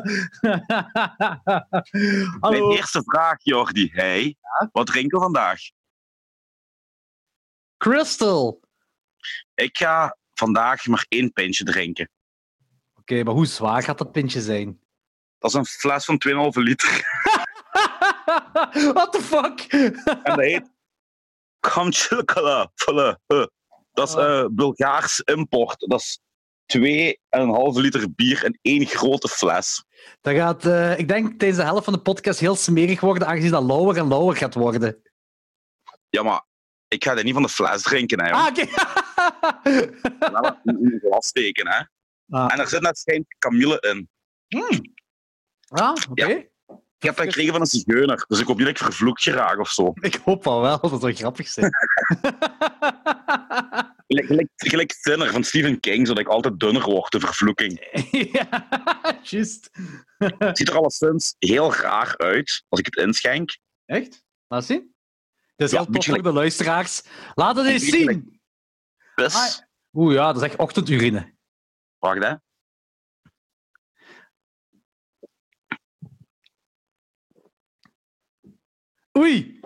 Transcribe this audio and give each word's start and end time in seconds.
Mijn 2.40 2.70
eerste 2.70 3.02
vraag, 3.04 3.36
Jordi. 3.42 3.90
Hey, 3.92 4.36
wat 4.72 4.86
drinken 4.86 5.18
we 5.18 5.24
vandaag? 5.24 5.60
Crystal. 7.76 8.60
Ik 9.54 9.76
ga 9.76 10.16
vandaag 10.34 10.86
maar 10.86 11.04
één 11.08 11.32
pintje 11.32 11.64
drinken. 11.64 12.10
Oké, 12.94 13.22
maar 13.22 13.34
hoe 13.34 13.46
zwaar 13.46 13.82
gaat 13.82 13.98
dat 13.98 14.12
pintje 14.12 14.40
zijn? 14.40 14.80
Dat 15.38 15.50
is 15.50 15.56
een 15.56 15.66
fles 15.66 16.04
van 16.04 16.22
2,5 16.28 16.34
liter. 16.52 16.90
What 18.94 19.12
the 19.12 19.20
fuck? 19.22 19.60
En 19.72 20.02
dat 20.22 20.38
heet 20.40 20.70
Kamchilkala. 21.60 22.70
Dat 23.92 24.08
is 24.08 24.14
Oh. 24.14 24.38
eh, 24.40 24.46
Bulgaars 24.50 25.20
import. 25.20 25.80
Dat 25.80 26.00
is 26.00 26.20
2,5 26.66 27.80
liter 27.80 28.14
bier 28.14 28.44
in 28.44 28.58
één 28.62 28.86
grote 28.86 29.28
fles. 29.28 29.84
Dat 30.20 30.34
gaat, 30.34 30.66
eh, 30.66 30.98
ik 30.98 31.08
denk, 31.08 31.40
deze 31.40 31.62
helft 31.62 31.84
van 31.84 31.92
de 31.92 32.00
podcast 32.00 32.40
heel 32.40 32.56
smerig 32.56 33.00
worden, 33.00 33.28
aangezien 33.28 33.50
dat 33.50 33.64
lauwer 33.64 33.96
en 33.96 34.08
lauwer 34.08 34.36
gaat 34.36 34.54
worden. 34.54 35.02
Ja, 36.08 36.22
maar 36.22 36.44
ik 36.88 37.04
ga 37.04 37.14
dat 37.14 37.24
niet 37.24 37.34
van 37.34 37.42
de 37.42 37.48
fles 37.48 37.82
drinken, 37.82 38.20
hè. 38.20 38.30
Ah, 38.30 38.46
oké. 38.46 38.60
In 40.64 40.92
een 40.92 41.00
glas 41.00 41.26
steken, 41.26 41.68
hè. 41.68 41.82
Ah. 42.30 42.52
En 42.52 42.58
er 42.58 42.68
zit 42.68 42.80
net 42.80 42.98
schijnt 42.98 43.34
kamille 43.38 43.80
in. 43.80 44.08
Ah, 45.68 45.94
oké. 46.10 46.48
Ik 46.98 47.04
heb 47.04 47.16
dat 47.16 47.24
gekregen 47.26 47.52
van 47.52 47.60
een 47.60 47.66
zigeuner, 47.66 48.24
dus 48.28 48.40
ik 48.40 48.46
hoop 48.46 48.56
niet 48.56 48.66
dat 48.66 48.76
ik 48.76 48.82
vervloekt 48.82 49.22
geraak 49.22 49.58
of 49.58 49.70
zo. 49.70 49.92
Ik 50.00 50.20
hoop 50.24 50.46
al 50.46 50.60
wel, 50.60 50.80
dat 50.80 51.00
zou 51.00 51.12
grappig 51.14 51.48
zijn. 51.48 51.70
Gelijk, 54.06 54.26
gelijk, 54.26 54.48
gelijk 54.56 54.92
Thinner 55.02 55.30
van 55.30 55.44
Stephen 55.44 55.80
King, 55.80 56.06
zodat 56.06 56.22
ik 56.22 56.28
altijd 56.28 56.60
dunner 56.60 56.82
word, 56.82 57.12
de 57.12 57.20
vervloeking. 57.20 57.88
ja, 58.32 58.48
juist. 59.22 59.70
Het 60.18 60.58
ziet 60.58 60.68
er 60.68 60.76
alleszins 60.76 61.34
heel 61.38 61.74
raar 61.74 62.16
uit 62.16 62.64
als 62.68 62.80
ik 62.80 62.86
het 62.86 62.96
inschenk. 62.96 63.58
Echt? 63.84 64.24
Laat 64.46 64.64
zien. 64.64 64.94
Dat 65.56 65.66
is 65.68 65.74
Ja, 65.74 65.82
heel 65.82 65.92
tof 65.92 66.04
voor 66.04 66.22
de 66.22 66.32
luisteraars. 66.32 67.02
Laat 67.34 67.56
het 67.56 67.66
eens 67.66 67.84
zien. 67.88 68.40
Dus, 69.14 69.34
Ah, 69.34 69.50
Oeh 69.92 70.14
ja, 70.14 70.32
dat 70.32 70.42
is 70.42 70.48
echt 70.48 70.56
ochtendurine. 70.58 71.34
wacht 71.98 72.22
hè. 72.24 72.34
Oei. 79.18 79.60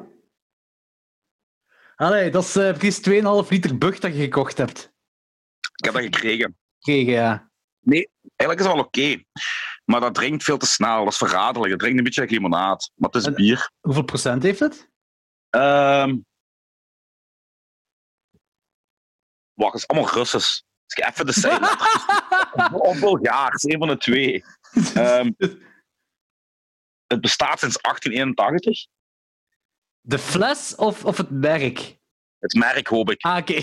Allee, 1.97 2.31
dat 2.31 2.45
is 2.45 2.57
eh, 2.57 2.77
precies 2.79 3.09
2,5 3.45 3.49
liter 3.49 3.79
bug 3.79 3.99
dat 3.99 4.15
je 4.15 4.23
gekocht 4.23 4.59
hebt. 4.59 4.93
Ik 5.75 5.85
heb 5.85 5.95
dat 5.95 6.03
gekregen. 6.03 6.59
Kregen, 6.79 7.13
ja. 7.13 7.51
Eigenlijk 7.85 8.61
is 8.61 8.67
het 8.67 8.75
wel 8.75 8.85
oké. 8.85 9.23
Maar 9.85 10.01
dat 10.01 10.15
drinkt 10.15 10.43
veel 10.45 10.59
te 10.59 10.67
snel. 10.67 11.05
Dat 11.05 11.13
is 11.13 11.19
verraderlijk. 11.19 11.71
Het 11.71 11.81
drinkt 11.81 11.99
een 11.99 12.05
beetje 12.05 12.27
limonaad. 12.27 12.91
Maar 12.95 13.11
het 13.11 13.21
is 13.21 13.27
En- 13.27 13.35
bier. 13.35 13.71
Hoeveel 13.81 14.05
procent 14.05 14.43
heeft 14.43 14.61
het? 14.61 14.91
Ehm 15.51 16.17
wacht, 19.55 19.73
het 19.73 19.83
is 19.83 19.89
allemaal 19.89 20.13
Russisch. 20.15 20.63
Dus 20.87 20.97
ik 20.97 21.05
ga 21.05 21.11
even 21.11 21.27
de 21.27 21.33
cijfers. 21.43 22.05
of 22.73 23.01
Bulgaars, 23.01 23.63
een 23.63 23.79
van 23.79 23.89
de 23.89 23.97
twee. 23.97 24.45
Ehm, 24.95 25.31
het 27.13 27.21
bestaat 27.21 27.59
sinds 27.59 27.79
1881. 27.81 28.87
De 30.05 30.19
fles 30.19 30.75
of, 30.75 31.05
of 31.05 31.17
het 31.17 31.31
merk? 31.31 31.99
Het 32.39 32.55
merk, 32.55 32.87
hoop 32.87 33.11
ik. 33.11 33.23
Ah, 33.23 33.37
oké. 33.37 33.63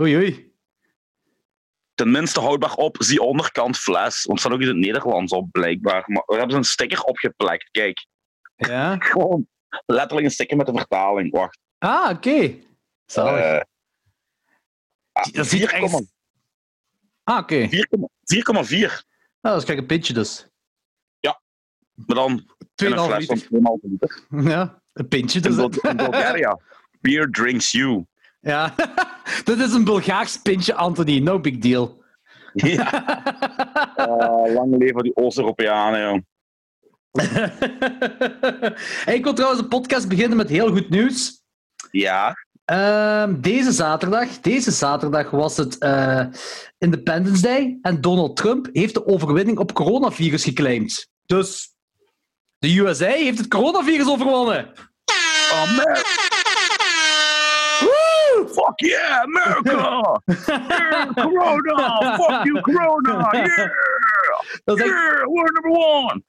oei, 0.00 0.16
oei. 0.16 0.54
Tenminste 1.94 2.40
houdbaar 2.40 2.74
op, 2.74 2.96
zie 2.98 3.22
onderkant 3.22 3.78
fles. 3.78 4.24
Want 4.24 4.38
er 4.38 4.44
staat 4.44 4.52
ook 4.52 4.60
in 4.60 4.66
het 4.68 4.76
Nederlands 4.76 5.32
op, 5.32 5.50
blijkbaar. 5.50 6.04
Maar 6.06 6.22
we 6.26 6.34
hebben 6.34 6.50
ze 6.50 6.56
een 6.56 6.64
sticker 6.64 7.02
opgeplakt. 7.02 7.70
Kijk, 7.70 8.06
Ja. 8.56 8.96
gewoon 9.10 9.48
letterlijk 9.86 10.26
een 10.26 10.32
sticker 10.32 10.56
met 10.56 10.66
de 10.66 10.72
vertaling. 10.72 11.30
Wacht. 11.32 11.58
Ah, 11.78 12.10
oké. 12.10 12.58
Zalig. 13.06 13.40
Eh, 13.44 13.60
ah, 15.12 15.32
dat 15.32 15.46
ziet 15.46 15.62
er 15.62 15.68
4,4. 15.68 15.72
echt... 15.74 16.15
Ah, 17.26 17.38
oké. 17.38 17.68
4,4. 17.68 19.04
Nou, 19.40 19.54
dat 19.54 19.56
is 19.56 19.64
kijk 19.64 19.78
een 19.78 19.86
pintje 19.86 20.12
dus. 20.12 20.48
Maar 22.06 22.16
dan 22.16 22.30
in 22.74 22.92
een 22.92 22.98
2,5 22.98 23.24
fles 23.24 23.26
van 23.26 23.36
liter. 23.36 23.58
2,5 23.80 23.90
liter. 23.90 24.50
Ja, 24.50 24.82
een 24.92 25.08
pintje 25.08 25.40
In, 25.40 25.44
dus. 25.44 25.54
Bul- 25.56 25.90
in 25.90 25.96
Bulgaria. 25.96 26.60
Beer 27.00 27.30
drinks 27.30 27.70
you. 27.70 28.06
Ja, 28.40 28.74
dat 29.44 29.58
is 29.58 29.72
een 29.72 29.84
Bulgaars 29.84 30.42
pintje, 30.42 30.74
Anthony. 30.74 31.18
No 31.18 31.40
big 31.40 31.58
deal. 31.58 32.02
Ja. 32.52 32.84
Eh, 33.96 34.54
lang 34.54 34.76
leven 34.78 35.02
die 35.02 35.16
Oost-Europeanen, 35.16 36.00
joh. 36.00 36.20
Hey, 39.04 39.14
ik 39.14 39.24
wil 39.24 39.32
trouwens 39.34 39.62
een 39.62 39.68
podcast 39.68 40.08
beginnen 40.08 40.36
met 40.36 40.48
heel 40.48 40.70
goed 40.72 40.88
nieuws. 40.88 41.42
Ja. 41.90 42.45
Ehm, 42.66 43.40
deze, 43.40 43.72
zaterdag, 43.72 44.28
deze 44.40 44.70
zaterdag 44.70 45.30
was 45.30 45.56
het 45.56 45.78
eh, 45.78 46.24
Independence 46.78 47.42
Day 47.42 47.78
en 47.82 48.00
Donald 48.00 48.36
Trump 48.36 48.68
heeft 48.72 48.94
de 48.94 49.06
overwinning 49.06 49.58
op 49.58 49.72
coronavirus 49.72 50.44
geclaimd. 50.44 51.08
Dus 51.26 51.74
de 52.58 52.78
USA 52.78 53.10
heeft 53.10 53.38
het 53.38 53.48
coronavirus 53.48 54.08
overwonnen. 54.08 54.72
Oh, 55.52 55.76
man. 55.76 55.96
Fuck 58.46 58.80
yeah, 58.80 59.20
America! 59.22 60.20
Yeah, 60.26 61.12
corona! 61.14 62.16
Fuck 62.16 62.44
you, 62.44 62.60
corona! 62.60 63.30
Yeah! 63.32 63.68
Echt 64.64 64.78
Yeah, 64.78 65.26
we're 65.26 65.52
number 65.52 65.70
one! 65.70 66.22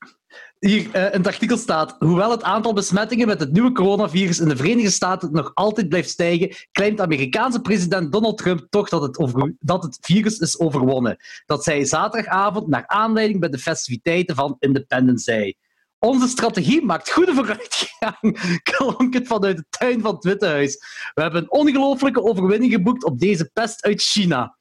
Hier 0.59 0.91
eh, 0.91 1.03
in 1.03 1.18
het 1.18 1.28
artikel 1.28 1.57
staat: 1.57 1.95
Hoewel 2.00 2.31
het 2.31 2.44
aantal 2.44 2.73
besmettingen 2.73 3.28
met 3.28 3.40
het 3.40 3.51
nieuwe 3.51 3.72
coronavirus 3.72 4.40
in 4.40 4.47
de 4.47 4.56
Verenigde 4.56 4.91
Staten 4.91 5.31
nog 5.31 5.51
altijd 5.53 5.90
blijft 5.90 6.09
stijgen, 6.09 6.56
claimt 6.72 7.01
Amerikaanse 7.01 7.62
president 7.62 8.12
Donald 8.12 8.38
Trump 8.38 8.68
toch 8.69 8.90
dat 8.90 9.01
het, 9.01 9.56
dat 9.59 9.84
het 9.84 9.97
virus 10.01 10.38
is 10.38 10.59
overwonnen. 10.59 11.18
Dat 11.45 11.63
zei 11.63 11.85
zaterdagavond 11.85 12.68
naar 12.68 12.88
aanleiding 12.88 13.40
bij 13.40 13.50
de 13.50 13.57
festiviteiten 13.57 14.35
van 14.35 14.56
Independence 14.59 15.31
Day. 15.31 15.56
Onze 16.00 16.28
strategie 16.28 16.85
maakt 16.85 17.12
goede 17.12 17.34
vooruitgang, 17.34 18.39
klonk 18.72 19.13
het 19.13 19.28
vanuit 19.28 19.57
de 19.57 19.66
tuin 19.69 20.01
van 20.01 20.16
het 20.16 20.24
Witte 20.24 20.45
Huis. 20.45 20.78
We 21.13 21.22
hebben 21.22 21.41
een 21.41 21.51
ongelooflijke 21.51 22.24
overwinning 22.24 22.72
geboekt 22.72 23.03
op 23.03 23.19
deze 23.19 23.50
pest 23.53 23.83
uit 23.83 24.01
China. 24.01 24.57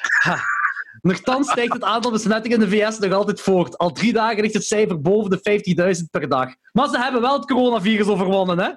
Ha. 0.00 0.59
Nochtans 1.02 1.50
stijgt 1.50 1.72
het 1.72 1.84
aantal 1.84 2.10
besmettingen 2.10 2.62
in 2.62 2.68
de 2.68 2.76
VS 2.76 2.98
nog 2.98 3.12
altijd 3.12 3.40
voort. 3.40 3.78
Al 3.78 3.92
drie 3.92 4.12
dagen 4.12 4.40
ligt 4.40 4.54
het 4.54 4.64
cijfer 4.64 5.00
boven 5.00 5.30
de 5.30 5.94
50.000 5.98 6.04
per 6.10 6.28
dag. 6.28 6.48
Maar 6.72 6.88
ze 6.88 6.98
hebben 6.98 7.20
wel 7.20 7.32
het 7.32 7.46
coronavirus 7.46 8.06
overwonnen, 8.06 8.58
hè? 8.58 8.70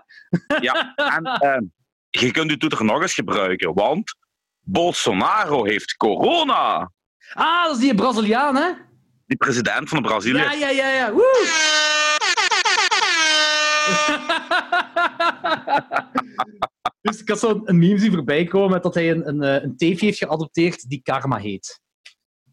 Ja, 0.59 0.93
en 0.95 1.25
ehm, 1.25 1.63
je 2.09 2.31
kunt 2.31 2.51
je 2.51 2.57
toeter 2.57 2.85
nog 2.85 3.01
eens 3.01 3.13
gebruiken, 3.13 3.73
want 3.73 4.15
Bolsonaro 4.59 5.65
heeft 5.65 5.95
corona. 5.95 6.91
Ah, 7.33 7.65
dat 7.65 7.75
is 7.75 7.81
die 7.81 7.95
Braziliaan, 7.95 8.55
hè? 8.55 8.69
Die 9.25 9.37
president 9.37 9.89
van 9.89 10.01
Brazilië. 10.01 10.39
Ja, 10.39 10.51
ja, 10.51 10.69
ja, 10.69 10.89
ja. 10.89 11.11
Woe! 11.11 11.71
dus 17.01 17.21
ik 17.21 17.29
had 17.29 17.39
zo'n 17.39 17.61
een 17.65 17.79
meme 17.79 17.99
zien 17.99 18.11
voorbij 18.11 18.43
komen 18.43 18.71
met 18.71 18.83
dat 18.83 18.93
hij 18.93 19.11
een, 19.11 19.27
een, 19.27 19.41
eh, 19.41 19.63
een 19.63 19.77
teefje 19.77 20.05
heeft 20.05 20.17
geadopteerd 20.17 20.89
die 20.89 21.01
Karma 21.03 21.37
heet. 21.37 21.81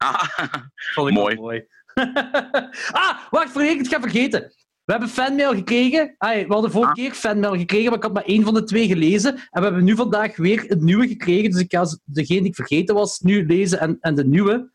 Ah, 0.02 0.22
Vond 0.94 1.08
ik 1.08 1.14
Mooi. 1.14 1.34
mooi. 1.36 1.66
ah, 3.04 3.18
wacht, 3.30 3.50
voordat 3.50 3.70
ik 3.72 3.78
het 3.78 3.88
ga 3.88 4.00
vergeten. 4.00 4.40
We 4.84 4.92
hebben 4.96 5.08
fanmail 5.08 5.54
gekregen. 5.54 6.14
Ah, 6.18 6.34
we 6.46 6.52
hadden 6.52 6.70
vorige 6.70 6.90
Ah. 6.90 6.96
keer 6.96 7.12
fanmail 7.12 7.56
gekregen, 7.56 7.84
maar 7.88 7.96
ik 7.96 8.02
had 8.02 8.12
maar 8.12 8.24
één 8.24 8.44
van 8.44 8.54
de 8.54 8.64
twee 8.64 8.86
gelezen. 8.86 9.34
En 9.34 9.48
we 9.50 9.60
hebben 9.62 9.84
nu 9.84 9.94
vandaag 9.96 10.36
weer 10.36 10.70
een 10.70 10.84
nieuwe 10.84 11.08
gekregen. 11.08 11.50
Dus 11.50 11.60
ik 11.60 11.72
ga 11.74 11.84
degene 12.04 12.40
die 12.40 12.48
ik 12.48 12.54
vergeten 12.54 12.94
was 12.94 13.18
nu 13.20 13.46
lezen 13.46 13.80
en, 13.80 13.96
en 14.00 14.14
de 14.14 14.24
nieuwe. 14.26 14.70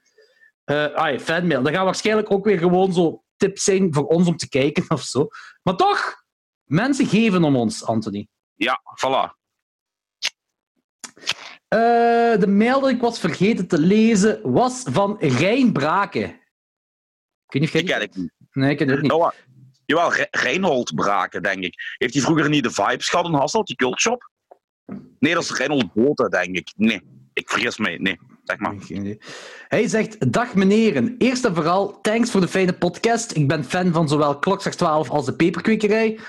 Eh 0.63 0.93
ah, 0.93 1.19
fanmail. 1.19 1.61
Dat 1.63 1.73
gaat 1.73 1.83
waarschijnlijk 1.83 2.31
ook 2.31 2.45
weer 2.45 2.57
gewoon 2.57 2.93
zo 2.93 3.23
tips 3.37 3.63
zijn 3.63 3.93
voor 3.93 4.05
ons 4.05 4.27
om 4.27 4.37
te 4.37 4.49
kijken 4.49 4.85
of 4.97 5.01
zo. 5.01 5.27
Maar 5.63 5.75
toch, 5.75 6.23
mensen 6.63 7.05
geven 7.05 7.43
om 7.43 7.55
ons, 7.55 7.85
Anthony. 7.85 8.27
ja, 8.55 8.79
voilà. 9.05 9.43
Eh, 11.75 12.39
de 12.39 12.47
mail 12.47 12.79
dat 12.79 12.89
ik 12.89 13.01
was 13.01 13.19
vergeten 13.19 13.67
te 13.67 13.79
lezen 13.79 14.51
was 14.51 14.83
van 14.91 15.15
Rijn 15.19 15.73
Braken. 15.73 16.23
Ik 16.23 17.53
weet 17.53 17.61
niet 17.61 17.63
of 17.63 17.71
jij 17.71 17.81
Die 17.81 17.91
ken 17.93 18.01
ik 18.01 18.15
niet. 18.15 18.31
Nee, 18.51 18.71
ik 18.71 18.77
ken 18.77 18.89
het 18.89 19.01
niet. 19.01 19.11
Oh, 19.11 19.29
jawel, 19.85 20.13
Re- 20.13 20.27
Reinhold 20.31 20.95
Braken, 20.95 21.43
denk 21.43 21.63
ik. 21.63 21.95
Heeft 21.97 22.13
hij 22.13 22.23
vroeger 22.23 22.49
niet 22.49 22.63
de 22.63 22.71
Vibes 22.71 23.09
gehad 23.09 23.25
in 23.25 23.33
Hasselt, 23.33 23.67
die 23.67 23.75
cultshop? 23.75 24.29
Nee, 25.19 25.33
dat 25.33 25.43
is 25.43 25.51
Reinhold 25.51 25.93
Boten, 25.93 26.29
denk 26.29 26.55
ik. 26.55 26.73
Nee, 26.75 27.01
ik 27.35 27.49
vergis 27.49 27.77
mij. 27.77 27.97
Nee. 27.97 28.19
zeg 28.43 28.59
maar. 28.59 28.75
Hij 29.67 29.87
zegt, 29.87 30.31
dag 30.33 30.55
meneren. 30.55 31.15
Eerst 31.17 31.45
en 31.45 31.55
vooral, 31.55 32.01
thanks 32.01 32.31
voor 32.31 32.41
de 32.41 32.47
fijne 32.47 32.73
podcast. 32.73 33.35
Ik 33.35 33.47
ben 33.47 33.63
fan 33.63 33.93
van 33.93 34.07
zowel 34.07 34.39
Klokslag 34.39 34.75
12 34.75 35.09
als 35.09 35.25
de 35.25 35.35
Peperkwekerij. 35.35 36.19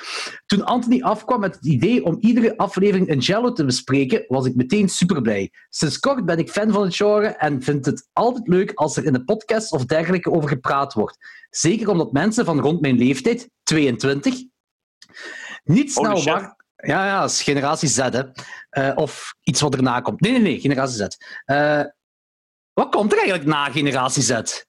Toen 0.46 0.64
Anthony 0.64 1.02
afkwam 1.02 1.40
met 1.40 1.54
het 1.54 1.66
idee 1.66 2.04
om 2.04 2.16
iedere 2.20 2.56
aflevering 2.56 3.10
een 3.10 3.18
jello 3.18 3.52
te 3.52 3.64
bespreken, 3.64 4.24
was 4.28 4.46
ik 4.46 4.54
meteen 4.54 4.88
super 4.88 5.22
blij. 5.22 5.50
Sinds 5.68 5.98
kort 5.98 6.24
ben 6.24 6.38
ik 6.38 6.50
fan 6.50 6.72
van 6.72 6.82
het 6.82 6.96
genre 6.96 7.26
en 7.26 7.62
vind 7.62 7.86
het 7.86 8.08
altijd 8.12 8.48
leuk 8.48 8.72
als 8.74 8.96
er 8.96 9.04
in 9.04 9.12
de 9.12 9.24
podcast 9.24 9.72
of 9.72 9.84
dergelijke 9.84 10.30
over 10.30 10.48
gepraat 10.48 10.92
wordt. 10.92 11.18
Zeker 11.50 11.88
omdat 11.88 12.12
mensen 12.12 12.44
van 12.44 12.60
rond 12.60 12.80
mijn 12.80 12.98
leeftijd, 12.98 13.50
22, 13.62 14.34
niet 15.64 15.92
snel 15.92 16.22
wachten. 16.22 16.55
Ja, 16.76 17.06
ja, 17.06 17.20
dat 17.20 17.30
is 17.30 17.42
generatie 17.42 17.88
Z, 17.88 17.98
hè. 17.98 18.22
Uh, 18.70 18.96
of 18.96 19.34
iets 19.42 19.60
wat 19.60 19.74
erna 19.74 20.00
komt. 20.00 20.20
Nee, 20.20 20.32
nee, 20.32 20.40
nee, 20.40 20.60
generatie 20.60 20.96
Z. 20.96 21.06
Uh, 21.46 21.82
wat 22.72 22.88
komt 22.88 23.12
er 23.12 23.18
eigenlijk 23.18 23.48
na 23.48 23.70
generatie 23.70 24.22
Z? 24.22 24.64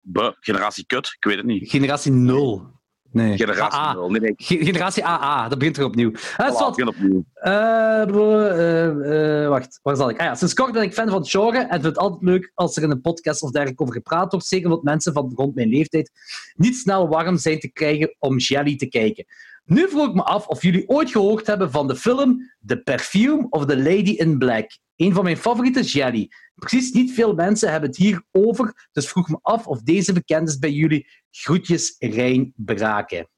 Buh, 0.00 0.32
generatie 0.40 0.86
kut, 0.86 1.14
ik 1.16 1.24
weet 1.24 1.36
het 1.36 1.46
niet. 1.46 1.70
Generatie 1.70 2.12
0. 2.12 2.74
Nee. 3.14 3.36
Generatie 3.36 3.78
AA. 3.78 3.92
0. 3.92 4.10
Nee, 4.10 4.20
nee. 4.20 4.34
Generatie 4.36 5.04
AA, 5.04 5.48
dat 5.48 5.58
begint 5.58 5.76
er 5.76 5.84
opnieuw. 5.84 6.10
Uh, 6.10 6.52
voilà, 6.52 6.86
opnieuw. 6.86 7.24
Uh, 7.44 9.48
wacht, 9.48 9.80
waar 9.82 9.96
zal 9.96 10.10
ik? 10.10 10.20
Ah, 10.20 10.26
ja, 10.26 10.34
sinds 10.34 10.54
kort 10.54 10.72
ben 10.72 10.82
ik 10.82 10.92
fan 10.92 11.08
van 11.08 11.20
het 11.20 11.30
genre 11.30 11.58
en 11.58 11.68
vind 11.68 11.84
het 11.84 11.98
altijd 11.98 12.22
leuk 12.22 12.50
als 12.54 12.76
er 12.76 12.82
in 12.82 12.90
een 12.90 13.00
podcast 13.00 13.42
of 13.42 13.50
dergelijke 13.50 13.82
over 13.82 13.94
gepraat 13.94 14.30
wordt. 14.30 14.46
Zeker 14.46 14.66
omdat 14.66 14.82
mensen 14.82 15.12
van 15.12 15.32
rond 15.34 15.54
mijn 15.54 15.68
leeftijd 15.68 16.10
niet 16.54 16.76
snel 16.76 17.08
warm 17.08 17.36
zijn 17.36 17.58
te 17.58 17.72
krijgen 17.72 18.16
om 18.18 18.38
Jelly 18.38 18.76
te 18.76 18.86
kijken. 18.86 19.24
Nu 19.64 19.88
vroeg 19.88 20.08
ik 20.08 20.14
me 20.14 20.22
af 20.22 20.46
of 20.46 20.62
jullie 20.62 20.88
ooit 20.88 21.10
gehoord 21.10 21.46
hebben 21.46 21.70
van 21.70 21.88
de 21.88 21.96
film 21.96 22.54
The 22.66 22.82
Perfume 22.82 23.46
of 23.50 23.66
the 23.66 23.76
Lady 23.76 24.10
in 24.10 24.38
Black. 24.38 24.78
Een 24.96 25.14
van 25.14 25.24
mijn 25.24 25.36
favoriete 25.36 25.82
jelly. 25.82 26.30
Precies 26.54 26.92
niet 26.92 27.12
veel 27.12 27.34
mensen 27.34 27.70
hebben 27.70 27.88
het 27.88 27.98
hier 27.98 28.22
over, 28.30 28.88
dus 28.92 29.08
vroeg 29.08 29.28
me 29.28 29.38
af 29.42 29.66
of 29.66 29.82
deze 29.82 30.12
bekend 30.12 30.48
is 30.48 30.58
bij 30.58 30.70
jullie. 30.70 31.08
Groetjes, 31.30 31.96
Rijn 31.98 32.52
Braken. 32.56 33.28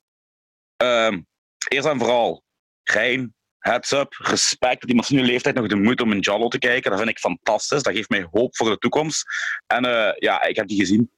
Um, 0.83 1.27
eerst 1.69 1.87
en 1.87 1.99
vooral, 1.99 2.45
Rijn, 2.83 3.35
heads 3.59 3.93
up, 3.93 4.15
respect 4.19 4.81
dat 4.81 4.89
iemand 4.89 5.07
van 5.07 5.17
uw 5.17 5.25
leeftijd 5.25 5.55
nog 5.55 5.67
de 5.67 5.77
moeite 5.77 6.03
om 6.03 6.11
een 6.11 6.21
Jallo 6.21 6.49
te 6.49 6.59
kijken. 6.59 6.91
Dat 6.91 6.99
vind 6.99 7.11
ik 7.11 7.19
fantastisch. 7.19 7.83
Dat 7.83 7.95
geeft 7.95 8.09
mij 8.09 8.29
hoop 8.31 8.57
voor 8.57 8.71
de 8.71 8.79
toekomst. 8.79 9.25
En 9.67 9.85
uh, 9.85 10.13
ja, 10.17 10.43
ik 10.43 10.57
heb 10.57 10.69
die 10.69 10.79
gezien. 10.79 11.11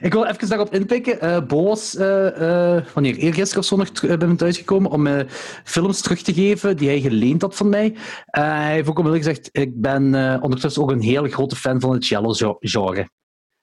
Ik 0.00 0.12
wil 0.12 0.24
even 0.24 0.48
daarop 0.48 0.74
inpikken. 0.74 1.24
Uh, 1.24 1.46
Bo 1.46 1.62
was 1.62 1.94
uh, 1.94 2.02
uh, 2.40 2.86
wanneer 2.94 3.16
eergisteren 3.16 3.62
of 3.62 3.68
zo 3.68 3.76
nog 3.76 4.18
bij 4.18 4.28
me 4.28 4.34
thuisgekomen 4.36 4.90
om 4.90 5.26
films 5.64 6.00
terug 6.00 6.22
te 6.22 6.34
geven 6.34 6.76
die 6.76 6.88
hij 6.88 7.00
geleend 7.00 7.42
had 7.42 7.56
van 7.56 7.68
mij. 7.68 7.96
hij 8.24 8.72
heeft 8.72 8.88
ook 8.88 8.98
onmiddellijk 8.98 9.36
gezegd, 9.36 9.48
ik 9.52 9.80
ben 9.80 10.14
ondertussen 10.42 10.82
ook 10.82 10.90
een 10.90 11.00
hele 11.00 11.28
grote 11.28 11.56
fan 11.56 11.80
van 11.80 11.92
het 11.92 12.04
cello-genre. 12.04 13.08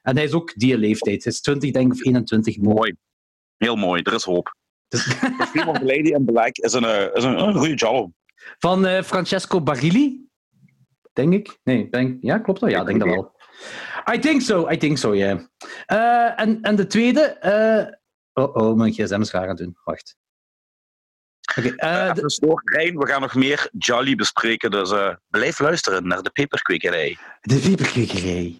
En 0.02 0.16
hij 0.16 0.26
is 0.26 0.34
ook 0.34 0.54
die 0.56 0.78
leeftijd. 0.78 1.24
Hij 1.24 1.34
is 1.34 1.42
20, 1.42 1.72
denk 1.72 1.86
ik, 1.86 1.94
of 1.94 2.06
21. 2.06 2.58
Mooi. 2.58 2.96
Heel 3.58 3.76
mooi. 3.76 4.02
Er 4.02 4.14
is 4.14 4.24
hoop. 4.24 4.56
Dus... 4.88 5.04
The 5.54 5.80
Lady 5.82 6.14
in 6.14 6.26
Black 6.26 6.58
is 6.58 6.74
een, 6.74 7.14
is 7.14 7.24
een, 7.24 7.40
een 7.40 7.56
goede 7.56 7.78
cello. 7.78 8.12
Van 8.58 9.04
Francesco 9.04 9.62
Barilli, 9.62 10.26
denk 11.14 11.34
ik. 11.34 11.60
Nee, 11.64 11.90
denk, 11.90 12.18
ja, 12.22 12.38
klopt 12.38 12.60
dat? 12.60 12.70
Ja, 12.70 12.84
denk 12.84 13.00
dat 13.00 13.10
wel. 13.10 13.32
I 14.14 14.20
think 14.20 14.42
so, 14.42 14.70
I 14.70 14.78
think 14.78 14.98
so, 14.98 15.14
ja. 15.14 15.26
Yeah. 15.26 15.40
Uh, 15.88 16.40
en, 16.40 16.62
en 16.62 16.76
de 16.76 16.88
tweede... 16.88 17.38
Uh... 17.44 18.00
Oh, 18.34 18.56
oh, 18.56 18.78
mijn 18.78 18.94
gsm 18.94 19.22
is 19.22 19.30
graag 19.30 19.44
aan 19.44 19.50
het 19.50 19.58
doen. 19.58 19.78
Wacht. 19.84 20.16
Okay, 21.58 21.72
uh, 21.72 22.08
uh, 22.08 22.14
de... 22.14 22.94
we 22.96 23.08
gaan 23.08 23.22
nog 23.22 23.36
meer 23.36 23.70
Jolly 23.78 24.16
bespreken, 24.16 24.72
dus 24.72 24.94
blijf 25.30 25.60
luisteren 25.60 26.08
naar 26.08 26.22
de 26.22 26.30
peperkwekerij. 26.30 27.18
De 27.42 27.56
peperkwekerij. 27.56 28.60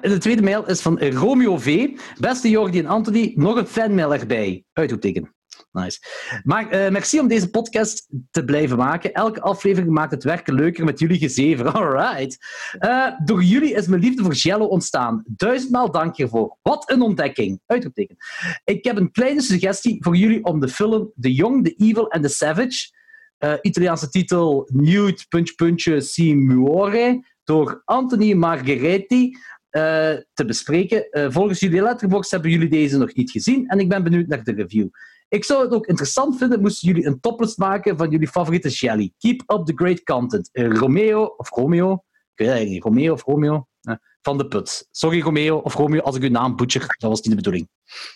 de 0.00 0.18
tweede 0.18 0.42
mail 0.42 0.66
is 0.66 0.80
van 0.80 0.98
Romeo 0.98 1.58
V. 1.58 1.88
Beste 2.18 2.50
Jordi 2.50 2.78
en 2.78 2.86
Anthony, 2.86 3.32
nog 3.36 3.56
een 3.56 3.66
fanmail 3.66 4.14
erbij. 4.14 4.64
Uitroepteken. 4.72 5.34
Nice. 5.72 5.98
Maar 6.44 6.64
uh, 6.64 6.90
merci 6.90 7.20
om 7.20 7.28
deze 7.28 7.50
podcast 7.50 8.08
te 8.30 8.44
blijven 8.44 8.76
maken. 8.76 9.12
Elke 9.12 9.40
aflevering 9.40 9.92
maakt 9.92 10.10
het 10.10 10.24
werken 10.24 10.54
leuker 10.54 10.84
met 10.84 10.98
jullie 10.98 11.18
gezeven. 11.18 11.72
Alright. 11.74 12.38
Uh, 12.80 13.08
door 13.24 13.42
jullie 13.42 13.74
is 13.74 13.86
mijn 13.86 14.00
liefde 14.00 14.22
voor 14.22 14.34
Jello 14.34 14.64
ontstaan. 14.64 15.22
Duizendmaal 15.26 15.90
dank 15.90 16.16
hiervoor. 16.16 16.56
Wat 16.62 16.90
een 16.90 17.02
ontdekking. 17.02 17.60
Uitroepteken. 17.66 18.16
Ik 18.64 18.84
heb 18.84 18.96
een 18.96 19.10
kleine 19.10 19.42
suggestie 19.42 19.96
voor 20.00 20.16
jullie 20.16 20.44
om 20.44 20.60
de 20.60 20.68
film 20.68 21.12
The 21.20 21.32
Young, 21.32 21.64
The 21.64 21.74
Evil 21.76 22.10
and 22.10 22.22
The 22.22 22.28
Savage, 22.28 22.90
uh, 23.38 23.54
Italiaanse 23.60 24.08
titel 24.08 24.68
Nude, 24.72 25.24
puntje, 25.28 25.54
puntje, 25.54 26.00
si 26.00 26.34
muore, 26.34 27.24
door 27.44 27.82
Anthony 27.84 28.32
Margheretti, 28.32 29.36
te 29.70 30.44
bespreken. 30.46 31.32
volgens 31.32 31.60
jullie 31.60 31.82
letterbox 31.82 32.30
hebben 32.30 32.50
jullie 32.50 32.68
deze 32.68 32.98
nog 32.98 33.14
niet 33.14 33.30
gezien 33.30 33.68
en 33.68 33.78
ik 33.78 33.88
ben 33.88 34.02
benieuwd 34.02 34.26
naar 34.26 34.42
de 34.44 34.52
review. 34.52 34.88
Ik 35.32 35.44
zou 35.44 35.62
het 35.62 35.72
ook 35.72 35.86
interessant 35.86 36.36
vinden 36.38 36.60
moesten 36.60 36.88
jullie 36.88 37.06
een 37.06 37.20
toplist 37.20 37.58
maken 37.58 37.96
van 37.96 38.10
jullie 38.10 38.28
favoriete 38.28 38.68
jelly. 38.68 39.12
Keep 39.18 39.40
up 39.46 39.66
the 39.66 39.72
great 39.74 40.02
content. 40.02 40.48
Uh, 40.52 40.72
Romeo, 40.72 41.24
of 41.24 41.50
Romeo, 41.50 41.92
ik 41.92 42.00
weet 42.34 42.48
eigenlijk 42.48 42.74
niet, 42.74 42.82
Romeo 42.82 43.12
of 43.12 43.24
Romeo, 43.24 43.66
uh, 43.82 43.94
van 44.22 44.38
de 44.38 44.48
Put. 44.48 44.88
Sorry 44.90 45.20
Romeo 45.20 45.56
of 45.56 45.74
Romeo 45.74 46.00
als 46.00 46.16
ik 46.16 46.22
uw 46.22 46.30
naam 46.30 46.56
butcher, 46.56 46.80
dat 46.80 47.10
was 47.10 47.20
niet 47.20 47.28
de 47.28 47.34
bedoeling. 47.34 47.68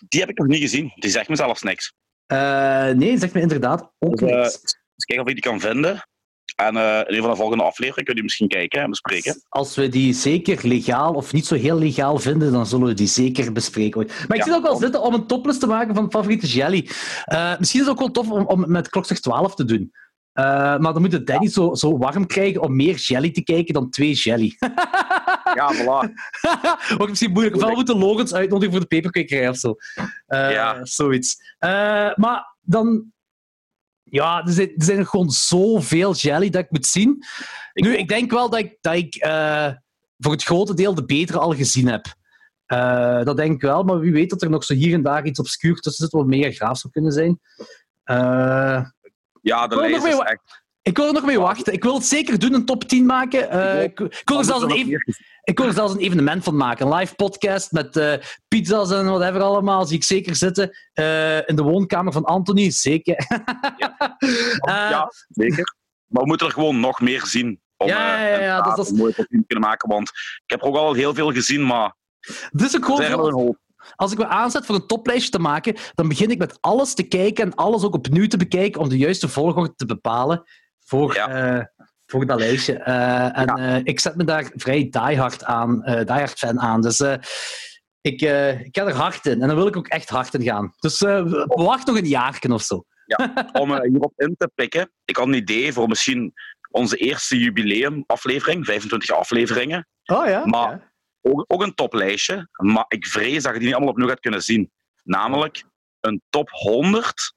Die 0.09 0.21
heb 0.21 0.29
ik 0.31 0.39
nog 0.39 0.47
niet 0.47 0.61
gezien, 0.61 0.93
die 0.95 1.11
zegt 1.11 1.29
me 1.29 1.37
zelfs 1.37 1.63
niks. 1.63 1.95
Uh, 2.33 2.89
nee, 2.89 3.19
zegt 3.19 3.35
me 3.35 3.41
inderdaad 3.41 3.93
ook 3.99 4.19
dus, 4.19 4.31
niks. 4.31 4.45
Eens 4.45 5.05
kijken 5.05 5.25
of 5.25 5.31
ik 5.31 5.43
die 5.43 5.51
kan 5.51 5.61
vinden. 5.61 6.09
En 6.57 6.75
uh, 6.77 6.99
in 6.99 7.15
een 7.15 7.21
van 7.21 7.31
de 7.31 7.37
volgende 7.37 7.65
afleveringen 7.65 8.05
kunnen 8.05 8.17
je 8.17 8.23
misschien 8.23 8.49
kijken 8.49 8.81
en 8.81 8.91
bespreken. 8.91 9.43
Als 9.49 9.77
we 9.77 9.89
die 9.89 10.15
zeker 10.15 10.69
legaal 10.69 11.13
of 11.13 11.33
niet 11.33 11.47
zo 11.47 11.55
heel 11.55 11.79
legaal 11.79 12.19
vinden, 12.19 12.53
dan 12.53 12.67
zullen 12.67 12.87
we 12.87 12.95
die 12.95 13.07
zeker 13.07 13.53
bespreken. 13.53 14.09
Maar 14.29 14.37
ik 14.37 14.43
zie 14.43 14.55
ook 14.55 14.63
wel 14.63 14.77
zitten 14.77 15.03
om 15.03 15.15
een 15.15 15.27
toplist 15.27 15.61
te 15.61 15.67
maken 15.67 15.95
van 15.95 16.11
favoriete 16.11 16.47
jelly. 16.47 16.89
Uh, 17.33 17.59
misschien 17.59 17.81
is 17.81 17.87
het 17.87 17.89
ook 17.89 17.99
wel 17.99 18.11
tof 18.11 18.31
om, 18.31 18.47
om 18.47 18.71
met 18.71 18.89
klokslag 18.89 19.19
12 19.19 19.55
te 19.55 19.65
doen. 19.65 19.93
Uh, 20.35 20.45
maar 20.55 20.93
dan 20.93 21.01
moet 21.01 21.13
het 21.13 21.27
Danny 21.27 21.49
zo, 21.49 21.75
zo 21.75 21.99
warm 21.99 22.27
krijgen 22.27 22.63
om 22.63 22.77
meer 22.77 22.97
jelly 22.97 23.31
te 23.31 23.43
kijken 23.43 23.75
dan 23.75 23.91
twee 23.91 24.13
jelly. 24.13 24.57
ja, 25.55 25.75
voilà. 25.75 26.13
Wordt 26.97 27.09
misschien 27.09 27.33
moeilijk. 27.33 27.57
Wel 27.57 27.75
moeten 27.75 27.99
Logans 27.99 28.35
uitnodigen 28.35 28.73
voor 28.73 28.81
de 28.81 28.87
peperkwekerij 28.87 29.49
of 29.49 29.57
zo. 29.57 29.75
ja. 30.27 30.85
Zoiets. 30.85 31.37
maar 32.15 32.57
dan 32.61 33.15
ja, 34.11 34.45
er 34.45 34.53
zijn, 34.53 34.69
er 34.77 34.85
zijn 34.85 35.07
gewoon 35.07 35.31
zoveel 35.31 36.15
jelly 36.15 36.51
dat 36.51 36.63
ik 36.65 36.71
moet 36.71 36.87
zien. 36.87 37.25
nu, 37.73 37.97
ik 37.97 38.09
denk 38.09 38.31
wel 38.31 38.51
dat 38.51 38.61
ik, 38.61 38.79
dat 38.81 38.95
ik 38.95 39.25
uh, 39.25 39.71
voor 40.19 40.33
het 40.33 40.43
grote 40.43 40.75
deel 40.75 40.95
de 40.95 41.05
betere 41.05 41.39
al 41.39 41.55
gezien 41.55 41.89
heb. 41.89 42.07
Uh, 42.67 43.23
dat 43.25 43.37
denk 43.37 43.55
ik 43.55 43.61
wel, 43.61 43.83
maar 43.83 43.99
wie 43.99 44.13
weet 44.13 44.31
dat 44.31 44.43
er 44.43 44.51
nog 44.51 44.65
zo 44.65 44.75
hier 44.75 44.95
en 44.95 45.03
daar 45.03 45.27
iets 45.27 45.39
obscuur 45.39 45.75
tussen 45.75 46.05
zit 46.05 46.13
wat 46.13 46.27
mega 46.27 46.51
graaf 46.51 46.79
zou 46.79 46.93
kunnen 46.93 47.13
zijn. 47.13 47.41
Uh, 48.05 48.85
ja, 49.43 49.67
de 49.67 49.77
lijst 49.77 50.05
is 50.05 50.19
echt... 50.19 50.65
Ik 50.87 50.97
wil 50.97 51.07
er 51.07 51.13
nog 51.13 51.25
mee 51.25 51.41
wachten. 51.41 51.73
Ik 51.73 51.83
wil 51.83 51.95
het 51.95 52.05
zeker 52.05 52.39
doen, 52.39 52.55
een 52.55 52.65
top 52.65 52.85
10 52.85 53.07
maken. 53.07 53.55
Uh, 53.55 53.83
ik, 53.83 54.01
ik, 54.01 54.23
wil 54.25 54.39
er 54.39 54.45
zelfs 54.45 54.63
een 54.63 54.71
even, 54.71 55.15
ik 55.43 55.59
wil 55.59 55.67
er 55.67 55.73
zelfs 55.73 55.93
een 55.93 56.01
evenement 56.01 56.45
van 56.45 56.57
maken. 56.57 56.87
Een 56.87 56.95
live 56.95 57.15
podcast 57.15 57.73
met 57.73 57.97
uh, 57.97 58.15
pizza's 58.49 58.91
en 58.91 59.05
whatever 59.05 59.41
allemaal. 59.41 59.87
Zie 59.87 59.97
ik 59.97 60.05
zeker 60.05 60.37
zitten. 60.37 60.77
Uh, 60.95 61.49
in 61.49 61.57
de 61.57 61.63
woonkamer 61.63 62.13
van 62.13 62.25
Anthony. 62.25 62.71
Zeker. 62.71 63.27
ja. 63.79 63.97
ja. 64.91 65.13
zeker. 65.29 65.75
Maar 66.07 66.23
we 66.23 66.29
moeten 66.29 66.47
er 66.47 66.53
gewoon 66.53 66.81
nog 66.81 67.01
meer 67.01 67.27
zien. 67.27 67.61
Om 67.77 67.87
ja, 67.87 68.23
ja, 68.29 68.41
ja, 68.41 68.63
dat, 68.63 68.77
dat 68.77 68.89
een 68.89 68.97
mooi 68.97 69.13
top 69.13 69.27
10 69.27 69.41
te 69.41 69.47
kunnen 69.47 69.69
maken. 69.69 69.89
Want 69.89 70.09
ik 70.45 70.51
heb 70.51 70.61
er 70.61 70.67
ook 70.67 70.77
al 70.77 70.93
heel 70.93 71.15
veel 71.15 71.33
gezien, 71.33 71.67
maar... 71.67 71.97
Dit 72.51 72.67
is 72.67 72.77
ook 72.77 72.85
gewoon... 72.85 73.57
Als 73.97 74.13
ik 74.13 74.19
me 74.19 74.27
aanzet 74.27 74.67
voor 74.67 74.75
een 74.75 74.87
toplijstje 74.87 75.31
te 75.31 75.39
maken, 75.39 75.77
dan 75.95 76.09
begin 76.09 76.31
ik 76.31 76.39
met 76.39 76.59
alles 76.61 76.95
te 76.95 77.03
kijken 77.03 77.45
en 77.45 77.55
alles 77.55 77.85
ook 77.85 77.95
opnieuw 77.95 78.27
te 78.27 78.37
bekijken 78.37 78.81
om 78.81 78.89
de 78.89 78.99
juiste 78.99 79.29
volgorde 79.29 79.75
te 79.75 79.87
bepalen 79.87 80.45
voor, 80.89 81.15
ja. 81.15 81.57
uh, 81.57 81.65
voor 82.07 82.27
dat 82.27 82.39
lijstje. 82.39 82.73
Uh, 82.73 83.39
en 83.39 83.57
ja. 83.57 83.77
uh, 83.77 83.81
ik 83.83 84.01
zet 84.01 84.17
me 84.17 84.25
daar 84.25 84.51
vrij 84.55 84.89
diehard, 84.91 85.45
aan, 85.45 85.81
diehard 85.81 86.39
fan 86.39 86.61
aan. 86.61 86.81
Dus 86.81 87.01
ik, 88.01 88.21
ik 88.21 88.77
ga 88.77 88.87
er 88.87 88.95
hard 88.95 89.27
in. 89.27 89.43
En 89.43 89.49
dan 89.49 89.57
wil 89.57 89.67
ik 89.67 89.77
ook 89.77 89.89
echt 89.89 90.09
hard 90.09 90.35
in 90.35 90.43
gaan. 90.43 90.73
Dus 90.79 91.01
wacht 91.47 91.87
nog 91.87 91.97
een 91.97 92.07
jaar 92.07 92.39
of 92.49 92.63
zo. 92.63 92.85
Ja, 93.07 93.35
om 93.61 93.83
hierop 93.83 94.13
in 94.17 94.35
te 94.39 94.51
pikken. 94.55 94.93
Ik 95.05 95.17
had 95.17 95.27
een 95.27 95.35
idee 95.35 95.73
voor 95.73 95.89
misschien 95.89 96.33
onze 96.71 96.97
eerste 96.97 97.39
jubileumaflevering, 97.39 98.65
25 98.65 99.11
afleveringen. 99.11 99.89
Oh 100.05 100.27
ja? 100.27 100.47
Maar 100.47 100.71
ja. 100.71 100.93
Ook, 101.21 101.45
ook, 101.47 101.63
een 101.63 101.75
toplijstje. 101.75 102.49
Maar 102.53 102.85
ik 102.89 103.07
vrees 103.07 103.43
dat 103.43 103.53
je 103.53 103.59
die 103.59 103.67
niet 103.67 103.75
allemaal 103.75 103.93
opnieuw 103.93 104.09
gaat 104.09 104.21
kunnen 104.21 104.43
zien. 104.43 104.71
Namelijk 105.03 105.65
een 106.01 106.23
top 106.31 106.49
100 106.51 107.35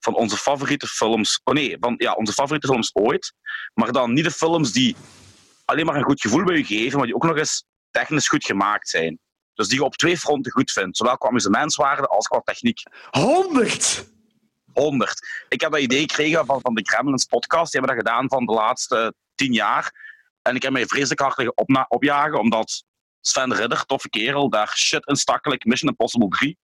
van 0.00 0.14
onze 0.14 0.36
favoriete 0.36 0.86
films. 0.86 1.40
Oh 1.44 1.54
nee, 1.54 1.76
van 1.80 1.94
ja, 1.98 2.12
onze 2.12 2.32
favoriete 2.32 2.66
films 2.66 2.90
ooit. 2.94 3.32
Maar 3.74 3.92
dan 3.92 4.12
niet 4.12 4.24
de 4.24 4.30
films 4.30 4.72
die 4.72 4.96
alleen 5.64 5.86
maar 5.86 5.96
een 5.96 6.04
goed 6.04 6.20
gevoel 6.20 6.44
bij 6.44 6.56
je 6.56 6.64
geven, 6.64 6.96
maar 6.98 7.06
die 7.06 7.14
ook 7.14 7.24
nog 7.24 7.36
eens 7.36 7.64
technisch 7.90 8.28
goed 8.28 8.44
gemaakt 8.44 8.88
zijn. 8.88 9.18
Dus 9.54 9.68
die 9.68 9.78
je 9.78 9.84
op 9.84 9.96
twee 9.96 10.18
fronten 10.18 10.52
goed 10.52 10.70
vindt. 10.70 10.96
Zowel 10.96 11.18
qua 11.18 11.28
amusementswaarde 11.28 12.06
als 12.06 12.26
qua 12.26 12.40
techniek. 12.40 12.82
100! 13.10 14.06
100. 14.72 15.44
Ik 15.48 15.60
heb 15.60 15.72
dat 15.72 15.80
idee 15.80 16.00
gekregen 16.00 16.46
van, 16.46 16.60
van 16.60 16.74
de 16.74 16.82
Gremlins 16.84 17.24
podcast. 17.24 17.72
Die 17.72 17.80
hebben 17.80 17.96
dat 17.96 18.06
gedaan 18.06 18.28
van 18.28 18.46
de 18.46 18.52
laatste 18.52 19.14
tien 19.34 19.52
jaar. 19.52 19.92
En 20.42 20.54
ik 20.54 20.62
heb 20.62 20.72
mij 20.72 20.86
vreselijk 20.86 21.20
hard 21.20 21.36
liggen 21.36 21.56
opna- 21.56 21.86
opjagen, 21.88 22.40
omdat 22.40 22.84
Sven 23.20 23.54
Ridder, 23.54 23.84
toffe 23.84 24.08
kerel, 24.08 24.50
daar 24.50 24.72
shit 24.76 25.06
in 25.06 25.16
stakelijk 25.16 25.64
Mission 25.64 25.90
Impossible 25.90 26.28
3. 26.28 26.58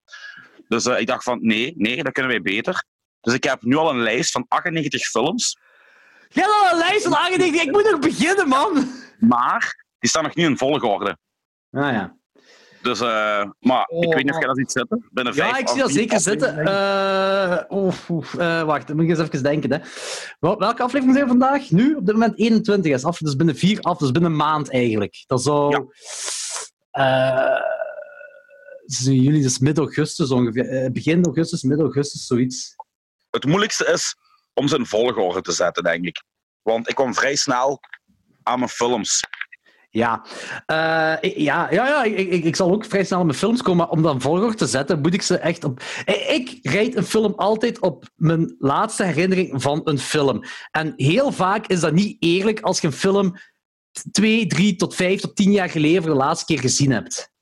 Dus 0.68 0.86
eh, 0.86 1.00
ik 1.00 1.06
dacht 1.06 1.22
van, 1.24 1.38
nee, 1.42 1.74
nee, 1.76 2.02
dat 2.02 2.12
kunnen 2.12 2.32
wij 2.32 2.42
beter. 2.42 2.84
Dus 3.24 3.34
ik 3.34 3.44
heb 3.44 3.62
nu 3.62 3.76
al 3.76 3.90
een 3.90 4.02
lijst 4.02 4.30
van 4.30 4.44
98 4.48 5.02
films, 5.02 5.58
Jij 6.28 6.44
hebt 6.44 6.56
al 6.62 6.70
een 6.72 6.78
lijst 6.78 7.02
van 7.04 7.12
98. 7.12 7.62
Ik 7.62 7.70
moet 7.72 7.90
nog 7.90 8.00
beginnen, 8.00 8.48
man. 8.48 8.86
maar 9.18 9.84
die 9.98 10.10
staan 10.10 10.22
nog 10.22 10.34
niet 10.34 10.46
in 10.46 10.58
volgorde. 10.58 11.16
Ah 11.70 11.92
ja. 11.92 12.16
Dus, 12.82 13.00
eh, 13.00 13.44
maar 13.60 13.84
Oh, 13.86 14.02
ik 14.04 14.14
weet 14.14 14.24
niet 14.24 14.24
of 14.24 14.30
man. 14.30 14.38
jij 14.38 14.46
dat 14.46 14.56
ziet 14.56 14.72
zitten. 14.72 15.08
Binnen 15.12 15.34
Ja, 15.34 15.48
vijf 15.50 15.58
ik 15.58 15.68
zie 15.68 15.78
dat 15.80 15.90
zeker 15.90 16.20
zitten. 16.20 16.58
Eh, 16.66 17.58
oef, 17.68 18.10
oef, 18.10 18.34
eh, 18.34 18.62
wacht, 18.62 18.86
dan 18.86 18.96
moet 18.96 19.04
ik 19.04 19.10
eens 19.10 19.18
even 19.28 19.42
denken. 19.42 19.72
Hè. 19.72 19.78
Wel- 20.40 20.58
Welke 20.58 20.82
aflevering 20.82 21.16
zijn 21.16 21.28
we 21.28 21.38
vandaag? 21.38 21.70
Nu, 21.70 21.94
op 21.94 22.06
dit 22.06 22.14
moment 22.14 22.38
21. 22.38 22.90
Dat 22.90 23.00
is 23.00 23.06
af, 23.06 23.18
dus 23.18 23.36
binnen 23.36 23.56
vier 23.56 23.80
af, 23.80 23.98
dus 23.98 24.10
binnen 24.10 24.30
een 24.30 24.36
maand 24.36 24.70
eigenlijk. 24.70 25.24
Dat 25.26 25.42
zou... 25.42 25.70
Ja. 25.70 25.84
eh, 26.90 27.60
juli, 29.14 29.42
dus 29.42 29.58
midden 29.58 29.84
augustus 29.84 30.30
ongeveer. 30.30 30.92
Begin 30.92 31.24
augustus, 31.24 31.62
midden 31.62 31.84
augustus, 31.84 32.26
zoiets. 32.26 32.74
Het 33.34 33.44
moeilijkste 33.46 33.86
is 33.92 34.16
om 34.52 34.68
ze 34.68 34.76
in 34.76 34.86
volgorde 34.86 35.40
te 35.40 35.52
zetten, 35.52 35.82
denk 35.84 36.04
ik. 36.04 36.22
Want 36.62 36.88
ik 36.88 36.94
kwam 36.94 37.14
vrij 37.14 37.36
snel 37.36 37.80
aan 38.42 38.58
mijn 38.58 38.70
films. 38.70 39.20
Ja, 39.90 40.24
Eh, 40.66 41.14
ik- 41.20 41.36
ja, 41.36 41.70
ja, 41.70 41.86
ja 41.88 42.02
ik, 42.04 42.16
ik, 42.18 42.44
ik 42.44 42.56
zal 42.56 42.70
ook 42.72 42.84
vrij 42.84 43.04
snel 43.04 43.24
met 43.24 43.36
films 43.36 43.62
komen, 43.62 43.76
maar 43.78 43.88
om 43.96 44.02
dan 44.02 44.20
volgorde 44.20 44.54
te 44.56 44.66
zetten, 44.66 45.00
moet 45.00 45.14
ik 45.14 45.22
ze 45.22 45.38
echt 45.38 45.64
op... 45.64 45.82
Ik 46.28 46.58
rijd 46.62 46.96
een 46.96 47.04
film 47.04 47.32
altijd 47.36 47.80
op 47.80 48.04
mijn 48.16 48.54
laatste 48.58 49.04
herinnering 49.04 49.62
van 49.62 49.80
een 49.84 49.98
film. 49.98 50.44
En 50.70 50.92
heel 50.96 51.32
vaak 51.32 51.66
is 51.66 51.80
dat 51.80 51.92
niet 51.92 52.16
eerlijk 52.22 52.60
als 52.60 52.80
je 52.80 52.86
een 52.86 52.92
film 52.92 53.36
twee, 54.10 54.46
drie 54.46 54.76
tot 54.76 54.94
vijf 54.94 55.20
tot 55.20 55.36
tien 55.36 55.52
jaar 55.52 55.70
geleden 55.70 56.02
voor 56.02 56.10
de 56.12 56.16
laatste 56.16 56.44
keer 56.44 56.60
gezien 56.60 56.90
hebt. 56.90 57.32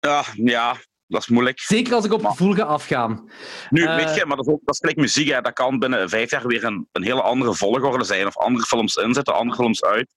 Ja, 0.00 0.24
ja, 0.34 0.76
dat 1.08 1.20
is 1.20 1.28
moeilijk. 1.28 1.60
Zeker 1.60 1.94
als 1.94 2.04
ik 2.04 2.12
op 2.12 2.24
gevoel 2.26 2.54
ga 2.54 2.62
afgaan. 2.62 3.30
Nu, 3.70 3.84
Eh, 3.84 3.96
weet 3.96 4.14
je, 4.14 4.26
maar 4.26 4.36
dat 4.36 4.46
is, 4.46 4.52
ook, 4.52 4.60
dat 4.64 4.74
is 4.74 4.80
gelijk 4.80 4.96
muziek. 4.98 5.28
Hè. 5.28 5.40
Dat 5.40 5.52
kan 5.52 5.78
binnen 5.78 6.08
vijf 6.08 6.30
jaar 6.30 6.46
weer 6.46 6.64
een, 6.64 6.88
een 6.92 7.02
hele 7.02 7.22
andere 7.22 7.54
volgorde 7.54 8.04
zijn. 8.04 8.26
Of 8.26 8.36
andere 8.36 8.66
films 8.66 8.96
inzetten, 8.96 9.34
andere 9.34 9.56
films 9.56 9.84
uit. 9.84 10.14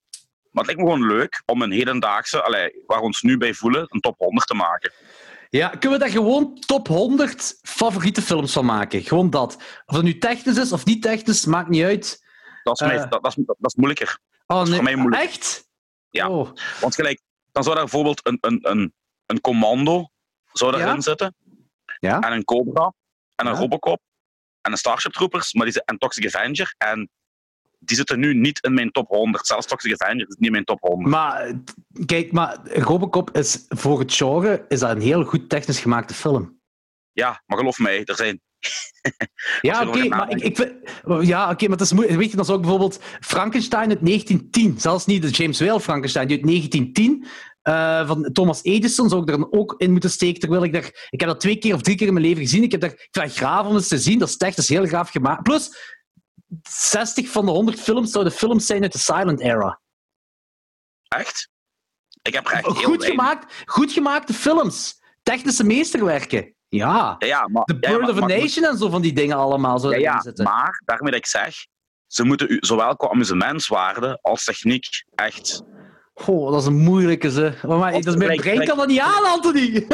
Maar 0.52 0.64
het 0.64 0.66
lijkt 0.76 0.82
me 0.82 0.98
gewoon 0.98 1.18
leuk 1.18 1.44
om 1.46 1.62
een 1.62 1.72
hedendaagse, 1.72 2.42
allee, 2.44 2.84
waar 2.86 2.98
we 3.00 3.04
ons 3.06 3.22
nu 3.22 3.38
bij 3.38 3.54
voelen, 3.54 3.86
een 3.90 4.00
top 4.00 4.18
100 4.18 4.48
te 4.48 4.54
maken. 4.54 4.92
Ja, 5.50 5.68
kunnen 5.70 5.92
we 6.00 6.04
daar 6.06 6.14
gewoon 6.14 6.58
top 6.60 6.88
100 6.88 7.58
favoriete 7.62 8.22
films 8.22 8.54
van 8.54 8.66
maken? 8.66 9.02
Gewoon 9.02 9.30
dat. 9.30 9.56
Of 9.86 9.96
dat 9.96 10.04
nu 10.04 10.18
technisch 10.18 10.58
is 10.58 10.72
of 10.72 10.86
niet 10.86 11.02
technisch, 11.02 11.46
maakt 11.46 11.70
niet 11.70 11.84
uit. 11.84 12.26
Dat 12.64 12.82
is, 12.82 12.88
mij- 12.88 12.96
Eh. 12.98 13.10
dat, 13.10 13.24
dat, 13.24 13.38
is, 13.38 13.44
dat 13.46 13.56
is 13.60 13.76
moeilijker. 13.76 14.20
Oh, 14.48 14.62
is 14.62 14.68
nee. 14.68 14.76
voor 14.76 14.84
mij 14.84 14.96
moeilijk. 14.96 15.24
Echt? 15.24 15.68
Ja. 16.10 16.30
Oh. 16.30 16.50
Want 16.82 16.96
gelijk, 16.96 17.22
dan 17.52 17.64
zou 17.64 17.76
daar 17.76 17.84
bijvoorbeeld 17.84 18.28
een, 18.28 18.38
een, 18.42 18.60
een, 18.62 18.94
een 19.26 19.42
commando 19.42 20.10
zou 20.54 20.78
Ja. 20.78 20.88
erin 20.88 21.02
zitten. 21.02 21.36
Ja. 22.00 22.20
En 22.20 22.32
een 22.32 22.44
Cobra. 22.44 22.94
En 23.36 23.46
een 23.48 23.54
Ja. 23.54 23.60
Robocop. 23.60 24.02
En 24.62 24.72
een 24.72 24.78
Starship 24.78 25.12
Troopers. 25.12 25.54
Maar 25.54 25.66
die, 25.66 25.84
en 25.84 25.98
Toxic 25.98 26.36
Avenger. 26.36 26.74
En 26.78 27.10
die 27.80 27.98
zitten 27.98 28.20
nu 28.20 28.34
niet 28.34 28.60
in 28.64 28.74
mijn 28.74 28.92
top 28.92 29.08
100. 29.08 29.48
Zelfs 29.48 29.66
Toxic 29.68 29.94
Avenger 30.02 30.28
is 30.28 30.36
niet 30.36 30.46
in 30.46 30.52
mijn 30.52 30.64
top 30.64 30.80
100. 30.80 31.10
Maar 31.10 31.52
kijk, 32.06 32.32
maar 32.32 32.58
Robocop 32.68 33.32
is 33.38 33.66
voor 33.70 34.00
het 34.00 34.14
genre 34.14 34.66
is 34.68 34.80
dat 34.80 34.90
een 34.90 35.02
heel 35.02 35.24
goed 35.24 35.50
technisch 35.50 35.80
gemaakte 35.80 36.14
film. 36.14 36.60
Ja, 37.12 37.44
maar 37.46 37.58
geloof 37.58 37.80
mij, 37.80 38.04
er 38.06 38.16
zijn... 38.16 38.42
Ja, 39.62 39.88
oké, 39.88 40.08
maar 40.08 40.30
ik, 40.30 40.40
ik 40.42 40.56
vind, 40.56 40.74
ja, 41.28 41.50
oké, 41.52 41.64
maar 41.68 41.78
het 41.78 41.82
is 41.82 41.94
moeilijk. 41.94 42.18
Weet 42.20 42.30
je, 42.30 42.36
dan 42.36 42.46
zou 42.46 42.58
ik 42.58 42.64
bijvoorbeeld 42.64 43.02
Frankenstein 43.20 43.90
uit 43.90 44.06
1910, 44.06 44.80
zelfs 44.80 45.06
niet 45.06 45.22
de 45.22 45.30
James 45.30 45.60
Whale 45.60 45.80
Frankenstein, 45.80 46.28
die 46.28 46.38
uit 46.38 46.46
1910 46.48 47.28
eh, 47.62 48.08
van 48.08 48.32
Thomas 48.34 48.64
Edison, 48.64 49.10
zou 49.10 49.22
ik 49.22 49.30
er 49.30 49.38
dan 49.38 49.52
ook 49.54 49.74
in 49.78 49.92
moeten 49.92 50.10
steken. 50.10 50.40
Terwijl 50.40 50.64
ik 50.64 50.74
daar, 50.74 51.08
ik 51.10 51.20
heb 51.20 51.30
dat 51.30 51.40
twee 51.40 51.56
keer 51.58 51.74
of 51.74 51.82
drie 51.82 51.96
keer 51.96 52.08
in 52.08 52.14
mijn 52.14 52.26
leven 52.26 52.42
gezien. 52.42 52.64
Ik 52.64 52.72
heb 52.72 52.82
daar, 52.82 52.92
ik 52.92 53.08
vind 53.12 53.26
dat 53.26 53.36
graaf 53.36 53.66
om 53.66 53.76
eens 53.76 53.88
te 53.88 54.00
zien. 54.00 54.20
Dat 54.20 54.28
is 54.28 54.38
echt 54.38 54.56
dat 54.56 54.66
is 54.66 54.70
heel 54.70 54.86
graaf 54.86 55.10
gemaakt. 55.10 55.44
Plus, 55.44 55.94
60 56.70 57.30
van 57.30 57.46
de 57.46 57.52
100 57.52 57.80
films 57.80 58.12
zouden 58.12 58.34
films 58.34 58.66
zijn 58.66 58.82
uit 58.82 58.92
de 58.92 58.98
silent 59.00 59.40
era. 59.40 59.80
Echt? 61.08 61.50
Ik 62.22 62.34
heb 62.34 62.48
echt 62.48 62.66
heel 62.66 62.74
Goed, 62.74 63.06
gemaakt, 63.06 63.64
goed 63.66 63.92
gemaakte 63.92 64.34
films. 64.34 65.00
Technische 65.24 65.64
meesterwerken. 65.64 66.56
Ja. 66.70 67.16
Ja, 67.20 67.48
maar... 67.48 67.64
The 67.64 67.78
ja, 67.80 67.98
maar- 67.98 68.10
of 68.10 68.18
a 68.18 68.20
maar- 68.20 68.38
Nation 68.40 68.66
en 68.66 68.78
zo 68.78 68.90
van 68.90 69.02
die 69.02 69.14
dingen 69.14 69.38
allemaal 69.38 69.92
Ja, 69.92 69.98
ja, 69.98 70.44
maar 70.44 70.82
daarmee 70.86 71.12
dat 71.12 71.20
ik 71.20 71.26
zeg, 71.26 71.56
ze 72.08 72.24
moeten 72.24 72.52
u 72.52 72.58
zowel 72.60 72.96
qua 72.96 73.10
amusementswaarde 73.10 74.20
als 74.22 74.44
techniek 74.44 74.86
echt... 75.16 75.62
Goh, 76.22 76.52
dat 76.52 76.62
is 76.62 76.68
een 76.68 76.78
moeilijke, 76.78 77.32
ze. 77.32 77.54
Maar, 77.68 77.92
dat 77.92 78.06
is 78.06 78.16
mijn 78.16 78.38
brein 78.38 78.66
kan 78.66 78.78
dat 78.78 78.88
niet 78.88 79.00
aan, 79.00 79.24
Anthony. 79.24 79.70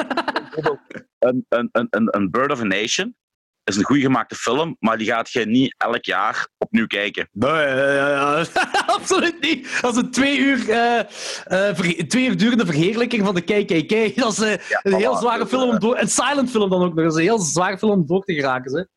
Een, 1.19 1.46
een, 1.50 1.69
een, 1.72 1.88
een, 1.89 2.07
een 2.15 2.31
Bird 2.31 2.51
of 2.51 2.60
a 2.60 2.63
Nation 2.63 3.15
is 3.63 3.75
een 3.75 3.84
goed 3.84 3.98
gemaakte 3.98 4.36
film, 4.36 4.75
maar 4.79 4.98
die 4.98 5.07
gaat 5.07 5.31
je 5.31 5.46
niet 5.46 5.75
elk 5.77 6.05
jaar 6.05 6.48
opnieuw 6.57 6.88
kijken. 6.88 7.29
Nee, 7.31 7.51
absoluut 8.98 9.41
niet. 9.41 9.81
Dat 9.81 9.96
is 9.96 10.01
een 10.01 10.12
twee 10.12 10.38
uur, 10.39 10.69
eh, 10.69 11.00
eh, 11.00 11.75
verhe- 11.75 12.05
twee 12.07 12.27
uur 12.27 12.38
durende 12.38 12.65
verheerlijking 12.65 13.25
van 13.25 13.36
de 13.36 13.41
KKK. 13.41 14.15
Dat 14.22 14.31
is 14.31 14.39
eh, 14.39 14.69
Ja, 14.69 14.79
een 14.84 14.93
heel 14.93 15.15
voilà, 15.15 15.19
zware 15.19 15.43
dus, 15.43 15.50
film 15.50 15.69
om 15.69 15.79
door... 15.79 15.98
Een 15.98 16.10
silent 16.10 16.50
film 16.50 16.69
dan 16.69 16.81
ook 16.81 16.93
nog. 16.93 17.03
Dat 17.03 17.12
is 17.12 17.17
een 17.17 17.27
heel 17.27 17.39
zware 17.39 17.77
film 17.77 17.91
om 17.91 18.05
door 18.05 18.24
te 18.24 18.34
geraken, 18.34 18.72
ze. 18.72 18.88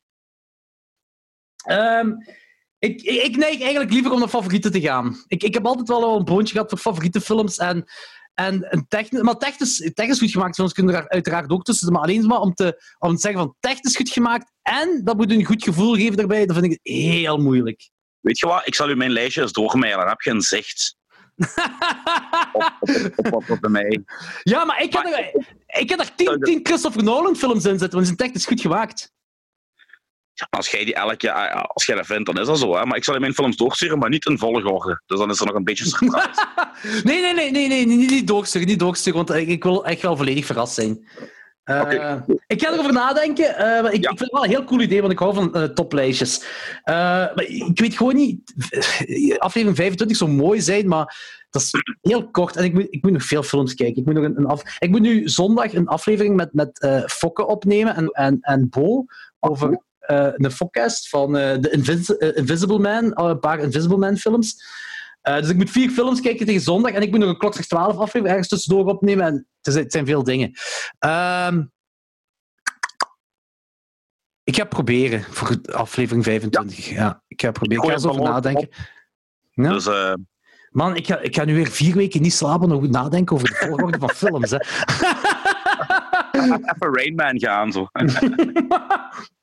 Ehm, 1.63 2.11
ik, 2.81 3.01
ik, 3.01 3.23
ik 3.23 3.35
neig 3.35 3.61
eigenlijk 3.61 3.91
liever 3.91 4.11
om 4.11 4.19
naar 4.19 4.27
favorieten 4.27 4.71
te 4.71 4.81
gaan. 4.81 5.23
Ik, 5.27 5.43
ik 5.43 5.53
heb 5.53 5.65
altijd 5.65 5.87
wel 5.87 6.17
een 6.17 6.23
boontje 6.23 6.53
gehad 6.53 6.69
voor 6.69 6.79
favoriete 6.79 7.21
films. 7.21 7.57
En, 7.57 7.85
en 8.33 8.65
een 8.69 8.85
technisch, 8.87 9.21
maar 9.21 9.37
technisch, 9.37 9.91
technisch 9.93 10.19
goed 10.19 10.31
gemaakt 10.31 10.55
films 10.55 10.73
kunnen 10.73 10.95
er 10.95 11.09
uiteraard 11.09 11.49
ook 11.49 11.63
tussen. 11.63 11.91
Maar 11.91 12.01
alleen 12.01 12.25
maar 12.25 12.39
om 12.39 12.53
te, 12.53 12.81
om 12.99 13.15
te 13.15 13.21
zeggen 13.21 13.41
van 13.41 13.55
technisch 13.59 13.95
goed 13.95 14.09
gemaakt 14.09 14.51
en 14.61 15.01
dat 15.03 15.17
moet 15.17 15.31
een 15.31 15.45
goed 15.45 15.63
gevoel 15.63 15.95
geven 15.95 16.17
daarbij, 16.17 16.45
dat 16.45 16.57
vind 16.57 16.71
ik 16.71 16.79
heel 16.81 17.37
moeilijk. 17.37 17.89
Weet 18.19 18.39
je 18.39 18.47
wat? 18.47 18.67
Ik 18.67 18.75
zal 18.75 18.89
u 18.89 18.95
mijn 18.95 19.11
lijstje 19.11 19.41
eens 19.41 19.51
doormailen. 19.51 19.99
Dan 19.99 20.07
heb 20.07 20.21
je 20.21 20.29
een 20.29 20.41
zicht 20.41 20.95
op, 22.51 22.77
op, 22.79 23.13
op, 23.15 23.33
op 23.33 23.45
wat 23.47 23.49
er 23.49 23.59
bij 23.59 23.69
mij... 23.69 24.03
Ja, 24.43 24.65
maar 24.65 24.83
ik 24.83 24.93
heb 24.93 25.05
er, 25.05 25.45
ik 25.81 25.89
heb 25.89 25.99
er 25.99 26.15
tien, 26.15 26.39
tien 26.39 26.59
Christopher 26.63 27.03
Nolan 27.03 27.35
films 27.35 27.65
in 27.65 27.79
zitten, 27.79 27.89
want 27.89 28.05
die 28.05 28.05
zijn 28.05 28.17
technisch 28.17 28.45
goed 28.45 28.61
gemaakt. 28.61 29.11
Als 30.49 30.69
jij 30.69 30.85
die 30.85 30.95
elk 30.95 31.21
jaar... 31.21 31.51
Als 31.53 31.85
jij 31.85 31.95
dat 31.95 32.05
vindt, 32.05 32.25
dan 32.25 32.39
is 32.39 32.47
dat 32.47 32.59
zo. 32.59 32.75
Hè? 32.75 32.85
Maar 32.85 32.97
ik 32.97 33.03
zal 33.03 33.15
u 33.15 33.19
mijn 33.19 33.33
films 33.33 33.55
doorsturen, 33.57 33.99
maar 33.99 34.09
niet 34.09 34.25
in 34.25 34.37
volgorde. 34.37 35.01
Dus 35.05 35.19
dan 35.19 35.29
is 35.29 35.39
er 35.39 35.45
nog 35.45 35.55
een 35.55 35.63
beetje 35.63 35.85
surprise. 35.85 36.45
Nee, 37.03 37.21
nee, 37.21 37.33
nee, 37.33 37.51
nee, 37.51 37.67
nee, 37.67 37.85
niet, 37.85 38.09
niet 38.09 38.27
doorsturen, 38.27 38.67
niet 38.67 38.79
doorsturen, 38.79 39.25
want 39.25 39.39
ik, 39.39 39.47
ik 39.47 39.63
wil 39.63 39.85
echt 39.85 40.01
wel 40.01 40.17
volledig 40.17 40.45
verrast 40.45 40.73
zijn. 40.73 41.07
Eh, 41.63 41.81
Oké. 41.81 42.25
Ik 42.47 42.61
ga 42.61 42.71
erover 42.73 42.93
nadenken. 42.93 43.57
eh, 43.57 43.93
ik, 43.93 44.03
Ja. 44.03 44.09
ik 44.09 44.17
vind 44.17 44.19
het 44.19 44.31
wel 44.31 44.43
een 44.43 44.49
heel 44.49 44.63
cool 44.63 44.81
idee, 44.81 45.01
want 45.01 45.13
ik 45.13 45.19
hou 45.19 45.33
van 45.33 45.53
eh, 45.53 45.63
toplijstjes. 45.63 46.43
Eh, 46.83 46.95
maar 46.95 47.43
ik 47.43 47.79
weet 47.79 47.95
gewoon 47.97 48.15
niet... 48.15 48.53
Aflevering 49.37 49.77
25 49.77 50.17
zou 50.17 50.29
mooi 50.29 50.61
zijn, 50.61 50.87
maar 50.87 51.39
dat 51.49 51.61
is 51.61 51.71
heel 52.01 52.29
kort. 52.29 52.55
En 52.55 52.63
ik 52.63 52.73
moet, 52.73 52.87
ik 52.89 53.01
moet 53.03 53.11
nog 53.11 53.23
veel 53.23 53.43
films 53.43 53.73
kijken. 53.73 53.97
Ik 54.01 54.05
moet, 54.05 54.13
nog 54.15 54.23
een, 54.23 54.37
een 54.37 54.45
af, 54.45 54.77
ik 54.79 54.89
moet 54.89 55.01
nu 55.01 55.29
zondag 55.29 55.73
een 55.73 55.87
aflevering 55.87 56.35
met, 56.35 56.53
met 56.53 56.79
eh, 56.81 57.03
Fokke 57.05 57.45
opnemen 57.45 57.95
en, 57.95 58.07
en, 58.07 58.37
en 58.41 58.67
Bo 58.69 59.05
over 59.39 59.69
eh, 59.71 59.77
een 60.15 60.51
podcast 60.57 61.09
van 61.09 61.37
eh, 61.37 61.59
de 61.59 61.69
Invis- 61.69 62.17
eh, 62.17 62.37
Invisible 62.37 62.79
Man, 62.79 63.13
eh, 63.13 63.25
een 63.25 63.39
paar 63.39 63.59
Invisible 63.59 63.97
Man 63.97 64.17
films. 64.17 64.55
Eh, 65.21 65.35
dus 65.35 65.49
ik 65.49 65.55
moet 65.55 65.69
vier 65.69 65.89
films 65.89 66.21
kijken 66.21 66.45
tegen 66.45 66.61
zondag 66.61 66.91
en 66.91 67.01
ik 67.01 67.09
moet 67.09 67.19
nog 67.19 67.29
een 67.29 67.37
klokslag 67.37 67.65
12 67.65 67.97
aflevering 67.97 68.27
ergens 68.27 68.47
tussendoor 68.47 68.85
opnemen. 68.85 69.25
En 69.25 69.47
het, 69.61 69.91
zijn 69.91 70.05
veel 70.05 70.23
dingen. 70.23 70.51
Ehm, 70.99 71.63
ik 74.43 74.55
ga 74.55 74.63
proberen 74.63 75.23
voor 75.23 75.57
aflevering 75.71 76.23
25. 76.23 76.89
Ja. 76.89 77.23
ik 77.27 77.41
ga 77.41 77.51
proberen. 77.51 77.83
Ik 77.83 77.89
ga 77.89 77.95
eens 77.95 78.05
over 78.05 78.21
nadenken. 78.21 78.69
Ja. 79.51 79.69
Dus 79.69 79.85
eh, 79.85 80.13
Man, 80.69 80.95
ik 80.95 81.07
ga, 81.07 81.19
ik 81.19 81.35
ga 81.35 81.45
nu 81.45 81.55
weer 81.55 81.67
vier 81.67 81.95
weken 81.95 82.21
niet 82.21 82.33
slapen 82.33 82.71
goed 82.71 82.89
nadenken 82.89 83.35
over 83.35 83.47
de 83.47 83.55
volgorde 83.55 83.99
van 83.99 84.09
films. 84.09 84.49
Hè. 84.51 84.57
even 86.43 86.95
Rain 86.95 87.15
Man 87.15 87.39
gaan, 87.39 87.71
zo. 87.71 87.87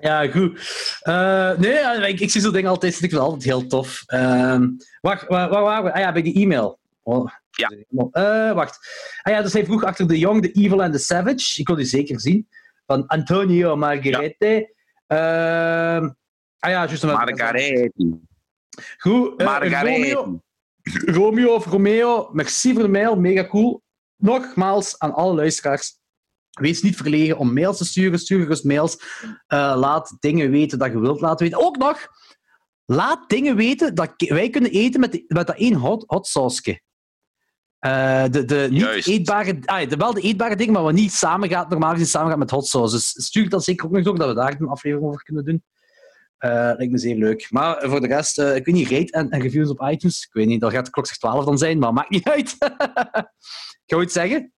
ja, 0.00 0.28
goed. 0.28 0.60
Eh, 1.00 1.58
nee, 1.58 2.08
ik, 2.08 2.20
ik 2.20 2.30
zie 2.30 2.40
zo'n 2.40 2.52
dingen 2.52 2.70
altijd, 2.70 2.92
ik 2.92 2.98
vind 2.98 3.12
het 3.12 3.20
altijd 3.20 3.44
heel 3.44 3.66
tof. 3.66 4.02
Ehm, 4.06 4.68
wacht, 5.00 5.26
waar, 5.26 5.48
waar 5.48 5.62
waren 5.62 5.84
we? 5.84 5.92
Ah 5.92 6.00
ja, 6.00 6.12
bij 6.12 6.22
die 6.22 6.34
e-mail. 6.42 6.78
Oh, 7.02 7.30
Ja. 7.50 7.70
Eh, 8.10 8.54
wacht. 8.54 8.78
Ah 9.22 9.32
ja, 9.32 9.42
dus 9.42 9.52
hij 9.52 9.64
vroeg 9.64 9.84
achter 9.84 10.06
The 10.06 10.18
Young, 10.18 10.42
The 10.42 10.52
Evil 10.52 10.82
and 10.82 10.92
The 10.92 10.98
Savage. 10.98 11.60
Ik 11.60 11.66
wil 11.66 11.76
die 11.76 11.84
zeker 11.84 12.20
zien. 12.20 12.48
Van 12.86 13.06
Antonio 13.06 13.76
Margherete. 13.76 14.74
Ehm, 15.06 16.08
ah 16.58 16.70
ja, 16.70 16.86
juist. 16.86 17.02
Margaretti. 17.02 17.90
Goed. 18.98 19.40
eh, 19.40 19.80
Romeo. 19.82 20.40
Romeo 21.04 21.54
of 21.54 21.66
Romeo, 21.66 22.28
merci 22.32 22.72
voor 22.72 22.82
de 22.82 22.88
mail, 22.88 23.16
mega 23.16 23.46
cool. 23.46 23.82
Nogmaals 24.16 24.98
aan 24.98 25.14
alle 25.14 25.34
luisteraars. 25.34 25.98
Wees 26.60 26.82
niet 26.82 26.96
verlegen 26.96 27.38
om 27.38 27.52
mails 27.52 27.76
te 27.76 27.84
sturen. 27.84 28.18
Stuur 28.18 28.40
gerust 28.42 28.64
mails. 28.64 28.98
Eh, 29.46 29.74
laat 29.78 30.16
dingen 30.20 30.50
weten 30.50 30.78
dat 30.78 30.92
je 30.92 31.00
wilt 31.00 31.20
laten 31.20 31.46
weten. 31.46 31.64
Ook 31.64 31.76
nog, 31.76 32.06
laat 32.84 33.28
dingen 33.28 33.56
weten 33.56 33.94
dat 33.94 34.12
wij 34.16 34.50
kunnen 34.50 34.70
eten 34.70 35.00
met, 35.00 35.12
die- 35.12 35.24
met 35.28 35.46
dat 35.46 35.56
één 35.56 35.74
hot, 35.74 36.04
hot 36.06 36.26
sauce. 36.26 36.80
Eh, 37.78 38.24
de, 38.30 38.44
de 38.44 38.66
niet 38.70 38.80
Juist. 38.80 39.08
eetbare, 39.08 39.58
ah, 39.64 39.88
de, 39.88 39.96
wel 39.96 40.14
de 40.14 40.20
eetbare 40.20 40.56
dingen, 40.56 40.72
maar 40.72 40.82
wat 40.82 40.92
niet 40.92 41.12
samen 41.12 41.48
gaat, 41.48 41.68
normaal 41.68 41.90
gezien 41.92 42.06
samen 42.06 42.28
gaat 42.30 42.38
met 42.38 42.50
hot 42.50 42.66
sauce. 42.66 42.94
Dus 42.94 43.24
stuur 43.24 43.48
dan 43.48 43.60
zeker 43.60 43.86
ook 43.86 43.92
nog 43.92 44.02
door, 44.04 44.18
dat 44.18 44.28
we 44.28 44.34
daar 44.34 44.60
een 44.60 44.68
aflevering 44.68 45.08
over 45.08 45.22
kunnen 45.22 45.44
doen. 45.44 45.64
Eh 46.36 46.50
lijkt 46.50 46.92
me 46.92 46.98
zeer 46.98 47.16
leuk. 47.16 47.46
Maar 47.50 47.88
voor 47.88 48.00
de 48.00 48.06
rest, 48.06 48.38
eh, 48.38 48.56
ik 48.56 48.64
weet 48.64 48.74
niet, 48.74 48.90
rate 48.90 49.12
en, 49.12 49.30
en 49.30 49.40
reviews 49.40 49.70
op 49.70 49.80
iTunes. 49.80 50.24
Ik 50.26 50.32
weet 50.32 50.46
niet, 50.46 50.60
dat 50.60 50.72
gaat 50.72 50.84
de 50.84 50.90
klok 50.90 51.06
12 51.06 51.44
dan 51.44 51.58
zijn, 51.58 51.78
maar 51.78 51.92
maakt 51.92 52.10
niet 52.10 52.28
uit. 52.28 52.56
Ga 53.86 53.96
je 53.96 54.02
iets 54.02 54.12
zeggen? 54.12 54.52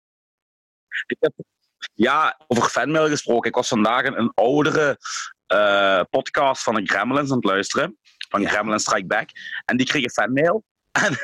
Ja, 1.95 2.41
over 2.47 2.69
fanmail 2.69 3.09
gesproken. 3.09 3.49
Ik 3.49 3.57
was 3.57 3.69
vandaag 3.69 4.05
een, 4.05 4.19
een 4.19 4.33
oudere 4.35 4.99
eh, 5.47 6.01
podcast 6.11 6.63
van 6.63 6.75
de 6.75 6.87
Gremlins 6.87 7.31
aan 7.31 7.37
het 7.37 7.45
luisteren. 7.45 7.99
Van 8.29 8.41
Ja. 8.41 8.49
Gremlins 8.49 8.83
Strike 8.83 9.07
Back. 9.07 9.31
En 9.65 9.77
die 9.77 9.87
kreeg 9.87 10.05
een 10.05 10.11
fanmail. 10.11 10.65
En 11.07 11.17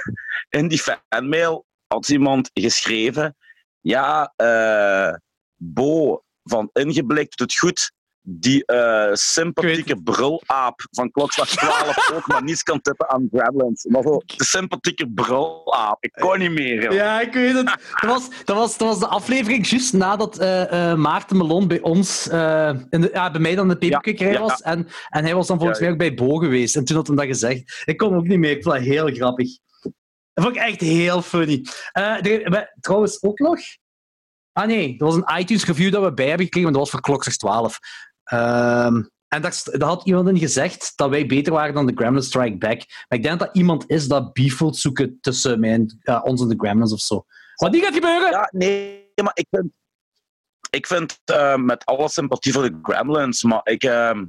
in 0.48 0.68
die 0.68 0.82
fanmail 1.08 1.66
had 1.86 2.08
iemand 2.08 2.50
geschreven... 2.54 3.36
Ja, 3.80 4.32
eh, 4.36 5.14
Bo 5.56 6.22
van 6.42 6.70
Ingeblikt 6.72 7.38
doet 7.38 7.50
het 7.50 7.58
goed. 7.58 7.92
Die 8.24 8.64
eh, 8.64 9.08
sympathieke 9.12 10.02
brulaap 10.02 10.86
van 10.90 11.10
klokslag 11.10 11.48
12 11.48 12.10
ook 12.14 12.26
maar 12.26 12.42
niets 12.42 12.62
kan 12.62 12.80
tippen 12.80 13.08
aan 13.10 13.28
Gremlins. 13.32 13.84
Maar 13.84 14.02
zo, 14.02 14.18
de 14.36 14.44
sympathieke 14.44 15.10
brulaap. 15.10 15.96
Ik 16.00 16.12
kon 16.12 16.38
niet 16.38 16.50
meer. 16.50 16.82
joh. 16.82 16.92
Ja, 16.92 17.20
ik 17.20 17.32
weet 17.32 17.54
het. 17.54 17.66
Dat 17.66 18.10
was, 18.10 18.28
dat 18.44 18.56
was, 18.56 18.78
dat 18.78 18.88
was 18.88 18.98
de 18.98 19.06
aflevering 19.06 19.66
juist 19.68 19.92
nadat 19.92 20.38
eh, 20.38 20.90
eh, 20.90 20.98
Maarten 20.98 21.36
Melon 21.36 21.68
bij 21.68 21.80
ons, 21.80 22.26
in 22.26 23.00
de, 23.00 23.10
ja, 23.12 23.30
bij 23.30 23.40
mij 23.40 23.54
dan 23.54 23.68
de 23.68 23.76
peperkikkerij 23.78 24.32
Ja, 24.32 24.38
ja. 24.38 24.44
was. 24.44 24.60
En, 24.62 24.88
en 25.08 25.24
hij 25.24 25.34
was 25.34 25.46
dan 25.46 25.58
volgens 25.58 25.78
Ja, 25.78 25.84
mij 25.84 25.92
ook 25.92 25.98
bij 26.00 26.14
Bo 26.14 26.36
geweest. 26.36 26.76
En 26.76 26.84
toen 26.84 26.96
had 26.96 27.06
hij 27.06 27.16
dat 27.16 27.26
gezegd. 27.26 27.82
Ik 27.84 27.96
kon 27.96 28.14
ook 28.16 28.26
niet 28.26 28.38
meer. 28.38 28.50
Ik 28.50 28.62
vond 28.62 28.74
dat 28.74 28.84
heel 28.84 29.06
grappig. 29.14 29.48
Dat 30.32 30.44
vond 30.44 30.56
ik 30.56 30.62
echt 30.62 30.80
heel 30.80 31.22
funny. 31.22 31.64
We- 31.92 32.72
trouwens, 32.80 33.22
ook 33.22 33.38
nog... 33.38 33.58
Ah 34.52 34.66
nee, 34.66 34.96
dat 34.98 35.12
was 35.12 35.16
een 35.16 35.38
iTunes 35.40 35.64
review 35.66 35.92
dat 35.92 36.02
we 36.02 36.12
bij 36.14 36.26
hebben 36.28 36.44
gekregen, 36.44 36.70
maar 36.70 36.78
dat 36.80 36.90
was 36.90 37.00
voor 37.00 37.00
Klokslag 37.10 37.36
12. 37.36 37.78
Ehm, 38.24 39.02
en 39.28 39.42
daar, 39.42 39.62
had 39.78 40.06
iemand 40.06 40.28
in 40.28 40.38
gezegd 40.38 40.92
dat 40.96 41.10
wij 41.10 41.26
beter 41.26 41.52
waren 41.52 41.74
dan 41.74 41.86
de 41.86 41.92
Gremlins 41.94 42.26
Strike 42.26 42.56
Back. 42.56 42.78
Maar 43.08 43.18
ik 43.18 43.22
denk 43.22 43.38
dat 43.38 43.50
iemand 43.52 43.84
is 43.86 44.08
dat 44.08 44.32
beef 44.32 44.60
zoeken 44.70 45.18
tussen 45.20 45.60
mij 45.60 45.72
en, 45.72 45.98
ons 46.22 46.40
en 46.40 46.48
de 46.48 46.54
Gremlins 46.58 46.92
of 46.92 47.00
zo. 47.00 47.24
Wat 47.54 47.72
niet 47.72 47.84
gaat 47.84 47.94
gebeuren! 47.94 48.30
Ja, 48.30 48.48
nee, 48.52 49.12
maar 49.22 49.32
ik 49.34 49.46
vind, 49.50 49.70
ik 50.70 50.86
vind 50.86 51.20
eh, 51.24 51.56
met 51.56 51.84
alle 51.84 52.08
sympathie 52.08 52.52
voor 52.52 52.62
de 52.62 52.78
Gremlins, 52.82 53.42
maar 53.42 53.60
ik, 53.64 53.82
ehm, 53.82 54.24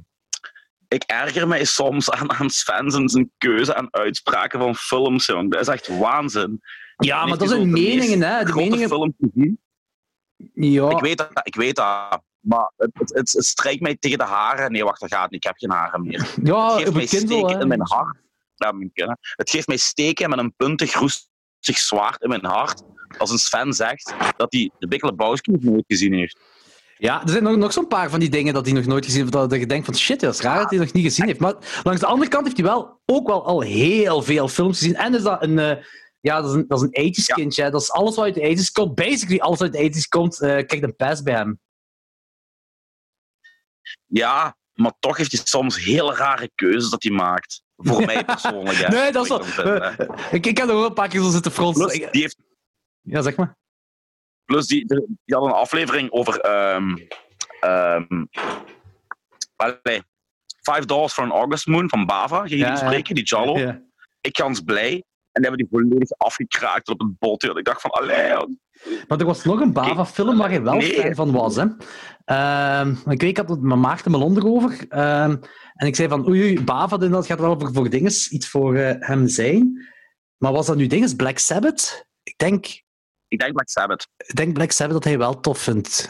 ik 0.88 1.02
erger 1.02 1.48
mij 1.48 1.64
soms 1.64 2.10
aan, 2.10 2.32
aan 2.32 2.50
Sven 2.50 2.86
en 2.86 3.08
zijn 3.08 3.32
keuze 3.38 3.74
en 3.74 3.88
uitspraken 3.90 4.58
van 4.58 4.74
films, 4.74 5.26
jong. 5.26 5.50
Dat 5.50 5.60
is 5.60 5.68
echt 5.68 5.98
waanzin. 5.98 6.60
Ja, 6.96 7.26
maar 7.26 7.38
dat 7.38 7.48
zijn 7.48 7.70
meningen, 7.70 8.22
hè. 8.22 8.44
De 8.44 8.54
meningen... 8.54 8.88
film? 8.88 9.14
Ja. 10.54 10.90
Ik 10.90 11.00
weet 11.00 11.18
dat, 11.18 11.30
ik 11.42 11.54
weet 11.54 11.76
dat. 11.76 12.22
Maar 12.44 12.72
het, 12.76 12.90
het, 12.92 13.14
het, 13.14 13.32
het 13.32 13.44
strijkt 13.44 13.80
mij 13.80 13.96
tegen 13.96 14.18
de 14.18 14.24
haren. 14.24 14.72
Nee, 14.72 14.84
wacht, 14.84 15.00
dat 15.00 15.12
gaat 15.14 15.30
niet. 15.30 15.44
Ik 15.44 15.46
heb 15.46 15.56
geen 15.58 15.70
haren 15.70 16.02
meer. 16.06 16.34
ja, 16.42 16.72
Het 16.74 16.82
geeft 16.82 16.94
mij 16.94 17.06
Kindle, 17.06 17.36
steken 17.36 17.54
hè. 17.56 17.60
in 17.62 17.68
mijn 17.68 17.80
hart. 17.88 18.18
Ja, 18.54 18.72
mijn 18.72 18.90
Het 19.36 19.50
geeft 19.50 19.66
mij 19.66 19.76
steken 19.76 20.30
met 20.30 20.38
een 20.38 20.54
puntig, 20.56 20.92
roestig 20.94 21.78
zwaard 21.78 22.22
in 22.22 22.28
mijn 22.28 22.44
hart. 22.44 22.82
Als 23.18 23.30
een 23.30 23.38
Sven 23.38 23.72
zegt 23.72 24.14
dat 24.36 24.52
hij 24.52 24.70
de 24.78 24.88
Big 24.88 25.02
Lebowski 25.02 25.50
nog 25.50 25.62
nooit 25.62 25.84
gezien 25.86 26.12
heeft. 26.12 26.40
Ja, 26.96 27.22
er 27.22 27.28
zijn 27.28 27.42
nog, 27.42 27.56
nog 27.56 27.72
zo'n 27.72 27.86
paar 27.86 28.10
van 28.10 28.20
die 28.20 28.30
dingen 28.30 28.54
dat 28.54 28.64
hij 28.66 28.74
nog 28.74 28.84
nooit 28.84 29.04
gezien 29.04 29.20
heeft. 29.20 29.32
Dat 29.32 29.52
je 29.52 29.66
denkt 29.66 29.84
van 29.84 29.94
shit, 29.96 30.20
dat 30.20 30.34
is 30.34 30.40
raar 30.40 30.58
dat 30.60 30.70
hij 30.70 30.78
nog 30.78 30.92
niet 30.92 31.04
gezien 31.04 31.26
heeft. 31.26 31.40
Maar 31.40 31.54
langs 31.82 32.00
de 32.00 32.06
andere 32.06 32.30
kant 32.30 32.44
heeft 32.44 32.56
hij 32.56 32.66
wel 32.66 33.00
ook 33.06 33.26
wel 33.26 33.44
al 33.46 33.60
heel 33.60 34.22
veel 34.22 34.48
films 34.48 34.78
gezien. 34.78 34.94
En 34.96 35.14
is 35.14 35.22
dat 35.22 35.42
een, 35.42 35.58
eh, 35.58 35.84
ja, 36.20 36.40
dat 36.40 36.50
is 36.50 36.56
een, 36.56 36.64
dat 36.68 36.78
is 36.78 36.84
een 36.84 37.12
80s 37.14 37.26
Ja. 37.26 37.34
kindje. 37.34 37.70
Dat 37.70 37.80
is 37.80 37.90
alles 37.90 38.14
wat 38.16 38.24
uit 38.24 38.34
de 38.34 38.40
80s 38.40 38.72
komt. 38.72 38.94
Basically 38.94 39.38
alles 39.40 39.60
uit 39.60 39.72
de 39.72 39.78
80s 39.78 40.08
komt, 40.08 40.40
eh 40.40 40.48
krijgt 40.48 40.82
een 40.82 40.96
pass 40.96 41.22
bij 41.22 41.34
hem. 41.34 41.60
Ja, 44.06 44.56
maar 44.72 44.92
toch 44.98 45.16
heeft 45.16 45.32
hij 45.32 45.40
soms 45.44 45.84
hele 45.84 46.14
rare 46.14 46.50
keuzes 46.54 46.90
dat 46.90 47.02
hij 47.02 47.12
maakt. 47.12 47.62
Voor 47.76 48.04
mij 48.04 48.24
persoonlijk. 48.24 48.76
Hè, 48.78 48.88
nee, 48.96 49.12
dat 49.12 49.22
is 49.22 49.28
wel... 49.28 49.40
ik 49.46 49.96
ik, 50.38 50.46
ik 50.46 50.58
heb 50.58 50.68
er 50.68 50.74
wel 50.74 50.84
een 50.86 50.92
paar 50.92 51.08
keer 51.08 51.20
zo 51.20 51.30
zitten 51.30 51.52
fronsen. 51.52 51.86
Plus, 51.86 52.10
die, 52.10 52.20
heeft, 52.20 52.36
Ja, 53.00 53.22
zeg 53.22 53.36
maar. 53.36 53.56
plus 54.44 54.66
die, 54.66 54.86
die 55.24 55.36
had 55.36 55.44
een 55.44 55.52
aflevering 55.52 56.10
over. 56.10 56.40
ehm 56.40 56.96
ehm 57.60 58.24
allee, 59.56 60.02
Five 60.62 60.86
Dollars 60.86 61.12
for 61.12 61.24
an 61.24 61.30
August 61.30 61.66
Moon 61.66 61.88
van 61.88 62.06
Bava. 62.06 62.38
Ging 62.38 62.50
je 62.50 62.56
Ja, 62.56 62.68
die 62.68 62.78
spreken, 62.78 63.14
die 63.14 63.24
Jallo? 63.24 63.58
Ja. 63.58 63.82
Ik 64.20 64.36
gans 64.36 64.60
blij. 64.60 65.04
En 65.34 65.42
die 65.42 65.50
hebben 65.50 65.58
die 65.58 65.68
volledig 65.70 66.10
afgekraakt 66.18 66.88
op 66.88 67.00
het 67.00 67.18
bot. 67.18 67.42
Ik 67.44 67.64
dacht 67.64 67.80
van, 67.80 67.90
allee. 67.90 68.34
Maar 69.08 69.18
er 69.18 69.24
was 69.24 69.44
nog 69.44 69.60
een 69.60 69.72
Bava-film 69.72 70.36
waar 70.38 70.48
hij 70.48 70.62
wel 70.62 70.74
Nee. 70.74 70.92
fan 71.00 71.14
van 71.14 71.32
was. 71.32 71.56
Hè. 71.56 71.64
Ehm, 72.24 72.90
ik 72.90 73.20
weet, 73.20 73.22
ik 73.22 73.36
had 73.36 73.48
het 73.48 73.60
met 73.60 73.78
Maarten 73.78 74.10
Melon 74.10 74.36
erover. 74.36 74.84
Ehm, 74.88 75.36
en 75.74 75.86
ik 75.86 75.96
zei 75.96 76.08
van, 76.08 76.28
oei, 76.28 76.42
oei 76.42 76.64
Bava, 76.64 76.96
dat 76.96 77.26
gaat 77.26 77.40
wel 77.40 77.60
voor, 77.60 77.72
voor 77.72 77.90
dinges, 77.90 78.28
iets 78.28 78.48
voor 78.48 78.74
eh, 78.76 78.94
hem 78.98 79.28
zijn. 79.28 79.88
Maar 80.36 80.52
was 80.52 80.66
dat 80.66 80.76
nu 80.76 80.86
dinges 80.86 81.14
Black 81.14 81.38
Sabbath? 81.38 82.06
Ik 82.22 82.38
denk, 82.38 82.66
ik 83.28 83.38
denk 83.38 83.52
Black 83.52 83.68
Sabbath. 83.68 84.08
ik 84.16 84.34
denk 84.36 84.52
Black 84.52 84.70
Sabbath 84.70 84.94
dat 84.94 85.04
hij 85.04 85.18
wel 85.18 85.40
tof 85.40 85.58
vindt. 85.58 86.08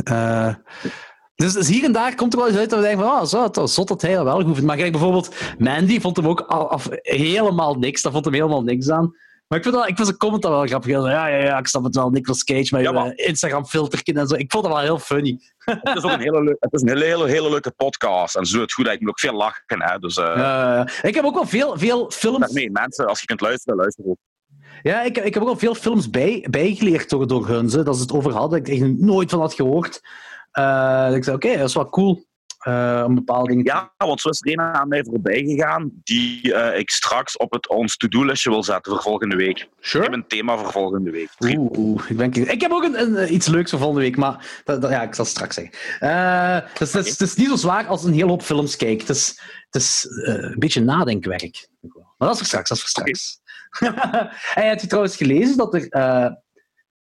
Eh, 1.35 1.45
dus, 1.47 1.53
dus 1.53 1.69
hier 1.69 1.85
en 1.85 1.93
daar 1.93 2.15
komt 2.15 2.33
er 2.33 2.39
wel 2.39 2.49
eens 2.49 2.57
uit 2.57 2.71
dat 2.71 2.79
we 2.81 2.85
denken 2.87 3.05
van, 3.05 3.15
oh, 3.21 3.25
zo, 3.25 3.49
was 3.53 3.75
zot 3.75 3.89
dat 3.89 4.03
hij 4.03 4.15
dat 4.15 4.25
wel 4.25 4.35
goed 4.35 4.45
vindt. 4.45 4.63
Maar 4.63 4.77
kijk, 4.77 4.93
bijvoorbeeld, 4.93 5.35
Mandy 5.59 6.01
vond 6.01 6.17
hem 6.17 6.29
ook 6.29 6.41
al- 6.41 6.71
af, 6.71 6.89
helemaal 7.03 7.75
niks. 7.75 8.03
Dat 8.03 8.13
vond 8.13 8.25
hem 8.25 8.35
helemaal 8.35 8.63
niks 8.63 8.91
aan. 8.91 9.17
Maar 9.49 9.59
ik 9.59 9.65
vind, 9.65 9.75
dat, 9.77 9.89
ik 9.89 9.95
vind 9.95 10.07
zijn 10.07 10.19
comment 10.19 10.43
dat 10.43 10.51
wel 10.51 10.67
grappig. 10.67 10.91
Ja, 10.91 11.09
ja, 11.29 11.37
ja, 11.43 11.59
ik 11.59 11.67
snap 11.67 11.85
het 11.85 11.95
wel. 11.95 12.11
Nicolas 12.11 12.45
Cage 12.45 12.75
met 12.75 12.83
Ja, 12.83 12.93
maar- 12.93 13.13
Instagram-filterken 13.15 14.15
en 14.17 14.27
zo. 14.27 14.35
Ik 14.35 14.51
vond 14.53 14.65
dat 14.65 14.73
wel 14.73 14.83
heel 14.83 14.99
funny. 14.99 15.41
Het 15.65 15.97
is 15.97 16.03
ook 16.03 16.11
een 16.11 16.21
hele, 16.21 16.57
het 16.61 16.73
is 16.73 16.83
een 16.83 16.89
hele, 16.89 17.05
hele, 17.05 17.29
hele 17.29 17.51
leuke 17.51 17.71
podcast. 17.71 18.37
En 18.37 18.47
zo 18.47 18.61
het 18.61 18.73
goed, 18.73 18.87
ik 18.89 19.01
moet 19.01 19.09
ook 19.09 19.21
veel 19.21 19.33
lachen. 19.33 19.63
Hè. 19.67 19.99
Dus 19.99 20.17
eh 20.17 20.79
Eh, 20.81 20.87
ik 21.03 21.15
heb 21.15 21.25
ook 21.25 21.35
wel 21.35 21.47
veel, 21.47 21.79
veel 21.79 22.11
films... 22.11 22.39
daarmee, 22.39 22.71
mensen, 22.71 23.07
als 23.07 23.21
je 23.21 23.27
kunt 23.27 23.41
luisteren, 23.41 23.79
luister 23.79 24.05
ook. 24.07 24.17
Ja, 24.83 25.03
ik, 25.03 25.19
ik 25.19 25.35
heb 25.35 25.43
ook 25.43 25.49
al 25.49 25.57
veel 25.57 25.75
films 25.75 26.11
bij, 26.11 26.47
bijgeleerd 26.51 27.11
door, 27.11 27.27
door 27.27 27.49
hun. 27.49 27.71
Ze, 27.71 27.83
dat 27.83 27.97
ze 27.97 28.03
het 28.03 28.13
over 28.13 28.33
hadden. 28.33 28.59
Dat 28.65 28.73
ik 28.75 28.81
er 28.81 28.95
nooit 28.95 29.31
van 29.31 29.41
had 29.41 29.55
gehoord. 29.55 30.01
Eh, 30.55 31.07
dat 31.07 31.15
ik 31.15 31.25
zei, 31.25 31.37
oké, 31.37 31.57
dat 31.57 31.69
is 31.69 31.75
wel 31.75 31.89
cool. 31.91 32.25
eh, 32.59 33.03
om 33.07 33.15
bepaalde 33.15 33.49
dingen 33.49 33.65
Ja, 33.65 33.93
want 33.97 34.21
zo 34.21 34.29
is 34.29 34.41
er 34.41 34.53
een 34.53 34.61
aan 34.61 34.89
mij 34.89 35.05
voorbij 35.05 35.43
gegaan 35.45 35.91
die 36.05 36.55
eh, 36.55 36.79
ik 36.79 36.91
straks 36.91 37.37
op 37.37 37.53
het 37.53 37.69
ons 37.69 37.97
to-do-listje 37.97 38.51
wil 38.51 38.63
zetten 38.63 38.93
voor 38.93 39.03
volgende 39.03 39.37
week. 39.37 39.59
Ik 39.81 39.93
heb 39.93 40.13
een 40.13 40.27
thema 40.27 40.57
voor 40.59 40.73
volgende 40.73 41.11
week. 41.11 41.29
Oeh, 41.39 41.79
oeh, 41.79 42.11
ik, 42.11 42.17
ben, 42.17 42.33
ik 42.51 42.61
heb 42.61 42.71
ook 42.73 42.83
een, 42.85 43.01
een- 43.01 43.35
iets 43.35 43.47
leuks 43.47 43.71
voor 43.71 43.79
volgende 43.79 44.03
week, 44.05 44.17
maar 44.17 44.61
dat, 44.65 44.83
dat- 44.83 44.91
ja, 44.91 45.03
ik 45.03 45.15
zal 45.15 45.25
het 45.25 45.35
straks 45.35 45.55
zeggen. 45.55 45.75
Het, 46.79 46.81
is, 46.95 47.11
het 47.11 47.21
is 47.21 47.35
niet 47.35 47.49
zo 47.49 47.57
zwaar 47.57 47.87
als 47.87 48.05
een 48.05 48.13
hele 48.13 48.27
hoop 48.31 48.43
films 48.43 48.77
kijken. 48.77 49.07
Het 49.07 49.17
is, 49.17 49.41
het 49.71 49.83
is 49.83 50.07
een 50.11 50.59
beetje 50.59 50.81
nadenkwerk. 50.81 51.69
Maar 51.81 52.29
dat 52.29 52.31
is 52.31 52.37
voor 52.39 52.47
straks, 52.47 52.69
dat 52.69 52.77
is 52.79 52.83
voor 52.83 52.91
straks. 52.91 53.41
en 54.55 54.69
heb 54.69 54.81
je 54.81 54.87
trouwens 54.87 55.17
gelezen 55.17 55.57
dat 55.57 55.75
er 55.75 55.89
eh, 55.89 56.31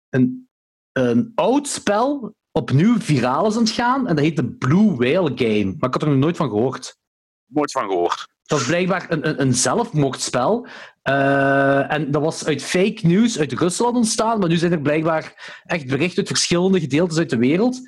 een, 0.09 0.49
een 0.91 1.31
oud 1.35 1.67
spel 1.67 2.35
opnieuw 2.57 2.99
viraal 2.99 3.47
is 3.47 3.55
aan 3.55 3.63
het 3.63 3.71
gaan 3.71 4.07
en 4.07 4.15
dat 4.15 4.25
heet 4.25 4.35
de 4.35 4.45
Blue 4.45 4.95
Whale 4.95 5.31
Game. 5.35 5.65
Maar 5.65 5.89
ik 5.89 5.93
had 5.93 6.01
er 6.01 6.09
nog 6.09 6.17
nooit 6.17 6.37
van 6.37 6.49
gehoord. 6.49 6.97
Nooit 7.45 7.71
van 7.71 7.87
gehoord. 7.87 8.27
Dat 8.43 8.59
is 8.59 8.65
blijkbaar 8.65 9.05
een, 9.09 9.27
een, 9.27 9.41
een 9.41 9.53
zelfmoordspel. 9.53 10.67
Eh, 11.01 11.91
en 11.91 12.11
dat 12.11 12.21
was 12.21 12.45
uit 12.45 12.63
fake 12.63 13.07
news 13.07 13.39
uit 13.39 13.51
Rusland 13.51 13.95
ontstaan, 13.95 14.39
maar 14.39 14.49
nu 14.49 14.57
zijn 14.57 14.71
er 14.71 14.81
blijkbaar 14.81 15.53
echt 15.63 15.87
berichten 15.87 16.17
uit 16.17 16.27
verschillende 16.27 16.79
gedeeltes 16.79 17.17
uit 17.17 17.29
de 17.29 17.37
wereld 17.37 17.81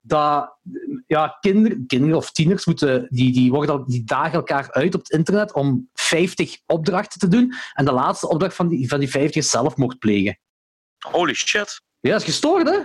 dat 0.00 0.56
ja, 1.06 1.36
kinderen, 1.40 1.86
kinderen 1.86 2.16
of 2.16 2.32
tieners 2.32 2.66
moeten, 2.66 3.06
die, 3.10 3.32
die, 3.32 3.50
worden, 3.50 3.84
die 3.86 4.04
dagen 4.04 4.32
elkaar 4.32 4.72
uit 4.72 4.94
op 4.94 5.00
het 5.00 5.10
internet 5.10 5.52
om 5.52 5.88
50 5.94 6.58
opdrachten 6.66 7.20
te 7.20 7.28
doen. 7.28 7.54
En 7.72 7.84
de 7.84 7.92
laatste 7.92 8.28
opdracht 8.28 8.54
van 8.54 8.68
die, 8.68 8.88
van 8.88 8.98
die 8.98 9.10
50 9.10 9.42
is 9.42 9.50
zelfmoord 9.50 9.98
plegen. 9.98 10.38
Holy 10.98 11.34
shit. 11.34 11.82
Ja, 12.00 12.10
dat 12.10 12.20
is 12.20 12.26
gestoord, 12.26 12.68
hè? 12.68 12.78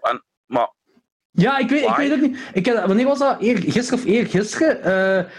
En, 0.00 0.24
maar 0.46 0.72
Ja, 1.30 1.58
ik 1.58 1.68
weet, 1.68 1.84
ik 1.88 1.96
weet 1.96 2.10
het 2.10 2.20
niet. 2.20 2.38
Ik, 2.52 2.66
heb- 2.66 2.86
wanneer 2.86 3.06
was 3.06 3.18
dat? 3.18 3.42
Eer, 3.42 3.58
gisteren 3.58 3.98
of 3.98 4.04
eergisteren 4.04 4.82
eh 4.82 5.32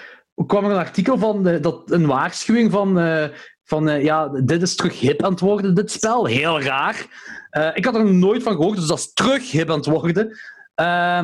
kwam 0.47 0.65
er 0.65 0.71
een 0.71 0.77
artikel 0.77 1.17
van 1.17 1.43
de, 1.43 1.59
dat, 1.59 1.91
een 1.91 2.05
waarschuwing 2.05 2.71
van, 2.71 2.99
eh, 2.99 3.27
van 3.63 3.89
eh, 3.89 4.03
ja, 4.03 4.27
dit 4.27 4.61
is 4.61 4.75
terug 4.75 4.99
hip 4.99 5.23
aan 5.23 5.31
het 5.31 5.39
worden, 5.39 5.75
dit 5.75 5.91
spel. 5.91 6.25
Heel 6.25 6.61
raar. 6.61 7.05
Eh, 7.49 7.69
ik 7.73 7.85
had 7.85 7.95
er 7.95 8.13
nooit 8.13 8.43
van 8.43 8.55
gehoord, 8.55 8.77
dus 8.77 8.87
dat 8.87 8.97
is 8.97 9.13
terug 9.13 9.51
hip 9.51 9.69
aan 9.69 9.77
het 9.77 9.85
worden. 9.85 10.37
Eh, 10.75 11.17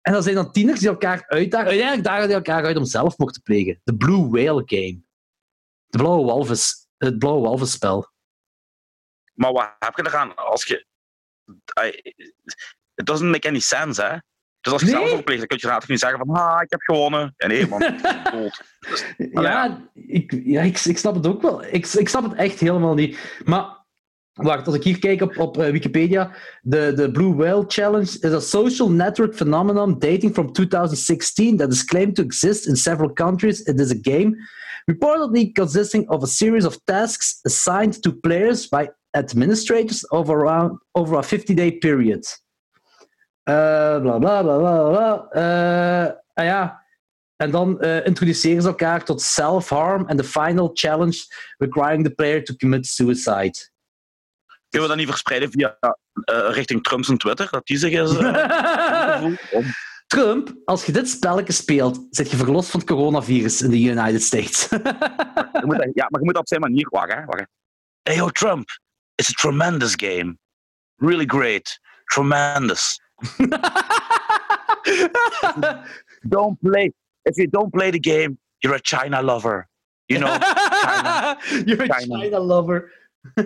en 0.00 0.12
dat 0.12 0.22
zijn 0.22 0.34
dan 0.34 0.52
tieners 0.52 0.80
die 0.80 0.88
elkaar 0.88 1.24
uitdagen. 1.26 1.66
Uiteindelijk 1.66 2.06
dagen 2.06 2.26
die 2.26 2.36
elkaar 2.36 2.64
uit 2.64 2.76
om 2.76 2.84
zelfmoord 2.84 3.34
te 3.34 3.40
plegen. 3.40 3.80
De 3.84 3.96
Blue 3.96 4.28
Whale 4.28 4.62
Game. 4.66 5.02
De 5.86 5.98
blauwe 5.98 6.24
walvis. 6.24 6.86
Het 6.98 7.18
blauwe 7.18 7.42
walvisspel. 7.42 8.10
Maar 9.34 9.52
wat 9.52 9.74
heb 9.78 9.96
je 9.96 10.06
eraan 10.06 10.36
als 10.36 10.64
je. 10.64 10.86
I- 11.84 12.14
It 12.94 13.06
doesn't 13.06 13.30
make 13.30 13.48
any 13.48 13.60
sense, 13.60 14.02
hè? 14.02 14.16
Dus 14.60 14.72
als 14.72 14.82
je 14.82 14.88
Nee? 14.88 14.96
zelfmoord 14.96 15.24
pleegt, 15.24 15.38
dan 15.38 15.48
kun 15.48 15.58
je 15.60 15.66
later 15.66 15.90
niet 15.90 15.98
zeggen 15.98 16.18
van 16.18 16.36
ah, 16.36 16.62
ik 16.62 16.70
heb 16.70 16.80
gewonnen. 16.80 17.34
Ja, 17.36 17.46
nee, 17.46 17.66
man, 17.66 17.78
dood. 18.32 18.62
Ja, 19.16 19.88
ik, 19.94 20.40
ja 20.44 20.62
ik, 20.62 20.78
ik 20.78 20.98
snap 20.98 21.14
het 21.14 21.26
ook 21.26 21.42
wel. 21.42 21.64
Ik, 21.64 21.86
ik 21.86 22.08
snap 22.08 22.22
het 22.22 22.34
echt 22.34 22.60
helemaal 22.60 22.94
niet. 22.94 23.40
Maar 23.44 23.80
wacht, 24.32 24.66
als 24.66 24.76
ik 24.76 24.82
hier 24.84 24.98
kijk 24.98 25.20
op, 25.20 25.38
op 25.38 25.58
eh, 25.58 25.70
Wikipedia, 25.70 26.34
de, 26.60 26.92
de 26.94 27.10
Blue 27.10 27.34
Whale 27.34 27.64
Challenge 27.66 28.18
is 28.20 28.24
a 28.32 28.40
social 28.40 28.90
network 28.90 29.34
phenomenon 29.34 29.98
dating 29.98 30.32
from 30.34 30.52
2016 30.52 31.56
that 31.56 31.72
is 31.72 31.84
claimed 31.84 32.14
to 32.14 32.22
exist 32.22 32.66
in 32.66 32.76
several 32.76 33.12
countries. 33.12 33.60
It 33.62 33.80
is 33.80 33.90
a 33.90 33.98
game 34.00 34.36
reportedly 34.90 35.52
consisting 35.52 36.08
of 36.08 36.22
a 36.22 36.26
series 36.26 36.64
of 36.64 36.78
tasks 36.84 37.38
assigned 37.42 38.02
to 38.02 38.12
players 38.12 38.68
by 38.68 38.88
administrators 39.12 40.10
over, 40.10 40.34
around, 40.34 40.80
over 40.92 41.18
a 41.18 41.22
50-day 41.22 41.72
period. 41.78 42.40
Eh, 43.42 44.00
bla 44.00 44.18
bla 44.18 44.42
bla 44.42 44.58
bla 44.58 44.90
bla. 44.90 45.28
Eh, 45.30 46.14
ah 46.34 46.44
ja. 46.44 46.80
En 47.36 47.50
dan 47.50 47.80
eh, 47.80 48.06
introduceren 48.06 48.62
ze 48.62 48.68
elkaar 48.68 49.04
tot 49.04 49.22
self-harm 49.22 50.08
en 50.08 50.16
de 50.16 50.24
final 50.24 50.70
challenge 50.72 51.18
requiring 51.56 52.04
the 52.04 52.14
player 52.14 52.44
to 52.44 52.54
commit 52.54 52.86
suicide. 52.86 53.70
Kunnen 54.68 54.88
we 54.88 54.94
dat 54.94 54.96
niet 54.96 55.06
verspreiden 55.08 55.50
via 55.50 55.76
eh, 55.80 56.48
richting 56.50 56.82
Trump 56.82 57.04
zijn 57.04 57.18
Twitter? 57.18 57.48
Dat 57.50 57.66
die 57.66 57.78
zich 57.78 57.92
is. 57.92 58.10
Trump, 60.06 60.52
als 60.64 60.84
je 60.84 60.92
dit 60.92 61.08
spelletje 61.08 61.52
speelt, 61.52 62.06
zit 62.10 62.30
je 62.30 62.36
verlost 62.36 62.70
van 62.70 62.80
het 62.80 62.88
coronavirus 62.88 63.62
in 63.62 63.70
de 63.70 63.80
United 63.80 64.22
States. 64.22 64.68
Ja, 64.70 66.06
maar 66.08 66.20
je 66.20 66.24
moet 66.24 66.34
dat 66.34 66.42
op 66.42 66.48
zijn 66.48 66.60
manier 66.60 66.86
wachten. 66.90 67.18
hè, 67.18 67.24
wacht. 67.24 67.46
Hey, 68.02 68.16
yo, 68.16 68.28
Trump. 68.28 68.68
It's 69.18 69.30
a 69.30 69.34
tremendous 69.34 69.96
game. 69.96 70.38
Really 70.98 71.26
great. 71.26 71.78
Tremendous. 72.10 72.98
Don't 76.28 76.60
play. 76.60 76.92
If 77.24 77.36
you 77.36 77.46
don't 77.46 77.72
play 77.72 77.90
the 77.90 78.00
game, 78.00 78.38
you're 78.62 78.74
a 78.74 78.80
China 78.80 79.22
lover. 79.22 79.68
You 80.06 80.18
know? 80.18 80.32
You're 81.66 81.82
a 81.82 81.88
China. 81.88 82.18
China, 82.18 82.38
lover. 82.40 82.92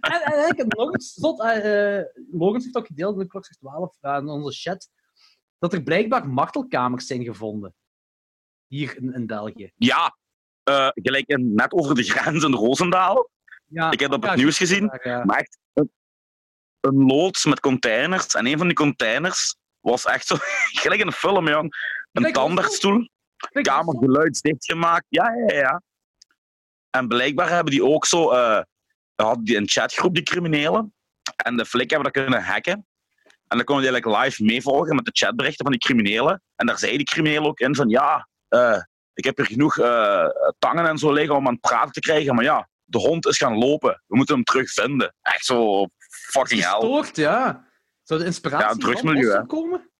en, 0.00 0.22
en 0.22 0.48
ik 0.48 0.64
nog 0.66 1.40
eh, 1.40 2.00
Logans 2.32 2.64
heeft 2.64 2.76
ook 2.76 2.86
gedeeld 2.86 3.12
in 3.14 3.18
de 3.18 3.26
klok 3.26 3.44
12 3.44 3.96
uh, 4.02 4.16
in 4.16 4.28
onze 4.28 4.60
chat 4.60 4.88
dat 5.58 5.72
er 5.72 5.82
blijkbaar 5.82 6.28
martelkamers 6.28 7.06
zijn 7.06 7.24
gevonden. 7.24 7.74
Hier 8.66 8.96
in, 8.96 9.14
in 9.14 9.26
België. 9.26 9.72
Ja. 9.76 10.16
eh, 10.62 10.88
gelijk 10.94 11.26
in, 11.26 11.54
net 11.54 11.72
over 11.72 11.94
de 11.94 12.02
grens 12.02 12.44
in 12.44 12.52
Roosendaal. 12.52 13.30
Ja, 13.72 13.90
Ik 13.90 14.00
heb 14.00 14.10
dat 14.10 14.22
op 14.22 14.28
het 14.28 14.36
nieuws 14.36 14.56
gezien. 14.56 14.86
Maar 15.24 15.36
echt 15.36 15.58
een, 15.72 15.90
loods 17.06 17.44
met 17.44 17.60
containers. 17.60 18.26
En 18.26 18.46
een 18.46 18.58
van 18.58 18.66
die 18.66 18.76
containers 18.76 19.56
was 19.80 20.04
echt 20.04 20.26
zo... 20.26 20.36
gelijk 20.82 21.00
in 21.00 21.06
een 21.06 21.12
film, 21.12 21.48
jong. 21.48 21.74
Een 22.12 22.22
Kijk, 22.22 22.34
tandartsstoel. 22.34 23.08
Kijk, 23.36 23.64
kamer 23.64 23.96
geluidsdicht 23.98 24.64
gemaakt. 24.64 25.06
Ja, 25.08 25.32
ja, 25.46 25.56
ja. 25.56 25.82
En 26.90 27.08
blijkbaar 27.08 27.48
hebben 27.48 27.72
die 27.72 27.84
ook 27.84 28.06
zo... 28.06 28.30
eh 28.30 28.62
hadden 29.14 29.44
die 29.44 29.56
een 29.56 29.68
chatgroep, 29.68 30.14
die 30.14 30.22
criminelen. 30.22 30.94
En 31.36 31.56
de 31.56 31.66
flik 31.66 31.90
hebben 31.90 32.12
dat 32.12 32.22
kunnen 32.22 32.42
hacken. 32.42 32.86
En 33.48 33.56
dan 33.56 33.64
konden 33.64 33.84
die 33.84 33.92
eigenlijk 33.92 34.24
live 34.24 34.44
meevolgen 34.44 34.94
met 34.94 35.04
de 35.04 35.10
chatberichten 35.14 35.64
van 35.64 35.72
die 35.72 35.80
criminelen. 35.80 36.42
En 36.56 36.66
daar 36.66 36.78
zei 36.78 36.96
die 36.96 37.06
crimineel 37.06 37.46
ook 37.46 37.60
in 37.60 37.74
van... 37.74 37.88
Ja, 37.88 38.28
eh, 38.48 38.82
ik 39.14 39.24
heb 39.24 39.36
hier 39.36 39.46
genoeg 39.46 39.78
eh, 39.78 40.26
tangen 40.58 40.86
en 40.86 40.98
zo 40.98 41.12
liggen 41.12 41.36
om 41.36 41.46
aan 41.46 41.52
het 41.52 41.60
praten 41.60 41.92
te 41.92 42.00
krijgen. 42.00 42.34
Maar 42.34 42.44
ja, 42.44 42.68
de 42.92 42.98
hond 42.98 43.26
is 43.26 43.36
gaan 43.36 43.58
lopen. 43.58 44.02
We 44.06 44.16
moeten 44.16 44.34
hem 44.34 44.44
terugvinden. 44.44 45.14
Echt 45.22 45.44
zo 45.44 45.86
fucking 46.08 46.60
hell. 46.60 46.70
Gestoord, 46.70 47.16
ja. 47.16 47.68
Zou 48.02 48.20
de 48.20 48.26
inspiratie 48.26 48.86
Ja, 48.88 49.36
van 49.36 49.46
komen? 49.46 49.90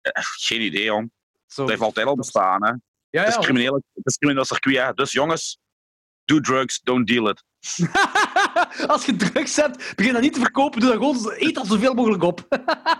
Eh, 0.00 0.22
Geen 0.24 0.60
idee, 0.60 0.84
jong. 0.84 1.12
Zo. 1.46 1.60
Dat 1.60 1.70
heeft 1.70 1.82
altijd 1.82 2.06
al 2.06 2.16
bestaan, 2.16 2.64
hè. 2.64 2.72
Ja, 3.10 3.22
Het 3.24 3.28
is 3.28 3.44
crimineel, 3.44 3.74
het 3.74 4.06
is 4.06 4.16
crimineel 4.16 4.44
circuit, 4.44 4.76
hè. 4.76 4.92
Dus 4.92 5.12
jongens, 5.12 5.58
do 6.24 6.40
drugs, 6.40 6.80
don't 6.80 7.06
deal 7.06 7.28
it. 7.28 7.44
Als 8.86 9.04
je 9.06 9.16
drugs 9.16 9.56
hebt, 9.56 9.96
begin 9.96 10.12
dat 10.12 10.22
niet 10.22 10.32
te 10.34 10.40
verkopen. 10.40 10.80
Doe 10.80 10.88
dat 10.88 10.98
gewoon, 10.98 11.34
eet 11.36 11.56
er 11.56 11.66
zoveel 11.66 11.94
mogelijk 11.94 12.22
op. 12.22 12.46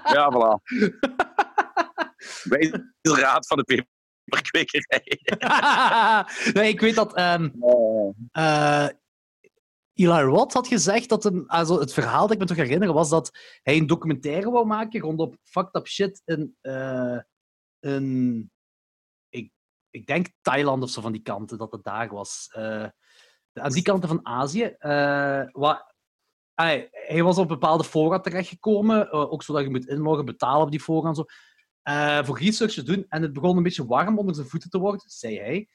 Ja, 0.05 0.33
voilà. 0.33 0.63
Wij 2.43 2.71
de 3.01 3.15
raad 3.15 3.47
van 3.47 3.57
de 3.57 3.65
peperkwekerij. 4.31 5.21
nee, 6.63 6.69
ik 6.69 6.81
weet 6.81 6.95
dat 6.95 7.17
Eli 9.95 10.21
Roth 10.21 10.53
had 10.53 10.69
gezegd 10.69 11.09
dat 11.09 11.23
hem, 11.25 11.45
also 11.47 11.81
het 11.81 11.93
verhaal 11.93 12.21
dat 12.21 12.31
ik 12.31 12.39
me 12.39 12.45
toch 12.45 12.57
herinner 12.57 12.93
was 12.93 13.09
dat 13.09 13.31
hij 13.63 13.77
een 13.77 13.87
documentaire 13.87 14.51
wou 14.51 14.67
maken 14.67 15.01
rondom 15.01 15.39
fucked 15.43 15.75
up 15.75 15.87
shit 15.87 16.23
in, 16.25 16.57
in 17.81 18.51
ik, 19.29 19.53
ik 19.91 20.07
denk 20.07 20.27
Thailand 20.41 20.83
of 20.83 20.91
zo 20.91 21.01
van 21.01 21.13
die 21.13 21.23
kanten, 21.23 21.59
dat 21.59 21.73
het 21.73 21.85
daar 21.85 22.09
was. 22.09 22.49
Eh, 22.53 22.87
aan 23.53 23.73
die 23.73 23.83
kanten 23.83 24.09
van 24.09 24.27
Azië. 24.27 24.65
eh, 24.65 25.43
wat, 25.53 25.95
hij, 26.55 26.89
hij 26.91 27.23
was 27.23 27.39
op 27.39 27.49
bepaalde 27.49 27.85
fora 27.85 28.21
terechtgekomen, 28.21 29.13
ook 29.13 29.43
zodat 29.43 29.63
je 29.63 29.71
moet 29.71 29.89
inloggen, 29.89 30.25
betalen 30.25 30.63
op 30.63 30.71
die 30.71 30.81
fora 30.81 31.09
en 31.09 31.15
zo. 31.15 31.25
Eh, 31.83 32.25
voor 32.25 32.39
research 32.39 32.73
te 32.73 32.83
doen. 32.83 33.07
En 33.09 33.23
het 33.23 33.33
begon 33.33 33.57
een 33.57 33.63
beetje 33.63 33.87
warm 33.87 34.19
onder 34.19 34.35
zijn 34.35 34.47
voeten 34.47 34.71
te 34.71 34.79
worden, 34.79 35.11
zei 35.11 35.39
hij. 35.39 35.69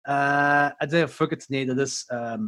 Eh, 0.00 0.82
en 0.82 0.90
zei, 0.90 1.08
fuck 1.08 1.30
it, 1.30 1.48
nee, 1.48 1.66
dat 1.66 1.78
is, 1.78 2.04
ehm, 2.06 2.42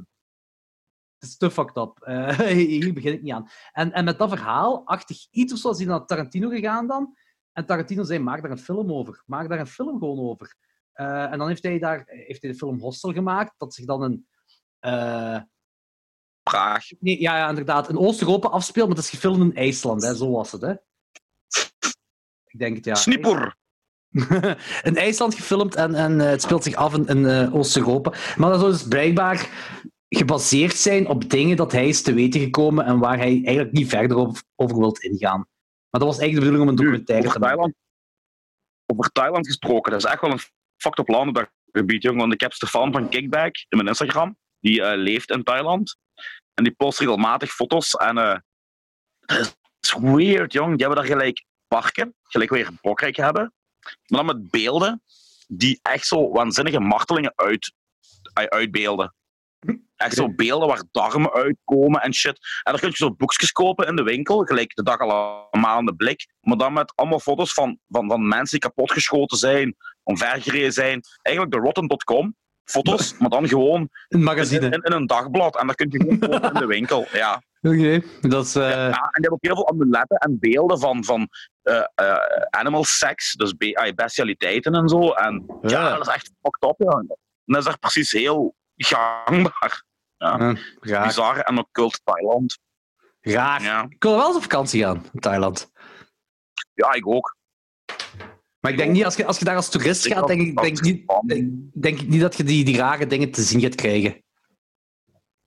dat 1.19 1.29
is 1.29 1.37
te 1.37 1.51
fucked 1.51 1.77
up. 1.77 1.99
Eh, 2.01 2.39
hier 2.79 2.93
begin 2.93 3.13
ik 3.13 3.23
niet 3.23 3.33
aan. 3.33 3.49
En, 3.73 3.93
en 3.93 4.05
met 4.05 4.19
dat 4.19 4.29
verhaal, 4.29 4.87
achtig 4.87 5.27
iets 5.31 5.53
of 5.53 5.59
zo, 5.59 5.71
is 5.71 5.79
hij 5.79 5.87
naar 5.87 6.07
Tarantino 6.07 6.49
gegaan 6.49 6.87
dan. 6.87 7.17
En 7.53 7.67
Tarantino 7.67 8.03
zei, 8.03 8.19
maak 8.19 8.43
daar 8.43 8.51
een 8.51 8.59
film 8.59 8.93
over. 8.93 9.23
Maak 9.27 9.49
daar 9.49 9.59
een 9.59 9.67
film 9.67 9.99
gewoon 9.99 10.19
over. 10.19 10.55
En 10.93 11.39
dan 11.39 11.49
heeft 11.49 11.63
hij, 11.63 11.79
daar, 11.79 12.03
heeft 12.07 12.43
hij 12.43 12.51
de 12.51 12.57
film 12.57 12.81
Hostel 12.81 13.13
gemaakt, 13.13 13.55
dat 13.57 13.75
zich 13.75 13.85
dan 13.85 14.03
een... 14.03 14.27
Praag. 16.43 16.87
nee, 17.01 17.21
ja, 17.21 17.37
ja, 17.37 17.49
inderdaad, 17.49 17.89
in 17.89 17.99
Oost-Europa 17.99 18.49
afspeelt, 18.49 18.89
maar 18.89 18.97
het 18.97 19.05
is 19.05 19.11
gefilmd 19.11 19.41
in 19.41 19.57
IJsland, 19.57 20.03
hè. 20.03 20.15
zo 20.15 20.31
was 20.31 20.53
het. 20.53 20.61
Hè. 20.61 20.75
Ik 22.49 22.59
denk 22.59 22.77
het, 22.77 22.85
ja. 22.85 22.95
Snipper. 22.95 23.57
in 24.83 24.97
IJsland 24.97 25.35
gefilmd 25.35 25.75
en, 25.75 25.95
en 25.95 26.21
eh, 26.21 26.29
het 26.29 26.43
speelt 26.43 26.65
zich 26.65 26.75
af 26.75 26.95
in, 26.95 27.07
in 27.07 27.27
eh, 27.27 27.55
Oost-Europa. 27.55 28.13
Maar 28.37 28.51
dat 28.51 28.61
zou 28.61 28.73
dus 28.73 28.89
blijkbaar 28.89 29.49
gebaseerd 30.09 30.77
zijn 30.77 31.07
op 31.07 31.31
dingen 31.31 31.57
dat 31.57 31.73
hij 31.73 31.89
is 31.89 32.03
te 32.03 32.13
weten 32.15 32.41
gekomen 32.41 32.85
en 32.85 32.99
waar 32.99 33.17
hij 33.17 33.43
eigenlijk 33.45 33.73
niet 33.73 33.89
verder 33.89 34.17
over, 34.17 34.43
over 34.57 34.79
wilt 34.79 35.03
ingaan. 35.03 35.39
Maar 35.91 36.01
dat 36.01 36.09
was 36.09 36.19
eigenlijk 36.19 36.45
de 36.45 36.51
bedoeling 36.51 36.63
om 36.63 36.69
een 36.69 36.85
Nu, 36.85 36.85
documentaire 36.85 37.27
over 37.27 37.41
te 37.41 37.47
maken. 37.47 37.57
Thailand, 37.57 37.77
over 38.87 39.13
Thailand 39.13 39.47
gesproken, 39.47 39.93
dat 39.93 40.05
is 40.05 40.11
echt 40.11 40.21
wel 40.21 40.31
een 40.31 40.41
fucked 40.77 40.99
up 40.99 41.09
land 41.09 41.29
op 41.29 41.35
dat 41.35 41.51
gebied, 41.73 42.03
jong. 42.03 42.19
Want 42.19 42.33
ik 42.33 42.41
heb 42.41 42.53
Stefan 42.53 42.93
van 42.93 43.09
Kickback 43.09 43.57
in 43.69 43.77
mijn 43.77 43.89
Instagram. 43.89 44.37
Die 44.61 44.83
eh, 44.83 44.99
leeft 44.99 45.31
in 45.31 45.43
Thailand. 45.43 45.97
En 46.55 46.65
die 46.65 46.73
post 46.73 46.99
regelmatig 46.99 47.53
foto's. 47.53 47.95
En 47.95 48.19
eh 48.19 48.37
het 49.27 49.57
is 49.81 49.95
weird, 50.01 50.53
jong. 50.53 50.77
Die 50.77 50.87
hebben 50.87 51.05
daar 51.05 51.17
gelijk 51.17 51.45
parken, 51.69 52.15
gelijk 52.23 52.51
weer 52.51 52.69
Bokrijk 52.81 53.17
hebben. 53.17 53.53
Maar 54.07 54.25
dan 54.25 54.27
met 54.27 54.51
beelden 54.51 55.03
die 55.49 55.79
echt 55.83 56.07
zo 56.07 56.31
waanzinnige 56.31 56.81
martelingen 56.81 57.33
uit, 57.37 57.73
uit- 58.33 58.51
uitbeelden. 58.51 59.15
Echt 59.97 60.15
zo 60.15 60.35
beelden 60.35 60.69
waar 60.69 60.83
darmen 60.91 61.33
uitkomen 61.33 62.01
en 62.01 62.15
shit. 62.15 62.39
En 62.63 62.73
dan 62.73 62.81
kun 62.81 62.89
je 62.91 62.97
zo 62.97 63.15
boekjes 63.15 63.53
kopen 63.53 63.87
in 63.87 63.97
de 63.97 64.03
winkel, 64.03 64.45
gelijk 64.45 64.75
de 64.75 64.83
dag 64.83 64.99
allemaal 64.99 65.77
aan 65.77 65.87
de 65.87 65.95
blik. 65.95 66.27
Maar 66.41 66.57
dan 66.57 66.73
met 66.73 66.93
allemaal 66.95 67.21
foto's 67.21 67.53
van, 67.53 67.79
van, 67.89 68.09
van 68.09 68.29
mensen 68.29 68.61
die 68.61 68.69
kapotgeschoten 68.71 69.39
zijn, 69.39 69.77
omvergereden 70.03 70.73
zijn. 70.73 71.01
Eigenlijk 71.23 71.57
de 71.57 71.61
rotten.com 71.63 72.37
foto's, 72.65 73.19
maar 73.19 73.31
dan 73.31 73.49
gewoon 73.49 73.81
Een 73.81 73.91
in, 74.09 74.23
magazine. 74.23 74.67
in, 74.67 74.83
in 74.83 74.93
een 74.93 75.07
dagblad. 75.07 75.59
En 75.59 75.67
dat 75.67 75.77
kun 75.77 75.91
je 75.91 75.99
gewoon 75.99 76.19
kopen 76.19 76.53
in 76.55 76.61
de 76.61 76.67
winkel. 76.67 77.07
Ja. 77.13 77.43
Oké, 77.63 78.03
dat 78.21 78.45
is... 78.47 78.55
eh, 78.55 78.63
Ja, 78.71 78.87
en 78.87 78.93
die 78.93 79.11
hebben 79.13 79.33
ook 79.33 79.45
heel 79.45 79.55
veel 79.55 79.69
amuletten 79.69 80.17
en 80.17 80.39
beelden 80.39 80.79
van, 80.79 81.05
van 81.05 81.29
eh, 81.63 81.85
eh, 81.95 82.17
animal 82.51 82.85
sex, 82.85 83.33
dus 83.33 83.57
be 83.57 83.93
bestialiteiten 83.95 84.73
en 84.75 84.89
zo. 84.89 85.11
En 85.13 85.45
ja, 85.63 85.69
Ja. 85.69 85.97
dat 85.97 86.07
is 86.09 86.15
echt 86.15 86.33
fucked 86.43 86.63
up. 86.71 86.75
Ja. 86.79 86.99
En 86.99 87.17
dat 87.45 87.63
is 87.63 87.69
echt 87.69 87.81
precies 87.81 88.13
heel 88.13 88.55
gangbaar. 88.77 89.85
raar. 90.19 90.77
Bizar 90.81 91.39
en 91.39 91.59
occult 91.59 92.01
Thailand. 92.05 92.59
raar. 93.21 93.63
Ja. 93.63 93.87
Ik 93.89 94.03
wil 94.03 94.17
wel 94.17 94.27
eens 94.27 94.37
op 94.37 94.43
vakantie 94.43 94.83
gaan 94.83 95.07
in 95.13 95.21
Thailand. 95.21 95.71
ja, 96.75 96.93
ik 96.93 97.07
ook. 97.07 97.37
Maar 98.61 98.71
ik 98.73 98.77
denk 98.79 98.93
niet, 98.93 99.05
als 99.05 99.17
je, 99.17 99.27
als 99.27 99.39
je 99.39 99.45
daar 99.45 99.57
als 99.57 99.71
toerist 99.71 100.07
Ik 100.07 100.13
gaat, 100.13 100.27
denk 100.27 100.41
ik, 100.41 100.57
denk, 100.63 100.81
niet, 100.81 101.07
denk, 101.27 101.51
denk 101.83 102.01
ik 102.01 102.09
niet 102.09 102.21
dat 102.21 102.37
je 102.37 102.45
die, 102.45 102.65
die 102.65 102.77
rare 102.77 103.07
dingen 103.07 103.31
te 103.31 103.43
zien 103.43 103.61
gaat 103.61 103.75
krijgen. 103.75 104.23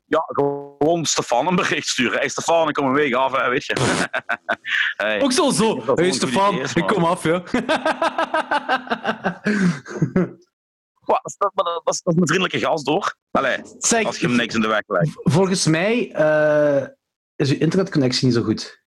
Ja, 0.06 0.24
gewoon 0.26 0.71
Stefan 1.06 1.48
een 1.48 1.56
bericht 1.56 1.88
sturen. 1.88 2.20
Hey 2.20 2.28
Stefan, 2.30 2.68
ik 2.68 2.74
kom 2.74 2.86
een 2.86 2.94
week 2.94 3.14
af, 3.14 3.32
hè, 3.32 3.50
weet 3.50 3.66
je. 3.66 3.76
hey. 5.04 5.22
Ook 5.22 5.32
zo 5.32 5.52
zo. 5.52 5.96
Hey 5.96 6.12
Stefan, 6.12 6.60
ik 6.60 6.88
kom 6.88 7.04
af, 7.06 7.24
ja. 7.24 7.44
Wa- 11.02 11.20
dat, 11.22 11.26
is- 11.26 11.38
dat, 11.38 11.52
dat, 11.84 12.02
een 12.04 12.28
vriendelijke 12.28 12.60
gast, 12.60 12.88
hoor. 12.88 13.16
Allee, 13.32 13.58
zeg, 13.78 14.06
als 14.06 14.20
je 14.20 14.28
hem 14.28 14.36
niks 14.36 14.56
in 14.56 14.62
de 14.62 14.68
weg 14.68 14.82
legt. 14.88 15.12
volgens 15.24 15.66
mij 15.66 16.12
eh, 16.12 16.88
is 17.36 17.52
uw 17.52 17.58
internetconnectie 17.60 18.26
niet 18.26 18.36
zo 18.36 18.44
goed. 18.44 18.84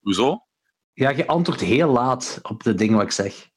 Hoezo? 0.00 0.46
Ja, 0.92 1.10
je 1.10 1.26
antwoordt 1.26 1.60
heel 1.60 1.88
laat 1.88 2.38
op 2.42 2.62
de 2.62 2.74
dingen 2.74 2.96
wat 2.96 3.04
ik 3.04 3.10
zeg. 3.12 3.50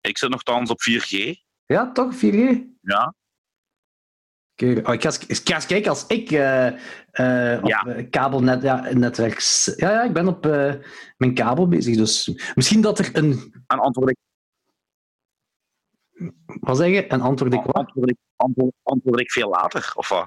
Ik 0.00 0.18
zit 0.18 0.30
nogthans 0.30 0.70
op 0.70 0.80
4G. 0.90 1.32
Ja, 1.66 1.92
toch? 1.92 2.14
4G? 2.16 2.60
Ja. 2.80 3.14
Oké, 4.62 4.80
oh, 4.84 4.94
ik, 4.94 5.02
ga 5.02 5.08
eens, 5.08 5.26
ik 5.26 5.48
ga 5.48 5.54
eens 5.54 5.66
kijken 5.66 5.90
als 5.90 6.06
ik 6.06 6.30
eh, 6.30 6.66
eh, 6.66 7.62
op 7.62 7.68
Ja. 7.68 7.84
eh, 7.86 8.10
kabelnet, 8.10 8.62
ja, 8.62 8.92
netwerks... 8.92 9.72
Ja, 9.76 9.90
ja, 9.90 10.02
ik 10.02 10.12
ben 10.12 10.28
op 10.28 10.44
mijn 11.16 11.34
kabel 11.34 11.68
bezig, 11.68 11.96
dus 11.96 12.30
misschien 12.54 12.80
dat 12.80 12.98
er 12.98 13.10
een... 13.12 13.54
En 13.66 13.78
antwoord 13.78 14.10
ik, 14.10 14.16
Wat 16.60 16.76
zeg 16.76 16.88
je? 16.88 17.06
En 17.06 17.20
antwoord 17.20 17.54
ik 17.54 17.62
wat? 17.62 17.74
antwoord 17.74 18.10
ik, 18.10 18.16
antwoord, 18.36 18.72
antwoord 18.82 19.20
ik 19.20 19.30
veel 19.30 19.48
later, 19.48 19.92
of 19.94 20.08
wat? 20.08 20.26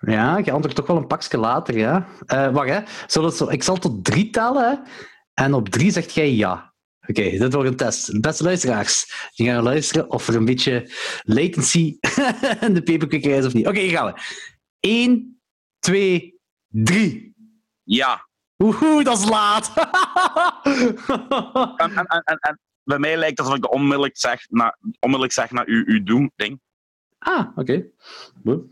Ja, 0.00 0.36
je 0.36 0.52
antwoordt 0.52 0.76
toch 0.76 0.86
wel 0.86 0.96
een 0.96 1.06
pakje 1.06 1.38
later, 1.38 1.76
ja. 1.78 2.06
Wacht, 2.26 2.68
hè. 2.68 2.80
Zullen 3.06 3.32
zo, 3.32 3.48
ik 3.48 3.62
zal 3.62 3.76
tot 3.76 4.04
drie 4.04 4.30
tellen, 4.30 4.70
hè. 4.70 4.76
En 5.34 5.54
op 5.54 5.68
drie 5.68 5.90
zegt 5.90 6.12
jij 6.12 6.32
ja. 6.34 6.71
Oké, 7.06 7.30
dit 7.30 7.52
wordt 7.52 7.68
een 7.68 7.76
test. 7.76 8.20
Beste 8.20 8.44
luisteraars, 8.44 9.30
die 9.34 9.46
gaan 9.46 9.62
luisteren 9.62 10.10
of 10.10 10.28
er 10.28 10.34
een 10.34 10.44
beetje 10.44 10.90
latency 11.22 11.98
in 12.66 12.74
de 12.74 12.82
paperclip 12.84 13.24
is 13.24 13.46
of 13.46 13.54
niet. 13.54 13.66
Oké, 13.66 13.80
hier 13.80 13.96
gaan 13.98 14.12
we. 14.12 14.20
1, 14.80 15.40
2, 15.78 16.40
3. 16.68 17.34
Ja. 17.82 18.28
Oeh, 18.58 19.04
dat 19.04 19.18
is 19.18 19.28
laat. 19.28 19.72
En, 21.76 21.96
en, 21.96 22.06
en, 22.06 22.38
en, 22.38 22.60
bij 22.84 22.98
mij 22.98 23.16
lijkt 23.16 23.38
het 23.38 23.46
alsof 23.46 23.64
ik 23.64 23.72
onmiddellijk 23.72 24.16
zeg 24.16 24.46
naar, 24.48 24.78
onmiddellijk 25.00 25.32
zeg 25.32 25.50
naar 25.50 25.66
uw, 25.66 25.84
uw 25.86 26.02
doen-ding. 26.02 26.60
ah, 27.18 27.56
oké. 27.56 27.86
We, 28.42 28.66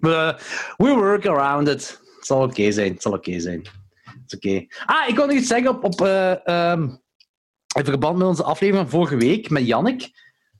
we, 0.00 0.38
work 0.76 1.26
around 1.26 1.68
it. 1.68 2.00
Het 2.16 2.26
zal 2.26 2.42
oké 2.42 2.70
zijn. 2.70 2.92
Het 2.92 3.02
zal 3.02 3.12
oké 3.12 3.40
zijn. 3.40 3.60
Het 4.02 4.22
is 4.26 4.34
oké. 4.36 4.66
Ah, 4.84 5.08
ik 5.08 5.14
wil 5.16 5.26
nog 5.26 5.36
iets 5.36 5.48
zeggen 5.48 5.70
op, 5.70 5.84
op, 5.84 6.00
ehm, 6.00 6.88
in 7.72 7.84
verband 7.84 8.18
met 8.18 8.26
onze 8.26 8.42
aflevering 8.42 8.88
van 8.88 8.98
vorige 8.98 9.16
week 9.16 9.50
met 9.50 9.66
Jannik. 9.66 10.10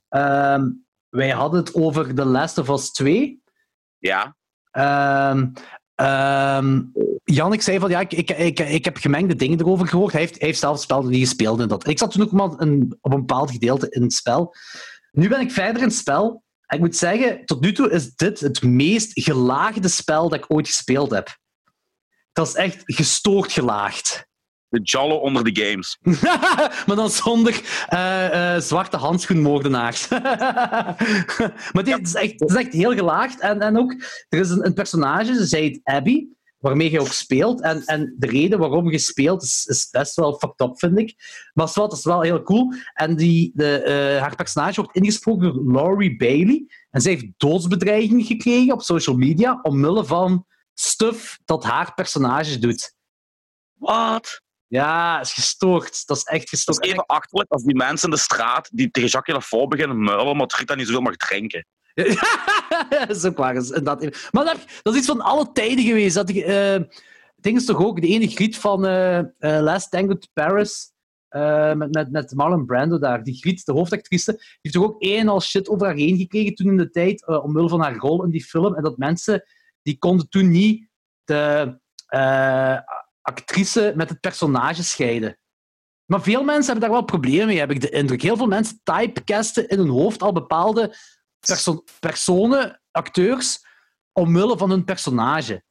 Ehm, 0.09 0.69
wij 1.09 1.29
hadden 1.29 1.59
het 1.59 1.73
over 1.73 2.15
The 2.15 2.25
Last 2.25 2.57
of 2.57 2.69
Us 2.69 2.91
2. 2.91 3.41
Ja. 3.97 4.35
Ehm 4.71 5.47
ehm, 5.95 6.81
Jannik 7.23 7.61
zei 7.61 7.79
van 7.79 7.89
ja, 7.89 7.99
ik, 7.99 8.13
ik, 8.13 8.29
ik, 8.29 8.59
ik 8.59 8.85
heb 8.85 8.97
gemengde 8.97 9.35
dingen 9.35 9.59
erover 9.59 9.87
gehoord. 9.87 10.11
Hij 10.11 10.21
heeft, 10.21 10.37
hij 10.37 10.47
heeft 10.47 10.59
zelf 10.59 10.79
spel 10.79 11.03
niet 11.03 11.27
gespeeld. 11.27 11.59
En 11.59 11.67
dat. 11.67 11.87
Ik 11.87 11.97
zat 11.97 12.11
toen 12.11 12.23
ook 12.23 12.31
maar 12.31 12.49
een, 12.57 12.97
op 13.01 13.11
een 13.11 13.19
bepaald 13.19 13.51
gedeelte 13.51 13.89
in 13.89 14.01
het 14.01 14.13
spel. 14.13 14.55
Nu 15.11 15.29
ben 15.29 15.39
ik 15.39 15.51
verder 15.51 15.81
in 15.81 15.87
het 15.87 15.97
spel. 15.97 16.43
En 16.65 16.77
ik 16.77 16.83
moet 16.83 16.95
zeggen, 16.95 17.45
tot 17.45 17.61
nu 17.61 17.73
toe 17.73 17.91
is 17.91 18.15
dit 18.15 18.39
het 18.39 18.63
meest 18.63 19.11
gelaagde 19.13 19.87
spel 19.87 20.29
dat 20.29 20.39
ik 20.39 20.45
ooit 20.47 20.67
gespeeld 20.67 21.11
heb. 21.11 21.37
Dat 22.31 22.47
is 22.47 22.53
echt 22.53 22.81
gestoord 22.85 23.51
gelaagd. 23.51 24.27
De 24.73 24.81
Jollo 24.83 25.15
onder 25.15 25.43
de 25.43 25.61
games. 25.63 25.99
maar 26.85 26.95
dan 26.95 27.09
zonder 27.09 27.61
eh, 27.87 28.55
eh, 28.55 28.61
zwarte 28.61 28.97
handschoenmoordenaars. 28.97 30.07
maar 31.73 31.83
dit 31.83 31.99
is, 32.01 32.13
echt, 32.13 32.39
het 32.39 32.49
is 32.49 32.55
echt 32.55 32.73
heel 32.73 32.93
gelaagd. 32.93 33.39
En, 33.39 33.59
en 33.59 33.77
ook, 33.77 33.91
er 34.29 34.39
is 34.39 34.49
een, 34.49 34.65
een 34.65 34.73
personage, 34.73 35.33
ze 35.33 35.45
zei 35.45 35.63
het 35.63 35.79
Abby, 35.83 36.25
waarmee 36.57 36.91
je 36.91 36.99
ook 36.99 37.07
speelt. 37.07 37.61
En, 37.61 37.83
en 37.85 38.15
de 38.17 38.27
reden 38.27 38.59
waarom 38.59 38.91
je 38.91 38.97
speelt 38.97 39.43
is, 39.43 39.65
is 39.65 39.89
best 39.89 40.15
wel 40.15 40.33
fucked 40.33 40.67
up, 40.67 40.79
vind 40.79 40.97
ik. 40.97 41.15
Maar 41.53 41.71
dat 41.73 41.93
is 41.93 42.03
wel 42.03 42.21
heel 42.21 42.43
cool. 42.43 42.73
En 42.93 43.15
die, 43.15 43.51
de, 43.53 43.81
eh, 43.81 44.21
haar 44.21 44.35
personage 44.35 44.81
wordt 44.81 44.95
ingesproken 44.95 45.53
door 45.53 45.71
Laurie 45.71 46.17
Bailey. 46.17 46.65
En 46.89 47.01
zij 47.01 47.11
heeft 47.11 47.27
doodsbedreigingen 47.37 48.25
gekregen 48.25 48.73
op 48.73 48.81
social 48.81 49.15
media 49.15 49.59
omwille 49.61 50.05
van 50.05 50.45
stuff 50.73 51.39
dat 51.45 51.63
haar 51.63 51.93
personage 51.93 52.59
doet. 52.59 52.95
Wat? 53.73 54.41
Ja, 54.73 55.19
is 55.19 55.33
gestoord. 55.33 56.07
Dat 56.07 56.17
is 56.17 56.23
echt 56.23 56.49
gestoord. 56.49 56.83
is 56.83 56.89
even 56.91 57.05
achterlijk 57.05 57.51
als 57.51 57.63
die 57.63 57.75
mensen 57.75 58.09
in 58.09 58.15
de 58.15 58.21
straat 58.21 58.69
die 58.71 58.91
tegen 58.91 59.09
Jacques 59.09 59.35
Lafont 59.35 59.69
beginnen 59.69 60.03
muilen, 60.03 60.27
omdat 60.27 60.53
Rita 60.53 60.75
niet 60.75 60.85
zoveel 60.87 61.01
mag 61.01 61.15
drinken. 61.15 61.65
dat 62.89 63.09
is 63.09 63.25
ook 63.25 63.37
waar. 63.37 63.55
inderdaad. 63.55 64.29
Maar 64.31 64.45
dat, 64.45 64.57
dat 64.81 64.93
is 64.93 64.99
iets 64.99 65.07
van 65.07 65.21
alle 65.21 65.51
tijden 65.51 65.85
geweest. 65.85 66.15
Dat, 66.15 66.29
eh 66.29 66.75
ding 67.35 67.57
is 67.57 67.65
toch 67.65 67.85
ook 67.85 68.01
de 68.01 68.07
ene 68.07 68.27
griet 68.27 68.57
van 68.57 68.85
eh 68.85 69.17
eh, 69.19 69.25
Last 69.39 69.91
Tango 69.91 70.17
to 70.17 70.27
Paris. 70.33 70.91
met, 71.75 71.93
met, 71.93 72.11
met 72.11 72.33
Marlon 72.35 72.65
Brando 72.65 72.99
daar. 72.99 73.23
Die 73.23 73.35
griet, 73.35 73.65
de 73.65 73.71
hoofdactrice, 73.71 74.31
die 74.31 74.57
heeft 74.61 74.75
toch 74.75 74.85
ook 74.85 74.95
een 74.99 75.19
en 75.19 75.27
al 75.27 75.41
shit 75.41 75.69
over 75.69 75.85
haar 75.87 75.95
heen 75.95 76.17
gekregen 76.17 76.55
toen 76.55 76.67
in 76.67 76.77
de 76.77 76.89
tijd, 76.89 77.27
omwille 77.27 77.69
van 77.69 77.81
haar 77.81 77.95
rol 77.95 78.23
in 78.23 78.29
die 78.29 78.43
film. 78.43 78.75
En 78.75 78.83
dat 78.83 78.97
mensen, 78.97 79.43
die 79.81 79.97
konden 79.97 80.29
toen 80.29 80.49
niet 80.49 80.87
de 81.23 81.81
actrice 83.23 83.93
met 83.95 84.09
het 84.09 84.19
personage 84.19 84.83
scheiden. 84.83 85.37
Maar 86.05 86.21
veel 86.21 86.43
mensen 86.43 86.71
hebben 86.71 86.81
daar 86.89 86.97
wel 86.97 87.05
problemen 87.05 87.47
mee, 87.47 87.59
heb 87.59 87.71
ik 87.71 87.81
de 87.81 87.89
indruk. 87.89 88.21
Heel 88.21 88.37
veel 88.37 88.47
mensen 88.47 88.79
typecasten 88.83 89.67
in 89.67 89.77
hun 89.77 89.89
hoofd 89.89 90.21
al 90.21 90.31
bepaalde 90.31 90.95
perso- 91.39 91.83
personen, 91.99 92.81
acteurs, 92.91 93.65
omwille 94.11 94.57
van 94.57 94.69
hun 94.69 94.83
personage. 94.83 95.63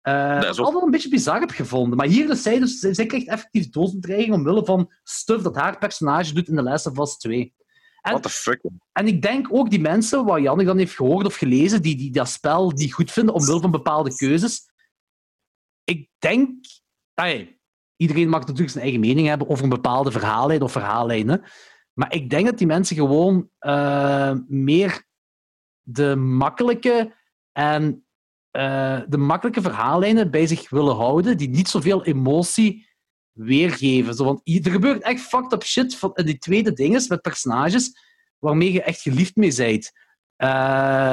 Eh 0.00 0.34
Dat 0.40 0.44
is 0.44 0.50
ik 0.50 0.58
ook- 0.60 0.64
altijd 0.66 0.84
een 0.84 0.90
beetje 0.90 1.08
bizar 1.08 1.40
heb 1.40 1.50
gevonden. 1.50 1.96
Maar 1.96 2.06
hier 2.06 2.30
is 2.30 2.42
zij 2.42 2.58
dus, 2.58 2.78
zij 2.78 3.06
krijgt 3.06 3.26
effectief 3.28 3.70
doodsbedreiging 3.70 4.34
omwille 4.34 4.64
van 4.64 4.92
stuff 5.02 5.42
dat 5.42 5.56
haar 5.56 5.78
personage 5.78 6.34
doet 6.34 6.48
in 6.48 6.56
The 6.56 6.62
Last 6.62 6.86
of 6.86 6.98
Us 6.98 7.16
2. 7.16 7.54
En- 8.02 8.10
What 8.10 8.22
the 8.22 8.28
fuck? 8.28 8.60
En 8.92 9.06
ik 9.06 9.22
denk 9.22 9.46
ook 9.50 9.70
die 9.70 9.80
mensen, 9.80 10.24
wat 10.24 10.40
Jannik 10.42 10.66
dan 10.66 10.78
heeft 10.78 10.94
gehoord 10.94 11.26
of 11.26 11.36
gelezen, 11.36 11.82
die, 11.82 11.96
die 11.96 12.10
dat 12.12 12.28
spel 12.28 12.70
niet 12.70 12.92
goed 12.92 13.10
vinden 13.10 13.34
omwille 13.34 13.60
van 13.60 13.70
bepaalde 13.70 14.14
keuzes. 14.16 14.70
Ik 15.84 16.08
denk... 16.18 16.64
Iedereen 17.96 18.28
mag 18.28 18.40
natuurlijk 18.40 18.70
zijn 18.70 18.84
eigen 18.84 19.00
mening 19.00 19.28
hebben 19.28 19.48
over 19.48 19.64
een 19.64 19.70
bepaalde 19.70 20.10
verhaallijn 20.10 20.62
of 20.62 20.72
verhaallijnen. 20.72 21.42
Maar 21.92 22.14
ik 22.14 22.30
denk 22.30 22.46
dat 22.46 22.58
die 22.58 22.66
mensen 22.66 22.96
gewoon 22.96 23.50
eh, 23.58 24.32
meer 24.46 25.04
de 25.82 26.16
makkelijke 26.16 27.14
en 27.52 28.06
eh, 28.50 29.00
de 29.08 29.16
makkelijke 29.16 29.60
verhaallijnen 29.60 30.30
bij 30.30 30.46
zich 30.46 30.70
willen 30.70 30.94
houden, 30.94 31.36
die 31.36 31.48
niet 31.48 31.68
zoveel 31.68 32.04
emotie 32.04 32.88
weergeven. 33.32 34.14
Zo, 34.14 34.24
want 34.24 34.40
er 34.44 34.70
gebeurt 34.70 35.02
echt 35.02 35.20
fucked 35.20 35.52
up 35.52 35.64
shit 35.64 35.96
van, 35.96 36.10
in 36.14 36.24
die 36.24 36.38
tweede 36.38 36.72
dinges 36.72 37.08
met 37.08 37.22
personages 37.22 37.98
waarmee 38.38 38.72
je 38.72 38.82
echt 38.82 39.00
geliefd 39.00 39.36
mee 39.36 39.54
bent. 39.54 39.92
Eh, 40.36 40.48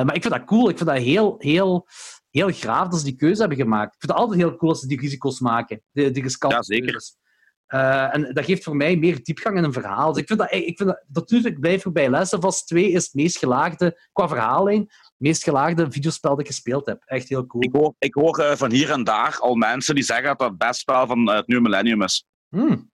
maar 0.03 0.15
ik 0.15 0.21
vind 0.21 0.33
dat 0.33 0.45
cool. 0.45 0.69
Ik 0.69 0.77
vind 0.77 0.89
dat 0.89 0.97
heel, 0.97 1.35
heel, 1.39 1.87
heel 2.33 2.51
graaf 2.51 2.87
dat 2.87 2.99
ze 2.99 3.05
die 3.05 3.15
keuze 3.15 3.39
hebben 3.39 3.57
gemaakt. 3.57 3.93
Ik 3.93 3.99
vind 3.99 4.11
het 4.11 4.21
altijd 4.21 4.39
heel 4.39 4.55
cool 4.55 4.71
als 4.71 4.79
ze 4.79 4.87
die 4.87 4.99
risico's 4.99 5.39
maken. 5.39 5.81
Die, 5.91 6.11
die 6.11 6.23
Ja, 6.39 6.61
zeker. 6.61 6.91
keuzes. 6.91 7.17
Eh, 7.65 8.15
en 8.15 8.33
dat 8.33 8.45
geeft 8.45 8.63
voor 8.63 8.75
mij 8.75 8.95
meer 8.95 9.23
diepgang 9.23 9.57
in 9.57 9.63
een 9.63 9.73
verhaal. 9.73 10.13
Dus 10.13 10.21
ik 10.21 10.27
vind 10.27 10.39
dat, 10.39 10.51
ik 10.51 10.77
vind 10.77 10.89
dat, 10.89 11.03
natuurlijk 11.07 11.59
blijf 11.59 11.85
ik 11.85 11.93
bij 11.93 12.09
Last 12.09 12.33
of 12.33 12.43
Us 12.45 12.63
2 12.63 12.91
is 12.91 13.03
het 13.03 13.13
meest 13.13 13.37
gelaagde, 13.37 14.07
qua 14.11 14.27
verhaallijn, 14.27 14.79
het 14.79 15.13
meest 15.17 15.43
gelaagde 15.43 15.91
videospel 15.91 16.29
dat 16.29 16.39
ik 16.39 16.47
gespeeld 16.47 16.85
heb. 16.85 17.03
Echt 17.05 17.29
heel 17.29 17.45
cool. 17.45 17.63
Ik 17.63 17.71
hoor, 17.71 17.93
ik 17.99 18.13
hoor 18.13 18.39
eh, 18.39 18.55
van 18.55 18.71
hier 18.71 18.91
en 18.91 19.03
daar 19.03 19.37
al 19.39 19.55
mensen 19.55 19.95
die 19.95 20.03
zeggen 20.03 20.25
dat 20.25 20.39
dat 20.39 20.49
het 20.49 20.57
beste 20.57 20.79
spel 20.79 21.07
van 21.07 21.29
eh, 21.29 21.35
het 21.35 21.47
nieuwe 21.47 21.63
millennium 21.63 22.01
is. 22.01 22.25
Hmm. 22.49 22.91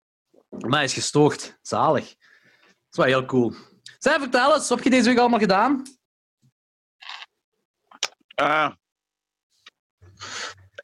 Maar 0.49 0.71
hij 0.71 0.85
is 0.85 0.95
gestoord. 0.95 1.59
Zalig. 1.63 2.09
Dat 2.09 2.15
is 2.91 2.97
wel 2.97 3.07
heel 3.07 3.25
cool. 3.25 3.53
Zij, 3.99 4.19
vertel 4.19 4.55
eens, 4.55 4.69
wat 4.69 4.79
heb 4.79 4.85
je 4.85 4.91
deze 4.91 5.09
week 5.09 5.19
allemaal 5.19 5.39
gedaan? 5.39 5.83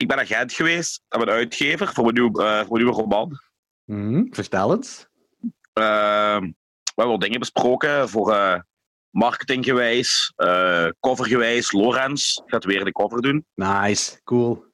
Ik 0.03 0.09
ben 0.09 0.19
agent 0.19 0.53
geweest, 0.53 1.03
ik 1.09 1.19
ben 1.19 1.29
uitgever 1.29 1.93
voor 1.93 2.09
een 2.09 2.15
nieuwe, 2.15 2.43
eh, 2.45 2.65
voor 2.67 2.77
een 2.79 2.83
nieuwe 2.85 2.99
roman. 3.01 3.41
Vertel 4.31 4.71
het. 4.71 5.09
Eh, 5.73 6.39
we 6.43 6.95
hebben 6.95 7.07
wel 7.07 7.19
dingen 7.19 7.39
besproken 7.39 8.09
voor 8.09 8.33
eh, 8.33 8.61
marketinggewijs, 9.11 10.33
eh 10.37 10.89
covergewijs. 11.01 11.73
Lorenz 11.73 12.39
gaat 12.47 12.65
weer 12.65 12.85
de 12.85 12.93
cover 12.93 13.23
doen. 13.23 13.47
Nice, 13.55 14.21
cool. 14.25 14.65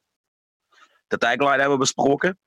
De 1.07 1.19
tagline 1.19 1.51
hebben 1.51 1.71
we 1.71 1.77
besproken. 1.79 2.39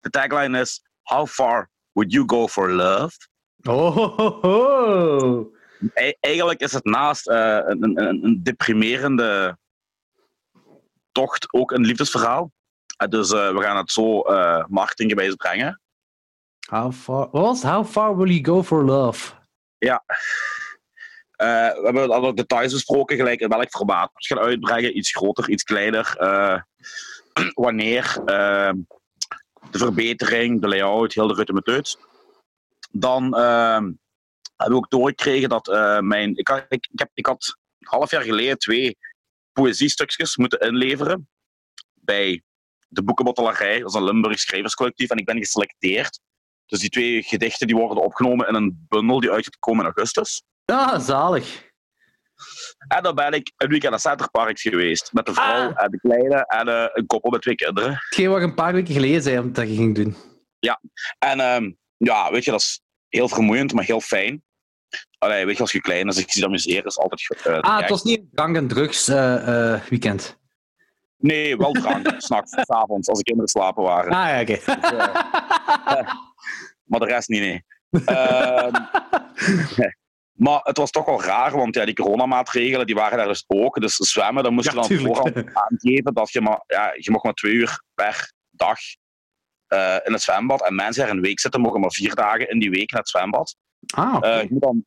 De 0.00 0.10
tagline 0.10 0.60
is: 0.60 0.82
How 1.02 1.26
far 1.26 1.70
would 1.92 2.12
you 2.12 2.24
go 2.26 2.48
for 2.48 2.70
love? 2.72 3.16
Oh, 3.62 3.96
ho, 3.96 4.08
ho, 4.16 4.40
ho. 4.40 5.52
E- 5.94 6.12
eigenlijk 6.20 6.60
is 6.60 6.72
het 6.72 6.84
naast 6.84 7.28
een, 7.28 7.82
een, 7.82 8.02
een- 8.08 8.24
een 8.24 8.42
deprimerende 8.42 9.58
tocht 11.12 11.52
ook 11.52 11.70
een 11.70 11.84
liefdesverhaal. 11.84 12.52
Eh, 12.96 13.08
dus 13.08 13.32
eh, 13.32 13.54
we 13.54 13.62
gaan 13.62 13.76
het 13.76 13.92
zo 13.92 14.20
eh 14.20 14.64
marketinggewijs 14.68 15.34
brengen. 15.34 15.80
How 16.68 16.92
far, 16.92 17.28
wat 17.30 17.42
was 17.42 17.62
het? 17.62 17.70
How 17.70 17.86
far 17.86 18.16
will 18.16 18.30
you 18.30 18.44
go 18.44 18.62
for 18.62 18.84
love? 18.84 19.32
Eh, 21.42 21.72
we 21.74 21.80
hebben 21.84 22.10
alle 22.10 22.34
details 22.34 22.72
besproken, 22.72 23.16
gelijk 23.16 23.40
in 23.40 23.48
welk 23.48 23.70
formaat 23.70 24.06
we 24.06 24.12
het 24.14 24.26
gaan 24.26 24.38
uitbrengen. 24.38 24.96
Iets 24.96 25.10
groter, 25.12 25.48
iets 25.50 25.62
kleiner. 25.62 26.14
wanneer. 27.54 28.22
eh, 28.24 28.72
de 29.70 29.78
verbetering, 29.78 30.60
de 30.60 30.68
layout, 30.68 31.12
heel 31.12 31.26
de 31.26 31.34
rutte 31.34 31.52
met 31.52 31.66
uit. 31.66 31.98
Dan 32.90 33.34
eh, 33.34 33.42
hebben 33.72 33.96
we 34.56 34.74
ook 34.74 34.90
doorgekregen 34.90 35.48
dat 35.48 35.66
mijn... 36.02 36.36
Ik 36.36 36.48
had, 36.48 36.64
ik, 36.68 36.88
ik, 36.92 36.98
heb, 36.98 37.10
ik 37.14 37.26
had 37.26 37.56
een 37.78 37.88
half 37.88 38.10
jaar 38.10 38.22
geleden 38.22 38.58
twee 38.58 38.98
poëziestukjes 39.52 40.36
moeten 40.36 40.60
inleveren 40.60 41.28
bij 41.94 42.42
de 42.88 43.02
Boekenbottelarij, 43.02 43.78
dat 43.78 43.88
is 43.88 43.94
een 43.94 44.04
Limburg 44.04 44.38
schrijverscollectief, 44.38 45.10
en 45.10 45.16
ik 45.16 45.24
ben 45.24 45.38
geselecteerd. 45.38 46.20
Dus 46.66 46.80
die 46.80 46.90
twee 46.90 47.22
gedichten 47.22 47.66
die 47.66 47.76
worden 47.76 48.02
opgenomen 48.04 48.48
in 48.48 48.54
een 48.54 48.86
bundel 48.88 49.20
die 49.20 49.30
uitgekomen 49.30 49.80
in 49.80 49.92
augustus. 49.94 50.42
Ah, 50.64 51.00
zalig. 51.00 51.70
En 52.88 53.02
dan 53.02 53.14
ben 53.14 53.32
ik 53.32 53.52
een 53.56 53.68
weekend 53.68 53.90
naar 53.90 54.00
Centerparks 54.00 54.62
geweest. 54.62 55.12
Met 55.12 55.26
de 55.26 55.34
vrouw 55.34 55.70
Ah. 55.70 55.84
en 55.84 55.90
de 55.90 55.98
kleine 55.98 56.46
en 56.46 56.68
eh, 56.68 56.88
een 56.92 57.06
koppel 57.06 57.30
met 57.30 57.42
twee 57.42 57.54
kinderen. 57.54 57.90
Hetgeen 57.92 58.30
wat 58.30 58.40
je 58.40 58.46
een 58.46 58.54
paar 58.54 58.72
weken 58.72 58.94
geleden 58.94 59.22
zei 59.22 59.52
dat 59.52 59.68
je 59.68 59.74
ging 59.74 59.94
doen. 59.94 60.16
En 61.18 61.40
ehm, 61.40 61.72
ja, 61.96 62.30
weet 62.30 62.44
je, 62.44 62.50
dat 62.50 62.60
is 62.60 62.80
heel 63.08 63.28
vermoeiend, 63.28 63.72
maar 63.72 63.84
heel 63.84 64.00
fijn. 64.00 64.44
Allee, 65.18 65.46
weet 65.46 65.54
je, 65.56 65.62
als 65.62 65.72
je 65.72 65.80
klein 65.80 66.08
is, 66.08 66.16
ik 66.16 66.30
zie 66.30 66.40
dat 66.40 66.50
amuseren, 66.50 66.84
is 66.84 66.98
altijd 66.98 67.24
goed. 67.26 67.42
te 67.42 67.60
Ah, 67.60 67.78
het 67.80 67.88
was 67.90 68.02
niet 68.02 68.18
een 68.18 68.28
drank- 68.32 68.56
en 68.56 68.68
drugs 68.68 69.08
eh, 69.08 69.72
eh, 69.74 69.80
weekend. 69.88 70.40
Nee, 71.18 71.56
wel 71.56 71.72
drank, 71.72 72.14
s'nachts, 72.18 72.56
s'avonds, 72.60 73.08
als 73.08 73.18
de 73.18 73.24
kinderen 73.24 73.50
slapen 73.50 73.82
waren. 73.82 74.12
Ah, 74.12 74.28
ja, 74.28 74.40
oké. 74.40 74.58
Maar 76.84 77.00
de 77.00 77.06
rest 77.06 77.28
niet, 77.28 77.40
nee. 77.40 77.64
Ehm, 78.04 78.72
maar 80.44 80.60
het 80.62 80.76
was 80.76 80.90
toch 80.90 81.04
wel 81.06 81.22
raar, 81.22 81.56
want 81.56 81.74
ja, 81.74 81.84
die 81.84 81.94
coronamaatregelen 81.94 82.86
die 82.86 82.94
waren 82.94 83.18
daar 83.18 83.26
dus 83.26 83.44
ook. 83.46 83.80
Dus 83.80 83.94
zwemmen, 83.96 84.42
dan 84.42 84.54
moest 84.54 84.66
Ja, 84.66 84.72
je 84.72 84.78
dan 84.78 84.88
tuurlijk. 84.88 85.14
voorhand 85.16 85.36
aangeven 85.54 86.14
dat 86.14 86.32
je 86.32 86.40
maar, 86.40 86.62
ja, 86.66 86.92
je 86.96 87.10
mag 87.10 87.22
maar 87.22 87.32
twee 87.32 87.52
uur 87.52 87.82
per 87.94 88.32
dag 88.50 88.78
in 90.04 90.12
het 90.12 90.22
zwembad. 90.22 90.62
En 90.66 90.74
mensen 90.74 91.02
die 91.02 91.10
er 91.10 91.16
een 91.16 91.22
week 91.24 91.40
zitten, 91.40 91.60
mogen 91.60 91.80
maar 91.80 91.90
vier 91.92 92.14
dagen 92.14 92.48
in 92.48 92.58
die 92.58 92.70
week 92.70 92.90
naar 92.90 93.00
het 93.00 93.08
zwembad. 93.08 93.56
Ah. 93.94 94.18
Eh, 94.36 94.42
je 94.42 94.48
moet 94.50 94.62
dan, 94.62 94.84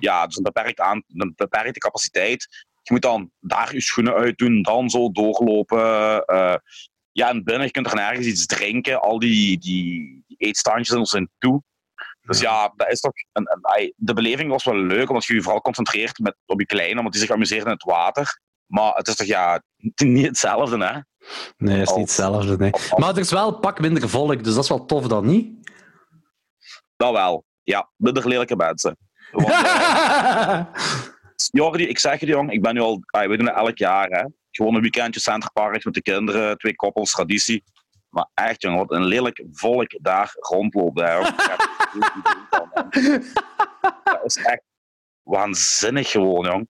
ja, 0.00 0.26
dus 0.26 0.36
een, 0.36 0.42
beperkt 0.42 0.80
aan, 0.80 1.02
een 1.08 1.32
beperkte 1.36 1.78
capaciteit. 1.78 2.66
Je 2.82 2.92
moet 2.92 3.02
dan 3.02 3.30
daar 3.40 3.74
je 3.74 3.80
schoenen 3.80 4.14
uitdoen, 4.14 4.62
dan 4.62 4.90
zo 4.90 5.10
doorlopen. 5.12 6.24
eh, 6.24 6.54
ja, 7.12 7.28
en 7.28 7.44
binnen, 7.44 7.64
je 7.66 7.70
kunt 7.72 7.86
er 7.86 7.94
nergens 7.94 8.26
iets 8.26 8.46
drinken. 8.46 9.00
Al 9.00 9.18
die, 9.18 9.58
die, 9.58 10.22
die 10.26 10.36
eetstandjes 10.38 10.96
en 10.96 11.06
zijn 11.06 11.30
toe. 11.38 11.62
Dus 12.20 12.40
ja, 12.40 12.72
dat 12.76 12.88
is 12.90 13.00
toch 13.00 13.12
een, 13.32 13.92
de 13.96 14.14
beleving 14.14 14.50
was 14.50 14.64
wel 14.64 14.76
leuk, 14.76 15.08
omdat 15.08 15.24
je 15.24 15.34
je 15.34 15.42
vooral 15.42 15.60
concentreert 15.60 16.18
met, 16.18 16.36
op 16.46 16.60
je 16.60 16.66
kleine, 16.66 16.96
omdat 16.98 17.12
die 17.12 17.20
zich 17.20 17.30
amuseert 17.30 17.64
in 17.64 17.70
het 17.70 17.82
water. 17.84 18.40
Maar 18.66 18.94
het 18.94 19.08
is 19.08 19.16
toch 19.16 19.26
ja, 19.26 19.62
niet 19.96 20.26
hetzelfde, 20.26 20.84
hè? 20.84 20.98
nee, 21.56 21.78
dat 21.78 21.88
is 21.88 21.94
niet 21.94 22.06
hetzelfde. 22.06 22.56
Nee. 22.56 22.72
Als- 22.72 22.90
als- 22.90 23.00
Maar 23.00 23.10
er 23.10 23.18
is 23.18 23.30
wel 23.30 23.48
een 23.54 23.60
pak 23.60 23.80
minder 23.80 24.08
volk, 24.08 24.44
dus 24.44 24.54
dat 24.54 24.62
is 24.62 24.68
wel 24.68 24.84
tof 24.86 25.06
dan 25.06 25.26
niet. 25.26 25.70
Dat 26.96 27.12
wel. 27.12 27.44
Ja, 27.62 27.90
minder 27.96 28.28
lelijke 28.28 28.56
mensen. 28.56 28.96
Want, 29.30 29.48
eh, 29.48 30.64
Jordi, 31.58 31.88
ik 31.88 31.98
zeg 31.98 32.20
je 32.20 32.26
jong, 32.26 32.52
ik 32.52 32.62
ben 32.62 32.74
nu 32.74 32.80
al, 32.80 33.02
ah, 33.06 33.28
we 33.28 33.36
doen 33.36 33.46
het 33.46 33.56
elk 33.56 33.78
jaar, 33.78 34.08
hè. 34.08 34.24
Gewoon 34.50 34.74
een 34.74 34.80
weekendje 34.80 35.20
Centerparks 35.20 35.84
met 35.84 35.94
de 35.94 36.02
kinderen, 36.02 36.58
twee 36.58 36.76
koppels, 36.76 37.10
traditie. 37.10 37.64
Maar 38.08 38.28
echt, 38.34 38.62
jongen, 38.62 38.78
wat 38.78 38.90
een 38.90 39.04
lelijk 39.04 39.44
volk 39.52 39.98
daar 40.02 40.32
rondloopt. 40.34 41.00
Hè. 41.00 41.18
Dat 44.04 44.24
is 44.24 44.36
echt 44.36 44.62
waanzinnig 45.22 46.10
gewoon, 46.10 46.44
jong. 46.44 46.68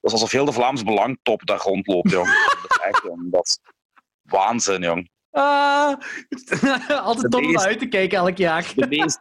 Dat 0.00 0.12
is 0.12 0.12
alsof 0.12 0.30
heel 0.30 0.44
de 0.44 0.52
Vlaams 0.52 0.82
Belangtop 0.82 1.46
daar 1.46 1.58
rondloopt, 1.58 2.10
jong. 2.10 2.26
Dat 2.26 2.70
is 2.70 2.78
echt, 2.82 3.02
jong, 3.02 3.32
dat 3.32 3.46
is 3.46 3.60
waanzin, 4.22 4.82
jong. 4.82 5.10
Ah, 5.30 5.94
altijd 7.06 7.30
tof 7.30 7.40
om 7.40 7.46
meest- 7.46 7.56
naar 7.58 7.66
uit 7.66 7.78
te 7.78 7.86
kijken 7.88 8.18
elk 8.18 8.36
jaar. 8.36 8.72
De 8.76 8.86
meest 8.86 9.18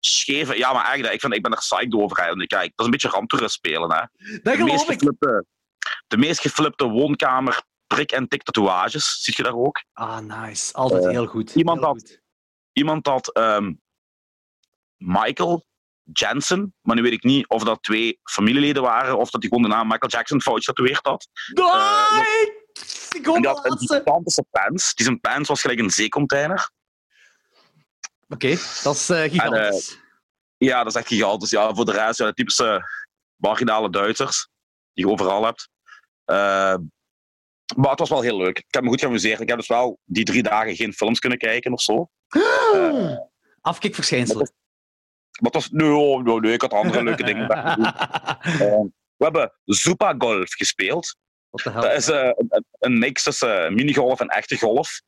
scheve... 0.00 0.56
Ja, 0.58 0.72
maar 0.72 0.84
eigenlijk, 0.84 1.14
ik, 1.14 1.20
vind, 1.20 1.34
ik 1.34 1.42
ben 1.42 1.52
er 1.52 1.58
psyched 1.58 1.94
over. 1.94 2.24
hè. 2.24 2.32
Kijk, 2.46 2.48
dat 2.50 2.72
is 2.76 2.84
een 2.84 2.90
beetje 2.90 3.08
ramptoerist 3.08 3.54
spelen, 3.54 3.92
hè. 3.92 4.00
Dat 4.42 4.56
de, 4.56 4.62
meest 4.64 4.86
de 6.06 6.16
meest 6.16 6.40
geflipte 6.40 6.84
woonkamer 6.88 7.62
prik- 7.86 8.12
en 8.12 8.28
tik 8.28 8.42
tatoeages. 8.42 9.22
Zie 9.22 9.34
je 9.36 9.42
daar 9.42 9.54
ook? 9.56 9.84
Ah, 9.92 10.18
nice. 10.18 10.72
Altijd 10.74 11.04
Eh, 11.04 11.10
heel 11.10 11.26
goed. 11.26 11.54
iemand 11.54 11.78
Heel 11.78 11.88
had- 11.88 11.98
goed. 11.98 12.20
Iemand 12.72 13.06
had 13.06 13.32
ehm, 13.32 13.72
Michael 14.96 15.66
Jensen, 16.12 16.74
maar 16.80 16.96
nu 16.96 17.02
weet 17.02 17.12
ik 17.12 17.22
niet 17.22 17.48
of 17.48 17.64
dat 17.64 17.82
twee 17.82 18.20
familieleden 18.22 18.82
waren 18.82 19.18
of 19.18 19.30
dat 19.30 19.40
hij 19.42 19.50
gewoon 19.50 19.68
de 19.70 19.74
naam 19.76 19.88
Michael 19.88 20.10
Jackson 20.10 20.40
fout 20.42 20.58
getatoeëerd 20.64 21.06
had. 21.06 21.28
Nee! 21.54 22.60
Ik 23.14 23.26
hoop 23.26 23.36
En 23.36 23.42
die 23.42 23.50
de 23.50 23.58
had 23.58 23.64
een 23.70 23.78
gigantische 23.78 24.44
pants. 24.50 24.94
Die 24.94 25.04
zijn 25.04 25.20
pants 25.20 25.48
was 25.48 25.60
gelijk 25.60 25.78
een 25.80 25.90
zeecontainer. 25.90 26.70
Oké, 28.28 28.56
dat 28.82 28.94
is 28.94 29.10
eh, 29.10 29.22
gigantisch. 29.30 29.98
Ja, 30.56 30.78
dat 30.78 30.86
is 30.94 30.98
echt 30.98 31.08
gigantisch. 31.08 31.50
Ja, 31.50 31.74
voor 31.74 31.84
de 31.84 31.92
rest, 31.92 32.18
ja, 32.18 32.26
de 32.26 32.34
typische 32.34 32.82
marginale 33.36 33.90
Duitsers 33.90 34.48
die 34.92 35.06
je 35.06 35.12
overal 35.12 35.44
hebt. 35.44 35.68
Eh, 36.24 36.74
maar 37.76 37.90
het 37.90 37.98
was 37.98 38.08
wel 38.08 38.20
heel 38.20 38.36
leuk. 38.36 38.58
Ik 38.58 38.74
heb 38.74 38.82
me 38.82 38.88
goed 38.88 39.00
geamuseerd. 39.00 39.40
Ik 39.40 39.48
heb 39.48 39.58
dus 39.58 39.66
wel 39.66 39.98
die 40.04 40.24
drie 40.24 40.42
dagen 40.42 40.76
geen 40.76 40.92
films 40.92 41.18
kunnen 41.18 41.38
kijken 41.38 41.72
of 41.72 41.82
zo. 41.82 42.08
eh, 42.28 43.16
Afkikverschijnselen. 43.60 44.52
Maar 45.40 45.50
het 45.50 45.54
was, 45.54 45.70
nee, 45.70 45.90
oh, 45.94 46.22
nee, 46.22 46.40
nee, 46.40 46.52
ik 46.52 46.60
had 46.60 46.72
andere 46.72 47.02
leuke 47.02 47.24
dingen. 47.24 47.48
Eh, 48.42 48.80
we 49.16 49.24
hebben 49.28 49.52
Zupa 49.64 50.14
Golf 50.18 50.54
gespeeld. 50.54 51.16
Wat 51.52 51.62
de 51.62 51.70
hel? 51.70 51.82
Dat 51.82 51.92
is 51.92 52.08
eh, 52.08 52.30
een, 52.34 52.64
een 52.78 52.98
mix 52.98 53.22
tussen 53.22 53.64
eh, 53.64 53.70
minigolf 53.70 54.20
en 54.20 54.28
echte 54.28 54.58
golf. 54.58 55.00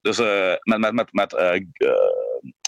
Dus 0.00 0.18
eh, 0.18 0.54
met, 0.62 0.78
met, 0.78 0.92
met, 0.94 1.12
met 1.12 1.34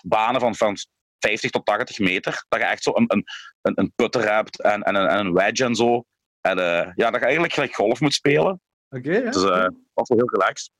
banen 0.02 0.40
van, 0.40 0.54
van 0.54 0.76
50 1.18 1.50
tot 1.50 1.64
80 1.64 1.98
meter. 1.98 2.44
Dat 2.48 2.60
je 2.60 2.66
echt 2.66 2.82
zo 2.82 2.90
een, 2.94 3.04
een, 3.06 3.24
een, 3.62 3.92
putter 3.96 4.32
hebt 4.34 4.60
en, 4.60 4.82
en, 4.82 4.94
een, 4.94 5.06
en 5.08 5.18
een 5.18 5.32
wedge 5.32 5.64
en 5.64 5.74
zo. 5.74 6.04
En 6.40 6.58
eh, 6.58 6.92
ja, 6.94 7.10
dat 7.10 7.20
je 7.20 7.24
eigenlijk 7.26 7.52
gelijk 7.52 7.74
golf 7.74 8.00
moet 8.00 8.14
spelen. 8.14 8.60
Oké, 8.88 9.12
ja. 9.12 9.30
Dus 9.30 9.42
eh, 9.42 9.50
dat 9.50 9.74
was 9.92 10.08
wel 10.08 10.18
heel 10.18 10.30
relaxed. 10.30 10.70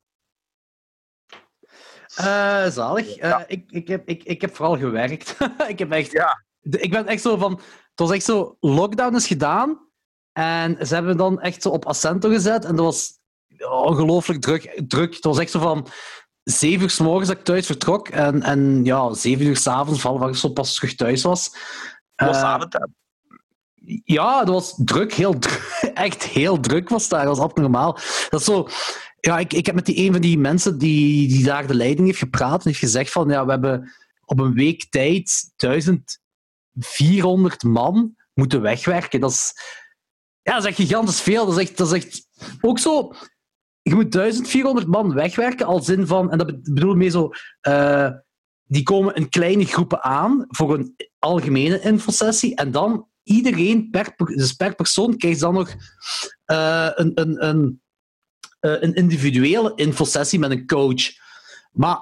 Eh, 2.15 2.65
zalig. 2.67 3.17
Eh, 3.17 3.29
Ja. 3.29 3.47
ik, 3.47 3.71
ik, 3.71 3.87
heb, 3.87 4.07
ik, 4.07 4.23
ik 4.23 4.41
heb 4.41 4.55
vooral 4.55 4.77
gewerkt. 4.77 5.37
ik, 5.67 5.79
heb 5.79 5.91
echt, 5.91 6.11
Ja. 6.11 6.45
ik 6.61 6.91
ben 6.91 7.07
echt 7.07 7.21
zo 7.21 7.37
van... 7.37 7.51
Het 7.89 8.09
was 8.09 8.11
echt 8.11 8.23
zo... 8.23 8.57
Lockdown 8.59 9.15
is 9.15 9.27
gedaan. 9.27 9.89
En 10.33 10.87
ze 10.87 10.93
hebben 10.93 11.11
me 11.11 11.17
dan 11.17 11.41
echt 11.41 11.61
zo 11.61 11.69
op 11.69 11.85
Accento 11.85 12.29
gezet. 12.29 12.65
En 12.65 12.75
dat 12.75 12.85
was 12.85 13.11
ongelooflijk 13.69 14.41
druk, 14.41 14.81
druk. 14.87 15.13
Het 15.13 15.23
was 15.23 15.39
echt 15.39 15.51
zo 15.51 15.59
van... 15.59 15.87
Zeven 16.43 16.81
uur 16.81 16.89
s 16.89 16.99
morgens 16.99 17.27
dat 17.27 17.37
ik 17.37 17.43
thuis 17.43 17.65
vertrok. 17.65 18.07
En, 18.07 18.41
en 18.41 18.83
ja, 18.83 19.13
zeven 19.13 19.45
uur 19.45 19.57
s'avonds, 19.57 20.01
van 20.01 20.17
waar 20.17 20.29
ik 20.29 20.35
zo 20.35 20.49
pas 20.49 20.75
terug 20.75 20.95
thuis 20.95 21.23
was. 21.23 21.55
Was 22.15 22.37
Eh, 22.37 22.43
avondtijd. 22.43 22.87
ja, 24.03 24.43
dat 24.43 24.53
was 24.53 24.73
druk, 24.77 25.13
heel 25.13 25.39
druk. 25.39 25.79
Echt 25.93 26.23
heel 26.23 26.59
druk 26.59 26.89
was 26.89 27.07
daar. 27.07 27.25
Dat 27.25 27.37
was 27.37 27.45
abnormaal. 27.45 27.97
Dat 28.29 28.39
is 28.39 28.45
zo... 28.45 28.67
Ja, 29.19 29.39
ik, 29.39 29.53
ik 29.53 29.65
heb 29.65 29.75
met 29.75 29.85
die, 29.85 30.05
een 30.05 30.11
van 30.11 30.21
die 30.21 30.37
mensen 30.37 30.77
die, 30.77 31.27
die 31.27 31.43
daar 31.43 31.67
de 31.67 31.75
leiding 31.75 32.07
heeft 32.07 32.19
gepraat 32.19 32.59
en 32.59 32.67
heeft 32.67 32.79
gezegd 32.79 33.11
van 33.11 33.29
ja, 33.29 33.45
we 33.45 33.51
hebben 33.51 33.91
op 34.25 34.39
een 34.39 34.53
week 34.53 34.89
tijd 34.89 35.51
1400 35.55 37.63
man 37.63 38.15
moeten 38.33 38.61
wegwerken. 38.61 39.19
Dat 39.19 39.31
is, 39.31 39.53
ja, 40.43 40.53
dat 40.53 40.61
is 40.63 40.65
echt 40.69 40.75
gigantisch 40.75 41.21
veel. 41.21 41.45
Dat 41.45 41.57
is 41.57 41.67
echt, 41.67 41.77
dat 41.77 41.91
is 41.93 42.03
echt 42.03 42.27
ook 42.61 42.79
zo... 42.79 43.13
Je 43.81 43.95
moet 43.95 44.11
1400 44.11 44.87
man 44.87 45.13
wegwerken, 45.13 45.65
als 45.65 45.85
zin 45.85 46.07
van... 46.07 46.31
En 46.31 46.37
dat 46.37 46.47
be- 46.47 46.71
bedoel 46.73 46.91
ik 46.91 46.97
mee 46.97 47.09
zo... 47.09 47.29
eh, 47.61 48.09
die 48.63 48.83
komen 48.83 49.15
in 49.15 49.29
kleine 49.29 49.65
groepen 49.65 50.03
aan 50.03 50.45
voor 50.47 50.73
een 50.73 50.95
algemene 51.19 51.79
infosessie. 51.81 52.55
En 52.55 52.71
dan 52.71 53.07
iedereen, 53.23 53.89
per, 53.89 54.15
per- 54.15 54.35
dus 54.35 54.53
per 54.53 54.75
persoon, 54.75 55.17
krijgt 55.17 55.39
dan 55.39 55.53
nog 55.53 55.75
eh, 56.45 56.89
een, 56.95 57.11
een, 57.13 57.45
een, 57.47 57.81
eh, 58.59 58.81
een 58.81 58.93
individuele 58.93 59.71
infosessie 59.75 60.39
met 60.39 60.51
een 60.51 60.65
coach. 60.65 61.01
Maar 61.71 61.99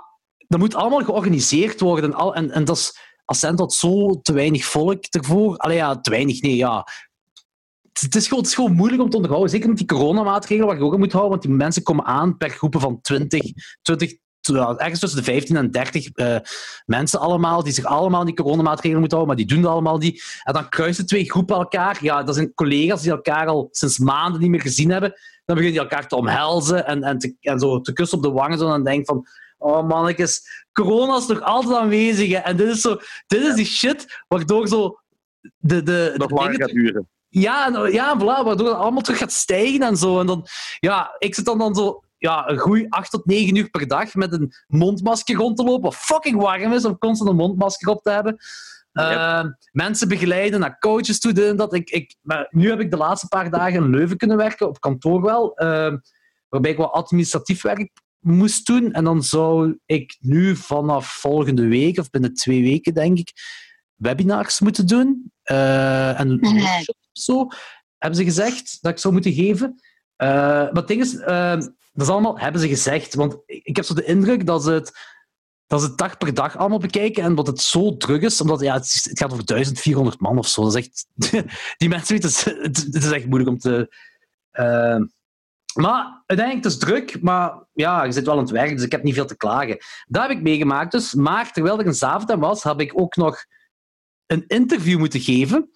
dat 0.48 0.60
moet 0.60 0.76
allemaal 0.76 1.04
georganiseerd 1.04 1.80
worden. 1.80 2.12
En, 2.12 2.18
al, 2.18 2.36
en, 2.36 2.52
en 2.52 2.66
dat 2.66 2.78
is, 2.78 2.98
Accent 3.26 3.60
had 3.60 3.74
zo 3.74 4.22
te 4.22 4.34
weinig 4.34 4.66
volk 4.66 5.06
ervoor. 5.06 5.58
Allee, 5.58 5.76
ja, 5.76 6.00
te 6.02 6.10
weinig, 6.10 6.42
nee, 6.42 6.56
ja. 6.56 6.88
Het, 8.00 8.16
is 8.16 8.24
gewoon, 8.24 8.40
het 8.40 8.50
is 8.50 8.56
gewoon 8.56 8.76
moeilijk 8.76 9.02
om 9.02 9.10
te 9.10 9.16
onderhouden. 9.16 9.52
Zeker 9.52 9.70
met 9.70 9.78
die 9.78 9.88
coronamaatregelen 9.88 10.68
waar 10.68 10.78
je 10.78 10.84
ook 10.84 10.94
aan 10.94 11.00
moet 11.00 11.12
houden. 11.12 11.32
Want 11.32 11.44
die 11.44 11.56
mensen 11.56 11.84
komen 11.84 12.06
aan 12.06 12.38
per 12.38 12.50
groepen 12.50 12.80
van 12.80 13.02
20, 13.02 13.42
20 13.82 14.18
ja, 14.42 14.78
ergens 14.78 15.00
tussen 15.00 15.20
de 15.20 15.32
15 15.32 15.56
en 15.56 15.72
30 15.72 16.08
eh, 16.08 16.38
mensen 16.86 17.20
allemaal, 17.20 17.64
die 17.64 17.74
zich 17.74 17.84
allemaal 17.86 18.20
aan 18.20 18.26
die 18.26 18.36
coronamaatregelen 18.36 19.00
moeten 19.00 19.18
houden, 19.18 19.38
maar 19.38 19.46
die 19.46 19.56
doen 19.56 19.64
dat 19.64 19.72
allemaal 19.72 19.98
niet. 19.98 20.42
En 20.44 20.54
dan 20.54 20.70
kruisen 20.70 21.06
twee 21.06 21.30
groepen 21.30 21.56
elkaar. 21.56 21.98
Ja, 22.02 22.24
dat 22.24 22.36
zijn 22.36 22.54
collega's 22.54 23.02
die 23.02 23.12
elkaar 23.12 23.48
al 23.48 23.68
sinds 23.72 23.98
maanden 23.98 24.42
niet 24.42 24.50
meer 24.50 24.62
gezien 24.62 24.90
hebben. 24.90 25.10
Dan 25.46 25.56
beginnen 25.56 25.72
die 25.72 25.90
elkaar 25.90 26.08
te 26.08 26.16
omhelzen 26.16 26.86
en, 26.86 27.04
en, 27.04 27.18
te, 27.18 27.36
en 27.40 27.60
zo 27.60 27.82
te 27.82 27.94
kussen 27.94 28.18
op 28.18 28.24
de 28.24 28.32
wangen. 28.32 28.58
Zo, 28.58 28.64
en 28.66 28.70
dan 28.70 28.84
denk 28.84 29.06
van, 29.06 29.26
oh 29.58 29.88
mannetjes, 29.88 30.66
corona 30.72 31.18
is 31.18 31.28
nog 31.28 31.42
altijd 31.42 31.76
aanwezig. 31.76 32.30
Hè. 32.30 32.38
En 32.38 32.58
dit 32.58 32.68
is, 32.68 32.82
zo, 32.82 32.98
dit 33.28 33.42
is 33.42 33.56
die 33.56 33.66
shit 33.66 34.24
waardoor 34.28 34.68
zo 34.68 35.00
de, 35.58 35.84
de, 35.84 36.14
Nog 36.18 36.28
de 36.28 36.34
langer 36.34 36.52
dingen 36.52 36.68
gaat 36.68 36.76
duren. 36.76 37.10
Ja, 37.30 37.66
en, 37.66 37.92
ja, 37.92 38.12
en 38.12 38.20
voilà, 38.20 38.46
waardoor 38.46 38.68
het 38.68 38.78
allemaal 38.78 39.02
terug 39.02 39.20
gaat 39.20 39.32
stijgen 39.32 39.82
en 39.82 39.98
zo. 39.98 40.20
En 40.20 40.26
dan, 40.26 40.48
ja, 40.80 41.16
ik 41.18 41.36
zit 41.36 41.46
dan, 41.46 41.58
dan 41.58 41.76
zo 41.76 42.04
ja, 42.18 42.50
een 42.50 42.58
goeie 42.58 42.92
8 42.92 43.12
tot 43.12 43.26
9 43.26 43.56
uur 43.56 43.70
per 43.70 43.88
dag 43.88 44.14
met 44.14 44.34
een 44.34 44.54
mondmasker 44.68 45.36
rond 45.36 45.58
te 45.58 45.64
lopen, 45.64 45.84
wat 45.84 45.96
fucking 45.96 46.42
warm 46.42 46.74
is 46.74 46.86
om 46.86 46.98
constant 46.98 47.30
een 47.30 47.36
mondmasker 47.36 47.90
op 47.90 48.04
te 48.04 48.10
hebben. 48.10 48.38
Eh, 48.92 49.44
mensen 49.72 50.08
begeleiden 50.08 50.60
naar 50.60 50.80
coaches 50.80 51.20
toe, 51.20 51.34
dit 51.34 51.46
en 51.46 51.56
dat. 51.56 51.74
Ik, 51.74 51.90
ik, 51.90 52.16
maar 52.22 52.48
nu 52.50 52.70
heb 52.70 52.80
ik 52.80 52.92
de 52.92 52.98
laatste 52.98 53.28
paar 53.28 53.50
dagen 53.50 53.84
in 53.84 53.90
Leuven 53.90 54.18
kunnen 54.18 54.38
werken, 54.38 54.68
op 54.68 54.80
kantoor 54.80 55.22
wel. 55.22 55.56
Eh, 55.56 55.94
waarbij 56.50 56.72
ik 56.72 56.78
wat 56.78 56.92
administratief 56.92 57.62
werk 57.62 57.92
moest 58.20 58.66
doen. 58.66 58.92
En 58.92 59.04
dan 59.04 59.24
zou 59.24 59.78
ik 59.86 60.18
nu 60.20 60.56
vanaf 60.56 61.08
volgende 61.08 61.68
week, 61.68 62.00
of 62.00 62.10
binnen 62.10 62.34
twee 62.34 62.62
weken 62.62 62.94
denk 62.94 63.18
ik, 63.18 63.32
webinars 63.96 64.60
moeten 64.60 64.88
doen. 64.88 65.32
Uh, 65.52 66.20
en 66.20 66.40
workshops 66.40 67.09
zo, 67.20 67.48
hebben 67.98 68.20
ze 68.20 68.26
gezegd 68.26 68.78
dat 68.82 68.92
ik 68.92 68.98
zou 68.98 69.14
moeten 69.14 69.34
geven. 69.34 69.80
Uh, 70.18 70.28
maar 70.28 70.74
het 70.74 70.88
ding 70.88 71.02
is, 71.02 71.14
uh, 71.14 71.52
dat 71.56 71.72
is 71.94 72.10
allemaal, 72.10 72.40
hebben 72.40 72.62
ze 72.62 72.68
gezegd. 72.68 73.16
Want 73.16 73.38
ik 73.46 73.76
heb 73.76 73.86
zo 73.86 73.94
de 73.94 74.06
indruk 74.06 74.46
dat 74.46 74.64
ze 74.64 74.72
het 74.72 75.18
dat 75.70 75.82
ze 75.82 75.96
dag 75.96 76.18
per 76.18 76.34
dag 76.34 76.58
allemaal 76.58 76.80
bekijken 76.80 77.24
en 77.24 77.36
dat 77.36 77.48
het 77.48 77.62
zo 77.62 77.98
druk 77.98 78.22
is, 78.22 78.42
omdat 78.42 78.60
ja, 78.60 78.74
het, 78.74 79.04
het 79.10 79.20
gaat 79.20 79.32
over 79.32 79.46
1400 79.46 80.20
man 80.20 80.38
of 80.38 80.48
zo. 80.48 80.72
Dat 80.72 81.06
die 81.78 81.90
mensen 81.90 82.20
weten, 82.20 82.62
het, 82.62 82.78
het 82.78 83.04
is 83.04 83.12
echt 83.12 83.26
moeilijk 83.26 83.50
om 83.50 83.58
te. 83.58 83.96
Uh, 84.52 85.02
maar 85.74 86.24
uiteindelijk, 86.26 86.64
het 86.64 86.74
is 86.74 86.78
druk, 86.80 87.22
maar 87.22 87.68
ja, 87.74 88.04
je 88.04 88.12
zit 88.12 88.26
wel 88.26 88.34
aan 88.34 88.40
het 88.40 88.50
werk, 88.50 88.76
dus 88.76 88.86
ik 88.86 88.92
heb 88.92 89.04
niet 89.04 89.14
veel 89.14 89.26
te 89.26 89.38
klagen. 89.38 89.78
Dat 90.08 90.22
heb 90.22 90.32
ik 90.32 90.42
meegemaakt 90.42 90.92
dus. 90.92 91.14
Maar 91.14 91.52
terwijl 91.52 91.80
er 91.80 91.88
een 91.88 91.94
Zaventem 91.94 92.40
was, 92.40 92.64
heb 92.64 92.80
ik 92.80 93.00
ook 93.00 93.16
nog 93.16 93.46
een 94.26 94.44
interview 94.48 95.00
moeten 95.00 95.20
geven. 95.20 95.70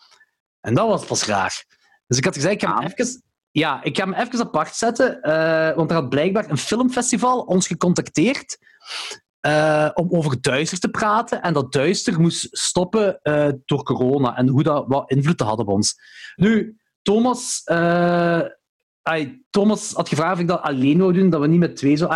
En 0.64 0.74
dat 0.74 0.88
was 0.88 1.06
pas 1.06 1.26
raar. 1.26 1.66
Dus 2.08 2.18
ik 2.18 2.26
had 2.26 2.36
gezegd, 2.36 2.54
ik 2.54 2.62
ga 2.62 2.80
hem 2.80 2.92
even, 2.96 3.24
ja, 3.52 3.84
ik 3.84 3.98
ga 3.98 4.04
hem 4.04 4.14
even 4.14 4.40
apart 4.40 4.76
zetten, 4.76 5.20
uh, 5.22 5.76
want 5.76 5.90
er 5.90 5.96
had 5.96 6.10
blijkbaar 6.10 6.50
een 6.50 6.58
filmfestival 6.58 7.42
ons 7.42 7.68
gecontacteerd 7.68 8.58
uh, 9.48 9.90
om 9.94 10.08
over 10.12 10.42
duister 10.42 10.80
te 10.80 10.90
praten. 10.90 11.42
En 11.42 11.54
dat 11.54 11.72
duister 11.72 12.22
moest 12.22 12.48
stoppen 12.52 13.20
uh, 13.24 13.50
door 13.66 13.84
corona 13.84 14.36
en 14.36 14.48
hoe 14.48 14.64
dat 14.64 14.86
wat 14.88 15.10
invloed 15.10 15.40
had 15.40 15.60
op 15.60 15.68
ons. 15.68 15.96
Nu, 16.36 16.78
Thomas, 17.02 17.62
Thomas 19.50 19.94
had 19.94 20.10
gevraagd 20.10 20.34
of 20.34 20.40
ik 20.40 20.48
dat 20.48 20.62
alleen 20.62 20.98
wou 20.98 21.14
doen, 21.14 21.30
dat 21.30 21.42
we 21.42 21.48
niet 21.48 21.60
met 21.60 21.76
twee 21.76 21.96
zo... 21.96 22.10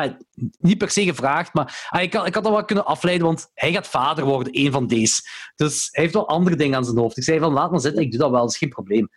Niet 0.60 0.78
per 0.78 0.90
se 0.90 1.04
gevraagd, 1.04 1.54
maar 1.54 1.90
ik, 2.02 2.14
had, 2.14 2.28
ik 2.28 2.34
had 2.34 2.44
dat 2.44 2.54
wel 2.54 2.66
kunnen 2.66 2.86
afleiden, 2.86 3.26
want 3.26 3.52
hij 3.54 3.72
gaat 3.72 3.88
vader 3.88 4.26
worden, 4.26 4.54
één 4.54 4.72
van 4.72 4.88
deze. 4.88 5.22
Dus 5.56 5.90
hij 5.92 6.04
heeft 6.04 6.16
wel 6.16 6.28
andere 6.28 6.56
dingen 6.56 6.78
aan 6.78 6.86
zijn 6.86 6.98
hoofd. 6.98 7.18
Ik 7.18 7.24
zei 7.24 7.40
van, 7.40 7.54
laat 7.54 7.72
maar 7.72 7.80
zitten, 7.80 8.02
ik 8.02 8.12
doe 8.12 8.20
dat 8.20 8.30
wel, 8.30 8.42
dat 8.42 8.52
is 8.52 8.58
geen 8.58 8.70
probleem. 8.70 9.10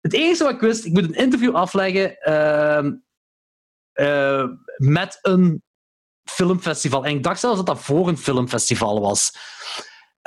Het 0.00 0.12
enige 0.12 0.44
wat 0.44 0.52
ik 0.52 0.60
wist, 0.60 0.84
ik 0.84 0.92
moet 0.92 1.04
een 1.04 1.14
interview 1.14 1.54
afleggen 1.54 2.16
ehm, 2.18 2.92
met 4.76 5.18
een 5.22 5.62
filmfestival. 6.24 7.04
En 7.04 7.16
ik 7.16 7.22
dacht 7.22 7.40
zelfs 7.40 7.56
dat 7.56 7.66
dat 7.66 7.80
voor 7.80 8.08
een 8.08 8.18
filmfestival 8.18 9.00
was. 9.00 9.32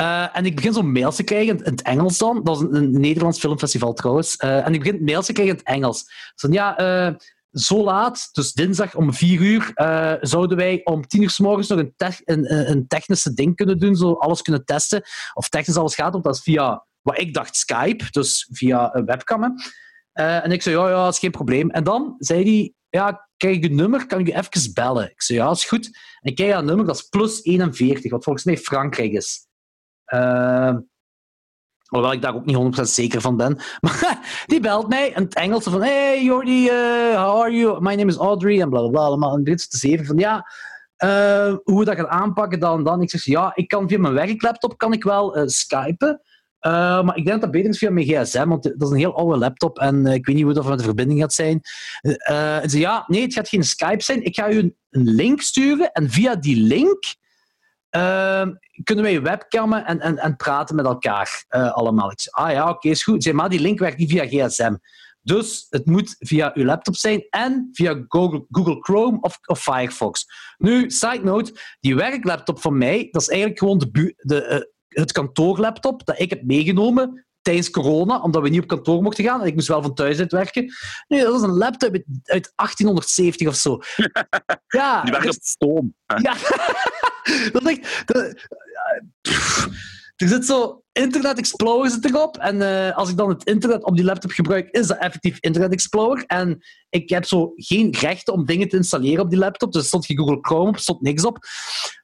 Uh, 0.01 0.37
en 0.37 0.45
ik 0.45 0.55
begin 0.55 0.73
zo'n 0.73 0.91
mails 0.91 1.15
te 1.15 1.23
krijgen 1.23 1.57
in 1.57 1.63
het 1.63 1.81
Engels 1.81 2.17
dan. 2.17 2.43
Dat 2.43 2.57
is 2.57 2.67
een, 2.71 2.99
Nederlands 2.99 3.39
filmfestival 3.39 3.93
trouwens. 3.93 4.37
Uh, 4.43 4.65
en 4.65 4.73
ik 4.73 4.83
begin 4.83 5.03
mails 5.03 5.25
te 5.25 5.33
krijgen 5.33 5.53
in 5.53 5.59
het 5.59 5.75
Engels. 5.75 6.05
Zo 6.35 6.47
ja, 6.51 6.81
uh, 7.07 7.15
zo 7.51 7.83
laat, 7.83 8.29
dus 8.31 8.53
dinsdag 8.53 8.95
om 8.95 9.13
vier 9.13 9.41
uur, 9.41 9.71
zouden 10.21 10.57
wij 10.57 10.81
om 10.83 11.07
tien 11.07 11.21
uur 11.21 11.29
s 11.29 11.39
morgens 11.39 11.67
nog 11.67 11.79
een, 11.79 11.93
een, 12.25 12.71
een, 12.71 12.87
technische 12.87 13.33
ding 13.33 13.55
kunnen 13.55 13.79
doen, 13.79 13.95
zo 13.95 14.11
alles 14.13 14.41
kunnen 14.41 14.65
testen. 14.65 15.01
Of 15.33 15.49
technisch 15.49 15.77
alles 15.77 15.95
gaat, 15.95 16.23
dat 16.23 16.35
is 16.35 16.41
via, 16.41 16.85
wat 17.01 17.19
ik 17.19 17.33
dacht, 17.33 17.55
Skype, 17.55 18.05
dus 18.11 18.49
via 18.51 19.03
webcam. 19.05 19.55
en 20.13 20.51
ik 20.51 20.61
zei, 20.61 20.75
ja, 20.75 20.89
ja, 20.89 21.03
dat 21.03 21.13
is 21.13 21.19
geen 21.19 21.31
probleem. 21.31 21.69
En 21.69 21.83
dan 21.83 22.15
zei 22.17 22.43
hij, 22.43 22.73
ja, 22.89 23.29
krijg 23.37 23.55
ik 23.55 23.63
je 23.63 23.69
nummer, 23.69 24.05
kan 24.05 24.19
ik 24.19 24.27
je 24.27 24.35
even 24.35 24.73
bellen? 24.73 25.09
Ik 25.09 25.21
zei, 25.21 25.39
ja, 25.39 25.51
is 25.51 25.65
goed. 25.65 25.85
En 26.21 26.29
ik 26.29 26.35
krijg 26.35 26.53
dat 26.53 26.63
nummer, 26.63 26.85
dat 26.85 26.95
is 26.95 27.07
plus 27.09 27.43
41, 27.43 28.11
wat 28.11 28.23
volgens 28.23 28.45
mij 28.45 28.57
Frankrijk 28.57 29.11
is. 29.11 29.47
Uh, 30.13 30.75
hoewel 31.85 32.11
ik 32.11 32.21
daar 32.21 32.35
ook 32.35 32.45
niet 32.45 32.79
100% 32.79 32.81
zeker 32.81 33.21
van 33.21 33.37
ben. 33.37 33.57
Maar 33.81 34.43
die 34.45 34.59
belt 34.59 34.87
mij 34.87 35.07
in 35.07 35.23
het 35.23 35.35
Engels 35.35 35.63
van, 35.63 35.81
hey 35.81 36.23
Jordi, 36.23 36.65
uh, 36.65 37.23
how 37.23 37.41
are 37.41 37.51
you? 37.51 37.81
My 37.81 37.95
name 37.95 38.11
is 38.11 38.17
Audrey, 38.17 38.61
en 38.61 38.69
blablabla, 38.69 39.01
allemaal 39.01 39.37
in 39.37 39.43
Brits 39.43 39.67
te 39.67 39.77
zeven. 39.77 40.05
Van, 40.05 40.17
ja, 40.17 40.49
uh, 41.03 41.55
hoe 41.63 41.79
we 41.79 41.85
dat 41.85 41.95
gaan 41.95 42.07
aanpakken, 42.07 42.59
dan 42.59 42.83
dan. 42.83 43.01
Ik 43.01 43.09
zeg, 43.09 43.23
ja, 43.23 43.51
ik 43.55 43.67
kan 43.67 43.89
via 43.89 43.99
mijn 43.99 44.13
werklaptop 44.13 44.77
kan 44.77 44.93
ik 44.93 45.03
wel 45.03 45.37
uh, 45.37 45.43
skypen. 45.45 46.21
Maar 46.59 47.17
ik 47.17 47.25
denk 47.25 47.27
dat 47.27 47.41
dat 47.41 47.51
beter 47.51 47.69
is 47.69 47.77
via 47.77 47.91
mijn 47.91 48.05
gsm, 48.05 48.47
want 48.47 48.63
dat 48.63 48.81
is 48.81 48.89
een 48.89 48.95
heel 48.95 49.15
oude 49.15 49.37
laptop 49.37 49.79
en 49.79 50.05
ik 50.05 50.25
weet 50.25 50.35
niet 50.35 50.43
hoe 50.43 50.53
dat 50.53 50.65
met 50.65 50.77
de 50.77 50.83
verbinding 50.83 51.19
gaat 51.19 51.33
zijn. 51.33 51.61
En 52.01 52.69
ze 52.69 52.79
ja, 52.79 53.03
nee, 53.07 53.21
het 53.21 53.33
gaat 53.33 53.49
geen 53.49 53.63
Skype 53.63 54.03
zijn. 54.03 54.23
Ik 54.23 54.35
ga 54.35 54.51
u 54.51 54.57
een 54.57 54.75
link 54.89 55.41
sturen 55.41 55.91
en 55.91 56.09
via 56.09 56.35
die 56.35 56.61
link 56.61 57.03
kunnen 58.83 59.03
wij 59.03 59.21
webcammen 59.21 59.85
en, 59.85 59.99
en, 59.99 60.17
en 60.17 60.35
praten 60.35 60.75
met 60.75 60.85
elkaar 60.85 61.45
allemaal. 61.49 62.11
Ik 62.11 62.19
zeg, 62.19 62.33
ah 62.33 62.51
ja, 62.51 62.69
oké, 62.69 62.89
is 62.89 63.03
goed. 63.03 63.23
Zeg, 63.23 63.33
maar 63.33 63.49
die 63.49 63.59
link 63.59 63.79
werkt 63.79 63.97
niet 63.97 64.11
via 64.11 64.25
gsm. 64.25 64.75
Dus 65.21 65.65
het 65.69 65.85
moet 65.85 66.15
via 66.19 66.51
uw 66.53 66.63
laptop 66.63 66.95
zijn 66.95 67.27
en 67.29 67.69
via 67.71 68.05
Google, 68.07 68.45
Google 68.49 68.77
Chrome 68.79 69.17
of, 69.21 69.39
of 69.45 69.61
Firefox. 69.61 70.25
Nu, 70.57 70.89
side 70.89 71.23
note, 71.23 71.61
die 71.79 71.95
werklaptop 71.95 72.59
van 72.59 72.77
mij, 72.77 73.07
dat 73.11 73.21
is 73.21 73.29
eigenlijk 73.29 73.59
gewoon 73.59 73.77
de, 73.77 74.13
de, 74.17 74.73
het 74.87 75.11
kantoorlaptop 75.11 76.05
dat 76.05 76.19
ik 76.19 76.29
heb 76.29 76.43
meegenomen 76.43 77.24
tijdens 77.45 77.69
corona, 77.69 78.21
omdat 78.21 78.41
we 78.41 78.49
niet 78.49 78.61
op 78.61 78.67
kantoor 78.67 79.01
mochten 79.01 79.23
gaan. 79.23 79.41
En 79.41 79.47
ik 79.47 79.53
moest 79.53 79.67
wel 79.67 79.81
van 79.81 79.93
thuis 79.93 80.19
uit 80.19 80.31
werken. 80.31 80.73
Nee, 81.07 81.21
dat 81.21 81.31
was 81.31 81.41
een 81.41 81.57
laptop 81.57 81.93
uit 82.23 82.53
1870 82.55 83.47
of 83.47 83.55
zo. 83.55 83.79
Ja, 84.67 85.01
Die 85.01 85.11
werkt 85.11 85.27
op 85.27 85.41
stoom. 85.41 85.95
Ja, 86.05 86.33
dat 87.53 87.61
is 87.61 87.77
echt... 87.77 88.07
Dat, 88.07 88.33
er 90.15 90.27
zit 90.27 90.45
zo 90.45 90.84
Internet 91.01 91.37
Explorer 91.37 91.89
zit 91.89 92.05
erop. 92.05 92.37
En 92.37 92.55
uh, 92.55 92.97
als 92.97 93.09
ik 93.09 93.17
dan 93.17 93.29
het 93.29 93.43
internet 93.43 93.83
op 93.83 93.95
die 93.95 94.05
laptop 94.05 94.31
gebruik, 94.31 94.69
is 94.71 94.87
dat 94.87 94.97
effectief 94.97 95.37
Internet 95.39 95.71
Explorer. 95.71 96.23
En 96.27 96.63
ik 96.89 97.09
heb 97.09 97.25
zo 97.25 97.51
geen 97.55 97.95
rechten 97.99 98.33
om 98.33 98.45
dingen 98.45 98.69
te 98.69 98.75
installeren 98.75 99.23
op 99.23 99.29
die 99.29 99.39
laptop. 99.39 99.71
Dus 99.71 99.81
er 99.81 99.87
stond 99.87 100.05
geen 100.05 100.17
Google 100.17 100.37
Chrome 100.41 100.69
op, 100.69 100.77
stond 100.77 101.01
niks 101.01 101.25
op. 101.25 101.37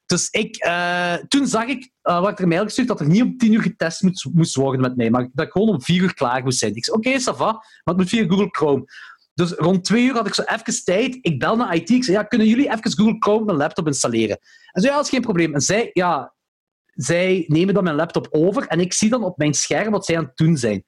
Dus 0.06 0.28
ik, 0.30 0.66
uh, 0.66 1.14
toen 1.14 1.46
zag 1.46 1.66
ik, 1.66 1.90
uh, 2.02 2.20
wat 2.20 2.30
ik 2.30 2.38
er 2.38 2.48
mail 2.48 2.64
gestuurd, 2.64 2.88
dat 2.88 3.00
er 3.00 3.08
niet 3.08 3.22
om 3.22 3.36
tien 3.36 3.52
uur 3.52 3.62
getest 3.62 4.02
moest, 4.02 4.28
moest 4.32 4.54
worden 4.54 4.80
met 4.80 4.96
mij. 4.96 5.10
Maar 5.10 5.28
dat 5.32 5.46
ik 5.46 5.52
gewoon 5.52 5.68
om 5.68 5.82
vier 5.82 6.02
uur 6.02 6.14
klaar 6.14 6.42
moest 6.42 6.58
zijn. 6.58 6.74
Ik 6.74 6.84
zei, 6.84 6.96
oké, 6.96 7.08
okay, 7.08 7.20
ça 7.20 7.36
va, 7.36 7.52
maar 7.52 7.80
het 7.84 7.96
moet 7.96 8.08
via 8.08 8.26
Google 8.26 8.48
Chrome. 8.50 8.84
Dus 9.34 9.50
rond 9.50 9.84
twee 9.84 10.04
uur 10.04 10.14
had 10.14 10.26
ik 10.26 10.34
zo 10.34 10.42
even 10.42 10.84
tijd. 10.84 11.18
Ik 11.20 11.38
bel 11.38 11.56
naar 11.56 11.74
IT. 11.74 11.90
Ik 11.90 12.04
zei, 12.04 12.16
ja, 12.16 12.22
kunnen 12.22 12.46
jullie 12.46 12.70
even 12.70 12.92
Google 12.92 13.16
Chrome 13.18 13.40
op 13.40 13.46
mijn 13.46 13.58
laptop 13.58 13.86
installeren? 13.86 14.38
En 14.72 14.80
zei, 14.80 14.86
ja, 14.86 14.96
dat 14.96 15.04
is 15.04 15.12
geen 15.12 15.20
probleem. 15.20 15.54
En 15.54 15.60
zij, 15.60 15.90
ja, 15.92 16.34
zij 16.92 17.44
nemen 17.46 17.74
dan 17.74 17.84
mijn 17.84 17.96
laptop 17.96 18.28
over 18.30 18.66
en 18.66 18.80
ik 18.80 18.92
zie 18.92 19.10
dan 19.10 19.24
op 19.24 19.38
mijn 19.38 19.54
scherm 19.54 19.90
wat 19.90 20.04
zij 20.04 20.16
aan 20.16 20.24
het 20.24 20.36
doen 20.36 20.56
zijn. 20.56 20.84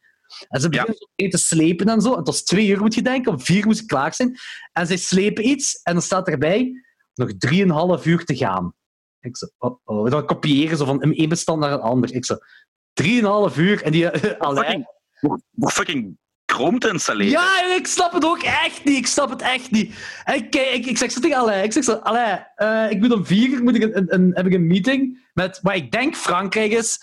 En 0.48 0.60
ze 0.60 0.68
beginnen 0.68 0.96
ja. 1.14 1.28
te 1.28 1.38
slepen 1.38 1.88
en 1.88 2.00
zo. 2.00 2.10
En 2.10 2.18
het 2.18 2.26
was 2.26 2.42
twee 2.42 2.68
uur, 2.68 2.80
moet 2.80 2.94
je 2.94 3.02
denken. 3.02 3.32
Om 3.32 3.40
vier 3.40 3.58
uur 3.58 3.66
moest 3.66 3.80
ik 3.80 3.86
klaar 3.86 4.14
zijn. 4.14 4.36
En 4.72 4.86
zij 4.86 4.96
slepen 4.96 5.48
iets 5.48 5.80
en 5.82 5.92
dan 5.92 6.02
staat 6.02 6.28
erbij 6.28 6.82
nog 7.14 7.30
drieënhalf 7.38 8.06
uur 8.06 8.24
te 8.24 8.36
gaan. 8.36 8.74
Ik 9.20 9.36
zo, 9.36 9.46
oh, 9.58 9.80
oh. 9.84 10.10
Dan 10.10 10.26
kopiëren 10.26 10.76
ze 10.76 10.84
van 10.84 11.02
één 11.02 11.28
bestand 11.28 11.60
naar 11.60 11.72
een 11.72 11.80
ander. 11.80 12.14
Ik 12.14 12.24
zo, 12.24 12.36
drieënhalf 12.92 13.58
uur. 13.58 13.82
En 13.82 13.92
die... 13.92 14.10
Fucking, 14.38 14.86
fucking 15.58 16.18
Chrome 16.46 16.78
te 16.78 16.88
installeren. 16.88 17.32
Ja, 17.32 17.74
ik 17.76 17.86
snap 17.86 18.12
het 18.12 18.24
ook 18.24 18.42
echt 18.42 18.84
niet. 18.84 18.96
Ik 18.96 19.06
snap 19.06 19.30
het 19.30 19.42
echt 19.42 19.70
niet. 19.70 19.94
Ik, 20.34 20.54
ik, 20.54 20.86
ik 20.86 20.98
zeg 20.98 21.10
zo 21.10 21.20
tegen 21.20 21.36
Alain, 21.36 21.64
ik 21.64 21.72
zeg 21.72 21.84
zo, 21.84 21.92
Alain, 21.92 22.46
uh, 22.56 22.90
ik 22.90 23.00
moet 23.00 23.12
om 23.12 23.26
vier 23.26 23.48
uur 23.48 23.62
moet 23.62 23.74
ik 23.74 23.82
een, 23.82 24.14
een, 24.14 24.30
heb 24.34 24.46
ik 24.46 24.52
een 24.52 24.66
meeting 24.66 25.23
met 25.34 25.60
wat 25.62 25.74
ik 25.74 25.90
denk 25.90 26.16
Frankrijk 26.16 26.72
is. 26.72 26.98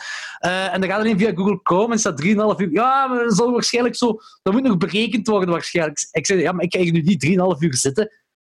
Uh, 0.46 0.74
en 0.74 0.82
dan 0.82 0.90
gaat 0.90 1.00
alleen 1.00 1.20
via 1.20 1.34
Google 1.34 1.60
Chrome 1.64 1.94
en 1.94 2.00
staat 2.00 2.24
3,5 2.24 2.28
uur. 2.28 2.72
Ja, 2.72 3.08
maar 3.08 3.24
dat 3.24 3.36
zal 3.36 3.52
waarschijnlijk 3.52 3.96
zo... 3.96 4.20
Dat 4.42 4.54
moet 4.54 4.64
nog 4.64 4.78
berekend 4.78 5.28
worden 5.28 5.50
waarschijnlijk. 5.50 6.08
Ik 6.12 6.26
zeg, 6.26 6.40
ja, 6.42 6.52
maar 6.52 6.64
ik 6.64 6.70
krijg 6.70 6.92
nu 6.92 7.02
niet 7.02 7.26
3,5 7.26 7.32
uur 7.60 7.76
zitten. 7.76 8.12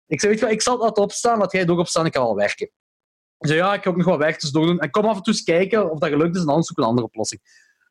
Ik 0.07 0.21
zeg, 0.21 0.31
weet 0.31 0.39
je 0.39 0.45
wat, 0.45 0.55
ik 0.55 0.63
zal 0.63 0.79
laten 0.79 1.03
opstaan, 1.03 1.39
laat 1.39 1.53
jij 1.53 1.69
ook 1.69 1.79
opstaan, 1.79 2.07
ik 2.07 2.13
kan 2.13 2.25
wel 2.25 2.37
werken. 2.37 2.67
Ik 3.39 3.47
zei, 3.47 3.59
ja, 3.59 3.75
ik 3.75 3.85
heb 3.85 3.93
ook 3.93 3.99
nog 3.99 4.09
wat 4.09 4.19
werk 4.19 4.39
te 4.39 4.53
doen. 4.53 4.79
En 4.79 4.91
kom 4.91 5.05
af 5.05 5.17
en 5.17 5.23
toe 5.23 5.33
eens 5.33 5.43
kijken 5.43 5.91
of 5.91 5.99
dat 5.99 6.09
gelukt 6.09 6.37
is 6.37 6.43
en 6.43 6.49
anders 6.49 6.67
zoek 6.67 6.79
een 6.79 6.85
andere 6.85 7.07
oplossing. 7.07 7.41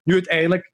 Nu 0.04 0.14
uiteindelijk, 0.14 0.74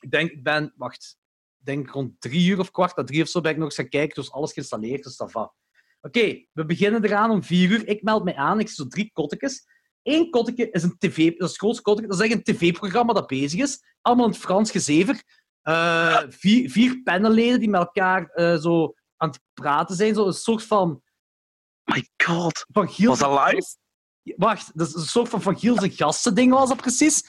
ik 0.00 0.10
denk, 0.10 0.30
ik 0.30 0.42
ben, 0.42 0.72
wacht, 0.76 1.18
denk 1.56 1.90
rond 1.90 2.20
drie 2.20 2.48
uur 2.50 2.58
of 2.58 2.70
kwart 2.70 2.96
na 2.96 3.04
drie 3.04 3.22
of 3.22 3.28
zo 3.28 3.40
ben 3.40 3.50
ik 3.50 3.56
nog 3.56 3.66
eens 3.66 3.74
gaan 3.74 3.88
kijken. 3.88 4.14
Dus 4.14 4.32
alles 4.32 4.52
geïnstalleerd, 4.52 5.02
dus 5.02 5.16
dat. 5.16 5.52
Oké, 6.00 6.44
we 6.52 6.64
beginnen 6.64 7.04
eraan 7.04 7.30
om 7.30 7.42
vier 7.42 7.70
uur. 7.70 7.88
Ik 7.88 8.02
meld 8.02 8.24
mij 8.24 8.34
aan. 8.34 8.60
Ik 8.60 8.66
zie 8.66 8.76
zo 8.76 8.86
drie 8.86 9.10
kottekes. 9.12 9.66
Eén 10.02 10.30
kotteke 10.30 10.70
is 10.70 10.82
een 10.82 10.98
tv... 10.98 11.30
Dat 11.30 11.40
is 11.40 11.48
het 11.48 11.58
grootste 11.58 11.82
kotteke. 11.82 12.08
Dat 12.08 12.20
is 12.20 12.24
echt 12.24 12.34
een 12.34 12.54
tv-programma 12.54 13.12
dat 13.12 13.26
bezig 13.26 13.60
is. 13.60 13.82
Allemaal 14.00 14.24
in 14.24 14.30
het 14.30 14.40
Frans 14.40 14.70
gezever. 14.70 15.22
Uh, 15.62 16.22
vier, 16.28 16.70
vier 16.70 17.02
panelleden 17.02 17.60
die 17.60 17.68
met 17.68 17.80
elkaar 17.80 18.30
uh, 18.34 18.56
zo 18.56 18.94
aan 19.16 19.28
het 19.28 19.40
praten 19.52 19.96
zijn. 19.96 20.14
Zo 20.14 20.26
een 20.26 20.32
soort 20.32 20.64
van... 20.64 21.02
My 21.84 22.08
god. 22.24 22.64
Van 22.72 22.88
Giels... 22.88 23.20
Was 23.20 23.36
dat 23.36 23.52
live? 23.52 23.76
Wacht, 24.36 24.70
dat 24.74 24.88
is 24.88 24.94
een 24.94 25.00
soort 25.00 25.28
van 25.28 25.42
Van 25.42 25.58
Giels 25.58 25.82
en 25.82 25.90
gasten 25.90 26.34
ding 26.34 26.52
was 26.52 26.68
dat 26.68 26.76
precies. 26.76 27.24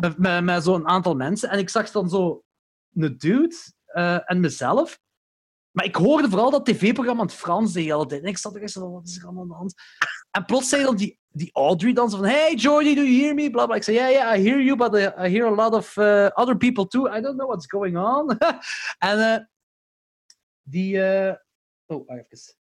Met, 0.00 0.18
met, 0.18 0.44
met 0.44 0.64
zo'n 0.64 0.88
aantal 0.88 1.14
mensen. 1.14 1.50
En 1.50 1.58
ik 1.58 1.68
zag 1.68 1.90
dan 1.90 2.08
zo 2.08 2.42
een 2.94 3.18
dude 3.18 3.56
uh, 3.94 4.30
en 4.30 4.40
mezelf. 4.40 4.98
Maar 5.70 5.84
ik 5.84 5.96
hoorde 5.96 6.28
vooral 6.28 6.50
dat 6.50 6.66
tv-programma 6.66 7.22
in 7.22 7.28
het 7.28 7.36
Frans 7.36 7.72
de 7.72 7.80
hele 7.80 8.06
tijd. 8.06 8.22
En 8.22 8.28
ik 8.28 8.38
zat 8.38 8.54
er 8.54 8.62
eens 8.62 8.72
van, 8.72 8.92
wat 8.92 9.06
is 9.06 9.16
er 9.16 9.24
allemaal 9.24 9.42
aan 9.42 9.48
de 9.48 9.54
hand? 9.54 9.74
En 10.30 10.44
plots 10.44 10.68
zei 10.68 10.82
dan 10.82 10.96
die, 10.96 11.18
die 11.28 11.50
Audrey 11.52 11.92
dan 11.92 12.10
van, 12.10 12.24
hey 12.24 12.54
Jordy, 12.54 12.94
do 12.94 13.02
you 13.02 13.22
hear 13.22 13.34
me? 13.34 13.50
Bla, 13.50 13.66
bla. 13.66 13.76
Ik 13.76 13.82
zei, 13.82 13.96
yeah, 13.96 14.10
yeah, 14.10 14.38
I 14.38 14.42
hear 14.42 14.60
you, 14.60 14.76
but 14.76 14.94
I 14.94 15.28
hear 15.28 15.46
a 15.46 15.54
lot 15.54 15.74
of 15.74 15.96
uh, 15.96 16.26
other 16.34 16.56
people 16.56 16.86
too. 16.86 17.08
I 17.08 17.20
don't 17.20 17.36
know 17.36 17.48
what's 17.48 17.66
going 17.66 17.96
on. 17.96 18.38
en 19.08 19.18
uh, 19.18 19.38
die, 20.62 21.36
Oh, 21.90 22.06
wacht 22.06 22.32
even. 22.32 22.56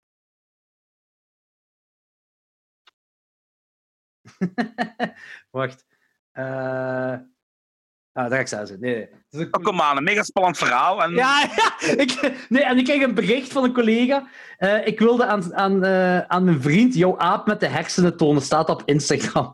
wacht. 5.51 5.86
Uh... 6.34 7.20
Ah, 8.18 8.30
daar 8.30 8.47
zelfs 8.47 8.72
in. 8.72 8.80
Nee. 8.80 9.09
Oh, 9.51 9.63
kom 9.63 9.82
aan, 9.82 9.97
een 9.97 10.03
mega 10.03 10.24
spannend 10.24 10.57
verhaal. 10.57 11.03
En... 11.03 11.11
Ja, 11.11 11.41
ja. 11.55 11.88
Ik, 11.97 12.32
nee, 12.49 12.63
en 12.63 12.78
ik 12.78 12.84
kreeg 12.84 13.01
een 13.01 13.13
bericht 13.13 13.51
van 13.51 13.63
een 13.63 13.74
collega. 13.74 14.28
Uh, 14.59 14.88
ik 14.88 14.99
wilde 14.99 15.26
aan, 15.26 15.55
aan, 15.55 15.86
uh, 15.86 16.20
aan 16.20 16.43
mijn 16.43 16.61
vriend 16.61 16.95
jouw 16.95 17.18
aap 17.18 17.47
met 17.47 17.59
de 17.59 17.68
hersenen 17.68 18.18
tonen. 18.18 18.41
Staat 18.41 18.70
op 18.70 18.82
Instagram. 18.86 19.45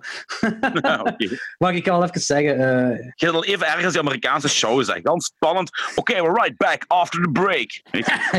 okay. 0.76 1.40
Mag 1.58 1.72
ik 1.72 1.88
al 1.88 2.04
even 2.04 2.22
zeggen? 2.22 2.60
Uh... 2.60 3.12
Je 3.16 3.32
wil 3.32 3.44
even 3.44 3.68
ergens 3.68 3.92
die 3.92 4.02
Amerikaanse 4.02 4.50
show 4.50 4.84
zeggen. 4.84 5.04
Dan 5.04 5.22
spannend. 5.22 5.70
Oké, 5.96 6.00
okay, 6.00 6.22
we're 6.22 6.42
right 6.42 6.58
back 6.58 6.84
after 6.88 7.22
the 7.22 7.32
break. 7.32 7.82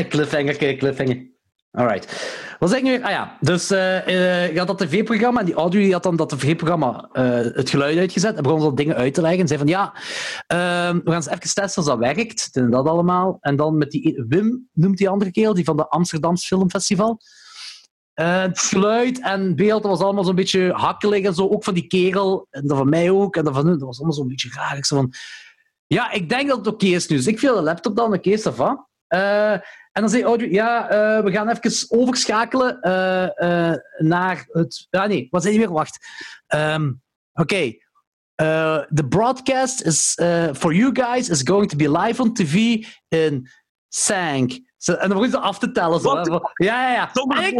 cliffhanger, 0.09 0.55
kijk, 0.55 0.77
cliffhanger. 0.77 1.33
Alright. 1.75 2.35
Wat 2.59 2.69
zeg 2.69 2.79
ik 2.79 2.85
nu? 2.85 3.03
Ah 3.03 3.09
ja, 3.09 3.37
dus 3.39 3.71
uh, 3.71 4.07
je 4.53 4.57
had 4.57 4.67
dat 4.67 4.77
tv-programma 4.77 5.39
en 5.39 5.45
die 5.45 5.55
audio 5.55 5.81
die 5.81 5.93
had 5.93 6.03
dan 6.03 6.15
dat 6.15 6.29
tv-programma 6.29 7.09
uh, 7.13 7.23
het 7.53 7.69
geluid 7.69 7.97
uitgezet 7.97 8.35
en 8.35 8.43
begon 8.43 8.61
zo 8.61 8.73
dingen 8.73 8.95
uit 8.95 9.13
te 9.13 9.21
leggen. 9.21 9.39
En 9.39 9.47
zei 9.47 9.59
van 9.59 9.67
ja, 9.67 9.93
ehm, 10.47 10.95
we 10.95 11.03
gaan 11.05 11.15
eens 11.15 11.27
even 11.27 11.39
testen 11.39 11.75
als 11.75 11.85
dat 11.85 11.97
werkt. 11.97 12.49
En 12.51 12.69
dat 12.69 12.87
allemaal. 12.87 13.37
En 13.41 13.55
dan 13.55 13.77
met 13.77 13.91
die 13.91 14.23
Wim, 14.27 14.69
noemt 14.73 14.97
die 14.97 15.09
andere 15.09 15.31
kerel, 15.31 15.53
die 15.53 15.63
van 15.63 15.77
de 15.77 15.87
Amsterdamse 15.87 16.47
Filmfestival. 16.47 17.19
het 18.13 18.59
geluid 18.59 19.21
en 19.21 19.55
beeld 19.55 19.81
dat 19.81 19.91
was 19.91 20.01
allemaal 20.01 20.23
zo'n 20.23 20.35
beetje 20.35 20.71
hakkelig 20.71 21.23
en 21.23 21.33
zo. 21.33 21.49
Ook 21.49 21.63
van 21.63 21.73
die 21.73 21.87
kerel 21.87 22.47
en 22.49 22.67
dat 22.67 22.77
van 22.77 22.89
mij 22.89 23.09
ook. 23.09 23.35
En 23.35 23.43
dat 23.43 23.53
van 23.53 23.65
hun, 23.65 23.77
dat 23.77 23.87
was 23.87 23.97
allemaal 23.97 24.15
zo'n 24.15 24.27
beetje 24.27 24.49
raar. 24.53 24.85
Zo 24.85 24.95
van, 24.95 25.13
ja, 25.87 26.11
ik 26.11 26.29
denk 26.29 26.47
dat 26.47 26.57
het 26.57 26.67
oké 26.67 26.85
is 26.85 27.07
nu. 27.07 27.15
Dus 27.15 27.27
ik 27.27 27.39
viel 27.39 27.55
de 27.55 27.61
laptop 27.61 27.95
dan, 27.95 28.13
oké, 28.13 28.29
okay, 28.29 28.53
van. 28.53 28.85
En 29.95 30.01
dan 30.01 30.09
zei 30.09 30.23
Audrey, 30.23 30.49
ja, 30.49 30.83
uh, 30.83 31.23
we 31.23 31.31
gaan 31.31 31.49
even 31.49 31.99
overschakelen 31.99 32.79
uh, 32.81 33.49
uh, 33.49 33.75
naar 33.97 34.45
het... 34.47 34.87
Ja, 34.89 35.05
nee, 35.05 35.27
wat 35.29 35.41
zei 35.41 35.53
je 35.53 35.59
weer? 35.59 35.71
Wacht. 35.71 36.07
Um, 36.55 37.01
Oké. 37.33 37.53
Okay. 37.53 37.81
the 38.93 39.05
broadcast 39.09 39.81
is, 39.81 40.13
for 40.53 40.73
you 40.73 40.91
guys 40.93 41.29
is 41.29 41.41
going 41.43 41.69
to 41.69 41.77
be 41.77 41.91
live 41.91 42.21
on 42.21 42.33
TV 42.33 42.85
in 43.07 43.49
Sank. 43.87 44.51
En 44.85 44.97
dan 44.97 45.09
begon 45.09 45.29
ze 45.29 45.39
af 45.39 45.59
te 45.59 45.71
tellen. 45.71 45.99
Zo, 45.99 46.15
ja, 46.15 46.41
ja, 46.55 46.91
ja. 46.91 47.09
Zonder 47.13 47.43
ik. 47.43 47.59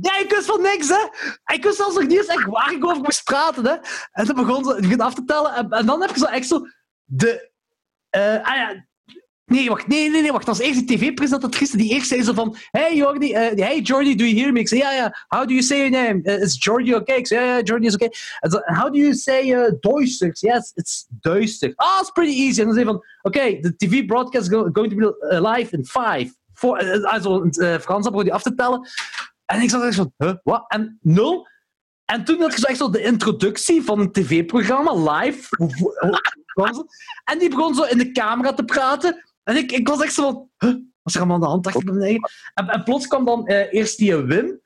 Ja, 0.00 0.18
ik 0.18 0.30
wist 0.30 0.46
van 0.46 0.62
niks, 0.62 0.88
hè. 0.88 1.08
Ik 1.54 1.62
wist 1.62 1.76
zelfs 1.76 1.94
nog 1.94 2.06
niet 2.06 2.18
eens 2.18 2.26
echt 2.26 2.44
waar 2.44 2.72
ik 2.72 2.84
over 2.84 3.02
moest 3.02 3.24
praten, 3.24 3.64
hè. 3.66 3.74
En 4.12 4.24
dan 4.26 4.34
begon 4.34 4.64
ze 4.64 4.76
begon 4.80 5.00
af 5.00 5.14
te 5.14 5.24
tellen. 5.24 5.54
En, 5.54 5.70
en 5.70 5.86
dan 5.86 6.00
heb 6.00 6.10
ik 6.10 6.16
zo 6.16 6.24
echt 6.24 6.46
zo... 6.46 6.60
De... 7.04 7.50
ah 8.42 8.56
ja, 8.56 8.86
Nee, 9.54 9.68
wacht, 9.68 9.86
nee, 9.86 10.10
nee, 10.10 10.22
nee, 10.22 10.32
wacht. 10.32 10.48
Als 10.48 10.58
eerste 10.58 10.84
tv-presentatrice 10.84 11.76
die 11.76 11.90
eerst 11.90 12.08
zei 12.08 12.22
zo 12.22 12.32
van 12.32 12.56
Hey 12.70 12.96
Jordi, 12.96 13.30
uh, 13.30 13.36
hey 13.36 13.80
Jordi, 13.80 14.14
do 14.16 14.24
you 14.24 14.40
hear 14.40 14.52
me? 14.52 14.58
Ik 14.58 14.68
zei, 14.68 14.80
ja, 14.80 14.92
ja. 14.92 15.24
How 15.28 15.46
do 15.46 15.52
you 15.52 15.62
say 15.62 15.78
your 15.78 15.90
name? 15.90 16.20
Uh, 16.22 16.42
is 16.42 16.56
Jordi 16.64 16.94
okay? 16.94 17.16
Ik 17.16 17.26
zei, 17.26 17.40
ja, 17.40 17.52
yeah, 17.52 17.64
Jordi 17.64 17.86
is 17.86 17.94
okay. 17.94 18.10
How 18.64 18.92
do 18.92 18.98
you 18.98 19.14
say 19.14 19.52
uh? 19.52 20.32
Yes, 20.40 20.72
it's 20.74 21.06
duister. 21.20 21.72
Ah, 21.76 21.86
oh, 21.86 22.00
it's 22.00 22.10
pretty 22.10 22.32
easy. 22.32 22.60
En 22.60 22.66
dan 22.66 22.74
zei 22.74 22.86
van, 22.86 23.04
oké, 23.22 23.60
the 23.60 23.76
TV 23.76 24.04
broadcast 24.04 24.44
is 24.44 24.58
going 24.72 24.90
to 24.90 24.96
be 24.96 25.16
live 25.40 25.76
in 25.76 25.84
five. 25.84 26.34
Four, 26.54 27.04
also, 27.06 27.42
in 27.42 27.52
uh, 27.56 27.78
Frans 27.78 28.08
die 28.10 28.32
af 28.32 28.42
te 28.42 28.54
tellen. 28.54 28.88
En 29.46 29.60
ik 29.60 29.70
zat 29.70 29.82
echt 29.82 29.94
van, 29.94 30.12
huh, 30.16 30.34
wat? 30.42 30.64
En 30.68 30.98
nul. 31.00 31.48
En 32.04 32.24
toen 32.24 32.40
had 32.40 32.54
zo 32.54 32.66
echt 32.66 32.78
zo 32.78 32.90
de 32.90 33.02
introductie 33.02 33.82
van 33.82 34.00
een 34.00 34.12
tv-programma, 34.12 35.12
live. 35.12 35.48
en 37.30 37.38
die 37.38 37.48
begon 37.48 37.74
zo 37.74 37.82
in 37.82 37.98
de 37.98 38.12
camera 38.12 38.52
te 38.52 38.64
praten. 38.64 39.22
En 39.44 39.56
ik, 39.56 39.72
ik 39.72 39.88
was 39.88 40.02
echt 40.02 40.14
zo 40.14 40.22
van, 40.22 40.50
huh, 40.58 40.70
wat 40.72 40.82
is 41.04 41.14
er 41.14 41.20
allemaal 41.20 41.36
aan 41.36 41.42
de 41.42 41.48
hand? 41.48 41.64
Dacht 41.64 41.76
ik 41.76 41.92
bij 41.92 42.20
en, 42.54 42.68
en 42.68 42.82
plots 42.82 43.06
kwam 43.06 43.24
dan 43.24 43.50
uh, 43.50 43.72
eerst 43.72 43.98
die 43.98 44.16
Wim. 44.16 44.60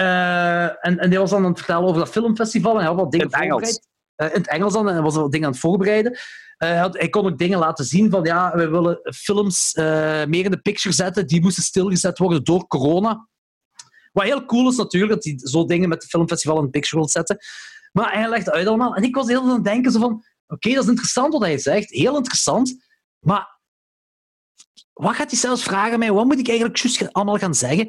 Uh, 0.00 0.62
en, 0.62 0.98
en 0.98 1.10
die 1.10 1.18
was 1.18 1.30
dan 1.30 1.42
aan 1.42 1.48
het 1.48 1.58
vertellen 1.58 1.88
over 1.88 1.98
dat 1.98 2.10
filmfestival. 2.10 2.72
En 2.72 2.78
hij 2.78 2.86
had 2.86 2.96
wat 2.96 3.12
dingen 3.12 3.30
voorbereid. 3.30 3.88
Uh, 4.16 4.26
in 4.26 4.40
het 4.40 4.48
Engels 4.48 4.72
dan. 4.72 4.88
En 4.88 4.94
hij 4.94 5.02
was 5.02 5.14
wat 5.14 5.32
dingen 5.32 5.46
aan 5.46 5.52
het 5.52 5.60
voorbereiden. 5.60 6.18
Hij, 6.56 6.76
had, 6.76 6.98
hij, 6.98 7.08
kon 7.08 7.26
ook 7.26 7.38
dingen 7.38 7.58
laten 7.58 7.84
zien 7.84 8.10
van, 8.10 8.24
ja, 8.24 8.56
we 8.56 8.68
willen 8.68 9.00
films 9.14 9.72
meer 10.28 10.44
in 10.44 10.50
de 10.50 10.60
picture 10.62 10.94
zetten. 10.94 11.26
Die 11.26 11.40
moesten 11.40 11.62
stilgezet 11.62 12.18
worden 12.18 12.44
door 12.44 12.66
corona. 12.66 13.28
Wat 14.12 14.24
heel 14.24 14.44
cool 14.44 14.68
is 14.68 14.76
natuurlijk, 14.76 15.12
dat 15.12 15.24
hij 15.24 15.38
zo 15.38 15.64
dingen 15.64 15.88
met 15.88 16.02
het 16.02 16.10
filmfestival 16.10 16.58
in 16.58 16.64
de 16.64 16.70
picture 16.70 16.96
wil 16.96 17.08
zetten. 17.08 17.38
Maar 17.92 18.12
hij 18.12 18.28
legde 18.28 18.52
uit 18.52 18.66
allemaal. 18.66 18.94
En 18.94 19.02
ik 19.02 19.14
was 19.14 19.26
heel 19.26 19.42
aan 19.42 19.48
het 19.48 19.64
denken 19.64 19.92
zo 19.92 20.00
van, 20.00 20.12
oké, 20.12 20.24
okay, 20.46 20.74
dat 20.74 20.82
is 20.82 20.88
interessant 20.88 21.32
wat 21.32 21.42
hij 21.42 21.58
zegt. 21.58 21.90
Heel 21.90 22.16
interessant. 22.16 22.84
Maar 23.18 23.51
wat 24.92 25.14
gaat 25.14 25.30
hij 25.30 25.38
zelfs 25.38 25.62
vragen 25.62 25.98
mij? 25.98 26.12
Wat 26.12 26.24
moet 26.24 26.38
ik 26.38 26.48
eigenlijk 26.48 27.08
allemaal 27.12 27.38
gaan 27.38 27.54
zeggen? 27.54 27.88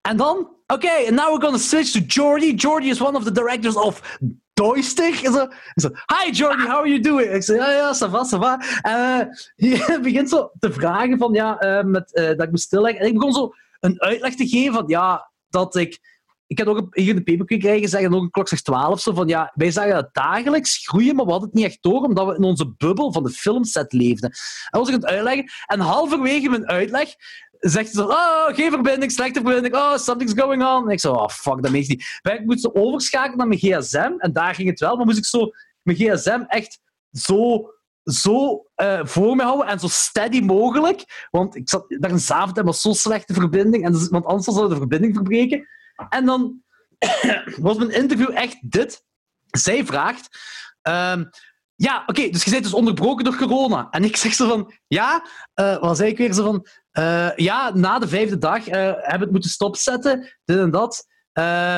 En 0.00 0.16
dan, 0.16 0.36
oké, 0.38 0.74
okay, 0.74 1.06
and 1.06 1.14
now 1.14 1.28
we're 1.28 1.40
gonna 1.40 1.58
switch 1.58 1.90
to 1.90 2.00
Jordy. 2.00 2.54
Jordy 2.54 2.88
is 2.88 3.00
one 3.00 3.16
of 3.16 3.24
the 3.24 3.32
directors 3.32 3.76
of 3.76 4.18
Doistig. 4.56 5.18
Zo, 5.18 5.48
zo, 5.74 5.90
Hi 6.06 6.30
Jordy, 6.30 6.62
how 6.62 6.78
are 6.78 6.88
you 6.88 7.00
doing? 7.00 7.30
Ik 7.30 7.42
zeg, 7.42 7.56
ja, 7.56 7.70
ja, 7.70 7.94
ça 7.94 8.08
va, 8.10 8.24
ça 8.24 8.38
va. 8.38 8.58
En 8.82 9.28
uh, 9.56 9.70
je 9.70 10.00
begint 10.02 10.28
zo 10.28 10.50
te 10.58 10.72
vragen 10.72 11.18
van, 11.18 11.32
ja, 11.32 11.64
uh, 11.64 11.84
met, 11.84 12.10
uh, 12.14 12.26
dat 12.26 12.42
ik 12.42 12.50
moest 12.50 12.64
stilleggen. 12.64 13.00
En 13.00 13.06
ik 13.06 13.14
begon 13.14 13.32
zo 13.32 13.52
een 13.80 14.02
uitleg 14.02 14.34
te 14.34 14.46
geven 14.46 14.72
van, 14.72 14.84
ja, 14.86 15.30
dat 15.48 15.76
ik 15.76 16.15
ik 16.46 16.58
had 16.58 16.68
ook 16.68 16.96
hier 16.96 17.08
in 17.08 17.16
de 17.16 17.22
paperclip 17.22 17.60
krijgen 17.60 17.88
zeggen, 17.88 18.14
ook 18.14 18.22
een 18.22 18.30
klok 18.30 18.48
zegt 18.48 18.64
12 18.64 19.00
zo 19.00 19.12
van 19.12 19.28
ja, 19.28 19.52
wij 19.54 19.70
zagen 19.70 19.94
dat 19.94 20.14
dagelijks 20.14 20.86
groeien, 20.86 21.16
maar 21.16 21.24
we 21.24 21.30
hadden 21.30 21.48
het 21.48 21.58
niet 21.58 21.66
echt 21.66 21.78
door, 21.80 22.02
omdat 22.02 22.26
we 22.26 22.36
in 22.36 22.42
onze 22.42 22.74
bubbel 22.76 23.12
van 23.12 23.22
de 23.22 23.30
filmset 23.30 23.92
leefden. 23.92 24.30
En 24.70 24.78
was 24.78 24.88
ik 24.88 24.94
het 24.94 25.06
uitleggen, 25.06 25.50
en 25.66 25.80
halverwege 25.80 26.48
mijn 26.48 26.66
uitleg 26.68 27.14
zegt 27.58 27.90
ze 27.90 28.08
oh, 28.08 28.46
geen 28.46 28.70
verbinding, 28.70 29.12
slechte 29.12 29.40
verbinding, 29.40 29.74
oh, 29.74 29.96
something's 29.96 30.40
going 30.40 30.64
on. 30.64 30.84
En 30.84 30.92
ik 30.92 31.00
zo, 31.00 31.12
oh, 31.12 31.28
fuck, 31.28 31.62
dat 31.62 31.70
meent 31.70 31.88
niet. 31.88 32.20
Maar 32.22 32.34
ik 32.34 32.44
moest 32.44 32.74
overschakelen 32.74 33.38
naar 33.38 33.48
mijn 33.48 33.60
gsm, 33.60 34.12
en 34.18 34.32
daar 34.32 34.54
ging 34.54 34.68
het 34.68 34.80
wel, 34.80 34.96
maar 34.96 35.06
moest 35.06 35.18
ik 35.18 35.24
zo 35.24 35.50
mijn 35.82 35.96
gsm 35.96 36.44
echt 36.46 36.80
zo 37.12 37.70
zo 38.06 38.66
uh, 38.76 39.00
voor 39.02 39.36
me 39.36 39.42
houden 39.42 39.66
en 39.66 39.78
zo 39.78 39.88
steady 39.88 40.40
mogelijk. 40.40 41.26
Want 41.30 41.56
ik 41.56 41.68
zat 41.68 41.84
daar 41.88 42.10
een 42.10 42.20
avond 42.28 42.58
en 42.58 42.64
was 42.64 42.80
zo 42.80 42.92
slechte 42.92 43.34
verbinding. 43.34 43.84
En 43.84 44.08
want 44.10 44.24
anders 44.24 44.56
zou 44.56 44.68
de 44.68 44.76
verbinding 44.76 45.14
verbreken. 45.14 45.68
En 46.08 46.24
dan 46.24 46.62
was 47.56 47.76
mijn 47.76 47.90
interview 47.90 48.30
echt 48.34 48.58
dit. 48.60 49.04
Zij 49.46 49.86
vraagt... 49.86 50.38
Um, 50.82 51.30
ja, 51.76 52.02
oké, 52.06 52.28
dus 52.28 52.44
je 52.44 52.50
bent 52.50 52.62
dus 52.62 52.74
onderbroken 52.74 53.24
door 53.24 53.36
corona. 53.36 53.86
En 53.90 54.04
ik 54.04 54.16
zeg 54.16 54.34
zo 54.34 54.48
van, 54.48 54.72
ja, 54.86 55.26
uh, 55.60 55.78
wat 55.78 55.96
zei 55.96 56.10
ik 56.10 56.18
weer? 56.18 56.32
Zo 56.32 56.44
van, 56.44 56.66
uh, 56.98 57.36
ja, 57.36 57.74
na 57.74 57.98
de 57.98 58.08
vijfde 58.08 58.38
dag 58.38 58.68
uh, 58.68 58.74
hebben 58.74 59.18
we 59.18 59.24
het 59.24 59.30
moeten 59.30 59.50
stopzetten, 59.50 60.36
dit 60.44 60.58
en 60.58 60.70
dat. 60.70 61.06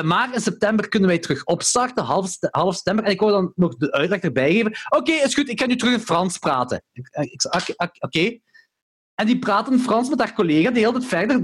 maar 0.05 0.35
in 0.35 0.41
september 0.41 0.89
kunnen 0.89 1.09
wij 1.09 1.19
terug 1.19 1.45
opstarten, 1.45 2.05
half, 2.05 2.37
half 2.41 2.75
september. 2.75 3.05
En 3.05 3.11
ik 3.11 3.21
wou 3.21 3.33
dan 3.33 3.53
nog 3.55 3.77
de 3.77 3.93
uitleg 3.93 4.21
erbij 4.21 4.53
geven. 4.53 4.77
Oké, 4.89 5.13
is 5.13 5.35
goed, 5.35 5.49
ik 5.49 5.61
ga 5.61 5.67
nu 5.67 5.77
terug 5.77 5.95
in 5.95 6.01
Frans 6.01 6.39
praten. 6.39 6.83
Ik, 6.93 7.09
ik 7.11 7.75
oké. 7.99 8.39
En 9.21 9.27
die 9.27 9.39
praten 9.39 9.81
Frans 9.81 10.09
met 10.09 10.19
haar 10.19 10.35
collega 10.35 10.71
de 10.71 10.79
hele 10.79 10.93
tijd 10.93 11.05
verder. 11.05 11.43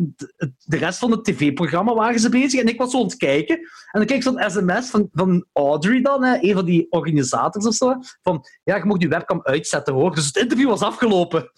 De 0.64 0.76
rest 0.76 0.98
van 0.98 1.10
het 1.10 1.24
tv-programma 1.24 1.94
waren 1.94 2.20
ze 2.20 2.28
bezig. 2.28 2.60
En 2.60 2.68
ik 2.68 2.78
was 2.78 2.90
zo 2.90 2.98
aan 2.98 3.04
het 3.04 3.16
kijken. 3.16 3.56
En 3.56 3.66
dan 3.92 4.06
kreeg 4.06 4.18
ik 4.18 4.22
zo'n 4.22 4.50
sms 4.50 4.90
van, 4.90 5.08
van 5.12 5.46
Audrey 5.52 6.00
dan, 6.00 6.24
hè, 6.24 6.38
een 6.40 6.54
van 6.54 6.64
die 6.64 6.86
organisators 6.90 7.66
of 7.66 7.74
zo. 7.74 7.94
Van, 8.22 8.44
ja, 8.64 8.76
je 8.76 8.84
mocht 8.84 9.02
je 9.02 9.08
webcam 9.08 9.40
uitzetten 9.42 9.94
hoor. 9.94 10.14
Dus 10.14 10.26
het 10.26 10.36
interview 10.36 10.68
was 10.68 10.80
afgelopen. 10.80 11.50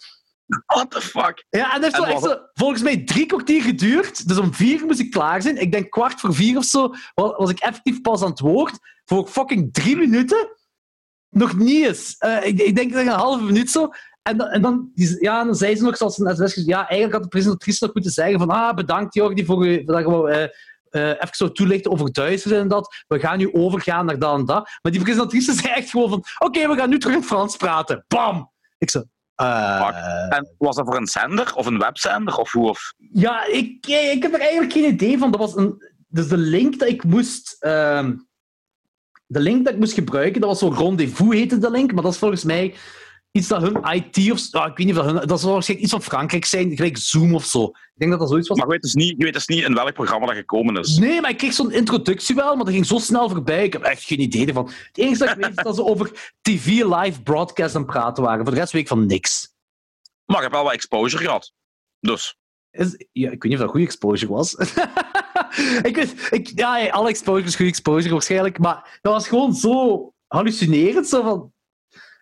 What 0.65 0.91
the 0.91 1.01
fuck? 1.01 1.45
Ja, 1.49 1.75
en 1.75 1.83
het 1.83 1.95
heeft 1.95 2.07
echt 2.07 2.23
zo, 2.23 2.37
volgens 2.53 2.81
mij 2.81 3.03
drie 3.03 3.25
kwartier 3.25 3.61
geduurd. 3.61 4.27
Dus 4.27 4.37
om 4.37 4.53
vier 4.53 4.85
moest 4.85 4.99
ik 4.99 5.11
klaar 5.11 5.41
zijn. 5.41 5.61
Ik 5.61 5.71
denk 5.71 5.89
kwart 5.89 6.19
voor 6.19 6.33
vier 6.33 6.57
of 6.57 6.65
zo 6.65 6.93
was 7.13 7.49
ik 7.49 7.59
effectief 7.59 8.01
pas 8.01 8.21
aan 8.21 8.29
het 8.29 8.39
woord. 8.39 8.79
Voor 9.05 9.27
fucking 9.27 9.73
drie 9.73 9.97
minuten. 9.97 10.49
Nog 11.29 11.57
niet 11.57 11.85
eens. 11.85 12.15
Uh, 12.19 12.45
ik, 12.45 12.59
ik 12.59 12.75
denk 12.75 12.93
een 12.93 13.07
halve 13.07 13.43
minuut 13.43 13.71
zo. 13.71 13.89
En, 14.27 14.37
dan, 14.37 14.47
en 14.47 14.61
dan, 14.61 14.91
ja, 15.19 15.43
dan 15.43 15.55
zei 15.55 15.75
ze 15.75 15.83
nog, 15.83 15.97
zoals 15.97 16.17
een 16.17 16.35
sms 16.35 16.65
ja, 16.65 16.77
eigenlijk 16.77 17.13
had 17.13 17.23
de 17.23 17.27
presentatrice 17.27 17.85
nog 17.85 17.93
moeten 17.93 18.11
zeggen 18.11 18.39
van, 18.39 18.49
ah, 18.49 18.75
bedankt 18.75 19.13
Jordi 19.13 19.45
voor, 19.45 19.65
voor 19.65 19.85
dat 19.85 19.99
je 19.99 20.51
uh, 20.91 21.01
uh, 21.01 21.09
even 21.09 21.35
zo 21.35 21.51
toelichten 21.51 21.91
over 21.91 22.11
duizenden 22.11 22.59
en 22.59 22.67
dat. 22.67 23.03
We 23.07 23.19
gaan 23.19 23.37
nu 23.37 23.53
overgaan 23.53 24.05
naar 24.05 24.19
dat 24.19 24.39
en 24.39 24.45
dat. 24.45 24.69
Maar 24.81 24.91
die 24.91 25.01
presentatrice 25.01 25.53
zei 25.53 25.73
echt 25.73 25.89
gewoon 25.89 26.09
van, 26.09 26.23
oké, 26.37 26.67
we 26.67 26.75
gaan 26.75 26.89
nu 26.89 26.99
terug 26.99 27.15
in 27.15 27.23
Frans 27.23 27.57
praten. 27.57 28.05
Bam! 28.07 28.51
Ik 28.77 28.89
zo, 28.89 29.03
uh, 29.41 30.33
en 30.33 30.55
was 30.57 30.75
dat 30.75 30.85
voor 30.85 30.97
een 30.97 31.07
zender 31.07 31.55
of 31.55 31.65
een 31.65 31.79
webzender 31.79 32.37
of 32.37 32.51
hoe? 32.51 32.69
Of... 32.69 32.93
Ja, 33.13 33.45
ik, 33.45 33.87
ik 33.87 34.23
heb 34.23 34.33
er 34.33 34.39
eigenlijk 34.39 34.71
geen 34.71 34.93
idee 34.93 35.17
van. 35.17 35.31
Dat 35.31 35.39
was 35.39 35.55
een, 35.55 35.83
dus 36.07 36.27
de 36.27 36.37
link 36.37 36.79
dat 36.79 36.87
ik 36.87 37.03
moest. 37.03 37.57
Uh, 37.59 38.09
de 39.25 39.39
link 39.39 39.65
dat 39.65 39.73
ik 39.73 39.79
moest 39.79 39.93
gebruiken, 39.93 40.41
dat 40.41 40.49
was 40.49 40.59
zo'n 40.59 40.77
rendezvous 40.77 41.33
heette 41.33 41.57
de 41.57 41.71
link, 41.71 41.93
maar 41.93 42.03
dat 42.03 42.11
is 42.11 42.17
volgens 42.19 42.43
mij 42.43 42.75
iets 43.37 43.47
dat 43.47 43.61
hun 43.61 43.77
IT 43.93 44.31
of... 44.31 44.53
Ah, 44.53 44.67
ik 44.67 44.77
weet 44.77 44.85
niet 44.85 44.97
of 44.97 45.05
dat 45.05 45.13
hun... 45.13 45.27
Dat 45.27 45.39
zal 45.39 45.51
waarschijnlijk 45.51 45.89
iets 45.89 45.97
van 45.97 46.11
Frankrijk 46.11 46.45
zijn, 46.45 46.75
gelijk 46.75 46.97
Zoom 46.97 47.35
of 47.35 47.45
zo. 47.45 47.63
Ik 47.63 48.03
denk 48.03 48.11
dat 48.11 48.19
dat 48.19 48.29
zoiets 48.29 48.47
was. 48.47 48.57
Maar 48.57 48.67
je 48.67 48.71
weet 48.71 48.81
dus 48.81 48.93
niet, 48.93 49.13
je 49.17 49.23
weet 49.23 49.33
dus 49.33 49.47
niet 49.47 49.63
in 49.63 49.73
welk 49.73 49.93
programma 49.93 50.25
dat 50.25 50.35
gekomen 50.35 50.77
is. 50.77 50.97
Nee, 50.97 51.21
maar 51.21 51.29
ik 51.29 51.37
kreeg 51.37 51.53
zo'n 51.53 51.71
introductie 51.71 52.35
wel, 52.35 52.55
maar 52.55 52.65
dat 52.65 52.73
ging 52.73 52.85
zo 52.85 52.97
snel 52.97 53.29
voorbij. 53.29 53.63
Ik 53.63 53.73
heb 53.73 53.81
echt 53.81 54.03
geen 54.03 54.19
idee 54.19 54.47
ervan. 54.47 54.65
Het 54.65 54.97
enige 54.97 55.17
dat 55.17 55.29
ik 55.29 55.35
weet 55.35 55.57
is 55.57 55.63
dat 55.63 55.75
ze 55.75 55.83
over 55.91 56.33
TV 56.41 56.65
live 56.65 57.21
broadcast 57.21 57.75
aan 57.75 57.81
het 57.81 57.91
praten 57.91 58.23
waren. 58.23 58.43
Voor 58.43 58.53
de 58.53 58.59
rest 58.59 58.71
weet 58.71 58.81
ik 58.81 58.87
van 58.87 59.05
niks. 59.05 59.55
Maar 60.25 60.37
ik 60.37 60.43
heb 60.43 60.51
wel 60.51 60.63
wat 60.63 60.73
exposure 60.73 61.23
gehad. 61.23 61.53
Dus... 61.99 62.37
Is, 62.71 63.05
ja, 63.11 63.31
ik 63.31 63.43
weet 63.43 63.51
niet 63.51 63.53
of 63.53 63.59
dat 63.59 63.69
goede 63.69 63.85
exposure 63.85 64.33
was. 64.33 64.53
ik 65.89 65.95
weet, 65.95 66.27
ik, 66.31 66.51
ja, 66.55 66.87
alle 66.89 67.09
exposure 67.09 67.47
is 67.47 67.55
goede 67.55 67.71
exposure 67.71 68.13
waarschijnlijk, 68.13 68.59
maar 68.59 68.99
dat 69.01 69.13
was 69.13 69.27
gewoon 69.27 69.53
zo 69.53 70.13
hallucinerend. 70.27 71.07
Zo 71.07 71.21
van, 71.21 71.53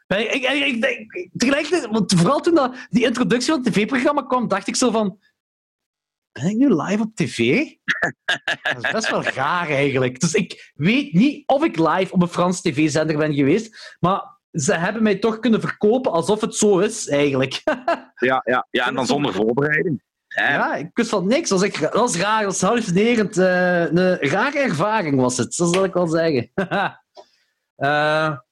ik, 0.08 0.32
ik, 0.32 0.44
ik, 0.44 0.86
ik, 1.12 1.30
tegelijkertijd, 1.38 1.92
want 1.92 2.14
vooral 2.14 2.40
toen 2.40 2.56
dat, 2.56 2.76
die 2.90 3.06
introductie 3.06 3.54
van 3.54 3.64
het 3.64 3.74
tv-programma 3.74 4.22
kwam, 4.22 4.48
dacht 4.48 4.68
ik 4.68 4.76
zo 4.76 4.92
van... 4.92 5.20
Ben 6.32 6.50
ik 6.50 6.56
nu 6.56 6.76
live 6.76 7.04
op 7.04 7.16
tv? 7.16 7.70
Dat 8.64 8.84
is 8.84 8.92
best 8.92 9.10
wel 9.10 9.24
raar 9.24 9.70
eigenlijk. 9.70 10.20
Dus 10.20 10.34
ik 10.34 10.72
weet 10.76 11.14
niet 11.14 11.48
of 11.48 11.64
ik 11.64 11.78
live 11.78 12.14
op 12.14 12.22
een 12.22 12.28
Frans 12.28 12.62
tv-zender 12.62 13.18
ben 13.18 13.34
geweest, 13.34 13.96
maar 14.00 14.36
ze 14.52 14.74
hebben 14.74 15.04
mij 15.04 15.16
toch 15.16 15.40
kunnen 15.40 15.62
verkopen 15.62 16.12
alsof 16.12 16.42
het 16.42 16.56
zo 16.56 16.80
is, 16.80 17.08
eigenlijk. 17.08 17.62
ja, 18.16 18.42
ja, 18.44 18.68
ja, 18.70 18.88
en 18.88 18.96
dan 18.96 19.06
zonder 19.06 19.34
voorbereiding. 19.34 20.04
Ja, 20.28 20.76
ik 20.76 20.90
wist 20.94 21.10
van 21.10 21.28
niks. 21.28 21.50
Dat 21.50 21.60
was, 21.60 21.80
dat 21.80 21.94
was 21.94 22.18
raar, 22.18 22.44
dat 22.44 22.52
was 22.52 22.70
hallucinerend. 22.70 23.38
Uh, 23.38 23.92
een 23.92 24.18
rare 24.18 24.60
ervaring 24.60 25.22
was 25.22 25.38
het, 25.38 25.56
dat 25.56 25.74
zal 25.74 25.84
ik 25.84 25.94
wel 25.94 26.08
zeggen. 26.08 26.52
uh, 27.78 28.38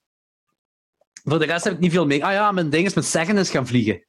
voor 1.24 1.40
de 1.40 1.46
rest 1.46 1.64
heb 1.64 1.74
ik 1.74 1.80
niet 1.80 1.92
veel 1.92 2.06
mee. 2.06 2.26
Ah 2.26 2.32
ja, 2.32 2.52
mijn 2.52 2.70
ding 2.70 2.86
is 2.86 2.94
met 2.94 3.06
zeggen 3.06 3.38
is 3.38 3.50
gaan 3.50 3.68
vliegen. 3.68 4.06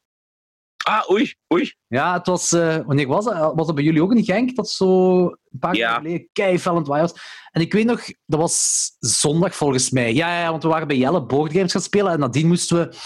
Ah, 0.85 1.11
oei, 1.11 1.35
oei. 1.53 1.75
Ja, 1.87 2.13
het 2.13 2.27
was... 2.27 2.53
Uh, 2.53 2.77
wanneer 2.87 3.07
was 3.07 3.25
het? 3.25 3.35
Was 3.35 3.67
dat 3.67 3.75
bij 3.75 3.85
jullie 3.85 4.03
ook 4.03 4.15
in 4.15 4.25
Genk? 4.25 4.57
Dat 4.57 4.71
zo 4.71 5.25
een 5.25 5.59
paar 5.59 5.77
jaar 5.77 5.97
geleden 5.97 6.29
keivellend 6.33 6.87
was. 6.87 7.13
En 7.51 7.61
ik 7.61 7.73
weet 7.73 7.87
nog, 7.87 8.05
dat 8.27 8.41
was 8.41 8.91
zondag 8.99 9.55
volgens 9.55 9.91
mij. 9.91 10.15
Ja, 10.15 10.41
ja, 10.41 10.51
want 10.51 10.63
we 10.63 10.69
waren 10.69 10.89
bij 10.89 10.97
Jelle 10.97 11.27
boardgames 11.27 11.73
gaan 11.73 11.81
spelen 11.81 12.13
en 12.13 12.19
nadien 12.19 12.47
moesten 12.47 12.79
we 12.79 12.97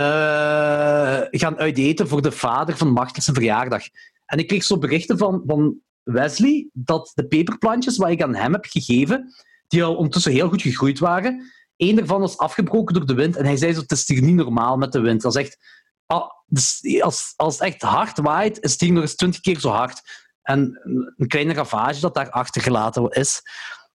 uh, 0.00 1.40
gaan 1.40 1.58
uiteten 1.58 2.08
voor 2.08 2.22
de 2.22 2.32
vader 2.32 2.76
van 2.76 2.92
Martens 2.92 3.30
verjaardag. 3.32 3.82
En 4.26 4.38
ik 4.38 4.46
kreeg 4.46 4.64
zo 4.64 4.78
berichten 4.78 5.18
van, 5.18 5.42
van 5.46 5.78
Wesley 6.02 6.68
dat 6.72 7.12
de 7.14 7.26
peperplantjes 7.26 7.96
wat 7.96 8.10
ik 8.10 8.22
aan 8.22 8.34
hem 8.34 8.52
heb 8.52 8.64
gegeven, 8.68 9.34
die 9.68 9.84
al 9.84 9.96
ondertussen 9.96 10.32
heel 10.32 10.48
goed 10.48 10.62
gegroeid 10.62 10.98
waren, 10.98 11.52
één 11.80 11.96
daarvan 11.96 12.20
was 12.20 12.38
afgebroken 12.38 12.94
door 12.94 13.06
de 13.06 13.14
wind. 13.14 13.36
En 13.36 13.44
hij 13.44 13.56
zei 13.56 13.72
zo, 13.72 13.80
het 13.80 13.90
is 13.92 14.08
hier 14.08 14.22
niet 14.22 14.34
normaal 14.34 14.76
met 14.76 14.92
de 14.92 15.00
wind. 15.00 15.22
Dat 15.22 15.36
is 15.36 15.42
echt... 15.42 15.58
Ah, 16.06 16.30
dus 16.46 17.00
als, 17.00 17.32
als 17.36 17.58
het 17.58 17.62
echt 17.62 17.82
hard 17.82 18.18
waait, 18.18 18.60
is 18.60 18.72
het 18.72 18.80
hier 18.80 18.92
nog 18.92 19.02
eens 19.02 19.14
twintig 19.14 19.40
keer 19.40 19.60
zo 19.60 19.68
hard. 19.68 20.00
En 20.42 20.80
een 21.16 21.28
kleine 21.28 21.52
ravage 21.52 22.00
dat 22.00 22.14
daar 22.14 22.30
achtergelaten 22.30 23.08
is. 23.08 23.42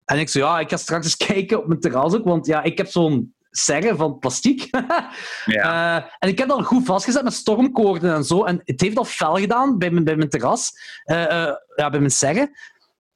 En 0.05 0.19
ik 0.19 0.29
zei, 0.29 0.43
ja, 0.43 0.59
ik 0.59 0.69
ga 0.69 0.77
straks 0.77 1.05
eens 1.05 1.17
kijken 1.33 1.57
op 1.57 1.67
mijn 1.67 1.79
terras 1.79 2.13
ook, 2.13 2.23
want 2.23 2.45
ja, 2.45 2.63
ik 2.63 2.77
heb 2.77 2.87
zo'n 2.87 3.35
serre 3.51 3.95
van 3.95 4.19
plastiek. 4.19 4.69
ja. 5.45 5.97
uh, 5.97 6.05
en 6.19 6.29
ik 6.29 6.37
heb 6.37 6.47
dat 6.47 6.57
al 6.57 6.63
goed 6.63 6.85
vastgezet 6.85 7.23
met 7.23 7.33
stormkoorden 7.33 8.15
en 8.15 8.23
zo. 8.23 8.43
En 8.43 8.61
het 8.63 8.81
heeft 8.81 8.97
al 8.97 9.05
fel 9.05 9.35
gedaan 9.35 9.77
bij 9.77 9.91
mijn, 9.91 10.03
bij 10.03 10.15
mijn 10.15 10.29
terras, 10.29 10.71
uh, 11.05 11.21
uh, 11.21 11.53
ja, 11.75 11.89
bij 11.89 11.99
mijn 11.99 12.11
serre. 12.11 12.57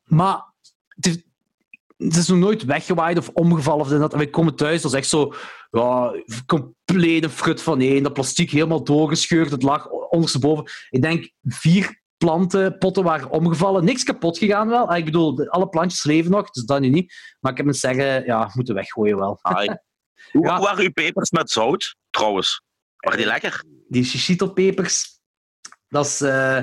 Maar 0.04 0.54
het, 1.00 1.28
het 2.04 2.16
is 2.16 2.28
nog 2.28 2.38
nooit 2.38 2.66
weggewaaid 2.66 3.18
of 3.18 3.30
omgevallen. 3.30 3.82
Of 3.82 3.90
dat. 3.90 4.12
En 4.12 4.18
wij 4.18 4.30
komen 4.30 4.56
thuis, 4.56 4.82
dat 4.82 4.92
is 4.92 4.98
echt 4.98 5.10
zo 5.10 5.34
ja, 5.70 6.14
complete 6.46 7.30
frut 7.30 7.62
van 7.62 7.82
één. 7.82 8.04
Dat 8.04 8.14
plastic 8.14 8.52
helemaal 8.52 8.84
doorgescheurd, 8.84 9.52
het 9.52 9.64
lag 9.64 9.90
ondersteboven. 9.90 10.66
Ik 10.90 11.02
denk 11.02 11.32
vier 11.44 12.02
planten, 12.18 12.78
potten 12.78 13.04
waren 13.04 13.30
omgevallen. 13.30 13.84
Niks 13.84 14.04
kapot 14.04 14.38
gegaan 14.38 14.68
wel. 14.68 14.90
Ah, 14.90 14.98
ik 14.98 15.06
bedoel, 15.06 15.48
alle 15.48 15.70
plantjes 15.70 16.04
leven 16.04 16.32
nog, 16.32 16.50
dus 16.50 16.64
dat 16.64 16.80
nu 16.80 16.90
niet. 16.90 17.14
Maar 17.40 17.52
ik 17.52 17.58
heb 17.58 17.66
me 17.66 17.74
zeggen, 17.74 18.26
ja, 18.26 18.52
moeten 18.54 18.76
weggooien 18.76 19.18
wel. 19.18 19.40
Hoe 20.32 20.46
ja. 20.46 20.60
waren 20.60 20.84
uw 20.84 20.92
pepers 20.92 21.32
met 21.32 21.52
zout, 21.52 21.96
trouwens? 22.10 22.62
Waren 22.96 23.20
die 23.20 23.28
lekker? 23.28 23.64
Die 23.88 24.04
shishito-pepers, 24.04 25.20
dat 25.88 26.06
is, 26.06 26.22
uh, 26.22 26.62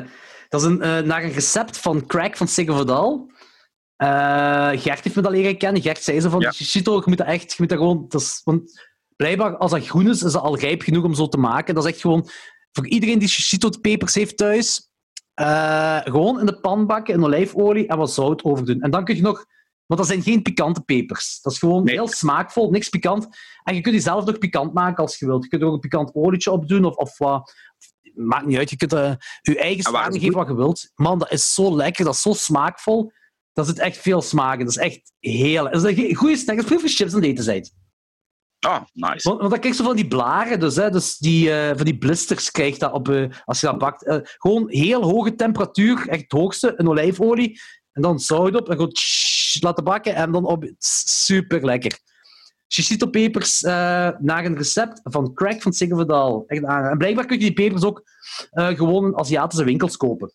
dat 0.49 0.61
is 0.61 0.67
een, 0.67 0.77
uh, 0.77 0.99
naar 0.99 1.25
een 1.25 1.33
recept 1.33 1.79
van 1.79 2.07
Crack 2.07 2.37
van 2.37 2.49
Sigge 2.49 2.73
Vodal. 2.73 3.31
Uh, 4.03 4.71
Gert 4.81 5.05
heeft 5.05 5.17
me 5.17 5.23
dat 5.23 5.33
leren 5.33 5.59
kennen. 5.59 5.83
Gert 5.83 6.03
zei 6.03 6.21
zo 6.21 6.29
van, 6.29 6.41
ja. 6.41 6.53
je 6.57 7.03
moet 7.05 7.19
dat 7.19 7.27
echt, 7.27 7.51
je 7.51 7.57
moet 7.59 7.69
dat 7.69 7.79
gewoon... 7.79 8.05
Dat 8.09 8.21
is, 8.21 8.41
want 8.45 8.87
blijkbaar, 9.17 9.57
als 9.57 9.71
dat 9.71 9.87
groen 9.87 10.09
is, 10.09 10.23
is 10.23 10.33
dat 10.33 10.43
al 10.43 10.59
rijp 10.59 10.83
genoeg 10.83 11.05
om 11.05 11.15
zo 11.15 11.29
te 11.29 11.39
maken. 11.39 11.75
Dat 11.75 11.85
is 11.85 11.91
echt 11.93 12.01
gewoon... 12.01 12.29
Voor 12.73 12.87
iedereen 12.87 13.19
die 13.19 13.29
shishito-pepers 13.29 14.15
heeft 14.15 14.37
thuis, 14.37 14.91
uh, 15.41 16.01
gewoon 16.05 16.41
in 16.41 16.47
de 16.47 16.61
pan 16.61 16.87
bakken, 16.87 17.15
in 17.15 17.25
olijfolie 17.25 17.87
en 17.87 17.97
wat 17.97 18.13
zout 18.13 18.45
overdoen. 18.45 18.81
En 18.81 18.91
dan 18.91 19.05
kun 19.05 19.17
je 19.17 19.23
nog... 19.23 19.45
Want 19.87 20.01
dat 20.01 20.11
zijn 20.11 20.23
geen 20.23 20.43
pikante 20.43 20.81
pepers. 20.81 21.41
Dat 21.41 21.53
is 21.53 21.59
gewoon 21.59 21.85
nee. 21.85 21.95
heel 21.95 22.09
smaakvol, 22.09 22.71
niks 22.71 22.89
pikant. 22.89 23.29
En 23.63 23.75
je 23.75 23.81
kunt 23.81 23.95
die 23.95 24.05
zelf 24.05 24.25
nog 24.25 24.39
pikant 24.39 24.75
maken 24.75 25.03
als 25.03 25.19
je 25.19 25.27
wilt. 25.27 25.43
Je 25.43 25.49
kunt 25.49 25.63
er 25.63 25.69
ook 25.69 25.75
een 25.75 25.81
pikant 25.81 26.15
olietje 26.15 26.51
op 26.51 26.69
doen 26.69 26.85
of, 26.85 26.95
of 26.95 27.19
wat... 27.19 27.55
Maakt 28.15 28.47
niet 28.47 28.57
uit. 28.57 28.71
Je 28.71 28.77
kunt 28.77 28.93
uh, 28.93 29.13
je 29.41 29.59
eigen 29.59 29.85
smaak 29.85 30.13
geven 30.13 30.33
wat 30.33 30.49
je 30.49 30.55
wilt. 30.55 30.91
Man, 30.95 31.19
dat 31.19 31.33
is 31.33 31.55
zo 31.55 31.77
lekker. 31.77 32.05
Dat 32.05 32.15
is 32.15 32.23
zo 32.23 32.33
smaakvol. 32.33 33.13
Dat 33.57 33.67
zit 33.67 33.79
echt 33.79 33.97
veel 33.97 34.23
smaak 34.23 34.59
in. 34.59 34.65
Dat 34.65 34.77
is 34.77 34.83
echt 34.83 35.13
heel... 35.19 35.65
Dat 35.65 35.85
is 35.85 35.97
een 35.97 36.15
goede 36.15 36.37
snack. 36.37 36.57
Dat 36.57 36.71
is 36.71 36.81
voor 36.81 36.89
chips 36.89 37.15
aan 37.15 37.21
het 37.21 37.29
eten 37.29 37.45
zijn. 37.45 37.69
Ah, 38.59 38.83
nice. 38.93 39.29
Want, 39.29 39.39
want 39.39 39.51
dan 39.51 39.61
krijg 39.61 39.77
je 39.77 39.83
van 39.83 39.97
die 39.97 40.09
blaren, 40.09 40.61
dus, 40.61 40.77
hè, 40.77 40.91
dus 40.91 41.17
die, 41.19 41.49
uh, 41.49 41.69
van 41.69 41.85
die 41.85 41.99
blisters 41.99 42.51
krijg 42.51 42.79
dat 42.79 42.93
op, 42.93 43.09
uh, 43.09 43.31
als 43.45 43.61
je 43.61 43.67
dat 43.67 43.79
bakt. 43.79 44.07
Uh, 44.07 44.17
gewoon 44.23 44.71
heel 44.71 45.03
hoge 45.03 45.35
temperatuur, 45.35 46.09
echt 46.09 46.23
het 46.23 46.33
hoogste, 46.33 46.75
een 46.77 46.89
olijfolie. 46.89 47.61
En 47.93 48.03
dan 48.03 48.21
zout 48.21 48.55
op 48.55 48.69
en 48.69 48.77
gewoon 48.77 48.93
laten 49.61 49.85
bakken 49.85 50.15
en 50.15 50.33
dan 50.33 50.45
op. 50.45 50.71
Super 50.79 51.65
lekker. 51.65 51.99
Shishito-pepers 52.69 53.61
naar 53.61 54.45
een 54.45 54.57
recept 54.57 55.01
van 55.03 55.35
Crack 55.35 55.63
van 55.63 55.73
Siggevedal. 55.73 56.45
En 56.47 56.99
blijkbaar 56.99 57.27
kun 57.27 57.39
je 57.39 57.45
die 57.45 57.53
pepers 57.53 57.85
ook 57.85 58.03
gewoon 58.51 59.05
in 59.05 59.19
Aziatische 59.19 59.65
winkels 59.65 59.97
kopen. 59.97 60.33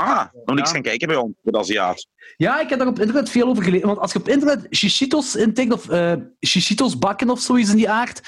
Ah, 0.00 0.26
nog 0.44 0.56
niks 0.56 0.68
ja. 0.68 0.74
gaan 0.74 0.82
kijken 0.82 1.08
bij 1.08 1.16
ons, 1.16 1.34
de 1.42 1.58
Aziat. 1.58 2.06
Ja, 2.36 2.60
ik 2.60 2.68
heb 2.68 2.78
daar 2.78 2.88
op 2.88 2.98
internet 2.98 3.30
veel 3.30 3.48
over 3.48 3.62
gelezen. 3.62 3.86
Want 3.86 3.98
als 3.98 4.12
je 4.12 4.18
op 4.18 4.28
internet 4.28 4.66
shishitos 4.74 5.36
intikt, 5.36 5.72
of 5.72 5.90
uh, 5.90 6.14
shishitos 6.46 6.98
bakken 6.98 7.30
of 7.30 7.40
zoiets 7.40 7.70
in 7.70 7.76
die 7.76 7.90
aard, 7.90 8.20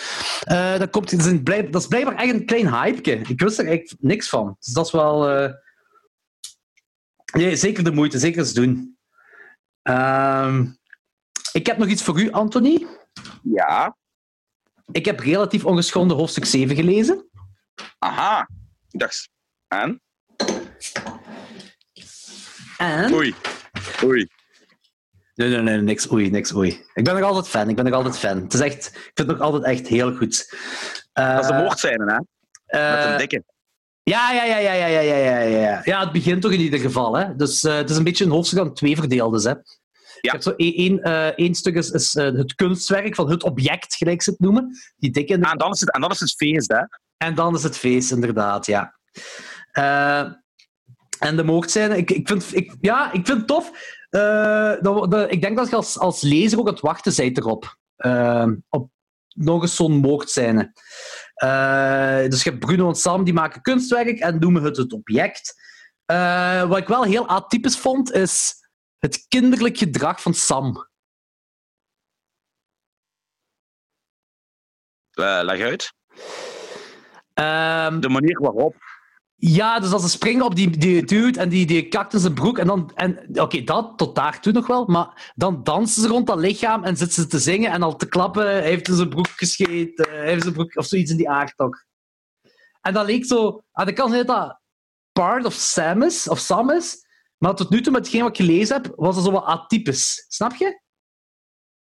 uh, 0.50 0.78
dan 0.78 0.90
komt, 0.90 1.10
dat, 1.10 1.26
is 1.26 1.70
dat 1.70 1.82
is 1.82 1.86
blijkbaar 1.86 2.16
echt 2.16 2.32
een 2.32 2.46
klein 2.46 2.74
hype. 2.74 3.10
Ik 3.10 3.40
wist 3.40 3.58
er 3.58 3.66
eigenlijk 3.66 4.02
niks 4.02 4.28
van. 4.28 4.56
Dus 4.58 4.72
dat 4.72 4.86
is 4.86 4.92
wel... 4.92 5.42
Uh... 5.42 5.52
Nee, 7.32 7.56
zeker 7.56 7.84
de 7.84 7.92
moeite, 7.92 8.18
zeker 8.18 8.38
eens 8.38 8.52
doen. 8.52 8.98
Uh, 9.82 10.60
ik 11.52 11.66
heb 11.66 11.78
nog 11.78 11.88
iets 11.88 12.02
voor 12.02 12.20
u, 12.20 12.30
Anthony. 12.30 12.86
Ja? 13.42 13.96
Ik 14.92 15.04
heb 15.04 15.20
relatief 15.20 15.64
ongeschonden 15.64 16.16
hoofdstuk 16.16 16.44
7 16.44 16.76
gelezen. 16.76 17.30
Aha. 17.98 18.48
Ik 18.90 19.00
dacht... 19.00 19.30
En? 19.68 20.00
En... 22.80 23.12
Oei. 23.12 23.34
Oei. 24.04 24.28
Nee, 25.34 25.48
nee, 25.48 25.60
nee, 25.60 25.80
niks 25.80 26.10
oei, 26.12 26.30
niks 26.30 26.54
oei. 26.54 26.84
Ik 26.94 27.04
ben 27.04 27.14
nog 27.14 27.24
altijd 27.24 27.48
fan, 27.48 27.68
ik 27.68 27.76
ben 27.76 27.84
nog 27.84 27.94
altijd 27.94 28.18
fan. 28.18 28.42
Het 28.42 28.54
is 28.54 28.60
echt, 28.60 28.86
ik 28.86 29.10
vind 29.14 29.28
het 29.28 29.38
nog 29.38 29.40
altijd 29.40 29.64
echt 29.64 29.86
heel 29.86 30.16
goed. 30.16 30.54
Uh, 31.18 31.34
dat 31.34 31.40
is 31.40 31.46
de 31.46 31.54
moordscène, 31.54 32.04
hè? 32.04 32.18
Uh, 32.78 32.96
Met 32.96 33.12
een 33.12 33.18
dikke. 33.18 33.44
Ja, 34.02 34.32
ja, 34.32 34.44
ja, 34.44 34.58
ja, 34.58 34.72
ja, 34.72 34.86
ja, 34.86 35.16
ja, 35.16 35.38
ja. 35.38 35.80
Ja, 35.84 36.00
het 36.00 36.12
begint 36.12 36.42
toch 36.42 36.52
in 36.52 36.60
ieder 36.60 36.80
geval, 36.80 37.16
hè. 37.16 37.36
Dus 37.36 37.64
uh, 37.64 37.74
het 37.74 37.90
is 37.90 37.96
een 37.96 38.04
beetje 38.04 38.24
een 38.24 38.30
hoofdstuk 38.30 38.58
aan 38.58 38.74
twee 38.74 38.96
verdeeld 38.96 39.44
hè. 39.44 39.50
Ja. 39.50 39.60
Ik 40.20 40.30
heb 40.30 40.42
zo 40.42 40.52
één, 40.56 41.02
één 41.36 41.54
stuk 41.54 41.74
is, 41.74 41.90
is 41.90 42.12
het 42.12 42.54
kunstwerk 42.54 43.14
van 43.14 43.30
het 43.30 43.42
object, 43.42 43.94
gelijk 43.94 44.22
ze 44.22 44.30
het 44.30 44.40
noemen. 44.40 44.76
Die 44.96 45.10
dikke... 45.10 45.40
Ah, 45.40 45.50
en, 45.50 45.58
dan 45.58 45.72
is 45.72 45.80
het, 45.80 45.92
en 45.92 46.00
dan 46.00 46.10
is 46.10 46.20
het 46.20 46.32
feest, 46.32 46.72
hè? 46.72 46.82
En 47.16 47.34
dan 47.34 47.54
is 47.54 47.62
het 47.62 47.76
feest, 47.76 48.10
inderdaad, 48.10 48.66
ja. 48.66 48.98
En 51.20 51.36
de 51.36 51.44
moordscène, 51.44 51.96
ik, 51.96 52.10
ik, 52.10 52.28
vind, 52.28 52.54
ik, 52.54 52.76
ja, 52.80 53.12
ik 53.12 53.26
vind 53.26 53.38
het 53.38 53.46
tof. 53.46 53.70
Uh, 54.10 54.74
dat, 54.80 55.10
dat, 55.10 55.32
ik 55.32 55.40
denk 55.40 55.56
dat 55.56 55.70
je 55.70 55.76
als, 55.76 55.98
als 55.98 56.20
lezer 56.20 56.58
ook 56.58 56.66
aan 56.66 56.72
het 56.72 56.82
wachten 56.82 57.16
bent 57.16 57.38
erop. 57.38 57.76
Uh, 57.96 58.46
op 58.68 58.90
nog 59.34 59.62
eens 59.62 59.76
zo'n 59.76 59.92
moordscène. 59.92 60.72
Uh, 61.44 62.30
dus 62.30 62.42
je 62.42 62.50
hebt 62.50 62.64
Bruno 62.64 62.88
en 62.88 62.94
Sam, 62.94 63.24
die 63.24 63.34
maken 63.34 63.62
kunstwerk 63.62 64.18
en 64.18 64.38
noemen 64.38 64.62
het 64.62 64.76
het 64.76 64.92
object. 64.92 65.54
wat 66.68 66.78
ik 66.78 66.88
wel 66.88 67.02
heel 67.02 67.28
atypisch 67.28 67.78
vond, 67.78 68.12
is 68.12 68.54
het 68.98 69.26
kinderlijk 69.28 69.78
gedrag 69.78 70.22
van 70.22 70.34
Sam. 70.34 70.88
leg 75.42 75.60
uit. 75.60 75.92
Ehm, 77.34 78.00
de 78.00 78.08
manier 78.08 78.40
waarop 78.40 78.89
ja, 79.42 79.80
dus 79.80 79.92
als 79.92 80.02
ze 80.02 80.08
springen 80.08 80.44
op 80.44 80.54
die, 80.54 80.70
die 80.70 81.04
dude 81.04 81.40
en 81.40 81.48
die, 81.48 81.66
die 81.66 81.88
kakt 81.88 82.12
in 82.12 82.20
zijn 82.20 82.34
broek. 82.34 82.58
En 82.58 82.66
dan, 82.66 82.92
en, 82.94 83.40
Oké, 83.40 83.62
dat 83.64 83.98
tot 83.98 84.14
daartoe 84.14 84.52
nog 84.52 84.66
wel. 84.66 84.84
Maar 84.84 85.32
dan 85.34 85.62
dansen 85.62 86.02
ze 86.02 86.08
rond 86.08 86.26
dat 86.26 86.38
lichaam 86.38 86.84
en 86.84 86.96
zitten 86.96 87.22
ze 87.22 87.28
te 87.28 87.38
zingen 87.38 87.70
en 87.70 87.82
al 87.82 87.96
te 87.96 88.08
klappen. 88.08 88.42
Hij 88.42 88.62
heeft 88.62 88.88
in 88.88 88.94
zijn 88.94 89.08
broek 89.08 89.28
gescheten. 89.28 90.08
Hij 90.08 90.28
heeft 90.28 90.42
zijn 90.42 90.54
broek, 90.54 90.76
of 90.76 90.86
zoiets 90.86 91.10
in 91.10 91.16
die 91.16 91.30
aard 91.30 91.56
toch. 91.56 91.84
En 92.80 92.92
dat 92.92 93.06
leek 93.06 93.24
zo... 93.24 93.62
Aan 93.72 93.86
de 93.86 93.92
kant 93.92 94.26
dat 94.26 94.60
part 95.12 95.44
of 95.44 95.54
Sam 95.54 96.02
is, 96.02 96.28
of 96.28 96.38
Sam 96.38 96.70
is. 96.70 97.06
Maar 97.38 97.54
tot 97.54 97.70
nu 97.70 97.80
toe, 97.80 97.92
met 97.92 98.02
hetgeen 98.02 98.22
wat 98.22 98.38
ik 98.38 98.46
gelezen 98.46 98.82
heb, 98.82 98.92
was 98.96 99.16
het 99.16 99.24
zo 99.24 99.30
wat 99.30 99.44
atypisch. 99.44 100.24
Snap 100.28 100.54
je? 100.54 100.80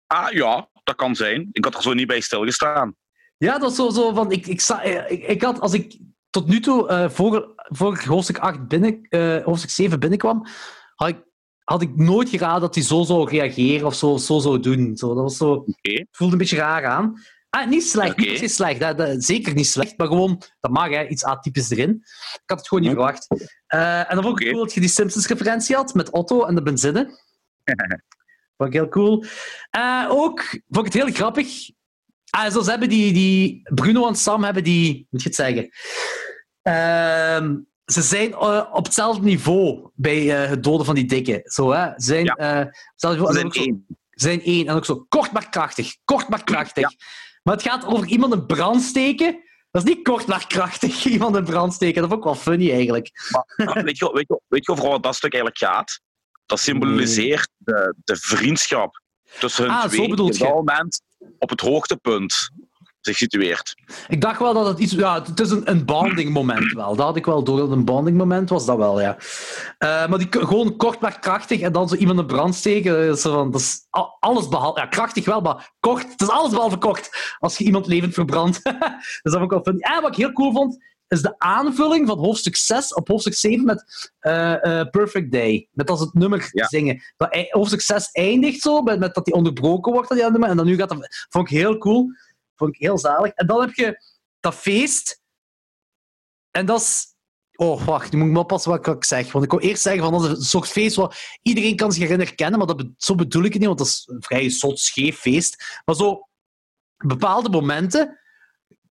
Ah 0.07 0.31
ja, 0.31 0.69
dat 0.83 0.95
kan 0.95 1.15
zijn. 1.15 1.49
Ik 1.51 1.63
had 1.63 1.75
er 1.75 1.81
zo 1.81 1.93
niet 1.93 2.07
bij 2.07 2.19
stilgestaan. 2.19 2.95
Ja, 3.37 3.51
dat 3.51 3.61
was 3.61 3.75
zo, 3.75 3.89
zo 3.89 4.13
van... 4.13 4.31
Ik, 4.31 4.47
ik, 4.47 4.61
ik, 5.07 5.23
ik 5.27 5.41
had, 5.41 5.59
als 5.59 5.73
ik 5.73 5.99
tot 6.29 6.47
nu 6.47 6.59
toe, 6.59 6.89
uh, 6.89 7.09
voor, 7.09 7.53
voor 7.55 8.03
hoofdstuk, 8.03 8.37
8 8.37 8.67
binnen, 8.67 9.07
uh, 9.09 9.43
hoofdstuk 9.43 9.69
7 9.69 9.99
binnenkwam, 9.99 10.45
had 10.95 11.07
ik, 11.07 11.23
had 11.63 11.81
ik 11.81 11.95
nooit 11.95 12.29
geraden 12.29 12.61
dat 12.61 12.75
hij 12.75 12.83
zo 12.83 13.03
zou 13.03 13.29
reageren 13.29 13.87
of 13.87 13.95
zo, 13.95 14.17
zo 14.17 14.39
zou 14.39 14.59
doen. 14.59 14.97
Zo, 14.97 15.07
dat 15.13 15.23
was 15.23 15.37
zo, 15.37 15.51
okay. 15.51 16.07
voelde 16.11 16.33
een 16.33 16.39
beetje 16.39 16.57
raar 16.57 16.85
aan. 16.85 17.21
Ah, 17.49 17.67
niet 17.67 17.83
slecht, 17.83 18.11
okay. 18.11 18.39
niet 18.39 18.51
slecht. 18.51 18.79
Dat, 18.79 18.97
dat, 18.97 19.23
zeker 19.23 19.53
niet 19.53 19.67
slecht, 19.67 19.97
maar 19.97 20.07
gewoon, 20.07 20.41
dat 20.59 20.71
mag, 20.71 20.89
hè, 20.89 21.07
iets 21.07 21.23
atypisch 21.23 21.69
erin. 21.69 21.89
Ik 22.33 22.41
had 22.45 22.57
het 22.57 22.67
gewoon 22.67 22.83
niet 22.83 22.93
verwacht. 22.93 23.27
Uh, 23.73 23.99
en 23.99 24.15
dan 24.15 24.23
vond 24.23 24.39
ik 24.39 24.41
okay. 24.41 24.51
cool 24.51 24.63
dat 24.63 24.73
je 24.73 24.79
die 24.79 24.89
Simpsons-referentie 24.89 25.75
had 25.75 25.93
met 25.93 26.11
Otto 26.11 26.45
en 26.45 26.55
de 26.55 26.61
benzine. 26.61 27.05
vond 28.57 28.69
ik 28.69 28.73
heel 28.73 28.89
cool. 28.89 29.25
Ook 30.07 30.39
vond 30.69 30.87
ik 30.87 30.93
het 30.93 31.03
heel 31.03 31.13
grappig. 31.13 31.69
Ah, 32.29 32.51
zoals 32.51 32.67
hebben 32.67 32.89
die, 32.89 33.13
die 33.13 33.61
Bruno 33.63 34.07
en 34.07 34.15
Sam 34.15 34.43
hebben 34.43 34.63
die, 34.63 35.07
moet 35.09 35.21
je 35.21 35.27
het 35.27 35.37
zeggen? 35.37 35.63
Uh, 36.63 37.57
ze 37.85 38.01
zijn 38.01 38.29
uh, 38.29 38.69
op 38.73 38.85
hetzelfde 38.85 39.23
niveau 39.23 39.89
bij 39.93 40.23
uh, 40.23 40.49
het 40.49 40.63
doden 40.63 40.85
van 40.85 40.95
die 40.95 41.05
dikke. 41.05 41.41
Zo, 41.43 41.71
hè? 41.71 41.85
Ze 41.85 41.93
zijn, 42.05 42.25
ja. 42.25 42.71
ze 42.95 43.27
zijn 43.31 43.51
één. 43.51 43.85
Ze 43.87 44.25
zijn 44.25 44.41
één. 44.41 44.67
En 44.67 44.75
ook 44.75 44.85
zo 44.85 45.05
kort 45.09 45.31
maar 45.31 45.49
krachtig. 45.49 45.95
Kort 46.05 46.29
maar 46.29 46.43
krachtig. 46.43 46.89
Ja. 46.89 46.97
Maar 47.43 47.53
het 47.53 47.63
gaat 47.63 47.85
over 47.85 48.07
iemand 48.07 48.33
in 48.33 48.45
brand 48.45 48.81
steken. 48.81 49.43
Dat 49.71 49.83
is 49.83 49.95
niet 49.95 50.03
kort 50.03 50.27
maar 50.27 50.47
krachtig, 50.47 51.05
iemand 51.05 51.35
in 51.35 51.43
brand 51.43 51.73
steken. 51.73 52.01
Dat 52.01 52.11
is 52.11 52.17
ook 52.17 52.23
wel 52.23 52.35
funny 52.35 52.71
eigenlijk. 52.71 53.09
Maar, 53.55 53.83
weet, 53.83 53.97
je, 53.97 54.11
weet, 54.13 54.27
je, 54.27 54.41
weet 54.47 54.65
je 54.65 54.71
over 54.71 54.89
wat 54.89 55.03
dat 55.03 55.15
stuk 55.15 55.33
eigenlijk 55.33 55.63
gaat? 55.63 56.01
Dat 56.45 56.59
symboliseert 56.59 57.49
nee. 57.57 57.75
de, 57.75 57.95
de 58.03 58.15
vriendschap 58.15 59.01
tussen 59.39 59.63
hun 59.63 59.73
ah, 59.73 59.85
twee. 59.85 60.05
Zo 60.05 60.23
op 60.23 60.37
dat 60.37 60.39
moment 60.39 61.01
op 61.37 61.49
het 61.49 61.61
hoogtepunt 61.61 62.51
zich 63.01 63.17
situeert. 63.17 63.75
Ik 64.07 64.21
dacht 64.21 64.39
wel 64.39 64.53
dat 64.53 64.65
het 64.65 64.79
iets... 64.79 64.91
Ja, 64.93 65.23
het 65.23 65.39
is 65.39 65.51
een, 65.51 65.69
een 65.69 65.85
bonding 65.85 66.33
moment 66.33 66.71
wel. 66.71 66.95
Dat 66.95 67.05
had 67.05 67.15
ik 67.15 67.25
wel 67.25 67.43
door. 67.43 67.71
Een 67.71 67.85
bonding 67.85 68.17
moment 68.17 68.49
was 68.49 68.65
dat 68.65 68.77
wel, 68.77 69.01
ja. 69.01 69.17
Uh, 69.17 70.07
maar 70.07 70.17
die, 70.17 70.27
gewoon 70.29 70.75
kort 70.75 70.99
maar 70.99 71.19
krachtig 71.19 71.61
en 71.61 71.71
dan 71.71 71.89
zo 71.89 71.95
iemand 71.95 72.19
in 72.19 72.25
brand 72.25 72.55
steken. 72.55 73.17
Zo 73.17 73.33
van, 73.33 73.51
dat 73.51 73.61
is 73.61 73.85
alles 74.19 74.47
behalve... 74.47 74.79
Ja, 74.79 74.85
krachtig 74.85 75.25
wel, 75.25 75.41
maar 75.41 75.71
kort. 75.79 76.11
Het 76.11 76.21
is 76.21 76.29
alles 76.29 76.51
behalve 76.51 76.77
kort. 76.77 77.09
Als 77.39 77.57
je 77.57 77.63
iemand 77.63 77.87
levend 77.87 78.13
verbrandt. 78.13 78.63
dat 79.23 79.33
vond 79.33 79.43
ik 79.43 79.49
wel 79.49 79.63
funny. 79.63 79.79
En 79.79 80.01
wat 80.01 80.11
ik 80.11 80.17
heel 80.17 80.33
cool 80.33 80.51
vond, 80.51 80.77
is 81.09 81.21
de 81.21 81.39
aanvulling 81.39 82.07
van 82.07 82.17
hoofdstuk 82.17 82.55
6 82.55 82.93
op 82.93 83.07
hoofdstuk 83.07 83.33
7 83.33 83.65
met 83.65 84.11
uh, 84.21 84.55
uh, 84.61 84.89
Perfect 84.89 85.31
Day. 85.31 85.67
Met 85.71 85.89
als 85.89 85.99
het 85.99 86.13
nummer 86.13 86.49
ja. 86.51 86.67
zingen. 86.67 87.03
Dat, 87.17 87.47
hoofdstuk 87.49 87.81
6 87.81 88.11
eindigt 88.11 88.61
zo, 88.61 88.81
met, 88.81 88.99
met 88.99 89.15
dat 89.15 89.25
die 89.25 89.33
onderbroken 89.33 89.91
wordt. 89.91 90.09
Dat 90.09 90.17
die 90.17 90.45
en 90.47 90.57
dan 90.57 90.65
nu 90.65 90.75
gaat 90.75 90.89
dat... 90.89 91.27
Vond 91.29 91.49
ik 91.49 91.57
heel 91.57 91.77
cool. 91.77 92.11
Vond 92.55 92.73
ik 92.73 92.81
heel 92.81 92.97
zalig. 92.97 93.31
En 93.31 93.47
dan 93.47 93.61
heb 93.61 93.73
je 93.73 94.03
dat 94.39 94.55
feest. 94.55 95.21
En 96.51 96.65
dat 96.65 96.81
is... 96.81 97.05
Oh, 97.55 97.85
wacht. 97.85 98.11
Nu 98.11 98.17
moet 98.17 98.27
ik 98.27 98.33
me 98.33 98.39
oppassen 98.39 98.71
wat 98.71 98.87
ik 98.87 99.03
zeg. 99.03 99.31
Want 99.31 99.45
ik 99.45 99.51
wil 99.51 99.59
eerst 99.59 99.81
zeggen 99.81 100.03
van 100.03 100.11
dat 100.11 100.23
is 100.23 100.37
een 100.37 100.43
soort 100.43 100.67
feest 100.67 100.95
waar 100.95 101.39
iedereen 101.41 101.75
kan 101.75 101.91
zich 101.91 102.03
erin 102.03 102.19
herkennen. 102.19 102.57
Maar 102.57 102.67
dat 102.67 102.77
be 102.77 102.93
zo 102.97 103.15
bedoel 103.15 103.43
ik 103.43 103.51
het 103.51 103.59
niet, 103.59 103.67
want 103.67 103.79
dat 103.79 103.87
is 103.87 104.03
een 104.11 104.23
vrij 104.23 104.49
zot, 104.49 104.79
scheef 104.79 105.19
feest. 105.19 105.81
Maar 105.85 105.95
zo 105.95 106.27
bepaalde 106.97 107.49
momenten 107.49 108.18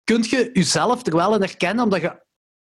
kun 0.09 0.25
je 0.29 0.51
jezelf 0.53 1.07
er 1.07 1.17
wel 1.17 1.35
in 1.35 1.41
herkennen, 1.41 1.85
omdat 1.85 2.01
je 2.01 2.23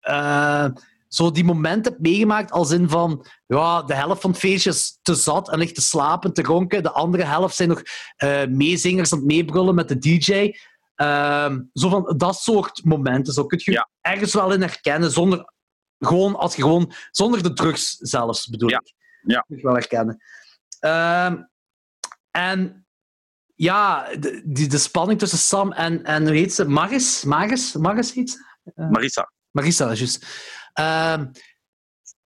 uh, 0.08 0.66
zo 1.08 1.30
die 1.30 1.44
momenten 1.44 1.92
hebt 1.92 2.04
meegemaakt 2.04 2.50
als 2.50 2.70
in 2.70 2.88
van 2.88 3.26
ja, 3.46 3.82
de 3.82 3.94
helft 3.94 4.20
van 4.20 4.30
het 4.30 4.38
feestje 4.38 4.70
is 4.70 4.98
te 5.02 5.14
zat 5.14 5.50
en 5.50 5.58
ligt 5.58 5.74
te 5.74 5.80
slapen, 5.80 6.32
te 6.32 6.42
ronken. 6.42 6.82
De 6.82 6.90
andere 6.90 7.24
helft 7.24 7.56
zijn 7.56 7.68
nog 7.68 7.82
uh, 8.24 8.46
meezingers 8.46 9.12
aan 9.12 9.18
het 9.18 9.26
meebrullen 9.26 9.74
met 9.74 9.88
de 9.88 9.98
DJ. 9.98 10.52
Uh, 10.96 11.56
zo 11.72 11.88
van 11.88 12.14
dat 12.16 12.36
soort 12.36 12.84
momenten. 12.84 13.32
Zo 13.32 13.46
kun 13.46 13.60
je 13.64 13.72
ja. 13.72 13.88
ergens 14.00 14.34
wel 14.34 14.52
in 14.52 14.60
herkennen, 14.60 15.10
zonder, 15.10 15.52
gewoon, 15.98 16.36
als 16.36 16.56
je 16.56 16.62
gewoon, 16.62 16.92
zonder 17.10 17.42
de 17.42 17.52
drugs 17.52 17.96
zelfs, 17.96 18.46
bedoel 18.46 18.70
ja. 18.70 18.80
ik. 18.84 18.94
Ja. 19.22 19.40
Kun 19.40 19.56
je 19.56 19.62
wel 19.62 19.74
herkennen. 19.74 20.22
Uh, 20.80 21.32
en 22.30 22.85
ja, 23.56 24.06
de, 24.20 24.42
die, 24.44 24.68
de 24.68 24.78
spanning 24.78 25.18
tussen 25.18 25.38
Sam 25.38 25.72
en, 25.72 26.04
en 26.04 26.22
hoe 26.22 26.36
heet 26.36 26.52
ze? 26.54 26.68
Maris? 26.68 27.24
Maris? 27.24 27.72
Maris 27.72 28.12
heet 28.12 28.30
ze? 28.30 28.44
Uh, 28.74 28.90
Marissa. 28.90 29.32
Marissa, 29.50 29.92
juist. 29.92 30.26
Uh, 30.80 31.20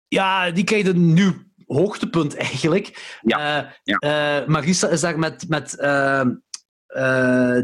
ja, 0.08 0.52
die 0.52 0.64
krijgt 0.64 0.88
een 0.88 1.14
nieuw 1.14 1.34
hoogtepunt 1.66 2.36
eigenlijk. 2.36 3.18
Ja. 3.22 3.64
Uh, 3.64 3.72
ja. 3.84 4.44
Marissa 4.48 4.88
is 4.88 5.02
daar 5.02 5.20
met, 5.20 5.50
met 5.50 5.80
ehm, 5.80 6.36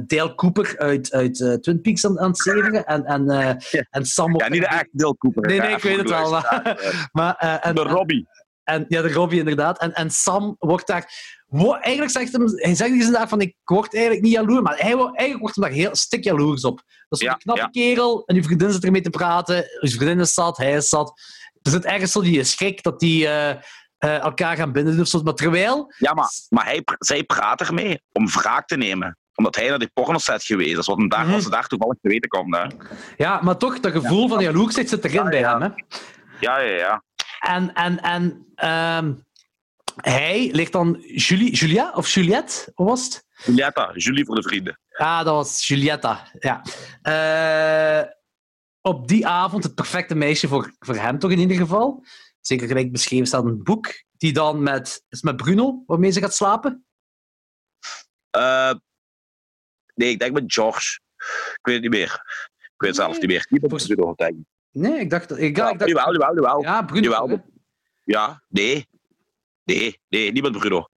Dale 0.08 0.36
Cooper 0.36 0.78
uit, 0.78 1.12
uit 1.12 1.58
Twin 1.62 1.82
Peaks 1.82 2.06
aan, 2.06 2.20
aan 2.20 2.30
het 2.30 2.40
zeveren. 2.40 2.86
En, 2.86 3.06
en, 3.06 3.26
ja. 3.26 3.58
en 3.90 4.06
Sam... 4.06 4.38
Ja, 4.38 4.50
niet 4.50 4.62
de 4.62 4.68
echte 4.68 4.90
Dale 4.92 5.18
Cooper. 5.18 5.48
Nee, 5.48 5.60
nee, 5.60 5.76
ik 5.76 5.82
weet 5.84 5.98
het 5.98 6.10
wel. 6.10 6.30
Maar, 6.32 7.10
maar, 7.12 7.36
en, 7.36 7.76
de 7.76 7.82
Robbie. 7.82 8.28
En, 8.70 8.86
ja, 8.88 9.02
de 9.02 9.14
Robbie 9.14 9.40
inderdaad. 9.40 9.80
En, 9.80 9.94
en 9.94 10.10
Sam 10.10 10.56
wordt 10.60 10.88
daar... 10.88 11.38
Eigenlijk 11.82 12.12
zegt 12.12 12.32
hem, 12.32 12.44
hij 12.46 12.76
zegt 12.76 12.92
inderdaad 12.92 13.30
van 13.30 13.42
ik 13.42 13.56
word 13.64 13.94
eigenlijk 13.94 14.24
niet 14.24 14.34
jaloers, 14.34 14.62
maar 14.62 14.78
hij, 14.78 14.94
eigenlijk 14.94 15.40
wordt 15.40 15.56
hem 15.56 15.64
daar 15.64 15.74
heel 15.74 15.96
stik 15.96 16.24
jaloers 16.24 16.64
op. 16.64 16.82
Dat 17.08 17.20
is 17.20 17.26
ja, 17.26 17.34
een 17.34 17.38
knappe 17.38 17.62
ja. 17.62 17.68
kerel 17.68 18.24
en 18.26 18.36
uw 18.36 18.44
vriendin 18.44 18.72
zit 18.72 18.84
ermee 18.84 19.02
te 19.02 19.10
praten. 19.10 19.56
Uw 19.82 19.90
vriendin 19.90 20.20
is 20.20 20.34
zat, 20.34 20.58
hij 20.58 20.74
is 20.74 20.90
zat. 20.90 21.22
Er 21.62 21.72
zit 21.72 21.86
ergens 21.86 22.12
zo 22.12 22.22
die 22.22 22.44
schrik 22.44 22.84
dat 22.84 23.00
die 23.00 23.24
uh, 23.24 23.50
uh, 23.50 23.56
elkaar 24.00 24.56
gaan 24.56 24.72
binden 24.72 25.00
of 25.00 25.08
zo. 25.08 25.22
Maar 25.24 25.34
terwijl... 25.34 25.94
Ja, 25.98 26.14
maar, 26.14 26.30
maar 26.50 26.66
hij, 26.66 26.84
zij 27.00 27.24
praat 27.24 27.62
ermee 27.62 28.02
om 28.12 28.28
wraak 28.28 28.68
te 28.68 28.78
nemen 28.78 29.18
omdat 29.36 29.56
hij 29.56 29.70
naar 29.70 29.80
die 29.80 29.92
pornoset 29.94 30.44
geweest 30.44 30.78
is, 30.78 30.86
wat 30.86 30.98
hem 30.98 31.10
daar, 31.10 31.26
mm. 31.26 31.34
als 31.34 31.44
ze 31.44 31.50
daar 31.50 31.68
toevallig 31.68 31.98
te 32.02 32.10
weten 32.10 32.30
komt. 32.30 32.56
Hè. 32.56 32.66
Ja, 33.18 33.40
maar 33.42 33.58
toch, 33.58 33.80
dat 33.80 33.92
gevoel 33.92 34.22
ja. 34.22 34.28
van 34.28 34.44
jaloersheid 34.44 34.90
zit 34.90 35.06
erin 35.06 35.30
bij 35.30 35.44
hem. 35.44 35.62
Hè? 35.62 35.68
Ja, 36.40 36.60
ja, 36.60 36.78
ja. 36.78 37.04
En, 37.40 37.74
en, 37.74 38.00
en 38.02 38.24
um, 39.04 39.26
hij 39.96 40.50
ligt 40.52 40.72
dan 40.72 41.02
Julie, 41.02 41.54
Julia 41.54 41.92
of 41.92 42.10
Juliette, 42.10 42.72
hoe 42.76 42.86
was 42.86 43.04
het? 43.06 43.26
Julietta, 43.46 43.92
Julie 43.94 44.26
voor 44.26 44.36
de 44.36 44.44
vrienden. 44.44 44.80
Ah, 44.90 45.26
dat 45.26 45.34
was 45.34 45.68
Julietta, 45.68 46.28
ja. 46.40 46.62
Uh, 47.04 48.12
op 48.82 49.08
die 49.08 49.28
avond 49.28 49.64
het 49.64 49.76
perfecte 49.76 50.16
meisje 50.16 50.48
voor, 50.48 50.76
voor 50.80 50.96
hem 50.96 51.20
toch 51.20 51.32
in 51.32 51.40
ieder 51.40 51.58
geval. 51.58 52.06
Zeker 52.42 52.68
gelijk 52.68 52.92
beschreven 52.92 53.28
staat 53.28 53.46
een 53.46 53.64
boek, 53.64 54.04
die 54.12 54.34
dan 54.34 54.64
met, 54.64 55.04
is 55.10 55.22
met 55.22 55.36
Bruno, 55.36 55.84
waarmee 55.86 56.12
ze 56.12 56.20
gaat 56.20 56.36
slapen? 56.36 56.86
Uh, 58.38 58.74
nee, 59.96 60.10
ik 60.10 60.20
denk 60.20 60.34
met 60.34 60.54
George. 60.54 61.00
Ik 61.54 61.60
weet 61.62 61.74
het 61.74 61.84
niet 61.84 61.92
meer. 61.92 62.14
Ik 62.58 62.74
weet 62.78 62.90
het 62.90 62.96
zelf 62.96 63.20
niet 63.20 63.28
meer. 63.28 63.48
Niet 63.50 63.62
met 63.62 63.88
Bruno, 63.88 64.14
denk 64.16 64.38
ik. 64.38 64.46
Nee, 64.72 65.00
ik 65.00 65.10
dacht... 65.10 65.32
Ik, 65.38 65.58
ja, 65.58 65.70
ik 65.70 65.80
dacht 65.80 65.92
jawel, 65.92 66.14
jawel, 66.14 66.36
jawel. 66.36 66.62
Ja, 66.62 66.82
Bruno. 66.82 67.10
Jawel. 67.10 67.46
Ja, 68.04 68.44
nee. 68.48 68.88
Nee, 69.64 70.00
nee, 70.10 70.32
niet 70.32 70.44
met 70.44 70.58
Bruno. 70.58 70.88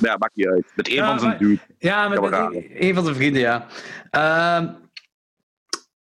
ja, 0.00 0.16
maakt 0.16 0.36
niet 0.36 0.46
uit. 0.46 0.72
Met 0.76 0.88
een 0.88 0.94
ja, 0.94 1.06
van 1.06 1.20
zijn 1.20 1.38
dude. 1.38 1.60
Ja, 1.78 2.08
met, 2.08 2.20
met 2.20 2.32
een, 2.32 2.86
een 2.86 2.94
van 2.94 3.04
zijn 3.04 3.16
vrienden, 3.16 3.40
ja. 3.40 3.66
Uh, 4.10 4.70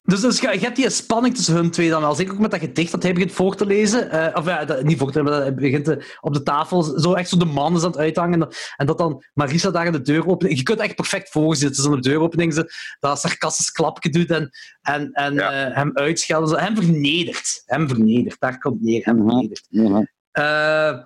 dus, 0.07 0.21
dus 0.21 0.41
je, 0.41 0.53
je 0.53 0.59
hebt 0.59 0.77
die 0.77 0.91
spanning 0.91 1.35
tussen 1.35 1.55
hun 1.55 1.71
twee 1.71 1.91
dan 1.91 2.01
wel. 2.01 2.15
Zeker 2.15 2.33
ook 2.33 2.39
met 2.39 2.51
dat 2.51 2.61
gedicht 2.61 2.91
dat 2.93 3.03
hij 3.03 3.13
begint 3.13 3.33
voor 3.33 3.57
te 3.57 3.67
lezen. 3.67 4.15
Uh, 4.15 4.29
of 4.35 4.47
ja, 4.47 4.65
dat, 4.65 4.83
niet 4.83 4.99
voor 4.99 5.13
te 5.13 5.23
lezen, 5.23 5.33
maar 5.33 5.43
hij 5.43 5.55
begint 5.55 5.85
te, 5.85 6.17
op 6.21 6.35
de 6.35 6.43
tafel 6.43 6.83
zo 6.83 7.13
echt 7.13 7.29
zo 7.29 7.37
de 7.37 7.45
man 7.45 7.77
is 7.77 7.83
aan 7.83 7.91
het 7.91 7.99
uithangen. 7.99 8.43
En, 8.43 8.49
en 8.77 8.87
dat 8.87 8.99
dan 8.99 9.25
Marisa 9.35 9.71
daar 9.71 9.87
in 9.87 9.93
de 9.93 10.01
deur 10.01 10.27
opent. 10.27 10.59
Je 10.59 10.63
kunt 10.63 10.81
echt 10.81 10.95
perfect 10.95 11.31
voorzitten. 11.31 11.83
Zo'n 11.83 12.01
deuropening, 12.01 12.55
ze 12.55 12.73
dat 13.01 13.21
sarcastisch 13.21 13.71
klapje 13.71 14.11
doet 14.11 14.31
en, 14.31 14.51
en, 14.83 15.11
en 15.13 15.35
ja. 15.35 15.69
uh, 15.69 15.77
hem 15.77 15.91
uitschelden. 15.95 16.61
Hem 16.61 16.77
vernedert. 16.77 17.63
Hem 17.65 17.89
vernedert. 17.89 18.41
Daar 18.41 18.59
komt 18.59 18.83
neer. 18.83 19.05
Hem 19.05 19.17
vernedert. 19.17 19.67
Mm-hmm. 19.69 20.09
Uh, 20.39 20.99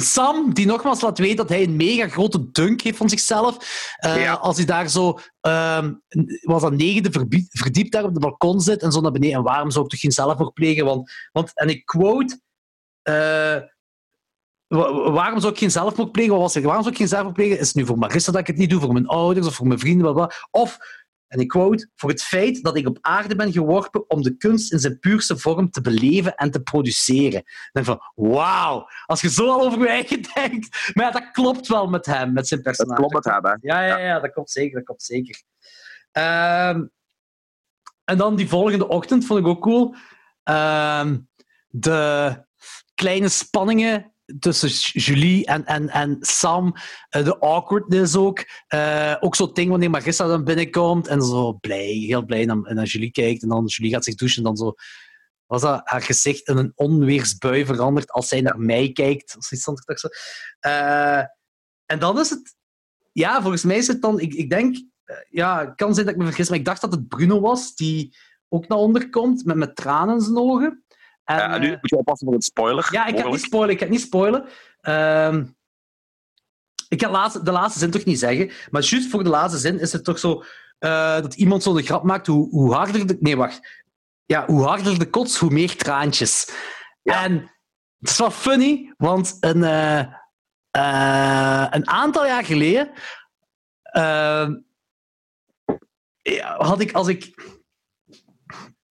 Sam, 0.00 0.54
die 0.54 0.66
nogmaals 0.66 1.00
laat 1.00 1.18
weten 1.18 1.36
dat 1.36 1.48
hij 1.48 1.62
een 1.62 1.76
mega 1.76 2.08
grote 2.08 2.50
dunk 2.50 2.80
heeft 2.80 2.96
van 2.96 3.08
zichzelf. 3.08 3.56
Uh, 4.06 4.22
ja. 4.22 4.32
Als 4.32 4.56
hij 4.56 4.66
daar 4.66 4.88
zo, 4.88 5.18
um, 5.40 6.02
was 6.42 6.62
dat 6.62 6.72
negende 6.72 7.10
verdiept 7.50 7.92
daar 7.92 8.04
op 8.04 8.14
de 8.14 8.20
balkon 8.20 8.60
zit 8.60 8.82
en 8.82 8.92
zo 8.92 9.00
naar 9.00 9.12
beneden. 9.12 9.36
En 9.36 9.42
waarom 9.42 9.70
zou 9.70 9.84
ik 9.84 9.90
toch 9.90 10.00
geen 10.00 10.12
zelfmoord 10.12 10.52
plegen? 10.52 10.84
Want, 10.84 11.12
want, 11.32 11.58
en 11.58 11.68
ik 11.68 11.84
quote, 11.84 12.40
uh, 13.08 13.56
waarom 15.12 15.40
zou 15.40 15.52
ik 15.52 15.58
geen 15.58 15.70
zelfmoord 15.70 16.12
plegen? 16.12 16.32
Wat 16.32 16.40
was 16.40 16.54
er? 16.54 16.62
Waarom 16.62 16.82
zou 16.82 16.94
ik 16.94 17.00
geen 17.00 17.08
zelfmoord 17.08 17.36
plegen? 17.36 17.58
Is 17.58 17.66
het 17.66 17.76
nu 17.76 17.86
voor 17.86 17.98
Marissa 17.98 18.32
dat 18.32 18.40
ik 18.40 18.46
het 18.46 18.56
niet 18.56 18.70
doe, 18.70 18.80
voor 18.80 18.92
mijn 18.92 19.06
ouders 19.06 19.46
of 19.46 19.54
voor 19.54 19.66
mijn 19.66 19.78
vrienden? 19.78 20.12
Bla 20.12 20.26
bla. 20.26 20.36
Of, 20.50 20.78
en 21.28 21.40
ik 21.40 21.48
quote, 21.48 21.90
voor 21.94 22.10
het 22.10 22.22
feit 22.22 22.62
dat 22.62 22.76
ik 22.76 22.88
op 22.88 22.98
aarde 23.00 23.36
ben 23.36 23.52
geworpen 23.52 24.10
om 24.10 24.22
de 24.22 24.36
kunst 24.36 24.72
in 24.72 24.78
zijn 24.78 24.98
puurste 24.98 25.38
vorm 25.38 25.70
te 25.70 25.80
beleven 25.80 26.34
en 26.34 26.50
te 26.50 26.62
produceren. 26.62 27.38
Ik 27.38 27.70
denk 27.72 27.86
van, 27.86 28.00
wauw, 28.14 28.88
als 29.06 29.20
je 29.20 29.30
zo 29.30 29.50
al 29.50 29.64
over 29.64 29.78
je 29.78 29.88
eigen 29.88 30.22
denkt. 30.34 30.92
Maar 30.94 31.04
ja, 31.04 31.10
dat 31.10 31.30
klopt 31.30 31.68
wel 31.68 31.86
met 31.86 32.06
hem, 32.06 32.32
met 32.32 32.48
zijn 32.48 32.62
personage. 32.62 33.00
Dat 33.00 33.10
klopt 33.10 33.26
met 33.26 33.34
hem, 33.34 33.44
hè? 33.44 33.56
Ja, 33.60 33.86
ja, 33.86 33.98
ja, 33.98 34.20
dat 34.20 34.32
klopt 34.32 34.50
zeker, 34.50 34.74
dat 34.74 34.84
klopt 34.84 35.02
zeker. 35.02 35.42
Um, 36.12 36.92
en 38.04 38.18
dan 38.18 38.36
die 38.36 38.48
volgende 38.48 38.88
ochtend 38.88 39.26
vond 39.26 39.40
ik 39.40 39.46
ook 39.46 39.62
cool. 39.62 39.94
Um, 40.44 41.28
de 41.68 42.36
kleine 42.94 43.28
spanningen 43.28 44.13
tussen 44.38 44.68
Julie 45.00 45.46
en, 45.46 45.64
en, 45.64 45.88
en 45.88 46.16
Sam. 46.20 46.74
Uh, 47.16 47.24
de 47.24 47.38
awkwardness 47.38 48.16
ook. 48.16 48.44
Uh, 48.74 49.16
ook 49.20 49.36
zo'n 49.36 49.52
ding 49.52 49.70
wanneer 49.70 49.90
Marissa 49.90 50.26
dan 50.26 50.44
binnenkomt 50.44 51.06
en 51.06 51.22
zo 51.22 51.52
blij, 51.52 51.86
heel 51.86 52.24
blij 52.24 52.44
naar, 52.44 52.74
naar 52.74 52.84
Julie 52.84 53.10
kijkt. 53.10 53.42
En 53.42 53.48
dan 53.48 53.64
Julie 53.66 53.92
gaat 53.92 54.04
zich 54.04 54.14
douchen 54.14 54.38
en 54.38 54.44
dan 54.44 54.56
zo 54.56 54.74
was 55.46 55.62
dat 55.62 55.80
haar 55.84 56.02
gezicht 56.02 56.48
in 56.48 56.56
een 56.56 56.72
onweersbui 56.74 57.66
veranderd 57.66 58.10
als 58.10 58.28
zij 58.28 58.40
naar 58.40 58.58
mij 58.58 58.92
kijkt. 58.92 59.36
Of 59.36 59.52
iets 59.52 59.68
anders. 59.68 60.00
Zo. 60.00 60.08
Uh, 60.66 61.18
en 61.86 61.98
dan 61.98 62.18
is 62.18 62.30
het... 62.30 62.54
Ja, 63.12 63.40
volgens 63.40 63.62
mij 63.62 63.76
is 63.76 63.86
het 63.86 64.02
dan... 64.02 64.20
Ik, 64.20 64.34
ik 64.34 64.50
denk... 64.50 64.76
ja, 65.28 65.66
kan 65.66 65.94
zijn 65.94 66.06
dat 66.06 66.14
ik 66.14 66.20
me 66.20 66.26
vergis, 66.26 66.48
maar 66.48 66.58
ik 66.58 66.64
dacht 66.64 66.80
dat 66.80 66.92
het 66.92 67.08
Bruno 67.08 67.40
was 67.40 67.74
die 67.74 68.16
ook 68.48 68.68
naar 68.68 68.78
onder 68.78 69.10
komt 69.10 69.44
met, 69.44 69.56
met 69.56 69.76
tranen 69.76 70.14
in 70.14 70.20
zijn 70.20 70.38
ogen. 70.38 70.83
En, 71.24 71.36
ja, 71.36 71.58
nu 71.58 71.68
moet 71.68 71.90
je 71.90 71.96
oppassen 71.96 72.26
voor 72.26 72.36
het 72.36 72.44
spoiler. 72.44 72.88
Ja, 72.90 73.06
ik 73.06 73.18
ga 73.18 73.28
niet 73.28 73.40
spoilen. 73.40 73.74
Ik 73.74 73.80
ga 73.80 73.86
niet 73.86 74.00
spoilen. 74.00 74.48
Uh, 74.82 75.42
ik 76.88 77.02
ga 77.02 77.10
laatste, 77.10 77.42
de 77.42 77.52
laatste 77.52 77.78
zin 77.78 77.90
toch 77.90 78.04
niet 78.04 78.18
zeggen, 78.18 78.50
maar 78.70 78.82
juist 78.82 79.10
voor 79.10 79.24
de 79.24 79.30
laatste 79.30 79.58
zin 79.58 79.80
is 79.80 79.92
het 79.92 80.04
toch 80.04 80.18
zo 80.18 80.44
uh, 80.78 81.14
dat 81.14 81.34
iemand 81.34 81.62
zo'n 81.62 81.82
grap 81.82 82.02
maakt 82.02 82.26
hoe, 82.26 82.48
hoe 82.48 82.74
harder 82.74 83.06
de... 83.06 83.16
Nee, 83.20 83.36
wacht. 83.36 83.84
Ja, 84.24 84.46
hoe 84.46 84.62
harder 84.62 84.98
de 84.98 85.10
kots, 85.10 85.38
hoe 85.38 85.50
meer 85.50 85.76
traantjes. 85.76 86.52
Ja. 87.02 87.24
En 87.24 87.32
het 87.98 88.10
is 88.10 88.18
wel 88.18 88.30
funny, 88.30 88.94
want 88.96 89.36
een, 89.40 89.58
uh, 89.58 90.00
uh, 90.76 91.66
een 91.70 91.88
aantal 91.88 92.26
jaar 92.26 92.44
geleden 92.44 92.90
had 96.56 96.80
ik, 96.80 96.92
als 96.92 97.08
ik 97.08 97.34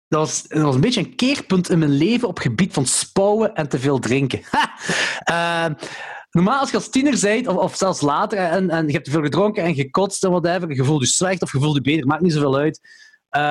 dat 0.08 0.20
was, 0.20 0.42
dat 0.42 0.74
een 0.74 0.80
beetje 0.80 1.00
een 1.00 1.16
keerpunt 1.16 1.70
in 1.70 1.78
mijn 1.78 1.90
leven 1.90 2.28
op 2.28 2.38
gebied 2.38 2.72
van 2.72 2.86
spouwen 2.86 3.54
en 3.54 3.68
te 3.68 3.78
veel 3.78 3.98
drinken. 3.98 4.40
uh, 5.30 5.66
normaal 6.30 6.60
als 6.60 6.70
je 6.70 6.76
als 6.76 6.88
tiener 6.88 7.18
bent, 7.20 7.46
of, 7.46 7.56
of 7.56 7.76
zelfs 7.76 8.00
later, 8.00 8.38
en, 8.38 8.70
en 8.70 8.86
je 8.86 8.92
hebt 8.92 9.04
te 9.04 9.10
veel 9.10 9.22
gedronken 9.22 9.62
en 9.62 9.74
gekotst 9.74 10.24
en 10.24 10.30
whatever, 10.30 10.74
je 10.74 10.84
voelt 10.84 11.02
je 11.02 11.08
slecht 11.08 11.42
of 11.42 11.52
je 11.52 11.58
voelt 11.58 11.74
je 11.74 11.80
beter, 11.80 12.06
maakt 12.06 12.22
niet 12.22 12.32
zoveel 12.32 12.56
uit. 12.56 12.80
Uh, 13.36 13.42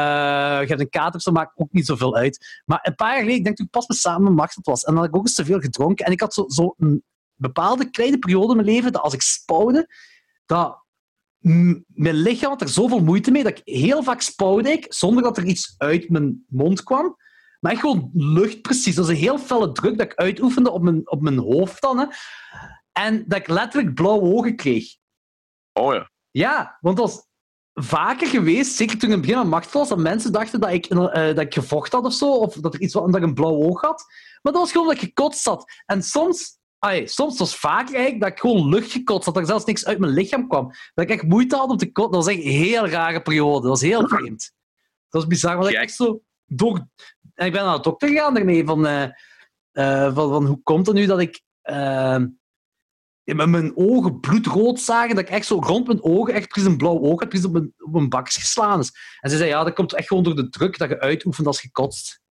je 0.61 0.67
hebt 0.67 0.79
een 0.79 0.89
kater, 0.89 1.21
dat 1.23 1.33
maakt 1.33 1.51
ook 1.55 1.71
niet 1.71 1.85
zoveel 1.85 2.15
uit. 2.15 2.61
Maar 2.65 2.79
een 2.81 2.95
paar 2.95 3.09
jaar 3.09 3.19
geleden, 3.19 3.37
ik 3.37 3.43
denk 3.43 3.59
ik 3.59 3.69
pas 3.69 3.87
met 3.87 3.97
samen 3.97 4.35
met 4.35 4.55
het 4.55 4.65
was, 4.65 4.83
en 4.83 4.93
dan 4.93 5.01
had 5.01 5.09
ik 5.09 5.15
ook 5.15 5.25
eens 5.25 5.35
te 5.35 5.45
veel 5.45 5.59
gedronken. 5.59 6.05
En 6.05 6.11
ik 6.11 6.19
had 6.19 6.33
zo, 6.33 6.45
zo 6.47 6.75
een 6.77 7.03
bepaalde 7.35 7.89
kleine 7.89 8.19
periode 8.19 8.49
in 8.49 8.55
mijn 8.55 8.75
leven, 8.75 8.91
dat 8.91 9.01
als 9.01 9.13
ik 9.13 9.21
spouwde, 9.21 9.87
dat 10.45 10.85
mijn 11.39 12.15
lichaam 12.15 12.49
had 12.49 12.61
er 12.61 12.69
zoveel 12.69 13.03
moeite 13.03 13.31
mee 13.31 13.43
dat 13.43 13.57
ik 13.57 13.73
heel 13.73 14.03
vaak 14.03 14.21
spouwde 14.21 14.71
ik, 14.71 14.85
zonder 14.89 15.23
dat 15.23 15.37
er 15.37 15.45
iets 15.45 15.75
uit 15.77 16.09
mijn 16.09 16.45
mond 16.47 16.83
kwam. 16.83 17.15
Maar 17.59 17.71
echt 17.71 17.81
gewoon 17.81 18.09
lucht 18.13 18.61
precies. 18.61 18.95
Dat 18.95 19.09
een 19.09 19.15
heel 19.15 19.39
felle 19.39 19.71
druk 19.71 19.97
dat 19.97 20.05
ik 20.05 20.15
uitoefende 20.15 20.71
op 20.71 20.81
mijn, 20.81 21.11
op 21.11 21.21
mijn 21.21 21.37
hoofd 21.37 21.81
dan. 21.81 21.97
Hè. 21.99 22.05
En 22.91 23.23
dat 23.27 23.39
ik 23.39 23.47
letterlijk 23.47 23.93
blauwe 23.93 24.35
ogen 24.35 24.55
kreeg. 24.55 24.95
Oh 25.73 25.93
ja. 25.93 26.11
Ja, 26.31 26.77
want 26.81 26.97
dat 26.97 27.11
was 27.11 27.25
vaker 27.73 28.27
geweest, 28.27 28.75
zeker 28.75 28.97
toen 28.97 29.09
ik 29.09 29.15
in 29.15 29.21
het 29.21 29.27
begin 29.27 29.43
aan 29.43 29.49
macht 29.49 29.71
was, 29.71 29.89
dat 29.89 29.97
mensen 29.97 30.31
dachten 30.31 30.59
dat 30.59 30.71
ik, 30.71 30.93
uh, 30.93 31.11
dat 31.13 31.39
ik 31.39 31.53
gevochten 31.53 31.99
had 31.99 32.07
of 32.07 32.13
zo, 32.13 32.31
of 32.31 32.53
dat, 32.53 32.73
er 32.73 32.81
iets, 32.81 32.93
dat 32.93 33.15
ik 33.15 33.21
een 33.21 33.33
blauw 33.33 33.55
oog 33.55 33.81
had. 33.81 34.05
Maar 34.41 34.53
dat 34.53 34.61
was 34.61 34.71
gewoon 34.71 34.87
dat 34.87 34.95
ik 34.95 35.01
gekotst 35.01 35.45
had. 35.45 35.71
En 35.85 36.03
soms 36.03 36.57
Soms 36.79 37.37
was 37.37 37.51
het 37.51 37.59
vaak 37.59 37.87
eigenlijk 37.93 38.19
dat 38.19 38.31
ik 38.31 38.39
gewoon 38.39 38.69
lucht 38.69 38.91
gekotst 38.91 39.25
had, 39.25 39.33
dat 39.33 39.43
er 39.43 39.49
zelfs 39.49 39.65
niks 39.65 39.85
uit 39.85 39.99
mijn 39.99 40.11
lichaam 40.11 40.47
kwam. 40.47 40.71
Dat 40.93 41.05
ik 41.05 41.11
echt 41.11 41.23
moeite 41.23 41.55
had 41.55 41.69
om 41.69 41.77
te 41.77 41.91
kotsen. 41.91 42.11
Dat 42.13 42.25
was 42.25 42.33
echt 42.33 42.43
een 42.43 42.51
heel 42.51 42.87
rare 42.87 43.21
periode. 43.21 43.61
Dat 43.61 43.69
was 43.69 43.81
heel 43.81 44.07
vreemd. 44.07 44.51
Dat 45.09 45.21
was 45.21 45.27
bizar, 45.27 45.57
want 45.57 45.69
ik 45.69 45.75
echt 45.75 45.93
zo... 45.93 46.21
Door... 46.45 46.87
En 47.33 47.45
ik 47.45 47.51
ben 47.51 47.63
naar 47.63 47.75
de 47.75 47.81
dokter 47.81 48.09
gegaan 48.09 48.33
daarmee, 48.33 48.65
van, 48.65 48.85
uh, 48.85 49.03
uh, 49.73 50.15
van, 50.15 50.29
van, 50.29 50.45
hoe 50.45 50.61
komt 50.63 50.85
het 50.85 50.95
nu 50.95 51.05
dat 51.05 51.19
ik... 51.19 51.41
Uh, 51.63 52.23
met 53.23 53.49
mijn 53.49 53.77
ogen 53.77 54.19
bloedrood 54.19 54.79
zagen, 54.79 55.15
dat 55.15 55.23
ik 55.23 55.29
echt 55.29 55.45
zo 55.45 55.59
rond 55.59 55.87
mijn 55.87 56.03
ogen 56.03 56.33
echt 56.33 56.47
precies 56.47 56.69
een 56.69 56.77
blauw 56.77 56.99
oog 56.99 57.19
had, 57.19 57.29
precies 57.29 57.47
op 57.47 57.53
mijn, 57.53 57.73
op 57.77 57.91
mijn 57.91 58.09
bakjes 58.09 58.35
geslaan 58.35 58.79
is. 58.79 58.91
En 59.19 59.29
ze 59.29 59.37
zei, 59.37 59.49
ja, 59.49 59.63
dat 59.63 59.73
komt 59.73 59.93
echt 59.93 60.07
gewoon 60.07 60.23
door 60.23 60.35
de 60.35 60.49
druk 60.49 60.77
dat 60.77 60.89
je 60.89 60.99
uitoefent 60.99 61.47
als 61.47 61.61
je 61.61 61.71
kotst. 61.71 62.21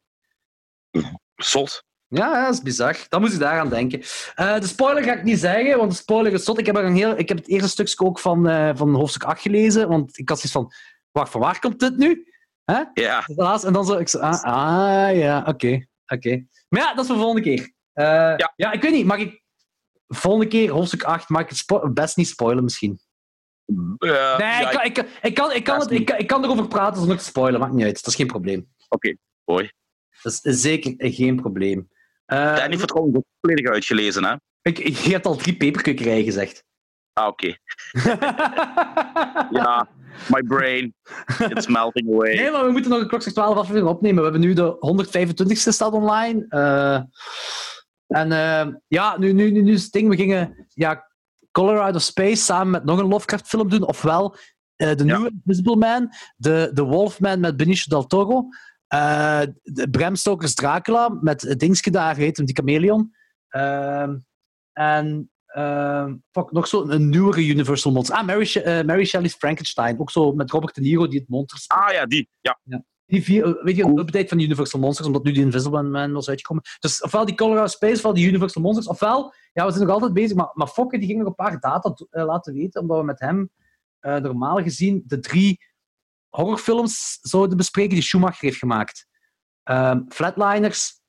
Zot. 1.35 1.86
Ja, 2.09 2.45
dat 2.45 2.55
is 2.55 2.63
bizar. 2.63 3.07
Dan 3.09 3.21
moet 3.21 3.33
je 3.33 3.39
daaraan 3.39 3.69
denken. 3.69 3.99
Uh, 4.37 4.59
de 4.61 4.67
spoiler 4.67 5.03
ga 5.03 5.13
ik 5.13 5.23
niet 5.23 5.39
zeggen, 5.39 5.79
want 5.79 5.91
de 5.91 5.97
spoiler 5.97 6.33
is 6.33 6.45
tot. 6.45 6.59
Ik 6.59 6.67
heb, 6.67 6.77
er 6.77 6.85
een 6.85 6.95
heel, 6.95 7.19
ik 7.19 7.29
heb 7.29 7.39
het 7.39 7.49
eerste 7.49 7.69
stukje 7.69 8.05
ook 8.05 8.19
van, 8.19 8.49
uh, 8.49 8.71
van 8.75 8.95
hoofdstuk 8.95 9.25
8 9.25 9.41
gelezen, 9.41 9.89
want 9.89 10.19
ik 10.19 10.29
had 10.29 10.39
zoiets 10.39 10.59
van, 10.59 10.73
wacht, 11.11 11.31
van 11.31 11.41
waar 11.41 11.61
komt 11.61 11.81
dit 11.81 11.97
nu? 11.97 12.33
Huh? 12.65 12.81
Ja. 12.95 13.27
En 13.63 13.73
dan 13.73 13.87
zo, 13.87 13.97
ik 13.97 14.09
zo, 14.09 14.19
ah, 14.19 14.43
ah 14.43 15.17
ja, 15.17 15.39
oké. 15.39 15.51
Okay, 15.51 15.89
okay, 16.07 16.47
Maar 16.69 16.81
ja, 16.81 16.95
dat 16.95 16.99
is 16.99 17.07
voor 17.07 17.17
de 17.17 17.23
volgende 17.23 17.51
keer. 17.51 17.61
Uh, 17.95 18.05
ja. 18.37 18.53
ja, 18.57 18.73
ik 18.73 18.83
weet 18.83 18.93
niet, 18.93 19.07
mag 19.07 19.19
ik 19.19 19.43
volgende 20.09 20.47
keer 20.47 20.71
hoofdstuk 20.71 21.03
8, 21.03 21.29
mag 21.29 21.43
ik 21.43 21.63
het 21.67 21.95
best 21.95 22.17
niet 22.17 22.29
spoilen 22.29 22.65
misschien? 22.65 23.01
nee, 23.99 24.13
ja, 24.13 24.83
ik, 24.83 24.99
ik, 24.99 25.09
ik, 25.23 25.35
kan, 25.35 25.53
ik, 25.53 25.65
kan 25.65 25.81
het, 25.81 25.91
ik, 25.91 26.11
ik 26.11 26.27
kan 26.27 26.45
erover 26.45 26.69
praten 26.69 26.99
zonder 26.99 27.17
te 27.19 27.25
spoilen, 27.25 27.61
maakt 27.61 27.73
niet 27.73 27.85
uit. 27.85 27.95
Dat 27.95 28.07
is 28.07 28.15
geen 28.15 28.27
probleem. 28.27 28.59
Oké, 28.59 28.69
okay, 28.89 29.19
mooi. 29.45 29.71
Dat 30.23 30.41
is 30.43 30.61
zeker 30.61 30.95
geen 30.99 31.37
probleem. 31.37 31.89
Uh, 32.33 32.57
Danny 32.57 32.79
vertrouwen 32.79 33.13
is 33.13 33.19
ook 33.19 33.25
volledig 33.41 33.71
uitgelezen, 33.71 34.25
hè? 34.25 34.35
Ik, 34.63 34.79
ik, 34.79 34.97
je 34.97 35.11
hebt 35.11 35.27
al 35.27 35.37
drie 35.37 35.57
peperkukkerij 35.57 36.25
gezegd. 36.25 36.65
Ah, 37.13 37.27
oké. 37.27 37.47
ja, 39.61 39.89
my 40.29 40.43
brain. 40.43 40.95
It's 41.39 41.67
melting 41.67 42.13
away. 42.13 42.35
Nee, 42.35 42.51
maar 42.51 42.65
we 42.65 42.71
moeten 42.71 42.91
nog 42.91 43.01
een 43.01 43.09
klokslag 43.09 43.35
12 43.35 43.57
aflevering 43.57 43.89
opnemen. 43.89 44.17
We 44.17 44.31
hebben 44.31 44.41
nu 44.41 44.53
de 44.53 45.07
125ste 45.07 45.69
staat 45.69 45.93
online. 45.93 46.47
Uh, 46.49 47.01
en 48.07 48.31
uh, 48.31 48.75
ja, 48.87 49.19
nu, 49.19 49.33
nu, 49.33 49.51
nu, 49.51 49.63
nu 49.63 49.73
is 49.73 49.83
het 49.83 49.93
ding, 49.93 50.09
we 50.09 50.17
gingen 50.17 50.67
ja, 50.75 51.11
Color 51.51 51.81
Out 51.81 51.95
of 51.95 52.03
Space 52.03 52.43
samen 52.43 52.71
met 52.71 52.85
nog 52.85 52.99
een 52.99 53.09
Lovecraft-film 53.09 53.69
doen. 53.69 53.87
Ofwel 53.87 54.37
de 54.77 55.05
nieuwe 55.05 55.33
Invisible 55.45 55.77
Man, 55.77 56.09
de, 56.37 56.71
de 56.75 56.83
Wolfman 56.83 57.41
met 57.41 57.57
Benicio 57.57 57.97
del 57.99 58.07
Toro. 58.07 58.49
Uh, 58.95 59.43
Bram 59.91 60.17
Stoker's 60.17 60.55
Dracula 60.55 61.09
met 61.21 61.55
Dingske 61.59 61.91
daar, 61.91 62.17
heet 62.17 62.37
hem, 62.37 62.47
die 62.47 62.55
chameleon. 62.55 63.15
Uh, 63.51 64.09
en 64.73 65.31
uh, 65.57 66.13
fuck, 66.31 66.53
nog 66.53 66.67
zo 66.67 66.89
een 66.89 67.09
nieuwere 67.09 67.47
Universal 67.47 67.93
Monster. 67.93 68.17
Ah, 68.17 68.27
Mary, 68.27 68.53
uh, 68.57 68.83
Mary 68.83 69.05
Shelley's 69.05 69.35
Frankenstein. 69.35 70.01
Ook 70.01 70.11
zo 70.11 70.33
met 70.33 70.51
Robert 70.51 70.75
De 70.75 70.81
Niro 70.81 71.09
die 71.09 71.21
het 71.21 71.29
monster 71.29 71.59
speelt. 71.59 71.81
Ah 71.81 71.93
ja, 71.93 72.07
die. 72.07 72.29
Ja. 72.41 72.61
ja. 72.63 72.85
Die 73.07 73.23
vier, 73.23 73.63
weet 73.63 73.77
je, 73.77 73.85
een 73.85 73.99
update 73.99 74.29
van 74.29 74.41
Universal 74.41 74.81
Monsters, 74.81 75.07
omdat 75.07 75.25
nu 75.25 75.33
die 75.33 75.43
Invisible 75.43 75.83
Man 75.83 76.13
was 76.13 76.29
uitgekomen. 76.29 76.63
Dus 76.79 77.03
ofwel 77.03 77.25
die 77.25 77.35
Color 77.35 77.69
Space, 77.69 77.97
ofwel 77.97 78.15
die 78.15 78.27
Universal 78.27 78.63
Monsters, 78.63 78.87
ofwel, 78.87 79.35
ja, 79.53 79.65
we 79.65 79.73
zijn 79.73 79.85
nog 79.85 79.93
altijd 79.93 80.13
bezig, 80.13 80.37
maar, 80.37 80.51
maar 80.53 80.67
Fokke 80.67 80.99
die 80.99 81.07
ging 81.07 81.19
nog 81.19 81.29
een 81.29 81.35
paar 81.35 81.61
data 81.61 81.95
laten 82.11 82.55
weten, 82.55 82.81
omdat 82.81 82.99
we 82.99 83.05
met 83.05 83.21
hem 83.21 83.51
normaal 84.01 84.63
gezien 84.63 85.05
de 85.07 85.19
drie 85.19 85.59
horrorfilms 86.37 87.19
zouden 87.23 87.57
bespreken 87.57 87.95
die 87.95 88.03
Schumacher 88.03 88.41
heeft 88.41 88.59
gemaakt. 88.59 89.07
Um, 89.65 90.07
Flatliners, 90.09 91.01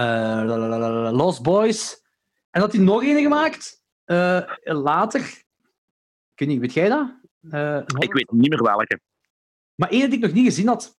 uh, 0.00 1.10
Lost 1.12 1.42
Boys. 1.42 2.02
En 2.50 2.60
had 2.60 2.72
hij 2.72 2.82
nog 2.82 3.02
een 3.02 3.22
gemaakt 3.22 3.82
uh, 4.06 4.42
later. 4.62 5.20
Ik 5.20 6.34
weet, 6.34 6.48
niet, 6.48 6.60
weet 6.60 6.72
jij 6.72 6.88
dat? 6.88 7.20
Uh, 7.42 7.76
ik 7.98 8.12
weet 8.12 8.30
niet 8.30 8.50
meer 8.50 8.62
welke. 8.62 9.00
Maar 9.74 9.88
één 9.88 10.10
die 10.10 10.18
ik 10.18 10.24
nog 10.24 10.32
niet 10.32 10.44
gezien 10.44 10.66
had. 10.66 10.96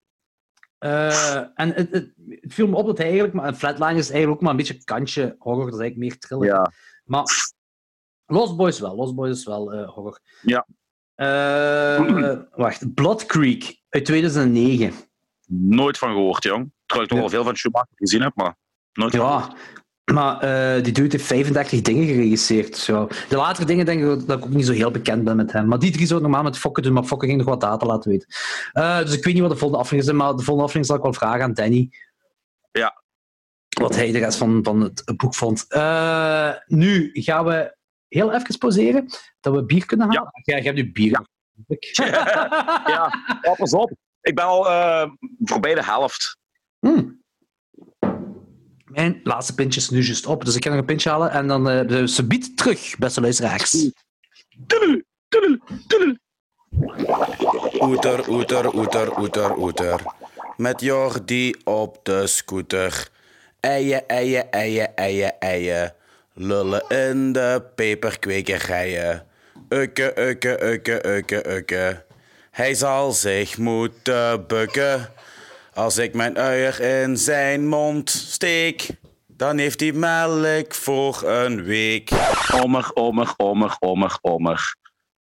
en 0.80 1.54
het, 1.56 1.76
het, 1.76 1.92
het, 1.92 2.54
viel 2.54 2.68
me 2.68 2.76
op 2.76 2.86
dat 2.86 2.98
hij 2.98 3.06
eigenlijk... 3.06 3.36
Maar, 3.36 3.54
Flatliners 3.54 4.06
is 4.06 4.10
eigenlijk 4.10 4.32
ook 4.36 4.42
maar 4.42 4.52
een 4.52 4.58
beetje 4.58 4.84
kantje 4.84 5.36
horror. 5.40 5.66
Dat 5.66 5.74
is 5.74 5.80
eigenlijk 5.80 6.12
meer 6.12 6.20
thriller. 6.20 6.48
Ja. 6.48 6.72
Maar 7.04 7.54
Lost 8.26 8.56
Boys 8.56 8.80
wel. 8.80 8.96
Lost 8.96 9.16
Boys 9.16 9.38
is 9.38 9.46
wel 9.46 9.86
horror. 9.86 10.20
Ja. 10.42 10.66
Uh, 11.20 12.38
wacht, 12.64 12.94
Blood 12.94 13.26
Creek 13.26 13.82
uit 13.90 14.06
2009. 14.06 14.94
Nooit 15.48 15.98
van 15.98 16.10
gehoord, 16.10 16.44
jong. 16.44 16.72
Terwijl 16.86 17.08
ik 17.08 17.14
toch 17.14 17.20
wel 17.20 17.30
veel 17.30 17.44
van 17.44 17.56
Schumacher 17.56 17.96
gezien 17.96 18.22
heb, 18.22 18.36
maar 18.36 18.56
nooit 18.94 19.14
Ja, 19.14 19.54
maar 20.14 20.44
uh, 20.44 20.84
die 20.84 20.94
dude 20.94 21.18
heeft 21.18 21.28
35 21.28 21.82
dingen 21.82 22.08
geregisseerd. 22.08 22.78
Zo. 22.78 23.08
De 23.30 23.36
latere 23.36 23.66
dingen 23.66 23.86
denk 23.86 24.02
ik 24.02 24.28
dat 24.28 24.38
ik 24.38 24.46
ook 24.46 24.54
niet 24.54 24.66
zo 24.66 24.72
heel 24.72 24.92
bekend 24.92 25.24
ben 25.24 25.36
met 25.36 25.52
hem. 25.52 25.68
Maar 25.68 25.80
die 25.80 25.92
drie 25.92 26.08
zou 26.08 26.22
normaal 26.22 26.44
met 26.44 26.58
Fokke 26.58 26.82
doen, 26.82 26.94
maar 26.94 27.04
Fokke 27.04 27.26
ging 27.26 27.38
nog 27.38 27.48
wat 27.48 27.62
data 27.62 27.86
laten 27.86 28.12
weten. 28.12 28.28
Uh, 28.74 29.00
dus 29.00 29.18
ik 29.18 29.24
weet 29.24 29.34
niet 29.34 29.44
wat 29.44 29.52
de 29.52 29.58
volgende 29.58 29.84
aflevering 29.84 30.20
is, 30.20 30.26
maar 30.26 30.36
de 30.36 30.44
volgende 30.44 30.70
aflevering 30.70 30.86
zal 30.86 30.96
ik 30.96 31.02
wel 31.02 31.14
vragen 31.14 31.42
aan 31.42 31.54
Danny. 31.54 31.90
Ja. 32.72 33.04
Wat 33.82 33.96
hij 33.96 34.12
de 34.12 34.20
rest 34.20 34.38
van, 34.38 34.60
van 34.64 34.82
het 34.82 35.18
boek 35.18 35.36
vond. 35.36 35.66
Uh, 35.70 36.52
nu 36.66 37.10
gaan 37.14 37.46
we 37.46 37.78
heel 38.10 38.34
even 38.34 38.58
pauzeren, 38.58 39.06
dat 39.40 39.54
we 39.54 39.66
bier 39.66 39.86
kunnen 39.86 40.08
halen. 40.08 40.32
Ja. 40.34 40.54
Jij, 40.56 40.64
hebt 40.64 40.76
nu 40.76 40.92
bier. 40.92 41.12
Ja. 41.12 42.06
ja. 42.86 43.12
ja, 43.42 43.54
pas 43.54 43.74
op. 43.74 43.92
Ik 44.22 44.36
ben 44.36 44.46
al 44.46 44.68
uh, 44.68 45.12
voorbij 45.40 45.76
de 45.76 45.84
helft. 45.84 46.38
Hmm. 46.80 47.22
Mijn 48.86 49.20
laatste 49.24 49.56
pintje 49.56 49.80
is 49.80 49.90
nu 49.90 50.02
juist 50.02 50.26
op, 50.26 50.46
dus 50.46 50.56
ik 50.56 50.64
ga 50.64 50.70
nog 50.70 50.80
een 50.80 50.86
pintje 50.86 51.10
halen 51.10 51.32
en 51.32 51.48
dan 51.48 51.70
uh, 51.70 51.88
de 51.88 52.08
subiet 52.08 52.58
terug, 52.58 52.98
beste 52.98 53.22
luisteraars. 53.22 53.92
Oeter, 57.82 58.30
oeter, 58.30 58.76
oeter, 58.76 59.20
oeter, 59.20 59.58
oeter. 59.58 60.02
Met 60.58 60.82
Jordi 60.82 61.56
op 61.64 62.00
de 62.04 62.28
scooter. 62.28 63.10
Eien, 63.60 64.08
eien, 64.08 64.52
eien, 64.52 64.96
eien, 64.96 65.40
eien. 65.40 65.94
Lullen 66.34 66.88
in 66.88 67.32
de 67.32 67.64
peperkwekerijen. 67.76 69.28
Ukke, 69.70 70.20
ukke, 70.20 70.64
ukke, 70.64 71.08
ukke, 71.08 71.50
ukke. 71.56 72.06
Hij 72.52 72.74
zal 72.74 73.12
zich 73.12 73.58
moeten 73.58 74.48
bukken. 74.48 75.10
Als 75.74 75.98
ik 75.98 76.14
mijn 76.14 76.38
uier 76.38 76.80
in 76.82 77.18
zijn 77.18 77.68
mond 77.68 78.10
steek, 78.10 78.90
dan 79.28 79.58
heeft 79.58 79.80
hij 79.80 79.92
melk 79.92 80.74
voor 80.74 81.24
een 81.24 81.64
week. 81.64 82.10
Ommer, 82.64 82.92
ommer, 82.94 83.34
ommer, 83.38 83.76
ommer, 83.80 84.18
ommer. 84.22 84.76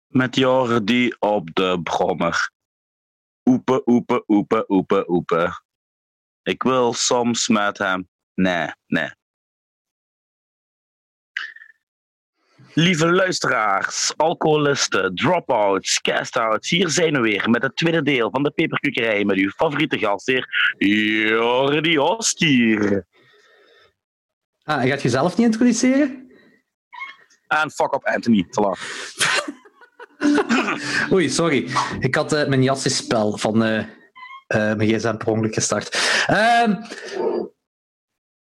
Met 0.07 0.35
Jordi 0.35 1.13
op 1.19 1.49
de 1.53 1.79
brommer. 1.83 2.49
Oepe, 3.49 3.81
oepe, 3.85 4.23
oepe, 4.27 4.65
oepe, 4.67 5.03
oepe. 5.07 5.61
Ik 6.43 6.63
wil 6.63 6.93
soms 6.93 7.47
met 7.47 7.77
hem. 7.77 8.09
Nee, 8.33 8.67
nee. 8.87 9.09
Lieve 12.73 13.11
luisteraars, 13.11 14.13
alcoholisten, 14.17 15.15
dropouts, 15.15 16.01
castouts, 16.01 16.69
hier 16.69 16.89
zijn 16.89 17.13
we 17.13 17.19
weer 17.19 17.49
met 17.49 17.63
het 17.63 17.75
tweede 17.75 18.01
deel 18.01 18.29
van 18.29 18.43
de 18.43 18.51
Peperkukerij 18.51 19.25
met 19.25 19.37
uw 19.37 19.49
favoriete 19.49 19.97
gastheer 19.97 20.75
Jordi 20.77 21.97
Ostier. 21.99 23.05
Ah, 24.63 24.81
en 24.81 24.87
gaat 24.87 25.01
je 25.01 25.09
zelf 25.09 25.37
niet 25.37 25.45
introduceren? 25.45 26.31
En 27.47 27.71
fuck 27.71 27.93
up 27.93 28.05
Anthony, 28.05 28.45
voilà. 28.45 28.79
Oei, 31.13 31.29
sorry. 31.29 31.69
Ik 31.99 32.15
had 32.15 32.33
eh, 32.33 32.47
mijn 32.47 32.63
jassispel 32.63 33.37
van 33.37 33.63
eh, 33.63 33.77
eh, 33.77 33.87
mijn 34.47 34.89
gsm 34.89 35.17
per 35.17 35.27
ongeluk 35.27 35.53
gestart. 35.53 36.23
Ehm, 36.27 36.75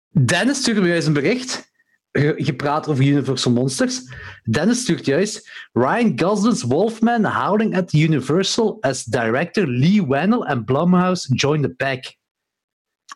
Dennis 0.08 0.58
stuurde 0.58 0.80
me 0.80 0.88
juist 0.88 1.06
een 1.06 1.12
bericht. 1.12 1.72
Ge- 2.18 2.34
Gepraat 2.36 2.88
over 2.88 3.04
Universal 3.04 3.52
Monsters. 3.52 4.12
Dennis 4.50 4.80
stuurt 4.80 5.04
juist 5.06 5.50
Ryan 5.72 6.20
Gosling's 6.20 6.62
Wolfman 6.62 7.24
howling 7.24 7.76
at 7.76 7.92
Universal 7.92 8.76
as 8.80 9.04
director 9.04 9.66
Lee 9.66 10.02
Wannell 10.06 10.42
and 10.44 10.64
Blumhouse 10.64 11.34
join 11.34 11.62
the 11.62 11.68
pack. 11.70 12.16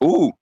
Oeh, 0.03 0.33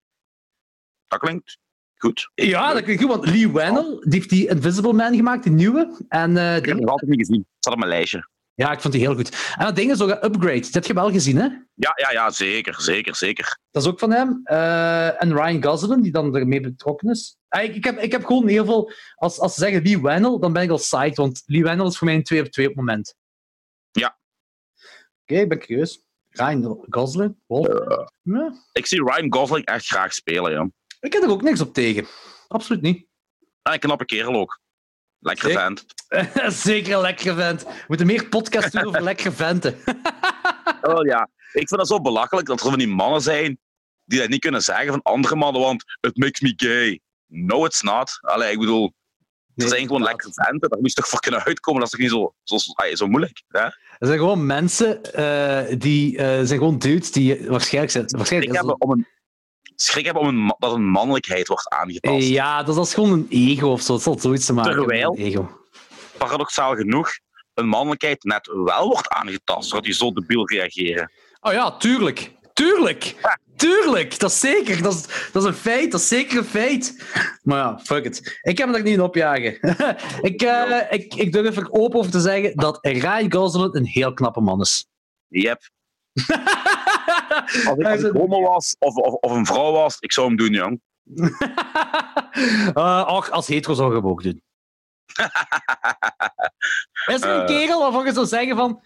dat 1.06 1.18
klinkt 1.18 1.58
goed. 1.96 2.30
Ja, 2.34 2.72
dat 2.72 2.82
klinkt 2.82 3.02
goed, 3.02 3.10
want 3.10 3.26
Lee 3.26 3.50
Wannell 3.50 3.96
die 4.00 4.14
heeft 4.14 4.30
die 4.30 4.48
Invisible 4.48 4.92
Man 4.92 5.14
gemaakt, 5.16 5.42
die 5.42 5.52
nieuwe. 5.52 6.04
En 6.08 6.36
eh, 6.36 6.56
Ik 6.56 6.64
heb 6.66 6.78
nog 6.78 6.90
altijd 6.90 7.10
niet 7.10 7.18
gezien. 7.20 7.38
Het 7.38 7.46
staat 7.58 7.72
op 7.72 7.78
mijn 7.78 7.90
lijstje. 7.90 8.28
Ja, 8.56 8.72
ik 8.72 8.80
vond 8.80 8.94
die 8.94 9.02
heel 9.02 9.14
goed. 9.14 9.54
En 9.58 9.64
dat 9.64 9.76
ding 9.76 9.90
is 9.90 10.02
ook 10.02 10.10
een 10.10 10.24
upgrade. 10.24 10.60
Dat 10.60 10.74
heb 10.74 10.84
je 10.84 10.94
wel 10.94 11.10
gezien, 11.10 11.36
hè? 11.36 11.48
Ja, 11.74 11.92
ja, 11.96 12.10
ja, 12.12 12.30
zeker, 12.30 12.80
zeker, 12.80 13.16
zeker. 13.16 13.58
Dat 13.70 13.82
is 13.82 13.88
ook 13.88 13.98
van 13.98 14.12
hem. 14.12 14.40
Eh, 14.44 15.22
en 15.22 15.32
Ryan 15.32 15.64
Gosling, 15.64 16.02
die 16.02 16.12
dan 16.12 16.36
ermee 16.36 16.60
betrokken 16.60 17.10
is. 17.10 17.36
Ah, 17.48 17.62
ik, 17.62 17.74
ik, 17.74 17.84
heb, 17.84 17.98
ik 17.98 18.12
heb 18.12 18.24
gewoon 18.24 18.48
heel 18.48 18.64
veel... 18.64 18.92
Als, 19.14 19.38
als 19.38 19.54
ze 19.54 19.60
zeggen 19.60 19.82
Lee 19.82 20.00
Wannell, 20.00 20.38
dan 20.38 20.52
ben 20.52 20.62
ik 20.62 20.70
al 20.70 20.76
psyched, 20.76 21.16
want 21.16 21.42
Lee 21.46 21.62
Wannell 21.62 21.86
is 21.86 21.98
voor 21.98 22.06
mij 22.06 22.16
een 22.16 22.22
2 22.22 22.40
op 22.40 22.50
2 22.50 22.66
op 22.68 22.76
het 22.76 22.84
moment. 22.84 23.14
Ja. 23.90 24.18
Oké, 25.22 25.40
ik 25.40 25.48
ben 25.48 25.58
curieus. 25.58 26.04
Ryan 26.28 26.84
Gosling? 26.88 27.36
Wolf? 27.46 27.66
Ja. 28.22 28.54
Ik 28.72 28.86
zie 28.86 29.02
Ryan 29.02 29.32
Gosling 29.32 29.64
echt 29.66 29.86
graag 29.86 30.12
spelen, 30.12 30.52
ja. 30.52 30.70
Ik 31.00 31.12
heb 31.12 31.22
er 31.22 31.30
ook 31.30 31.42
niks 31.42 31.60
op 31.60 31.74
tegen. 31.74 32.06
Absoluut 32.48 32.82
niet. 32.82 33.06
En 33.62 33.72
een 33.72 33.78
knappe 33.78 34.04
kerel 34.04 34.34
ook. 34.34 34.60
Lekker 35.26 35.50
vent. 35.50 35.84
Zeker 36.66 36.94
een 36.94 37.00
lekkere 37.00 37.34
vent. 37.34 37.62
We 37.62 37.84
moeten 37.86 38.06
meer 38.06 38.28
podcasts 38.28 38.70
doen 38.70 38.84
over 38.84 39.02
lekkere 39.02 39.32
venten. 39.32 39.74
Oh 40.82 41.04
ja. 41.12 41.28
Ik 41.52 41.68
vind 41.68 41.80
het 41.80 41.86
zo 41.86 42.00
belachelijk 42.00 42.46
dat 42.46 42.60
er 42.60 42.70
van 42.70 42.78
die 42.78 42.88
mannen 42.88 43.20
zijn 43.20 43.58
die 44.04 44.18
dat 44.18 44.28
niet 44.28 44.40
kunnen 44.40 44.62
zeggen 44.62 44.88
van 44.88 45.02
andere 45.02 45.36
mannen, 45.36 45.62
want 45.62 45.84
it 46.00 46.16
makes 46.16 46.40
me 46.40 46.52
gay. 46.56 47.00
No, 47.26 47.64
it's 47.64 47.82
not. 47.82 48.18
Allee, 48.20 48.52
ik 48.52 48.58
bedoel, 48.58 48.92
er 49.54 49.68
zijn 49.68 49.86
gewoon 49.86 50.02
lekkere 50.02 50.32
venten. 50.32 50.70
Daar 50.70 50.80
moet 50.80 50.88
je 50.88 50.94
toch 50.94 51.08
voor 51.08 51.20
kunnen 51.20 51.44
uitkomen. 51.44 51.80
Dat 51.80 51.92
is 51.92 51.98
toch 51.98 52.10
niet 52.10 52.20
zo, 52.20 52.34
zo, 52.42 52.56
zo, 52.56 52.94
zo 52.94 53.06
moeilijk. 53.06 53.42
Hè? 53.48 53.60
Er 53.98 54.06
zijn 54.06 54.18
gewoon 54.18 54.46
mensen 54.46 55.12
eh, 55.12 55.78
die 55.78 56.18
eh, 56.18 56.24
zijn 56.24 56.58
gewoon 56.58 56.78
dudes 56.78 57.12
die 57.12 57.48
waarschijnlijk 57.48 57.92
zijn. 57.92 58.06
Waarschijnlijk 58.08 58.82
om 58.84 58.90
een, 58.90 59.06
schrik 59.82 60.04
hebben 60.04 60.22
om 60.22 60.28
een, 60.28 60.54
dat 60.58 60.72
een 60.72 60.86
mannelijkheid 60.88 61.48
wordt 61.48 61.68
aangetast. 61.68 62.26
Ja, 62.26 62.62
dat 62.62 62.86
is 62.86 62.94
gewoon 62.94 63.12
een 63.12 63.26
ego 63.30 63.68
of 63.68 63.80
zo. 63.80 63.92
Het 63.92 64.02
zal 64.02 64.18
zoiets 64.18 64.46
te 64.46 64.52
maken 64.52 64.70
met 64.70 64.78
Terwijl- 64.78 65.12
een 65.12 65.24
ego. 65.24 65.60
Paradoxaal 66.18 66.74
genoeg, 66.74 67.10
een 67.54 67.68
mannelijkheid 67.68 68.24
net 68.24 68.46
wel 68.46 68.88
wordt 68.88 69.08
aangetast, 69.08 69.68
zodat 69.68 69.84
die 69.84 69.94
zo 69.94 70.12
debiel 70.12 70.48
reageren. 70.48 71.12
Oh 71.40 71.52
ja, 71.52 71.76
tuurlijk. 71.76 72.34
Tuurlijk. 72.52 73.14
Tuurlijk. 73.56 74.18
Dat 74.18 74.30
is 74.30 74.40
zeker. 74.40 74.82
Dat 74.82 74.94
is, 74.94 75.30
dat 75.32 75.42
is 75.42 75.48
een 75.48 75.54
feit. 75.54 75.90
Dat 75.90 76.00
is 76.00 76.08
zeker 76.08 76.38
een 76.38 76.44
feit. 76.44 77.04
Maar 77.42 77.58
ja, 77.58 77.78
fuck 77.84 78.04
it. 78.04 78.38
Ik 78.42 78.58
heb 78.58 78.68
me 78.68 78.76
er 78.76 78.82
niet 78.82 78.92
in 78.94 79.00
opjagen. 79.02 79.58
ik, 80.30 80.42
eh, 80.42 80.80
ik, 80.90 81.14
ik 81.14 81.32
durf 81.32 81.56
er 81.56 81.70
open 81.70 81.98
over 81.98 82.10
te 82.10 82.20
zeggen 82.20 82.56
dat 82.56 82.78
Ryan 82.80 83.32
Gosling 83.32 83.74
een 83.74 83.86
heel 83.86 84.14
knappe 84.14 84.40
man 84.40 84.60
is. 84.60 84.86
Yep. 85.28 85.68
Als 86.16 87.78
ik, 87.78 87.84
als 87.84 87.94
is 87.98 88.02
ik 88.02 88.14
een- 88.14 88.20
homo 88.20 88.40
was 88.40 88.76
of, 88.78 88.94
of, 88.94 89.12
of 89.14 89.32
een 89.32 89.46
vrouw 89.46 89.72
was, 89.72 89.96
ik 89.98 90.12
zou 90.12 90.26
hem 90.26 90.36
doen, 90.36 90.52
jong. 90.52 90.80
Eh, 92.74 93.04
och, 93.08 93.30
als 93.30 93.46
hetero 93.46 93.74
zou 93.74 93.88
ik 93.96 94.02
hem 94.02 94.10
ook 94.10 94.22
doen. 94.22 94.42
Is 97.06 97.22
er 97.22 97.28
een 97.30 97.40
Eh. 97.40 97.46
kerel 97.46 97.80
waarvan 97.80 98.04
je 98.04 98.12
zou 98.12 98.26
zeggen 98.26 98.56
van... 98.56 98.84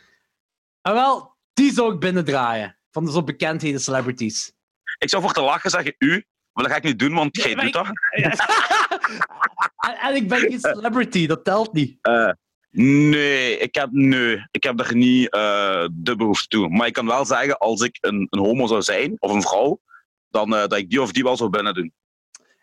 Ah, 0.81 0.93
wel, 0.93 1.37
die 1.53 1.72
zou 1.72 1.95
ik 1.95 2.01
binnendraaien. 2.01 2.78
Van 2.91 3.05
de 3.05 3.11
zo 3.12 3.22
bekendheden 3.24 3.81
celebrities. 3.81 4.53
Ik 4.99 5.09
zou 5.09 5.22
voor 5.22 5.33
te 5.33 5.41
lachen 5.43 5.70
zeggen 5.70 5.95
u, 5.99 6.24
maar 6.53 6.64
dat 6.64 6.72
ga 6.72 6.78
ik 6.78 6.85
niet 6.85 6.99
doen, 6.99 7.14
want 7.14 7.37
jij 7.37 7.55
maar 7.55 7.64
doet 7.64 7.76
ik- 7.76 7.85
dat. 7.85 7.93
en, 9.87 9.99
en 9.99 10.14
ik 10.14 10.28
ben 10.28 10.39
geen 10.39 10.61
celebrity, 10.61 11.26
dat 11.26 11.45
telt 11.45 11.72
niet. 11.72 11.99
Eh, 12.01 12.31
nee, 12.71 13.59
ik 13.59 13.75
heb, 13.75 13.89
nee, 13.93 14.47
ik 14.51 14.62
heb 14.62 14.77
daar 14.77 14.95
niet 14.95 15.31
eh, 15.33 15.87
de 15.93 16.16
behoefte 16.16 16.49
toe. 16.49 16.68
Maar 16.68 16.87
ik 16.87 16.93
kan 16.93 17.07
wel 17.07 17.25
zeggen, 17.25 17.59
als 17.59 17.81
ik 17.81 17.99
een, 18.01 18.27
een 18.31 18.41
homo 18.41 18.66
zou 18.66 18.83
zijn, 18.83 19.16
of 19.18 19.33
een 19.33 19.43
vrouw, 19.43 19.81
dan 20.29 20.55
eh, 20.55 20.61
dat 20.61 20.77
ik 20.77 20.91
die 20.91 21.03
of 21.03 21.12
die 21.12 21.23
wel 21.23 21.37
zou 21.37 21.51
binnen 21.51 21.75
doen, 21.75 21.93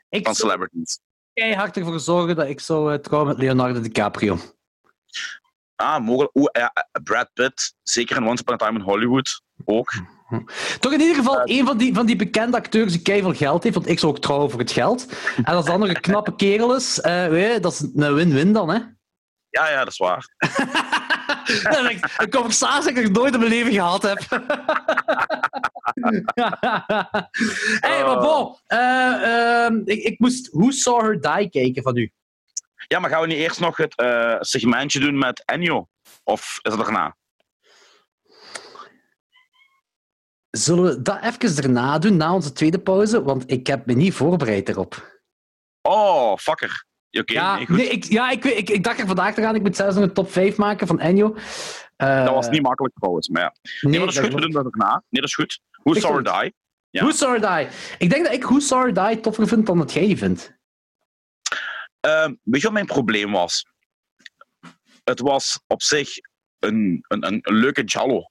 Ik 0.09 0.25
van 0.25 0.35
zou 0.35 0.49
celebrities. 0.49 0.99
keihard 1.33 1.77
ervoor 1.77 1.99
zorgen 1.99 2.35
dat 2.35 2.47
ik 2.47 2.59
zou 2.59 2.93
eh, 2.93 2.99
trouwen 2.99 3.29
met 3.29 3.37
Leonardo 3.41 3.81
DiCaprio. 3.81 4.37
Ah, 5.75 6.03
mogelijk. 6.05 6.35
Oeh, 6.35 6.49
ja, 6.51 6.73
Brad 7.03 7.29
Pitt, 7.33 7.75
zeker 7.83 8.17
in 8.17 8.27
Once 8.27 8.41
Upon 8.41 8.53
a 8.53 8.57
Time 8.57 8.79
in 8.79 8.85
Hollywood, 8.85 9.41
ook. 9.65 9.93
Toch 10.79 10.93
in 10.93 10.99
ieder 10.99 11.15
geval 11.15 11.41
een 11.43 11.65
van 11.65 11.77
die, 11.77 11.93
van 11.93 12.05
die 12.05 12.15
bekende 12.15 12.57
acteurs 12.57 12.91
die 12.91 13.01
keihard 13.01 13.37
geld 13.37 13.63
heeft, 13.63 13.75
want 13.75 13.87
ik 13.87 13.99
zou 13.99 14.11
ook 14.11 14.19
trouwen 14.21 14.49
voor 14.49 14.59
het 14.59 14.71
geld. 14.71 15.13
En 15.43 15.53
als 15.53 15.65
de 15.65 15.71
andere 15.71 15.95
een 15.95 16.01
knappe 16.09 16.35
kerel 16.35 16.75
is, 16.75 16.99
weet 17.03 17.53
je, 17.53 17.59
dat 17.59 17.71
is 17.71 17.79
een 17.95 18.13
win-win 18.13 18.53
dan, 18.53 18.69
hè? 18.69 18.79
Ja, 19.49 19.69
ja, 19.69 19.77
dat 19.77 19.87
is 19.87 19.97
waar. 19.97 20.27
Dat 21.63 21.85
echt 21.85 22.19
een 22.21 22.29
conversatie 22.29 22.93
die 22.93 23.03
ik 23.03 23.11
nooit 23.11 23.33
in 23.33 23.39
mijn 23.39 23.51
leven 23.51 23.71
gehad 23.71 24.01
heb. 24.01 24.19
hey, 27.87 28.03
maar 28.03 28.19
bon, 28.19 28.57
eh, 28.65 29.65
ehm, 29.65 29.81
ik, 29.85 30.03
ik 30.03 30.19
moest 30.19 30.49
Who 30.51 30.71
Saw 30.71 31.01
Her 31.01 31.21
Die 31.21 31.49
kijken 31.49 31.83
van 31.83 31.97
u. 31.97 32.11
Ja, 32.87 32.99
maar 32.99 33.09
gaan 33.09 33.21
we 33.21 33.27
niet 33.27 33.37
eerst 33.37 33.59
nog 33.59 33.77
het 33.77 33.95
eh, 33.95 34.35
segmentje 34.39 34.99
doen 34.99 35.17
met 35.17 35.43
Ennio? 35.45 35.87
Of 36.23 36.59
is 36.61 36.71
het 36.71 36.81
daarna? 36.81 37.15
Zullen 40.49 40.83
we 40.83 41.01
dat 41.01 41.21
even 41.21 41.55
daarna 41.55 41.99
doen, 41.99 42.17
na 42.17 42.33
onze 42.33 42.51
tweede 42.51 42.79
pauze? 42.79 43.23
Want 43.23 43.51
ik 43.51 43.67
heb 43.67 43.85
me 43.85 43.93
niet 43.93 44.13
voorbereid 44.13 44.69
erop. 44.69 45.21
Oh, 45.81 46.37
fucker. 46.37 46.86
Ja, 47.25 47.55
nee, 47.55 47.65
goed. 47.65 47.75
nee, 47.77 47.87
ik, 47.89 48.03
ja 48.03 48.29
ik, 48.29 48.43
ik, 48.45 48.69
ik 48.69 48.83
dacht 48.83 48.99
er 48.99 49.05
vandaag 49.07 49.33
te 49.33 49.41
gaan. 49.41 49.55
Ik 49.55 49.61
moet 49.61 49.75
zelfs 49.75 49.95
nog 49.95 50.03
een 50.03 50.13
top 50.13 50.31
5 50.31 50.57
maken 50.57 50.87
van 50.87 50.99
Ennio. 50.99 51.35
Eh, 51.95 52.25
Dat 52.25 52.33
was 52.33 52.49
niet 52.49 52.61
makkelijk 52.61 52.95
trouwens, 52.95 53.27
maar 53.29 53.41
ja. 53.41 53.55
Nee, 53.81 53.97
maar 53.97 54.07
dat 54.07 54.15
is 54.17 54.21
goed, 54.23 54.33
we 54.33 54.41
doen 54.41 54.51
dat 54.51 54.63
daarna. 54.71 54.91
Nee, 55.09 55.21
dat 55.21 55.29
is 55.29 55.35
goed. 55.35 55.59
Who 55.83 55.93
Saw 55.93 56.23
Die? 56.41 56.53
Ja. 56.89 57.01
Who 57.01 57.11
Saw 57.11 57.41
Die? 57.57 57.67
Ik 57.97 58.09
denk 58.09 58.23
dat 58.25 58.33
ik 58.33 58.43
Who 58.43 58.59
Saw 58.59 59.07
Die 59.07 59.19
toffer 59.19 59.47
vind 59.47 59.65
dan 59.65 59.77
dat 59.77 59.93
jij 59.93 60.05
die 60.05 60.17
vindt. 60.17 60.55
Ehm, 61.99 62.33
weet 62.43 62.59
je 62.61 62.67
wat 62.67 62.73
mijn 62.73 62.85
probleem 62.85 63.31
was? 63.31 63.65
Het 65.03 65.19
was 65.19 65.59
op 65.67 65.81
zich 65.83 66.09
een, 66.59 67.05
een, 67.07 67.25
een, 67.27 67.39
een 67.41 67.55
leuke 67.55 67.83
Jallo. 67.83 68.23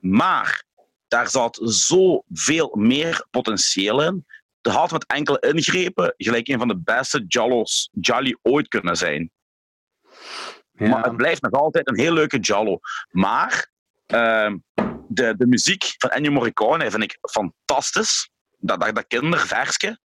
Maar 0.00 0.64
daar 1.08 1.28
zat 1.28 1.58
zoveel 1.62 2.74
meer 2.76 3.26
potentieel 3.30 4.02
in. 4.02 4.26
Had 4.72 4.90
met 4.90 5.06
enkele 5.06 5.38
ingrepen 5.40 6.14
gelijk 6.16 6.48
een 6.48 6.58
van 6.58 6.68
de 6.68 6.78
beste 6.78 7.24
Jallo's 7.28 7.88
Jolly 7.92 8.36
ooit 8.42 8.68
kunnen 8.68 8.96
zijn. 8.96 9.30
Maar 10.72 11.04
het 11.04 11.16
blijft 11.16 11.42
nog 11.42 11.52
altijd 11.52 11.88
een 11.88 11.98
heel 11.98 12.12
leuke 12.12 12.38
Jallo. 12.38 12.78
Maar 13.10 13.70
ehm, 14.06 14.56
de, 15.08 15.34
de 15.36 15.46
muziek 15.46 15.94
van 15.98 16.10
Ennio 16.10 16.30
Morricone 16.30 16.90
vind 16.90 17.02
ik 17.02 17.18
fantastisch. 17.20 18.30
Dat, 18.58 18.80
dat, 18.80 18.94
dat 18.94 19.06
kinderversje. 19.06 19.98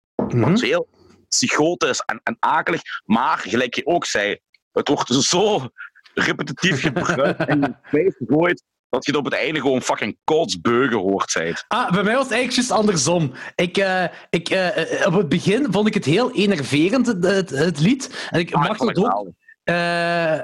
Is 0.52 0.60
heel 0.60 0.88
psychotisch 1.28 2.00
en, 2.00 2.20
en 2.22 2.36
akelig. 2.40 2.80
Maar, 3.04 3.38
gelijk 3.38 3.74
je 3.74 3.86
ook 3.86 4.04
zei, 4.04 4.38
het 4.72 4.88
wordt 4.88 5.14
zo 5.14 5.68
repetitief 6.14 6.82
gebruikt 6.82 7.44
en 7.44 7.80
gegooid 7.82 8.62
dat 8.88 9.06
je 9.06 9.16
op 9.16 9.24
het 9.24 9.34
einde 9.34 9.60
gewoon 9.60 9.82
fucking 9.82 10.16
kotsbeugen 10.24 10.98
hoort 10.98 11.30
zijt. 11.30 11.64
Ah, 11.68 11.90
bij 11.92 12.02
mij 12.02 12.14
was 12.14 12.24
het 12.24 12.32
eigenlijk 12.32 12.70
andersom. 12.70 13.32
Ik, 13.54 13.76
eh, 13.76 14.04
ik, 14.30 14.48
eh, 14.48 15.00
eh, 15.02 15.06
op 15.06 15.12
het 15.12 15.28
begin 15.28 15.66
vond 15.70 15.86
ik 15.86 15.94
het 15.94 16.04
heel 16.04 16.32
enerverend, 16.32 17.06
het, 17.06 17.24
het, 17.24 17.50
het 17.50 17.80
lied. 17.80 18.28
En 18.30 18.40
ik 18.40 18.52
Ah, 18.54 18.64
vond 18.64 18.78
het 18.78 18.88
het 18.88 18.98
ook. 18.98 19.04
wel. 19.12 19.34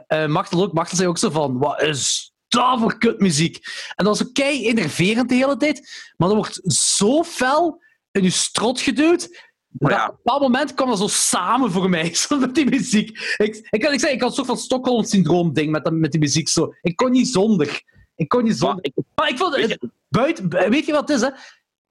eh, 0.06 0.26
Machtel 0.26 0.62
ook. 0.62 0.72
Machtel 0.72 0.96
zei 0.96 1.08
ook 1.08 1.18
zo 1.18 1.30
van, 1.30 1.58
wat 1.58 1.82
is 1.82 2.32
dat 2.48 2.78
voor 2.78 2.98
kutmuziek? 2.98 3.56
En 3.94 4.04
dat 4.04 4.18
was 4.18 4.26
ook 4.28 4.34
kei 4.34 4.66
enerverend 4.66 5.28
de 5.28 5.34
hele 5.34 5.56
tijd. 5.56 6.10
Maar 6.16 6.28
dat 6.28 6.36
wordt 6.36 6.60
zo 6.74 7.22
fel 7.22 7.82
in 8.10 8.22
je 8.22 8.30
strot 8.30 8.80
geduwd. 8.80 9.50
Maar 9.78 9.90
dat 9.90 9.98
ja. 9.98 10.04
Op 10.06 10.10
een 10.12 10.16
bepaald 10.22 10.42
moment 10.42 10.74
kwam 10.74 10.88
dat 10.88 10.98
zo 10.98 11.06
samen 11.08 11.70
voor 11.72 11.88
mij, 11.90 12.14
zo 12.28 12.38
met 12.38 12.54
die 12.54 12.68
muziek. 12.70 13.34
Ik, 13.36 13.66
ik, 13.70 13.80
kan, 13.80 13.92
ik, 13.92 14.00
zei, 14.00 14.12
ik 14.12 14.20
had 14.20 14.28
een 14.28 14.34
soort 14.34 14.46
van 14.46 14.56
Stockholm-syndroom-ding 14.56 15.70
met, 15.70 15.84
dat- 15.84 15.92
met 15.92 16.10
die 16.10 16.20
muziek. 16.20 16.48
Zo. 16.48 16.74
Ik 16.82 16.96
kon 16.96 17.10
niet 17.10 17.28
zonder. 17.28 17.82
Ik 18.14 18.28
kon 18.28 18.42
niet 18.42 18.48
Maar 18.48 18.58
zonder. 18.68 18.84
ik, 18.84 18.92
Maar 19.14 19.28
ik 19.28 19.36
vond 19.38 19.54
weet 19.54 19.68
je, 19.68 19.90
buiten, 20.08 20.48
weet 20.70 20.86
je 20.86 20.92
wat 20.92 21.08
het 21.08 21.16
is? 21.18 21.24
Hè? 21.24 21.30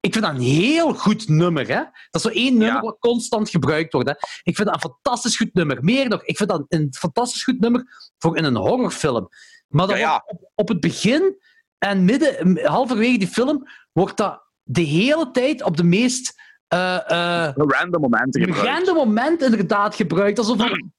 Ik 0.00 0.12
vind 0.12 0.24
dat 0.24 0.34
een 0.34 0.40
heel 0.40 0.94
goed 0.94 1.28
nummer. 1.28 1.68
Hè? 1.68 1.74
Dat 1.76 1.90
is 2.10 2.22
zo 2.22 2.28
één 2.28 2.56
nummer 2.56 2.74
Ja. 2.76 2.80
wat 2.80 2.96
constant 2.98 3.50
gebruikt 3.50 3.92
wordt. 3.92 4.08
Hè? 4.08 4.14
Ik 4.42 4.56
vind 4.56 4.68
dat 4.68 4.74
een 4.74 4.90
fantastisch 4.90 5.36
goed 5.36 5.54
nummer. 5.54 5.84
Meer 5.84 6.08
nog, 6.08 6.24
ik 6.24 6.36
vind 6.36 6.48
dat 6.48 6.64
een 6.68 6.94
fantastisch 6.98 7.44
goed 7.44 7.60
nummer 7.60 7.84
voor 8.18 8.36
in 8.36 8.44
een 8.44 8.56
horrorfilm. 8.56 9.28
Maar 9.68 9.86
dat 9.86 9.96
Ja, 9.96 10.02
ja. 10.02 10.22
wordt 10.26 10.42
op, 10.42 10.50
op 10.54 10.68
het 10.68 10.80
begin 10.80 11.36
en 11.78 12.04
midden, 12.04 12.66
halverwege 12.66 13.18
die 13.18 13.28
film, 13.28 13.68
wordt 13.92 14.16
dat 14.16 14.42
de 14.62 14.80
hele 14.82 15.30
tijd 15.30 15.62
op 15.62 15.76
de 15.76 15.84
meest 15.84 16.40
eh, 16.68 17.48
random 17.54 18.00
momenten 18.00 18.40
gebruikt. 18.44 18.68
random 18.68 18.94
moment 18.96 19.42
inderdaad 19.42 19.94
gebruikt. 19.94 20.38
Alsof 20.38 20.56
van, 20.68 20.90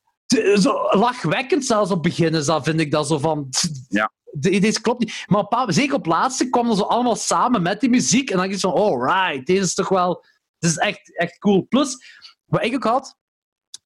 zo 0.57 0.73
lachwekkend 0.89 1.65
zelfs 1.65 1.91
op 1.91 2.03
het 2.03 2.15
begin 2.15 2.33
is 2.35 2.45
dat, 2.45 2.63
vind 2.63 2.79
ik 2.79 2.91
dat 2.91 3.07
zo 3.07 3.17
van... 3.17 3.49
Ja. 3.87 4.11
Deze 4.39 4.81
klopt 4.81 4.99
niet. 4.99 5.23
Maar 5.27 5.41
op, 5.41 5.63
zeker 5.67 5.95
op 5.95 6.05
laatste 6.05 6.49
kwam 6.49 6.67
dat 6.67 6.77
zo 6.77 6.83
allemaal 6.83 7.15
samen 7.15 7.61
met 7.61 7.79
die 7.79 7.89
muziek. 7.89 8.29
En 8.29 8.37
dan 8.37 8.49
je 8.49 8.57
zo 8.57 8.71
van, 8.71 8.79
alright, 8.81 9.45
deze 9.45 9.61
is 9.63 9.73
toch 9.73 9.89
wel... 9.89 10.25
Dit 10.59 10.71
is 10.71 10.77
echt, 10.77 11.17
echt 11.17 11.37
cool. 11.37 11.65
Plus, 11.69 11.97
wat 12.45 12.63
ik 12.63 12.73
ook 12.75 12.83
had... 12.83 13.17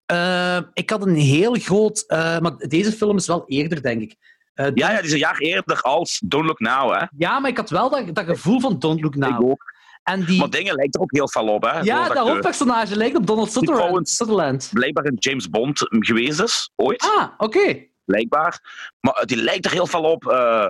eh, 0.05 0.59
ik 0.73 0.89
had 0.89 1.05
een 1.05 1.15
heel 1.15 1.53
groot... 1.53 2.03
eh, 2.07 2.39
maar 2.39 2.57
deze 2.57 2.91
film 2.91 3.17
is 3.17 3.27
wel 3.27 3.43
eerder, 3.47 3.81
denk 3.81 4.01
ik. 4.01 4.15
Eh, 4.53 4.65
Ja, 4.73 4.91
ja, 4.91 4.95
die 4.97 5.05
is 5.05 5.11
een 5.11 5.17
jaar 5.17 5.37
eerder 5.37 5.81
als 5.81 6.21
Don't 6.25 6.45
Look 6.45 6.59
Now, 6.59 6.99
hè. 6.99 7.05
ja, 7.17 7.39
maar 7.39 7.49
ik 7.49 7.57
had 7.57 7.69
wel 7.69 7.89
dat, 7.89 8.15
dat 8.15 8.25
gevoel 8.25 8.59
van 8.59 8.79
Don't 8.79 9.01
Look 9.01 9.15
Ik 9.15 9.19
Now. 9.19 9.49
ook. 9.49 9.75
En 10.03 10.25
die... 10.25 10.39
Maar 10.39 10.49
dingen 10.49 10.75
lijkt 10.75 10.95
er 10.95 11.01
ook 11.01 11.11
heel 11.11 11.29
veel 11.29 11.47
op, 11.47 11.63
hè. 11.63 11.79
ja, 11.79 12.07
dat 12.07 12.27
hoofdpersonage 12.27 12.95
lijkt 12.95 13.15
op 13.15 13.27
Donald 13.27 13.51
Sutherland. 13.51 14.69
Blijkbaar 14.73 15.05
een 15.05 15.17
James 15.19 15.49
Bond 15.49 15.79
geweest 15.89 16.41
is, 16.41 16.71
ooit. 16.75 17.01
Ah, 17.17 17.27
oké. 17.37 17.85
Blijkbaar. 18.07 18.59
Maar 18.99 19.25
die 19.25 19.37
lijkt 19.37 19.65
er 19.65 19.71
heel 19.71 19.87
veel 19.87 20.03
op. 20.03 20.27
eh, 20.27 20.67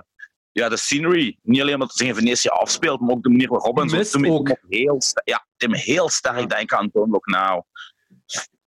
ja, 0.51 0.69
de 0.69 0.77
scenery. 0.77 1.37
Niet 1.41 1.61
alleen 1.61 1.73
omdat 1.73 1.87
het 1.89 1.97
zich 1.97 2.07
in 2.07 2.15
Venetië 2.15 2.47
afspeelt, 2.47 2.99
maar 2.99 3.09
ook 3.09 3.23
de 3.23 3.29
manier 3.29 3.47
waarop 3.49 3.79
en 3.79 3.89
zo. 3.89 4.01
Toen 4.03 4.29
ook. 4.29 4.55
Heel 4.69 4.97
ja, 5.23 5.45
deed 5.57 5.69
me 5.69 5.77
heel 5.77 6.09
sterk 6.09 6.49
denken 6.49 6.77
aan 6.77 6.89
Don't 6.91 7.11
Look 7.11 7.25
Now. 7.25 7.61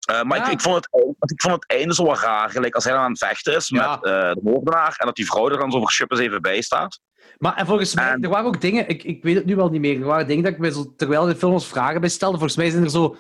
Eh, 0.06 0.24
maar 0.24 0.38
Ja. 0.38 0.46
ik, 0.46 0.52
ik, 0.52 0.62
vond 0.62 0.76
het, 0.76 0.88
ik 1.32 1.42
vond 1.42 1.54
het 1.54 1.68
einde 1.68 1.94
zo 1.94 2.06
wat 2.06 2.20
raar. 2.20 2.50
Gelijk 2.50 2.76
als 2.76 2.84
hij 2.84 2.94
dan 2.94 3.02
aan 3.02 3.10
het 3.10 3.20
vechten 3.26 3.56
is 3.56 3.68
Ja. 3.68 3.90
met 3.92 4.04
eh, 4.06 4.34
de 4.34 4.40
moordenaar 4.44 4.96
en 4.98 5.06
dat 5.06 5.16
die 5.16 5.26
vrouw 5.26 5.50
er 5.50 5.58
dan 5.58 5.72
zo 5.72 5.80
voor 5.80 5.92
Shippers 5.92 6.20
even 6.20 6.42
bij 6.42 6.62
staat. 6.62 7.00
Maar 7.38 7.56
en 7.56 7.66
volgens 7.66 7.94
mij, 7.96 8.10
En- 8.12 8.22
er 8.24 8.30
waren 8.30 8.46
ook 8.46 8.62
dingen, 8.62 8.88
ik, 8.88 9.04
ik 9.04 9.24
weet 9.24 9.36
het 9.36 9.46
nu 9.46 9.56
wel 9.56 9.70
niet 9.70 9.82
meer, 9.82 10.00
er 10.00 10.06
waren 10.06 10.28
dingen 10.28 10.44
dat 10.44 10.54
ik 10.54 10.60
mij 10.60 10.72
zo, 10.72 10.94
terwijl 10.96 11.26
de 11.26 11.36
film 11.36 11.54
ons 11.54 11.68
vragen 11.68 12.00
bij 12.02 12.10
stelde, 12.10 12.38
volgens 12.38 12.58
mij 12.58 12.70
zijn 12.70 12.84
er 12.84 12.90
zo 12.90 13.16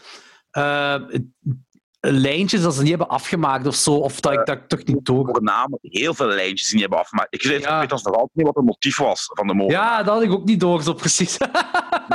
eh, 0.51 0.95
lijntjes 2.11 2.61
dat 2.61 2.73
ze 2.75 2.79
niet 2.81 2.89
hebben 2.89 3.07
afgemaakt 3.09 3.67
of 3.67 3.75
zo, 3.75 3.93
of 3.93 4.19
dat 4.19 4.33
ik 4.33 4.45
dat 4.45 4.69
toch 4.69 4.83
niet 4.83 5.05
door. 5.05 5.25
Voornamelijk 5.25 5.83
heel 5.83 6.13
veel 6.13 6.27
lijntjes 6.27 6.63
die 6.63 6.71
niet 6.73 6.81
hebben 6.81 6.99
afgemaakt. 6.99 7.33
Ik 7.33 7.43
weet, 7.43 7.61
Ja. 7.61 7.81
ik 7.81 7.89
weet 7.89 8.03
nog 8.03 8.13
altijd 8.13 8.29
niet 8.33 8.45
wat 8.45 8.55
het 8.55 8.65
motief 8.65 8.97
was 8.97 9.29
van 9.33 9.47
de 9.47 9.53
moordenaar. 9.53 9.83
Ja, 9.97 10.03
dat 10.03 10.13
had 10.13 10.23
ik 10.23 10.31
ook 10.31 10.45
niet 10.45 10.59
door, 10.59 10.81
zo 10.83 10.93
precies. 10.93 11.37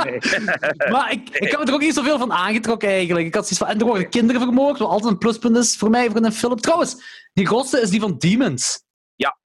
Nee. 0.03 0.19
maar 0.93 1.11
ik, 1.11 1.29
ik 1.29 1.51
heb 1.51 1.67
er 1.67 1.73
ook 1.73 1.79
niet 1.79 1.93
zoveel 1.93 2.17
van 2.17 2.31
aangetrokken 2.33 2.89
eigenlijk. 2.89 3.25
Ik 3.27 3.33
had 3.35 3.43
zoiets 3.47 3.59
van, 3.65 3.67
en 3.67 3.79
er 3.79 3.85
worden 3.85 4.09
kinderen 4.09 4.41
vermoord, 4.41 4.79
wat 4.79 4.89
altijd 4.89 5.11
een 5.11 5.17
pluspunt 5.17 5.57
is 5.57 5.75
voor 5.77 5.89
mij 5.89 6.09
voor 6.09 6.23
een 6.23 6.31
film. 6.33 6.55
Trouwens, 6.55 7.27
die 7.33 7.45
grootste 7.47 7.81
is 7.81 7.89
die 7.89 7.99
van 7.99 8.17
Demons. 8.17 8.83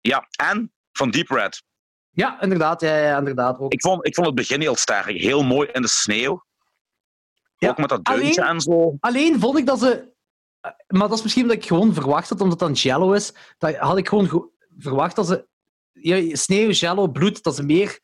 ja, 0.01 0.27
en 0.49 0.71
van 0.91 1.09
Deep 1.11 1.29
Red. 1.29 1.63
Ja, 2.09 2.41
inderdaad, 2.41 2.81
ja, 2.81 2.97
ja 2.97 3.17
inderdaad 3.17 3.59
ook. 3.59 3.73
Ik 3.73 3.81
vond, 3.81 4.05
ik 4.07 4.15
vond 4.15 4.27
het 4.27 4.35
begin 4.35 4.61
heel 4.61 4.75
sterk. 4.75 5.17
Heel 5.17 5.43
mooi 5.43 5.69
in 5.71 5.81
de 5.81 5.87
sneeuw. 5.87 6.43
Ja, 7.57 7.69
Ook 7.69 7.77
met 7.77 7.89
dat 7.89 8.05
deuntje 8.05 8.41
alleen- 8.41 8.53
en 8.53 8.61
zo. 8.61 8.95
Alleen 8.99 9.39
vond 9.39 9.57
ik 9.57 9.65
dat 9.65 9.79
ze. 9.79 10.10
Maar 10.87 11.07
dat 11.07 11.17
is 11.17 11.21
misschien 11.23 11.43
omdat 11.43 11.57
ik 11.57 11.65
gewoon 11.65 11.93
verwacht 11.93 12.29
had, 12.29 12.41
omdat 12.41 12.59
het 12.59 12.67
dan 12.69 12.77
Jello 12.77 13.11
is. 13.11 13.33
Dat 13.57 13.75
had 13.75 13.97
ik 13.97 14.07
gewoon 14.07 14.29
ge- 14.29 14.49
verwacht 14.77 15.15
dat 15.15 15.27
ze. 15.27 15.47
Ja, 15.91 16.35
sneeuw, 16.35 16.69
Jello, 16.69 17.07
bloed, 17.07 17.43
dat 17.43 17.55
ze 17.55 17.63
meer. 17.63 17.99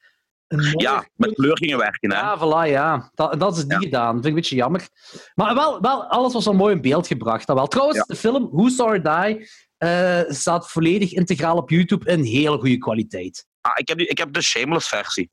Ja, 0.78 1.08
met 1.16 1.34
kleur 1.34 1.58
gingen 1.58 1.78
werken. 1.78 2.12
Hè? 2.12 2.18
Ja, 2.20 2.38
voilà, 2.40 2.70
ja. 2.72 3.12
Dat, 3.14 3.40
dat 3.40 3.58
is 3.58 3.64
niet 3.64 3.72
Ja. 3.72 3.78
gedaan. 3.80 4.04
Dat 4.06 4.14
vind 4.14 4.26
ik 4.26 4.30
een 4.30 4.36
beetje 4.36 4.56
jammer. 4.56 4.88
Maar 5.36 5.56
wel, 5.56 5.82
wel 5.82 6.06
alles 6.06 6.34
was 6.34 6.46
wel 6.46 6.54
mooi 6.54 6.76
in 6.76 6.82
beeld 6.82 7.08
gebracht. 7.08 7.48
Dat 7.48 7.56
wel. 7.56 7.68
Trouwens, 7.68 7.98
Ja. 7.98 8.04
de 8.08 8.16
film 8.16 8.50
Who 8.52 8.68
Saw 8.70 9.04
Die 9.04 9.50
eh, 9.78 10.22
staat 10.28 10.72
volledig 10.72 11.12
integraal 11.14 11.58
op 11.58 11.70
YouTube 11.70 12.12
in 12.12 12.24
hele 12.24 12.58
goede 12.58 12.78
kwaliteit. 12.78 13.46
Ah, 13.62 13.72
ik, 13.76 13.88
heb 13.88 13.98
die, 13.98 14.08
ik 14.08 14.18
heb 14.18 14.34
de 14.34 14.42
Shameless 14.42 14.88
versie. 14.88 15.30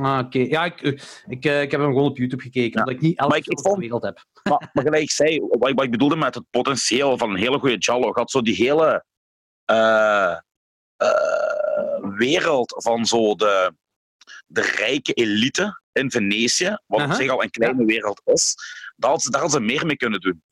Ah, 0.00 0.18
oké. 0.18 0.38
Ja, 0.38 0.64
ik, 0.64 0.82
eh, 0.82 0.92
ik, 1.26 1.44
eh, 1.44 1.62
ik 1.62 1.70
heb 1.70 1.80
hem 1.80 1.90
gewoon 1.92 2.08
op 2.10 2.16
YouTube 2.16 2.42
gekeken, 2.42 2.78
omdat 2.80 2.94
ik 2.94 3.00
niet 3.00 3.18
elke 3.18 3.28
Maar 3.30 3.38
ik- 3.38 3.44
film 3.44 3.56
ik 3.56 3.62
ter 3.62 3.70
vond- 3.70 3.82
wereld 3.82 4.02
heb. 4.02 4.24
Maar, 4.50 4.70
maar 4.72 4.84
gelijk 4.84 5.02
ik 5.02 5.10
zei, 5.10 5.40
wat 5.40 5.68
ik, 5.68 5.74
wat 5.74 5.84
ik 5.84 5.90
bedoelde 5.90 6.16
met 6.16 6.34
het 6.34 6.44
potentieel 6.50 7.18
van 7.18 7.30
een 7.30 7.36
hele 7.36 7.58
goede 7.58 7.76
Jallo, 7.78 8.12
had 8.12 8.30
zo 8.30 8.42
die 8.42 8.54
hele 8.54 9.04
eh, 9.64 10.36
wereld 12.16 12.74
van 12.76 13.06
zo 13.06 13.34
de, 13.34 13.74
de 14.46 14.60
rijke 14.60 15.12
elite 15.12 15.80
in 15.92 16.10
Venetië, 16.10 16.78
wat 16.86 17.04
op 17.06 17.12
zich 17.12 17.30
al 17.30 17.42
een 17.42 17.50
kleine 17.50 17.84
wereld 17.84 18.20
is, 18.24 18.54
daar 18.96 19.20
ze- 19.20 19.30
daar 19.30 19.40
hadden 19.40 19.60
ze 19.60 19.66
meer 19.66 19.86
mee 19.86 19.96
kunnen 19.96 20.20
doen. 20.20 20.42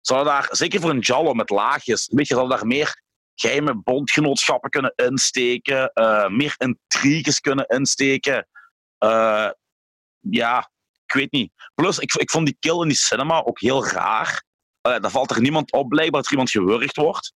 Ze 0.00 0.14
hadden 0.14 0.32
daar, 0.32 0.48
zeker 0.50 0.80
voor 0.80 0.90
een 0.90 0.98
Jallo 0.98 1.34
met 1.34 1.50
laagjes, 1.50 2.08
weet 2.12 2.28
je, 2.28 2.34
ze 2.34 2.46
daar 2.48 2.66
meer 2.66 3.02
geheime 3.34 3.74
bondgenootschappen 3.82 4.70
kunnen 4.70 4.92
insteken, 4.96 5.90
meer 6.30 6.54
intriges 6.58 7.40
kunnen 7.40 7.66
insteken. 7.66 8.48
Eh, 9.08 9.50
ja, 10.20 10.70
ik 11.06 11.14
weet 11.14 11.32
niet. 11.32 11.52
Plus, 11.74 11.98
ik, 11.98 12.14
ik 12.14 12.30
vond 12.30 12.46
die 12.46 12.56
kill 12.58 12.80
in 12.80 12.88
die 12.88 12.96
cinema 12.96 13.42
ook 13.44 13.60
heel 13.60 13.86
raar. 13.86 14.44
Uh, 14.88 14.98
daar 15.00 15.10
valt 15.10 15.30
er 15.30 15.40
niemand 15.40 15.72
op, 15.72 15.88
blijkbaar 15.88 16.16
dat 16.20 16.24
er 16.26 16.30
iemand 16.30 16.50
gewurgd 16.50 16.96
wordt. 16.96 17.32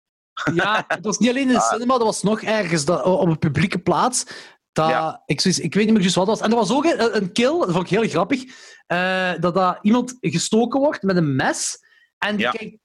Ja, 0.54 0.84
het 0.88 1.04
was 1.04 1.18
niet 1.18 1.28
alleen 1.30 1.48
in 1.48 1.54
de 1.54 1.68
cinema, 1.72 1.92
dat 1.94 2.02
was 2.06 2.22
nog 2.22 2.42
ergens 2.42 2.84
dat, 2.84 3.02
op 3.04 3.28
een 3.28 3.38
publieke 3.38 3.78
plaats. 3.78 4.24
Dat, 4.72 4.88
Ja. 4.88 5.22
ik, 5.26 5.44
ik 5.44 5.74
weet 5.74 5.84
niet 5.84 5.92
meer 5.92 6.00
juist 6.02 6.14
wat 6.14 6.26
het 6.26 6.38
was. 6.38 6.46
En 6.46 6.50
er 6.52 6.58
was 6.58 6.72
ook 6.72 6.84
een, 6.84 7.16
een 7.16 7.32
kill, 7.32 7.58
dat 7.58 7.70
vond 7.72 7.90
ik 7.90 7.98
heel 7.98 8.08
grappig, 8.08 8.44
eh, 8.86 9.32
dat, 9.40 9.54
dat 9.54 9.78
iemand 9.82 10.16
gestoken 10.20 10.80
wordt 10.80 11.02
met 11.02 11.16
een 11.16 11.36
mes. 11.36 11.78
En 12.18 12.36
die 12.36 12.44
Ja. 12.44 12.50
kijkt, 12.50 12.76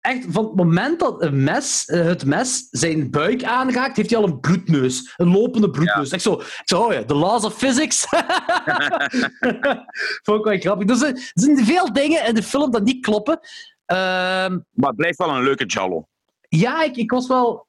echt, 0.00 0.26
van 0.28 0.44
het 0.44 0.54
moment 0.54 1.00
dat 1.00 1.22
een 1.22 1.44
mes, 1.44 1.84
eh, 1.84 2.04
het 2.04 2.24
mes 2.24 2.68
zijn 2.70 3.10
buik 3.10 3.44
aanraakt, 3.44 3.96
heeft 3.96 4.10
hij 4.10 4.18
al 4.18 4.24
een 4.24 4.40
bloedneus. 4.40 5.14
Een 5.16 5.30
lopende 5.30 5.70
bloedneus. 5.70 6.12
Ik 6.12 6.20
zo, 6.20 6.32
ik 6.32 6.60
zo, 6.64 6.82
oh 6.82 6.92
ja, 6.92 7.04
the 7.04 7.14
laws 7.14 7.44
of 7.44 7.54
physics. 7.54 8.06
vond 10.24 10.38
ik 10.38 10.44
wel 10.44 10.58
grappig. 10.58 10.86
Dus, 10.86 11.02
er 11.02 11.08
er 11.14 11.30
zijn 11.34 11.64
veel 11.64 11.92
dingen 11.92 12.26
in 12.26 12.34
de 12.34 12.42
film 12.42 12.70
dat 12.70 12.84
niet 12.84 13.04
kloppen. 13.04 13.40
Ehm, 13.86 14.58
Maar 14.70 14.88
het 14.88 14.96
blijft 14.96 15.18
wel 15.18 15.28
een 15.28 15.42
leuke 15.42 15.66
Jallo. 15.66 16.08
ja, 16.48 16.82
ik, 16.82 16.96
ik 16.96 17.10
was 17.10 17.26
wel. 17.26 17.68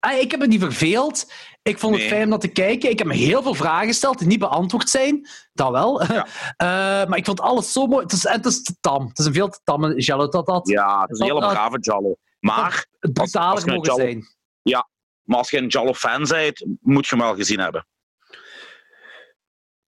Ah, 0.00 0.18
ik 0.20 0.30
heb 0.30 0.40
me 0.40 0.46
niet 0.46 0.60
verveeld. 0.60 1.32
Ik 1.62 1.78
vond 1.78 1.92
het 1.92 2.00
Nee. 2.02 2.10
fijn 2.12 2.22
om 2.22 2.28
naar 2.28 2.38
te 2.38 2.48
kijken. 2.48 2.90
Ik 2.90 2.98
heb 2.98 3.06
me 3.06 3.14
heel 3.14 3.42
veel 3.42 3.54
vragen 3.54 3.86
gesteld 3.86 4.18
die 4.18 4.26
niet 4.28 4.38
beantwoord 4.38 4.88
zijn. 4.90 5.28
Dat 5.52 5.70
wel. 5.70 6.02
Ja. 6.12 6.26
Eh, 6.56 6.66
maar 7.08 7.16
ik 7.16 7.24
vond 7.24 7.40
alles 7.40 7.72
zo 7.72 7.86
mooi. 7.86 8.02
Het 8.02 8.12
is, 8.12 8.28
het 8.28 8.46
is 8.46 8.62
te 8.62 8.76
tam. 8.80 9.06
Het 9.08 9.18
is 9.18 9.24
een 9.24 9.32
veel 9.32 9.48
te 9.48 9.60
tamme 9.64 10.00
Jello 10.00 10.28
dat 10.28 10.46
dat 10.46 10.68
Ja, 10.68 11.00
het 11.00 11.10
is 11.10 11.18
een 11.18 11.26
Dat- 11.26 11.36
hele 11.36 11.40
dat- 11.54 11.58
brave 11.58 11.78
Jallo. 11.80 12.16
Maar, 12.40 12.86
het 13.00 13.12
brutaler 13.12 13.66
mogen 13.66 13.82
Jello- 13.82 13.96
zijn. 13.96 14.24
maar 15.22 15.38
als 15.38 15.50
je 15.50 15.58
een 15.58 15.66
Jallo-fan 15.66 16.24
bent, 16.24 16.66
moet 16.80 17.06
je 17.06 17.16
hem 17.16 17.24
wel 17.24 17.34
gezien 17.34 17.58
hebben. 17.60 17.86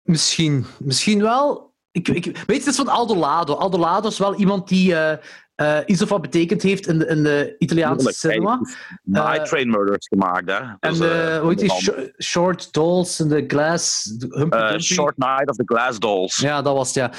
Misschien. 0.02 0.66
Misschien 0.78 1.22
wel. 1.22 1.74
Ik, 1.90 2.08
ik, 2.08 2.24
weet 2.24 2.34
je, 2.46 2.52
het 2.54 2.66
is 2.66 2.76
van 2.76 2.88
Aldo 2.88 3.14
Lado. 3.16 3.54
Aldo 3.54 3.78
Lado 3.78 4.08
is 4.08 4.18
wel 4.18 4.34
iemand 4.34 4.68
die 4.68 4.94
eh, 4.96 5.24
eh, 5.58 5.78
iets 5.86 6.02
of 6.02 6.08
wat 6.08 6.20
betekend 6.22 6.62
heeft 6.62 6.86
in 6.86 6.98
de, 6.98 7.06
in 7.06 7.22
de 7.22 7.54
Italiaanse 7.58 8.12
cinema. 8.12 8.60
Night 9.02 9.44
Train 9.46 9.70
Murders 9.70 10.06
gemaakt, 10.06 10.50
hè. 10.50 10.54
En 10.54 10.76
Dus, 10.80 11.00
eh, 11.00 11.38
hoe 11.40 11.48
heet 11.48 11.58
die? 11.58 12.12
Short 12.22 12.72
Dolls 12.72 13.20
en 13.20 13.28
de 13.28 13.44
Glass. 13.46 14.14
eh. 14.50 14.78
Short 14.78 15.16
Night 15.16 15.48
of 15.50 15.56
the 15.56 15.62
Glass 15.64 15.98
Dolls. 15.98 16.36
Ja, 16.38 16.62
dat 16.62 16.74
was 16.74 16.94
het, 16.94 16.96
ja. 16.96 17.10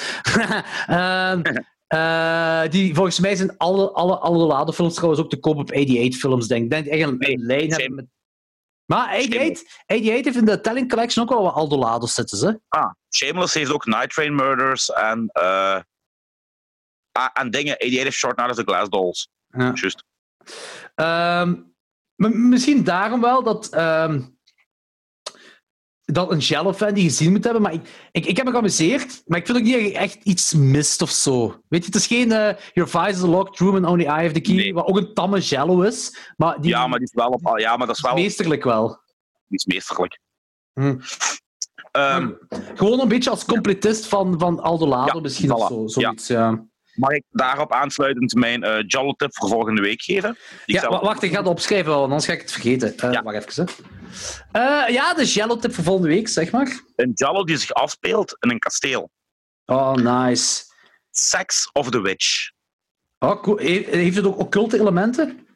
Ehm, 1.32 1.42
eh, 1.88 2.72
die, 2.72 2.96
volgens 2.96 3.20
mij 3.20 3.36
zijn 3.36 3.58
alle, 3.58 3.92
alle, 3.92 4.18
alle 4.18 4.46
Lado-films 4.46 4.94
trouwens 4.94 5.22
ook 5.22 5.30
te 5.30 5.40
koop 5.40 5.58
op 5.58 5.72
88-films, 5.74 6.48
denk 6.48 6.64
ik. 6.64 6.70
Denk 6.70 6.86
echt 6.86 7.08
een, 7.10 7.18
Nee, 7.18 7.38
lijn 7.38 7.70
hebben 7.72 7.96
met... 7.96 8.06
Maar 8.86 9.08
88, 9.08 9.64
88 9.86 10.24
heeft 10.24 10.38
in 10.38 10.46
de 10.46 10.62
Telling 10.62 10.90
Collection 10.90 11.24
ook 11.24 11.30
wel 11.30 11.44
wat 11.44 11.54
Aldo 11.54 11.78
Lado's 11.78 12.14
zitten, 12.14 12.38
ze. 12.38 12.60
Ah, 12.68 12.92
Shameless 13.16 13.54
heeft 13.54 13.72
ook 13.72 13.86
Night 13.86 14.10
Train 14.10 14.36
Murders 14.36 14.92
en... 14.92 15.30
eh 15.32 15.80
en 17.28 17.50
dingen, 17.50 17.74
88 17.74 18.04
heeft 18.04 18.16
Short 18.16 18.40
of 18.50 18.56
the 18.56 18.64
Glass 18.64 18.90
Dolls. 18.90 19.30
Ja. 19.48 19.72
Juist. 19.74 20.04
Ehm, 20.96 21.56
misschien 22.50 22.84
daarom 22.84 23.22
wel 23.22 23.44
dat... 23.44 23.70
ehm, 23.70 24.22
dat 26.12 26.32
een 26.32 26.38
Jello-fan 26.38 26.94
die 26.94 27.04
gezien 27.04 27.32
moet 27.32 27.44
hebben. 27.44 27.62
Maar 27.62 27.74
ik, 27.74 27.82
ik, 28.12 28.26
ik 28.26 28.38
heb 28.38 28.46
me 28.46 28.52
geamuseerd, 28.52 29.22
maar 29.26 29.40
ik 29.40 29.46
vind 29.46 29.58
ook 29.58 29.64
niet 29.64 29.74
dat 29.74 29.84
je 29.84 29.94
echt 29.98 30.24
iets 30.24 30.54
mist 30.54 31.02
of 31.02 31.10
zo. 31.10 31.62
Weet 31.68 31.80
je, 31.80 31.86
het 31.86 31.96
is 31.96 32.08
geen 32.08 32.30
uh, 32.32 32.50
Your 32.74 32.90
Vice 32.90 33.10
is 33.10 33.20
locked 33.22 33.60
room 33.60 33.76
and 33.76 33.86
only 33.86 34.04
I 34.04 34.08
have 34.08 34.32
the 34.32 34.40
key, 34.40 34.56
Nee. 34.56 34.74
wat 34.74 34.86
ook 34.88 34.98
een 34.98 35.14
tamme 35.14 35.40
Jello 35.40 35.82
is. 35.82 36.18
Maar 36.38 36.62
die 36.62 36.70
Ja, 36.70 36.88
maar 36.88 37.00
die 37.00 37.08
is 37.08 37.14
wel 37.14 37.30
op... 37.30 37.60
Ja, 37.60 37.78
maar 37.78 37.88
dat 37.88 37.96
is 37.96 38.02
wel... 38.02 38.14
meesterlijk 38.14 38.64
wel. 38.64 38.88
Die 39.48 39.58
is 39.58 39.66
meesterlijk. 39.66 40.20
Hm. 40.74 40.98
Ehm, 41.92 42.32
Gewoon 42.76 43.00
een 43.00 43.08
beetje 43.08 43.30
als 43.30 43.46
completist 43.46 44.08
van, 44.08 44.40
van 44.40 44.60
Aldo 44.60 44.88
Lado 44.88 45.16
Ja, 45.16 45.22
misschien 45.22 45.50
voilà. 45.50 45.54
of 45.54 45.68
zo. 45.68 45.88
Zoiets, 45.88 46.28
ja. 46.28 46.66
Mag 47.00 47.12
ik 47.12 47.24
daarop 47.30 47.72
aansluitend 47.74 48.34
mijn 48.34 48.64
eh 48.64 48.84
Jallo-tip 48.88 49.36
voor 49.36 49.50
volgende 49.50 49.82
week 49.82 50.02
geven? 50.02 50.30
Ik 50.66 50.74
Ja, 50.76 50.80
zelf- 50.82 51.02
wacht, 51.02 51.24
ik 51.24 51.32
ga 51.32 51.38
het 51.38 51.48
opschrijven, 51.48 51.92
want 51.92 52.04
anders 52.04 52.26
ga 52.26 52.34
ik 52.34 52.42
het 52.42 52.52
vergeten. 52.52 52.98
Eh 52.98 53.12
Ja. 53.12 53.24
Wacht 53.24 53.48
even. 53.50 53.68
hè. 53.68 54.86
Eh, 54.88 54.94
ja, 54.94 55.14
de 55.14 55.26
Jello-tip 55.26 55.74
voor 55.74 55.84
volgende 55.84 56.10
week, 56.10 56.28
zeg 56.28 56.52
maar. 56.52 56.80
Een 56.96 57.12
Jallo 57.14 57.44
die 57.44 57.58
zich 57.58 57.74
afspeelt 57.74 58.36
in 58.40 58.50
een 58.50 58.60
kasteel. 58.60 59.10
Oh, 59.66 59.94
nice. 59.94 60.64
Sex 61.12 61.70
of 61.74 61.90
the 61.90 62.02
Witch. 62.02 62.52
Oh, 63.20 63.42
cool. 63.42 63.58
He- 63.58 63.86
Heeft 63.90 64.16
het 64.16 64.26
ook 64.26 64.38
occulte 64.40 64.80
elementen? 64.80 65.48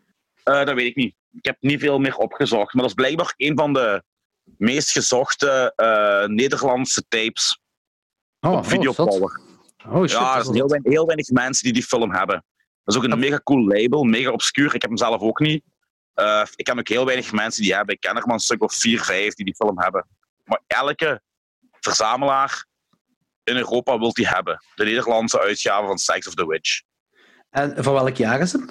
Dat 0.44 0.74
weet 0.74 0.88
ik 0.90 0.96
niet. 0.96 1.16
Ik 1.32 1.46
heb 1.46 1.58
niet 1.60 1.80
veel 1.80 2.00
meer 2.00 2.16
opgezocht. 2.16 2.74
Maar 2.74 2.82
dat 2.82 2.92
is 2.92 2.98
blijkbaar 2.98 3.34
een 3.38 3.58
van 3.58 3.74
de 3.74 4.04
meest 4.58 4.92
gezochte 4.92 5.74
Nederlandse 6.30 7.04
tapes 7.08 7.60
Oh, 8.40 8.52
op 8.88 9.00
oh. 9.00 9.36
Oh, 9.88 10.02
shit. 10.02 10.12
ja, 10.12 10.36
er 10.36 10.44
zijn 10.44 10.54
is 10.54 10.60
heel, 10.60 10.70
weinig, 10.70 10.92
heel 10.92 11.06
weinig 11.06 11.30
mensen 11.30 11.64
die 11.64 11.74
die 11.74 11.84
film 11.84 12.12
hebben. 12.14 12.46
Dat 12.84 12.96
is 12.96 13.02
ook 13.02 13.12
een 13.12 13.20
mega 13.20 13.40
cool 13.44 13.68
label, 13.68 14.04
mega 14.04 14.32
obscuur. 14.32 14.76
Ik 14.76 14.82
heb 14.82 14.90
hem 14.90 14.98
zelf 14.98 15.22
ook 15.22 15.40
niet. 15.40 15.64
Eh, 16.14 16.46
ik 16.56 16.66
ken 16.66 16.80
ook 16.80 16.88
heel 16.88 17.06
weinig 17.06 17.32
mensen 17.32 17.64
die 17.64 17.76
hebben. 17.76 17.96
Ik 17.96 18.02
ken 18.02 18.16
er 18.16 18.26
maar 18.26 18.36
een 18.36 18.40
stuk 18.40 18.64
of 18.64 18.74
vier, 18.74 19.02
vijf 19.02 19.34
die 19.34 19.46
die 19.46 19.56
film 19.56 19.80
hebben. 19.80 20.08
Maar 20.44 20.62
elke 20.68 21.22
verzamelaar 21.80 22.66
in 23.44 23.56
Europa 23.56 24.00
wil 24.00 24.14
die 24.14 24.28
hebben. 24.28 24.64
De 24.76 24.84
Nederlandse 24.84 25.40
uitgave 25.40 25.86
van 25.86 25.98
Sex 25.98 26.28
of 26.28 26.34
the 26.34 26.48
Witch. 26.48 26.82
En 27.50 27.84
van 27.84 27.94
welk 27.94 28.16
jaar 28.16 28.40
is 28.40 28.52
hem? 28.52 28.70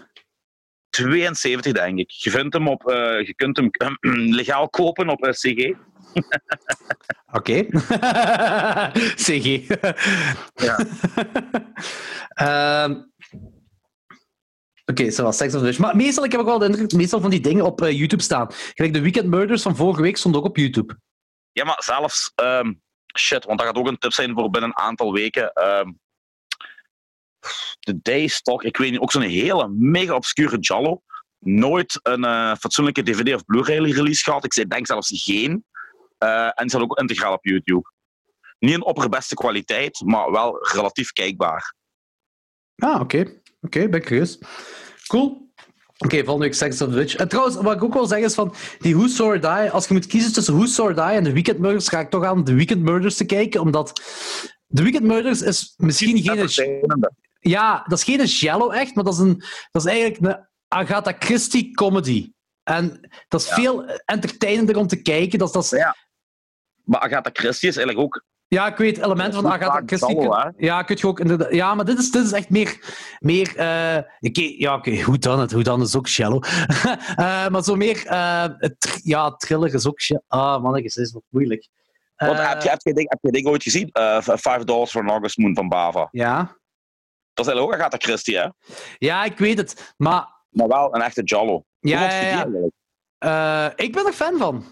72, 0.90 1.72
denk 1.72 1.98
ik. 1.98 2.10
Je, 2.10 2.30
vindt 2.30 2.54
hem 2.54 2.68
op, 2.68 2.88
eh, 2.88 3.26
je 3.26 3.34
kunt 3.34 3.56
hem 3.56 3.70
legaal 4.40 4.68
kopen 4.68 5.08
op 5.08 5.24
eh, 5.24 5.32
CG. 5.32 5.74
Oké. 7.38 7.66
CG. 9.24 9.66
Ja. 10.54 10.78
Ehm, 12.32 13.02
Oké, 14.84 15.10
zo 15.10 15.22
was 15.22 15.36
Sex 15.36 15.54
of 15.54 15.62
the. 15.62 15.80
Maar 15.80 15.96
meestal, 15.96 16.24
ik 16.24 16.32
heb 16.32 16.40
ook 16.40 16.46
wel 16.46 16.58
de 16.58 16.66
indruk, 16.66 16.92
meestal 16.92 17.20
van 17.20 17.30
die 17.30 17.40
dingen 17.40 17.64
op 17.64 17.82
eh, 17.82 17.98
YouTube 17.98 18.22
staan. 18.22 18.46
Gelijk 18.50 18.92
de 18.94 19.00
Weekend 19.00 19.26
Murders 19.28 19.62
van 19.62 19.76
vorige 19.76 20.02
week 20.02 20.16
stond 20.16 20.36
ook 20.36 20.44
op 20.44 20.56
YouTube. 20.56 20.98
Ja, 21.52 21.64
maar 21.64 21.82
zelfs... 21.82 22.32
ehm, 22.34 22.72
shit, 23.18 23.44
want 23.44 23.58
dat 23.58 23.66
gaat 23.68 23.76
ook 23.76 23.86
een 23.88 23.98
tip 23.98 24.12
zijn 24.12 24.34
voor 24.34 24.50
binnen 24.50 24.70
een 24.70 24.84
aantal 24.84 25.12
weken. 25.12 25.52
ehm 25.52 25.90
de 27.80 28.00
Daystalk, 28.02 28.62
ik 28.62 28.76
weet 28.76 28.90
niet, 28.90 29.00
ook 29.00 29.10
zo'n 29.10 29.22
hele 29.22 29.68
mega 29.68 30.14
obscure 30.14 30.58
Jallo. 30.58 31.02
Nooit 31.38 32.00
een 32.02 32.24
eh, 32.24 32.54
fatsoenlijke 32.54 33.02
DVD 33.02 33.34
of 33.34 33.44
Blu-ray 33.44 33.90
release 33.90 34.22
gehad. 34.22 34.44
Ik 34.44 34.52
zei, 34.52 34.66
denk 34.66 34.86
zelfs 34.86 35.22
geen. 35.24 35.64
Eh, 36.22 36.44
en 36.44 36.52
die 36.56 36.68
staat 36.68 36.80
ook 36.82 36.98
integraal 36.98 37.32
op 37.32 37.44
YouTube. 37.44 37.90
Niet 38.58 38.72
in 38.74 38.84
opperbeste 38.84 39.34
kwaliteit, 39.34 40.02
maar 40.04 40.30
wel 40.30 40.68
relatief 40.72 41.12
kijkbaar. 41.12 41.74
Ah, 42.76 43.00
oké. 43.00 43.40
Oké, 43.60 43.88
ben 43.88 44.00
ik 44.00 44.06
curieus. 44.06 44.38
Cool. 45.06 45.50
Oké, 45.98 46.16
volgende 46.16 46.38
week 46.44 46.54
Sex 46.54 46.82
of 46.82 46.88
the 46.88 46.94
Witch. 46.94 47.14
En 47.14 47.28
trouwens, 47.28 47.56
wat 47.56 47.74
ik 47.74 47.82
ook 47.84 47.92
wil 47.92 48.06
zeggen 48.06 48.26
is 48.26 48.34
van 48.34 48.54
die 48.78 48.96
Who 48.96 49.06
Saw 49.06 49.32
Die, 49.40 49.70
als 49.70 49.86
je 49.86 49.94
moet 49.94 50.06
kiezen 50.06 50.32
tussen 50.32 50.54
Who 50.54 50.66
Saw 50.66 50.94
Die 50.94 51.16
en 51.16 51.24
The 51.24 51.32
Weekend 51.32 51.58
Murders, 51.58 51.88
ga 51.88 52.00
ik 52.00 52.10
toch 52.10 52.24
aan 52.24 52.44
The 52.44 52.54
Weekend 52.54 52.82
Murders 52.82 53.16
te 53.16 53.24
kijken, 53.24 53.60
omdat 53.60 53.92
The 54.74 54.82
Weekend 54.82 55.04
Murders 55.04 55.42
is 55.42 55.74
misschien 55.76 56.22
geen... 56.22 56.48
Ja, 57.40 57.84
dat 57.88 57.98
is 57.98 58.04
geen 58.04 58.24
Jello 58.24 58.70
echt, 58.70 58.94
maar 58.94 59.04
dat 59.04 59.12
is, 59.12 59.18
een, 59.20 59.42
dat 59.70 59.84
is 59.84 59.90
eigenlijk 59.90 60.34
een 60.34 60.46
Agatha 60.68 61.14
Christie 61.18 61.70
comedy. 61.74 62.32
En 62.62 63.10
dat 63.28 63.40
is 63.40 63.48
Ja. 63.48 63.54
veel 63.54 63.84
entertainender 64.04 64.76
om 64.76 64.86
te 64.86 65.02
kijken. 65.02 65.38
Dat 65.38 65.48
is, 65.48 65.54
dat 65.54 65.64
is, 65.64 65.70
Ja. 65.70 65.96
Maar 66.92 67.00
Agatha 67.00 67.30
Christie 67.32 67.68
is 67.68 67.76
eigenlijk 67.76 68.06
ook... 68.06 68.24
ja, 68.48 68.66
ik 68.66 68.76
weet, 68.76 68.98
elementen 68.98 69.42
van 69.42 69.52
Agatha 69.52 69.82
Christie. 69.86 70.16
Kun- 70.16 70.54
ja, 70.56 70.82
kun 70.82 70.96
je 71.00 71.06
ook 71.06 71.20
inderdaad. 71.20 71.52
Ja, 71.54 71.74
maar 71.74 71.84
dit 71.84 71.98
is, 71.98 72.10
dit 72.10 72.24
is 72.24 72.32
echt 72.32 72.50
meer. 72.50 72.78
meer 73.18 73.48
oké, 74.20 74.54
ja, 74.56 74.74
oké, 74.74 75.02
hoe 75.02 75.18
dan 75.18 75.40
het? 75.40 75.52
Hoe 75.52 75.62
dan 75.62 75.80
is 75.82 75.96
ook 75.96 76.08
shallow. 76.08 76.44
Eh, 77.16 77.48
maar 77.48 77.62
zo 77.62 77.74
meer. 77.74 78.02
het, 78.58 79.00
ja, 79.02 79.30
thriller 79.36 79.74
is 79.74 79.86
ook. 79.86 80.00
shallow. 80.00 80.24
Ah, 80.28 80.62
man, 80.62 80.74
het 80.76 80.96
is 80.96 81.12
wat 81.12 81.22
moeilijk. 81.28 81.68
Want 82.16 82.38
heb, 82.38 82.62
je, 82.62 82.68
heb, 82.68 82.80
je 82.82 82.94
ding, 82.94 83.08
heb 83.10 83.18
je 83.22 83.30
ding 83.30 83.46
ooit 83.46 83.62
gezien? 83.62 83.90
Five 84.22 84.64
Dollars 84.64 84.90
for 84.90 85.02
an 85.02 85.08
August 85.10 85.38
Moon 85.38 85.54
van 85.54 85.68
Bava. 85.68 86.08
Ja. 86.10 86.36
Dat 87.34 87.46
is 87.46 87.52
eigenlijk 87.52 87.66
ook 87.66 87.74
Agatha 87.80 87.98
Christie, 88.06 88.36
hè? 88.38 88.46
ja, 88.98 89.24
ik 89.24 89.38
weet 89.38 89.58
het. 89.58 89.94
Maar 89.96 90.26
Maar 90.48 90.68
wel 90.68 90.94
een 90.94 91.02
echte 91.02 91.22
Jallo. 91.22 91.64
ja, 91.80 92.00
ja, 93.20 93.72
ik 93.76 93.92
ben 93.92 94.06
er 94.06 94.12
fan 94.12 94.38
van. 94.38 94.64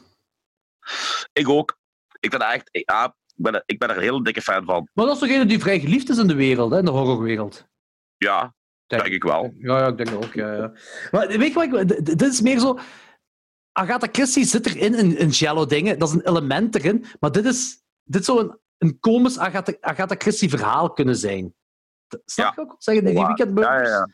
Ik 1.32 1.48
ook. 1.48 1.78
Ik 2.20 2.30
ben, 2.30 2.40
echt, 2.40 2.68
ja, 2.72 3.04
ik, 3.04 3.34
ben 3.36 3.54
er, 3.54 3.62
ik 3.66 3.78
ben 3.78 3.88
er 3.88 3.96
een 3.96 4.02
hele 4.02 4.22
dikke 4.22 4.42
fan 4.42 4.64
van. 4.64 4.88
Maar 4.94 5.06
dat 5.06 5.14
is 5.14 5.20
toch 5.20 5.30
een 5.30 5.48
die 5.48 5.58
vrij 5.58 5.80
geliefd 5.80 6.08
is 6.08 6.18
in 6.18 6.26
de 6.26 6.34
wereld, 6.34 6.70
hè, 6.72 6.78
in 6.78 6.84
de 6.84 6.90
horrorwereld. 6.90 7.68
Ja, 8.16 8.54
denk 8.86 9.04
ik 9.06 9.22
wel. 9.22 9.54
Ja, 9.58 9.78
ja, 9.78 9.86
ik 9.86 9.96
denk 9.96 10.10
dat 10.10 10.24
ook. 10.24 10.32
Ja, 10.32 10.52
ja. 10.54 10.72
Maar 11.10 11.28
weet 11.28 11.52
je 11.52 11.68
wat 11.68 11.88
ik... 11.88 12.06
Dit 12.06 12.22
is 12.22 12.40
meer 12.40 12.58
zo... 12.58 12.78
Agatha 13.72 14.08
Christie 14.12 14.44
zit 14.44 14.66
erin, 14.66 14.94
in, 14.94 15.16
in 15.18 15.28
Jello-dingen. 15.28 15.98
Dat 15.98 16.08
is 16.08 16.14
een 16.14 16.28
element 16.28 16.74
erin. 16.74 17.04
Maar 17.20 17.32
dit 17.32 17.44
is... 17.44 17.82
Dit 18.04 18.24
zou 18.24 18.40
een, 18.40 18.58
een 18.78 18.98
komisch 19.00 19.38
Agatha, 19.38 19.72
Agatha 19.80 20.14
Christie 20.18 20.48
verhaal 20.48 20.92
kunnen 20.92 21.16
zijn. 21.16 21.54
Snap 22.24 22.46
Ja. 22.46 22.52
je 22.56 22.60
ook? 22.60 22.74
Zeggen 22.78 23.04
die 23.04 23.14
Ja, 23.14 23.26
Weekend 23.26 23.58
Ja, 23.58 23.82
ja, 23.82 23.88
ja. 23.88 24.08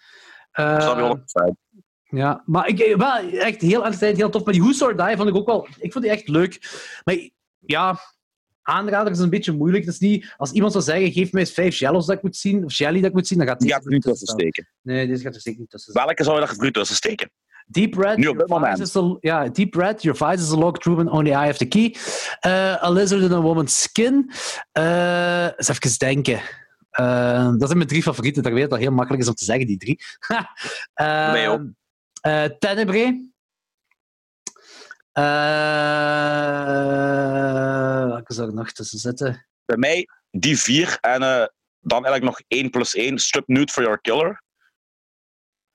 Eh, 0.51 0.81
Snap 0.81 0.99
je 0.99 1.53
100%. 1.53 1.55
ja, 2.03 2.43
maar 2.47 2.69
ik, 2.69 2.97
wel 2.97 3.17
echt 3.17 3.61
heel 3.61 3.85
entertainend, 3.85 4.21
heel 4.21 4.31
tof. 4.31 4.45
Maar 4.45 4.53
die 4.55 4.63
Who 4.63 4.87
Her 4.87 5.07
Die 5.07 5.17
vond 5.17 5.29
ik 5.29 5.35
ook 5.37 5.47
wel... 5.47 5.69
Ik 5.79 5.93
vond 5.93 6.05
die 6.05 6.13
echt 6.13 6.29
leuk. 6.29 6.61
Maar 7.05 7.31
ja, 7.67 7.99
aanrader 8.63 9.13
is 9.13 9.19
een 9.19 9.31
beetje 9.31 9.53
moeilijk. 9.53 9.85
Is 9.87 9.99
niet... 9.99 10.35
Als 10.37 10.51
iemand 10.53 10.73
zou 10.73 10.85
zeggen, 10.85 11.13
geef 11.13 11.33
mij 11.33 11.41
eens 11.41 11.51
vijf 11.53 11.77
Jello's 11.79 12.07
dat 12.07 12.17
ik 12.17 12.23
moet 12.23 12.37
zien, 12.37 12.65
of 12.65 12.73
Jelly 12.73 13.01
dat 13.01 13.09
ik 13.09 13.13
moet 13.15 13.27
zien, 13.27 13.39
dan 13.39 13.47
gaat 13.47 13.59
Die 13.59 13.67
die 13.69 13.77
gaat 13.77 13.85
er 13.87 13.93
niet 13.93 14.03
tussen 14.03 14.27
steken. 14.27 14.69
Nee, 14.83 15.07
deze 15.07 15.23
gaat 15.23 15.35
er 15.35 15.41
zeker 15.41 15.61
niet 15.61 15.71
tussen 15.71 15.93
staan. 15.93 16.07
Welke 16.07 16.25
zou 16.25 16.41
je 16.41 16.47
er 16.47 16.55
voor 16.55 16.65
u 16.65 16.71
tussen 16.73 16.97
steken? 16.97 17.31
Deep 17.69 17.95
Red, 17.95 18.17
Nu 18.17 18.27
op 18.27 18.39
dit 18.39 18.49
moment. 18.49 18.81
is 18.81 18.97
a, 18.97 19.49
Deep 19.49 19.75
Red, 19.75 20.03
your 20.03 20.19
vice 20.19 20.43
is 20.43 20.53
a 20.53 20.57
locked 20.57 20.85
room 20.85 20.99
and 20.99 21.09
only 21.11 21.31
I 21.31 21.35
have 21.47 21.57
the 21.59 21.67
key. 21.67 21.97
Eh, 22.41 22.83
a 22.83 22.91
lizard 22.91 23.23
in 23.23 23.33
a 23.33 23.41
woman's 23.41 23.83
skin. 23.83 24.31
Eh, 24.73 25.45
eens 25.45 25.69
even 25.69 25.99
denken. 25.99 26.41
Eh, 26.91 27.45
dat 27.51 27.61
zijn 27.67 27.77
mijn 27.77 27.89
drie 27.89 28.03
favorieten. 28.03 28.43
Daar 28.43 28.53
weet 28.53 28.63
dat 28.63 28.71
het 28.73 28.81
heel 28.81 28.91
makkelijk 28.93 29.23
is 29.23 29.29
om 29.29 29.35
te 29.35 29.45
zeggen, 29.45 29.67
die 29.67 29.77
drie. 29.79 29.99
Eh, 30.95 31.33
mij 31.33 31.49
ook. 31.49 31.61
eh, 32.21 32.45
Tenebrae. 32.45 33.05
Eh, 33.05 33.15
welke 38.09 38.33
zou 38.35 38.49
er 38.49 38.55
nog 38.55 38.73
tussen 38.73 38.99
zitten? 38.99 39.47
Bij 39.65 39.77
mij 39.77 40.09
die 40.31 40.59
vier 40.59 40.99
en 41.01 41.23
eh, 41.23 41.47
dan 41.81 42.05
eigenlijk 42.05 42.25
nog 42.25 42.41
1 42.49 42.71
plus 42.71 42.95
1. 42.95 43.19
Strip 43.19 43.47
Nude 43.47 43.73
for 43.73 43.83
Your 43.83 44.01
Killer. 44.01 44.45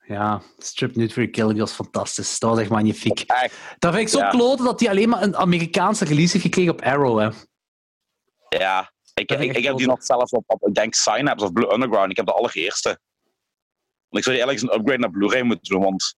Ja, 0.06 0.42
Strip 0.58 0.96
Nude 0.96 1.12
for 1.12 1.22
Your 1.22 1.30
Killer, 1.30 1.56
was 1.56 1.72
fantastisch. 1.72 2.38
Dat 2.38 2.50
was 2.50 2.58
echt 2.58 2.70
magnifiek. 2.70 3.20
Echt, 3.20 3.54
Dat 3.78 3.94
vind 3.94 4.06
ik 4.06 4.12
zo 4.14 4.18
Ja. 4.18 4.28
kloten 4.28 4.64
dat 4.64 4.78
die 4.78 4.90
alleen 4.90 5.08
maar 5.08 5.22
een 5.22 5.36
Amerikaanse 5.36 6.04
release 6.04 6.32
heeft 6.32 6.44
gekregen 6.44 6.72
op 6.72 6.82
Arrow. 6.82 7.18
Hè. 7.18 7.28
ja. 8.58 8.90
Ik, 9.14 9.30
ik, 9.30 9.40
ik 9.40 9.56
ik 9.56 9.64
heb 9.64 9.76
die 9.76 9.86
nog 9.86 10.02
zelfs 10.04 10.32
op, 10.32 10.44
op 10.46 10.66
ik 10.68 10.74
denk 10.74 10.94
Synapse 10.94 11.44
of 11.44 11.52
Blue 11.52 11.72
Underground. 11.72 12.10
Ik 12.10 12.16
heb 12.16 12.26
de 12.26 12.32
allereerste. 12.32 12.88
Want 14.08 14.24
ik 14.26 14.32
zou 14.32 14.36
die 14.36 14.44
eigenlijk 14.44 14.60
eens 14.60 14.70
een 14.72 14.78
upgrade 14.78 14.98
naar 14.98 15.10
Blu-ray 15.10 15.42
moeten 15.42 15.74
doen, 15.74 15.82
want 15.82 16.14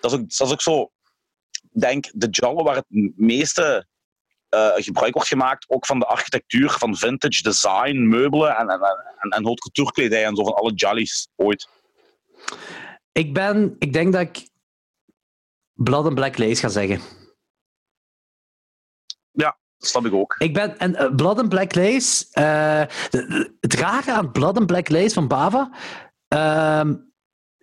dat 0.00 0.12
is 0.12 0.18
ook, 0.18 0.28
dat 0.36 0.46
is 0.46 0.52
ook 0.52 0.60
zo... 0.62 0.90
Denk, 1.72 2.10
de 2.14 2.28
Jallo 2.30 2.62
waar 2.62 2.76
het 2.76 3.12
meeste 3.16 3.86
eh, 4.48 4.72
gebruik 4.74 5.14
wordt 5.14 5.28
gemaakt, 5.28 5.64
ook 5.68 5.86
van 5.86 5.98
de 5.98 6.06
architectuur, 6.06 6.70
van 6.70 6.96
vintage 6.96 7.42
design, 7.42 8.08
meubelen 8.08 8.56
en, 8.56 8.68
en, 8.68 8.80
en, 9.18 9.30
en 9.30 9.44
haute 9.44 9.70
couture 9.70 9.92
kledij 9.92 10.24
en 10.24 10.36
zo, 10.36 10.44
van 10.44 10.54
alle 10.54 10.72
Jollies 10.72 11.28
ooit. 11.36 11.68
Ik 13.12 13.34
ben, 13.34 13.76
ik 13.78 13.92
denk 13.92 14.12
dat 14.12 14.20
ik 14.22 14.48
Blood 15.72 16.04
and 16.04 16.14
Black 16.14 16.38
Lace 16.38 16.60
ga 16.60 16.68
zeggen. 16.68 17.00
Dat 19.32 19.88
snap 19.88 20.06
ik 20.06 20.12
ook. 20.12 20.34
Ik 20.38 20.54
ben, 20.54 20.78
en 20.78 20.94
eh, 20.96 21.14
Blood 21.14 21.38
and 21.38 21.48
Black 21.48 21.74
Lace, 21.74 22.26
de- 23.10 23.56
het 23.60 23.74
rare 23.74 24.12
aan 24.12 24.32
Blood 24.32 24.56
and 24.56 24.66
Black 24.66 24.88
Lace 24.88 25.14
van 25.14 25.28
Bava, 25.28 25.70
ehm, 26.28 26.94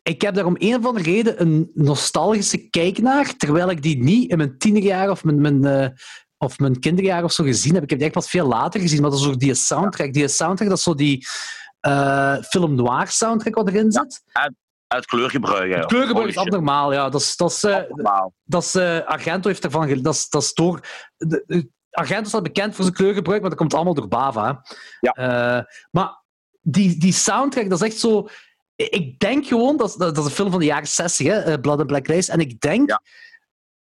ik 0.08 0.22
heb 0.22 0.36
daar 0.36 0.46
om 0.46 0.56
een 0.58 0.76
of 0.76 0.86
andere 0.86 1.12
reden 1.12 1.42
een 1.42 1.72
nostalgische 1.74 2.70
kijk 2.70 2.98
naar, 2.98 3.36
terwijl 3.36 3.70
ik 3.70 3.82
die 3.82 4.04
niet 4.04 4.32
in 4.32 4.38
mijn 4.38 4.58
tienerjaar 4.58 5.10
of 5.10 5.24
mijn, 5.24 5.42
mijn, 5.42 5.66
eh, 5.66 5.90
of 6.38 6.60
mijn 6.60 6.80
kinderjaar 6.80 7.24
of 7.24 7.32
zo 7.32 7.44
gezien 7.44 7.74
heb. 7.74 7.84
Ik 7.84 7.90
heb 7.90 8.00
die 8.00 8.08
echt 8.08 8.18
pas 8.18 8.30
veel 8.30 8.48
later 8.48 8.82
gezien, 8.82 9.02
maar 9.02 9.10
dat 9.10 9.20
is 9.20 9.28
ook 9.28 9.40
die 9.40 9.54
soundtrack. 9.54 10.14
Die 10.14 10.28
soundtrack, 10.28 10.70
dat 10.70 10.78
is 10.78 10.84
zo 10.84 10.96
die 10.96 11.28
eh, 11.80 12.36
film 12.42 12.76
noir 12.76 13.08
soundtrack 13.08 13.56
wat 13.56 13.68
erin 13.68 13.92
zit. 13.92 14.22
Uit 14.88 15.06
kleurgebruik. 15.06 15.72
hè. 15.72 15.78
Het 15.78 15.86
kleurengebruik 15.86 16.30
is 16.30 16.38
abnormaal, 16.38 16.94
ja. 16.94 17.10
Dat 17.10 17.22
is, 17.22 17.36
dat 17.36 17.52
is, 17.52 17.64
eh. 17.64 18.22
Dat 18.44 18.64
is, 18.64 18.76
Argento 19.06 19.48
heeft 19.48 19.64
ervan... 19.64 20.02
Dat 20.02 20.14
is, 20.14 20.30
dat 20.30 20.42
is 20.42 20.54
door... 20.54 20.80
De, 21.18 21.70
Argento 21.90 22.28
staat 22.28 22.44
bekend 22.44 22.76
voor 22.76 22.84
zijn 22.84 22.96
kleurgebruik, 22.96 23.42
maar 23.42 23.50
dat 23.50 23.60
komt 23.60 23.74
allemaal 23.74 23.94
door 23.94 24.08
Bava. 24.08 24.62
Ja. 25.00 25.68
Maar 25.92 26.24
die, 26.62 27.00
die 27.00 27.14
soundtrack, 27.14 27.70
dat 27.70 27.82
is 27.82 27.88
echt 27.88 28.00
zo... 28.00 28.28
Ik 28.76 29.20
denk 29.20 29.46
gewoon, 29.46 29.78
dat, 29.78 29.96
dat, 29.98 30.18
is 30.18 30.26
een 30.26 30.32
film 30.32 30.52
van 30.52 30.60
de 30.60 30.66
jaren 30.66 30.88
60, 30.88 31.28
hè, 31.28 31.40
eh, 31.40 31.62
Blood 31.62 31.78
and 31.80 31.88
Black 31.88 32.08
Lace, 32.08 32.32
en 32.32 32.40
ik 32.40 32.60
denk 32.60 32.90
Ja. 32.90 33.02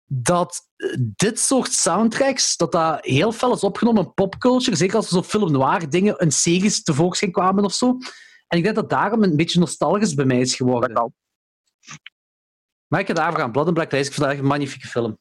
dat 0.06 0.70
eh, 0.76 0.96
dit 1.00 1.40
soort 1.40 1.72
soundtracks, 1.74 2.58
dat 2.58 2.72
dat 2.72 3.06
heel 3.06 3.32
fel 3.32 3.54
is 3.54 3.64
opgenomen 3.64 4.04
in 4.04 4.14
popculture, 4.14 4.76
zeker 4.76 4.96
als 4.96 5.06
er 5.06 5.12
zo 5.12 5.24
film 5.24 5.52
noir 5.52 5.90
dingen 5.90 6.18
in 6.18 6.32
series 6.32 6.84
tevoorschijn 6.84 7.32
kwamen 7.32 7.64
of 7.64 7.74
zo. 7.74 7.98
En 8.48 8.58
ik 8.58 8.64
denk 8.64 8.76
dat 8.76 8.90
daarom 8.90 9.24
een 9.24 9.36
beetje 9.36 9.60
nostalgisch 9.60 10.14
bij 10.14 10.26
mij 10.26 10.40
is 10.40 10.56
geworden. 10.56 11.14
Maar 12.88 13.00
ik 13.00 13.08
ga 13.08 13.14
daarvoor 13.14 13.40
gaan. 13.40 13.52
Blood 13.52 13.66
and 13.66 13.76
Black 13.76 13.92
Lace, 13.92 14.06
ik 14.06 14.14
vind 14.14 14.22
dat 14.22 14.30
echt 14.32 14.40
een 14.40 14.48
magnifieke 14.48 14.88
film. 14.88 15.18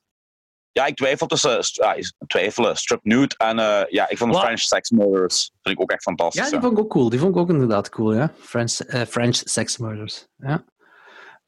Ja, 0.73 0.87
ik 0.87 0.97
twijfel 0.97 1.27
tussen 1.27 1.59
ja, 1.61 1.97
twijfelen, 2.27 2.77
Strip 2.77 3.01
Nude 3.03 3.35
en 3.37 3.59
eh, 3.59 3.83
ja, 3.89 4.09
ik 4.09 4.19
vond 4.19 4.33
de? 4.33 4.39
French 4.39 4.61
Sex 4.61 4.91
Murders 4.91 5.51
vind 5.63 5.77
ik 5.77 5.83
ook 5.83 5.91
echt 5.91 6.03
fantastisch. 6.03 6.45
Ja, 6.45 6.51
die 6.51 6.61
vond 6.61 6.73
ik 6.73 6.79
ook 6.79 6.91
cool. 6.91 7.11
Die 7.11 7.19
vond 7.19 7.35
ik 7.35 7.41
ook 7.41 7.49
inderdaad 7.49 7.89
cool, 7.89 8.15
ja. 8.15 8.33
French, 8.39 8.79
eh, 8.81 9.03
French 9.03 9.37
Sex 9.37 9.79
Murders. 9.79 10.27
Ja. 10.37 10.65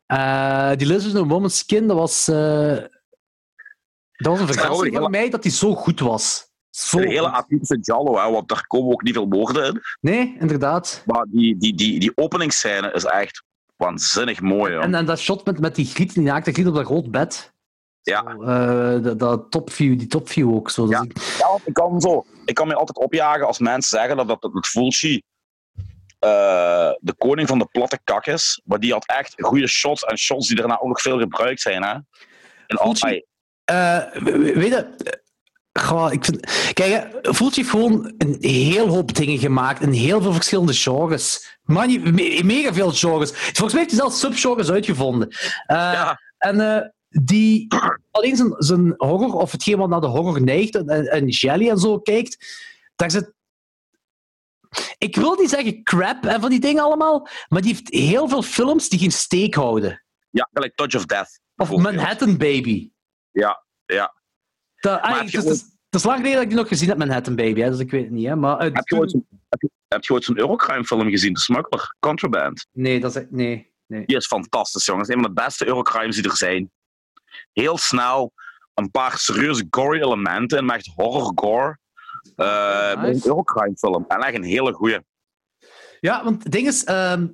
Eh, 0.06 0.76
die 0.76 0.86
Lizard 0.86 1.14
in 1.14 1.20
a 1.20 1.26
Woman's 1.26 1.58
Skin, 1.58 1.86
dat 1.86 1.96
was... 1.96 2.24
dat 2.24 2.88
was 4.16 4.40
een 4.40 4.46
verrassing 4.46 4.96
voor 4.96 5.10
mij 5.10 5.30
dat 5.30 5.42
die 5.42 5.52
zo 5.52 5.74
goed 5.74 6.00
was. 6.00 6.50
Zo 6.70 6.98
Een 6.98 7.08
hele 7.08 7.28
atypische 7.28 7.78
Jallo, 7.80 8.18
hè, 8.18 8.30
want 8.30 8.48
daar 8.48 8.66
komen 8.66 8.92
ook 8.92 9.02
niet 9.02 9.14
veel 9.14 9.28
woorden 9.28 9.64
in. 9.64 9.80
Nee, 10.00 10.36
inderdaad. 10.38 11.02
Maar 11.06 11.26
die, 11.28 11.56
die, 11.56 11.74
die, 11.74 12.00
die 12.00 12.12
openingsscène 12.14 12.92
is 12.92 13.04
echt 13.04 13.44
waanzinnig 13.76 14.40
mooi. 14.40 14.72
Hoor. 14.72 14.82
En, 14.82 14.94
en 14.94 15.06
dat 15.06 15.18
shot 15.18 15.44
met, 15.44 15.60
met 15.60 15.74
die 15.74 15.86
griet, 15.86 16.14
die 16.14 16.22
naakte 16.22 16.52
griet 16.52 16.66
op 16.66 16.74
dat 16.74 16.86
rood 16.86 17.10
bed. 17.10 17.51
Ja. 18.02 18.24
Eh, 18.24 19.02
dat, 19.02 19.18
dat 19.18 19.50
topview, 19.50 19.98
die 19.98 20.06
topview 20.08 20.54
ook. 20.54 20.70
Zo. 20.70 20.86
Ja. 20.88 21.04
Ja, 21.38 21.58
ik 21.64 21.74
kan, 21.74 22.00
zo, 22.00 22.24
ik 22.44 22.54
kan 22.54 22.66
me 22.68 22.74
altijd 22.74 22.98
opjagen 22.98 23.46
als 23.46 23.58
mensen 23.58 23.98
zeggen 23.98 24.16
dat, 24.16 24.28
dat, 24.28 24.42
dat 24.42 24.52
het 24.52 24.66
Fulci 24.66 25.22
eh, 26.18 26.90
de 27.00 27.14
koning 27.18 27.48
van 27.48 27.58
de 27.58 27.66
platte 27.66 27.98
kak 28.04 28.26
is. 28.26 28.60
Maar 28.64 28.80
die 28.80 28.92
had 28.92 29.06
echt 29.06 29.34
goede 29.36 29.66
shots 29.68 30.04
en 30.04 30.18
shots 30.18 30.48
die 30.48 30.56
daarna 30.56 30.78
ook 30.80 30.88
nog 30.88 31.00
veel 31.00 31.18
gebruikt 31.18 31.60
zijn. 31.60 31.82
Hè? 31.82 31.92
En 32.66 32.76
al, 32.76 32.84
Fulci- 32.94 33.04
ai, 33.06 33.24
Eh, 33.64 33.98
we- 34.22 34.38
we- 34.38 34.52
weet 34.58 34.68
je, 34.72 35.14
goh, 35.80 36.12
ik 36.12 36.24
vind, 36.24 36.70
kijk, 36.72 37.18
Fulci 37.22 37.60
heeft 37.60 37.70
gewoon 37.70 38.14
een 38.18 38.36
heel 38.40 38.88
hoop 38.88 39.14
dingen 39.14 39.38
gemaakt 39.38 39.80
in 39.82 39.92
heel 39.92 40.22
veel 40.22 40.32
verschillende 40.32 40.72
genres. 40.74 41.58
Me- 41.62 42.40
mega 42.44 42.72
veel 42.72 42.90
genres. 42.90 43.30
Volgens 43.32 43.72
mij 43.72 43.82
heeft 43.82 43.90
hij 43.90 44.00
zelfs 44.00 44.20
subgenres 44.20 44.70
uitgevonden. 44.70 45.28
Ja, 45.66 46.20
En 46.38 46.94
die 47.12 47.66
alleen 48.10 48.36
zijn, 48.36 48.54
zijn 48.58 48.94
horror, 48.96 49.34
of 49.34 49.52
hetgeen 49.52 49.78
wat 49.78 49.88
naar 49.88 50.00
de 50.00 50.06
horror 50.06 50.42
neigt, 50.42 50.74
en, 50.74 50.88
en, 50.88 51.28
Jelly 51.28 51.68
en 51.68 51.78
zo 51.78 51.98
kijkt, 51.98 52.56
daar 52.96 53.10
zit. 53.10 53.32
Ik 54.98 55.16
wil 55.16 55.34
niet 55.34 55.50
zeggen 55.50 55.82
crap 55.82 56.24
en 56.24 56.40
van 56.40 56.50
die 56.50 56.60
dingen 56.60 56.82
allemaal, 56.82 57.28
maar 57.48 57.62
die 57.62 57.72
heeft 57.72 57.88
heel 57.88 58.28
veel 58.28 58.42
films 58.42 58.88
die 58.88 58.98
geen 58.98 59.12
steek 59.12 59.54
houden. 59.54 60.04
ja, 60.30 60.48
gelijk 60.52 60.76
Touch 60.76 60.94
of 60.94 61.06
Death. 61.06 61.40
Of. 61.56 61.70
Manhattan 61.70 62.36
Baby. 62.36 62.90
Ja, 63.30 63.64
ja. 63.84 64.14
Dat, 64.76 65.00
ah, 65.00 65.18
je 65.18 65.38
is, 65.38 65.44
het, 65.44 65.74
is, 65.90 66.04
lang 66.04 66.16
geleden 66.16 66.34
dat 66.34 66.42
ik 66.42 66.48
die 66.48 66.58
nog 66.58 66.68
gezien 66.68 66.88
heb, 66.88 66.98
Manhattan 66.98 67.36
Baby, 67.36 67.60
hè, 67.60 67.70
dus 67.70 67.78
ik 67.78 67.90
weet 67.90 68.02
het 68.02 68.12
niet. 68.12 68.26
Hè, 68.26 68.36
maar, 68.36 68.62
Heb 68.62 68.88
je 68.88 68.96
ooit 68.96 69.10
zo'n 69.10 69.26
heb 69.48 69.60
je, 69.60 69.70
heb 69.88 70.04
je 70.04 70.12
ooit 70.12 70.24
zo'n 70.24 70.38
Eurocrime 70.38 70.84
film 70.84 71.10
gezien? 71.10 71.32
De 71.32 71.40
Smuggler, 71.40 71.96
Contraband. 72.00 72.66
Nee, 72.72 73.00
dat 73.00 73.16
is... 73.16 73.24
Nee, 73.30 73.72
nee. 73.86 74.06
Die 74.06 74.16
is 74.16 74.26
fantastisch, 74.26 74.86
jongens. 74.86 75.08
Een 75.08 75.22
van 75.22 75.34
de 75.34 75.42
beste 75.42 75.66
Eurocrimes 75.66 76.16
die 76.16 76.24
er 76.24 76.36
zijn. 76.36 76.70
Heel 77.52 77.78
snel, 77.78 78.32
een 78.74 78.90
paar 78.90 79.18
serieuze 79.18 79.66
gory 79.70 80.00
elementen 80.00 80.58
en 80.58 80.70
echt 80.70 80.92
horror 80.94 81.32
gore. 81.34 81.78
Nice. 82.36 82.96
Een 82.96 83.20
Eurocrime 83.24 83.76
film. 83.76 84.04
En 84.08 84.20
echt 84.20 84.34
een 84.34 84.42
hele 84.42 84.72
goeie. 84.72 84.98
Ja, 86.00 86.24
want 86.24 86.42
het 86.42 86.52
ding 86.52 86.66
is... 86.66 86.84
ehm, 86.84 87.26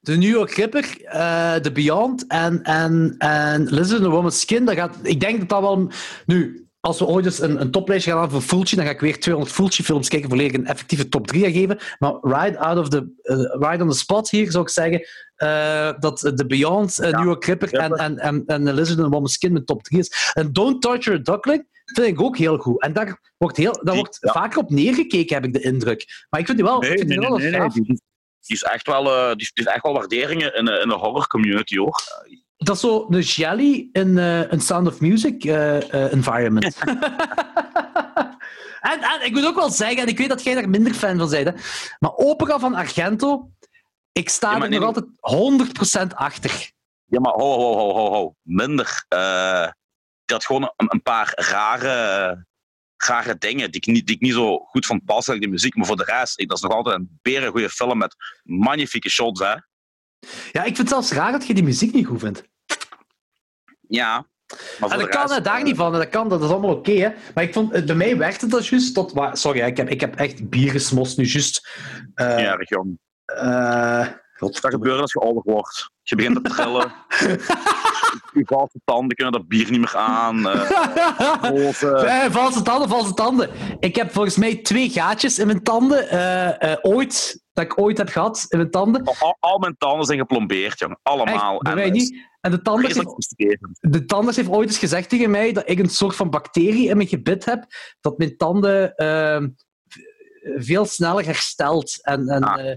de 0.00 0.16
New 0.16 0.30
York 0.30 0.50
Ripper, 0.50 1.04
eh 1.04 1.54
The 1.54 1.72
Beyond 1.72 2.26
en, 2.26 2.62
en, 2.62 3.14
en 3.18 3.64
Lizard 3.64 4.00
in 4.00 4.06
a 4.06 4.10
Woman's 4.10 4.40
Skin, 4.40 4.64
dat 4.64 4.74
gaat, 4.74 4.96
ik 5.02 5.20
denk 5.20 5.38
dat 5.38 5.48
dat 5.48 5.60
wel... 5.60 5.90
Nu, 6.26 6.65
als 6.86 6.98
we 6.98 7.06
ooit 7.06 7.24
eens 7.24 7.40
een, 7.40 7.60
een 7.60 7.70
toplijstje 7.70 8.10
gaan 8.10 8.20
hebben 8.20 8.40
voor 8.40 8.48
Fulci, 8.48 8.76
dan 8.76 8.84
ga 8.84 8.90
ik 8.90 9.00
weer 9.00 9.20
200 9.20 9.54
Fulci-films 9.54 10.08
kijken, 10.08 10.28
volledig 10.28 10.52
een 10.52 10.66
effectieve 10.66 11.08
top 11.08 11.26
3 11.26 11.42
gaan 11.42 11.52
geven. 11.52 11.78
Maar 11.98 12.14
right, 12.22 12.56
out 12.56 12.78
of 12.78 12.88
the, 12.88 13.12
eh, 13.22 13.36
right 13.68 13.80
on 13.80 13.88
the 13.88 13.96
spot 13.96 14.30
hier 14.30 14.50
zou 14.50 14.64
ik 14.64 14.70
zeggen 14.70 15.06
eh, 15.36 15.92
dat 15.98 16.18
The 16.18 16.46
Beyond, 16.46 16.98
eh, 16.98 17.10
Ja, 17.10 17.18
New 17.18 17.26
York 17.26 17.44
Ripper 17.44 17.74
en, 17.74 17.92
en, 17.92 18.18
en, 18.18 18.42
en 18.46 18.74
Lizard 18.74 18.98
in 18.98 19.04
a 19.04 19.08
Woman's 19.08 19.32
Skin 19.32 19.52
mijn 19.52 19.64
top 19.64 19.82
3 19.82 20.00
is. 20.00 20.30
En 20.32 20.52
Don't 20.52 20.82
Torture 20.82 21.16
a 21.16 21.20
Duckling 21.20 21.66
vind 21.84 22.06
ik 22.06 22.20
ook 22.20 22.36
heel 22.36 22.56
goed. 22.58 22.82
En 22.82 22.92
daar 22.92 23.20
wordt, 23.36 23.56
heel, 23.56 23.80
daar 23.82 23.94
wordt 23.94 24.18
ja. 24.20 24.32
vaker 24.32 24.58
op 24.58 24.70
neergekeken, 24.70 25.34
heb 25.34 25.44
ik 25.44 25.52
de 25.52 25.62
indruk. 25.62 26.26
Maar 26.30 26.40
ik 26.40 26.46
vind 26.46 26.58
die 26.58 26.66
wel, 26.66 26.84
ik 26.84 26.98
vind 26.98 27.08
die 27.08 27.20
wel 27.20 27.38
gaaf. 27.38 27.72
Die, 27.72 27.84
die 27.84 28.00
is 28.46 28.62
echt 28.62 28.86
wel, 28.86 29.04
die, 29.04 29.36
die 29.36 29.50
heeft 29.54 29.68
echt 29.68 29.82
wel 29.82 29.92
waarderingen 29.92 30.54
in, 30.54 30.68
in 30.68 30.88
de 30.88 30.94
horror 30.94 31.26
community, 31.26 31.76
hoor. 31.76 32.02
Dat 32.56 32.74
is 32.74 32.80
zo 32.80 33.06
een 33.08 33.20
jelly 33.20 33.88
in 33.92 34.18
eh, 34.18 34.50
een 34.50 34.60
Sound 34.60 34.86
of 34.86 35.00
Music 35.00 35.44
eh, 35.44 35.76
eh, 35.76 36.12
environment. 36.12 36.78
en, 38.80 39.00
en 39.00 39.24
ik 39.24 39.32
moet 39.32 39.46
ook 39.46 39.54
wel 39.54 39.70
zeggen, 39.70 40.02
en 40.02 40.08
ik 40.08 40.18
weet 40.18 40.28
dat 40.28 40.42
jij 40.42 40.54
daar 40.54 40.68
minder 40.68 40.94
fan 40.94 41.18
van 41.18 41.30
bent, 41.30 41.46
hè, 41.46 41.52
maar 41.98 42.14
opera 42.14 42.58
van 42.58 42.74
Argento, 42.74 43.50
ik 44.12 44.28
sta 44.28 44.56
Ja, 44.56 44.62
er 44.62 44.68
nee, 44.68 44.78
nog 44.78 44.94
altijd 44.94 45.06
100% 46.12 46.14
achter. 46.14 46.70
Ja, 47.04 47.20
maar 47.20 47.32
ho, 47.32 47.58
ho, 47.58 47.74
ho, 47.74 47.92
ho, 47.92 48.10
ho. 48.12 48.34
Minder. 48.42 49.04
die 50.24 50.36
had 50.36 50.44
gewoon 50.44 50.72
een, 50.76 50.86
een 50.92 51.02
paar 51.02 51.32
rare, 51.34 52.46
rare 52.96 53.36
dingen 53.38 53.70
die 53.70 53.80
ik, 53.80 53.86
niet, 53.86 54.06
die 54.06 54.14
ik 54.14 54.20
niet 54.20 54.32
zo 54.32 54.58
goed 54.58 54.86
vond 54.86 55.04
passen, 55.04 55.32
like 55.32 55.44
die 55.44 55.54
muziek. 55.54 55.74
Maar 55.74 55.86
voor 55.86 55.96
de 55.96 56.04
rest, 56.04 56.38
ik, 56.38 56.48
dat 56.48 56.56
is 56.56 56.62
nog 56.62 56.72
altijd 56.72 56.96
een 56.96 57.18
beren 57.22 57.50
goede 57.50 57.70
film 57.70 57.98
met 57.98 58.16
magnifieke 58.42 59.10
shots, 59.10 59.40
hè. 59.40 59.54
Ja, 60.52 60.60
ik 60.60 60.64
vind 60.76 60.78
het 60.78 60.88
zelfs 60.88 61.12
raar 61.12 61.32
dat 61.32 61.46
je 61.46 61.54
die 61.54 61.64
muziek 61.64 61.92
niet 61.92 62.06
goed 62.06 62.20
vindt. 62.20 62.42
Ja. 63.88 64.26
Maar 64.80 64.90
En 64.90 64.98
dat 64.98 65.08
kan, 65.08 65.30
hè, 65.32 65.40
daar 65.40 65.58
eh, 65.58 65.64
niet 65.64 65.76
van, 65.76 65.92
dat 65.92 66.08
kan, 66.08 66.28
dat 66.28 66.42
is 66.42 66.48
allemaal 66.50 66.74
oké. 66.74 67.14
maar 67.34 67.44
ik 67.44 67.52
vond, 67.52 67.72
eh, 67.72 67.84
bij 67.84 67.94
mij 67.94 68.16
werkte 68.16 68.44
het 68.44 68.50
dat 68.54 68.66
juist 68.66 68.94
tot... 68.94 69.12
Sorry, 69.32 69.60
ik 69.60 69.76
heb, 69.76 69.88
ik 69.88 70.00
heb 70.00 70.16
echt 70.16 70.48
bier 70.48 70.70
gesmost 70.70 71.16
nu 71.16 71.24
juist. 71.24 71.68
eh 72.14 72.26
Ja, 72.38 72.58
erg 72.58 72.68
jong. 72.68 72.98
eh, 73.24 74.06
Dat 74.38 74.58
gebeurt 74.60 75.00
als 75.00 75.12
je 75.12 75.20
ouder 75.20 75.42
wordt. 75.44 75.90
Je 76.02 76.16
begint 76.16 76.44
te 76.44 76.50
trillen. 76.50 76.92
je 78.32 78.42
valse 78.44 78.80
tanden 78.84 79.16
kunnen 79.16 79.32
dat 79.34 79.48
bier 79.48 79.70
niet 79.70 79.80
meer 79.80 79.96
aan. 79.96 80.46
Eh, 82.06 82.30
valse 82.30 82.62
tanden, 82.62 82.88
valse 82.88 83.14
tanden. 83.14 83.50
Ik 83.80 83.96
heb 83.96 84.12
volgens 84.12 84.36
mij 84.36 84.56
twee 84.56 84.90
gaatjes 84.90 85.38
in 85.38 85.46
mijn 85.46 85.62
tanden. 85.62 86.08
eh, 86.60 86.76
ooit, 86.82 87.42
dat 87.52 87.64
ik 87.64 87.78
ooit 87.80 87.98
heb 87.98 88.08
gehad 88.08 88.46
in 88.48 88.58
mijn 88.58 88.70
tanden. 88.70 89.04
al, 89.04 89.36
al 89.40 89.58
mijn 89.58 89.74
tanden 89.78 90.06
zijn 90.06 90.18
geplombeerd, 90.18 90.78
jong. 90.78 90.98
Allemaal. 91.02 91.60
Echt, 91.60 91.78
is 91.78 91.90
niet. 91.90 92.24
En 92.40 92.50
de 92.50 92.62
tandarts, 92.62 92.98
vreselijk 92.98 93.34
heeft, 93.36 93.92
de 93.92 94.04
tandarts 94.04 94.36
heeft 94.36 94.48
ooit 94.48 94.68
eens 94.68 94.78
gezegd 94.78 95.08
tegen 95.08 95.30
mij 95.30 95.52
dat 95.52 95.68
ik 95.68 95.78
een 95.78 95.88
soort 95.90 96.16
van 96.16 96.30
bacterie 96.30 96.88
in 96.88 96.96
mijn 96.96 97.08
gebit 97.08 97.44
heb, 97.44 97.64
dat 98.00 98.18
mijn 98.18 98.36
tanden 98.36 98.94
ehm, 98.94 99.48
veel 100.56 100.84
sneller 100.84 101.24
herstelt. 101.24 101.98
En, 102.04 102.28
en, 102.28 102.42
Ah. 102.42 102.74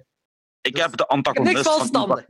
Ik 0.61 0.73
Dus- 0.73 0.81
heb 0.81 0.97
de 0.97 1.07
antagonist 1.07 1.53
niks 1.55 1.67
van 1.77 1.89
tanden. 1.89 2.25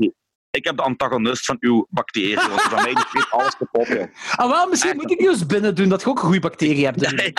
Ik 0.51 0.65
heb 0.65 0.75
de 0.77 0.81
antagonist 0.83 1.45
van 1.45 1.57
uw 1.59 1.87
bacterie. 1.89 2.35
Want 2.35 2.61
van 2.61 2.81
mij 2.83 2.93
die 2.93 3.03
vreet 3.07 3.29
alles 3.31 3.55
kapot. 3.57 3.87
joh. 3.87 4.05
ah, 4.35 4.49
wel, 4.49 4.67
misschien 4.69 4.91
Echt. 4.91 5.01
moet 5.01 5.11
ik 5.11 5.17
die 5.17 5.29
eens 5.29 5.45
binnen 5.45 5.75
doen, 5.75 5.89
dat 5.89 6.01
je 6.01 6.07
ook 6.07 6.17
een 6.17 6.23
goede 6.23 6.39
bacterie 6.39 6.85
hebt. 6.85 6.99
je. 7.01 7.33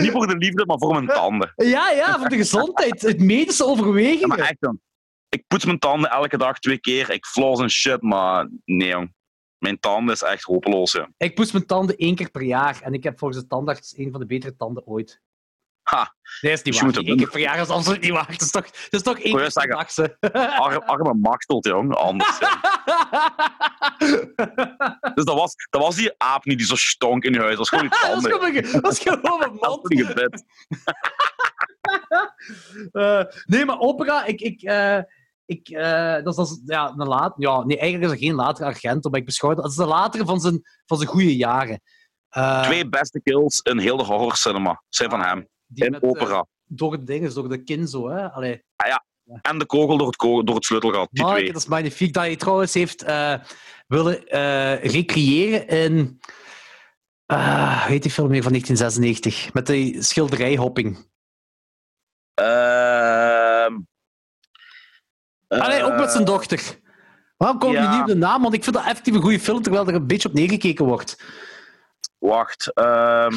Niet 0.00 0.10
voor 0.12 0.26
de 0.26 0.36
liefde, 0.36 0.66
maar 0.66 0.78
voor 0.78 0.92
mijn 0.92 1.06
tanden. 1.06 1.52
ja, 1.56 1.90
ja, 1.90 2.18
voor 2.18 2.28
de 2.28 2.36
gezondheid. 2.36 3.00
Het 3.02 3.20
medische 3.20 3.64
Ja, 3.64 3.70
overwegingen. 3.70 4.28
maar 4.28 4.38
echt 4.38 4.56
dan. 4.60 4.80
Ik 5.28 5.44
poets 5.46 5.64
mijn 5.64 5.78
tanden 5.78 6.10
elke 6.10 6.36
dag 6.38 6.58
twee 6.58 6.78
keer. 6.78 7.10
Ik 7.10 7.26
floss 7.26 7.60
en 7.62 7.70
shit, 7.70 8.02
maar 8.02 8.48
nee 8.64 8.88
jong. 8.88 9.14
Mijn 9.58 9.80
tanden 9.80 10.14
is 10.14 10.22
echt 10.22 10.42
hopeloos. 10.42 10.92
Ja. 10.92 11.08
Ik 11.16 11.34
poets 11.34 11.52
mijn 11.52 11.66
tanden 11.66 11.96
één 11.96 12.14
keer 12.14 12.30
per 12.30 12.42
jaar 12.42 12.80
en 12.82 12.92
ik 12.94 13.02
heb 13.02 13.18
volgens 13.18 13.40
de 13.40 13.46
tandarts 13.46 13.96
een 13.96 14.10
van 14.10 14.20
de 14.20 14.26
betere 14.26 14.56
tanden 14.56 14.86
ooit. 14.86 15.20
Ha, 15.90 16.14
Nee, 16.40 16.52
is 16.52 16.62
niet 16.62 16.74
Dus 16.74 16.82
waar. 16.82 17.04
Eén 17.04 17.16
keer 17.16 17.30
per 17.30 17.40
jaar 17.40 17.58
is 17.60 17.68
absoluut 17.68 18.00
niet 18.00 18.10
waar. 18.10 18.28
Het 18.28 18.40
is 18.40 18.50
toch, 18.50 18.64
het 18.64 18.86
is 18.90 19.02
toch 19.02 19.18
één 19.18 19.36
keer 19.36 19.52
per 19.52 19.66
dag, 19.68 19.90
ze. 19.90 20.16
arm, 20.58 20.82
arme 20.82 21.14
machtelt, 21.14 21.66
jong. 21.66 21.94
Anders. 21.94 22.38
Dus 25.14 25.24
dat 25.24 25.34
was, 25.34 25.54
dat 25.70 25.82
was 25.82 25.94
die 25.96 26.14
aap 26.16 26.44
niet 26.44 26.58
die 26.58 26.66
zo 26.66 26.76
stonk 26.76 27.24
in 27.24 27.32
je 27.32 27.38
huis. 27.38 27.56
Dat 27.56 27.58
was 27.58 27.68
gewoon 27.68 27.84
die 27.88 27.98
dat, 28.00 28.02
is 28.02 28.10
tanden. 28.22 28.32
gewoon, 28.32 28.52
mijn- 28.52 28.82
dat 28.82 28.92
is 28.92 28.98
gewoon 28.98 29.20
Dat 29.22 29.38
was 29.60 29.68
mond. 29.76 29.88
niet 29.88 30.06
gebed. 30.06 30.44
Eh, 32.92 33.22
nee, 33.44 33.64
maar 33.64 33.78
opera, 33.78 34.24
ik... 34.24 34.40
ik, 34.40 34.62
eh, 34.62 34.98
ik 35.44 35.68
eh, 35.68 36.12
dat 36.14 36.26
is, 36.26 36.34
dat 36.36 36.48
is 36.48 36.60
ja, 36.64 36.92
een 36.96 37.06
laat, 37.08 37.34
ja, 37.36 37.64
nee, 37.64 37.78
eigenlijk 37.78 38.12
is 38.12 38.18
er 38.18 38.26
geen 38.26 38.34
latere 38.34 38.66
Argento, 38.66 39.10
maar 39.10 39.20
ik 39.20 39.26
beschouw 39.26 39.54
dat. 39.54 39.62
Dat 39.62 39.70
is 39.70 39.76
de 39.76 39.84
latere 39.86 40.24
van 40.24 40.40
zijn, 40.40 40.62
van 40.86 40.96
zijn 40.96 41.08
goede 41.10 41.36
jaren. 41.36 41.80
Twee 42.62 42.88
beste 42.88 43.20
kills 43.22 43.60
in 43.60 43.78
heel 43.78 43.96
de 43.96 44.04
horror 44.04 44.36
cinema 44.36 44.82
zijn 44.88 45.10
van 45.10 45.20
hem. 45.22 45.48
Die 45.66 45.84
In 45.84 45.90
met, 45.90 46.02
eh, 46.02 46.08
opera. 46.08 46.46
door 46.64 46.92
het 46.92 47.06
ding, 47.06 47.32
door 47.32 47.48
de 47.48 47.62
kin 47.62 47.88
zo, 47.88 48.08
hè. 48.08 48.30
Allee. 48.32 48.64
En 49.42 49.58
de 49.58 49.66
kogel 49.66 49.96
door 49.98 50.06
het, 50.06 50.16
kogel, 50.16 50.44
door 50.44 50.54
het 50.54 50.64
sleutelgat. 50.64 51.08
Die 51.10 51.22
Manneke, 51.22 51.42
twee. 51.42 51.52
dat 51.52 51.62
is 51.62 51.68
magnifiek. 51.68 52.12
Dat 52.12 52.22
hij 52.22 52.36
trouwens 52.36 52.74
heeft 52.74 53.02
eh, 53.02 53.34
willen 53.86 54.28
eh, 54.28 54.84
recreëren 54.84 55.66
in 55.66 56.20
heet 57.86 58.02
die 58.02 58.10
film 58.10 58.28
meer 58.28 58.42
van 58.42 58.52
1996? 58.52 59.52
Met 59.52 59.66
die 59.66 60.02
schilderijhopping. 60.02 61.08
Ehm 62.34 63.76
Ah, 65.48 65.68
nee, 65.68 65.82
ook 65.84 65.96
met 65.96 66.10
zijn 66.10 66.24
dochter. 66.24 66.80
Waarom 67.36 67.58
kom 67.58 67.70
je 67.70 67.76
ja. 67.76 67.90
niet 67.90 68.00
op 68.00 68.06
de 68.06 68.14
naam? 68.16 68.42
Want 68.42 68.54
ik 68.54 68.64
vind 68.64 68.76
dat 68.76 68.84
effectief 68.84 69.14
een 69.14 69.20
goede 69.20 69.40
film, 69.40 69.62
terwijl 69.62 69.88
er 69.88 69.94
een 69.94 70.06
beetje 70.06 70.28
op 70.28 70.34
neergekeken 70.34 70.84
wordt. 70.84 71.22
Wacht. 72.18 72.72
ehm 72.72 73.34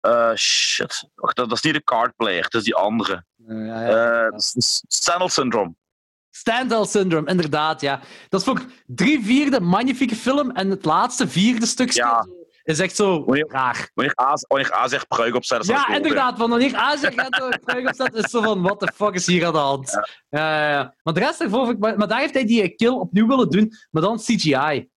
eh, 0.00 0.34
shit. 0.34 1.08
Wacht, 1.14 1.36
dat, 1.36 1.48
dat 1.48 1.56
is 1.58 1.64
niet 1.64 1.74
de 1.74 1.84
card 1.84 2.16
player, 2.16 2.42
dat 2.42 2.54
is 2.54 2.64
die 2.64 2.74
andere. 2.74 3.24
Uh, 3.48 4.24
Eh 4.26 4.36
S- 4.36 4.82
Stendhal 4.88 5.28
Syndrome. 5.28 5.74
Stendhal 6.30 6.84
Syndrome, 6.86 7.30
inderdaad, 7.30 7.80
ja. 7.80 8.00
Dat 8.28 8.40
is 8.40 8.46
voor 8.46 8.60
drie 8.86 9.24
vierde 9.24 9.60
magnifieke 9.60 10.16
film 10.16 10.50
en 10.50 10.70
het 10.70 10.84
laatste 10.84 11.28
vierde 11.28 11.66
stukje 11.66 12.00
Ja. 12.02 12.26
is 12.62 12.78
echt 12.78 12.96
zo 12.96 13.24
Wanneer- 13.24 13.48
raar. 13.50 13.90
Wanneer 13.94 14.20
A, 14.20 14.32
wanneer 14.48 14.74
A 14.74 14.88
zegt 14.88 15.08
pruik 15.08 15.34
opzet, 15.34 15.66
Ja, 15.66 15.84
het 15.86 15.96
inderdaad. 15.96 16.38
Want 16.38 16.50
wanneer 16.50 16.70
door 17.38 17.50
het 17.50 17.66
terug 17.66 17.86
opzet, 17.88 18.14
is 18.14 18.30
zo 18.30 18.42
van, 18.42 18.62
what 18.62 18.80
the 18.80 18.92
fuck 18.94 19.14
is 19.14 19.26
hier 19.26 19.46
aan 19.46 19.52
de 19.52 19.58
hand? 19.58 19.90
Ja. 19.90 20.08
Ja, 20.40 20.70
ja. 20.70 20.94
Maar 21.02 21.14
de 21.14 21.20
rest 21.20 21.38
daarvoor, 21.38 21.78
maar, 21.78 21.96
maar 21.98 22.08
daar 22.08 22.18
heeft 22.20 22.34
hij 22.34 22.44
die 22.46 22.74
kill 22.74 22.88
opnieuw 22.92 23.26
willen 23.26 23.50
doen, 23.50 23.72
maar 23.90 24.02
dan 24.02 24.18
CGI. 24.18 24.88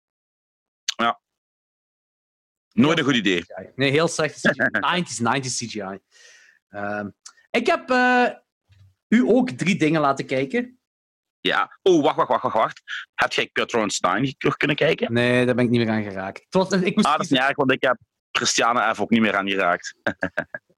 Nooit 2.73 2.97
een 2.97 3.03
goed 3.03 3.15
idee. 3.15 3.45
Nee, 3.75 3.91
heel 3.91 4.07
slecht 4.07 4.39
CGI. 4.39 5.03
90s, 5.03 5.21
90s 5.21 5.55
CGI. 5.57 5.99
Ehm, 6.69 7.09
ik 7.51 7.67
heb 7.67 7.89
eh, 7.89 8.27
u 9.07 9.23
ook 9.27 9.49
drie 9.49 9.75
dingen 9.75 10.01
laten 10.01 10.25
kijken. 10.25 10.79
Ja. 11.39 11.79
Oh, 11.81 12.03
wacht, 12.03 12.15
wacht, 12.15 12.29
wacht, 12.29 12.43
wacht, 12.43 12.55
wacht. 12.55 12.81
Heb 13.13 13.31
jij 13.31 13.49
Cutthroat 13.51 13.93
Stein 13.93 14.35
terug 14.37 14.57
kunnen 14.57 14.75
kijken? 14.75 15.13
Nee, 15.13 15.45
daar 15.45 15.55
ben 15.55 15.63
ik 15.65 15.69
niet 15.69 15.79
meer 15.79 15.89
aan 15.89 16.03
geraakt. 16.03 16.45
Was, 16.49 16.71
ik 16.71 16.95
moest 16.95 17.07
Ah, 17.07 17.11
dat 17.11 17.21
is 17.21 17.29
niet 17.29 17.39
erg, 17.39 17.55
want 17.55 17.71
ik 17.71 17.83
heb 17.83 17.97
Christiane 18.31 18.95
F. 18.95 18.99
ook 18.99 19.09
niet 19.09 19.21
meer 19.21 19.35
aangeraakt. 19.35 19.95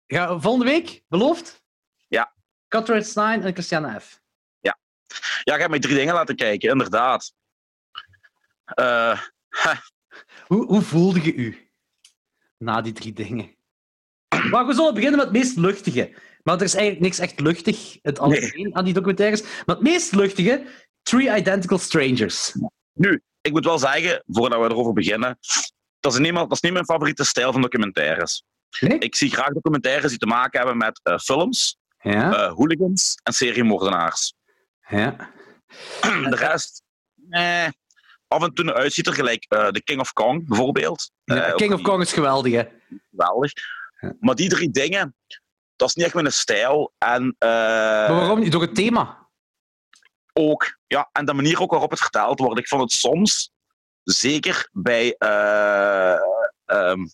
Ja, 0.06 0.40
volgende 0.40 0.65
week, 0.72 1.03
beloofd? 1.07 1.64
Ja. 2.07 2.34
Cutthroat 2.68 3.06
Stein 3.06 3.44
en 3.44 3.53
Christiane 3.53 3.99
F. 3.99 4.22
Ja, 5.44 5.53
ik 5.56 5.61
heb 5.61 5.70
mij 5.70 5.80
drie 5.80 5.95
dingen 5.95 6.14
laten 6.14 6.36
kijken, 6.36 6.70
inderdaad. 6.70 7.34
Eh, 8.65 9.22
Hoe, 10.48 10.65
hoe 10.65 10.82
voelde 10.82 11.24
je 11.24 11.34
u 11.34 11.62
na 12.64 12.81
die 12.81 12.94
drie 12.94 13.14
dingen? 13.14 13.56
Maar 14.49 14.65
we 14.68 14.73
zullen 14.73 14.94
beginnen 14.94 15.18
met 15.19 15.27
het 15.27 15.38
meest 15.38 15.57
luchtige. 15.57 16.14
Maar 16.44 16.56
er 16.56 16.64
is 16.64 16.73
eigenlijk 16.73 17.06
niks 17.06 17.19
echt 17.19 17.40
luchtig 17.40 17.98
het 18.02 18.19
algemeen 18.19 18.76
aan 18.76 18.84
die 18.85 18.94
documentaires. 18.94 19.41
Maar 19.41 19.76
het 19.76 19.81
meest 19.81 20.15
luchtige, 20.15 20.65
Three 21.03 21.35
Identical 21.38 21.77
Strangers. 21.77 22.56
ik 23.41 23.52
moet 23.52 23.65
wel 23.65 23.80
zeggen, 23.80 24.23
voordat 24.27 24.60
we 24.60 24.65
erover 24.69 24.94
beginnen, 24.94 25.38
dat 25.99 26.14
is, 26.14 26.19
niet, 26.19 26.34
dat 26.34 26.52
is 26.52 26.61
niet 26.61 26.73
mijn 26.73 26.85
favoriete 26.85 27.23
stijl 27.23 27.52
van 27.52 27.61
documentaires. 27.61 28.44
Nee? 28.80 28.98
Ik 28.98 29.15
zie 29.15 29.30
graag 29.30 29.53
documentaires 29.53 30.10
die 30.10 30.19
te 30.19 30.26
maken 30.26 30.60
hebben 30.60 30.77
met 30.77 30.99
eh, 31.03 31.18
films, 31.18 31.77
Ja, 31.99 32.34
eh, 32.35 32.53
hooligans 32.53 33.15
en 33.23 33.34
seriemoordenaars. 33.34 34.34
ja. 34.88 35.15
De 36.30 36.35
rest, 36.35 36.81
eh, 37.30 37.68
af 38.34 38.44
en 38.44 38.54
toe 38.54 38.74
uitziet 38.74 39.08
er 39.08 39.14
gelijk 39.14 39.46
eh 39.50 39.68
The 39.68 39.82
King 39.84 40.00
of 40.00 40.14
Kong, 40.14 40.48
bijvoorbeeld. 40.48 41.12
Ja, 41.24 41.36
Eh, 41.46 41.56
King 41.56 41.74
of 41.74 41.82
Kong 41.82 42.02
is 42.02 42.14
geweldig, 42.14 42.54
hè? 42.54 42.64
Geweldig. 43.12 43.52
Ja. 44.00 44.14
Maar 44.20 44.36
die 44.36 44.50
drie 44.50 44.72
dingen, 44.72 45.16
dat 45.76 45.88
is 45.88 45.96
niet 45.96 46.06
echt 46.06 46.14
mijn 46.14 46.32
stijl. 46.32 46.94
En 46.98 47.36
eh, 47.38 47.50
Maar 47.50 48.14
waarom 48.16 48.40
niet? 48.40 48.52
Door 48.52 48.62
het 48.62 48.76
thema. 48.76 49.22
ook, 50.34 50.78
ja, 50.88 51.10
en 51.12 51.26
de 51.26 51.34
manier 51.34 51.62
ook 51.62 51.72
waarop 51.72 51.90
het 51.92 52.00
verteld 52.00 52.40
wordt. 52.40 52.60
Ik 52.60 52.68
vond 52.68 52.82
het 52.82 52.92
soms, 52.92 53.52
zeker 54.04 54.70
bij 54.72 55.16
eh 55.18 56.16
ehm 56.66 57.06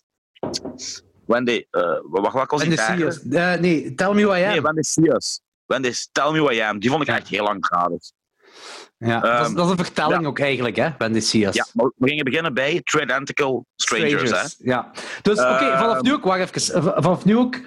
Wendy, 1.26 1.66
eh 1.72 2.00
wat, 2.04 2.34
wat 2.34 2.52
was 2.52 2.62
die 2.62 2.70
de. 2.76 3.20
Eh, 3.32 3.60
nee, 3.60 3.94
Tell 3.96 4.14
Me 4.14 4.24
Who 4.26 4.36
I 4.36 4.44
Am. 4.44 4.50
Nee, 4.50 4.62
Wendy 4.62 4.82
Sears. 4.82 5.42
Wendy, 5.66 5.92
Tell 6.12 6.32
Me 6.32 6.40
Who 6.40 6.52
I 6.52 6.60
Am. 6.60 6.80
Die 6.80 6.90
vond 6.90 7.02
ik 7.02 7.08
Ja. 7.08 7.16
echt 7.16 7.28
heel 7.28 7.44
langdradig. 7.44 8.02
Ja, 8.98 9.20
dat, 9.20 9.40
is, 9.40 9.46
ehm, 9.46 9.56
dat 9.56 9.66
is 9.66 9.72
een 9.72 9.86
vertelling 9.86 10.26
ook 10.26 10.40
eigenlijk, 10.40 10.76
hè? 10.76 10.90
Wendy 10.98 11.20
Sears. 11.20 11.56
Ja, 11.56 11.66
maar 11.74 11.92
we 11.96 12.10
gingen 12.10 12.24
beginnen 12.26 12.54
bij 12.54 12.82
Tridentical 12.84 13.66
Strangers. 13.76 14.32
Hè? 14.32 14.70
Ja. 14.72 14.92
Dus 15.22 15.40
oké, 15.40 15.50
Ehm. 15.50 15.80
vanaf 15.80 16.02
nu 16.02 16.14
ook, 16.14 16.24
wacht 16.24 16.40
even. 16.40 16.82
Vanaf 17.04 17.26
nu 17.26 17.38
ook 17.38 17.60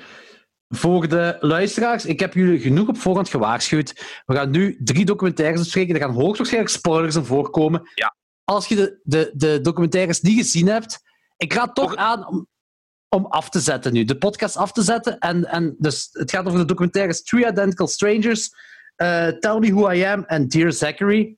voor 0.68 1.08
de 1.08 1.36
luisteraars. 1.40 2.04
Ik 2.06 2.20
heb 2.20 2.34
jullie 2.34 2.60
genoeg 2.60 2.88
op 2.88 2.98
voorhand 2.98 3.28
gewaarschuwd. 3.28 4.20
We 4.26 4.34
gaan 4.34 4.50
nu 4.50 4.78
drie 4.84 5.04
documentaires 5.04 5.60
bespreken. 5.60 5.94
Er 5.94 6.00
gaan 6.00 6.14
hoogstwaarschijnlijk 6.14 6.74
spoilers 6.74 7.16
in 7.16 7.24
voorkomen. 7.24 7.90
Ja. 7.94 8.14
Als 8.44 8.66
je 8.66 8.74
de, 8.74 9.00
de, 9.02 9.30
de 9.34 9.60
documentaires 9.60 10.20
niet 10.20 10.36
gezien 10.36 10.66
hebt, 10.66 11.00
ik 11.36 11.52
raad 11.52 11.74
toch 11.74 11.96
aan 11.96 12.26
om, 12.26 12.46
om 13.08 13.26
af 13.26 13.48
te 13.50 13.60
zetten 13.60 13.92
nu. 13.92 14.04
De 14.04 14.18
podcast 14.18 14.56
af 14.56 14.72
te 14.72 14.82
zetten. 14.82 15.18
En, 15.18 15.44
en 15.44 15.74
dus 15.78 16.08
het 16.12 16.30
gaat 16.30 16.46
over 16.46 16.58
de 16.58 16.64
documentaires 16.64 17.22
Three 17.22 17.46
Identical 17.46 17.86
Strangers, 17.86 18.50
Tell 19.40 19.58
Me 19.58 19.72
Who 19.72 19.90
I 19.92 20.02
Am 20.04 20.24
en 20.24 20.48
Dear 20.48 20.72
Zachary. 20.72 21.36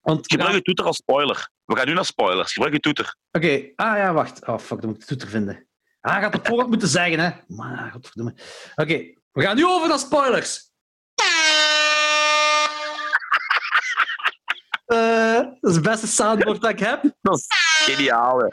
Want 0.00 0.26
Gebruik 0.32 0.54
je 0.54 0.62
toeter 0.62 0.84
als 0.84 0.96
spoiler. 0.96 1.50
We 1.64 1.76
gaan 1.76 1.86
nu 1.86 1.92
naar 1.92 2.04
spoilers. 2.04 2.52
Gebruik 2.52 2.74
je 2.74 2.80
toeter. 2.80 3.16
Oké, 3.32 3.62
ah 3.76 3.96
ja, 3.96 4.12
wacht. 4.12 4.46
Oh 4.46 4.58
fuck, 4.58 4.80
dan 4.80 4.90
moet 4.90 4.94
ik 4.94 5.00
de 5.00 5.06
toeter 5.06 5.28
vinden. 5.28 5.68
Ah, 6.00 6.12
hij 6.12 6.22
gaat 6.22 6.32
het 6.32 6.46
voorhand 6.46 6.70
moeten 6.70 6.88
zeggen, 6.88 7.18
hè? 7.20 7.30
Maar, 7.46 7.90
godverdomme. 7.92 8.34
Oké, 8.74 8.94
we 9.32 9.42
gaan 9.42 9.56
nu 9.56 9.66
over 9.66 9.88
naar 9.88 9.98
spoilers. 9.98 10.66
Eh, 14.88 15.34
dat 15.60 15.70
is 15.70 15.74
het 15.74 15.82
beste 15.84 16.06
soundboard 16.06 16.60
dat 16.60 16.70
ik 16.70 16.78
heb. 16.78 17.02
Dat 17.20 17.38
is 17.38 17.46
geniaal, 17.84 18.38
hè. 18.38 18.46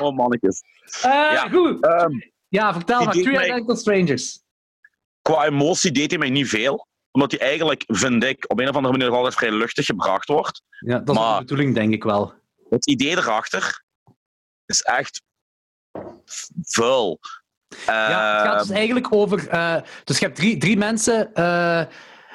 oh, 0.04 0.16
mannetjes. 0.16 0.62
Eh, 1.02 1.10
Ja. 1.10 1.48
Goed. 1.48 1.84
Ehm, 1.84 2.10
Ja, 2.48 2.72
vertel 2.72 3.04
maar. 3.04 3.12
Three 3.14 3.44
Identical 3.44 3.76
Strangers. 3.76 4.42
Qua 5.34 5.44
emotie 5.46 5.92
deed 5.92 6.10
hij 6.10 6.18
mij 6.18 6.30
niet 6.30 6.48
veel. 6.48 6.86
Omdat 7.10 7.30
hij 7.30 7.40
eigenlijk, 7.40 7.84
vind 7.86 8.24
ik, 8.24 8.44
op 8.48 8.60
een 8.60 8.68
of 8.68 8.74
andere 8.74 8.92
manier 8.92 9.08
nog 9.08 9.16
altijd 9.16 9.34
vrij 9.34 9.50
luchtig 9.52 9.84
gebracht 9.86 10.28
wordt. 10.28 10.62
Ja, 10.86 10.98
dat 10.98 11.08
is 11.16 11.20
Maar- 11.22 11.32
de 11.38 11.44
bedoeling, 11.44 11.74
denk 11.74 11.92
ik 11.92 12.04
wel. 12.04 12.32
Het 12.70 12.86
idee 12.86 13.10
erachter 13.16 13.82
is 14.66 14.80
echt 14.82 15.22
vuil. 16.62 17.18
Ja, 17.68 17.76
het 17.76 18.46
gaat 18.46 18.46
Ehm, 18.58 18.58
dus 18.58 18.70
eigenlijk 18.76 19.14
over... 19.14 19.48
eh, 19.48 19.76
dus 20.04 20.18
je 20.18 20.24
hebt 20.24 20.36
drie, 20.36 20.56
drie 20.56 20.76
mensen... 20.76 21.34
eh, 21.34 21.44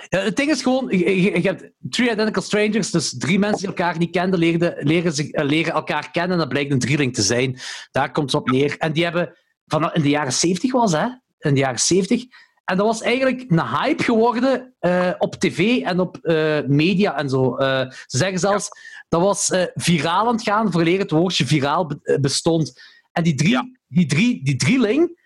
ja, 0.09 0.19
het 0.19 0.35
ding 0.35 0.49
is 0.51 0.61
gewoon, 0.61 0.87
je, 0.89 1.21
je- 1.21 1.41
je 1.41 1.47
hebt 1.47 1.71
Three 1.89 2.11
Identical 2.11 2.41
Strangers, 2.43 2.91
dus 2.91 3.17
drie 3.17 3.39
mensen 3.39 3.59
die 3.59 3.67
elkaar 3.67 3.97
niet 3.97 4.11
kenden, 4.11 4.39
leren, 4.39 4.75
leren, 4.87 5.13
zich, 5.13 5.29
eh, 5.31 5.45
leren 5.45 5.73
elkaar 5.73 6.11
kennen 6.11 6.31
en 6.31 6.37
dat 6.37 6.49
blijkt 6.49 6.71
een 6.71 6.79
drieling 6.79 7.13
te 7.13 7.21
zijn. 7.21 7.59
Daar 7.91 8.11
komt 8.11 8.31
het 8.31 8.41
op 8.41 8.49
neer. 8.49 8.77
En 8.77 8.91
die 8.93 9.03
hebben, 9.03 9.37
van, 9.65 9.93
in 9.93 10.01
de 10.01 10.09
jaren 10.09 10.33
70 10.33 10.71
was 10.71 10.91
hè? 10.91 11.05
In 11.39 11.53
de 11.53 11.59
jaren 11.59 11.79
70. 11.79 12.23
En 12.65 12.77
dat 12.77 12.85
was 12.85 13.01
eigenlijk 13.01 13.45
een 13.47 13.67
hype 13.67 14.03
geworden 14.03 14.75
eh, 14.79 15.11
op 15.17 15.35
tv 15.35 15.81
en 15.81 15.99
op 15.99 16.17
eh, 16.17 16.59
media 16.67 17.17
en 17.17 17.29
zo. 17.29 17.55
Eh, 17.55 17.89
ze 17.89 18.17
zeggen 18.17 18.39
zelfs, 18.39 18.69
dat 19.09 19.21
was 19.21 19.51
viraal 19.73 20.27
aan 20.27 20.33
het 20.33 20.43
gaan, 20.43 20.71
vooraleer 20.71 20.99
het 20.99 21.11
woordje 21.11 21.45
viraal 21.45 21.85
be- 21.85 22.17
bestond. 22.21 22.81
En 23.11 23.23
die, 23.23 23.35
drie, 23.35 23.49
Ja. 23.51 23.69
die, 23.87 24.05
drie, 24.05 24.43
die 24.43 24.55
drieling, 24.55 25.21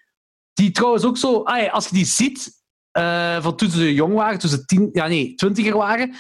die 0.54 0.72
trouwens 0.72 1.06
ook 1.06 1.18
zo, 1.18 1.44
ah 1.44 1.74
als 1.74 1.88
je 1.88 1.96
die 1.96 2.06
ziet, 2.06 2.56
van 3.42 3.56
toen 3.56 3.70
ze 3.70 3.94
jong 3.94 4.14
waren, 4.14 4.40
toen 4.40 4.50
ze 4.50 4.66
tien, 4.66 4.90
ja 4.94 5.08
nee, 5.08 5.34
twintiger 5.36 5.78
waren, 5.78 6.16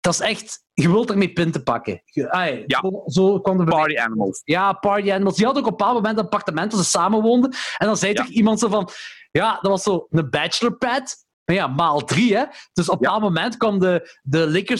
dat 0.00 0.12
is 0.14 0.20
echt, 0.20 0.64
je 0.72 0.90
wilt 0.90 1.10
ermee 1.10 1.32
pinten 1.32 1.62
pakken. 1.62 2.02
Ah 2.28 2.64
ja, 2.66 2.80
zo, 2.80 3.02
zo 3.06 3.40
kwam. 3.40 3.64
Party 3.64 3.98
animals. 3.98 4.42
Ja, 4.44 4.72
party 4.72 5.12
animals. 5.12 5.36
Die 5.36 5.44
hadden 5.44 5.62
ook 5.62 5.68
op 5.68 5.74
een 5.74 5.86
bepaald 5.86 6.02
moment 6.02 6.18
een 6.18 6.24
appartement 6.24 6.72
waar 6.72 6.82
ze 6.82 6.88
samen 6.88 7.22
woonden. 7.22 7.50
En 7.78 7.86
dan 7.86 7.96
zei 7.96 8.14
toch 8.14 8.26
iemand 8.26 8.58
zo 8.58 8.68
van, 8.68 8.88
ja, 9.32 9.52
dat 9.60 9.70
was 9.70 9.82
zo 9.82 10.06
een 10.10 10.30
bachelorpad. 10.30 11.16
Maar 11.44 11.56
ja, 11.56 11.66
maal 11.66 12.04
drie, 12.04 12.36
hè. 12.36 12.44
Dus 12.72 12.88
op 12.88 12.94
Ja. 12.94 13.00
bepaald 13.00 13.22
moment 13.22 13.56
kwam 13.56 13.78
de, 13.78 14.18
de 14.22 14.46
liquor 14.46 14.76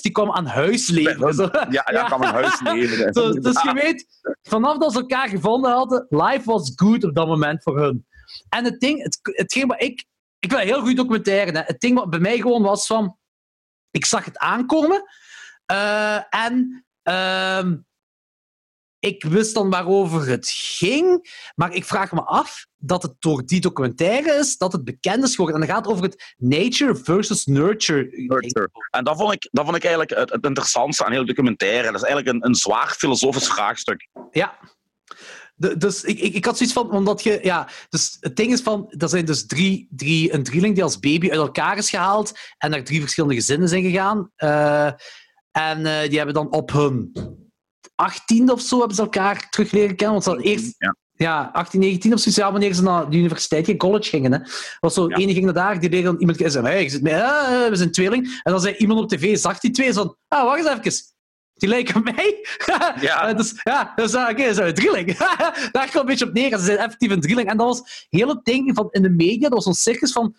die 0.00 0.12
kwam 0.12 0.30
aan 0.32 0.46
huis 0.46 0.88
leven. 0.88 1.34
Zo. 1.34 1.48
Ja, 1.70 1.88
ja, 1.92 2.08
kan 2.08 2.22
een 2.22 2.32
huis 2.32 2.60
leven. 2.60 3.12
Zo, 3.12 3.32
dus 3.48 3.62
je 3.62 3.72
weet, 3.74 4.06
vanaf 4.42 4.78
dat 4.78 4.92
ze 4.92 4.98
elkaar 4.98 5.28
gevonden 5.28 5.72
hadden, 5.72 6.06
life 6.08 6.42
was 6.44 6.72
good 6.74 7.04
op 7.04 7.14
dat 7.14 7.26
moment 7.26 7.62
voor 7.62 7.78
hun. 7.80 8.06
En 8.48 8.64
het 8.64 8.80
ding, 8.80 9.02
het, 9.02 9.18
hetgeen 9.22 9.66
wat 9.66 9.82
ik... 9.82 10.04
Ik 10.38 10.50
wil 10.50 10.58
heel 10.58 10.80
goed 10.80 10.96
documentaire. 10.96 11.50
Hè. 11.50 11.60
Het 11.64 11.80
ding 11.80 11.98
wat 11.98 12.10
bij 12.10 12.18
mij 12.18 12.36
gewoon 12.36 12.62
was 12.62 12.86
van... 12.86 13.16
Ik 13.90 14.04
zag 14.04 14.24
het 14.24 14.38
aankomen. 14.38 15.02
eh, 15.66 16.34
en 16.34 16.84
ehm, 17.02 17.76
ik 19.00 19.24
wist 19.24 19.54
dan 19.54 19.70
waarover 19.70 20.26
het 20.26 20.48
ging. 20.48 21.30
Maar 21.54 21.74
ik 21.74 21.84
vraag 21.84 22.12
me 22.12 22.22
af 22.22 22.66
dat 22.76 23.02
het 23.02 23.14
door 23.18 23.46
die 23.46 23.60
documentaire 23.60 24.32
is 24.32 24.56
dat 24.56 24.72
het 24.72 24.84
bekend 24.84 25.24
is 25.24 25.34
geworden. 25.34 25.60
En 25.60 25.66
dat 25.66 25.76
gaat 25.76 25.86
over 25.86 26.02
het 26.04 26.34
nature 26.36 26.96
versus 26.96 27.44
nurture. 27.46 28.08
Nurture. 28.10 28.70
En 28.90 29.04
dat 29.04 29.16
vond 29.16 29.32
ik, 29.32 29.48
dat 29.50 29.64
vond 29.64 29.76
ik 29.76 29.84
eigenlijk 29.84 30.20
het, 30.20 30.30
het 30.30 30.44
interessantste 30.44 31.04
aan 31.04 31.12
heel 31.12 31.26
documentaire. 31.26 31.92
Dat 31.92 32.02
is 32.02 32.08
eigenlijk 32.08 32.36
een, 32.36 32.48
een 32.48 32.54
zwaar 32.54 32.88
filosofisch 32.88 33.48
vraagstuk. 33.48 34.08
Ja. 34.30 34.58
De- 35.54 35.76
dus 35.76 36.02
ik, 36.02 36.18
ik, 36.18 36.34
ik 36.34 36.44
had 36.44 36.56
zoiets 36.56 36.74
van, 36.74 36.90
omdat 36.90 37.22
je, 37.22 37.38
ja, 37.42 37.68
dus 37.88 38.16
het 38.20 38.36
ding 38.36 38.52
is 38.52 38.60
van, 38.60 38.94
er 38.98 39.08
zijn 39.08 39.24
dus 39.24 39.46
drie, 39.46 39.88
drie, 39.90 40.32
een 40.32 40.42
drieling 40.42 40.74
die 40.74 40.82
als 40.84 40.98
baby 40.98 41.30
uit 41.30 41.38
elkaar 41.38 41.76
is 41.76 41.90
gehaald 41.90 42.38
en 42.58 42.70
naar 42.70 42.84
drie 42.84 43.00
verschillende 43.00 43.34
gezinnen 43.34 43.68
zijn 43.68 43.82
gegaan. 43.82 44.30
Eh, 44.36 44.86
en 45.50 45.86
eh, 45.86 46.08
die 46.08 46.16
hebben 46.16 46.34
dan 46.34 46.50
op 46.50 46.72
hun 46.72 47.12
18 47.98 48.50
of 48.50 48.60
zo 48.60 48.78
hebben 48.78 48.96
ze 48.96 49.02
elkaar 49.02 49.48
terug 49.50 49.70
leren 49.70 49.96
kennen. 49.96 50.10
Want 50.10 50.22
ze 50.22 50.30
hadden 50.30 50.48
eerst 50.48 50.74
Ja. 50.78 50.96
ja, 51.12 51.50
18, 51.52 51.80
19 51.80 52.12
of 52.12 52.20
zo, 52.20 52.30
ja, 52.34 52.50
wanneer 52.50 52.74
ze 52.74 52.82
naar 52.82 53.10
de 53.10 53.16
universiteit 53.16 53.64
gingen, 53.64 53.80
college 53.80 54.08
gingen. 54.08 54.32
Hè. 54.32 54.38
Was 54.80 54.94
zo, 54.94 55.08
Ja. 55.08 55.16
ene 55.16 55.32
ging 55.32 55.44
naar 55.44 55.54
daar, 55.54 55.80
die 55.80 55.90
leerde 55.90 56.06
dan 56.06 56.18
iemand 56.18 56.36
kennen. 56.36 56.54
Zei, 56.54 56.66
hey, 56.66 56.82
je 56.82 56.88
zit 56.88 57.02
mee, 57.02 57.14
ah, 57.14 57.68
we 57.68 57.76
zijn 57.76 57.92
tweeling. 57.92 58.40
En 58.42 58.52
dan 58.52 58.60
zei 58.60 58.74
iemand 58.76 59.00
op 59.00 59.08
tv, 59.08 59.38
zag 59.38 59.58
die 59.60 59.70
twee, 59.70 59.92
zo 59.92 60.02
van, 60.02 60.16
ah, 60.28 60.44
wacht 60.44 60.58
eens 60.58 60.86
even. 60.86 61.16
Die 61.54 61.68
lijken 61.68 61.96
op 61.96 62.04
mij. 62.04 62.36
Ja. 63.00 63.28
Eh, 63.28 63.36
dus, 63.36 63.60
ja, 63.62 63.92
dus 63.96 64.14
uh, 64.14 64.26
oké, 64.30 64.54
zo 64.54 64.62
een 64.62 64.74
drieling. 64.74 65.16
daar 65.72 65.88
kwam 65.88 66.00
een 66.00 66.06
beetje 66.06 66.26
op 66.26 66.32
neer. 66.32 66.58
Ze 66.58 66.64
zijn 66.64 66.78
effectief 66.78 67.10
een 67.10 67.20
drieling. 67.20 67.48
En 67.48 67.56
dat 67.56 67.66
was 67.66 68.06
heel 68.10 68.28
het 68.28 68.44
ding 68.44 68.70
van 68.74 68.88
in 68.90 69.02
de 69.02 69.10
media, 69.10 69.40
dat 69.48 69.52
was 69.52 69.64
zo'n 69.64 69.74
circus 69.74 70.12
van, 70.12 70.34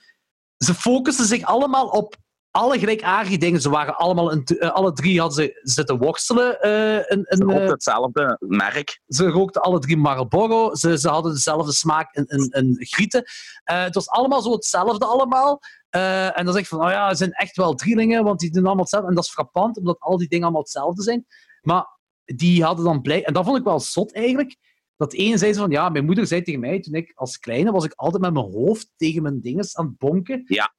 ze 0.58 0.74
focusten 0.74 1.26
zich 1.26 1.44
allemaal 1.44 1.88
op 1.88 2.16
alle 2.52 2.80
gelijkaardige 2.80 3.38
dingen. 3.38 3.62
Ze 3.62 3.70
waren 3.70 3.96
allemaal, 3.98 4.32
een, 4.32 4.44
eh, 4.44 4.72
alle 4.72 4.94
drie 4.94 5.20
hadden 5.20 5.44
ze 5.44 5.60
zitten 5.64 5.98
worstelen. 5.98 6.62
eh 6.62 6.94
een, 6.94 7.26
Ze 7.28 7.42
een, 7.42 7.52
ook 7.54 7.60
eh, 7.60 7.68
hetzelfde 7.68 8.38
merk. 8.40 9.02
ze 9.08 9.28
rookten 9.30 9.62
alle 9.62 9.80
drie 9.80 9.98
Marlboro. 9.98 10.76
Ze, 10.76 11.00
ze 11.00 11.10
hadden 11.10 11.34
dezelfde 11.34 11.72
smaak 11.72 12.16
in, 12.16 12.26
in, 12.28 12.50
in 12.50 12.76
grieten. 12.80 13.24
Eh, 13.64 13.84
het 13.84 13.96
was 13.96 14.10
allemaal 14.10 14.42
zo 14.42 14.52
hetzelfde 14.52 15.06
allemaal. 15.06 15.60
Eh, 15.90 16.38
en 16.38 16.46
dan 16.46 16.54
zeg 16.54 16.64
ik 16.64 16.68
van, 16.70 16.84
oh 16.84 16.90
ja, 16.90 17.10
ze 17.10 17.16
zijn 17.16 17.32
echt 17.32 17.56
wel 17.56 17.76
drielingen, 17.76 18.24
want 18.24 18.40
die 18.40 18.52
doen 18.52 18.64
allemaal 18.66 18.82
hetzelfde. 18.82 19.10
En 19.10 19.16
dat 19.16 19.24
is 19.24 19.32
frappant, 19.32 19.78
omdat 19.78 20.00
al 20.00 20.18
die 20.18 20.28
dingen 20.28 20.44
allemaal 20.44 20.62
hetzelfde 20.62 21.04
zijn. 21.04 21.26
Maar 21.62 21.98
die 22.26 22.64
hadden 22.64 22.86
dan 22.86 23.02
blij... 23.02 23.24
En 23.26 23.34
dat 23.34 23.46
vond 23.46 23.58
ik 23.58 23.64
wel 23.64 23.80
zot 23.80 24.14
eigenlijk. 24.14 24.56
Dat 24.98 25.14
ene 25.14 25.38
zei 25.38 25.54
ze 25.54 25.60
van, 25.60 25.72
ja, 25.72 25.90
mijn 25.90 26.06
moeder 26.06 26.28
zei 26.28 26.42
tegen 26.42 26.60
mij, 26.60 26.80
toen 26.80 26.94
ik 26.94 27.12
als 27.16 27.38
kleine 27.38 27.72
was 27.72 27.86
ik 27.86 27.94
altijd 27.96 28.22
met 28.22 28.34
mijn 28.34 28.52
hoofd 28.52 28.92
tegen 28.96 29.22
mijn 29.22 29.42
dinges 29.42 29.76
aan 29.76 29.86
het 29.86 29.98
bonken. 29.98 30.44
Ja. 30.46 30.74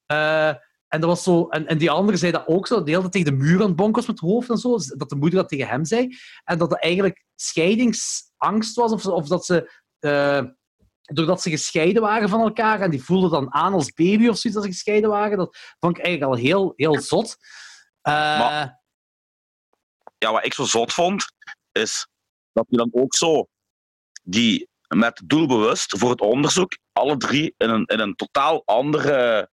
En, 0.91 1.01
dat 1.01 1.09
was 1.09 1.23
zo, 1.23 1.49
en, 1.49 1.67
en 1.67 1.79
die 1.79 1.91
andere 1.91 2.17
zei 2.19 2.33
dat 2.33 2.47
ook 2.47 2.67
zo, 2.67 2.83
de 2.83 2.91
hele 2.91 3.01
tijd 3.09 3.13
tegen 3.13 3.33
de 3.39 3.45
muur 3.45 3.61
aan 3.61 3.67
het 3.67 3.77
bonken 3.77 4.01
met 4.07 4.11
het 4.11 4.31
hoofd 4.31 4.51
en 4.51 4.57
zo. 4.57 4.77
Dat 4.97 5.09
de 5.09 5.17
moeder 5.17 5.39
dat 5.39 5.49
tegen 5.49 5.69
hem 5.69 5.85
zei. 5.85 6.17
En 6.45 6.59
dat 6.59 6.71
het 6.71 6.81
eigenlijk 6.83 7.25
scheidingsangst 7.35 8.75
was, 8.75 8.93
of, 8.93 9.07
of 9.07 9.29
dat 9.29 9.45
ze... 9.45 9.73
eh, 9.99 10.43
doordat 11.03 11.43
ze 11.43 11.51
gescheiden 11.51 12.03
waren 12.03 12.29
van 12.29 12.41
elkaar 12.41 12.81
en 12.81 12.91
die 12.91 13.03
voelden 13.05 13.31
dan 13.31 13.53
aan 13.55 13.73
als 13.73 13.93
baby 13.93 14.29
of 14.29 14.37
zoiets 14.39 14.55
als 14.61 14.65
ze 14.65 14.73
gescheiden 14.73 15.11
waren. 15.11 15.39
Dat 15.39 15.57
vond 15.79 15.99
ik 15.99 16.05
eigenlijk 16.05 16.35
al 16.35 16.39
heel, 16.45 16.73
heel 16.77 17.01
zot. 17.01 17.37
Eh, 18.01 18.13
Maar- 18.15 18.81
ja, 20.19 20.33
wat 20.33 20.45
ik 20.45 20.55
zo 20.55 20.65
zot 20.65 20.93
vond, 20.93 21.25
is 21.73 22.07
dat 22.53 22.67
die 22.69 22.79
dan 22.79 22.89
ook 22.93 23.15
zo 23.15 23.49
die 24.23 24.69
met 24.89 25.23
doelbewust 25.25 25.99
voor 25.99 26.11
het 26.11 26.21
onderzoek 26.21 26.79
alle 26.93 27.17
drie 27.17 27.55
in 27.57 27.69
een, 27.71 27.85
in 27.85 27.99
een 28.01 28.15
totaal 28.15 28.63
andere 28.65 29.51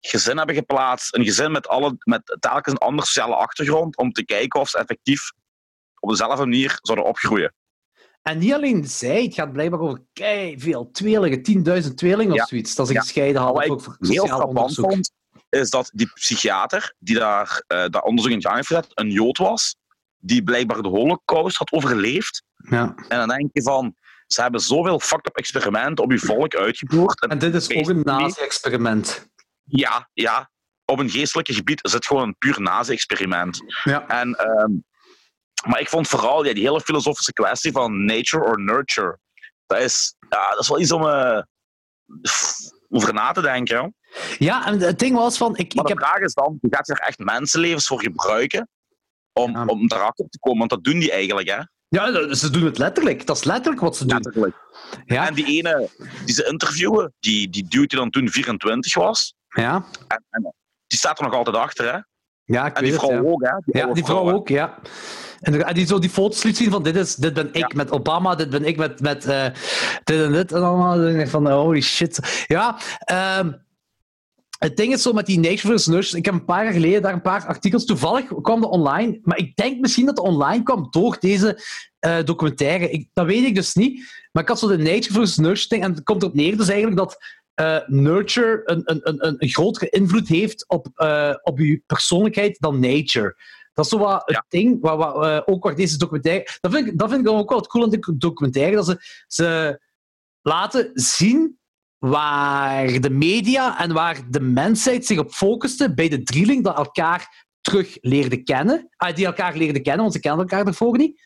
gezin 0.00 0.36
hebben 0.36 0.54
geplaatst. 0.54 1.14
Een 1.16 1.24
gezin 1.24 1.52
met, 1.52 1.68
alle, 1.68 1.96
met 1.98 2.36
telkens 2.40 2.74
een 2.74 2.86
andere 2.86 3.06
sociale 3.06 3.34
achtergrond 3.34 3.96
om 3.96 4.12
te 4.12 4.24
kijken 4.24 4.60
of 4.60 4.68
ze 4.68 4.78
effectief 4.78 5.30
op 6.00 6.10
dezelfde 6.10 6.44
manier 6.44 6.78
zouden 6.82 7.06
opgroeien. 7.06 7.54
En 8.22 8.38
niet 8.38 8.52
alleen 8.52 8.84
zij, 8.88 9.22
het 9.22 9.34
gaat 9.34 9.52
blijkbaar 9.52 9.80
over 9.80 10.02
kei 10.12 10.60
veel 10.60 10.90
tweelingen, 10.90 11.42
10.000 11.82 11.94
tweelingen 11.94 12.34
Ja. 12.34 12.42
of 12.42 12.48
zoiets, 12.48 12.74
dat 12.74 12.86
ze 12.86 12.92
Ja. 12.92 13.00
gescheiden. 13.00 13.42
Wat 13.42 13.68
ook 13.68 13.78
ik 13.78 13.84
voor 13.84 13.96
heel 14.00 14.26
frappant 14.26 14.74
vond, 14.74 15.12
is 15.48 15.70
dat 15.70 15.90
die 15.94 16.10
psychiater 16.14 16.94
die 16.98 17.18
daar 17.18 17.62
eh, 17.66 17.84
dat 17.88 18.04
onderzoek 18.04 18.32
in 18.32 18.42
gang 18.42 18.54
heeft 18.54 18.66
gezet, 18.66 18.86
een 18.94 19.10
Jood 19.10 19.38
was, 19.38 19.76
die 20.18 20.42
blijkbaar 20.42 20.82
de 20.82 20.88
holocaust 20.88 21.56
had 21.56 21.72
overleefd. 21.72 22.42
Ja. 22.56 22.94
En 23.08 23.18
dan 23.18 23.28
denk 23.28 23.48
je 23.52 23.62
van, 23.62 23.94
ze 24.26 24.42
hebben 24.42 24.60
zoveel 24.60 25.00
fucked 25.00 25.26
up 25.26 25.36
experimenten 25.36 26.04
op 26.04 26.10
je 26.12 26.18
volk 26.18 26.54
uitgevoerd. 26.54 27.20
En 27.22 27.28
En 27.28 27.38
dit 27.38 27.54
is 27.54 27.70
ook 27.76 27.88
een 27.88 28.00
nazi-experiment. 28.04 29.28
Ja, 29.70 30.08
ja, 30.12 30.50
op 30.84 30.98
een 30.98 31.10
geestelijke 31.10 31.54
gebied 31.54 31.84
is 31.84 31.92
het 31.92 32.06
gewoon 32.06 32.22
een 32.22 32.36
puur 32.38 32.60
nazi-experiment. 32.60 33.60
Ja. 33.84 34.06
En, 34.08 34.34
ehm, 34.34 34.70
maar 35.68 35.80
ik 35.80 35.88
vond 35.88 36.08
vooral 36.08 36.44
ja, 36.44 36.54
die 36.54 36.62
hele 36.64 36.80
filosofische 36.80 37.32
kwestie 37.32 37.72
van 37.72 38.04
nature 38.04 38.44
or 38.44 38.60
nurture. 38.60 39.18
Dat 39.66 39.78
is, 39.78 40.14
ja, 40.28 40.50
dat 40.50 40.60
is 40.60 40.68
wel 40.68 40.80
iets 40.80 40.92
om 40.92 41.08
eh, 41.08 41.42
over 42.88 43.14
na 43.14 43.32
te 43.32 43.40
denken. 43.40 43.94
Ja, 44.38 44.66
en 44.66 44.80
het 44.80 44.98
ding 44.98 45.16
was 45.16 45.36
van... 45.36 45.56
Ik, 45.56 45.74
Maar 45.74 45.84
ik 45.84 45.90
de 45.96 45.98
heb, 46.00 46.08
vraag 46.10 46.22
is 46.24 46.34
dan, 46.34 46.58
je 46.60 46.68
gaat 46.70 46.88
er 46.88 46.98
echt 46.98 47.18
mensenlevens 47.18 47.86
voor 47.86 48.00
gebruiken 48.00 48.68
om, 49.32 49.50
Ja. 49.52 49.64
om 49.64 49.88
daarachter 49.88 50.28
te 50.28 50.38
komen? 50.38 50.58
Want 50.58 50.70
dat 50.70 50.84
doen 50.84 50.98
die 51.00 51.10
eigenlijk, 51.12 51.48
hè? 51.48 51.58
ja, 51.88 52.34
ze 52.34 52.50
doen 52.50 52.64
het 52.64 52.78
letterlijk. 52.78 53.26
Dat 53.26 53.36
is 53.36 53.44
letterlijk 53.44 53.80
wat 53.80 53.96
ze 53.96 54.06
doen. 54.06 54.20
Letterlijk. 54.22 54.56
Ja, 55.04 55.26
En 55.26 55.34
die 55.34 55.46
ene 55.46 55.88
die 56.24 56.34
ze 56.34 56.44
interviewen, 56.46 57.14
die, 57.20 57.48
die 57.50 57.68
dude 57.68 57.86
die 57.86 57.98
dan 57.98 58.10
toen 58.10 58.28
24 58.28 58.94
was, 58.94 59.34
ja. 59.50 59.84
en, 60.08 60.24
en 60.30 60.54
die 60.86 60.98
staat 60.98 61.18
er 61.18 61.24
nog 61.24 61.34
altijd 61.34 61.56
achter, 61.56 61.92
hè? 61.92 61.98
ja 62.44 62.66
ik 62.66 62.76
En 62.76 62.82
die 62.82 62.92
weet 62.92 63.00
het, 63.00 63.10
vrouw 63.10 63.22
ja. 63.22 63.30
ook, 63.30 63.42
hè? 63.42 63.80
Ja, 63.80 63.92
die 63.92 64.04
vrouw 64.04 64.32
ook, 64.32 64.48
ja. 64.48 64.78
En 65.40 65.66
en 65.66 65.74
die 65.74 65.86
zo 65.86 65.98
die 65.98 66.10
foto's 66.10 66.42
liet 66.42 66.56
zien 66.56 66.70
van 66.70 66.82
dit, 66.82 66.96
is, 66.96 67.14
dit 67.14 67.34
ben 67.34 67.48
ik 67.52 67.56
Ja. 67.56 67.68
met 67.74 67.90
Obama, 67.90 68.34
dit 68.34 68.50
ben 68.50 68.64
ik 68.64 68.76
met, 68.76 69.00
met 69.00 69.24
eh, 69.24 69.46
dit 70.04 70.20
en 70.24 70.32
dit 70.32 70.52
en 70.52 70.62
allemaal. 70.62 70.96
Denk 70.96 71.20
ik 71.20 71.28
van, 71.28 71.50
holy 71.50 71.80
shit. 71.80 72.44
Ja, 72.46 72.78
ehm, 72.98 73.52
het 74.58 74.76
ding 74.76 74.92
is 74.92 75.02
zo 75.02 75.12
met 75.12 75.26
die 75.26 75.38
Nature 75.40 75.78
vs. 75.78 75.86
Nurse. 75.86 76.16
Ik 76.16 76.24
heb 76.24 76.34
een 76.34 76.44
paar 76.44 76.64
jaar 76.64 76.72
geleden 76.72 77.02
daar 77.02 77.12
een 77.12 77.20
paar 77.20 77.46
artikels. 77.46 77.84
Toevallig 77.84 78.26
kwam 78.42 78.60
de 78.60 78.68
online. 78.68 79.18
Maar 79.22 79.38
ik 79.38 79.56
denk 79.56 79.80
misschien 79.80 80.06
dat 80.06 80.16
de 80.16 80.22
online 80.22 80.62
kwam 80.62 80.86
door 80.90 81.16
deze 81.20 81.62
eh, 81.98 82.24
documentaire. 82.24 82.90
Ik, 82.90 83.08
dat 83.12 83.26
weet 83.26 83.44
ik 83.44 83.54
dus 83.54 83.74
niet. 83.74 84.26
Maar 84.32 84.42
ik 84.42 84.48
had 84.48 84.58
zo 84.58 84.68
de 84.68 84.78
Nature 84.78 85.26
vs. 85.26 85.36
Nurse 85.36 85.68
ding. 85.68 85.82
En 85.82 85.94
het 85.94 86.02
komt 86.02 86.22
erop 86.22 86.34
neer 86.34 86.56
dus 86.56 86.68
eigenlijk 86.68 86.98
dat 86.98 87.39
eh, 87.60 87.78
nurture 87.86 88.60
een, 88.64 88.82
een, 88.84 89.00
een, 89.02 89.36
een, 89.38 89.48
grotere 89.48 89.88
invloed 89.88 90.28
heeft 90.28 90.68
op, 90.68 90.88
eh, 90.94 91.34
op 91.42 91.58
je 91.58 91.82
persoonlijkheid 91.86 92.56
dan 92.60 92.80
nature. 92.80 93.36
Dat 93.72 93.84
is 93.84 93.90
zo 93.90 93.98
wat 93.98 94.22
het 94.24 94.34
Ja. 94.34 94.44
ding, 94.48 94.80
wat, 94.80 94.96
wat, 94.96 95.24
eh, 95.24 95.40
ook 95.44 95.64
waar 95.64 95.74
deze 95.74 95.98
documentaire... 95.98 96.58
Dat 96.60 96.72
vind, 96.72 96.86
ik, 96.86 96.98
dat 96.98 97.08
vind 97.08 97.20
ik 97.20 97.26
dan 97.26 97.38
ook 97.38 97.48
wel 97.48 97.58
het 97.58 97.66
cool 97.66 97.84
aan 97.84 97.90
de 97.90 98.16
documentaire, 98.16 98.76
dat 98.76 98.86
ze, 98.86 99.24
ze 99.26 99.80
laten 100.42 100.90
zien 100.94 101.58
waar 101.98 103.00
de 103.00 103.10
media 103.10 103.80
en 103.80 103.92
waar 103.92 104.30
de 104.30 104.40
mensheid 104.40 105.06
zich 105.06 105.18
op 105.18 105.30
focuste 105.30 105.94
bij 105.94 106.08
de 106.08 106.22
drieling, 106.22 106.64
dat 106.64 106.76
elkaar 106.76 107.46
terug 107.60 107.96
leerde 108.00 108.42
kennen. 108.42 108.88
Ah, 108.96 109.14
die 109.14 109.26
elkaar 109.26 109.56
leerden 109.56 109.82
kennen, 109.82 110.02
want 110.02 110.12
ze 110.12 110.20
kennen 110.20 110.40
elkaar 110.40 110.64
daarvoor 110.64 110.96
niet. 110.96 111.22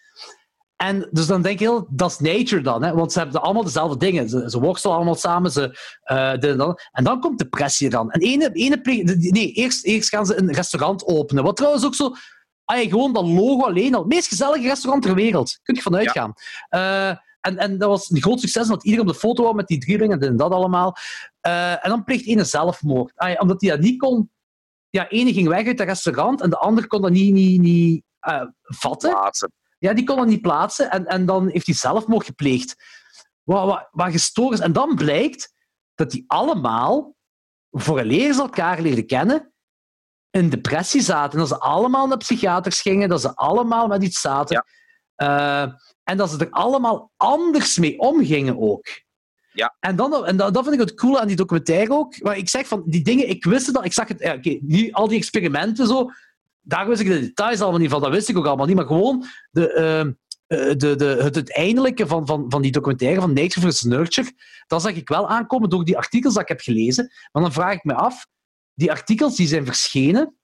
En 0.77 1.09
dus 1.11 1.27
dan 1.27 1.43
denk 1.43 1.59
je, 1.59 1.65
heel, 1.65 1.87
dat 1.91 2.11
is 2.11 2.19
nature 2.19 2.61
dan, 2.61 2.83
hè? 2.83 2.95
want 2.95 3.13
ze 3.13 3.19
hebben 3.19 3.43
allemaal 3.43 3.65
dezelfde 3.65 3.97
dingen. 3.97 4.29
Ze, 4.29 4.51
ze 4.51 4.61
worstelen 4.61 4.97
allemaal 4.97 5.15
samen, 5.15 5.51
ze, 5.51 5.79
eh, 6.03 6.33
dit 6.33 6.45
en, 6.45 6.57
dat. 6.57 6.89
en 6.93 7.05
dan 7.05 7.21
komt 7.21 7.39
depressie 7.39 7.91
dan. 7.91 8.11
En 8.11 8.21
ene, 8.21 8.51
ene 8.53 8.81
nee, 9.17 9.53
eerst, 9.53 9.85
eerst 9.85 10.09
gaan 10.09 10.27
ze 10.27 10.37
een 10.37 10.53
restaurant 10.53 11.07
openen. 11.07 11.45
Wat 11.45 11.57
trouwens 11.57 11.85
ook 11.85 11.95
zo, 11.95 12.13
ah, 12.65 12.83
ja, 12.83 12.89
gewoon 12.89 13.13
dat 13.13 13.27
logo 13.27 13.65
alleen 13.67 13.95
al, 13.95 14.01
het 14.01 14.09
meest 14.09 14.29
gezellige 14.29 14.67
restaurant 14.67 15.03
ter 15.03 15.15
wereld. 15.15 15.59
Kun 15.63 15.75
je 15.75 15.83
vanuit 15.83 16.11
gaan. 16.11 16.33
Eh, 16.69 17.09
en, 17.41 17.59
en 17.59 17.79
dat 17.79 17.89
was 17.89 18.11
een 18.11 18.23
groot 18.23 18.41
succes, 18.41 18.63
omdat 18.63 18.85
iedereen 18.85 19.07
op 19.07 19.13
de 19.13 19.19
foto 19.19 19.43
wou 19.43 19.55
met 19.55 19.67
die 19.67 19.79
drieling 19.79 20.23
en 20.23 20.37
dat 20.37 20.53
allemaal. 20.53 20.97
Eh, 21.41 21.85
en 21.85 21.91
dan 21.91 22.05
pleegt 22.05 22.27
ene 22.27 22.45
zelfmoord. 22.45 23.13
Ah, 23.17 23.41
omdat 23.41 23.61
hij 23.61 23.71
dat 23.71 23.81
niet 23.81 23.99
kon. 23.99 24.31
Ja, 24.91 25.09
ene 25.09 25.33
ging 25.33 25.49
weg 25.49 25.67
uit 25.67 25.79
het 25.79 25.89
restaurant 25.89 26.41
en 26.41 26.51
de 26.51 26.59
ander 26.59 26.87
kon 26.87 27.03
dat 27.03 27.11
niet, 27.11 27.33
niet, 27.33 27.61
niet 27.61 28.03
vatten. 28.63 29.11
Plaatsen. 29.11 29.53
Ja, 29.85 29.95
die 29.95 30.05
kon 30.05 30.17
dat 30.17 30.27
niet 30.27 30.41
plaatsen 30.41 30.91
en, 30.91 31.07
en 31.07 31.27
dan 31.27 31.49
heeft 31.49 31.67
hij 31.67 31.75
zelfmoord 31.75 32.27
gepleegd. 32.27 32.75
Wat, 33.43 33.67
wat, 33.67 33.89
wat 33.91 34.11
gestoord 34.11 34.53
is. 34.53 34.61
En 34.61 34.73
dan 34.73 34.95
blijkt 34.95 35.53
dat 35.95 36.11
die 36.11 36.25
allemaal, 36.27 37.15
voor 37.71 37.99
een 37.99 38.07
leer 38.07 38.33
ze 38.33 38.41
elkaar 38.41 38.81
leerden 38.81 39.07
kennen, 39.07 39.53
in 40.31 40.49
depressie 40.49 41.01
zaten. 41.01 41.39
Dat 41.39 41.49
ze 41.49 41.59
allemaal 41.59 42.07
naar 42.07 42.17
psychiaters 42.17 42.81
gingen, 42.81 43.09
dat 43.09 43.21
ze 43.21 43.35
allemaal 43.35 43.87
met 43.87 44.03
iets 44.03 44.21
zaten. 44.21 44.65
Eh, 45.15 45.63
en 46.03 46.17
dat 46.17 46.31
ze 46.31 46.39
er 46.39 46.51
allemaal 46.51 47.11
anders 47.17 47.79
mee 47.79 47.99
omgingen 47.99 48.61
ook. 48.61 48.87
Ja. 49.53 49.77
En, 49.81 49.97
dan, 49.97 50.27
en 50.27 50.37
dat, 50.37 50.55
dat 50.55 50.63
vind 50.63 50.75
ik 50.75 50.89
het 50.89 50.95
coole 50.95 51.21
aan 51.21 51.27
die 51.27 51.37
documentaire 51.37 51.93
ook. 51.93 52.23
Maar 52.23 52.37
ik 52.37 52.49
zeg 52.49 52.67
van, 52.67 52.83
die 52.87 53.05
dingen, 53.05 53.29
ik 53.29 53.45
wist 53.45 53.67
het 53.67 53.77
al, 53.77 53.85
ik 53.85 53.93
zag 53.93 54.09
het, 54.09 54.21
ja, 54.21 54.35
oké, 54.35 54.59
niet 54.61 54.93
al 54.93 55.09
die 55.09 55.19
experimenten 55.19 55.87
zo, 55.87 56.11
daar 56.65 56.89
wist 56.89 57.01
ik 57.01 57.07
de 57.07 57.21
details 57.21 57.61
allemaal 57.61 57.81
niet 57.81 57.91
van, 57.91 58.01
dat 58.01 58.11
wist 58.11 58.29
ik 58.29 58.39
ook 58.39 58.47
allemaal 58.47 58.67
niet, 58.67 58.77
maar 58.77 58.87
gewoon 58.87 59.25
de, 59.51 59.73
ehm, 59.73 60.13
eh, 60.47 60.77
de, 60.77 60.97
de, 60.97 61.05
het 61.05 61.35
uiteindelijke 61.35 62.07
van, 62.07 62.27
van, 62.27 62.45
van 62.49 62.63
die 62.63 62.73
documentaire 62.73 63.21
van 63.21 63.33
Nature 63.33 63.71
vs. 63.71 63.83
Nurture, 63.83 64.33
dat 64.67 64.83
zag 64.83 64.95
ik 64.95 65.09
wel 65.09 65.29
aankomen 65.29 65.71
door 65.71 65.85
die 65.85 65.97
artikels 65.97 66.35
dat 66.35 66.43
ik 66.43 66.49
heb 66.49 66.61
gelezen. 66.61 67.13
Maar 67.33 67.43
dan 67.43 67.53
vraag 67.53 67.75
ik 67.75 67.85
me 67.85 67.95
af, 67.95 68.27
die 68.75 68.91
artikels 68.91 69.37
die 69.37 69.47
zijn 69.47 69.65
verschenen, 69.65 70.37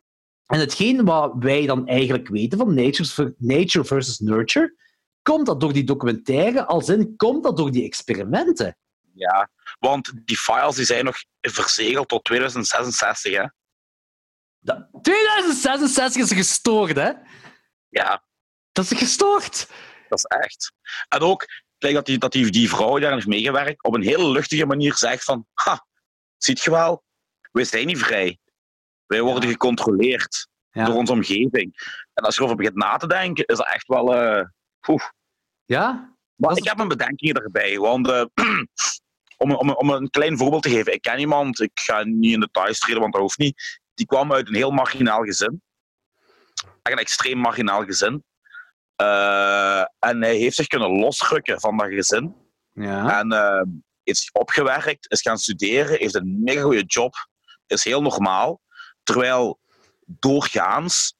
en 0.47 0.61
hetgeen 0.61 1.05
wat 1.05 1.33
wij 1.39 1.67
dan 1.67 1.87
eigenlijk 1.87 2.29
weten 2.29 2.59
van 2.59 2.75
Nature, 2.75 3.35
nature 3.39 3.85
versus 3.85 4.19
Nurture, 4.19 4.75
komt 5.23 5.47
dat 5.47 5.61
door 5.61 5.73
die 5.73 5.85
documentaire, 5.85 6.67
als 6.67 6.89
in, 6.89 7.17
komt 7.17 7.43
dat 7.43 7.57
door 7.57 7.71
die 7.71 7.85
experimenten? 7.85 8.77
Ja, 9.15 9.51
want 9.79 10.13
die 10.25 10.37
files 10.37 10.77
die 10.77 10.85
zijn 10.85 11.05
nog 11.05 11.17
verzegeld 11.41 12.09
tot 12.09 12.25
2066, 12.25 13.37
hè? 13.37 13.45
Dat, 14.61 14.89
2066 15.03 16.39
is 16.39 16.47
gestoord, 16.47 16.97
hè? 16.97 17.11
Ja, 17.89 18.23
Dat 18.73 18.91
is 18.91 18.99
gestoord. 18.99 19.69
dat 20.09 20.19
is 20.19 20.25
echt. 20.25 20.73
En 21.09 21.21
ook, 21.21 21.47
kijk 21.79 21.95
dat 21.95 22.07
die, 22.07 22.19
dat 22.19 22.33
die, 22.33 22.51
die 22.51 22.69
vrouw 22.69 22.93
die 22.93 23.01
daar 23.01 23.13
heeft 23.13 23.27
meegewerkt, 23.27 23.83
op 23.85 23.95
een 23.95 24.03
hele 24.03 24.29
luchtige 24.31 24.67
manier 24.67 24.95
zegt 24.95 25.25
van, 25.25 25.47
ha, 25.55 25.87
ziet 26.37 26.61
je 26.63 26.71
wel, 26.71 27.05
wij 27.53 27.65
zijn 27.65 27.87
niet 27.87 27.99
vrij. 27.99 28.39
Wij 29.07 29.21
worden 29.23 29.43
Ja. 29.45 29.51
gecontroleerd 29.51 30.49
Ja. 30.71 30.85
door 30.85 30.95
onze 30.95 31.13
omgeving. 31.13 31.99
En 32.15 32.25
als 32.25 32.35
je 32.35 32.41
erover 32.41 32.57
begint 32.57 32.77
na 32.77 32.97
te 32.97 33.07
denken, 33.07 33.45
is 33.45 33.57
dat 33.57 33.67
echt 33.67 33.87
wel... 33.87 34.15
eh. 34.15 34.45
Ja? 35.65 36.15
Maar 36.35 36.57
ik 36.57 36.65
heb 36.65 36.77
mijn 36.77 36.89
bedenkingen 36.89 37.35
erbij. 37.43 37.79
Want 37.79 38.09
eh, 38.09 38.25
om, 39.43 39.55
om, 39.55 39.71
om 39.71 39.91
een 39.91 40.11
klein 40.11 40.37
voorbeeld 40.39 40.63
te 40.63 40.71
geven. 40.71 40.93
Ik 40.93 41.03
ken 41.03 41.19
iemand, 41.19 41.61
ik 41.61 41.71
ga 41.81 42.03
niet 42.05 42.33
in 42.33 42.41
details 42.41 42.79
treden, 42.79 43.01
want 43.01 43.13
dat 43.13 43.23
hoeft 43.23 43.39
niet. 43.39 43.80
Die 44.01 44.09
kwam 44.09 44.33
uit 44.33 44.49
een 44.49 44.55
heel 44.55 44.71
marginaal 44.71 45.23
gezin. 45.23 45.63
Echt 46.83 46.95
een 46.97 46.99
extreem 46.99 47.39
marginaal 47.39 47.85
gezin. 47.85 48.25
Eh, 48.97 49.81
en 49.99 50.23
hij 50.23 50.37
heeft 50.37 50.57
zich 50.57 50.67
kunnen 50.67 50.91
losrukken 50.91 51.61
van 51.61 51.77
dat 51.77 51.89
gezin. 51.89 52.35
Ja. 52.73 53.19
En 53.19 53.33
eh, 53.33 53.63
is 54.03 54.31
opgewerkt, 54.33 55.11
is 55.11 55.21
gaan 55.21 55.39
studeren, 55.39 55.99
heeft 55.99 56.15
een 56.15 56.41
mega 56.43 56.61
goede 56.61 56.83
job. 56.83 57.15
Is 57.67 57.85
heel 57.85 58.03
normaal. 58.03 58.61
Terwijl 59.03 59.61
doorgaans, 60.07 61.15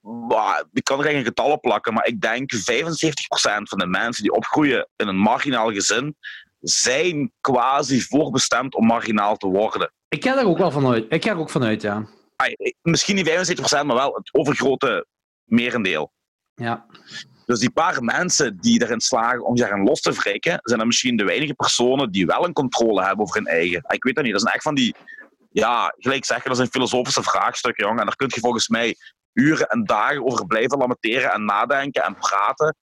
bah, 0.00 0.60
ik 0.72 0.84
kan 0.84 0.98
er 0.98 1.10
geen 1.10 1.24
getallen 1.24 1.60
plakken, 1.60 1.94
maar 1.94 2.06
ik 2.06 2.20
denk 2.20 2.54
75% 2.54 3.68
van 3.68 3.78
de 3.78 3.86
mensen 3.86 4.22
die 4.22 4.32
opgroeien 4.32 4.88
in 4.96 5.08
een 5.08 5.18
marginaal 5.18 5.72
gezin, 5.72 6.16
zijn 6.60 7.32
quasi 7.40 8.00
voorbestemd 8.00 8.74
om 8.74 8.86
marginaal 8.86 9.36
te 9.36 9.46
worden. 9.46 9.92
Ik 10.10 10.24
ga 10.24 10.34
daar 10.34 10.46
ook 10.46 10.58
wel 10.58 10.70
vanuit. 10.70 11.06
Ik 11.08 11.24
ga 11.24 11.30
er 11.30 11.38
ook 11.38 11.50
vanuit, 11.50 11.82
ja. 11.82 12.06
Ai, 12.36 12.54
Misschien 12.82 13.14
niet 13.14 13.28
75%, 13.28 13.84
maar 13.84 13.96
wel 13.96 14.14
het 14.14 14.34
overgrote 14.34 15.06
merendeel. 15.44 16.12
Ja. 16.54 16.86
Dus 17.46 17.58
die 17.58 17.70
paar 17.70 18.04
mensen 18.04 18.56
die 18.60 18.82
erin 18.82 19.00
slagen 19.00 19.44
om 19.44 19.56
zich 19.56 19.76
los 19.76 20.00
te 20.00 20.12
wrikken, 20.12 20.58
zijn 20.62 20.78
dan 20.78 20.86
misschien 20.86 21.16
de 21.16 21.24
weinige 21.24 21.54
personen 21.54 22.10
die 22.10 22.26
wel 22.26 22.44
een 22.44 22.52
controle 22.52 23.04
hebben 23.04 23.24
over 23.24 23.36
hun 23.36 23.46
eigen. 23.46 23.84
Ik 23.88 24.04
weet 24.04 24.14
dat 24.14 24.24
niet. 24.24 24.32
Dat 24.32 24.42
zijn 24.42 24.54
echt 24.54 24.62
van 24.62 24.74
die, 24.74 24.94
ja, 25.50 25.94
gelijk 25.96 26.24
zeggen, 26.24 26.48
dat 26.48 26.56
zijn 26.56 26.70
filosofische 26.70 27.22
vraagstukken, 27.22 27.84
jongen. 27.84 28.00
En 28.00 28.06
daar 28.06 28.16
kun 28.16 28.30
je 28.34 28.40
volgens 28.40 28.68
mij 28.68 28.96
uren 29.32 29.68
en 29.68 29.84
dagen 29.84 30.24
over 30.24 30.46
blijven 30.46 30.78
lamenteren 30.78 31.32
en 31.32 31.44
nadenken 31.44 32.04
en 32.04 32.16
praten. 32.16 32.76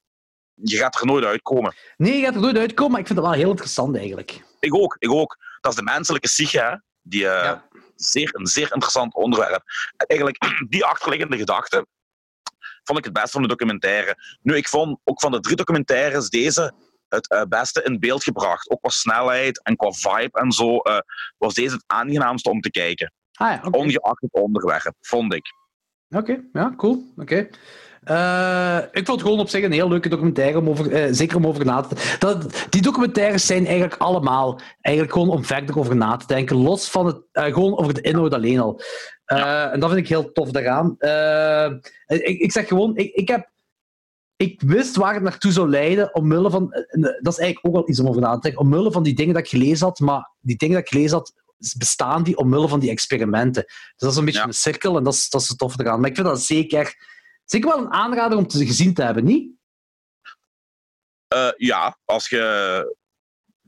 Je 0.55 0.77
gaat 0.77 1.01
er 1.01 1.07
nooit 1.07 1.25
uitkomen. 1.25 1.75
Nee, 1.97 2.19
je 2.19 2.25
gaat 2.25 2.35
er 2.35 2.41
nooit 2.41 2.59
uitkomen, 2.59 2.93
maar 2.93 3.01
ik 3.01 3.07
vind 3.07 3.19
het 3.19 3.29
wel 3.29 3.37
heel 3.37 3.51
interessant 3.51 3.97
eigenlijk. 3.97 4.45
Ik 4.61 4.75
ook, 4.75 4.97
ik 4.99 5.11
ook. 5.11 5.37
Dat 5.61 5.73
is 5.73 5.79
de 5.79 5.85
menselijke 5.85 6.29
psyche, 6.29 6.61
hè. 6.61 6.75
Die, 7.09 7.29
eh, 7.29 7.45
Ja. 7.45 7.69
zeer, 7.97 8.31
een 8.33 8.47
zeer 8.47 8.73
interessant 8.73 9.15
onderwerp. 9.15 9.63
En 9.97 10.07
eigenlijk, 10.07 10.39
die 10.75 10.85
achterliggende 10.85 11.37
gedachte 11.37 11.87
vond 12.83 12.99
ik 12.99 13.05
het 13.05 13.13
best 13.13 13.31
van 13.31 13.43
de 13.43 13.49
documentaire. 13.49 14.17
Nu, 14.43 14.57
ik 14.57 14.69
vond 14.69 14.99
ook 15.05 15.21
van 15.21 15.33
de 15.33 15.41
drie 15.41 15.57
documentaires 15.57 16.29
deze 16.29 16.73
het 17.09 17.29
eh, 17.31 17.43
beste 17.43 17.83
in 17.83 17.99
beeld 17.99 18.23
gebracht. 18.23 18.71
Ook 18.71 18.81
qua 18.81 18.91
snelheid 18.91 19.63
en 19.63 19.77
qua 19.77 19.91
vibe 19.91 20.39
en 20.39 20.53
zo 20.53 20.77
eh, 20.79 20.99
was 21.39 21.55
deze 21.55 21.75
het 21.75 21.85
aangenaamste 21.87 22.51
om 22.51 22.61
te 22.61 22.71
kijken. 22.71 23.13
Ah 23.33 23.51
ja, 23.51 23.61
oké. 23.65 23.79
Ongeacht 23.79 24.21
het 24.21 24.33
onderwerp, 24.33 24.95
vond 25.01 25.35
ik. 25.35 25.47
Oké, 26.09 26.45
ja, 26.53 26.75
cool. 26.77 27.13
Oké. 27.17 27.49
Eh, 28.09 28.79
ik 28.93 29.07
vond 29.07 29.09
het 29.09 29.21
gewoon 29.21 29.39
op 29.39 29.49
zich 29.49 29.65
een 29.65 29.73
heel 29.73 29.89
leuke 29.89 30.09
documentaire, 30.09 30.59
om 30.59 30.69
over, 30.69 30.93
eh, 30.93 31.09
zeker 31.11 31.37
om 31.37 31.47
over 31.47 31.65
na 31.65 31.81
te 31.81 32.17
dat, 32.19 32.67
Die 32.71 32.83
documentaires 32.83 33.47
zijn 33.47 33.67
eigenlijk 33.67 33.97
allemaal 34.01 34.61
eigenlijk 34.81 35.15
gewoon 35.15 35.31
om 35.31 35.45
verder 35.45 35.79
over 35.79 35.97
na 35.97 36.17
te 36.17 36.27
denken, 36.27 36.57
los 36.57 36.91
van 36.91 37.07
het, 37.07 37.23
eh, 37.33 37.45
gewoon 37.45 37.79
over 37.79 37.95
de 37.95 38.01
inhoud 38.01 38.35
alleen 38.35 38.61
al. 38.61 38.81
En 39.25 39.81
dat 39.81 39.91
vind 39.91 40.03
ik 40.03 40.09
heel 40.09 40.33
tof 40.33 40.51
daaraan. 40.51 40.97
Ik, 42.07 42.39
ik 42.39 42.53
zeg 42.53 42.69
gewoon, 42.69 42.97
ik, 42.97 43.13
ik 43.15 43.29
heb... 43.29 43.51
Ik 44.37 44.61
wist 44.61 44.97
waar 44.97 45.15
het 45.15 45.23
naartoe 45.23 45.53
zou 45.53 45.69
leiden, 45.69 46.15
omwille 46.15 46.51
van... 46.51 46.69
Dat 47.21 47.33
is 47.33 47.39
eigenlijk 47.39 47.67
ook 47.67 47.73
wel 47.73 47.89
iets 47.89 48.01
om 48.01 48.09
over 48.09 48.21
na 48.21 48.35
te 48.35 48.41
denken. 48.41 48.61
Omwille 48.61 48.93
van 48.93 49.03
die 49.03 49.15
dingen 49.15 49.35
dat 49.35 49.43
ik 49.43 49.49
gelezen 49.49 49.87
had, 49.87 49.99
maar 49.99 50.31
die 50.41 50.57
dingen 50.57 50.75
dat 50.75 50.85
ik 50.85 50.91
gelezen 50.93 51.17
had, 51.17 51.33
bestaan 51.77 52.23
die 52.23 52.37
omwille 52.37 52.69
van 52.69 52.81
die 52.81 52.91
experimenten. 52.91 53.63
Dus 53.65 53.95
dat 53.97 54.11
is 54.11 54.17
een 54.17 54.25
beetje 54.25 54.41
Ja. 54.41 54.47
een 54.47 54.53
cirkel 54.53 54.97
en 54.97 55.05
dat 55.05 55.15
is, 55.15 55.29
dat 55.29 55.41
is 55.41 55.49
het 55.49 55.59
tof 55.59 55.79
eraan. 55.79 56.01
Maar 56.01 56.09
ik 56.11 56.15
vind 56.17 56.27
dat 56.29 56.43
zeker, 56.43 56.97
zeker 57.51 57.69
wel 57.69 57.79
een 57.79 57.93
aanrader 57.93 58.39
om 58.39 58.47
te 58.47 58.67
gezien 58.67 58.95
te 58.95 59.03
hebben, 59.03 59.25
niet? 59.25 59.53
Eh, 61.29 61.51
ja, 61.57 61.99
als 62.05 62.29
je 62.29 62.97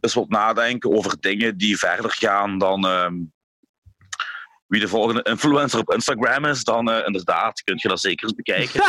eens 0.00 0.14
wilt 0.14 0.28
nadenken 0.28 0.90
over 0.90 1.20
dingen 1.20 1.56
die 1.56 1.78
verder 1.78 2.10
gaan 2.10 2.58
dan 2.58 2.86
ehm, 2.86 3.14
wie 4.66 4.80
de 4.80 4.88
volgende 4.88 5.22
influencer 5.22 5.80
op 5.80 5.92
Instagram 5.92 6.44
is, 6.44 6.64
dan 6.64 6.90
eh, 6.90 7.06
inderdaad 7.06 7.62
kun 7.62 7.78
je 7.82 7.88
dat 7.88 8.00
zeker 8.00 8.24
eens 8.26 8.34
bekijken. 8.34 8.82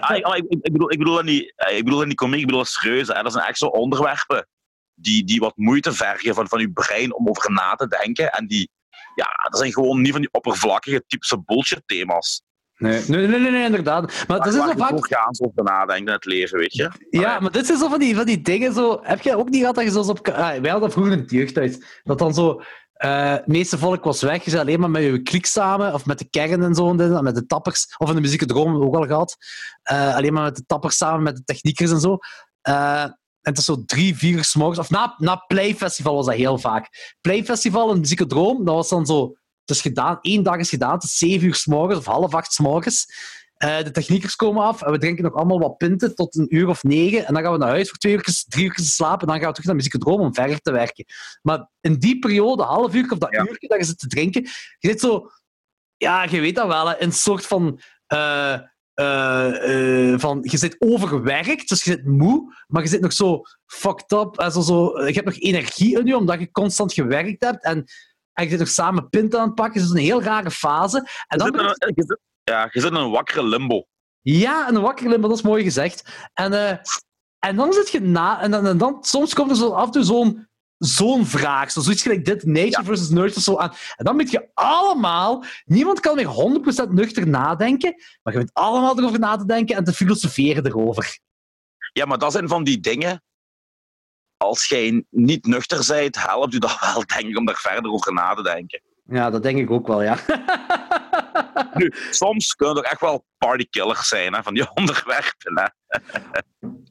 Ah, 0.00 0.16
ik, 0.36 0.44
ik, 0.48 0.58
ik 0.62 0.72
bedoel, 0.72 0.92
ik, 0.92 0.98
bedoel 0.98 1.14
dat 1.14 1.24
niet, 1.24 1.52
eh, 1.56 1.76
ik 1.76 1.84
bedoel 1.84 1.98
dat 1.98 2.08
niet 2.08 2.16
komiek, 2.16 2.40
ik 2.40 2.46
bedoel 2.46 2.60
dat 2.60 2.70
serieus. 2.70 3.08
Hè. 3.08 3.22
Dat 3.22 3.32
zijn 3.32 3.44
echt 3.44 3.58
zo 3.58 3.66
onderwerpen 3.66 4.46
die, 4.94 5.24
die 5.24 5.40
wat 5.40 5.56
moeite 5.56 5.92
vergen 5.92 6.34
van, 6.34 6.48
van 6.48 6.60
je 6.60 6.70
brein 6.70 7.14
om 7.14 7.28
over 7.28 7.52
na 7.52 7.74
te 7.74 7.86
denken. 7.86 8.32
En 8.32 8.46
die, 8.46 8.70
ja, 9.14 9.26
dat 9.50 9.58
zijn 9.58 9.72
gewoon 9.72 10.00
niet 10.00 10.12
van 10.12 10.20
die 10.20 10.32
oppervlakkige 10.32 11.04
typische 11.06 11.42
bullshit 11.44 11.82
thema's. 11.86 12.42
Nee, 12.80 13.02
nee, 13.08 13.26
nee, 13.26 13.50
nee, 13.50 13.64
inderdaad. 13.64 14.24
Maar 14.28 14.36
dat 14.36 14.46
is 14.46 14.54
zo 14.54 14.68
je 14.68 14.74
vaak... 14.76 14.90
doorgaans 14.90 15.40
over 15.40 15.62
nadenkt 15.64 16.06
in 16.06 16.12
het 16.12 16.24
leven, 16.24 16.58
weet 16.58 16.74
je. 16.74 16.90
Ja, 17.10 17.40
maar 17.40 17.50
dit 17.50 17.66
zijn 17.66 17.78
zo 17.78 17.88
van 17.88 17.98
die, 17.98 18.16
van 18.16 18.24
die 18.24 18.40
dingen 18.40 18.72
zo... 18.72 19.00
Heb 19.02 19.20
jij 19.20 19.34
ook 19.34 19.48
niet 19.48 19.60
gehad 19.60 19.74
dat 19.74 19.84
je 19.84 19.90
zoals 19.90 20.08
op... 20.08 20.28
Ah, 20.28 20.34
wij 20.34 20.48
hadden 20.54 20.80
dat 20.80 20.92
vroeger 20.92 21.12
in 21.12 21.18
het 21.18 21.30
jeugdhuis. 21.30 21.78
Dat 22.02 22.18
dan 22.18 22.34
zo... 22.34 22.60
eh, 22.92 23.30
het 23.30 23.46
meeste 23.46 23.78
volk 23.78 24.04
was 24.04 24.22
weg. 24.22 24.44
Je 24.44 24.50
zat 24.50 24.60
alleen 24.60 24.80
maar 24.80 24.90
met 24.90 25.02
je 25.02 25.22
klik 25.22 25.46
samen. 25.46 25.94
Of 25.94 26.06
met 26.06 26.18
de 26.18 26.28
kern 26.30 26.62
en 26.62 26.74
zo. 26.74 26.98
En 26.98 27.24
met 27.24 27.34
de 27.34 27.46
tappers. 27.46 27.94
Of 27.98 28.08
in 28.08 28.14
de 28.14 28.20
muziekdroom 28.20 28.82
ook 28.82 28.96
al 28.96 29.06
gehad. 29.06 29.36
Eh, 29.82 30.14
alleen 30.16 30.32
maar 30.32 30.42
met 30.42 30.56
de 30.56 30.64
tappers 30.66 30.96
samen. 30.96 31.22
Met 31.22 31.36
de 31.36 31.44
techniekers 31.44 31.90
en 31.90 32.00
zo. 32.00 32.18
Eh, 32.60 33.02
en 33.02 33.50
het 33.52 33.58
is 33.58 33.64
zo 33.64 33.82
drie, 33.86 34.16
vier 34.16 34.50
morgens. 34.58 34.78
Of 34.78 34.90
na, 34.90 35.14
na 35.18 35.36
Playfestival 35.36 36.14
was 36.14 36.26
dat 36.26 36.34
heel 36.34 36.58
vaak. 36.58 36.88
Playfestival 37.20 37.88
in 37.88 37.94
de 37.94 38.00
muziekdroom. 38.00 38.64
Dat 38.64 38.74
was 38.74 38.88
dan 38.88 39.06
zo... 39.06 39.34
Is 39.70 39.80
gedaan. 39.80 40.18
één 40.20 40.42
dag 40.42 40.56
is 40.56 40.68
gedaan. 40.68 40.94
Het 40.94 41.02
is 41.02 41.18
zeven 41.18 41.46
uur 41.46 41.54
's 41.54 41.66
morgens. 41.66 41.98
Of 41.98 42.04
half 42.04 42.34
acht 42.34 42.52
's 42.52 42.58
morgens. 42.58 43.06
Eh, 43.54 43.82
de 43.82 43.90
techniekers 43.90 44.36
komen 44.36 44.62
af 44.64 44.82
en 44.82 44.92
we 44.92 44.98
drinken 44.98 45.24
nog 45.24 45.34
allemaal 45.34 45.58
wat 45.58 45.76
pinten 45.76 46.14
tot 46.14 46.36
een 46.36 46.54
uur 46.56 46.68
of 46.68 46.82
negen. 46.82 47.26
En 47.26 47.34
dan 47.34 47.42
gaan 47.42 47.52
we 47.52 47.58
naar 47.58 47.68
huis 47.68 47.88
voor 47.88 47.98
twee 47.98 48.12
uur, 48.12 48.44
drie 48.48 48.64
uur 48.64 48.74
te 48.74 48.84
slapen. 48.84 49.20
En 49.20 49.26
dan 49.26 49.36
gaan 49.36 49.46
we 49.46 49.52
terug 49.52 49.66
naar 49.66 49.76
Muziekdroom 49.76 50.20
om 50.20 50.34
verder 50.34 50.60
te 50.60 50.72
werken. 50.72 51.04
Maar 51.42 51.68
in 51.80 51.94
die 51.98 52.18
periode, 52.18 52.62
half 52.62 52.94
uur 52.94 53.10
of 53.12 53.18
dat 53.18 53.30
Ja. 53.32 53.46
uurtje 53.48 53.68
dat 53.68 53.78
je 53.78 53.84
zit 53.84 53.98
te 53.98 54.06
drinken, 54.06 54.42
je 54.78 54.88
zit 54.88 55.00
zo... 55.00 55.30
Ja, 55.96 56.24
je 56.24 56.40
weet 56.40 56.54
dat 56.56 56.66
wel, 56.66 57.00
een 57.02 57.12
soort 57.12 57.46
van... 57.46 57.80
eh, 58.06 58.58
eh, 58.94 60.18
van 60.18 60.38
je 60.42 60.56
zit 60.56 60.76
overwerkt, 60.78 61.68
dus 61.68 61.84
je 61.84 61.90
zit 61.90 62.06
moe, 62.06 62.54
maar 62.66 62.82
je 62.82 62.88
zit 62.88 63.00
nog 63.00 63.12
zo 63.12 63.42
fucked 63.66 64.12
up. 64.12 64.38
En 64.38 64.52
zo, 64.52 64.60
zo, 64.60 65.04
je 65.06 65.12
hebt 65.12 65.24
nog 65.24 65.38
energie 65.40 65.98
in 65.98 66.06
je, 66.06 66.16
omdat 66.16 66.40
je 66.40 66.50
constant 66.50 66.92
gewerkt 66.92 67.44
hebt. 67.44 67.64
En, 67.64 67.84
en 68.32 68.44
je 68.44 68.50
zit 68.50 68.58
nog 68.58 68.68
samen 68.68 69.08
pinten 69.08 69.40
aan 69.40 69.46
het 69.46 69.54
pakken. 69.54 69.80
Dus 69.80 69.82
het 69.82 69.98
is 69.98 69.98
een 70.04 70.08
heel 70.10 70.22
rare 70.22 70.50
fase. 70.50 70.98
En 70.98 71.04
Je 71.28 71.36
dan 71.36 71.46
zit 71.46 71.54
in 71.56 71.60
een- 71.64 71.92
je 71.94 72.02
zit- 72.06 72.20
ja, 72.44 72.68
je 72.72 72.80
zit 72.80 72.90
in 72.90 72.96
een 72.96 73.10
wakkere 73.10 73.44
limbo. 73.44 73.84
ja, 74.20 74.68
een 74.68 74.80
wakker 74.80 75.08
limbo, 75.08 75.28
dat 75.28 75.36
is 75.36 75.42
mooi 75.42 75.62
gezegd. 75.64 76.28
En, 76.34 76.52
eh, 76.52 76.76
en 77.38 77.56
dan 77.56 77.72
zit 77.72 77.90
je 77.90 78.00
na, 78.00 78.40
en 78.40 78.50
dan, 78.50 78.66
en 78.66 78.78
dan 78.78 78.96
soms 79.00 79.34
komt 79.34 79.50
er 79.50 79.56
zo 79.56 79.70
af 79.70 79.84
en 79.86 79.90
toe 79.92 80.02
zo'n 80.04 80.48
zo'n 80.78 81.26
vraag, 81.26 81.70
zo 81.70 81.80
zoiets 81.80 82.02
gelijk 82.02 82.24
dit, 82.24 82.44
nature 82.44 82.70
Ja. 82.70 82.84
versus 82.84 83.08
nurture, 83.08 83.40
zo 83.40 83.56
aan. 83.56 83.72
En 83.96 84.04
dan 84.04 84.16
moet 84.16 84.30
je 84.30 84.48
allemaal, 84.54 85.44
niemand 85.64 86.00
kan 86.00 86.14
meer 86.16 86.26
100% 86.26 86.92
nuchter 86.92 87.28
nadenken, 87.28 87.94
maar 88.22 88.32
je 88.32 88.38
bent 88.38 88.50
allemaal 88.54 88.98
erover 88.98 89.18
na 89.18 89.36
te 89.36 89.44
denken 89.46 89.76
en 89.76 89.84
te 89.84 89.92
filosoferen 89.92 90.66
erover. 90.66 91.18
Ja, 91.92 92.04
maar 92.04 92.18
dat 92.18 92.32
zijn 92.32 92.48
van 92.48 92.64
die 92.64 92.80
dingen. 92.80 93.22
Als 94.42 94.66
jij 94.66 95.04
niet 95.10 95.46
nuchter 95.46 95.84
bent, 95.88 96.24
helpt 96.24 96.54
u 96.54 96.58
dat 96.58 96.78
wel, 96.94 97.06
denk 97.06 97.28
ik, 97.28 97.38
om 97.38 97.44
daar 97.44 97.58
verder 97.58 97.90
over 97.90 98.12
na 98.12 98.34
te 98.34 98.42
denken. 98.42 98.82
Ja, 99.04 99.30
dat 99.30 99.42
denk 99.42 99.58
ik 99.58 99.70
ook 99.70 99.86
wel, 99.86 100.02
ja. 100.02 100.18
Nu, 101.74 101.92
soms 102.10 102.54
kunnen 102.54 102.76
er 102.76 102.90
echt 102.90 103.00
wel 103.00 103.26
partykillers 103.38 104.08
zijn, 104.08 104.34
hè, 104.34 104.42
van 104.42 104.54
die 104.54 104.74
onderwerpen. 104.74 105.58
Hè. 105.58 105.66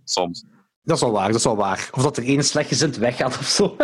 soms. 0.04 0.46
Dat 0.82 0.96
is 0.96 1.04
wel 1.04 1.12
waar, 1.12 1.28
dat 1.28 1.36
is 1.36 1.44
wel 1.44 1.56
waar. 1.56 1.90
Of 1.92 2.04
dat 2.04 2.18
er 2.18 2.24
één 2.24 2.44
slechtgezind 2.44 2.98
weggaat 2.98 3.38
of 3.38 3.46
zo. 3.48 3.76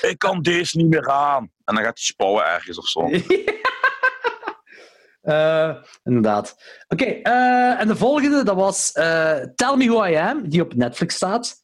Ik 0.00 0.18
kan 0.18 0.42
deze 0.42 0.76
niet 0.76 0.88
meer 0.88 1.10
aan. 1.10 1.50
En 1.64 1.74
dan 1.74 1.84
gaat 1.84 1.98
hij 1.98 2.04
spouwen 2.04 2.44
ergens 2.44 2.78
of 2.78 2.86
zo. 2.86 3.10
Eh, 5.24 5.74
inderdaad. 6.02 6.56
Oké, 6.88 7.04
eh, 7.04 7.80
en 7.80 7.88
de 7.88 7.96
volgende, 7.96 8.44
dat 8.44 8.56
was 8.56 8.92
eh, 8.92 9.36
Tell 9.54 9.76
Me 9.76 9.88
Who 9.88 10.06
I 10.06 10.14
Am, 10.14 10.48
die 10.48 10.62
op 10.62 10.74
Netflix 10.74 11.14
staat. 11.14 11.62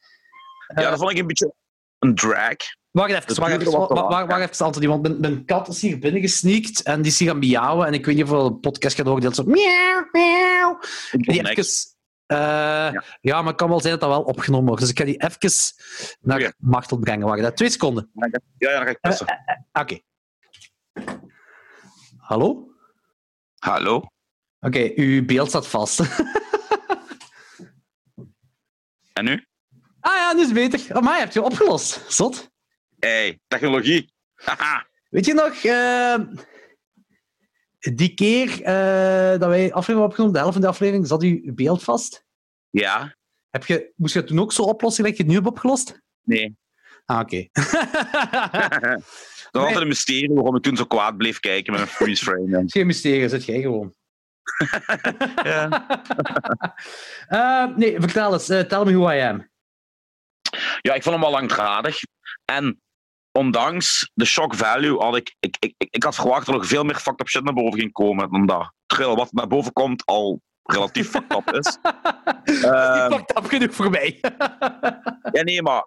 Ja, 0.75 0.91
dat 0.91 0.99
vond 0.99 1.11
ik 1.11 1.19
een 1.19 1.27
beetje 1.27 1.55
een 1.99 2.15
drag. 2.15 2.57
Wacht 2.91 3.11
even, 3.11 3.41
wacht 3.41 3.53
even, 3.53 3.73
wacht, 3.73 3.91
lang, 3.91 4.09
wacht, 4.09 4.27
wacht 4.27 4.41
even 4.41 4.67
Anthony, 4.67 4.89
want 4.89 5.03
mijn, 5.03 5.21
mijn 5.21 5.45
kat 5.45 5.69
is 5.69 5.81
hier 5.81 5.99
binnen 5.99 6.21
gesneakt 6.21 6.83
en 6.83 7.03
die 7.03 7.11
is 7.11 7.19
hier 7.19 7.29
gaan 7.29 7.39
miauwen 7.39 7.87
en 7.87 7.95
ik 7.95 8.07
weet 8.07 8.15
niet 8.17 8.31
of 8.31 8.43
de 8.49 8.55
podcast 8.55 8.97
gaat 8.97 9.07
horen, 9.07 9.21
die 9.21 9.35
zo 9.35 9.45
miauw, 9.45 10.09
miauw. 10.13 10.79
Die 11.11 11.49
even, 11.49 11.65
eh, 12.27 12.93
ja. 13.21 13.37
maar 13.37 13.47
het 13.47 13.57
kan 13.57 13.69
wel 13.69 13.81
zijn 13.81 13.93
dat 13.93 14.01
dat 14.01 14.11
wel 14.11 14.23
opgenomen 14.23 14.67
wordt, 14.67 14.81
dus 14.81 14.91
ik 14.91 14.99
ga 14.99 15.05
die 15.05 15.23
even 15.23 15.51
naar. 16.21 16.55
Martel 16.59 16.99
brengen. 16.99 17.27
Wacht, 17.27 17.41
hè, 17.41 17.53
twee 17.53 17.71
seconden. 17.71 18.11
Ja, 18.15 18.29
ja, 18.59 18.77
dan 18.77 18.83
ga 18.85 18.91
ik 18.91 19.01
pissen. 19.01 19.27
Oké. 19.73 20.01
Hallo? 22.19 22.75
Hallo? 23.59 24.03
Oké, 24.61 24.93
uw 24.95 25.25
beeld 25.25 25.49
staat 25.49 25.67
vast. 25.67 26.01
En 29.13 29.25
nu? 29.27 29.47
Ah 30.01 30.15
ja, 30.15 30.33
nu 30.33 30.41
is 30.41 30.53
beter. 30.53 31.03
Maar 31.03 31.15
je 31.15 31.21
hebt 31.21 31.35
je 31.35 31.43
opgelost. 31.43 32.05
Zot. 32.09 32.51
Hey, 32.99 33.41
technologie. 33.47 34.13
Haha. 34.35 34.87
Weet 35.09 35.27
je 35.27 35.35
nog... 35.35 35.55
eh, 35.55 36.15
die 37.81 38.15
keer 38.15 38.63
eh, 38.63 39.39
dat 39.39 39.49
wij 39.49 39.73
aflevering 39.73 39.87
hebben 39.87 40.05
opgenomen, 40.05 40.33
de 40.33 40.39
helft 40.39 40.53
van 40.53 40.63
de 40.63 40.69
aflevering, 40.69 41.07
zat 41.07 41.23
uw 41.23 41.55
beeld 41.55 41.83
vast. 41.83 42.25
Ja? 42.71 43.17
Heb 43.51 43.67
je, 43.67 43.93
moest 43.97 44.13
je 44.13 44.19
het 44.19 44.29
toen 44.29 44.41
ook 44.41 44.53
zo 44.53 44.63
oplossen 44.63 45.05
dat 45.05 45.13
je 45.13 45.19
het 45.19 45.29
nu 45.29 45.35
hebt 45.35 45.47
opgelost? 45.47 46.01
Nee. 46.23 46.57
Ah, 47.05 47.21
oké. 47.21 47.49
Dat 49.51 49.63
is 49.63 49.69
altijd 49.69 49.83
een 49.83 49.89
mysterie 49.89 50.33
waarom 50.33 50.57
ik 50.57 50.63
toen 50.63 50.77
zo 50.77 50.85
kwaad 50.85 51.17
bleef 51.17 51.41
kijken 51.41 51.73
met 51.73 51.81
een 51.81 51.87
freeze 51.87 52.25
frame. 52.25 52.63
Geen 52.67 52.87
mysterie, 52.87 53.29
zit 53.29 53.45
jij 53.45 53.61
gewoon. 53.61 53.95
ja. 55.45 55.87
Eh, 57.27 57.77
nee, 57.77 58.01
vertel 58.01 58.33
eens. 58.33 58.47
tell 58.47 58.85
me 58.85 58.93
who 58.93 59.11
I 59.11 59.21
am. 59.21 59.50
Ja, 60.81 60.95
ik 60.95 61.03
vond 61.03 61.15
hem 61.15 61.25
wel 61.25 61.31
langdradig. 61.31 61.99
En 62.45 62.81
ondanks 63.33 64.11
de 64.15 64.25
shock 64.25 64.55
value 64.55 64.99
had 64.99 65.17
ik, 65.17 65.37
ik, 65.41 65.57
ik, 65.59 65.75
ik, 65.91 66.03
had 66.03 66.15
verwacht 66.15 66.47
dat 66.47 66.55
er 66.55 66.61
nog 66.61 66.71
veel 66.71 66.85
meer 66.85 66.95
fucked 66.95 67.21
up 67.21 67.29
shit 67.29 67.45
naar 67.45 67.55
boven 67.55 67.79
ging 67.79 67.93
komen 67.93 68.31
dan 68.31 68.47
dat. 68.47 68.73
Terwijl 68.87 69.17
wat 69.17 69.33
naar 69.33 69.47
boven 69.47 69.73
komt 69.73 70.07
al 70.07 70.41
relatief 70.63 71.11
fucked 71.15 71.37
up 71.37 71.55
is. 71.55 71.79
Die 72.45 72.67
Ehm, 72.71 73.09
pakt 73.09 73.35
af 73.35 73.49
genoeg 73.49 73.75
voor 73.75 73.91
mij. 73.91 74.19
Ja, 75.33 75.43
nee, 75.43 75.63
maar 75.63 75.87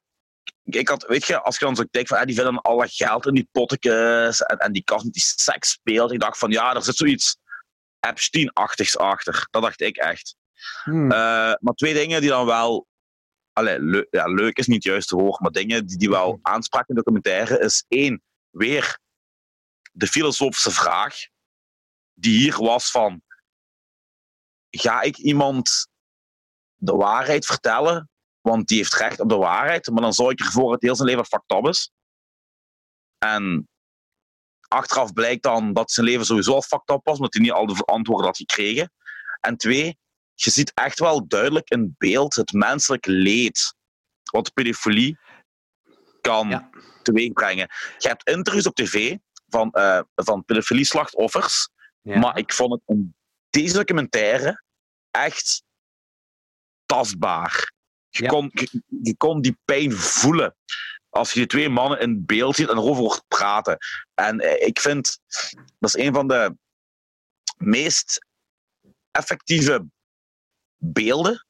ik, 0.63 0.87
had, 0.87 1.05
weet 1.07 1.25
je, 1.25 1.41
als 1.41 1.59
je 1.59 1.65
dan 1.65 1.75
zo 1.75 1.83
kijkt 1.91 2.09
van 2.09 2.17
ah, 2.17 2.25
die 2.25 2.35
vinden 2.35 2.61
al 2.61 2.77
dat 2.77 2.93
geld 2.93 3.25
in 3.25 3.33
die 3.33 3.47
pottekes 3.51 4.41
en, 4.41 4.57
en 4.57 4.71
die 4.71 4.83
kast 4.83 5.03
met 5.03 5.13
die 5.13 5.23
seks 5.35 5.69
speelt, 5.69 6.11
ik 6.11 6.19
dacht 6.19 6.37
van 6.37 6.51
ja, 6.51 6.75
er 6.75 6.83
zit 6.83 6.95
zoiets 6.95 7.37
Epstein-achtigs 7.99 8.97
achter. 8.97 9.47
Dat 9.49 9.61
dacht 9.61 9.81
ik 9.81 9.97
echt. 9.97 10.35
Hmm. 10.83 11.11
Eh, 11.11 11.17
maar 11.59 11.73
twee 11.75 11.93
dingen 11.93 12.21
die 12.21 12.29
dan 12.29 12.45
wel. 12.45 12.87
Allee, 13.53 14.07
ja, 14.09 14.25
leuk 14.25 14.57
is 14.57 14.67
niet 14.67 14.83
juist 14.83 15.07
te 15.07 15.15
hoog, 15.15 15.39
maar 15.39 15.51
dingen 15.51 15.85
die, 15.85 15.97
die 15.97 16.09
wel 16.09 16.39
aanspraken 16.41 16.87
in 16.89 16.95
de 16.95 17.01
documentaire 17.03 17.59
is 17.59 17.85
één, 17.87 18.21
weer 18.49 18.99
de 19.91 20.07
filosofische 20.07 20.71
vraag 20.71 21.15
die 22.13 22.37
hier 22.37 22.57
was 22.57 22.91
van 22.91 23.21
ga 24.69 25.01
ik 25.01 25.17
iemand 25.17 25.87
de 26.75 26.95
waarheid 26.95 27.45
vertellen, 27.45 28.09
want 28.41 28.67
die 28.67 28.77
heeft 28.77 28.93
recht 28.93 29.19
op 29.19 29.29
de 29.29 29.35
waarheid, 29.35 29.89
maar 29.89 30.01
dan 30.01 30.13
zou 30.13 30.31
ik 30.31 30.39
ervoor 30.39 30.71
het 30.71 30.81
heel 30.81 30.95
zijn 30.95 31.07
leven 31.07 31.25
fucked 31.25 31.57
up 31.57 31.67
is. 31.67 31.91
En 33.17 33.69
achteraf 34.67 35.13
blijkt 35.13 35.43
dan 35.43 35.73
dat 35.73 35.91
zijn 35.91 36.05
leven 36.05 36.25
sowieso 36.25 36.53
al 36.53 36.61
fucked 36.61 36.89
up 36.89 37.05
was, 37.05 37.15
omdat 37.15 37.33
hij 37.33 37.43
niet 37.43 37.51
al 37.51 37.65
de 37.65 37.83
antwoorden 37.85 38.25
had 38.25 38.37
gekregen. 38.37 38.91
En 39.39 39.57
twee, 39.57 39.97
je 40.43 40.51
ziet 40.51 40.71
echt 40.73 40.99
wel 40.99 41.27
duidelijk 41.27 41.69
in 41.69 41.95
beeld 41.97 42.35
het 42.35 42.51
menselijk 42.53 43.05
leed 43.05 43.75
wat 44.31 44.53
pedofilie 44.53 45.17
kan 46.21 46.49
Ja. 46.49 46.69
teweegbrengen. 47.01 47.67
Je 47.97 48.07
hebt 48.07 48.29
interviews 48.29 48.67
op 48.67 48.75
tv 48.75 49.17
van, 49.47 49.71
eh 49.71 50.01
van 50.15 50.45
pedofilie-slachtoffers, 50.45 51.69
Ja. 52.01 52.19
maar 52.19 52.37
ik 52.37 52.53
vond 52.53 52.71
het 52.71 52.81
in 52.85 53.15
deze 53.49 53.73
documentaire 53.73 54.63
echt 55.11 55.63
tastbaar. 56.85 57.71
Je, 58.09 58.23
Ja. 58.23 58.29
kon, 58.29 58.49
je, 58.53 58.83
je 59.03 59.15
kon 59.17 59.41
die 59.41 59.57
pijn 59.65 59.91
voelen 59.91 60.55
als 61.09 61.31
je 61.33 61.39
die 61.39 61.47
twee 61.47 61.69
mannen 61.69 61.99
in 61.99 62.25
beeld 62.25 62.55
ziet 62.55 62.69
en 62.69 62.77
erover 62.77 63.01
hoort 63.03 63.23
praten. 63.27 63.77
En 64.13 64.39
eh, 64.39 64.67
ik 64.67 64.79
vind 64.79 65.19
dat 65.79 65.95
is 65.95 66.05
een 66.05 66.13
van 66.13 66.27
de 66.27 66.57
meest 67.57 68.25
effectieve 69.11 69.85
beelden 70.83 71.45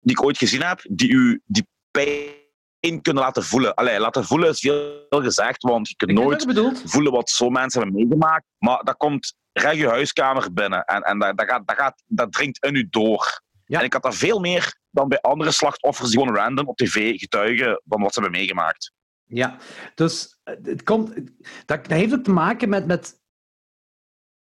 die 0.00 0.16
ik 0.16 0.22
ooit 0.22 0.38
gezien 0.38 0.62
heb, 0.62 0.86
die 0.90 1.10
u 1.10 1.40
die 1.46 1.66
pijn 1.90 3.02
kunnen 3.02 3.22
laten 3.22 3.44
voelen. 3.44 3.74
Allee, 3.74 4.00
laten 4.00 4.24
voelen 4.24 4.48
is 4.48 4.60
veel 4.60 5.06
gezegd, 5.08 5.62
want 5.62 5.88
je 5.88 5.96
kunt 5.96 6.10
Ik 6.10 6.16
nooit 6.16 6.44
wat 6.44 6.82
voelen 6.84 7.12
wat 7.12 7.30
zo'n 7.30 7.52
mensen 7.52 7.82
hebben 7.82 8.00
meegemaakt. 8.00 8.44
Maar 8.58 8.84
dat 8.84 8.96
komt 8.96 9.34
recht 9.52 9.76
je 9.76 9.88
huiskamer 9.88 10.52
binnen 10.52 10.84
en, 10.84 11.02
en 11.02 11.18
dat, 11.18 11.36
dat, 11.36 11.48
gaat, 11.48 11.66
dat, 11.66 11.76
gaat, 11.76 12.02
dat 12.06 12.32
dringt 12.32 12.64
in 12.64 12.74
u 12.74 12.88
door. 12.90 13.42
Ja. 13.64 13.78
En 13.78 13.84
ik 13.84 13.92
had 13.92 14.02
dat 14.02 14.14
veel 14.14 14.40
meer 14.40 14.78
dan 14.90 15.08
bij 15.08 15.20
andere 15.20 15.50
slachtoffers 15.50 16.10
die 16.10 16.18
gewoon 16.18 16.36
random 16.36 16.68
op 16.68 16.76
tv 16.76 17.18
getuigen 17.18 17.82
van 17.88 18.02
wat 18.02 18.12
ze 18.12 18.20
hebben 18.20 18.38
meegemaakt. 18.38 18.92
Ja, 19.24 19.56
dus 19.94 20.38
eh, 20.42 20.54
het 20.62 20.82
komt, 20.82 21.14
dat, 21.14 21.24
dat 21.64 21.86
heeft 21.86 22.14
ook 22.14 22.24
te 22.24 22.32
maken 22.32 22.68
met. 22.68 22.86
met 22.86 23.20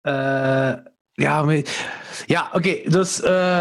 eh, 0.00 0.74
ja, 1.20 1.62
ja 2.26 2.50
oké. 2.52 2.80
dus 2.90 3.20
eh, 3.20 3.60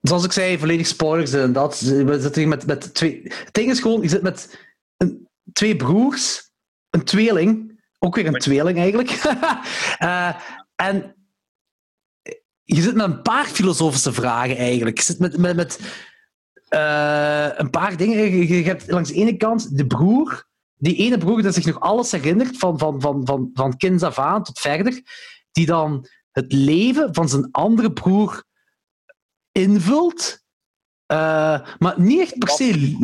zoals 0.00 0.24
ik 0.24 0.32
zei, 0.32 0.58
volledig 0.58 0.86
spoilers 0.86 1.32
en 1.32 1.52
dat. 1.52 1.80
We 1.80 2.20
zitten 2.20 2.40
hier 2.40 2.48
met, 2.48 2.66
met 2.66 2.94
twee. 2.94 3.20
Het 3.22 3.54
ding 3.54 3.70
is 3.70 3.80
gewoon, 3.80 4.02
je 4.02 4.08
zit 4.08 4.22
met 4.22 4.58
een, 4.96 5.28
twee 5.52 5.76
broers, 5.76 6.50
een 6.90 7.04
tweeling, 7.04 7.82
ook 7.98 8.14
weer 8.14 8.26
een 8.26 8.38
tweeling 8.38 8.78
eigenlijk. 8.78 9.10
Eh, 9.98 10.34
en 10.76 11.14
je 12.62 12.82
zit 12.82 12.94
met 12.94 13.06
een 13.06 13.22
paar 13.22 13.44
filosofische 13.44 14.12
vragen 14.12 14.56
eigenlijk. 14.56 14.96
Je 14.96 15.04
zit 15.04 15.18
met. 15.18 15.36
met, 15.36 15.56
met 15.56 15.80
eh, 16.68 17.48
een 17.56 17.70
paar 17.70 17.96
dingen. 17.96 18.46
Je, 18.46 18.62
hebt 18.62 18.90
langs 18.90 19.08
de 19.08 19.14
ene 19.14 19.36
kant 19.36 19.76
de 19.76 19.86
broer, 19.86 20.46
die 20.76 20.96
ene 20.96 21.18
broer 21.18 21.42
die 21.42 21.50
zich 21.50 21.64
nog 21.64 21.80
alles 21.80 22.12
herinnert, 22.12 22.58
van, 22.58 22.78
van, 22.78 23.00
van, 23.00 23.26
van, 23.26 23.50
van 23.54 23.76
kinds 23.76 24.02
af 24.02 24.18
aan 24.18 24.42
tot 24.42 24.60
verder, 24.60 25.02
die 25.52 25.66
dan 25.66 26.08
het 26.32 26.52
leven 26.52 27.14
van 27.14 27.28
zijn 27.28 27.48
andere 27.50 27.92
broer 27.92 28.44
invult, 29.52 30.42
eh, 31.06 31.60
maar 31.78 32.00
niet 32.00 32.20
echt 32.20 32.38
per 32.38 32.48
se... 32.48 32.96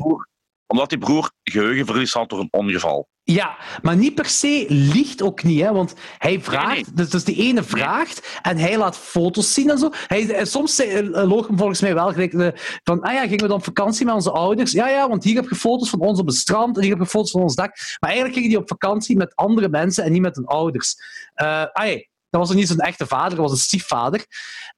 Omdat 0.67 0.89
die 0.89 0.99
broer 0.99 1.33
geheugenverlies 1.43 2.13
had 2.13 2.29
door 2.29 2.41
een 2.41 2.49
ongeval. 2.51 3.09
Ja, 3.23 3.57
maar 3.83 3.97
niet 3.97 4.15
per 4.15 4.27
se 4.27 4.65
liegt 4.69 5.23
ook 5.23 5.43
niet, 5.43 5.61
hè? 5.61 5.73
want 5.73 5.95
hij 6.19 6.41
vraagt, 6.41 6.75
nee. 6.75 6.95
Dus, 6.95 7.11
dus 7.11 7.25
die 7.25 7.37
ene 7.37 7.63
vraagt 7.63 8.39
en 8.43 8.57
hij 8.57 8.79
laat 8.79 8.99
foto's 8.99 9.55
zien 9.55 9.71
en 9.71 9.79
zo. 9.79 9.91
Hij, 9.93 10.35
en 10.35 10.47
soms 10.47 10.79
eh, 10.79 11.27
loog 11.27 11.47
hem 11.47 11.59
volgens 11.59 11.81
mij 11.81 11.95
wel 11.95 12.13
gelijk 12.13 12.35
eh, 12.35 12.49
van, 12.83 13.01
ah 13.01 13.13
ja, 13.13 13.21
gingen 13.21 13.41
we 13.41 13.49
dan 13.49 13.57
op 13.57 13.65
vakantie 13.65 14.05
met 14.05 14.15
onze 14.15 14.31
ouders? 14.31 14.73
Ja, 14.73 14.89
ja, 14.89 15.09
want 15.09 15.25
hier 15.25 15.35
heb 15.35 15.49
je 15.49 15.55
foto's 15.55 15.91
van 15.91 16.01
ons 16.01 16.21
op 16.21 16.27
het 16.27 16.37
strand 16.37 16.77
en 16.77 16.83
hier 16.83 16.93
heb 16.93 17.01
je 17.01 17.07
foto's 17.07 17.31
van 17.31 17.43
ons 17.43 17.55
dak. 17.55 17.77
Maar 18.01 18.11
eigenlijk 18.11 18.35
gingen 18.35 18.49
die 18.49 18.59
op 18.59 18.69
vakantie 18.69 19.17
met 19.17 19.35
andere 19.35 19.69
mensen 19.69 20.05
en 20.05 20.13
niet 20.13 20.23
met 20.23 20.37
hun 20.37 20.47
ouders. 20.47 20.95
Eh 21.35 21.65
ah, 21.73 21.87
ja, 21.87 22.07
dat 22.31 22.41
was 22.41 22.51
ook 22.51 22.57
niet 22.57 22.67
zijn 22.67 22.79
echte 22.79 23.07
vader, 23.07 23.31
dat 23.31 23.39
was 23.39 23.51
een 23.51 23.57
stiefvader. 23.65 24.27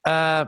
Eh, 0.01 0.41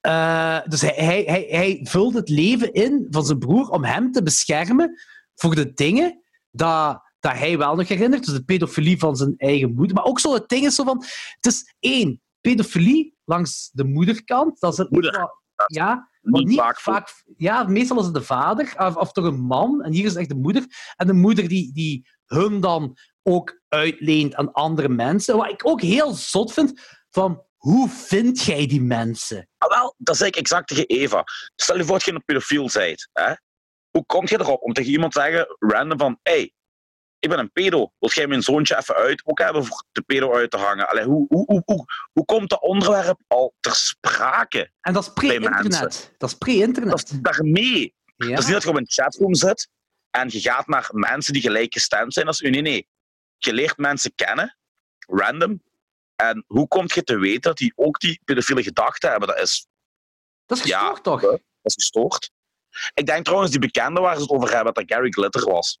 eh, 0.00 0.58
dus 0.64 0.80
hij, 0.80 0.94
hij, 0.94 1.22
hij, 1.26 1.46
hij 1.48 1.80
vult 1.82 2.14
het 2.14 2.28
leven 2.28 2.72
in 2.72 3.06
van 3.10 3.24
zijn 3.24 3.38
broer 3.38 3.68
om 3.68 3.84
hem 3.84 4.12
te 4.12 4.22
beschermen 4.22 5.00
voor 5.34 5.54
de 5.54 5.72
dingen 5.74 6.22
dat, 6.50 7.02
dat 7.20 7.32
hij 7.32 7.58
wel 7.58 7.74
nog 7.76 7.88
herinnert. 7.88 8.24
Dus 8.24 8.34
de 8.34 8.44
pedofilie 8.44 8.98
van 8.98 9.16
zijn 9.16 9.34
eigen 9.36 9.74
moeder. 9.74 9.96
Maar 9.96 10.04
ook 10.04 10.20
zo 10.20 10.34
het 10.34 10.48
ding 10.48 10.64
is 10.66 10.74
zo 10.74 10.84
van... 10.84 11.04
Het 11.40 11.46
is 11.52 11.74
één, 11.78 12.20
pedofilie 12.40 13.16
langs 13.24 13.70
de 13.72 13.84
moederkant. 13.84 14.60
Dat 14.60 14.72
is 14.72 14.78
het 14.78 14.90
Moeder. 14.90 15.20
wat- 15.20 15.44
ja, 15.66 16.08
Niet 16.22 16.58
vaak. 16.58 16.80
vaak... 16.80 17.24
Ja, 17.36 17.62
meestal 17.64 17.98
is 17.98 18.04
het 18.04 18.14
de 18.14 18.22
vader 18.22 18.74
of, 18.78 18.96
of 18.96 19.12
toch 19.12 19.24
een 19.24 19.40
man. 19.40 19.82
En 19.82 19.92
hier 19.92 20.04
is 20.04 20.10
het 20.10 20.18
echt 20.18 20.28
de 20.28 20.34
moeder. 20.34 20.64
En 20.96 21.06
de 21.06 21.12
moeder 21.12 21.48
die, 21.48 21.72
die 21.72 22.08
hun 22.26 22.60
dan 22.60 22.96
ook 23.22 23.60
uitleent 23.76 24.34
aan 24.34 24.52
andere 24.52 24.88
mensen. 24.88 25.36
Wat 25.36 25.50
ik 25.50 25.66
ook 25.66 25.80
heel 25.80 26.12
zot 26.12 26.52
vind, 26.52 26.80
van 27.10 27.44
hoe 27.56 27.88
vind 27.88 28.42
jij 28.42 28.66
die 28.66 28.82
mensen? 28.82 29.48
Ah, 29.58 29.78
wel, 29.78 29.94
dat 29.98 30.16
zei 30.16 30.28
ik 30.28 30.36
exact 30.36 30.68
tegen 30.68 30.86
Eva. 30.86 31.24
Stel 31.56 31.76
je 31.76 31.84
voor 31.84 31.92
dat 31.92 32.04
je 32.04 32.12
een 32.12 32.24
pedofiel 32.24 32.70
bent. 32.72 33.08
Hè? 33.12 33.32
Hoe 33.90 34.06
kom 34.06 34.26
je 34.26 34.40
erop 34.40 34.62
om 34.62 34.72
tegen 34.72 34.90
iemand 34.90 35.12
te 35.12 35.20
zeggen, 35.20 35.56
random 35.58 35.98
van, 35.98 36.18
hey, 36.22 36.52
ik 37.18 37.28
ben 37.28 37.38
een 37.38 37.52
pedo. 37.52 37.92
Wil 37.98 38.10
jij 38.10 38.26
mijn 38.26 38.42
zoontje 38.42 38.76
even 38.76 38.94
uit 38.94 39.22
ook 39.24 39.38
hebben 39.38 39.64
voor 39.64 39.84
de 39.92 40.02
pedo 40.02 40.34
uit 40.34 40.50
te 40.50 40.56
hangen? 40.56 40.88
Allee, 40.88 41.04
hoe, 41.04 41.26
hoe, 41.28 41.44
hoe, 41.44 41.62
hoe, 41.64 41.84
hoe 42.12 42.24
komt 42.24 42.50
dat 42.50 42.62
onderwerp 42.62 43.20
al 43.26 43.54
ter 43.60 43.74
sprake? 43.74 44.70
En 44.80 44.92
dat 44.92 45.02
is 45.02 45.12
pre-internet. 45.12 46.14
Dat 46.18 46.30
is 46.30 46.36
pre-internet. 46.36 46.90
Dat 46.90 47.10
is 47.10 47.18
daarmee. 47.20 47.94
Ja. 48.16 48.28
Het 48.28 48.38
is 48.38 48.44
niet 48.44 48.54
dat 48.54 48.62
je 48.62 48.68
op 48.68 48.76
een 48.76 48.88
chatroom 48.88 49.34
zit 49.34 49.68
en 50.10 50.28
je 50.30 50.40
gaat 50.40 50.66
naar 50.66 50.88
mensen 50.92 51.32
die 51.32 51.42
gelijkgestemd 51.42 52.12
zijn 52.12 52.26
als 52.26 52.40
u. 52.40 52.50
Nee, 52.50 52.60
nee. 52.60 52.88
Je 53.38 53.52
leert 53.52 53.76
mensen 53.76 54.14
kennen, 54.14 54.56
random. 54.98 55.62
En 56.16 56.44
hoe 56.46 56.68
kom 56.68 56.84
je 56.94 57.02
te 57.04 57.18
weten 57.18 57.40
dat 57.40 57.56
die 57.56 57.72
ook 57.76 58.00
die 58.00 58.20
pedofiele 58.24 58.62
gedachten 58.62 59.10
hebben? 59.10 59.28
Dat 59.28 59.38
is, 59.38 59.66
Dat 60.46 60.58
is 60.58 60.64
Ja. 60.64 60.78
gestoord, 60.78 61.02
toch? 61.02 61.20
dat 61.20 61.40
is 61.62 61.74
gestoord. 61.74 62.30
Ik 62.94 63.06
denk 63.06 63.24
trouwens, 63.24 63.50
die 63.50 63.60
bekende 63.60 64.00
waar 64.00 64.14
ze 64.16 64.20
het 64.22 64.30
over 64.30 64.54
hebben, 64.54 64.74
dat 64.74 64.84
Gary 64.86 65.10
Glitter 65.10 65.44
was. 65.44 65.80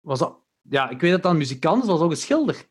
Was 0.00 0.18
dat... 0.18 0.38
Ja, 0.62 0.88
ik 0.90 1.00
weet 1.00 1.10
dat 1.10 1.22
dat 1.22 1.32
een 1.32 1.38
muzikant 1.38 1.82
is, 1.82 1.88
was 1.88 2.00
ook 2.00 2.10
een 2.10 2.16
schilder. 2.16 2.68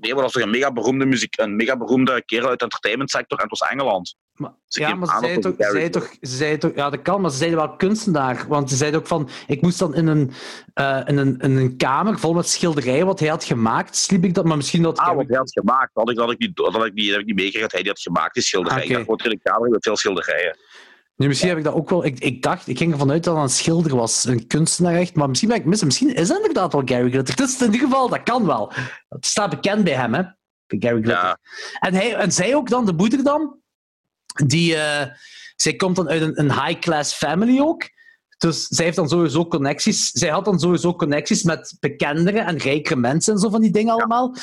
Nee, 0.00 0.14
maar 0.14 0.22
dat 0.22 0.32
was 0.32 0.32
toch 0.32 0.42
een 0.42 0.58
mega 0.58 0.72
beroemde 0.72 1.04
muziek, 1.04 1.38
een 1.38 1.56
mega 1.56 1.76
beroemde 1.76 2.22
kerel 2.24 2.48
uit 2.48 2.58
de 2.58 2.64
entertainmentsector 2.64 3.38
en 3.38 3.48
het 3.48 3.58
was 3.58 3.68
Engeland. 3.68 4.16
Maar, 4.34 4.52
Ze 4.66 4.80
ja, 4.80 4.94
maar 4.94 5.08
ze 5.08 5.20
dat 5.20 5.42
toch, 5.42 5.52
het 5.52 5.54
ze 5.56 5.62
Gary 5.62 5.78
zeiden 5.78 6.00
toch, 6.00 6.16
ze 6.20 6.56
toch... 6.58 6.72
Ja, 6.74 6.90
dat 6.90 7.02
kan, 7.02 7.20
maar 7.20 7.30
ze 7.30 7.36
zeiden 7.36 7.58
wel 7.58 7.76
kunstenaar. 7.76 8.44
Want 8.48 8.70
ze 8.70 8.76
zeiden 8.76 9.00
ook 9.00 9.06
van... 9.06 9.28
Ik 9.46 9.62
moest 9.62 9.78
dan 9.78 9.94
in 9.94 10.06
een, 10.06 10.32
eh, 10.74 11.00
in 11.04 11.16
een, 11.16 11.38
in 11.38 11.56
een 11.56 11.76
kamer 11.76 12.18
vol 12.18 12.32
met 12.32 12.48
schilderijen 12.48 13.06
wat 13.06 13.20
hij 13.20 13.28
had 13.28 13.44
gemaakt. 13.44 13.96
Sliep 13.96 14.24
ik 14.24 14.34
dat, 14.34 14.44
maar 14.44 14.56
misschien 14.56 14.82
dat... 14.82 14.98
Ah, 14.98 15.16
wat 15.16 15.28
hij 15.28 15.36
had 15.36 15.52
gemaakt, 15.52 15.90
dat 15.94 16.04
had 16.04 16.10
ik, 16.10 16.16
dat 16.16 16.24
had 16.24 16.34
ik 16.34 16.40
niet, 16.40 16.56
dat 16.56 16.72
had 16.72 16.86
ik 16.86 16.94
niet, 16.94 17.04
dat 17.04 17.12
heb 17.12 17.20
ik 17.20 17.26
niet 17.26 17.36
meegekregen 17.36 17.68
dat 17.68 17.72
hij 17.72 17.82
die 17.82 17.90
had 17.90 18.00
gemaakt, 18.00 18.34
die 18.34 18.42
schilderijen. 18.42 18.82
Oké. 18.82 18.90
Ik 19.00 19.06
dacht, 19.06 19.20
gewoon 19.20 19.32
in 19.32 19.40
de 19.42 19.50
kamer 19.50 19.70
met 19.70 19.82
veel 19.82 19.96
schilderijen. 19.96 20.56
Nu, 21.20 21.26
misschien 21.26 21.48
heb 21.48 21.58
ik 21.58 21.64
dat 21.64 21.74
ook 21.74 21.90
wel... 21.90 22.04
Ik, 22.04 22.18
ik 22.18 22.42
dacht, 22.42 22.68
ik 22.68 22.78
ging 22.78 22.92
ervan 22.92 23.10
uit 23.10 23.24
dat 23.24 23.34
het 23.34 23.42
een 23.42 23.50
schilder 23.50 23.96
was, 23.96 24.24
een 24.24 24.46
kunstenaar 24.46 24.94
echt, 24.94 25.14
maar 25.14 25.28
misschien 25.28 25.48
ben 25.48 25.58
ik 25.58 25.64
mis. 25.64 25.84
Misschien 25.84 26.14
is 26.14 26.28
het 26.28 26.36
inderdaad 26.36 26.72
wel 26.72 26.82
Gary 26.84 27.10
Glitter. 27.10 27.34
Het 27.34 27.48
is 27.48 27.60
in 27.60 27.72
ieder 27.72 27.88
geval, 27.88 28.08
dat 28.08 28.22
kan 28.22 28.46
wel. 28.46 28.72
Het 29.08 29.26
staat 29.26 29.50
bekend 29.50 29.84
bij 29.84 29.92
hem, 29.92 30.14
hè. 30.14 30.22
Bij 30.66 30.78
Gary 30.78 31.02
Glitter. 31.02 31.24
Ja. 31.24 31.38
En, 31.80 31.94
hij, 31.94 32.14
en 32.14 32.32
zij 32.32 32.54
ook 32.54 32.68
dan, 32.68 32.86
de 32.86 32.92
moeder 32.92 33.24
dan, 33.24 33.58
die... 34.46 34.76
eh, 34.76 35.06
zij 35.56 35.76
komt 35.76 35.96
dan 35.96 36.08
uit 36.08 36.22
een, 36.22 36.40
een 36.40 36.52
high-class 36.64 37.14
family 37.14 37.60
ook. 37.60 37.82
Dus 38.40 38.66
zij 38.66 38.84
heeft 38.84 38.96
dan 38.96 39.08
sowieso 39.08 39.46
connecties. 39.46 40.10
Zij 40.10 40.28
had 40.28 40.44
dan 40.44 40.60
sowieso 40.60 40.94
connecties 40.94 41.42
met 41.42 41.76
bekendere 41.80 42.38
en 42.38 42.56
rijkere 42.56 42.96
mensen 42.96 43.32
en 43.34 43.38
zo 43.38 43.48
van 43.50 43.60
die 43.60 43.70
dingen 43.70 43.92
allemaal. 43.94 44.34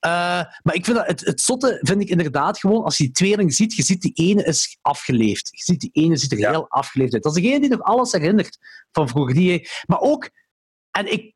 Eh, 0.00 0.10
maar 0.62 0.74
ik 0.74 0.84
vind 0.84 0.96
dat, 0.96 1.06
het, 1.06 1.20
het 1.20 1.40
zotte 1.40 1.78
vind 1.82 2.00
ik 2.00 2.08
inderdaad 2.08 2.58
gewoon, 2.58 2.84
als 2.84 2.96
je 2.96 3.04
die 3.04 3.12
tweeling 3.12 3.54
ziet, 3.54 3.74
je 3.74 3.82
ziet 3.82 4.00
die 4.00 4.12
ene 4.14 4.44
is 4.44 4.78
afgeleefd. 4.82 5.48
Je 5.50 5.62
ziet 5.62 5.80
die 5.80 5.90
ene 5.92 6.16
ziet 6.16 6.32
er 6.32 6.38
Ja. 6.38 6.50
heel 6.50 6.68
afgeleefd 6.68 7.12
uit. 7.12 7.22
Dat 7.22 7.36
is 7.36 7.42
degene 7.42 7.60
die 7.60 7.70
nog 7.70 7.82
alles 7.82 8.12
herinnert 8.12 8.58
van 8.92 9.08
vroeger. 9.08 9.34
Die, 9.34 9.68
maar 9.86 10.00
ook, 10.00 10.30
en 10.90 11.12
ik, 11.12 11.34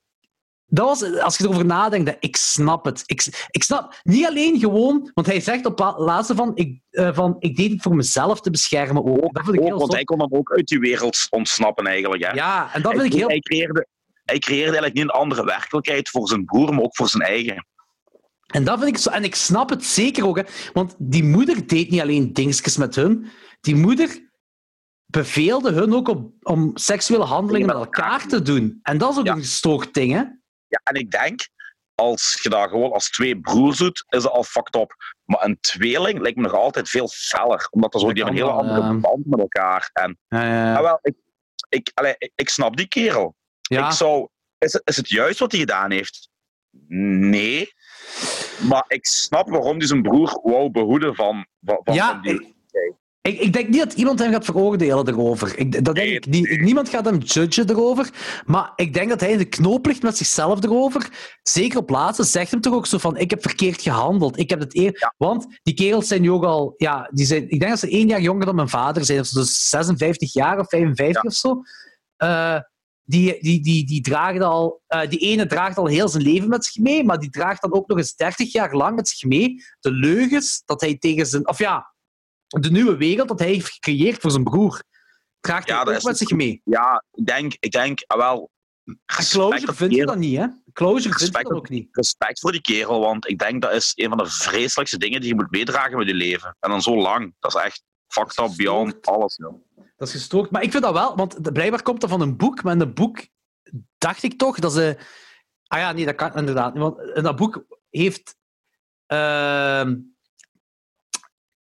dat 0.75 0.87
was, 0.87 1.21
als 1.21 1.37
je 1.37 1.45
erover 1.45 1.65
nadenkt, 1.65 2.17
ik 2.21 2.37
snap 2.37 2.85
het. 2.85 3.03
Ik, 3.07 3.47
ik 3.51 3.63
snap 3.63 4.01
niet 4.03 4.27
alleen 4.27 4.59
gewoon, 4.59 5.11
want 5.15 5.27
hij 5.27 5.41
zegt 5.41 5.67
op 5.67 5.79
het 5.79 5.99
laatste 5.99 6.35
van 6.35 6.53
ik, 6.55 6.81
eh, 6.91 7.15
van, 7.15 7.37
ik 7.39 7.57
deed 7.57 7.71
het 7.71 7.83
voor 7.83 7.95
mezelf 7.95 8.41
te 8.41 8.51
beschermen 8.51 9.05
ook. 9.05 9.35
Dat 9.35 9.45
vind 9.45 9.55
ik 9.57 9.61
Ook, 9.61 9.67
heel 9.67 9.77
want 9.77 9.81
zot. 9.81 9.93
hij 9.95 10.05
kon 10.05 10.19
dan 10.19 10.33
ook 10.33 10.53
uit 10.53 10.67
die 10.67 10.79
wereld 10.79 11.27
ontsnappen 11.31 11.87
eigenlijk. 11.87 12.25
Hè. 12.25 12.31
Ja, 12.31 12.75
en 12.75 12.83
dat 12.83 12.93
hij, 12.93 13.01
vind 13.01 13.13
ik 13.13 13.19
heel... 13.19 13.29
hij, 13.29 13.39
creëerde, 13.41 13.87
hij 14.25 14.39
creëerde 14.39 14.65
eigenlijk 14.65 14.95
niet 14.95 15.03
een 15.05 15.11
andere 15.11 15.45
werkelijkheid 15.45 16.09
voor 16.09 16.29
zijn 16.29 16.45
broer, 16.45 16.75
maar 16.75 16.85
ook 16.85 16.97
voor 16.97 17.09
zijn 17.09 17.23
eigen. 17.23 17.67
En 18.47 18.65
dat 18.65 18.79
vind 18.79 18.91
ik 18.91 18.99
zo. 18.99 19.11
En 19.11 19.25
ik 19.25 19.35
snap 19.35 19.71
het 19.71 19.85
zeker 19.85 20.27
ook, 20.27 20.37
hè, 20.37 20.43
want 20.73 20.95
die 20.99 21.25
moeder 21.25 21.67
deed 21.67 21.91
niet 21.91 22.01
alleen 22.01 22.33
dingetjes 22.33 22.77
met 22.77 22.95
hun. 22.95 23.27
Die 23.61 23.75
moeder 23.77 24.31
beveelde 25.07 25.73
hun 25.73 25.95
ook 25.95 26.09
om, 26.09 26.35
om 26.43 26.71
seksuele 26.75 27.25
handelingen 27.25 27.67
met 27.67 27.77
elkaar 27.77 28.27
te 28.27 28.43
doen. 28.43 28.79
En 28.83 28.99
dat 28.99 29.11
is 29.13 29.19
ook 29.19 29.27
Ja. 29.27 29.33
een 29.33 29.41
gestoord 29.41 29.95
ding, 29.95 30.13
hè? 30.13 30.23
Ja, 30.73 30.81
en 30.85 30.95
ik 30.95 31.11
denk, 31.11 31.49
als 31.95 32.39
je 32.43 32.49
dat 32.49 32.69
gewoon 32.69 32.93
als 32.93 33.11
twee 33.11 33.41
broers 33.41 33.79
doet, 33.79 34.05
is 34.09 34.23
dat 34.23 34.33
al 34.33 34.45
fucked 34.45 34.75
up. 34.75 35.15
Maar 35.25 35.45
een 35.45 35.61
tweeling 35.61 36.21
lijkt 36.21 36.37
me 36.37 36.43
nog 36.43 36.55
altijd 36.55 36.89
veel 36.89 37.09
feller, 37.09 37.69
omdat 37.71 37.95
er 37.95 38.01
zo 38.01 38.13
die 38.13 38.25
een 38.25 38.35
hele 38.35 38.51
andere 38.51 38.95
band 38.95 39.27
met 39.27 39.41
elkaar. 39.41 39.91
En, 39.93 40.19
Ja, 40.29 40.45
ja, 40.45 40.75
ah, 40.75 40.83
wel, 40.83 40.99
ik, 41.03 41.15
ik, 41.69 41.91
allee, 41.95 42.15
ik, 42.35 42.49
snap 42.49 42.77
die 42.77 42.89
kerel. 42.89 43.37
Ik 43.63 43.91
zou, 43.91 44.29
is, 44.59 44.73
het, 44.73 44.83
is 44.85 44.97
het 44.97 45.09
juist 45.09 45.39
wat 45.39 45.51
hij 45.51 45.61
gedaan 45.61 45.91
heeft? 45.91 46.29
Nee. 46.89 47.73
Maar 48.69 48.85
ik 48.89 49.07
snap 49.07 49.49
waarom 49.49 49.79
hij 49.79 49.87
zijn 49.87 50.03
broer 50.03 50.41
wou 50.43 50.71
behoeden 50.71 51.15
van, 51.15 51.47
van, 51.61 51.81
van 51.85 51.95
Ja, 51.95 52.09
van 52.09 52.23
die... 52.23 52.55
Ik, 53.23 53.39
ik 53.39 53.53
denk 53.53 53.69
niet 53.69 53.79
dat 53.79 53.93
iemand 53.93 54.19
hem 54.19 54.33
gaat 54.33 54.45
veroordelen 54.45 55.09
erover. 55.09 55.59
Ik, 55.59 55.85
dat 55.85 55.95
denk 55.95 56.11
ik 56.11 56.27
niet. 56.27 56.61
Niemand 56.61 56.89
gaat 56.89 57.05
hem 57.05 57.19
judgen 57.19 57.71
erover. 57.71 58.11
Maar 58.47 58.73
ik 58.77 58.95
denk 58.95 59.09
dat 59.09 59.21
hij 59.21 59.31
in 59.31 59.39
de 59.39 59.45
knoop 59.45 59.87
ligt 59.87 60.03
met 60.03 60.17
zichzelf 60.17 60.65
erover. 60.65 61.09
Zeker 61.43 61.79
op 61.79 61.91
laatste 61.91 62.25
zegt 62.25 62.51
hem 62.51 62.61
toch 62.61 62.75
ook 62.75 62.87
zo 62.87 62.99
van: 62.99 63.17
Ik 63.17 63.31
heb 63.31 63.43
verkeerd 63.43 63.83
gehandeld. 63.83 64.39
Ik 64.39 64.51
heb 64.51 64.61
het 64.61 64.77
eer... 64.77 64.97
Ja. 64.99 65.15
Want 65.17 65.47
die 65.63 65.75
kerels 65.75 66.09
zijn 66.09 66.21
nu 66.21 66.31
ook 66.31 66.45
al. 66.45 66.75
Ja, 66.77 67.11
die 67.13 67.27
zijn, 67.27 67.43
ik 67.43 67.59
denk 67.59 67.71
dat 67.71 67.79
ze 67.79 67.91
één 67.91 68.09
jaar 68.09 68.21
jonger 68.21 68.47
dan 68.47 68.55
mijn 68.55 68.69
vader 68.69 69.05
zijn. 69.05 69.21
Of 69.21 69.29
dus 69.29 69.69
56 69.69 70.33
jaar 70.33 70.59
of 70.59 70.69
55 70.69 71.23
Ja. 71.23 71.29
of 71.29 71.35
zo. 71.35 71.63
Eh, 72.17 72.61
die, 73.05 73.39
die, 73.41 73.63
die, 73.63 73.87
die, 73.87 74.01
dragen 74.01 74.43
al, 74.43 74.83
eh, 74.87 75.09
die 75.09 75.19
ene 75.19 75.47
draagt 75.47 75.79
al 75.79 75.87
heel 75.87 76.09
zijn 76.09 76.23
leven 76.23 76.49
met 76.49 76.65
zich 76.65 76.83
mee, 76.83 77.05
maar 77.05 77.19
die 77.19 77.31
draagt 77.31 77.63
dan 77.63 77.73
ook 77.73 77.89
nog 77.89 77.99
eens 77.99 78.15
30 78.15 78.53
jaar 78.53 78.75
lang 78.75 78.97
met 78.97 79.09
zich 79.09 79.29
mee 79.29 79.65
de 79.81 79.91
leugens 79.93 80.63
dat 80.65 80.81
hij 80.81 80.99
tegen 80.99 81.27
zijn. 81.27 81.49
Of 81.49 81.59
ja, 81.59 81.92
de 82.61 82.71
nieuwe 82.71 82.97
wereld 82.97 83.29
dat 83.29 83.39
hij 83.39 83.49
heeft 83.49 83.71
gecreëerd 83.71 84.21
voor 84.21 84.31
zijn 84.31 84.45
broer. 84.45 84.83
Draagt 85.41 85.69
hij 85.69 85.79
ook 85.81 86.03
met 86.03 86.19
zich 86.19 86.31
mee. 86.31 86.61
Ja, 86.65 87.05
ik 87.13 87.27
denk, 87.27 87.57
ik 87.61 87.71
denk 87.73 88.03
ah, 88.07 88.19
wel... 88.19 88.51
Respect 89.07 89.31
Closure 89.31 89.75
vindt 89.75 90.07
dat 90.07 90.17
niet, 90.17 90.37
hè? 90.37 90.47
Closure 90.73 91.19
vindt 91.19 91.33
dat 91.35 91.51
ook 91.51 91.69
niet. 91.69 91.89
respect 91.93 92.41
voor 92.41 92.53
die 92.53 92.61
kerel, 92.61 93.01
want 93.01 93.29
ik 93.29 93.39
denk 93.39 93.63
dat 93.63 93.73
is 93.73 93.93
een 93.95 94.09
van 94.09 94.19
de 94.19 94.27
vreselijkste 94.27 94.99
dingen 94.99 95.21
die 95.21 95.29
je 95.29 95.35
moet 95.35 95.51
meedragen 95.51 95.99
met 95.99 96.07
je 96.07 96.15
leven. 96.15 96.57
En 96.61 96.71
dan 96.71 96.83
zo 96.83 96.97
lang. 96.97 97.35
Dat 97.39 97.55
is 97.55 97.63
echt 97.63 97.83
fucked 98.07 98.39
up 98.39 98.57
beyond 98.57 99.07
alles. 99.07 99.37
Dat 99.97 100.09
is 100.09 100.11
gestoord. 100.11 100.51
Maar 100.51 100.63
ik 100.63 100.71
vind 100.71 100.83
dat 100.83 100.93
wel, 100.93 101.17
want 101.17 101.45
de- 101.45 101.53
blijkbaar 101.53 101.83
komt 101.83 102.01
dat 102.01 102.11
van 102.11 102.21
een 102.21 102.37
boek, 102.37 102.63
maar 102.63 102.73
in 102.73 102.79
dat 102.79 102.95
boek 102.95 103.27
dacht 103.99 104.23
ik 104.23 104.39
toch 104.39 104.59
dat 104.59 104.73
ze... 104.73 104.97
Ah 105.67 105.79
ja, 105.79 105.93
nee, 105.93 106.05
dat 106.05 106.15
kan 106.15 106.35
inderdaad 106.35 106.75
niet. 106.75 106.83
Want 106.83 107.01
in 107.17 107.23
dat 107.23 107.37
boek 107.37 107.65
heeft... 107.91 108.37
ehm, 109.07 109.97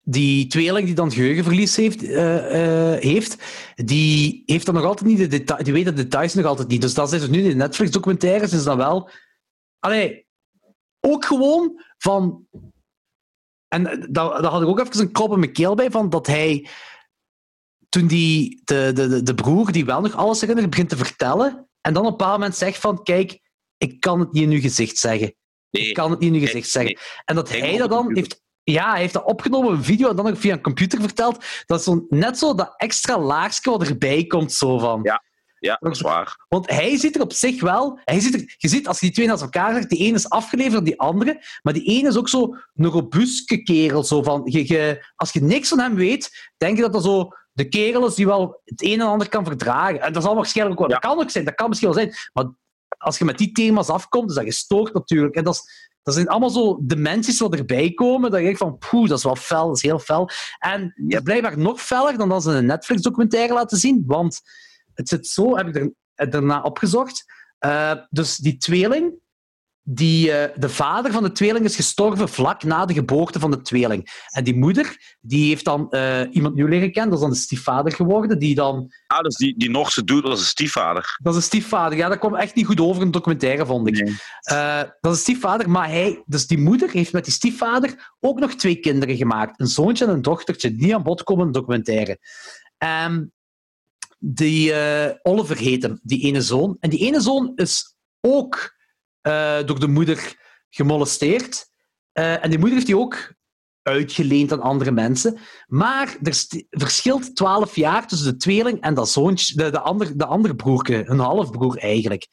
die 0.09 0.47
tweeling 0.47 0.85
die 0.85 0.95
dan 0.95 1.11
geheugenverlies 1.11 1.75
heeft, 1.75 2.03
eh, 2.03 2.93
eh, 2.93 3.01
heeft, 3.01 3.35
die 3.75 4.43
heeft 4.45 4.65
dan 4.65 4.75
nog 4.75 4.83
altijd 4.83 5.09
niet 5.09 5.17
de 5.17 5.27
details, 5.27 5.63
die 5.63 5.73
weet 5.73 5.85
de 5.85 5.93
details 5.93 6.33
nog 6.33 6.45
altijd 6.45 6.67
niet. 6.67 6.81
Dus 6.81 6.93
dat 6.93 7.13
is 7.13 7.19
dus 7.19 7.29
nu 7.29 7.43
in 7.43 7.49
de 7.49 7.55
Netflix-documentaires, 7.55 8.53
is 8.53 8.63
dat 8.63 8.77
wel... 8.77 9.09
Allee, 9.79 10.25
ook 10.99 11.25
gewoon 11.25 11.83
van... 11.97 12.47
En 13.67 13.83
daar, 13.83 14.41
daar 14.41 14.51
had 14.51 14.61
ik 14.61 14.67
ook 14.67 14.79
even 14.79 14.99
een 14.99 15.11
klop 15.11 15.33
in 15.33 15.39
mijn 15.39 15.53
keel 15.53 15.75
bij, 15.75 15.91
van 15.91 16.09
dat 16.09 16.27
hij 16.27 16.67
toen 17.89 18.07
die, 18.07 18.61
de, 18.63 18.91
de, 18.93 19.23
de, 19.23 19.35
broer, 19.35 19.71
die 19.71 19.85
wel 19.85 20.01
nog 20.01 20.15
alles 20.15 20.41
herinnert, 20.41 20.69
begint 20.69 20.89
te 20.89 20.97
vertellen, 20.97 21.69
en 21.81 21.93
dan 21.93 22.05
op 22.05 22.11
een 22.11 22.17
bepaald 22.17 22.37
moment 22.37 22.55
zegt 22.55 22.77
van, 22.77 23.03
kijk, 23.03 23.39
ik 23.77 23.99
kan 23.99 24.19
het 24.19 24.31
niet 24.31 24.43
in 24.43 24.51
uw 24.51 24.61
gezicht 24.61 24.97
zeggen. 24.97 25.35
Nee, 25.69 25.87
Ik 25.87 25.93
kan 25.93 26.11
het 26.11 26.19
niet 26.19 26.29
in 26.29 26.35
uw 26.35 26.41
nee, 26.41 26.49
gezicht 26.49 26.69
zeggen. 26.69 26.97
En 27.25 27.35
dat 27.35 27.49
Hij 27.49 27.77
dat 27.77 27.89
dan 27.89 28.15
heeft... 28.15 28.41
Ja, 28.71 28.91
hij 28.91 28.99
heeft 28.99 29.13
dat 29.13 29.25
opgenomen, 29.25 29.71
een 29.71 29.83
video, 29.83 30.09
en 30.09 30.15
dan 30.15 30.27
ook 30.27 30.37
via 30.37 30.53
een 30.53 30.61
computer 30.61 31.01
verteld. 31.01 31.45
Dat 31.65 31.79
is 31.79 31.85
zo, 31.85 32.05
net 32.09 32.37
zo 32.37 32.55
dat 32.55 32.73
extra 32.77 33.19
laagje 33.19 33.69
wat 33.69 33.87
erbij 33.87 34.25
komt, 34.25 34.51
zo 34.51 34.77
van. 34.77 34.99
Ja. 35.03 35.23
Ja, 35.59 35.77
dat 35.79 35.91
is 35.95 36.01
waar. 36.01 36.45
Want 36.47 36.69
hij 36.69 36.97
ziet 36.97 37.15
er 37.15 37.21
op 37.21 37.33
zich 37.33 37.61
wel... 37.61 37.99
Hij 38.03 38.19
ziet 38.19 38.33
er, 38.33 38.55
je 38.57 38.67
ziet, 38.67 38.87
als 38.87 38.99
je 38.99 39.05
die 39.05 39.15
twee 39.15 39.27
naast 39.27 39.41
elkaar 39.41 39.73
zegt, 39.73 39.89
die 39.89 39.99
ene 39.99 40.15
is 40.15 40.29
afgeleverd 40.29 40.73
dan 40.73 40.83
die 40.83 40.99
andere, 40.99 41.43
maar 41.61 41.73
die 41.73 41.83
ene 41.83 42.07
is 42.07 42.17
ook 42.17 42.29
zo 42.29 42.55
een 42.75 42.85
robuuske 42.85 43.63
kerel. 43.63 44.03
Zo 44.03 44.23
van, 44.23 44.41
je, 44.45 44.67
je, 44.67 45.05
als 45.15 45.31
je 45.31 45.41
niks 45.41 45.69
van 45.69 45.79
hem 45.79 45.95
weet, 45.95 46.51
denk 46.57 46.75
je 46.75 46.81
dat 46.81 46.93
dat 46.93 47.03
zo 47.03 47.29
de 47.51 47.69
kerel 47.69 48.07
is 48.07 48.15
die 48.15 48.25
wel 48.25 48.61
het 48.63 48.83
een 48.83 49.01
en 49.01 49.07
ander 49.07 49.29
kan 49.29 49.45
verdragen. 49.45 50.01
En 50.01 50.13
dat 50.13 50.23
zal 50.23 50.35
waarschijnlijk 50.35 50.79
ook 50.81 50.87
wel... 50.87 50.95
Ja. 50.95 51.01
Dat 51.01 51.11
kan 51.11 51.23
ook 51.23 51.31
zijn, 51.31 51.45
dat 51.45 51.55
kan 51.55 51.69
misschien 51.69 51.89
wel 51.89 51.99
zijn. 51.99 52.15
Maar 52.33 52.45
als 52.97 53.17
je 53.17 53.25
met 53.25 53.37
die 53.37 53.51
thema's 53.51 53.89
afkomt, 53.89 54.29
is 54.29 54.35
dat 54.35 54.45
gestoord 54.45 54.93
natuurlijk. 54.93 55.35
En 55.35 55.43
dat, 55.43 55.55
is, 55.55 55.88
dat 56.09 56.17
zijn 56.17 56.29
allemaal 56.29 56.49
zo 56.49 56.79
dimensies 56.81 57.39
wat 57.39 57.55
erbij 57.55 57.91
komen, 57.93 58.31
dat 58.31 58.39
denkt 58.39 58.57
van, 58.57 58.77
poeh, 58.77 59.09
dat 59.09 59.17
is 59.17 59.23
wel 59.23 59.35
fel, 59.35 59.67
dat 59.67 59.75
is 59.75 59.81
heel 59.81 59.99
fel. 59.99 60.29
En 60.59 60.93
is 61.07 61.19
blijkbaar 61.23 61.57
nog 61.57 61.81
feller 61.81 62.17
dan 62.17 62.29
dat 62.29 62.43
ze 62.43 62.51
een 62.51 62.65
Netflix-documentaire 62.65 63.53
laten 63.53 63.77
zien, 63.77 64.03
want 64.07 64.41
het 64.93 65.07
zit 65.07 65.27
zo, 65.27 65.57
heb 65.57 65.67
ik 65.67 65.75
er, 66.15 66.29
daarna 66.29 66.61
opgezocht. 66.61 67.25
Eh, 67.59 67.91
dus 68.09 68.37
die 68.37 68.57
tweeling, 68.57 69.13
die, 69.91 70.31
eh, 70.31 70.57
de 70.59 70.69
vader 70.69 71.11
van 71.11 71.23
de 71.23 71.31
tweeling 71.31 71.65
is 71.65 71.75
gestorven 71.75 72.29
vlak 72.29 72.63
na 72.63 72.85
de 72.85 72.93
geboorte 72.93 73.39
van 73.39 73.51
de 73.51 73.61
tweeling. 73.61 74.25
En 74.29 74.43
die 74.43 74.55
moeder, 74.55 75.15
die 75.21 75.47
heeft 75.47 75.65
dan 75.65 75.91
eh, 75.91 76.21
iemand 76.31 76.55
nieuw 76.55 76.67
leren 76.67 76.91
kennen, 76.91 77.09
dat 77.09 77.19
is 77.19 77.25
dan 77.25 77.33
de 77.33 77.39
stiefvader 77.39 77.91
geworden, 77.91 78.39
die 78.39 78.55
dan... 78.55 78.93
Ah, 79.07 79.19
dus 79.19 79.35
die, 79.35 79.57
die 79.57 79.69
Norse 79.69 80.03
dude 80.03 80.27
was 80.27 80.39
een 80.39 80.45
stiefvader. 80.45 81.17
Dat 81.21 81.33
is 81.33 81.39
een 81.39 81.45
stiefvader, 81.45 81.97
ja, 81.97 82.07
dat 82.09 82.19
kwam 82.19 82.35
echt 82.35 82.55
niet 82.55 82.65
goed 82.65 82.79
over 82.79 83.01
in 83.01 83.07
de 83.07 83.13
documentaire, 83.13 83.65
vond 83.65 83.87
ik. 83.87 84.03
Nee. 84.03 84.15
Eh, 84.41 84.77
dat 84.77 85.11
is 85.11 85.17
een 85.17 85.23
stiefvader, 85.23 85.69
maar 85.69 85.89
hij, 85.89 86.23
dus 86.25 86.47
die 86.47 86.57
moeder 86.57 86.89
heeft 86.89 87.13
met 87.13 87.25
die 87.25 87.33
stiefvader 87.33 88.13
ook 88.19 88.39
nog 88.39 88.53
twee 88.53 88.75
kinderen 88.75 89.17
gemaakt. 89.17 89.59
Een 89.59 89.67
zoontje 89.67 90.05
en 90.05 90.11
een 90.11 90.21
dochtertje, 90.21 90.75
die 90.75 90.95
aan 90.95 91.03
bod 91.03 91.23
komen 91.23 91.45
in 91.45 91.51
de 91.51 91.59
documentaire. 91.59 92.17
Ehm, 92.77 93.25
die 94.19 94.73
Oliver 95.21 95.57
heet 95.57 95.81
hem, 95.81 95.99
die 96.03 96.21
ene 96.21 96.41
zoon. 96.41 96.77
En 96.79 96.89
die 96.89 96.99
ene 96.99 97.21
zoon 97.21 97.51
is 97.55 97.95
ook 98.21 98.77
eh, 99.21 99.65
door 99.65 99.79
de 99.79 99.87
moeder 99.87 100.35
gemolesteerd. 100.69 101.69
Eh, 102.11 102.43
en 102.43 102.49
die 102.49 102.59
moeder 102.59 102.75
heeft 102.75 102.85
die 102.85 102.97
ook 102.97 103.33
uitgeleend 103.81 104.51
aan 104.51 104.61
andere 104.61 104.91
mensen. 104.91 105.39
Maar 105.67 106.17
er 106.21 106.45
verschilt 106.69 107.35
12 107.35 107.75
jaar 107.75 108.07
tussen 108.07 108.31
de 108.31 108.37
tweeling 108.37 108.81
en 108.81 108.93
dat 108.93 109.09
zoontje, 109.09 109.55
de, 109.55 109.69
de, 109.69 109.79
ander, 109.79 110.17
de 110.17 110.25
andere 110.25 110.55
broerke, 110.55 111.09
een 111.09 111.19
halfbroer 111.19 111.77
eigenlijk. 111.77 112.27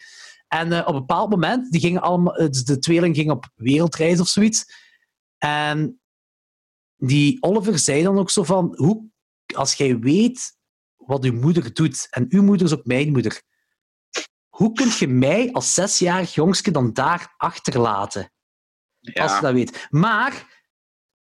En 0.48 0.72
eh, 0.72 0.78
op 0.78 0.94
een 0.94 1.00
bepaald 1.00 1.30
moment, 1.30 1.72
die 1.72 1.80
gingen 1.80 2.02
allemaal, 2.02 2.34
dus 2.34 2.64
de 2.64 2.78
tweeling 2.78 3.16
ging 3.16 3.30
op 3.30 3.50
wereldreis 3.54 4.20
of 4.20 4.28
zoiets. 4.28 4.64
En 5.38 6.00
die 6.96 7.42
Oliver 7.42 7.78
zei 7.78 8.02
dan 8.02 8.18
ook 8.18 8.30
zo 8.30 8.42
van, 8.42 8.74
hoe, 8.76 9.04
als 9.54 9.74
jij 9.74 9.98
weet 9.98 10.56
wat 10.96 11.24
uw 11.24 11.40
moeder 11.40 11.74
doet, 11.74 12.06
en 12.10 12.26
uw 12.28 12.42
moeder 12.42 12.66
is 12.66 12.74
ook 12.74 12.84
mijn 12.84 13.12
moeder, 13.12 13.42
hoe 14.56 14.72
kun 14.72 14.88
je 14.98 15.08
mij 15.08 15.52
als 15.52 15.74
zesjarig 15.74 16.34
jongske 16.34 16.70
dan 16.70 16.92
daar 16.92 17.34
achterlaten? 17.36 18.32
Als 19.14 19.34
je 19.34 19.40
dat 19.40 19.52
weet. 19.52 19.86
Maar, 19.90 20.46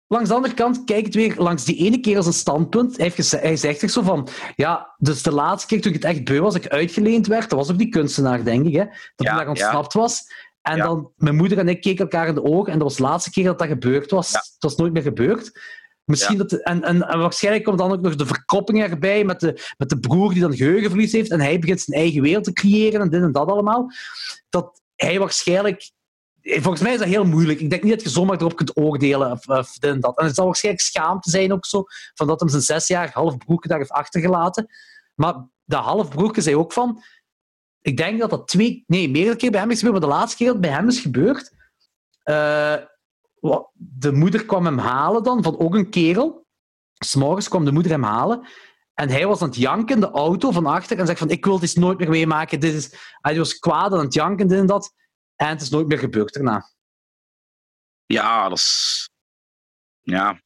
langs 0.08 0.30
de 0.30 0.36
andere 0.36 0.54
kant, 0.54 0.84
kijk 0.84 1.06
het 1.06 1.16
weer 1.16 1.36
langs 1.38 1.66
die 1.66 1.76
ene 1.78 2.00
keer 2.00 2.18
als 2.18 2.26
een 2.26 2.34
standpunt. 2.34 2.96
Hij, 2.96 3.04
heeft 3.04 3.16
geze- 3.16 3.38
hij 3.38 3.56
zegt 3.58 3.84
echt 3.84 3.94
zo 3.94 4.02
van, 4.02 4.28
ja, 4.56 4.96
dus 4.98 5.24
de 5.24 5.32
laatste 5.32 5.68
keer 5.68 5.82
toen 5.82 5.94
ik 5.94 6.02
het 6.02 6.12
echt 6.12 6.24
beu 6.24 6.40
was, 6.42 6.56
ik 6.56 6.68
uitgeleend 6.68 7.28
werd, 7.28 7.50
dat 7.50 7.60
was 7.60 7.72
ook 7.72 7.78
die 7.78 7.90
kunstenaar, 7.90 8.44
denk 8.44 8.66
ik, 8.66 8.74
hè, 8.74 8.86
dat 8.86 8.94
Ja, 9.16 9.30
hij 9.30 9.38
daar 9.40 9.48
ontsnapt 9.50 9.94
was. 9.94 10.24
En 10.62 10.78
dan, 10.78 11.12
mijn 11.16 11.36
moeder 11.36 11.58
en 11.58 11.68
ik 11.68 11.82
keken 11.82 12.04
elkaar 12.04 12.28
in 12.28 12.34
de 12.36 12.44
ogen 12.44 12.72
en 12.72 12.80
dat 12.80 12.88
was 12.88 12.98
de 12.98 13.04
laatste 13.04 13.32
keer 13.32 13.44
dat 13.44 13.60
dat 13.60 13.68
gebeurd 13.68 14.12
was. 14.12 14.32
Het 14.32 14.56
was 14.60 14.76
nooit 14.76 14.94
meer 14.94 15.02
gebeurd. 15.02 15.60
Misschien 16.06 16.38
dat, 16.38 16.52
en, 16.52 16.84
en, 16.84 17.08
en 17.08 17.20
waarschijnlijk 17.20 17.64
komt 17.64 17.78
dan 17.78 17.92
ook 17.92 18.02
nog 18.02 18.16
de 18.16 18.26
verkropping 18.26 18.84
erbij 18.84 19.24
met 19.24 19.40
de, 19.40 19.74
met 19.78 19.90
de 19.90 20.00
broer 20.00 20.32
die 20.34 20.42
dan 20.42 20.56
geheugenverlies 20.56 21.12
heeft 21.12 21.32
en 21.32 21.40
hij 21.40 21.60
begint 21.60 21.82
zijn 21.82 22.00
eigen 22.00 22.22
wereld 22.22 22.44
te 22.44 22.54
creëren 22.54 23.02
en 23.02 23.10
dit 23.10 23.22
en 23.22 23.32
dat 23.32 23.48
allemaal. 23.48 23.92
Dat 24.50 24.82
hij 24.96 25.20
waarschijnlijk... 25.20 25.92
Volgens 26.42 26.82
mij 26.82 26.94
is 26.94 27.00
dat 27.00 27.08
heel 27.08 27.26
moeilijk. 27.26 27.60
Ik 27.60 27.70
denk 27.70 27.84
niet 27.84 27.94
dat 27.94 28.02
je 28.02 28.10
zomaar 28.10 28.38
erop 28.38 28.56
kunt 28.56 28.78
oordelen 28.78 29.32
of, 29.32 29.48
of 29.48 29.74
dit 29.74 29.92
en 29.92 30.00
dat. 30.00 30.18
En 30.18 30.26
het 30.26 30.36
zal 30.36 30.46
waarschijnlijk 30.46 30.86
schaamte 30.86 31.30
zijn 31.30 31.54
ook 31.54 31.66
zo, 31.66 31.84
van 32.14 32.28
dat 32.28 32.40
hem 32.40 32.50
zijn 32.50 32.62
zes 32.62 32.88
jaar 32.88 33.12
halfbroertje 33.14 33.70
daar 33.70 33.78
heeft 33.78 33.92
achtergelaten. 33.92 34.68
Maar 35.16 35.34
dat 35.66 35.84
halfbroertje 35.84 36.42
zei 36.42 36.56
ook 36.56 36.74
van... 36.74 37.04
Ik 37.82 37.98
denk 37.98 38.20
dat 38.20 38.30
dat 38.30 38.48
twee... 38.48 38.84
Nee, 38.88 39.10
meerdere 39.10 39.36
keer 39.36 39.52
bij 39.52 39.60
hem 39.60 39.72
is 39.72 39.80
gebeurd, 39.80 40.00
maar 40.00 40.10
de 40.10 40.16
laatste 40.16 40.38
keer 40.38 40.48
dat 40.48 40.62
bij 40.62 40.70
hem 40.70 40.88
is 40.88 41.00
gebeurd... 41.00 41.52
eh, 42.24 42.76
de 43.74 44.12
moeder 44.12 44.46
kwam 44.46 44.66
hem 44.66 44.78
halen 44.78 45.24
dan, 45.24 45.44
van 45.44 45.60
ook 45.60 45.76
een 45.76 45.90
kerel. 45.90 46.46
S'morgens 46.94 47.48
kwam 47.48 47.66
de 47.66 47.72
moeder 47.72 47.92
hem 47.92 48.04
halen. 48.04 48.48
En 48.94 49.10
hij 49.10 49.28
was 49.28 49.42
aan 49.42 49.48
het 49.48 49.58
janken 49.58 49.96
in 49.96 50.02
de 50.02 50.12
auto 50.12 50.52
van 50.52 50.66
achter 50.66 51.00
en 51.00 51.06
zegt 51.06 51.20
van 51.20 51.30
ik 51.30 51.46
wil 51.46 51.60
dit 51.60 51.76
nooit 51.76 51.98
meer 51.98 52.10
meemaken. 52.10 52.60
Dit 52.60 52.74
is... 52.74 53.16
Hij 53.22 53.38
was 53.38 53.60
kwaad 53.60 53.94
aan 53.94 54.00
het 54.00 54.14
janken, 54.14 54.48
dit 54.48 54.58
en 54.60 54.66
dat. 54.66 54.94
En 55.36 55.48
het 55.48 55.62
is 55.62 55.70
nooit 55.70 55.88
meer 55.88 55.98
gebeurd 55.98 56.34
daarna. 56.34 56.72
Ja, 58.06 58.50
dat 58.50 58.58
is... 58.58 59.10
Ja. 60.02 60.42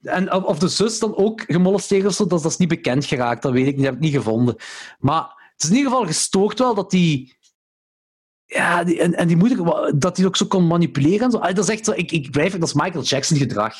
En 0.00 0.32
of- 0.32 0.44
of 0.44 0.58
de 0.58 0.68
zus 0.68 0.98
dan 0.98 1.16
ook 1.16 1.40
gemolesteerd 1.40 2.06
of 2.06 2.14
zo, 2.14 2.26
dat, 2.26 2.42
dat 2.42 2.50
is 2.50 2.58
niet 2.58 2.68
bekend 2.68 3.04
geraakt. 3.04 3.42
Dat 3.42 3.52
weet 3.52 3.66
ik 3.66 3.74
niet, 3.76 3.84
dat 3.84 3.94
heb 3.94 4.02
ik 4.02 4.08
niet 4.10 4.22
gevonden. 4.22 4.56
Maar 4.98 5.50
het 5.52 5.62
is 5.62 5.68
in 5.68 5.76
ieder 5.76 5.90
geval 5.90 6.06
gestoord 6.06 6.58
wel 6.58 6.74
dat 6.74 6.90
die... 6.90 7.40
Ja, 8.54 8.84
die, 8.84 9.00
en, 9.00 9.14
en 9.14 9.26
die 9.28 9.36
moeder, 9.36 9.98
dat 9.98 10.16
hij 10.16 10.26
ook 10.26 10.36
zo 10.36 10.46
kon 10.46 10.66
manipuleren 10.66 11.20
en 11.24 11.30
zo. 11.30 11.38
Dat 11.38 11.58
is 11.58 11.68
echt 11.68 11.84
zo, 11.84 11.92
ik, 11.92 12.10
ik 12.12 12.30
blijf, 12.30 12.52
dat 12.52 12.68
is 12.68 12.74
Michael 12.74 13.04
Jackson 13.04 13.36
gedrag. 13.36 13.74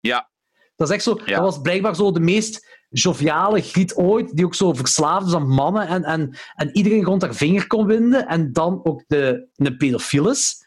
Ja. 0.00 0.30
Dat 0.76 0.88
is 0.88 0.94
echt 0.94 1.02
zo, 1.04 1.20
Ja. 1.24 1.34
dat 1.34 1.44
was 1.44 1.60
blijkbaar 1.60 1.94
zo 1.96 2.12
de 2.12 2.20
meest 2.20 2.66
joviale 2.88 3.60
griet 3.60 3.94
ooit, 3.94 4.36
die 4.36 4.44
ook 4.44 4.54
zo 4.54 4.72
verslaafd 4.72 5.26
is 5.26 5.34
aan 5.34 5.48
mannen 5.48 5.86
en, 5.86 6.04
en, 6.04 6.36
en 6.54 6.70
iedereen 6.76 7.04
rond 7.04 7.22
haar 7.22 7.34
vinger 7.34 7.66
kon 7.66 7.86
winden. 7.86 8.26
En 8.28 8.52
dan 8.52 8.80
ook 8.84 9.04
de, 9.06 9.48
een 9.56 9.76
pedofiel 9.76 10.30
is. 10.30 10.64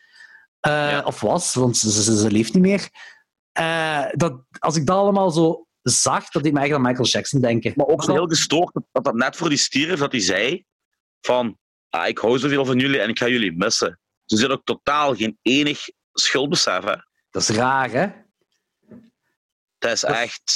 Eh, 0.59 0.71
Ja. 0.71 1.01
Of 1.03 1.21
was, 1.21 1.53
want 1.53 1.77
ze, 1.77 1.91
ze, 1.91 2.17
ze 2.17 2.31
leeft 2.31 2.53
niet 2.53 2.63
meer. 2.63 2.89
Eh, 3.51 4.05
dat, 4.11 4.41
als 4.59 4.75
ik 4.75 4.85
dat 4.85 4.97
allemaal 4.97 5.31
zo 5.31 5.65
zag, 5.81 6.29
dat 6.29 6.43
deed 6.43 6.51
me 6.53 6.59
eigenlijk 6.59 6.73
aan 6.87 6.91
Michael 6.95 7.09
Jackson 7.13 7.41
denken. 7.41 7.73
Maar 7.75 7.85
ook 7.87 8.03
zo 8.03 8.11
heel 8.11 8.27
gestoord 8.27 8.73
dat- 8.73 8.83
dat 8.91 9.03
dat 9.03 9.13
net 9.15 9.35
voor 9.35 9.49
die 9.49 9.57
stierf 9.57 9.99
dat 9.99 10.11
hij 10.11 10.21
zei 10.21 10.65
van 11.21 11.57
ah, 11.93 12.07
ik 12.07 12.17
hou 12.17 12.39
zoveel 12.39 12.65
van 12.65 12.79
jullie 12.79 12.99
en 12.99 13.09
ik 13.09 13.17
ga 13.19 13.27
jullie 13.27 13.57
missen. 13.57 13.99
Ze 14.25 14.37
zit 14.37 14.49
ook 14.49 14.63
totaal 14.63 15.15
geen 15.15 15.37
enig 15.41 15.85
schuldbesef. 16.13 16.83
Hè. 16.83 16.95
Dat 17.29 17.41
is 17.41 17.49
raar, 17.49 17.91
hè? 17.91 18.07
Dat 19.77 19.91
is 19.91 20.03
echt... 20.03 20.51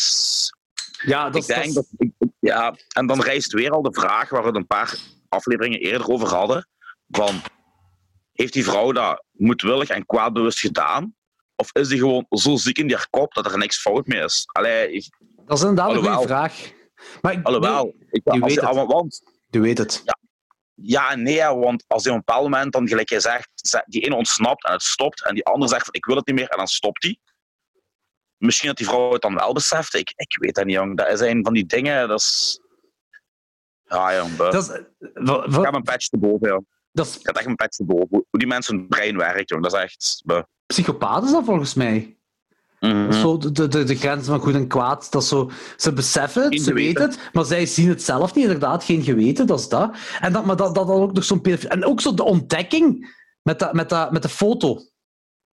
Ja, 1.05 1.29
dat 1.29 1.41
ik 1.41 1.55
denk 1.55 1.73
dat 1.73 1.87
ja, 2.39 2.75
en 2.95 3.07
dan 3.07 3.21
rijst 3.21 3.53
weer 3.53 3.71
al 3.71 3.81
de 3.81 3.93
vraag 3.93 4.29
waar 4.29 4.41
we 4.41 4.47
het 4.47 4.55
een 4.55 4.67
paar 4.67 4.97
afleveringen 5.29 5.79
eerder 5.79 6.07
over 6.09 6.27
hadden. 6.27 6.69
Van, 7.09 7.41
heeft 8.31 8.53
die 8.53 8.63
vrouw 8.63 8.91
dat 8.91 9.23
moedwillig 9.31 9.89
en 9.89 10.05
kwaadbewust 10.05 10.59
gedaan? 10.59 11.15
Of 11.55 11.69
is 11.73 11.87
die 11.87 11.97
gewoon 11.99 12.25
zo 12.29 12.55
ziek 12.55 12.77
in 12.77 12.87
die 12.87 12.97
kop 13.09 13.33
dat 13.33 13.51
er 13.51 13.57
niks 13.57 13.77
fout 13.77 14.07
mee 14.07 14.23
is? 14.23 14.43
Allee, 14.51 14.91
ik- 14.91 15.17
dat 15.45 15.57
is 15.57 15.63
inderdaad 15.63 15.89
een 15.95 16.03
goede 16.03 16.27
vraag. 16.27 16.71
Maar 17.21 17.33
ik, 17.33 17.45
alhoewel... 17.45 17.95
ik, 18.09 18.27
als 18.27 18.39
weet 18.39 18.61
het. 18.61 18.73
want 18.73 19.21
je 19.49 19.59
weet 19.59 19.77
het. 19.77 20.01
Ja 20.05 20.17
en 20.85 21.23
nee, 21.23 21.43
want 21.43 21.83
als 21.87 22.03
die 22.03 22.11
op 22.11 22.17
een 22.17 22.23
bepaald 22.25 22.43
moment 22.49 22.71
dan, 22.71 22.87
gelijk 22.87 23.09
je 23.09 23.19
zegt, 23.19 23.49
ze- 23.55 23.83
die 23.85 24.01
ene 24.05 24.15
ontsnapt 24.15 24.65
en 24.65 24.71
het 24.71 24.81
stopt, 24.83 25.23
en 25.25 25.33
die 25.33 25.45
ander 25.45 25.69
zegt 25.69 25.85
van 25.85 25.93
ik 25.93 26.05
wil 26.05 26.15
het 26.15 26.25
niet 26.27 26.35
meer 26.35 26.47
en 26.49 26.57
dan 26.57 26.67
stopt 26.67 27.01
die. 27.01 27.19
Misschien 28.37 28.67
dat 28.67 28.77
die 28.77 28.85
vrouw 28.85 29.11
het 29.11 29.21
dan 29.21 29.35
wel 29.35 29.53
beseft. 29.53 29.93
Ik, 29.95 30.13
ik 30.15 30.37
weet 30.39 30.55
dat 30.55 30.65
niet, 30.65 30.75
jong. 30.75 30.97
Dat 30.97 31.07
is 31.07 31.19
een 31.19 31.43
van 31.43 31.53
die 31.53 31.65
dingen, 31.65 32.07
dat 32.07 32.19
is... 32.19 32.59
Ja, 33.83 34.15
jong. 34.15 34.35
Dat 34.35 34.53
is, 34.53 34.67
wa- 35.13 35.43
Ik 35.45 35.65
heb 35.65 35.73
een 35.73 35.81
patch 35.83 36.07
te 36.07 36.17
boven, 36.17 36.47
ja. 36.49 36.61
dat 36.91 37.05
is 37.07 37.17
Ik 37.19 37.25
heb 37.25 37.35
echt 37.35 37.45
een 37.45 37.55
patch 37.55 37.75
te 37.77 37.85
boven. 37.85 38.07
Hoe 38.09 38.39
die 38.39 38.47
mensen 38.47 38.75
hun 38.75 38.87
brein 38.87 39.17
werkt, 39.17 39.49
jong. 39.49 39.63
Dat 39.63 39.73
is 39.73 39.79
echt... 39.81 40.21
buh. 40.25 40.43
psychopaat 40.65 41.23
is 41.23 41.31
dat 41.31 41.45
volgens 41.45 41.73
mij. 41.73 42.16
Mhm. 42.79 43.11
Zo 43.11 43.37
de, 43.37 43.67
de, 43.67 43.83
de, 43.83 43.95
grens 43.95 44.27
van 44.27 44.39
goed 44.39 44.53
en 44.53 44.67
kwaad. 44.67 45.11
Dat 45.11 45.25
zo, 45.25 45.51
ze 45.77 45.93
beseffen 45.93 46.43
het, 46.43 46.53
Geen 46.53 46.63
ze 46.63 46.73
weten 46.73 47.03
het, 47.03 47.29
maar 47.33 47.45
zij 47.45 47.65
zien 47.65 47.89
het 47.89 48.03
zelf 48.03 48.33
niet. 48.33 48.43
Inderdaad, 48.43 48.83
geen 48.83 49.03
geweten, 49.03 49.47
dat 49.47 49.59
is 49.59 49.69
dat. 49.69 49.95
En 50.19 50.33
dat, 50.33 50.45
maar 50.45 50.55
dat, 50.55 50.75
dat 50.75 50.87
dan 50.87 51.01
ook 51.01 51.13
nog 51.13 51.23
zo'n 51.23 51.41
En 51.43 51.85
ook 51.85 52.01
zo 52.01 52.13
de 52.13 52.23
ontdekking 52.23 53.15
met, 53.41 53.59
dat, 53.59 53.73
met, 53.73 53.89
dat, 53.89 54.11
met 54.11 54.21
de 54.21 54.29
foto. 54.29 54.79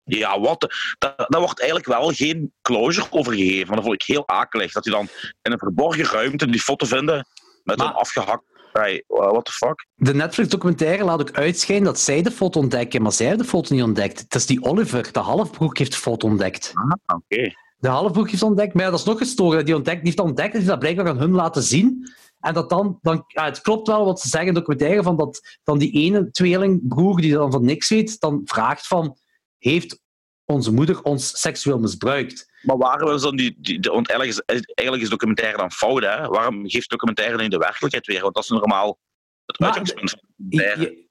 Ja, 0.02 0.40
wat? 0.40 0.66
Daar, 0.98 1.14
daar 1.28 1.40
wordt 1.40 1.60
eigenlijk 1.60 1.88
wel 1.88 2.10
geen 2.12 2.52
closure 2.62 3.06
over 3.10 3.32
gegeven. 3.32 3.66
Maar 3.66 3.76
dat 3.76 3.84
vond 3.84 4.02
ik 4.02 4.06
heel 4.06 4.28
akelig. 4.28 4.72
Dat 4.72 4.84
hij 4.84 4.94
dan 4.94 5.08
in 5.42 5.52
een 5.52 5.58
verborgen 5.58 6.04
ruimte 6.04 6.46
die 6.46 6.60
foto 6.60 6.86
vinden 6.86 7.26
met 7.62 7.76
Maar- 7.76 7.86
een 7.86 7.92
afgehakt... 7.92 8.52
Hey, 8.78 9.04
what 9.06 9.44
the 9.44 9.52
fuck? 9.52 9.86
De 9.94 10.14
Netflix-documentaire 10.14 11.04
laat 11.04 11.20
ook 11.20 11.30
uitschijnen 11.30 11.84
dat 11.84 11.98
zij 11.98 12.22
de 12.22 12.30
foto 12.30 12.60
ontdekken, 12.60 13.02
maar 13.02 13.12
zij 13.12 13.26
hebben 13.26 13.44
de 13.44 13.50
foto 13.50 13.74
niet 13.74 13.82
ontdekt. 13.82 14.18
Het 14.18 14.34
is 14.34 14.46
die 14.46 14.62
Oliver, 14.62 15.12
de 15.12 15.18
halfbroek, 15.18 15.78
heeft 15.78 15.92
de 15.92 15.98
foto 15.98 16.28
ontdekt. 16.28 16.70
Ah, 16.74 17.16
oké. 17.16 17.54
De 17.76 17.88
halfbroek 17.88 18.30
heeft 18.30 18.42
ontdekt, 18.42 18.74
maar 18.74 18.84
ja, 18.84 18.90
dat 18.90 18.98
is 18.98 19.04
nog 19.04 19.18
gestoren. 19.18 19.64
Die, 19.64 19.74
ontdekt, 19.74 19.96
die 19.96 20.04
heeft 20.04 20.16
dat 20.16 20.26
ontdekt 20.26 20.50
en 20.50 20.56
heeft 20.56 20.68
dat 20.68 20.78
blijkbaar 20.78 21.08
aan 21.08 21.18
hun 21.18 21.30
laten 21.30 21.62
zien. 21.62 22.12
En 22.40 22.54
dat 22.54 22.70
dan, 22.70 22.98
dan 23.02 23.24
ja, 23.26 23.44
het 23.44 23.60
klopt 23.60 23.86
wel 23.86 24.04
wat 24.04 24.20
ze 24.20 24.28
zeggen 24.28 24.48
in 24.48 24.54
de 24.54 24.60
documentaire, 24.60 25.02
van 25.02 25.16
dat 25.16 25.58
dan 25.64 25.78
die 25.78 25.92
ene 25.92 26.30
tweelingbroer 26.30 27.20
die 27.20 27.32
dan 27.32 27.52
van 27.52 27.64
niks 27.64 27.88
weet, 27.88 28.20
dan 28.20 28.40
vraagt 28.44 28.86
van, 28.86 29.16
heeft 29.58 30.00
onze 30.44 30.72
moeder 30.72 31.02
ons 31.02 31.40
seksueel 31.40 31.78
misbruikt? 31.78 32.52
Maar 32.64 32.76
waarom 32.76 33.14
is 33.14 33.22
dan 33.22 33.36
die... 33.36 33.56
die, 33.58 33.80
want 33.80 34.08
eigenlijk 34.08 34.44
is, 34.48 34.64
eigenlijk 34.74 35.02
is 35.02 35.10
documentaire 35.10 35.56
dan 35.56 35.72
fout, 35.72 36.02
hè? 36.02 36.26
Waarom 36.26 36.68
geeft 36.68 36.90
documentaire 36.90 37.34
dan 37.34 37.44
in 37.44 37.50
de 37.50 37.58
werkelijkheid 37.58 38.06
weer? 38.06 38.22
Want 38.22 38.34
dat 38.34 38.42
is 38.42 38.48
normaal 38.48 38.98
het 39.46 39.58
Maar- 39.58 39.68
uitgangspunt 39.68 40.10
van 40.10 40.20
documentaire. 40.36 41.02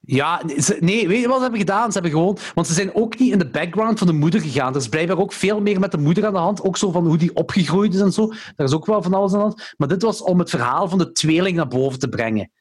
Ja, 0.00 0.42
nee, 0.80 1.08
weet 1.08 1.20
je 1.20 1.26
wat 1.26 1.36
ze 1.36 1.42
hebben 1.42 1.60
gedaan? 1.60 1.86
Ze 1.86 1.92
hebben 1.92 2.10
gewoon... 2.10 2.38
Want 2.54 2.66
ze 2.66 2.72
zijn 2.72 2.94
ook 2.94 3.18
niet 3.18 3.32
in 3.32 3.38
de 3.38 3.50
background 3.50 3.98
van 3.98 4.06
de 4.06 4.12
moeder 4.12 4.40
gegaan. 4.40 4.74
Er 4.74 4.80
is 4.80 4.88
blijkbaar 4.88 5.18
ook 5.18 5.32
veel 5.32 5.60
meer 5.60 5.80
met 5.80 5.90
de 5.90 5.98
moeder 5.98 6.26
aan 6.26 6.32
de 6.32 6.38
hand. 6.38 6.62
Ook 6.62 6.76
zo 6.76 6.90
van 6.90 7.06
hoe 7.06 7.16
die 7.16 7.34
opgegroeid 7.34 7.94
is 7.94 8.00
en 8.00 8.12
zo. 8.12 8.26
Daar 8.26 8.66
is 8.66 8.72
ook 8.72 8.86
wel 8.86 9.02
van 9.02 9.14
alles 9.14 9.32
aan 9.32 9.38
de 9.38 9.44
hand. 9.44 9.74
Maar 9.76 9.88
dit 9.88 10.02
was 10.02 10.22
om 10.22 10.38
het 10.38 10.50
verhaal 10.50 10.88
van 10.88 10.98
de 10.98 11.12
tweeling 11.12 11.56
naar 11.56 11.68
boven 11.68 11.98
te 11.98 12.08
brengen. 12.08 12.52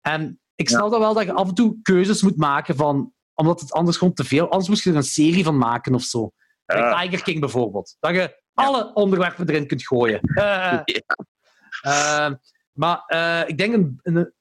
En 0.00 0.40
ik 0.54 0.68
snap 0.68 0.90
dat 0.90 0.98
wel 0.98 1.14
dat 1.14 1.24
je 1.24 1.32
af 1.32 1.48
en 1.48 1.54
toe 1.54 1.76
keuzes 1.82 2.22
moet 2.22 2.36
maken 2.36 2.76
van... 2.76 3.12
Omdat 3.34 3.60
het 3.60 3.72
anders 3.72 3.96
gewoon 3.96 4.14
te 4.14 4.24
veel... 4.24 4.50
Anders 4.50 4.68
moest 4.68 4.84
je 4.84 4.90
er 4.90 4.96
een 4.96 5.02
serie 5.02 5.44
van 5.44 5.58
maken 5.58 5.94
of 5.94 6.02
zo. 6.02 6.32
Ja. 6.66 7.00
Tiger 7.02 7.22
King 7.22 7.40
bijvoorbeeld. 7.40 7.96
Dat 8.00 8.14
je 8.14 8.42
alle 8.54 8.94
onderwerpen 8.94 9.48
erin 9.48 9.66
kunt 9.66 9.86
gooien. 9.86 10.20
Eh, 10.20 10.78
Ja. 10.84 12.28
eh, 12.28 12.34
maar 12.72 13.02
eh, 13.06 13.48
ik 13.48 13.58
denk 13.58 13.74
een, 13.74 14.00
een- 14.02 14.34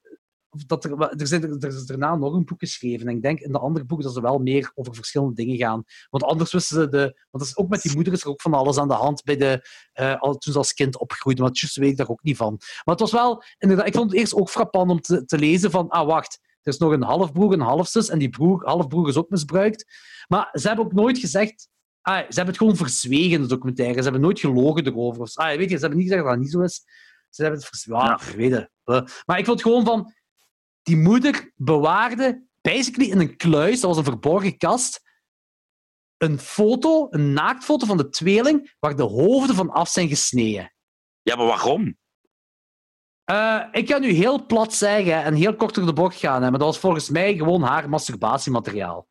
dat 0.68 0.84
er, 0.84 1.00
er, 1.00 1.28
zijn, 1.28 1.44
er 1.44 1.68
is 1.68 1.86
daarna 1.86 2.16
nog 2.16 2.34
een 2.34 2.46
boek 2.46 2.60
geschreven. 2.60 3.08
En 3.08 3.16
ik 3.16 3.22
denk 3.22 3.40
in 3.40 3.52
de 3.52 3.60
andere 3.60 3.86
boeken 3.86 4.06
dat 4.06 4.16
ze 4.16 4.22
wel 4.22 4.38
meer 4.40 4.72
over 4.76 4.96
verschillende 4.96 5.34
dingen 5.34 5.58
gaan. 5.58 5.84
Want 6.10 6.24
anders 6.24 6.52
wisten 6.52 6.82
ze 6.82 6.90
de. 6.90 6.98
Want 7.00 7.14
dat 7.32 7.42
is 7.42 7.58
ook 7.58 7.70
met 7.70 7.82
die 7.82 7.94
moeder 7.96 8.14
is 8.14 8.22
er 8.22 8.30
ook 8.30 8.42
van 8.42 8.54
alles 8.54 8.78
aan 8.78 8.88
de 8.88 8.94
hand 8.94 9.24
bij 9.24 9.36
de, 9.38 9.68
eh, 9.94 10.16
al, 10.22 10.38
toen 10.38 10.52
ze 10.54 10.58
als 10.60 10.74
kind 10.74 10.98
opgroeide. 11.00 11.42
Maar 11.42 11.52
juist 11.54 11.76
weet 11.76 11.90
ik 11.92 11.98
daar 11.98 12.10
ook 12.10 12.24
niet 12.24 12.38
van. 12.38 12.54
Maar 12.58 12.96
het 12.96 13.00
was 13.00 13.12
wel. 13.12 13.44
Inderdaad, 13.58 13.88
ik 13.88 13.94
vond 13.94 14.12
het 14.12 14.20
eerst 14.20 14.36
ook 14.36 14.50
frappant 14.50 14.92
om 14.92 15.02
te, 15.02 15.26
te 15.26 15.38
lezen 15.38 15.72
van. 15.72 15.90
Ah, 15.90 16.06
wacht. 16.08 16.40
Er 16.62 16.72
is 16.72 16.78
nog 16.78 16.92
een 16.92 17.04
halfbroer 17.04 17.54
en 17.54 17.60
een 17.60 17.66
halfzus. 17.66 18.10
En 18.10 18.20
die 18.20 18.30
broer, 18.30 18.66
halfbroer 18.66 19.08
is 19.08 19.16
ook 19.18 19.30
misbruikt. 19.30 19.86
Maar 20.28 20.50
ze 20.54 20.68
hebben 20.68 20.86
ook 20.86 20.94
nooit 20.94 21.18
gezegd. 21.18 21.70
Ah, 22.06 22.18
ze 22.18 22.24
hebben 22.26 22.46
het 22.48 22.58
gewoon 22.58 22.76
verzwegen 22.76 23.42
de 23.42 23.48
documentaire. 23.48 23.98
Ze 23.98 24.04
hebben 24.04 24.22
nooit 24.22 24.40
gelogen 24.40 24.86
erover. 24.86 25.22
Of, 25.22 25.38
ah, 25.38 25.58
weet 25.58 25.70
je, 25.70 25.76
ze 25.76 25.82
hebben 25.82 25.98
niet 25.98 26.08
gezegd 26.08 26.24
dat 26.24 26.34
dat 26.34 26.42
niet 26.42 26.52
zo 26.52 26.62
is. 26.62 26.84
Ze 27.30 27.42
hebben 27.42 27.60
het 27.60 27.70
verzwegen. 27.70 28.70
Ja. 28.84 28.96
Eh, 28.96 29.02
Maar 29.26 29.40
ik 29.40 29.46
vond 29.46 29.62
gewoon 29.62 29.86
van... 29.86 30.14
Die 30.82 30.98
moeder 30.98 31.52
bewaarde 31.56 32.44
basically 32.62 33.12
in 33.12 33.20
een 33.20 33.38
kluis, 33.38 33.80
dat 33.80 33.90
was 33.90 33.98
een 33.98 34.12
verborgen 34.12 34.58
kast, 34.58 35.02
een 36.18 36.40
foto, 36.40 37.08
een 37.10 37.34
naaktfoto 37.34 37.86
van 37.86 37.98
de 37.98 38.10
tweeling, 38.10 38.76
waar 38.80 38.96
de 38.96 39.04
hoofden 39.04 39.56
van 39.56 39.70
af 39.70 39.90
zijn 39.90 40.08
gesneden. 40.08 40.74
Ja, 41.22 41.36
maar 41.36 41.46
waarom? 41.46 41.98
Eh, 43.24 43.64
ik 43.72 43.90
ga 43.90 43.98
nu 43.98 44.12
heel 44.12 44.46
plat 44.46 44.74
zeggen 44.74 45.24
en 45.24 45.34
heel 45.34 45.56
kort 45.56 45.76
door 45.76 45.86
de 45.86 45.94
bocht 45.94 46.18
gaan, 46.18 46.44
hè, 46.44 46.50
maar 46.50 46.60
dat 46.60 46.68
was 46.68 46.80
volgens 46.80 47.10
mij 47.10 47.36
gewoon 47.36 47.62
haar 47.62 47.90
masturbatiemateriaal. 47.90 49.08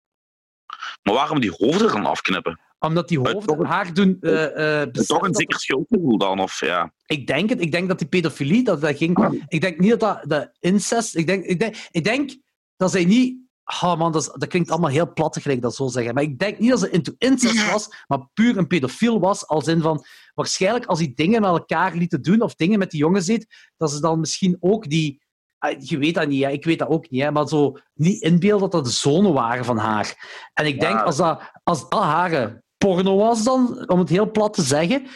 Maar 1.02 1.14
waarom 1.14 1.40
die 1.40 1.54
hoofden 1.56 1.92
dan 1.92 2.06
afknippen? 2.06 2.60
Omdat 2.84 3.08
die 3.08 3.18
hoofden 3.18 3.60
een- 3.60 3.66
haar 3.66 3.94
doen... 3.94 4.16
eh, 4.20 4.44
eh, 4.44 4.86
Is 4.86 4.90
beseffen 4.90 5.06
toch 5.06 5.22
een 5.24 5.32
dat- 5.32 5.40
zeker 5.40 5.60
schuldgevoel 5.60 6.18
dan? 6.18 6.40
Of, 6.40 6.60
ja. 6.60 6.92
Ik 7.06 7.26
denk 7.26 7.48
het. 7.50 7.60
Ik 7.60 7.72
denk 7.72 7.88
dat 7.88 7.98
die 7.98 8.08
pedofilie, 8.08 8.64
dat 8.64 8.80
dat 8.80 8.96
ging... 8.96 9.42
Ik 9.48 9.60
denk 9.60 9.78
niet 9.78 9.90
dat 9.90 10.00
dat, 10.00 10.20
dat 10.28 10.50
incest... 10.60 11.16
Ik 11.16 11.26
denk, 11.26 11.44
ik, 11.44 11.58
denk, 11.58 11.76
ik 11.90 12.04
denk 12.04 12.36
dat 12.76 12.90
zij 12.90 13.04
niet... 13.04 13.42
Oh 13.82 13.96
man, 13.98 14.12
dat, 14.12 14.22
is- 14.22 14.32
dat 14.32 14.48
klinkt 14.48 14.70
allemaal 14.70 14.90
heel 14.90 15.12
plattig, 15.12 15.42
gelijk 15.42 15.62
dat 15.62 15.74
zo 15.74 15.86
zeggen. 15.88 16.14
Maar 16.14 16.22
ik 16.22 16.38
denk 16.38 16.58
niet 16.58 16.70
dat 16.70 16.80
ze 16.80 16.90
into 16.90 17.12
incest 17.18 17.70
was, 17.72 18.04
maar 18.06 18.28
puur 18.34 18.56
een 18.56 18.66
pedofiel 18.66 19.20
was. 19.20 19.46
Als 19.46 19.66
in 19.66 19.80
van... 19.80 20.04
Waarschijnlijk 20.34 20.86
als 20.86 20.98
die 20.98 21.14
dingen 21.14 21.40
met 21.40 21.50
elkaar 21.50 21.94
lieten 21.94 22.22
doen, 22.22 22.40
of 22.40 22.54
dingen 22.54 22.78
met 22.78 22.90
die 22.90 23.00
jongens 23.00 23.26
deed, 23.26 23.46
dat 23.76 23.90
ze 23.90 24.00
dan 24.00 24.20
misschien 24.20 24.56
ook 24.60 24.88
die... 24.88 25.22
ah, 25.58 25.80
Je 25.80 25.98
weet 25.98 26.14
dat 26.14 26.28
niet, 26.28 26.44
hè? 26.44 26.50
ik 26.50 26.64
weet 26.64 26.78
dat 26.78 26.88
ook 26.88 27.10
niet, 27.10 27.22
hè? 27.22 27.30
maar 27.30 27.48
zo 27.48 27.76
niet 27.94 28.22
inbeelden 28.22 28.60
dat 28.60 28.72
dat 28.72 28.84
de 28.84 28.90
zonen 28.90 29.32
waren 29.32 29.64
van 29.64 29.78
haar. 29.78 30.14
En 30.54 30.66
ik 30.66 30.80
denk, 30.80 30.92
Ja. 30.94 31.02
als 31.02 31.16
dat, 31.16 31.40
als 31.62 31.88
dat 31.88 32.02
haar 32.02 32.62
porno 32.86 33.16
was 33.16 33.42
dan, 33.44 33.88
om 33.88 33.98
het 33.98 34.08
heel 34.08 34.30
plat 34.30 34.54
te 34.54 34.62
zeggen, 34.62 35.06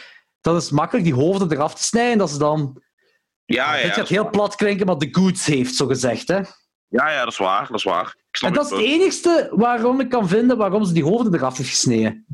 dan 0.40 0.56
is 0.56 0.62
het 0.64 0.72
makkelijk 0.72 1.04
die 1.06 1.14
hoofden 1.14 1.52
eraf 1.52 1.74
te 1.74 1.82
snijden, 1.84 2.18
dat 2.18 2.30
ze 2.30 2.38
dan... 2.38 2.82
Ja, 3.44 3.76
ja. 3.76 3.84
het 3.86 3.94
gaat 3.94 4.08
heel 4.08 4.30
plat 4.30 4.54
klinken, 4.54 4.86
maar 4.86 4.98
de 4.98 5.08
goods 5.10 5.46
heeft, 5.46 5.74
zo 5.74 5.86
gezegd. 5.86 6.28
Hè? 6.28 6.40
Ja, 6.88 7.10
ja, 7.10 7.18
dat 7.24 7.32
is 7.32 7.38
waar. 7.38 7.66
Dat 7.66 7.76
is 7.76 7.84
waar. 7.84 8.16
En 8.40 8.52
dat 8.52 8.64
is 8.64 8.70
het 8.70 8.80
het 8.80 8.88
enigste 8.88 9.48
waarom 9.52 10.00
ik 10.00 10.08
kan 10.08 10.28
vinden 10.28 10.56
waarom 10.56 10.84
ze 10.84 10.92
die 10.92 11.04
hoofden 11.04 11.34
eraf 11.34 11.56
heeft 11.56 11.68
gesneden. 11.68 12.26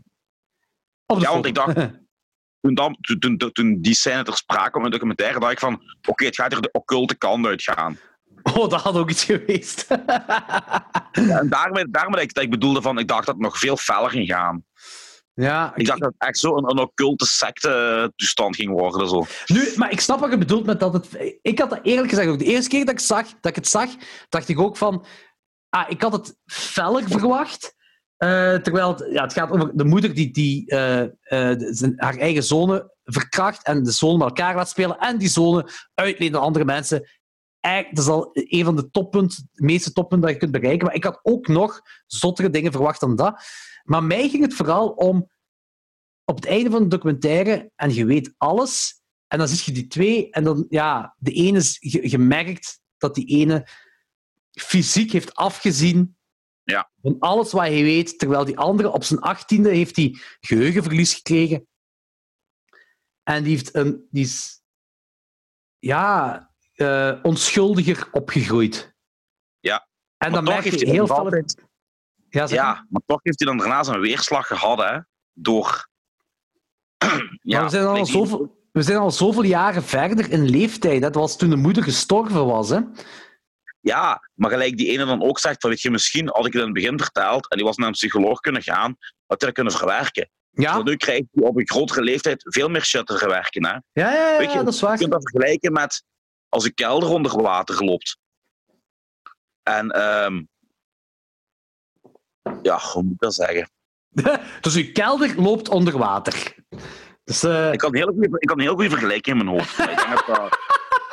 Ja, 1.06 1.32
want 1.32 1.46
ik 1.46 1.54
dacht- 1.54 1.76
Toen, 2.60 2.74
dan, 2.74 2.96
toen, 3.00 3.18
toen, 3.38 3.52
toen 3.52 3.80
die 3.80 3.94
scène 3.94 4.22
ter 4.22 4.36
sprake 4.36 4.70
kwam 4.70 4.84
in 4.84 4.90
de 4.90 4.96
documentaire, 4.96 5.40
dacht 5.40 5.52
ik 5.52 5.58
van, 5.58 5.82
oké, 6.08 6.24
het 6.24 6.34
gaat 6.34 6.52
er 6.52 6.62
de 6.62 6.70
occulte 6.72 7.14
kant 7.14 7.46
uitgaan. 7.46 7.98
Oh, 8.42 8.68
dat 8.68 8.80
had 8.82 8.96
ook 8.96 9.10
iets 9.10 9.24
geweest. 9.24 9.86
Ja, 9.88 11.38
en 11.38 11.48
daarmee, 11.48 11.90
daarmee 11.90 12.14
dat 12.14 12.22
ik, 12.22 12.34
dat 12.34 12.44
ik 12.44 12.50
bedoelde 12.50 12.82
van, 12.82 12.98
ik 12.98 13.08
dacht 13.08 13.26
dat 13.26 13.34
het 13.34 13.44
nog 13.44 13.58
veel 13.58 13.76
feller 13.76 14.10
ging 14.10 14.26
gaan. 14.28 14.64
Ja, 15.34 15.72
Ik 15.76 15.86
dacht 15.86 16.00
dat 16.00 16.12
het 16.12 16.28
echt 16.28 16.38
zo 16.38 16.56
een, 16.56 16.70
een 16.70 16.78
occulte 16.78 17.26
secte 17.26 18.12
toestand 18.16 18.56
ging 18.56 18.70
worden. 18.70 19.08
Zo. 19.08 19.24
Nu, 19.46 19.72
maar 19.76 19.92
ik 19.92 20.00
snap 20.00 20.20
wat 20.20 20.30
je 20.30 20.38
bedoelt 20.38 20.66
met 20.66 20.80
dat 20.80 20.92
het... 20.92 21.38
Ik 21.42 21.58
had 21.58 21.70
dat 21.70 21.80
eerlijk 21.82 22.08
gezegd 22.08 22.28
ook. 22.28 22.38
De 22.38 22.44
eerste 22.44 22.70
keer 22.70 22.84
dat 22.84 22.94
ik, 22.94 23.00
zag, 23.00 23.26
dat 23.26 23.50
ik 23.50 23.54
het 23.54 23.68
zag, 23.68 23.90
dacht 24.28 24.48
ik 24.48 24.60
ook 24.60 24.76
van... 24.76 25.04
Ah, 25.68 25.90
ik 25.90 26.02
had 26.02 26.12
het 26.12 26.36
feller 26.44 27.08
verwacht. 27.08 27.74
Eh, 28.16 28.54
terwijl 28.54 28.88
het, 28.88 29.08
ja, 29.12 29.22
het 29.22 29.32
gaat 29.32 29.50
over 29.50 29.76
de 29.76 29.84
moeder 29.84 30.14
die, 30.14 30.30
die 30.30 30.66
eh, 30.66 31.02
eh, 31.02 31.56
zijn, 31.58 31.92
haar 31.96 32.16
eigen 32.16 32.42
zonen 32.42 32.90
verkracht 33.04 33.66
en 33.66 33.82
de 33.82 33.90
zonen 33.90 34.18
met 34.18 34.28
elkaar 34.28 34.54
laat 34.54 34.68
spelen 34.68 34.98
en 34.98 35.18
die 35.18 35.28
zonen 35.28 35.70
uitleent 35.94 36.34
aan 36.34 36.42
andere 36.42 36.64
mensen. 36.64 37.08
Dat 37.64 37.98
is 37.98 38.06
al 38.06 38.30
een 38.32 38.64
van 38.64 38.76
de 38.76 38.90
toppunten, 38.90 39.48
de 39.52 39.64
meeste 39.64 39.92
toppunten 39.92 40.20
dat 40.26 40.30
je 40.30 40.38
kunt 40.46 40.60
bereiken. 40.60 40.86
Maar 40.86 40.94
ik 40.94 41.04
had 41.04 41.20
ook 41.22 41.46
nog 41.48 41.80
zottere 42.06 42.50
dingen 42.50 42.72
verwacht 42.72 43.00
dan 43.00 43.16
dat. 43.16 43.44
Maar 43.82 44.04
mij 44.04 44.28
ging 44.28 44.42
het 44.42 44.54
vooral 44.54 44.88
om 44.88 45.30
op 46.24 46.36
het 46.36 46.46
einde 46.46 46.70
van 46.70 46.82
de 46.82 46.88
documentaire, 46.88 47.70
en 47.76 47.94
je 47.94 48.04
weet 48.04 48.34
alles, 48.36 49.02
en 49.26 49.38
dan 49.38 49.48
zie 49.48 49.74
je 49.74 49.80
die 49.80 49.86
twee, 49.88 50.30
en 50.30 50.44
dan, 50.44 50.66
ja, 50.68 51.14
de 51.18 51.32
ene 51.32 51.58
is 51.58 51.76
ge- 51.80 52.08
gemerkt 52.08 52.80
dat 52.98 53.14
die 53.14 53.26
ene 53.26 53.68
fysiek 54.50 55.12
heeft 55.12 55.34
afgezien 55.34 56.16
Ja. 56.62 56.90
van 57.02 57.16
alles 57.18 57.52
wat 57.52 57.60
hij 57.62 57.82
weet, 57.82 58.18
terwijl 58.18 58.44
die 58.44 58.58
andere 58.58 58.92
op 58.92 59.04
zijn 59.04 59.20
achttiende 59.20 59.70
heeft 59.70 59.96
hij 59.96 60.16
geheugenverlies 60.40 61.14
gekregen. 61.14 61.66
En 63.22 63.42
die, 63.42 63.52
heeft 63.52 63.74
een, 63.74 64.06
die 64.10 64.24
is 64.24 64.62
ja, 65.78 66.53
eh, 66.74 67.12
onschuldiger 67.22 68.08
opgegroeid. 68.12 68.94
Ja. 69.60 69.86
En 70.16 70.32
dan 70.32 70.44
merk 70.44 70.64
je 70.64 70.90
heel 70.90 71.06
veel... 71.06 71.16
altijd- 71.16 71.62
Ja. 72.28 72.46
Ja, 72.48 72.86
maar 72.88 73.02
toch 73.06 73.20
heeft 73.22 73.38
hij 73.38 73.48
dan 73.48 73.58
daarna 73.58 73.82
zijn 73.82 74.00
weerslag 74.00 74.46
gehad, 74.46 74.78
hè. 74.78 74.98
Door... 75.32 75.88
Maar 77.42 77.62
we 77.64 77.68
zijn, 77.68 77.86
al 77.86 78.06
zoveel, 78.06 78.68
we 78.72 78.82
zijn 78.82 78.98
al 78.98 79.10
zoveel 79.10 79.42
jaren 79.42 79.82
verder 79.82 80.30
in 80.30 80.48
leeftijd. 80.50 81.02
Dat 81.02 81.14
was 81.14 81.36
toen 81.36 81.50
de 81.50 81.56
moeder 81.56 81.82
gestorven 81.82 82.46
was. 82.46 82.68
Hè? 82.68 82.80
Ja, 83.80 84.28
maar 84.34 84.50
gelijk 84.50 84.76
die 84.76 84.88
ene 84.88 85.04
dan 85.04 85.22
ook 85.22 85.38
zegt, 85.38 85.60
van, 85.60 85.70
weet 85.70 85.80
je, 85.80 85.90
misschien 85.90 86.28
had 86.28 86.46
ik 86.46 86.52
het 86.52 86.60
in 86.60 86.68
het 86.68 86.72
begin 86.72 86.98
verteld 86.98 87.50
en 87.50 87.56
die 87.56 87.66
was 87.66 87.76
naar 87.76 87.86
een 87.86 87.92
psycholoog 87.92 88.40
kunnen 88.40 88.62
gaan, 88.62 88.96
had 89.26 89.40
hij 89.40 89.48
dat 89.48 89.52
kunnen 89.52 89.72
verwerken. 89.72 90.30
Ja, 90.50 90.72
Want 90.72 90.84
nu 90.84 90.96
krijgt 90.96 91.24
hij 91.30 91.42
op 91.42 91.56
een 91.56 91.68
grotere 91.68 92.02
leeftijd 92.02 92.42
veel 92.48 92.68
meer 92.68 92.84
shit 92.84 93.06
te 93.06 93.18
verwerken. 93.18 93.64
Hè. 93.64 93.70
ja, 93.72 93.82
ja, 93.92 94.12
ja, 94.30 94.38
Weet 94.38 94.52
je, 94.52 94.62
dat 94.62 94.74
is 94.74 94.80
Je 94.80 94.86
kunt 94.86 95.10
dat 95.10 95.30
vergelijken 95.30 95.72
met 95.72 96.04
als 96.54 96.64
een 96.64 96.74
kelder 96.74 97.08
onder 97.08 97.42
water 97.42 97.84
loopt. 97.84 98.18
En, 99.62 99.90
ehm 99.90 100.42
ja, 102.62 102.78
hoe 102.78 103.02
moet 103.02 103.12
ik 103.12 103.18
dat 103.18 103.34
zeggen? 103.34 103.70
dus 104.60 104.74
uw 104.74 104.92
kelder 104.92 105.40
loopt 105.40 105.68
onder 105.68 105.98
water. 105.98 106.54
Dus, 107.24 107.42
eh, 107.42 107.72
Ik 107.72 107.78
kan 107.78 107.90
een 107.90 107.96
heel 107.96 108.12
goede, 108.12 108.38
ik 108.38 108.48
kan 108.48 108.60
heel 108.60 108.74
goede 108.74 108.90
vergelijking 108.90 109.38
in 109.38 109.44
mijn 109.44 109.56
hoofd. 109.56 109.78
Ik 109.90 109.96
denk 109.96 110.08
dat 110.08 110.26
dat, 110.26 110.58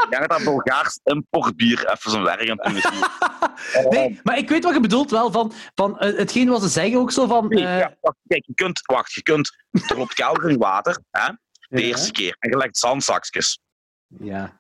ik 0.04 0.10
denk 0.10 0.30
dat, 0.30 0.44
Bulgaars 0.44 1.00
importbier 1.04 1.92
even 1.92 2.12
zijn 2.12 2.24
werk 2.24 2.50
aan 2.50 2.58
het 2.58 2.66
doen 2.66 2.76
is 2.76 2.90
hier. 2.90 3.90
nee, 4.00 4.20
maar 4.24 4.38
ik 4.38 4.50
weet 4.50 4.64
wat 4.64 4.74
je 4.74 4.80
bedoelt 4.80 5.12
wel 5.12 5.32
van, 5.32 5.54
van 5.76 6.00
eh, 6.00 6.18
hetgeen 6.18 6.50
wat 6.50 6.62
ze 6.62 6.68
zeggen 6.68 7.00
ook 7.00 7.12
zo 7.12 7.28
van... 7.28 7.48
Nee, 7.48 7.66
eh, 7.66 7.80
ja, 7.80 7.98
wacht, 8.02 8.18
kijk, 8.28 8.46
je 8.46 8.54
kunt, 8.54 8.82
wacht, 8.86 9.14
je 9.14 9.22
kunt, 9.22 9.56
er 9.72 9.98
loopt 9.98 10.14
kelder 10.14 10.50
in 10.50 10.58
water, 10.58 11.00
hè, 11.10 11.28
de 11.70 11.82
ja. 11.82 11.88
eerste 11.88 12.12
keer, 12.12 12.36
en 12.40 12.50
je 12.50 12.58
legt 12.58 12.78
zandzakjes. 12.78 13.60
Ja. 14.08 14.58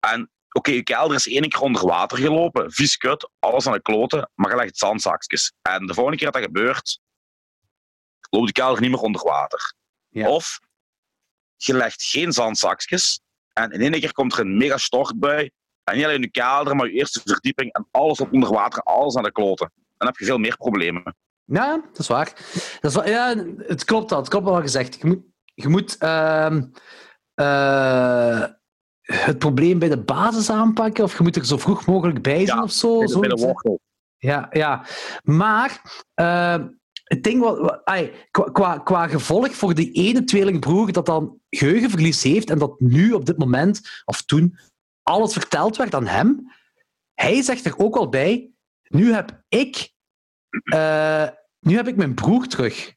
En 0.00 0.30
oké, 0.52 0.70
je 0.70 0.82
kelder 0.82 1.16
is 1.16 1.28
één 1.28 1.48
keer 1.48 1.60
onder 1.60 1.86
water 1.86 2.18
gelopen, 2.18 2.72
vies 2.72 2.96
kut, 2.96 3.30
alles 3.38 3.66
aan 3.66 3.72
de 3.72 3.82
kloten, 3.82 4.30
maar 4.34 4.50
je 4.50 4.56
legt 4.56 4.78
zandzakjes. 4.78 5.52
En 5.62 5.86
de 5.86 5.94
volgende 5.94 6.18
keer 6.18 6.30
dat 6.30 6.42
dat 6.42 6.50
gebeurt, 6.52 7.00
loopt 8.30 8.46
de 8.46 8.52
kelder 8.52 8.80
niet 8.80 8.90
meer 8.90 9.00
onder 9.00 9.22
water. 9.24 9.74
Ja. 10.08 10.28
Of 10.28 10.60
je 11.56 11.74
legt 11.74 12.02
geen 12.02 12.32
zandzakjes, 12.32 13.20
en 13.52 13.70
in 13.70 13.80
één 13.80 14.00
keer 14.00 14.12
komt 14.12 14.32
er 14.32 14.40
een 14.40 14.56
mega 14.56 14.76
stortbui, 14.76 15.50
en 15.84 15.96
niet 15.96 16.04
alleen 16.04 16.20
je 16.20 16.30
kelder, 16.30 16.76
maar 16.76 16.86
je 16.86 16.92
eerste 16.92 17.20
verdieping, 17.24 17.72
en 17.72 17.88
alles 17.90 18.20
op 18.20 18.32
onder 18.32 18.52
water, 18.52 18.82
alles 18.82 19.16
aan 19.16 19.22
de 19.22 19.32
kloten. 19.32 19.72
Dan 19.96 20.08
heb 20.08 20.16
je 20.16 20.24
veel 20.24 20.38
meer 20.38 20.56
problemen. 20.56 21.16
Ja, 21.44 21.82
dat 21.86 21.98
is 21.98 22.06
waar. 22.06 22.32
Dat 22.80 22.90
is 22.90 22.94
waar. 22.94 23.08
Ja, 23.08 23.44
het 23.56 23.84
klopt 23.84 24.10
wel. 24.10 24.18
Het 24.18 24.28
klopt 24.28 24.46
wat 24.46 24.60
gezegd. 24.60 24.94
Je 25.00 25.06
moet, 25.06 25.22
je 25.54 25.68
moet 25.68 25.96
ehm, 25.98 26.62
eh, 27.34 28.44
het 29.02 29.38
probleem 29.38 29.78
bij 29.78 29.88
de 29.88 30.02
basis 30.02 30.50
aanpakken, 30.50 31.04
of 31.04 31.16
je 31.16 31.22
moet 31.22 31.36
er 31.36 31.46
zo 31.46 31.56
vroeg 31.58 31.86
mogelijk 31.86 32.22
bij 32.22 32.46
zijn 32.46 32.58
Ja, 32.58 32.62
of 32.62 32.72
zo. 32.72 32.98
Bij 32.98 33.06
de, 33.06 33.18
bij 33.18 33.28
de 33.28 33.36
zoiets, 33.38 33.42
hè. 33.42 33.46
wortel. 33.46 33.80
Ja, 34.16 34.46
ja. 34.50 34.86
Maar 35.22 35.82
eh, 36.14 36.56
het 37.04 37.22
ding 37.22 37.40
wat, 37.40 37.80
qua, 38.30 38.48
qua, 38.52 38.78
qua 38.78 39.08
gevolg 39.08 39.54
voor 39.54 39.74
die 39.74 39.92
ene 39.92 40.24
tweelingbroer 40.24 40.92
dat 40.92 41.06
dan 41.06 41.38
geheugenverlies 41.50 42.22
heeft 42.22 42.50
en 42.50 42.58
dat 42.58 42.80
nu 42.80 43.12
op 43.12 43.24
dit 43.26 43.38
moment, 43.38 44.02
of 44.04 44.22
toen, 44.22 44.58
alles 45.02 45.32
verteld 45.32 45.76
werd 45.76 45.94
aan 45.94 46.06
hem, 46.06 46.52
hij 47.14 47.42
zegt 47.42 47.64
er 47.64 47.78
ook 47.78 47.96
al 47.96 48.08
bij, 48.08 48.50
nu 48.88 49.12
heb 49.12 49.42
ik, 49.48 49.92
eh, 50.64 51.28
nu 51.60 51.76
heb 51.76 51.88
ik 51.88 51.96
mijn 51.96 52.14
broer 52.14 52.46
terug. 52.46 52.92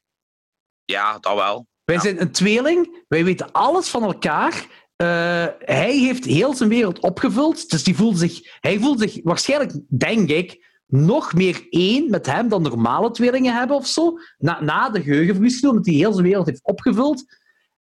Ja, 0.84 1.18
dat 1.18 1.34
wel. 1.34 1.66
Wij 1.84 1.94
Ja. 1.94 2.00
zijn 2.00 2.20
een 2.20 2.32
tweeling, 2.32 3.04
wij 3.08 3.24
weten 3.24 3.52
alles 3.52 3.88
van 3.88 4.02
elkaar. 4.02 4.66
Eh, 4.96 5.46
hij 5.58 5.98
heeft 5.98 6.24
heel 6.24 6.54
zijn 6.54 6.68
wereld 6.68 7.00
opgevuld, 7.00 7.70
dus 7.70 7.84
die 7.84 7.96
voelt 7.96 8.18
zich, 8.18 8.58
hij 8.60 8.78
voelt 8.78 9.00
zich 9.00 9.20
waarschijnlijk, 9.22 9.72
denk 9.88 10.28
ik, 10.30 10.72
nog 10.86 11.32
meer 11.34 11.66
één 11.70 12.10
met 12.10 12.26
hem 12.26 12.48
dan 12.48 12.62
normale 12.62 13.10
tweelingen 13.10 13.54
hebben 13.54 13.76
of 13.76 13.86
zo. 13.86 14.18
Na, 14.38 14.60
na 14.62 14.90
de 14.90 15.02
geheugenverlies, 15.02 15.66
omdat 15.66 15.86
hij 15.86 15.94
heel 15.94 16.12
zijn 16.12 16.26
wereld 16.26 16.46
heeft 16.46 16.64
opgevuld. 16.64 17.24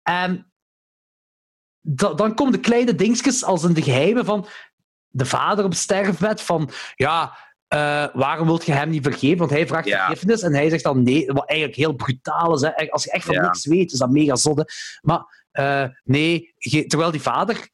En 0.03 0.51
da- 1.81 2.13
dan 2.13 2.35
komen 2.35 2.53
de 2.53 2.59
kleine 2.59 2.95
dingetjes 2.95 3.43
als 3.43 3.63
in 3.63 3.73
de 3.73 3.81
geheimen 3.81 4.25
van 4.25 4.47
de 5.07 5.25
vader 5.25 5.65
op 5.65 5.73
sterfbed 5.73 6.41
van 6.41 6.69
ja, 6.95 7.37
eh, 7.67 8.07
waarom 8.13 8.47
wilt 8.47 8.65
je 8.65 8.71
hem 8.71 8.89
niet 8.89 9.03
vergeven? 9.03 9.37
Want 9.37 9.49
hij 9.51 9.67
vraagt 9.67 9.87
Ja. 9.87 9.99
vergiffenis 9.99 10.41
en 10.41 10.53
hij 10.53 10.69
zegt 10.69 10.83
dan 10.83 11.03
nee, 11.03 11.25
wat 11.31 11.49
eigenlijk 11.49 11.79
heel 11.79 11.93
brutaal 11.93 12.53
is. 12.53 12.61
Hè. 12.61 12.89
Als 12.91 13.03
je 13.03 13.11
echt 13.11 13.25
van 13.25 13.33
Ja. 13.33 13.41
niks 13.41 13.65
weet, 13.65 13.91
is 13.91 13.99
dat 13.99 14.09
mega 14.09 14.35
zodde. 14.35 14.67
Maar 15.01 15.44
eh, 15.55 15.85
nee, 16.03 16.53
terwijl 16.87 17.11
die 17.11 17.21
vader, 17.21 17.69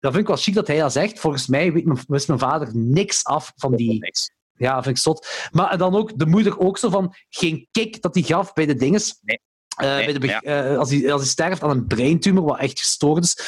dat 0.00 0.12
vind 0.12 0.22
ik 0.22 0.26
wel 0.26 0.36
chic 0.36 0.54
dat 0.54 0.66
hij 0.66 0.78
dat 0.78 0.92
zegt. 0.92 1.20
Volgens 1.20 1.46
mij 1.46 1.72
weet 1.72 1.84
mijn, 1.84 1.98
wist 2.08 2.28
mijn 2.28 2.40
vader 2.40 2.76
niks 2.76 3.24
af 3.24 3.52
van 3.56 3.76
die. 3.76 4.12
Ja, 4.56 4.82
vind 4.82 4.96
ik 4.96 5.02
zot. 5.02 5.48
Maar 5.50 5.78
dan 5.78 5.94
ook 5.94 6.18
de 6.18 6.26
moeder 6.26 6.58
ook 6.58 6.78
zo 6.78 6.90
van 6.90 7.14
geen 7.28 7.68
kick 7.70 8.02
dat 8.02 8.14
hij 8.14 8.22
gaf 8.22 8.52
bij 8.52 8.66
de 8.66 8.74
dinges. 8.74 9.18
Nee. 9.20 9.40
Eh, 9.76 9.96
Nee, 9.96 10.04
bij 10.04 10.18
de, 10.18 10.26
ja. 10.26 10.40
eh, 10.40 10.78
als, 10.78 10.90
hij, 10.90 11.12
als 11.12 11.20
hij 11.20 11.30
sterft 11.30 11.62
aan 11.62 11.70
een 11.70 11.86
breintumor, 11.86 12.44
wat 12.44 12.58
echt 12.58 12.78
gestoord 12.78 13.24
is. 13.24 13.38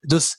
Dus 0.00 0.36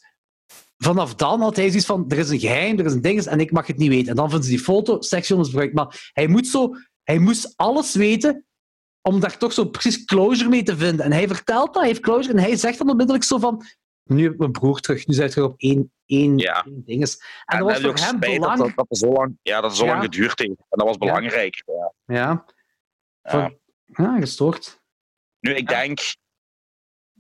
vanaf 0.78 1.16
dan 1.16 1.42
had 1.42 1.56
hij 1.56 1.68
zoiets 1.68 1.86
van: 1.86 2.06
er 2.10 2.18
is 2.18 2.30
een 2.30 2.40
geheim, 2.40 2.80
er 2.80 2.86
is 2.86 2.94
een 2.94 3.02
ding, 3.02 3.26
en 3.26 3.40
ik 3.40 3.52
mag 3.52 3.68
het 3.68 3.78
niet 3.78 3.90
weten. 3.90 4.10
En 4.10 4.16
dan 4.16 4.30
vinden 4.30 4.46
ze 4.46 4.56
die 4.56 4.64
foto 4.64 5.02
seksueel 5.02 5.40
misbruikt. 5.40 5.74
Maar 5.74 6.10
hij, 6.14 6.28
moet 6.28 6.48
zo, 6.48 6.76
hij 7.04 7.20
moest 7.20 7.54
alles 7.56 7.96
weten 7.96 8.46
om 9.02 9.20
daar 9.20 9.38
toch 9.38 9.54
zo 9.54 9.66
precies 9.66 10.06
closure 10.06 10.50
mee 10.50 10.64
te 10.64 10.78
vinden. 10.78 11.06
En 11.06 11.12
hij 11.12 11.28
vertelt 11.28 11.66
dat, 11.66 11.76
hij 11.76 11.88
heeft 11.88 12.00
closure, 12.02 12.34
en 12.38 12.44
hij 12.44 12.56
zegt 12.56 12.78
dan 12.78 12.90
onmiddellijk 12.90 13.26
zo 13.26 13.38
van. 13.38 13.66
Nu 14.04 14.24
heb 14.24 14.32
ik 14.34 14.38
mijn 14.40 14.52
broer 14.52 14.80
terug, 14.80 15.08
nu 15.08 15.14
zijn 15.14 15.28
we 15.28 15.34
terug 15.34 15.50
op 15.50 15.60
één, 15.60 15.92
één, 16.06 16.38
Ja. 16.38 16.64
één 16.66 16.84
dinges. 16.86 17.16
En, 17.46 17.58
En 17.58 17.66
dat 17.66 17.68
was 17.68 17.82
voor 17.82 18.06
hem 18.06 18.20
dat, 18.20 18.30
belangrijk. 18.30 18.58
dat, 18.76 18.76
dat 18.76 18.86
er 18.90 18.98
zo 18.98 19.14
lang, 19.14 19.38
ja, 19.42 19.62
dat 19.62 19.76
zo 19.78 19.86
Ja. 19.86 19.92
lang 19.92 20.04
geduurd 20.04 20.40
heeft. 20.40 20.52
En 20.52 20.66
dat 20.70 20.88
was 20.88 20.98
belangrijk. 20.98 21.64
Ja. 21.66 21.94
Ja. 22.16 22.46
Ja. 23.22 23.52
Voor- 23.88 24.18
gestoord. 24.20 24.80
Nu, 25.40 25.54
ik 25.56 25.68
denk, 25.68 26.00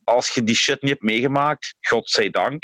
als 0.03 0.29
je 0.29 0.43
die 0.43 0.55
shit 0.55 0.81
niet 0.81 0.91
hebt 0.91 1.03
meegemaakt, 1.03 1.75
godzijdank, 1.79 2.63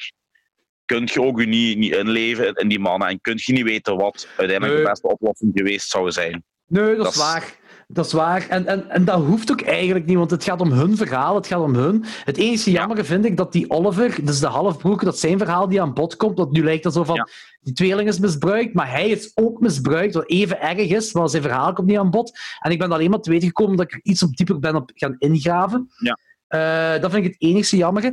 kun 0.85 1.09
je 1.13 1.21
ook 1.21 1.39
je 1.39 1.45
niet, 1.45 1.77
niet 1.77 1.93
inleven 1.95 2.53
in 2.53 2.67
die 2.67 2.79
mannen 2.79 3.07
en 3.07 3.21
kun 3.21 3.33
je 3.43 3.53
niet 3.53 3.63
weten 3.63 3.97
wat 3.97 4.27
uiteindelijk 4.37 4.73
Nee. 4.73 4.83
de 4.83 4.89
beste 4.89 5.07
oplossing 5.07 5.51
geweest 5.55 5.89
zou 5.89 6.11
zijn. 6.11 6.43
Nee, 6.65 6.95
dat, 6.95 6.97
Dat 7.03 7.07
is- 7.13 7.17
waar. 7.17 7.55
Dat 7.89 8.05
is 8.05 8.13
waar. 8.13 8.47
En, 8.49 8.65
en, 8.65 8.89
en 8.89 9.05
dat 9.05 9.23
hoeft 9.23 9.51
ook 9.51 9.61
eigenlijk 9.61 10.05
niet, 10.05 10.17
want 10.17 10.31
het 10.31 10.43
gaat 10.43 10.61
om 10.61 10.71
hun 10.71 10.97
verhaal, 10.97 11.35
het 11.35 11.47
gaat 11.47 11.61
om 11.61 11.75
hun. 11.75 12.03
Het 12.23 12.37
enige 12.37 12.71
jammer 12.71 13.05
vind 13.05 13.25
ik 13.25 13.37
dat 13.37 13.51
die 13.51 13.69
Oliver, 13.69 14.25
dus 14.25 14.39
de 14.39 14.47
halfbroer, 14.47 15.03
dat 15.03 15.19
zijn 15.19 15.37
verhaal 15.37 15.67
die 15.69 15.81
aan 15.81 15.93
bod 15.93 16.15
komt, 16.15 16.37
dat 16.37 16.51
nu 16.51 16.63
lijkt 16.63 16.85
alsof 16.85 17.05
van, 17.07 17.15
Ja. 17.15 17.27
die 17.61 17.73
tweeling 17.73 18.07
is 18.09 18.19
misbruikt, 18.19 18.73
maar 18.73 18.91
hij 18.91 19.09
is 19.09 19.31
ook 19.35 19.59
misbruikt, 19.59 20.13
wat 20.13 20.29
even 20.29 20.61
erg 20.61 20.77
is, 20.77 21.13
maar 21.13 21.29
zijn 21.29 21.41
verhaal 21.41 21.73
komt 21.73 21.87
niet 21.87 21.97
aan 21.97 22.09
bod. 22.09 22.37
En 22.59 22.71
ik 22.71 22.79
ben 22.79 22.91
alleen 22.91 23.09
maar 23.09 23.19
te 23.19 23.29
weten 23.29 23.47
gekomen 23.47 23.77
dat 23.77 23.93
ik 23.93 23.99
iets 24.03 24.23
op 24.23 24.35
dieper 24.35 24.59
ben 24.59 24.75
op 24.75 24.91
gaan 24.93 25.15
ingraven. 25.17 25.89
Ja. 25.97 26.17
Eh, 26.47 27.01
dat 27.01 27.11
vind 27.11 27.25
ik 27.25 27.31
het 27.31 27.41
enigste 27.41 27.77
jammer. 27.77 28.03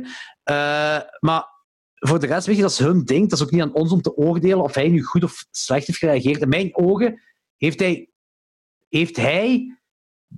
Eh, 0.43 0.99
maar 1.19 1.45
voor 1.95 2.19
de 2.19 2.27
rest, 2.27 2.47
weet 2.47 2.55
je, 2.55 2.61
dat 2.61 2.71
is 2.71 2.79
hun 2.79 3.03
ding. 3.03 3.29
Dat 3.29 3.39
is 3.39 3.45
ook 3.45 3.51
niet 3.51 3.61
aan 3.61 3.73
ons 3.73 3.91
om 3.91 4.01
te 4.01 4.15
oordelen 4.15 4.63
of 4.63 4.75
hij 4.75 4.87
nu 4.89 5.03
goed 5.03 5.23
of 5.23 5.45
slecht 5.51 5.87
heeft 5.87 5.99
gereageerd. 5.99 6.41
In 6.41 6.49
mijn 6.49 6.75
ogen 6.75 7.21
heeft 7.57 7.79
hij, 7.79 8.09
heeft 8.97 9.15
hij 9.15 9.77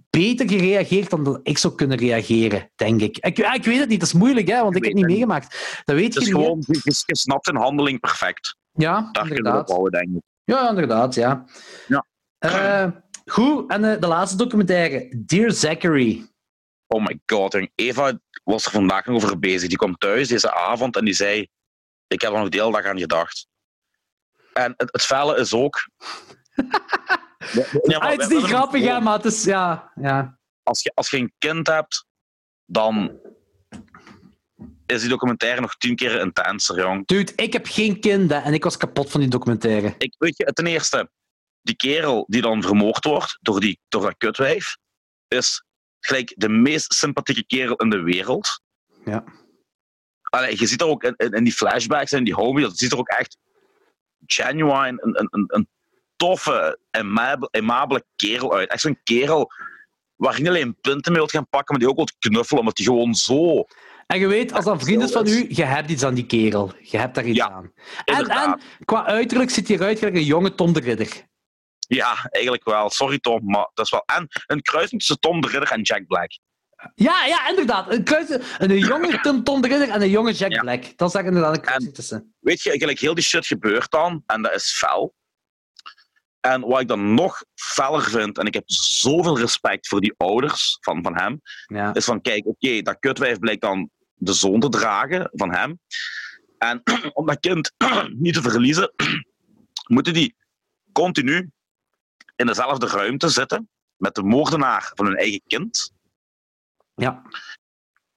beter 0.10 0.50
gereageerd 0.50 1.10
dan 1.10 1.24
dat 1.24 1.40
ik 1.44 1.58
zou 1.58 1.76
kunnen 1.76 1.98
reageren, 1.98 2.72
denk 2.76 3.02
ik. 3.02 3.18
Ik, 3.18 3.38
ik 3.38 3.64
weet 3.64 3.80
het 3.80 3.90
niet, 3.90 4.00
dat 4.00 4.08
is 4.08 4.14
moeilijk, 4.14 4.48
hè, 4.48 4.62
want 4.62 4.76
ik, 4.76 4.82
Ik 4.82 4.84
heb 4.84 4.92
het 4.94 5.02
niet 5.02 5.12
meegemaakt. 5.12 5.82
Dat 5.86 5.96
weet 5.96 6.04
Het 6.06 6.14
je 6.14 6.20
is 6.20 6.26
niet. 6.26 6.36
gewoon, 6.36 6.64
je, 6.68 7.16
snapt 7.16 7.48
een 7.48 7.56
handeling 7.56 8.00
perfect. 8.00 8.56
Ja, 8.72 8.94
Daar 8.94 9.02
kunnen 9.12 9.24
we 9.24 9.32
op 9.32 9.38
inderdaad. 9.38 9.66
bouwen, 9.66 9.92
denk 9.92 10.08
ik. 10.16 10.22
Ja, 10.44 10.70
inderdaad, 10.70 11.16
ja. 11.16 11.46
Ja. 11.88 12.06
Eh, 12.38 12.88
goed, 13.26 13.70
en 13.72 13.84
eh, 13.94 14.00
de 14.02 14.08
laatste 14.08 14.38
documentaire, 14.38 15.24
Dear 15.26 15.52
Zachary. 15.52 16.28
Oh 16.88 17.06
my 17.06 17.20
god. 17.26 17.68
Eva 17.76 18.20
was 18.44 18.66
er 18.66 18.72
vandaag 18.72 19.06
nog 19.06 19.16
over 19.16 19.40
bezig. 19.40 19.68
Die 19.68 19.78
kwam 19.78 19.98
thuis 19.98 20.28
deze 20.28 20.54
avond 20.54 20.96
en 20.96 21.06
die 21.06 21.14
zei: 21.14 21.48
Ik 22.08 22.22
heb 22.22 22.32
er 22.32 22.40
nog 22.40 22.50
de 22.50 22.58
hele 22.60 22.72
dag 22.72 22.86
aan 22.86 23.00
gedacht. 23.00 23.48
En 24.54 24.74
het, 24.78 24.90
het 24.92 25.38
is 25.40 25.54
ook. 25.54 25.88
Ja, 27.54 28.00
maar 28.00 28.00
Ah, 28.00 28.12
het 28.12 28.22
is 28.22 28.28
niet 28.28 28.44
grappig, 28.44 28.84
hè, 28.84 29.00
maar 29.00 29.16
het 29.16 29.26
is... 29.26 29.44
Ja, 29.44 29.92
ja. 29.96 30.40
Als 30.64 30.84
je, 30.84 30.92
als 30.96 31.10
je 31.10 31.18
een 31.18 31.34
kind 31.38 31.68
hebt, 31.68 32.06
dan 32.66 33.20
is 34.86 35.02
die 35.02 35.10
documentaire 35.10 35.62
nog 35.62 35.78
tien 35.78 35.96
keer 35.96 36.20
intenser, 36.20 36.78
jong. 36.78 37.08
Dude, 37.08 37.32
ik 37.36 37.54
heb 37.54 37.66
geen 37.66 38.00
kind 38.00 38.30
hè, 38.30 38.38
en 38.38 38.54
ik 38.54 38.64
was 38.64 38.78
kapot 38.78 39.12
van 39.12 39.20
die 39.20 39.30
documentaire. 39.30 39.96
Ik, 39.98 40.16
weet 40.18 40.38
je, 40.38 40.46
ten 40.46 40.66
eerste, 40.66 41.10
die 41.62 41.76
kerel 41.76 42.26
die 42.28 42.42
dan 42.42 42.62
vermoord 42.62 43.06
wordt 43.06 43.38
door, 43.42 43.60
die, 43.60 43.80
door 43.88 44.02
dat 44.02 44.18
kutwijf, 44.18 44.78
is 45.28 45.64
gelijk 46.00 46.34
de 46.36 46.50
meest 46.50 46.94
sympathieke 46.94 47.46
kerel 47.46 47.76
in 47.76 47.90
de 47.90 48.02
wereld. 48.02 48.62
Ja. 49.06 49.24
Allee, 50.22 50.60
je 50.60 50.68
ziet 50.68 50.82
er 50.82 50.88
ook 50.88 51.04
in, 51.04 51.14
in, 51.18 51.32
in 51.32 51.44
die 51.44 51.54
flashbacks 51.54 52.12
en 52.12 52.24
die 52.24 52.34
homie, 52.34 52.64
dat 52.64 52.78
ziet 52.78 52.92
er 52.92 52.98
ook 52.98 53.08
echt 53.08 53.38
genuine, 54.26 54.98
een, 55.02 55.28
een, 55.32 55.44
een 55.48 55.68
toffe, 56.18 56.80
aimabele 57.52 58.06
kerel 58.16 58.54
uit. 58.56 58.70
Echt 58.70 58.82
zo'n 58.82 59.00
kerel 59.04 59.52
waar 60.16 60.34
je 60.36 60.40
niet 60.40 60.50
alleen 60.50 60.78
punten 60.82 61.12
mee 61.12 61.22
wilt 61.22 61.32
gaan 61.32 61.50
pakken, 61.50 61.72
maar 61.76 61.80
die 61.80 61.90
ook 61.90 61.96
wilt 61.96 62.16
knuffelen, 62.20 62.60
omdat 62.60 62.76
die 62.76 62.86
gewoon 62.86 63.16
zo... 63.16 63.64
En 64.08 64.20
je 64.20 64.28
weet, 64.28 64.54
als 64.54 64.66
dat 64.66 64.84
vriend 64.84 65.04
is 65.04 65.12
van 65.12 65.28
u, 65.28 65.46
je 65.50 65.64
hebt 65.64 65.90
iets 65.90 66.04
aan 66.04 66.14
die 66.14 66.26
kerel. 66.26 66.74
Je 66.82 66.98
hebt 66.98 67.16
daar 67.16 67.26
iets 67.26 67.38
Ja, 67.38 67.50
aan. 67.50 67.72
En, 68.06 68.28
en 68.28 68.62
qua 68.86 69.06
uiterlijk 69.06 69.50
ziet 69.50 69.68
hij 69.68 69.78
eruit 69.78 69.98
gelijk 70.00 70.16
een 70.16 70.24
jonge 70.24 70.56
Tom 70.56 70.74
de 70.74 70.80
Ridder. 70.80 71.26
Ja, 71.80 72.28
eigenlijk 72.30 72.64
wel. 72.66 72.90
Sorry 72.90 73.20
Tom, 73.20 73.46
maar 73.46 73.70
dat 73.74 73.86
is 73.86 73.92
wel... 73.92 74.04
En 74.06 74.28
een 74.46 74.62
kruising 74.62 75.00
tussen 75.00 75.20
Tom 75.20 75.42
de 75.42 75.48
Ridder 75.48 75.72
en 75.72 75.82
Jack 75.82 76.08
Black. 76.08 76.32
Ja, 76.96 77.26
ja, 77.26 77.50
inderdaad. 77.50 77.92
Een, 77.92 78.04
kruis, 78.04 78.30
een 78.58 78.78
jonge 78.78 79.20
Tom, 79.24 79.44
Tom 79.44 79.62
de 79.62 79.68
Ridder 79.68 79.90
en 79.90 80.02
een 80.02 80.10
jonge 80.10 80.32
Jack 80.34 80.52
Ja. 80.52 80.62
Black. 80.62 80.98
Dat 80.98 81.08
is 81.08 81.14
daar 81.14 81.26
inderdaad 81.26 81.56
een 81.56 81.62
kruising 81.62 81.94
tussen. 81.94 82.36
weet 82.40 82.62
je, 82.62 82.70
eigenlijk 82.70 83.00
heel 83.00 83.14
die 83.14 83.24
shit 83.24 83.46
gebeurt 83.48 83.92
dan 83.92 84.24
en 84.26 84.42
dat 84.42 84.54
is 84.56 84.72
fel. 84.78 85.16
En 86.40 86.62
wat 86.62 86.82
ik 86.82 86.88
dan 86.88 87.14
nog 87.14 87.44
feller 87.56 88.04
vind, 88.04 88.38
en 88.38 88.46
ik 88.46 88.54
heb 88.54 88.64
zoveel 88.72 89.38
respect 89.40 89.88
voor 89.88 90.02
die 90.02 90.14
ouders 90.18 90.78
van, 90.82 91.04
van 91.04 91.18
hem, 91.18 91.42
Ja. 91.66 91.94
is 91.94 92.06
van, 92.06 92.22
kijk, 92.22 92.46
oké, 92.46 92.82
dat 92.82 93.00
kutwijf 93.00 93.40
blijkt 93.40 93.62
dan 93.62 93.90
de 94.14 94.34
zoon 94.34 94.60
te 94.60 94.70
dragen 94.70 95.30
van 95.32 95.54
hem. 95.54 95.80
En 96.58 96.82
om 97.14 97.26
dat 97.26 97.40
kind 97.40 97.74
niet 98.24 98.34
te 98.34 98.42
verliezen, 98.42 98.94
moeten 99.96 100.14
die 100.14 100.36
continu 100.92 101.50
in 102.36 102.46
dezelfde 102.46 102.88
ruimte 102.88 103.30
zitten 103.30 103.70
met 103.96 104.16
de 104.16 104.24
moordenaar 104.24 104.92
van 104.96 105.06
hun 105.06 105.16
eigen 105.18 105.42
kind. 105.48 105.92
ja. 106.96 107.22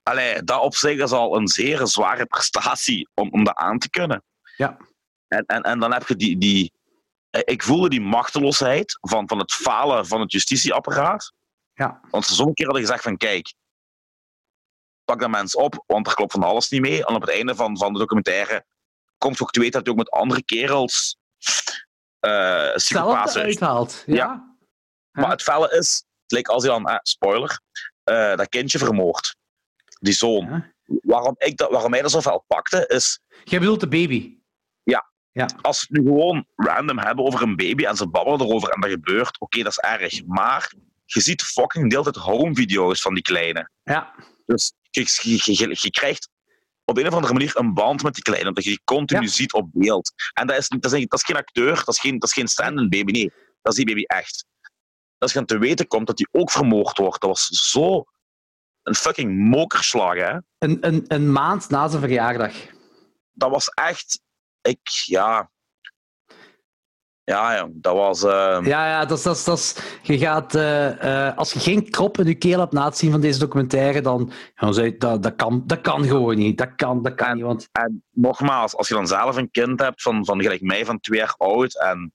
Allee, 0.02 0.42
dat 0.42 0.60
op 0.60 0.74
zich 0.74 0.98
is 0.98 1.10
al 1.10 1.36
een 1.36 1.48
zeer 1.48 1.86
zware 1.86 2.26
prestatie 2.26 3.09
om, 3.14 3.28
om 3.30 3.44
dat 3.44 3.55
aan 3.56 3.78
te 3.78 3.90
kunnen. 3.90 4.22
Ja. 4.56 4.76
En, 5.28 5.44
en, 5.47 5.62
en 5.62 5.78
dan 5.78 5.92
heb 5.92 6.09
je 6.09 6.16
die, 6.16 6.38
die... 6.38 6.72
Ik 7.31 7.62
voelde 7.62 7.89
die 7.89 8.01
machteloosheid 8.01 8.98
van, 9.01 9.28
van 9.28 9.39
het 9.39 9.52
falen 9.52 10.07
van 10.07 10.20
het 10.20 10.32
justitieapparaat. 10.32 11.32
Ja. 11.73 12.01
Want 12.11 12.27
ze 12.27 12.35
sommige 12.35 12.57
keer 12.57 12.66
hadden 12.66 12.85
gezegd 12.85 13.02
van, 13.02 13.16
kijk, 13.16 13.55
pak 15.05 15.20
dat 15.20 15.31
mens 15.31 15.55
op, 15.55 15.85
want 15.86 16.07
er 16.07 16.15
klopt 16.15 16.32
van 16.32 16.43
alles 16.43 16.69
niet 16.70 16.81
mee. 16.81 17.07
En 17.07 17.15
op 17.15 17.20
het 17.20 17.31
einde 17.31 17.55
van, 17.55 17.78
van 17.78 17.93
de 17.93 17.98
documentaire 17.98 18.65
komt 19.19 19.43
ook 19.43 19.51
te 19.51 19.61
weten 19.61 19.74
dat 19.74 19.82
hij 19.82 19.93
ook 19.93 19.98
met 19.98 20.11
andere 20.11 20.44
kerels 20.44 21.16
eh 22.20 22.74
is. 22.74 22.93
uithaalt. 23.36 24.02
Ja. 24.07 24.15
Ja. 24.16 24.57
Maar 25.11 25.31
het 25.31 25.43
felle 25.43 25.77
is, 25.78 26.05
het 26.23 26.32
leek 26.32 26.48
als 26.48 26.62
hij 26.62 26.73
dan, 26.73 26.89
eh, 26.89 26.98
spoiler, 27.02 27.61
eh, 28.05 28.36
dat 28.36 28.48
kindje 28.48 28.78
vermoord. 28.78 29.36
Die 30.01 30.12
zoon. 30.12 30.47
Ja. 30.47 30.73
Waarom, 31.02 31.35
ik 31.39 31.57
dat, 31.57 31.70
waarom 31.70 31.93
hij 31.93 32.02
dat 32.02 32.11
zo 32.11 32.20
fel 32.20 32.44
pakte, 32.47 32.86
is 32.86 33.20
Jij 33.44 33.59
bedoelt 33.59 33.81
de 33.81 33.89
baby. 33.89 34.39
Als 35.61 35.81
we 35.81 35.86
het 35.89 36.05
nu 36.05 36.11
gewoon 36.11 36.47
random 36.57 36.98
hebben 36.98 37.24
over 37.24 37.43
een 37.43 37.57
baby 37.57 37.85
en 37.85 37.97
ze 37.97 38.09
babbelen 38.09 38.40
erover 38.40 38.69
en 38.69 38.81
dat 38.81 38.90
gebeurt, 38.90 39.40
oké, 39.40 39.62
dat 39.62 39.73
is 39.73 39.78
erg. 39.78 40.27
Maar 40.27 40.73
je 41.05 41.20
ziet 41.20 41.43
fucking 41.43 41.90
de 41.90 41.97
hele 41.98 42.11
tijd 42.12 42.24
home-video's 42.24 43.01
van 43.01 43.15
die 43.15 43.23
kleine. 43.23 43.70
Ja. 43.82 44.15
Dus 44.47 44.73
je, 44.90 45.01
je, 45.23 45.52
je, 45.55 45.77
je 45.81 45.90
krijgt 45.90 46.28
op 46.85 46.98
een 46.98 47.07
of 47.07 47.15
andere 47.15 47.32
manier 47.32 47.57
een 47.57 47.74
band 47.74 48.02
met 48.02 48.15
die 48.15 48.23
kleine, 48.23 48.48
omdat 48.48 48.65
je 48.65 48.70
die 48.70 48.81
continu 48.85 49.20
Ja. 49.20 49.27
ziet 49.28 49.52
op 49.52 49.69
beeld. 49.73 50.12
En 50.32 50.47
dat 50.47 50.57
is, 50.57 50.69
dat 50.69 50.93
is, 50.93 51.07
dat 51.07 51.19
is 51.19 51.24
geen 51.24 51.36
acteur, 51.36 51.74
dat 51.74 51.89
is 51.89 52.01
geen, 52.01 52.19
dat 52.19 52.28
is 52.28 52.32
geen 52.35 52.48
stand-in 52.48 52.89
baby, 52.89 53.12
nee. 53.12 53.32
Dat 53.62 53.73
is 53.73 53.85
die 53.85 53.86
baby 53.86 54.02
echt. 54.02 54.44
Als 55.19 55.32
je 55.32 55.39
aan 55.39 55.44
te 55.47 55.59
weten 55.59 55.86
komt 55.86 56.07
dat 56.07 56.16
die 56.16 56.28
ook 56.32 56.51
vermoord 56.51 56.98
wordt, 56.98 57.20
dat 57.20 57.31
was 57.31 57.47
zo 57.47 58.05
een 58.82 58.94
fucking 58.94 59.48
mokerslag, 59.48 60.15
hè. 60.15 60.39
Een, 60.59 60.78
een, 60.81 61.05
een 61.09 61.32
maand 61.32 61.69
na 61.69 61.89
zijn 61.89 62.01
verjaardag. 62.01 62.55
Dat 63.32 63.51
was 63.51 63.69
echt... 63.69 64.20
Ik, 64.62 64.88
ja... 64.88 65.50
Ja, 67.24 67.58
jong, 67.58 67.72
dat 67.82 67.94
was... 67.94 68.22
eh, 68.22 68.58
Ja, 68.62 68.86
ja, 68.88 69.04
dat 69.04 69.18
is, 69.18 69.24
dat 69.24 69.36
is, 69.36 69.44
dat 69.44 69.58
is, 69.58 69.76
je 70.02 70.18
gaat, 70.18 70.54
eh, 70.54 71.26
eh, 71.28 71.36
als 71.36 71.52
je 71.52 71.58
geen 71.60 71.90
krop 71.90 72.18
in 72.18 72.26
je 72.26 72.34
keel 72.34 72.58
hebt 72.60 72.72
na 72.72 72.84
het 72.84 72.96
zien 72.98 73.10
van 73.10 73.20
deze 73.20 73.38
documentaire, 73.38 74.00
dan, 74.00 74.32
dan 74.54 74.74
je, 74.74 74.96
dat, 74.96 75.22
dat, 75.22 75.34
kan, 75.36 75.62
dat 75.66 75.80
kan 75.80 76.04
gewoon 76.04 76.36
niet. 76.36 76.58
Dat 76.58 76.74
kan, 76.74 77.02
dat 77.02 77.14
kan 77.14 77.28
En- 77.28 77.34
niet, 77.34 77.44
want 77.44 77.68
En 77.72 78.04
nogmaals, 78.10 78.76
als 78.76 78.88
je 78.88 78.94
dan 78.94 79.06
zelf 79.06 79.36
een 79.36 79.50
kind 79.50 79.80
hebt 79.80 80.02
van, 80.02 80.24
van 80.24 80.42
gelijk 80.42 80.60
mij, 80.60 80.84
van 80.84 81.00
twee 81.00 81.18
jaar 81.18 81.34
oud. 81.36 81.78
En 81.80 82.12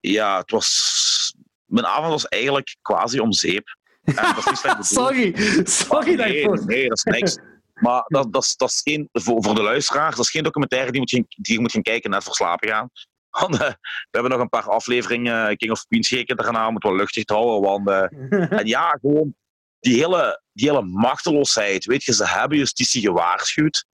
ja, 0.00 0.38
het 0.38 0.50
was. 0.50 1.34
Mijn 1.64 1.86
avond 1.86 2.08
was 2.10 2.28
eigenlijk 2.28 2.76
quasi 2.82 3.20
om 3.20 3.32
zeep. 3.32 3.76
En 4.04 4.14
dat 4.14 4.50
is 4.52 4.62
niet. 4.62 4.86
Sorry, 4.98 5.34
sorry 5.66 6.14
nee, 6.14 6.44
daarvoor. 6.44 6.66
nee, 6.66 6.88
dat 6.88 6.96
is 6.96 7.04
niks. 7.04 7.38
Maar 7.74 8.04
dat, 8.06 8.32
dat, 8.32 8.42
is, 8.42 8.56
dat 8.56 8.68
is 8.68 8.80
geen, 8.82 9.08
voor, 9.12 9.44
voor 9.44 9.54
de 9.54 9.62
luisteraars, 9.62 10.16
dat 10.16 10.24
is 10.24 10.30
geen 10.30 10.42
documentaire 10.42 10.90
die, 10.90 11.00
moet 11.00 11.10
je, 11.10 11.24
die 11.28 11.54
je 11.54 11.60
moet 11.60 11.72
gaan 11.72 11.82
kijken 11.82 12.10
net 12.10 12.24
voor 12.24 12.34
slapen 12.34 12.68
gaan. 12.68 12.90
Want, 13.40 13.54
eh, 13.54 13.68
we 13.68 14.08
hebben 14.10 14.30
nog 14.30 14.40
een 14.40 14.48
paar 14.48 14.68
afleveringen 14.68 15.48
eh, 15.48 15.56
King 15.56 15.70
of 15.70 15.86
Queens 15.86 16.08
gekeken 16.08 16.36
daarna, 16.36 16.68
om 16.68 16.74
het 16.74 16.82
wel 16.82 16.96
luchtig 16.96 17.24
te 17.24 17.34
houden. 17.34 17.70
Want, 17.70 17.88
eh, 17.88 18.58
en 18.58 18.66
ja, 18.66 18.90
gewoon 19.00 19.34
die 19.80 19.94
hele, 19.94 20.42
die 20.52 20.68
hele 20.68 20.82
machteloosheid. 20.82 21.84
Weet 21.84 22.04
je, 22.04 22.14
ze 22.14 22.28
hebben 22.28 22.58
justitie 22.58 23.02
gewaarschuwd. 23.02 23.86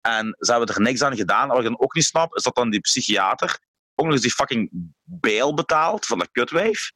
En 0.00 0.36
ze 0.38 0.50
hebben 0.50 0.74
er 0.74 0.80
niks 0.80 1.02
aan 1.02 1.16
gedaan. 1.16 1.48
Wat 1.48 1.58
ik 1.58 1.64
dan 1.64 1.80
ook 1.80 1.94
niet 1.94 2.04
snap, 2.04 2.36
is 2.36 2.42
dat 2.42 2.54
dan 2.54 2.70
die 2.70 2.80
psychiater 2.80 3.58
ook 3.94 4.04
nog 4.04 4.14
eens 4.14 4.22
die 4.22 4.32
fucking 4.32 4.68
bail 5.02 5.54
betaalt 5.54 6.06
van 6.06 6.18
dat 6.18 6.30
kutwijf. 6.32 6.92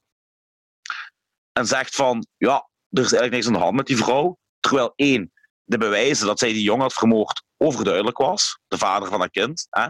En 1.52 1.66
zegt 1.66 1.94
van, 1.94 2.26
ja, 2.36 2.68
er 2.90 3.02
is 3.02 3.12
eigenlijk 3.12 3.32
niks 3.32 3.46
aan 3.46 3.52
de 3.52 3.58
hand 3.58 3.76
met 3.76 3.86
die 3.86 3.96
vrouw. 3.96 4.38
Terwijl 4.60 4.92
één, 4.96 5.32
de 5.70 5.78
bewijzen 5.78 6.26
dat 6.26 6.38
zij 6.38 6.52
die 6.52 6.62
jongen 6.62 6.82
had 6.82 6.92
vermoord 6.92 7.42
overduidelijk 7.56 8.18
was. 8.18 8.58
De 8.68 8.78
vader 8.78 9.08
van 9.08 9.18
dat 9.20 9.30
kind. 9.30 9.66
Hè? 9.70 9.86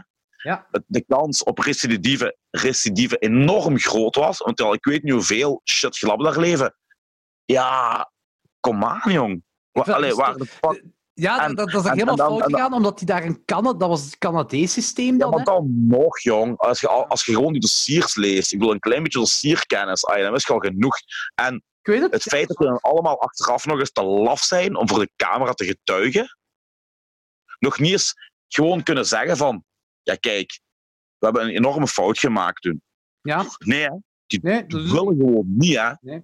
Ja. 0.51 0.67
De 0.87 1.05
kans 1.07 1.43
op 1.45 1.59
recidive, 1.59 2.37
recidive 2.51 3.17
enorm 3.17 3.79
groot 3.79 4.15
was. 4.15 4.39
Want 4.39 4.61
ik 4.61 4.85
weet 4.85 5.03
niet 5.03 5.13
hoeveel 5.13 5.61
shit 5.65 6.01
daar 6.01 6.39
leven. 6.39 6.75
Ja, 7.45 8.11
kom 8.61 8.85
aan, 8.85 9.13
jong. 9.13 9.43
Wa- 9.73 9.85
vind- 9.85 9.97
Allee, 9.97 10.15
waar 10.15 10.37
de 10.37 10.47
fuck... 10.47 10.85
Ja, 11.13 11.45
En- 11.45 11.55
dat, 11.55 11.71
dat 11.71 11.85
is 11.85 11.91
en- 11.91 11.93
helemaal 11.99 12.15
en 12.15 12.17
dan- 12.31 12.39
fout 12.39 12.51
gegaan, 12.53 12.73
omdat 12.73 12.99
hij 12.99 13.07
daar 13.07 13.25
een 13.25 13.45
Canada, 13.45 13.79
dat 13.79 13.89
was 13.89 14.05
het 14.05 14.19
Canadees 14.19 14.73
systeem 14.73 15.13
Ja, 15.13 15.19
dan. 15.19 15.31
maar 15.31 15.39
hè? 15.39 15.45
dan 15.45 15.87
nog, 15.89 16.21
jong. 16.21 16.59
Als 16.59 16.81
je, 16.81 16.89
al- 16.89 17.07
als 17.07 17.25
je 17.25 17.35
gewoon 17.35 17.53
die 17.53 17.61
dossiers 17.61 18.15
leest, 18.15 18.53
ik 18.53 18.59
wil 18.59 18.71
een 18.71 18.79
klein 18.79 19.03
beetje 19.03 19.19
dossierkennis, 19.19 20.05
ah, 20.05 20.21
dan 20.23 20.35
is 20.35 20.47
je 20.47 20.53
al 20.53 20.59
genoeg. 20.59 20.97
En 21.35 21.63
Ik 21.83 21.87
weet 21.93 22.01
het. 22.03 22.13
het 22.13 22.23
feit 22.23 22.49
dat 22.49 22.57
we 22.57 22.65
dan 22.65 22.81
allemaal 22.81 23.21
achteraf 23.21 23.67
nog 23.67 23.79
eens 23.79 23.93
te 23.93 24.03
laf 24.03 24.41
zijn 24.43 24.77
om 24.77 24.89
voor 24.89 24.99
de 24.99 25.11
camera 25.17 25.53
te 25.53 25.65
getuigen, 25.65 26.39
nog 27.59 27.79
niet 27.79 27.93
eens 27.93 28.15
gewoon 28.49 28.83
kunnen 28.83 29.07
zeggen 29.07 29.37
van, 29.37 29.65
ja 30.03 30.15
kijk, 30.15 30.61
we 31.19 31.27
hebben 31.27 31.45
een 31.45 31.55
enorme 31.57 31.87
fout 31.87 32.19
gemaakt 32.19 32.63
toen. 32.63 32.83
Ja, 33.21 33.45
Nee, 33.59 33.83
hè? 33.83 33.91
Die 34.27 34.41
Nee, 34.43 34.65
is- 34.67 34.75
willen 34.93 35.17
gewoon 35.17 35.45
niet, 35.57 35.77
hè. 35.77 35.93
Nee. 36.01 36.23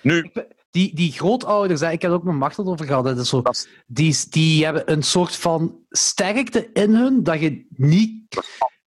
Nu, 0.00 0.30
die, 0.70 0.94
die 0.94 1.12
grootouders, 1.12 1.80
hè, 1.80 1.90
ik 1.90 2.02
heb 2.02 2.10
er 2.10 2.16
ook 2.16 2.24
met 2.24 2.34
Machtel 2.34 2.66
over 2.66 2.86
gehad, 2.86 3.04
hè, 3.04 3.14
dat 3.14 3.22
is 3.24 3.28
zo, 3.28 3.42
dat 3.42 3.54
is 3.54 3.68
die, 3.86 4.28
die 4.30 4.64
hebben 4.64 4.92
een 4.92 5.02
soort 5.02 5.36
van 5.36 5.84
sterkte 5.88 6.70
in 6.72 6.94
hun 6.94 7.22
dat 7.22 7.40
je 7.40 7.66
niet 7.68 8.42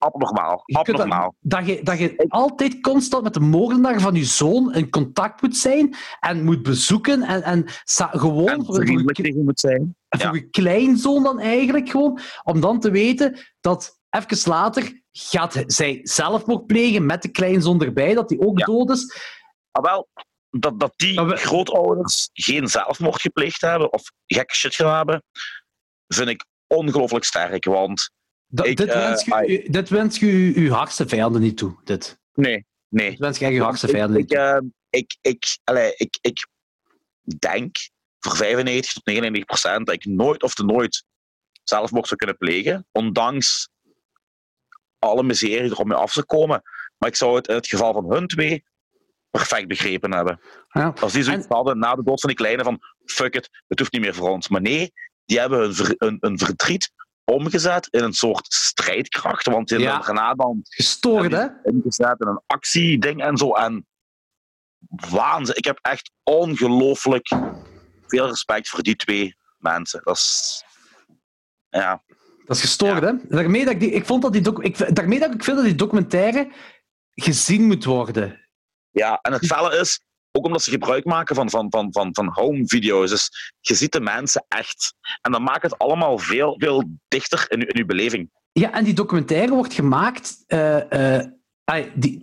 abnormaal. 0.03 0.61
Kunt 0.65 0.85
dat- 0.87 0.99
Abnormaal. 0.99 1.35
dat 1.39 1.65
je, 1.67 1.83
dat 1.83 1.99
je 1.99 2.25
altijd 2.27 2.81
constant 2.81 3.23
met 3.23 3.33
de 3.33 3.39
moordenaar 3.39 3.99
van 3.99 4.15
je 4.15 4.23
zoon 4.25 4.73
in 4.73 4.89
contact 4.89 5.41
moet 5.41 5.57
zijn 5.57 5.95
en 6.19 6.43
moet 6.43 6.63
bezoeken 6.63 7.21
en, 7.21 7.43
en 7.43 7.65
gewoon 8.11 8.47
En 8.47 8.65
voor, 8.65 8.85
je, 8.85 9.41
moet 9.43 9.59
zijn. 9.59 9.95
voor 10.09 10.35
je 10.35 10.49
kleinzoon 10.49 11.23
dan 11.23 11.39
eigenlijk 11.39 11.89
gewoon, 11.89 12.19
om 12.43 12.59
dan 12.61 12.79
te 12.79 12.91
weten 12.91 13.39
dat 13.59 13.99
even 14.09 14.49
later 14.51 15.01
gaat 15.11 15.63
zij 15.67 15.99
zelfmoord 16.03 16.65
plegen 16.65 17.05
met 17.05 17.21
de 17.21 17.29
kleinzoon 17.31 17.81
erbij, 17.81 18.13
dat 18.13 18.29
die 18.29 18.39
ook 18.41 18.59
Ja. 18.59 18.65
dood 18.65 18.89
is. 18.89 19.15
Maar 19.71 19.81
wel, 19.83 20.07
dat, 20.49 20.79
dat 20.79 20.93
die 20.95 21.21
we- 21.21 21.35
grootouders 21.35 22.29
geen 22.33 22.67
zelfmoord 22.67 23.21
gepleegd 23.21 23.61
hebben 23.61 23.93
of 23.93 24.01
gekke 24.25 24.55
shit 24.55 24.75
gedaan 24.75 24.95
hebben, 24.97 25.23
vind 26.07 26.29
ik 26.29 26.45
ongelooflijk 26.67 27.25
sterk. 27.25 27.65
Want 27.65 28.09
Dat, 28.55 28.65
Ik, 28.67 28.77
dit, 28.77 28.87
eh, 28.87 29.07
wens 29.07 29.23
je, 29.25 29.67
dit 29.69 29.89
wens 29.89 30.19
je 30.19 30.61
je 30.61 30.71
hardste 30.71 31.07
vijanden 31.07 31.41
niet 31.41 31.57
toe. 31.57 31.75
Dit, 31.83 32.19
nee, 32.33 32.65
nee. 32.87 33.09
dit 33.09 33.19
wens 33.19 33.37
je 33.37 33.45
echt 33.45 33.53
je 33.53 33.61
hardste 33.61 33.85
Ik, 33.87 33.91
vijanden 33.93 34.17
niet 34.17 34.31
ik, 34.31 34.37
toe. 34.37 34.45
eh, 34.47 34.99
ik, 34.99 35.17
ik, 35.21 35.57
allee, 35.63 35.93
ik, 35.95 36.17
ik 36.21 36.47
denk 37.39 37.75
voor 38.19 38.35
95 38.35 38.93
tot 38.93 39.05
99 39.05 39.45
procent 39.45 39.85
dat 39.85 39.95
ik 39.95 40.05
nooit 40.05 40.43
of 40.43 40.53
te 40.53 40.63
nooit 40.63 41.03
zelfmoord 41.63 42.05
zou 42.07 42.15
kunnen 42.19 42.37
plegen, 42.37 42.87
ondanks 42.91 43.69
alle 44.99 45.23
miserie 45.23 45.61
die 45.61 45.71
er 45.71 45.77
op 45.77 45.91
af 45.91 46.11
zou 46.11 46.25
komen. 46.25 46.61
Maar 46.97 47.09
ik 47.09 47.15
zou 47.15 47.35
het 47.35 47.47
in 47.47 47.55
het 47.55 47.67
geval 47.67 47.93
van 47.93 48.11
hun 48.11 48.27
twee 48.27 48.63
perfect 49.29 49.67
begrepen 49.67 50.11
hebben. 50.11 50.39
Ja. 50.69 50.93
Als 51.01 51.13
die 51.13 51.23
zoiets 51.23 51.45
En- 51.47 51.55
hadden 51.55 51.77
na 51.79 51.95
de 51.95 52.03
dood 52.03 52.19
van 52.19 52.29
die 52.29 52.37
kleine 52.37 52.63
van 52.63 52.79
fuck 53.05 53.35
it, 53.35 53.49
het 53.67 53.79
hoeft 53.79 53.91
niet 53.91 54.01
meer 54.01 54.13
voor 54.13 54.29
ons. 54.29 54.47
Maar 54.47 54.61
nee, 54.61 54.91
die 55.25 55.39
hebben 55.39 55.59
hun, 55.59 55.95
hun, 55.97 56.17
hun 56.19 56.37
verdriet 56.37 56.91
omgezet 57.25 57.87
in 57.91 58.03
een 58.03 58.13
soort 58.13 58.53
strijdkracht. 58.53 59.45
Want 59.45 59.67
die 59.67 59.79
Ja. 59.79 60.33
dan 60.33 60.59
Gestoord, 60.63 61.31
hè? 61.31 61.47
ingezet 61.63 62.19
in 62.21 62.27
een 62.27 62.41
actieding 62.47 63.23
en 63.23 63.37
zo. 63.37 63.53
En 63.53 63.87
waanzin. 65.09 65.55
Ik 65.55 65.65
heb 65.65 65.79
echt 65.81 66.11
ongelooflijk 66.23 67.27
veel 68.07 68.27
respect 68.27 68.69
voor 68.69 68.83
die 68.83 68.95
twee 68.95 69.35
mensen. 69.57 70.01
Dat 70.03 70.15
is... 70.15 70.63
Ja, 71.69 72.03
Dat 72.45 72.55
is 72.55 72.61
gestoord, 72.61 73.01
hè? 73.01 73.11
Daarmee 73.27 73.63
dat 73.65 73.73
ik, 73.73 73.79
die, 73.79 73.91
ik 73.91 74.05
vond 74.05 74.21
dat 74.21 74.33
die 74.33 74.41
doc, 74.41 74.59
ik, 74.59 74.95
daarmee 74.95 75.19
dat 75.19 75.33
ik 75.33 75.43
vind 75.43 75.57
dat 75.57 75.65
die 75.65 75.75
documentaire 75.75 76.51
gezien 77.15 77.63
moet 77.67 77.83
worden. 77.83 78.47
ja, 78.91 79.19
en 79.21 79.33
het 79.33 79.45
felle 79.45 79.77
is, 79.79 79.99
ook 80.37 80.45
omdat 80.45 80.61
ze 80.63 80.69
gebruik 80.69 81.05
maken 81.05 81.35
van, 81.35 81.49
van, 81.49 81.67
van, 81.69 81.87
van, 81.91 82.09
van 82.13 82.29
home 82.33 82.67
video's. 82.67 83.09
Dus 83.09 83.29
je 83.59 83.73
ziet 83.73 83.91
de 83.91 83.99
mensen 84.01 84.45
echt. 84.47 84.93
En 85.21 85.31
dat 85.31 85.41
maakt 85.41 85.61
het 85.61 85.77
allemaal 85.77 86.17
veel, 86.17 86.55
veel 86.57 86.83
dichter 87.07 87.45
in, 87.47 87.59
je- 87.59 87.65
in 87.67 87.79
uw 87.79 87.85
beleving. 87.85 88.29
Ja, 88.51 88.73
en 88.73 88.83
die 88.83 88.93
documentaire 88.93 89.53
wordt 89.53 89.73
gemaakt 89.73 90.43
eh, 90.47 91.17
eh, 91.19 91.85
die, 91.95 92.19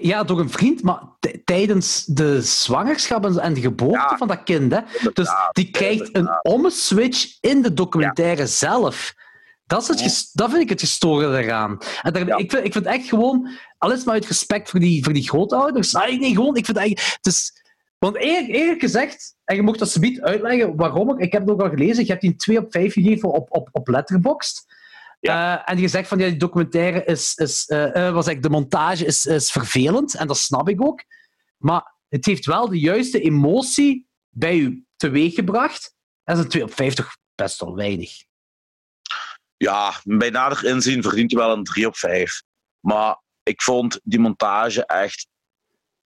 ja, 0.00 0.24
door 0.24 0.40
een 0.40 0.50
vriend, 0.50 0.82
maar 0.82 1.02
tijdens 1.44 2.04
de 2.04 2.42
zwangerschap 2.42 3.24
en 3.38 3.54
de 3.54 3.60
geboorte 3.60 3.98
Ja. 4.10 4.16
van 4.16 4.28
dat 4.28 4.42
kind. 4.42 4.72
Hè? 4.72 4.80
Dus 5.12 5.28
die 5.52 5.70
krijgt 5.70 6.16
een 6.16 6.28
ommeswitch 6.42 7.36
in 7.40 7.62
de 7.62 7.74
documentaire 7.74 8.46
zelf. 8.46 9.14
Dat, 9.66 9.82
is 9.82 9.88
het 9.88 9.98
Ja. 9.98 10.04
ges- 10.04 10.30
dat 10.32 10.50
vind 10.50 10.62
ik 10.62 10.68
het 10.68 10.80
gestoorde 10.80 11.38
eraan. 11.42 11.78
En 12.02 12.12
daar, 12.12 12.26
Ja. 12.26 12.36
ik, 12.36 12.50
vind, 12.50 12.64
ik 12.64 12.72
vind 12.72 12.86
echt 12.86 13.08
gewoon, 13.08 13.50
al 13.78 13.90
is 13.90 13.96
het 13.96 14.04
maar 14.06 14.14
uit 14.14 14.26
respect 14.26 14.70
voor 14.70 14.80
die, 14.80 15.04
voor 15.04 15.12
die 15.12 15.28
grootouders. 15.28 15.92
Nee, 15.92 16.18
nee, 16.18 16.34
gewoon, 16.34 16.56
ik 16.56 16.64
vind 16.64 16.76
eigenlijk. 16.76 17.16
Het 17.16 17.26
is, 17.26 17.62
want 17.98 18.16
eerlijk, 18.16 18.52
eerlijk 18.54 18.80
gezegd, 18.80 19.34
en 19.44 19.56
je 19.56 19.62
mocht 19.62 19.78
dat 19.78 19.90
subiet 19.90 20.20
uitleggen 20.20 20.76
waarom. 20.76 21.10
Ik, 21.10 21.18
ik 21.18 21.32
heb 21.32 21.40
het 21.42 21.50
ook 21.50 21.62
al 21.62 21.68
gelezen, 21.68 22.04
je 22.04 22.10
hebt 22.10 22.20
die 22.20 22.36
2 22.36 22.58
op 22.58 22.66
5 22.72 22.92
gegeven 22.92 23.32
op, 23.32 23.46
op, 23.50 23.68
op 23.72 23.88
Letterboxd. 23.88 24.64
Eh, 25.20 25.70
en 25.70 25.78
je 25.78 25.88
zegt 25.88 26.08
van 26.08 26.18
ja, 26.18 26.28
die 26.28 26.36
documentaire 26.36 27.04
is, 27.04 27.34
is 27.34 27.66
eh, 27.66 28.06
eh, 28.06 28.14
was 28.14 28.24
de 28.24 28.50
montage 28.50 29.04
is, 29.04 29.26
is 29.26 29.50
vervelend, 29.52 30.14
en 30.14 30.26
dat 30.26 30.38
snap 30.38 30.68
ik 30.68 30.82
ook. 30.82 31.04
Maar 31.56 31.94
het 32.08 32.24
heeft 32.26 32.46
wel 32.46 32.68
de 32.68 32.78
juiste 32.80 33.20
emotie 33.20 34.06
bij 34.28 34.56
u 34.56 34.84
teweeggebracht. 34.96 35.94
En 36.24 36.36
is 36.36 36.42
een 36.42 36.48
2 36.48 36.62
op 36.62 36.74
5 36.74 36.94
toch 36.94 37.16
best 37.34 37.60
wel 37.60 37.74
weinig. 37.74 38.24
Ja, 39.56 40.00
bij 40.04 40.30
nader 40.30 40.64
inzien 40.64 41.02
verdient 41.02 41.30
hij 41.32 41.40
wel 41.40 41.52
een 41.56 41.64
3 41.64 41.86
op 41.86 41.96
5. 41.96 42.42
Maar 42.80 43.20
ik 43.42 43.62
vond 43.62 44.00
die 44.02 44.18
montage 44.18 44.86
echt 44.86 45.26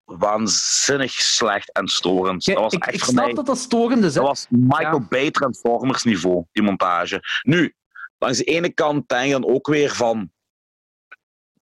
waanzinnig 0.04 1.12
slecht 1.12 1.72
en 1.72 1.88
storend. 1.88 2.44
Ja, 2.44 2.54
dat 2.54 2.62
was 2.62 2.72
ik, 2.72 2.84
echt 2.84 2.94
ik 2.94 3.02
snap 3.02 3.24
mij... 3.24 3.34
dat 3.34 3.46
dat 3.46 3.58
storend 3.58 4.04
is. 4.04 4.14
hè. 4.14 4.20
Dat 4.20 4.28
was 4.28 4.46
Michael 4.50 4.98
Ja. 5.00 5.06
Bay 5.08 5.30
Transformers 5.30 6.02
niveau, 6.02 6.44
die 6.52 6.62
montage. 6.62 7.20
Nu, 7.42 7.74
langs 8.18 8.38
de 8.38 8.44
ene 8.44 8.72
kant 8.72 9.08
denk 9.08 9.24
je 9.26 9.30
dan 9.32 9.46
ook 9.46 9.66
weer 9.66 9.90
van... 9.94 10.30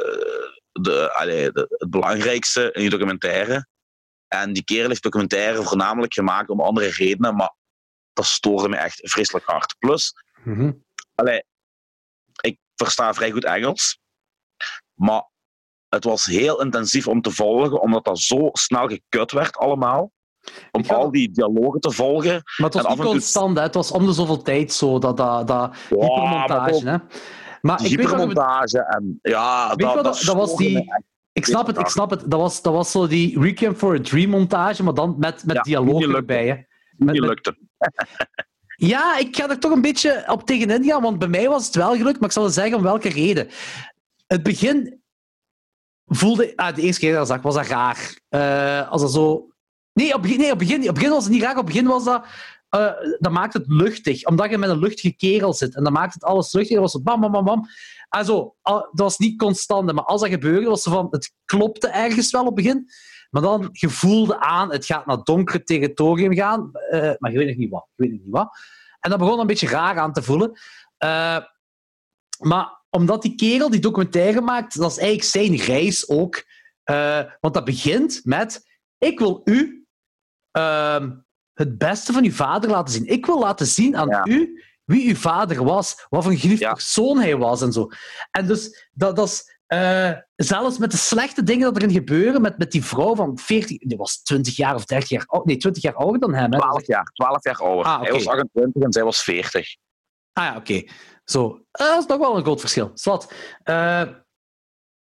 de, 0.72 1.12
allee, 1.14 1.50
de- 1.52 1.74
het 1.78 1.90
belangrijkste 1.90 2.72
in 2.72 2.80
die 2.80 2.90
documentaire. 2.90 3.66
En 4.28 4.52
die 4.52 4.64
kerel 4.64 4.88
heeft 4.88 5.02
documentaire 5.02 5.62
voornamelijk 5.62 6.14
gemaakt 6.14 6.48
om 6.50 6.60
andere 6.60 6.88
redenen, 6.90 7.34
maar 7.36 7.54
dat 8.12 8.24
stoorde 8.26 8.68
me 8.68 8.76
echt 8.76 9.00
vreselijk 9.10 9.46
hard. 9.46 9.76
Plus, 9.78 10.12
allee, 11.14 11.44
ik 12.40 12.58
versta 12.74 13.14
vrij 13.14 13.30
goed 13.30 13.44
Engels, 13.44 13.98
maar 14.94 15.28
het 15.88 16.04
was 16.04 16.24
heel 16.24 16.60
intensief 16.62 17.08
om 17.08 17.20
te 17.20 17.30
volgen, 17.30 17.80
omdat 17.80 18.04
dat 18.04 18.18
zo 18.18 18.48
snel 18.52 18.88
gekut 18.88 19.32
werd 19.32 19.56
allemaal. 19.56 20.12
Om 20.72 20.84
ga- 20.84 20.94
al 20.94 21.10
die 21.10 21.30
dialogen 21.30 21.80
te 21.80 21.90
volgen. 21.90 22.32
Maar 22.56 22.66
het 22.70 22.74
was 22.74 22.82
En 22.84 22.90
niet 22.90 23.00
toe- 23.00 23.06
constant, 23.10 23.56
hè. 23.56 23.62
het 23.62 23.74
was 23.74 23.90
om 23.90 24.06
de 24.06 24.12
zoveel 24.12 24.42
tijd 24.42 24.72
zo, 24.72 24.98
dat, 24.98 25.16
dat, 25.16 25.46
dat 25.48 25.76
Wow, 25.88 26.00
maar 26.00 26.08
hypermontage. 26.08 26.74
ook 26.74 26.82
Hè. 26.82 26.96
Maar 27.60 27.84
ik 27.84 27.96
weet, 27.96 28.06
hypermontage 28.06 28.84
en 28.84 29.18
ja, 29.22 29.74
dat, 29.74 30.02
dat, 30.04 30.22
was 30.22 30.56
die- 30.56 30.78
echt. 30.92 31.02
Ik 31.36 31.44
snap 31.44 31.66
het, 31.66 31.78
ik 31.78 31.88
snap 31.88 32.10
het. 32.10 32.30
Dat 32.30 32.40
was, 32.40 32.62
dat 32.62 32.72
was 32.72 32.90
zo 32.90 33.06
die 33.06 33.40
Requiem 33.40 33.74
for 33.74 33.94
a 33.94 34.00
Dream 34.00 34.30
montage, 34.30 34.82
maar 34.82 34.94
dan 34.94 35.14
met, 35.18 35.44
met 35.44 35.56
Ja, 35.56 35.62
dialoog 35.62 36.02
erbij. 36.02 36.46
Hè. 36.46 36.56
Die 37.12 37.20
lukte. 37.20 37.56
Ja, 38.76 39.18
ik 39.18 39.36
ga 39.36 39.50
er 39.50 39.58
toch 39.58 39.72
een 39.72 39.80
beetje 39.80 40.24
op 40.26 40.46
tegenin 40.46 40.84
gaan, 40.84 41.02
want 41.02 41.18
bij 41.18 41.28
mij 41.28 41.48
was 41.48 41.66
het 41.66 41.74
wel 41.74 41.96
gelukt, 41.96 42.18
maar 42.18 42.28
ik 42.28 42.34
zal 42.34 42.42
wel 42.42 42.52
zeggen 42.52 42.76
om 42.76 42.82
welke 42.82 43.08
reden. 43.08 43.48
Het 44.26 44.42
begin 44.42 45.02
voelde... 46.06 46.52
Ah, 46.56 46.74
de 46.74 46.82
eerste 46.82 47.00
keer 47.00 47.12
dat 47.12 47.22
ik 47.22 47.34
zag, 47.34 47.42
was 47.42 47.54
dat 47.54 47.66
raar. 47.66 48.18
Eh, 48.28 48.90
als 48.90 49.02
dat 49.02 49.12
zo... 49.12 49.48
Nee, 49.92 50.14
op 50.14 50.22
begin, 50.22 50.38
nee, 50.38 50.52
op 50.52 50.58
begin, 50.58 50.88
op 50.88 50.94
begin 50.94 51.10
was 51.10 51.24
het 51.24 51.32
niet 51.32 51.42
raar. 51.42 51.58
Op 51.58 51.66
begin 51.66 51.86
was 51.86 52.04
dat... 52.04 52.26
eh, 52.76 53.16
dat 53.18 53.32
maakt 53.32 53.52
het 53.52 53.64
luchtig, 53.66 54.24
omdat 54.24 54.50
je 54.50 54.58
met 54.58 54.70
een 54.70 54.78
luchtige 54.78 55.16
kerel 55.16 55.54
zit. 55.54 55.74
En 55.74 55.84
dan 55.84 55.92
maakt 55.92 56.14
het 56.14 56.24
alles 56.24 56.52
luchtig. 56.52 56.74
Dat 56.80 56.92
was 56.92 57.02
bam, 57.02 57.20
bam, 57.20 57.32
bam, 57.32 57.44
bam. 57.44 57.66
Dat 58.24 58.88
was 58.92 59.18
niet 59.18 59.38
constant, 59.38 59.92
maar 59.92 60.04
als 60.04 60.20
dat 60.20 60.30
gebeurde, 60.30 60.68
was 60.68 60.84
het 60.84 60.94
van... 60.94 61.06
Het 61.10 61.34
klopte 61.44 61.88
ergens 61.88 62.30
wel 62.30 62.40
op 62.40 62.46
het 62.46 62.54
begin. 62.54 62.88
Maar 63.30 63.42
dan, 63.42 63.68
je 63.72 63.88
voelde 63.88 64.40
aan, 64.40 64.72
het 64.72 64.86
gaat 64.86 65.06
naar 65.06 65.22
donkere 65.22 65.62
territorium 65.62 66.34
gaan. 66.34 66.70
eh, 66.72 67.12
maar 67.18 67.32
je 67.32 67.38
weet 67.38 67.46
nog 67.48 67.56
niet 67.56 67.70
wat. 67.70 67.86
Je 67.94 68.02
weet 68.02 68.12
nog 68.12 68.20
niet 68.20 68.32
wat. 68.32 68.58
En 69.00 69.10
dat 69.10 69.18
begon 69.18 69.40
een 69.40 69.46
beetje 69.46 69.68
raar 69.68 69.98
aan 69.98 70.12
te 70.12 70.22
voelen. 70.22 70.58
Eh, 70.96 71.38
maar 72.38 72.84
omdat 72.90 73.22
die 73.22 73.34
kerel 73.34 73.70
die 73.70 73.80
documentaire 73.80 74.40
maakt, 74.40 74.78
dat 74.78 74.90
is 74.90 74.98
eigenlijk 74.98 75.28
zijn 75.28 75.56
reis 75.56 76.08
ook. 76.08 76.44
Want 77.40 77.54
dat 77.54 77.64
begint 77.64 78.20
met: 78.24 78.66
Ik 78.98 79.18
wil 79.18 79.40
u 79.44 79.86
ehm, 80.50 81.10
het 81.56 81.78
beste 81.78 82.12
van 82.12 82.24
uw 82.24 82.32
vader 82.32 82.70
laten 82.70 82.94
zien. 82.94 83.06
Ik 83.06 83.26
wil 83.26 83.38
laten 83.38 83.66
zien 83.66 83.96
aan 83.96 84.08
Ja. 84.08 84.26
u 84.26 84.62
wie 84.84 85.08
uw 85.08 85.14
vader 85.16 85.64
was, 85.64 86.06
wat 86.08 86.22
voor 86.22 86.32
een 86.32 86.38
geliefd 86.38 86.60
Ja. 86.60 86.72
persoon 86.72 87.18
hij 87.18 87.36
was 87.36 87.62
en 87.62 87.72
zo. 87.72 87.88
En 88.30 88.46
dus, 88.46 88.88
dat, 88.92 89.16
dat 89.16 89.28
is. 89.28 89.54
eh, 89.66 90.12
zelfs 90.36 90.78
met 90.78 90.90
de 90.90 90.96
slechte 90.96 91.42
dingen 91.42 91.72
dat 91.72 91.76
erin 91.82 91.94
gebeuren, 91.94 92.40
met, 92.42 92.58
met 92.58 92.70
die 92.70 92.84
vrouw 92.84 93.14
van 93.14 93.38
40, 93.38 93.78
die 93.78 93.96
was 93.96 94.22
20 94.22 94.56
jaar 94.56 94.74
of 94.74 94.84
30 94.84 95.08
jaar 95.08 95.24
oud, 95.26 95.44
nee, 95.44 95.56
20 95.56 95.82
jaar 95.82 95.94
ouder 95.94 96.20
dan 96.20 96.34
hem. 96.34 96.52
Hè. 96.52 96.58
12 96.58 96.86
jaar, 96.86 97.10
12 97.12 97.44
jaar 97.44 97.56
ouder. 97.56 97.84
Ah, 97.92 98.00
Hij 98.02 98.12
was 98.12 98.26
28 98.26 98.82
en 98.82 98.92
zij 98.92 99.04
was 99.04 99.22
40. 99.22 99.76
Ah 100.32 100.44
ja, 100.44 100.56
oké. 100.56 100.82
Zo. 101.24 101.60
Eh, 101.70 101.86
dat 101.86 101.98
is 101.98 102.06
nog 102.06 102.18
wel 102.18 102.36
een 102.36 102.42
groot 102.42 102.60
verschil. 102.60 102.90
Zwat. 102.94 103.32
Eh 103.62 104.02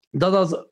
dat, 0.10 0.32
dat, 0.32 0.68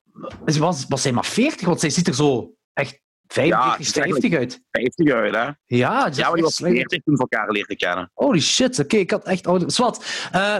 was, 0.57 0.85
was 0.87 1.01
zij 1.01 1.11
maar 1.11 1.25
40? 1.25 1.67
Want 1.67 1.79
zij 1.79 1.89
ziet 1.89 2.07
er 2.07 2.13
zo 2.15 2.53
echt 2.73 3.00
45, 3.31 3.95
Ja, 3.95 4.03
50 4.03 4.33
uit. 4.33 4.61
50 4.71 5.13
uit, 5.13 5.35
hè? 5.35 5.39
Ja, 5.41 5.55
Ja, 5.65 5.97
maar 5.97 6.11
die 6.11 6.23
was 6.23 6.43
echt 6.43 6.53
slecht. 6.53 6.73
40 6.73 7.03
toen 7.03 7.13
we 7.13 7.19
elkaar 7.19 7.51
leerden 7.51 7.77
kennen. 7.77 8.11
Holy 8.13 8.39
shit, 8.39 8.79
oké, 8.79 8.97
ik 8.97 9.11
had 9.11 9.25
echt 9.25 9.47
ouder. 9.47 9.71
Zwat. 9.71 10.05
Eh, 10.31 10.57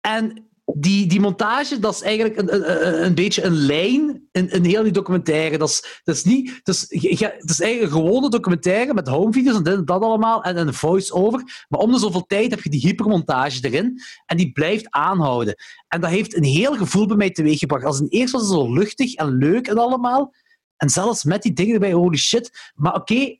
en 0.00 0.50
die, 0.74 1.06
die 1.06 1.20
montage, 1.20 1.78
dat 1.78 1.94
is 1.94 2.02
eigenlijk 2.02 2.38
een, 2.38 2.54
een, 2.54 3.04
een 3.04 3.14
beetje 3.14 3.42
een 3.42 3.54
lijn 3.54 4.28
in, 4.32 4.50
in 4.50 4.64
heel 4.64 4.82
die 4.82 4.92
documentaire. 4.92 5.58
Dat 5.58 5.68
is, 5.68 6.00
dat 6.04 6.14
is 6.14 6.24
niet... 6.24 6.60
Dat 6.62 6.74
is, 6.74 6.80
het 6.80 7.50
is 7.50 7.60
eigenlijk 7.60 7.92
een 7.92 8.02
gewone 8.02 8.30
documentaire 8.30 8.94
met 8.94 9.08
homevideo's 9.08 9.56
en 9.56 9.62
dit 9.62 9.74
en 9.74 9.84
dat 9.84 10.02
allemaal 10.02 10.42
en 10.42 10.56
een 10.56 10.74
voice-over. 10.74 11.64
Maar 11.68 11.80
om 11.80 11.92
de 11.92 11.98
zoveel 11.98 12.26
tijd 12.26 12.50
heb 12.50 12.62
je 12.62 12.70
die 12.70 12.80
hypermontage 12.80 13.58
erin 13.62 14.00
en 14.26 14.36
die 14.36 14.52
blijft 14.52 14.90
aanhouden. 14.90 15.54
En 15.88 16.00
dat 16.00 16.10
heeft 16.10 16.36
een 16.36 16.44
heel 16.44 16.76
gevoel 16.76 17.06
bij 17.06 17.16
mij 17.16 17.30
teweeggebracht. 17.30 17.84
Als 17.84 18.00
in 18.00 18.08
eerst 18.08 18.32
was 18.32 18.42
het 18.42 18.50
zo 18.50 18.72
luchtig 18.72 19.14
en 19.14 19.36
leuk 19.36 19.66
en 19.66 19.78
allemaal. 19.78 20.32
En 20.76 20.88
zelfs 20.90 21.24
met 21.24 21.42
die 21.42 21.52
dingen 21.52 21.74
erbij, 21.74 21.92
holy 21.92 22.16
shit. 22.16 22.72
Maar 22.74 22.94
oké, 22.94 23.38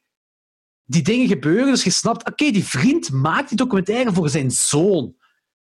die 0.84 1.02
dingen 1.02 1.28
gebeuren, 1.28 1.66
dus 1.66 1.84
je 1.84 1.90
snapt, 1.90 2.28
oké, 2.30 2.50
die 2.50 2.64
vriend 2.64 3.10
maakt 3.10 3.48
die 3.48 3.56
documentaire 3.58 4.12
voor 4.12 4.28
zijn 4.28 4.50
zoon. 4.50 5.16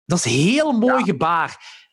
Dat 0.04 0.18
is 0.18 0.24
een 0.24 0.30
heel 0.40 0.72
mooi 0.72 1.04
gebaar. 1.04 1.84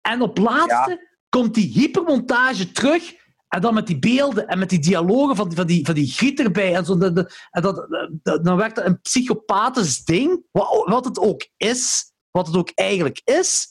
En 0.00 0.20
op 0.22 0.38
laatste 0.38 1.08
komt 1.28 1.54
die 1.54 1.72
hypermontage 1.72 2.72
terug. 2.72 3.14
En 3.48 3.60
dan 3.60 3.74
met 3.74 3.86
die 3.86 3.98
beelden 3.98 4.46
en 4.48 4.58
met 4.58 4.68
die 4.70 4.78
dialogen 4.78 5.36
van, 5.36 5.52
van, 5.54 5.66
die, 5.66 5.84
van 5.84 5.94
die 5.94 6.06
griet 6.12 6.40
erbij. 6.40 6.74
En, 6.74 6.84
zo, 6.84 6.98
de, 6.98 7.12
de- 7.12 7.32
en 7.50 7.62
dat, 7.62 7.86
dat- 8.22 8.44
dan 8.44 8.56
werkt 8.56 8.76
dat 8.76 8.84
een 8.86 9.00
psychopathisch 9.00 10.04
ding. 10.04 10.42
Wat, 10.52 10.84
wat 10.88 11.04
het 11.04 11.18
ook 11.18 11.48
is. 11.56 12.12
Wat 12.30 12.46
het 12.46 12.56
ook 12.56 12.70
eigenlijk 12.74 13.20
is. 13.24 13.68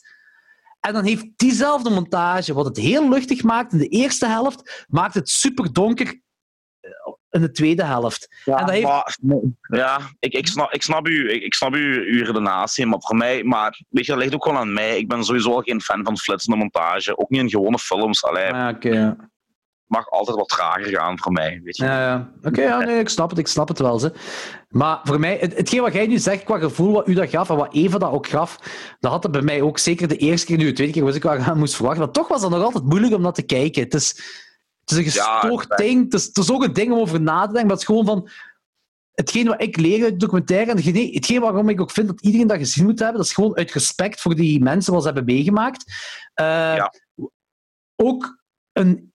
En 0.85 0.93
dan 0.93 1.03
heeft 1.03 1.25
diezelfde 1.35 1.89
montage, 1.89 2.53
wat 2.53 2.65
het 2.65 2.77
heel 2.77 3.09
luchtig 3.09 3.43
maakt 3.43 3.73
in 3.73 3.77
de 3.79 3.87
eerste 3.87 4.27
helft, 4.27 4.85
maakt 4.89 5.13
het 5.13 5.29
super 5.29 5.73
donker 5.73 6.21
in 7.29 7.41
de 7.41 7.51
tweede 7.51 7.83
helft. 7.83 8.35
Ja, 8.43 8.57
En 8.57 8.65
dat 8.65 8.73
heeft- 8.75 8.85
maar, 9.21 9.39
ja 9.79 9.99
ik, 10.19 10.33
ik, 10.33 10.47
snap, 10.47 10.71
ik 10.73 10.81
snap, 10.81 11.07
u, 11.07 11.31
ik, 11.31 11.43
ik 11.43 11.53
snap 11.53 11.73
uw, 11.73 12.01
uw 12.03 12.23
redenatie, 12.25 12.85
maar 12.85 13.01
voor 13.01 13.15
mij, 13.15 13.43
maar 13.43 13.81
weet 13.89 14.05
je, 14.05 14.11
dat 14.11 14.21
ligt 14.21 14.33
ook 14.35 14.45
wel 14.45 14.57
aan 14.57 14.73
mij. 14.73 14.97
Ik 14.97 15.07
ben 15.07 15.23
sowieso 15.23 15.51
al 15.53 15.61
geen 15.61 15.81
fan 15.81 16.03
van 16.03 16.17
flitsende 16.17 16.57
montage, 16.57 17.17
ook 17.17 17.29
niet 17.29 17.41
in 17.41 17.49
gewone 17.49 17.79
films. 17.79 18.23
Allee, 18.23 18.45
Ja, 18.45 18.69
oké. 18.69 19.15
Mag 19.87 20.09
altijd 20.09 20.37
wat 20.37 20.49
trager 20.49 20.85
gaan 20.97 21.19
voor 21.19 21.31
mij, 21.31 21.61
weet 21.63 21.77
je. 21.77 21.83
Ja, 21.83 21.99
ja. 22.01 22.31
Oké, 22.43 22.61
ja, 22.61 22.79
nee, 22.79 22.99
ik 22.99 23.09
snap 23.09 23.29
het, 23.29 23.39
ik 23.39 23.47
snap 23.47 23.67
het 23.67 23.79
wel. 23.79 23.99
Ze. 23.99 24.13
Maar 24.69 24.99
voor 25.03 25.19
mij, 25.19 25.37
het, 25.41 25.57
hetgeen 25.57 25.81
wat 25.81 25.93
jij 25.93 26.07
nu 26.07 26.17
zegt 26.17 26.43
qua 26.43 26.57
gevoel, 26.57 26.91
wat 26.91 27.07
u 27.07 27.13
dat 27.13 27.29
gaf 27.29 27.49
en 27.49 27.55
wat 27.55 27.73
Eva 27.73 27.97
dat 27.97 28.11
ook 28.11 28.27
gaf, 28.27 28.57
dat 28.99 29.11
had 29.11 29.23
het 29.23 29.31
bij 29.31 29.41
mij 29.41 29.61
ook 29.61 29.77
zeker 29.77 30.07
de 30.07 30.17
eerste 30.17 30.45
keer, 30.45 30.57
nu 30.57 30.65
de 30.65 30.73
tweede 30.73 30.93
keer 30.93 31.03
was 31.03 31.15
ik 31.15 31.23
wel 31.23 31.33
aan 31.37 31.57
moest 31.57 31.75
verwachten. 31.75 32.03
Maar 32.03 32.11
toch 32.13 32.27
was 32.27 32.41
dat 32.41 32.49
nog 32.49 32.63
altijd 32.63 32.83
moeilijk 32.83 33.13
om 33.13 33.23
dat 33.23 33.35
te 33.35 33.41
kijken. 33.41 33.83
Het 33.83 33.93
is, 33.93 34.09
het 34.79 34.91
is 34.91 34.97
een 34.97 35.03
gestoord 35.03 35.77
ding, 35.77 36.03
het 36.03 36.13
is, 36.13 36.25
het 36.25 36.37
is 36.37 36.51
ook 36.51 36.63
een 36.63 36.73
ding 36.73 36.91
om 36.91 36.99
over 36.99 37.21
na 37.21 37.41
te 37.41 37.53
denken, 37.53 37.61
maar 37.61 37.71
het 37.71 37.79
is 37.79 37.85
gewoon 37.85 38.05
van... 38.05 38.29
Hetgeen 39.15 39.47
wat 39.47 39.61
ik 39.61 39.77
leer 39.77 40.03
uit 40.03 40.19
documentaire, 40.19 40.71
en 40.71 40.77
hetgeen- 40.77 41.13
hetgeen 41.13 41.41
waarom 41.41 41.69
ik 41.69 41.81
ook 41.81 41.91
vind 41.91 42.07
dat 42.07 42.21
iedereen 42.21 42.47
dat 42.47 42.57
gezien 42.57 42.85
moet 42.85 42.99
hebben, 42.99 43.17
dat 43.17 43.25
is 43.25 43.33
gewoon 43.33 43.55
uit 43.57 43.71
respect 43.71 44.21
voor 44.21 44.35
die 44.35 44.61
mensen 44.63 44.93
wat 44.93 45.01
ze 45.01 45.07
hebben 45.07 45.25
meegemaakt. 45.35 45.83
Eh, 46.33 46.45
Ja. 46.75 46.93
Ook 47.95 48.43
een 48.71 49.13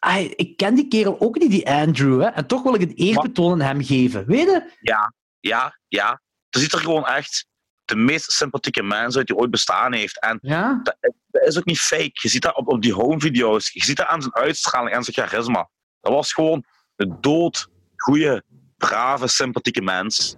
Ai, 0.00 0.32
ik 0.36 0.56
ken 0.56 0.74
die 0.74 0.88
kerel 0.88 1.20
ook 1.20 1.38
niet, 1.38 1.50
die 1.50 1.70
Andrew. 1.70 2.20
Hè? 2.20 2.26
En 2.28 2.46
toch 2.46 2.62
wil 2.62 2.74
ik 2.74 2.80
een 2.80 2.94
eerbetoon 2.94 3.52
aan 3.52 3.68
hem 3.68 3.84
geven. 3.84 4.26
Weet 4.26 4.44
je? 4.44 4.70
Ja, 4.80 5.12
ja, 5.40 5.78
ja. 5.88 6.20
Er 6.50 6.60
ziet 6.60 6.72
er 6.72 6.78
gewoon 6.78 7.06
echt 7.06 7.46
de 7.84 7.96
meest 7.96 8.32
sympathieke 8.32 8.82
mens 8.82 9.16
uit 9.16 9.26
die 9.26 9.36
ooit 9.36 9.50
bestaan 9.50 9.92
heeft. 9.92 10.20
En 10.20 10.38
Ja? 10.42 10.80
dat, 10.82 10.96
dat 11.26 11.46
is 11.46 11.58
ook 11.58 11.64
niet 11.64 11.80
fake. 11.80 12.10
Je 12.12 12.28
ziet 12.28 12.42
dat 12.42 12.56
op, 12.56 12.68
op 12.68 12.82
die 12.82 12.92
home-video's. 12.92 13.72
Je 13.72 13.84
ziet 13.84 13.96
dat 13.96 14.06
aan 14.06 14.20
zijn 14.20 14.34
uitstraling 14.34 14.94
en 14.94 15.02
zijn 15.04 15.28
charisma. 15.28 15.68
Dat 16.00 16.12
was 16.12 16.32
gewoon 16.32 16.64
een 16.96 17.16
dood, 17.20 17.68
goede, 17.96 18.42
brave, 18.76 19.28
sympathieke 19.28 19.82
mens. 19.82 20.36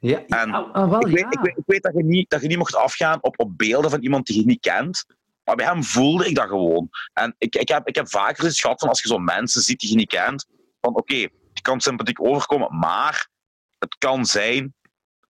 Ja, 0.00 0.22
En 0.26 0.48
ja, 0.48 0.68
ah, 0.72 0.90
wel, 0.90 1.00
ik, 1.00 1.06
weet, 1.06 1.18
ja. 1.18 1.30
ik, 1.30 1.40
weet, 1.40 1.56
ik 1.56 1.62
weet 1.66 1.82
dat 1.82 1.92
je 1.96 2.04
niet, 2.04 2.30
dat 2.30 2.40
je 2.42 2.48
niet 2.48 2.58
mocht 2.58 2.76
afgaan 2.76 3.18
op, 3.22 3.40
op 3.40 3.58
beelden 3.58 3.90
van 3.90 4.00
iemand 4.00 4.26
die 4.26 4.36
je 4.36 4.44
niet 4.44 4.60
kent. 4.60 5.04
Maar 5.44 5.56
bij 5.56 5.66
hem 5.66 5.84
voelde 5.84 6.28
ik 6.28 6.34
dat 6.34 6.48
gewoon. 6.48 6.88
En 7.12 7.34
ik, 7.38 7.54
ik, 7.56 7.68
heb, 7.68 7.88
ik 7.88 7.94
heb 7.94 8.08
vaker 8.08 8.46
iets 8.46 8.60
gehad 8.60 8.80
van 8.80 8.88
als 8.88 9.02
je 9.02 9.08
zo 9.08 9.18
mensen 9.18 9.62
ziet 9.62 9.80
die 9.80 9.90
je 9.90 9.96
niet 9.96 10.08
kent. 10.08 10.46
Van 10.80 10.94
oké, 10.94 11.14
die 11.52 11.62
kan 11.62 11.80
sympathiek 11.80 12.24
overkomen, 12.24 12.78
maar 12.78 13.28
het 13.78 13.96
kan 13.98 14.26
zijn 14.26 14.74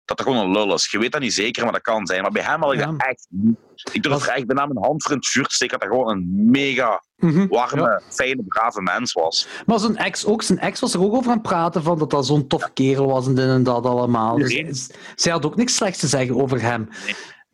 dat 0.04 0.18
er 0.18 0.24
gewoon 0.24 0.44
een 0.44 0.50
lul 0.52 0.74
is. 0.74 0.90
Je 0.90 0.98
weet 0.98 1.12
dat 1.12 1.20
niet 1.20 1.34
zeker, 1.34 1.62
maar 1.64 1.72
dat 1.72 1.82
kan 1.82 2.06
zijn. 2.06 2.22
Maar 2.22 2.30
bij 2.30 2.42
hem 2.42 2.62
had 2.62 2.72
ik 2.72 2.78
Ja. 2.78 2.86
dat 2.86 3.02
echt 3.06 3.26
niet. 3.28 3.56
Ik 3.92 4.02
durf 4.02 4.14
Was- 4.14 4.26
er 4.28 4.34
echt 4.34 4.46
bijna 4.46 4.66
mijn 4.66 4.84
hand 4.84 5.02
voor 5.02 5.12
in 5.12 5.16
het 5.18 5.26
vuur 5.26 5.46
te 5.46 5.54
steken 5.54 5.78
dat 5.78 5.88
hij 5.88 5.96
gewoon 5.98 6.12
een 6.16 6.50
mega 6.50 7.02
Mhm. 7.16 7.46
warme, 7.48 7.80
Ja. 7.82 8.00
fijne, 8.10 8.42
brave 8.48 8.82
mens 8.82 9.12
was. 9.12 9.46
Maar 9.66 9.78
zijn 9.78 9.96
ex 9.96 10.24
ook. 10.26 10.42
Zijn 10.42 10.58
ex 10.58 10.80
was 10.80 10.94
er 10.94 11.02
ook 11.02 11.14
over 11.14 11.30
aan 11.30 11.36
het 11.38 11.46
praten 11.46 11.82
van 11.82 11.98
dat 11.98 12.10
dat 12.10 12.26
zo'n 12.26 12.46
toffe 12.46 12.70
kerel 12.74 13.06
was 13.06 13.26
en 13.26 13.34
dit 13.34 13.48
en 13.48 13.62
dat 13.62 13.86
allemaal. 13.86 14.36
Dus, 14.36 14.90
zij 15.14 15.32
had 15.32 15.44
ook 15.46 15.56
niks 15.56 15.74
slechts 15.76 15.98
te 15.98 16.06
zeggen 16.06 16.36
over 16.36 16.60
hem. 16.60 16.88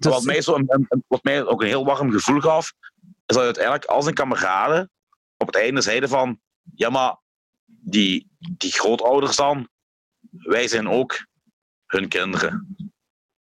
Dus, 0.00 0.12
wat, 0.12 0.22
mij 0.24 0.42
zo 0.42 0.54
een, 0.54 0.64
een- 0.68 0.86
een- 0.88 1.04
wat 1.08 1.22
mij 1.24 1.44
ook 1.46 1.60
een 1.62 1.68
heel 1.68 1.84
warm 1.84 2.10
gevoel 2.10 2.40
gaf, 2.40 2.72
is 3.26 3.36
dat 3.36 3.44
uiteindelijk 3.44 3.84
al 3.84 4.02
zijn 4.02 4.14
kameraden 4.14 4.90
op 5.36 5.46
het 5.46 5.56
einde 5.56 5.80
zeiden 5.80 6.08
van, 6.08 6.40
ja 6.74 6.90
maar 6.90 7.16
die, 7.66 8.28
die 8.38 8.72
grootouders 8.72 9.36
dan, 9.36 9.68
wij 10.30 10.68
zijn 10.68 10.88
ook 10.88 11.26
hun 11.86 12.08
kinderen. 12.08 12.76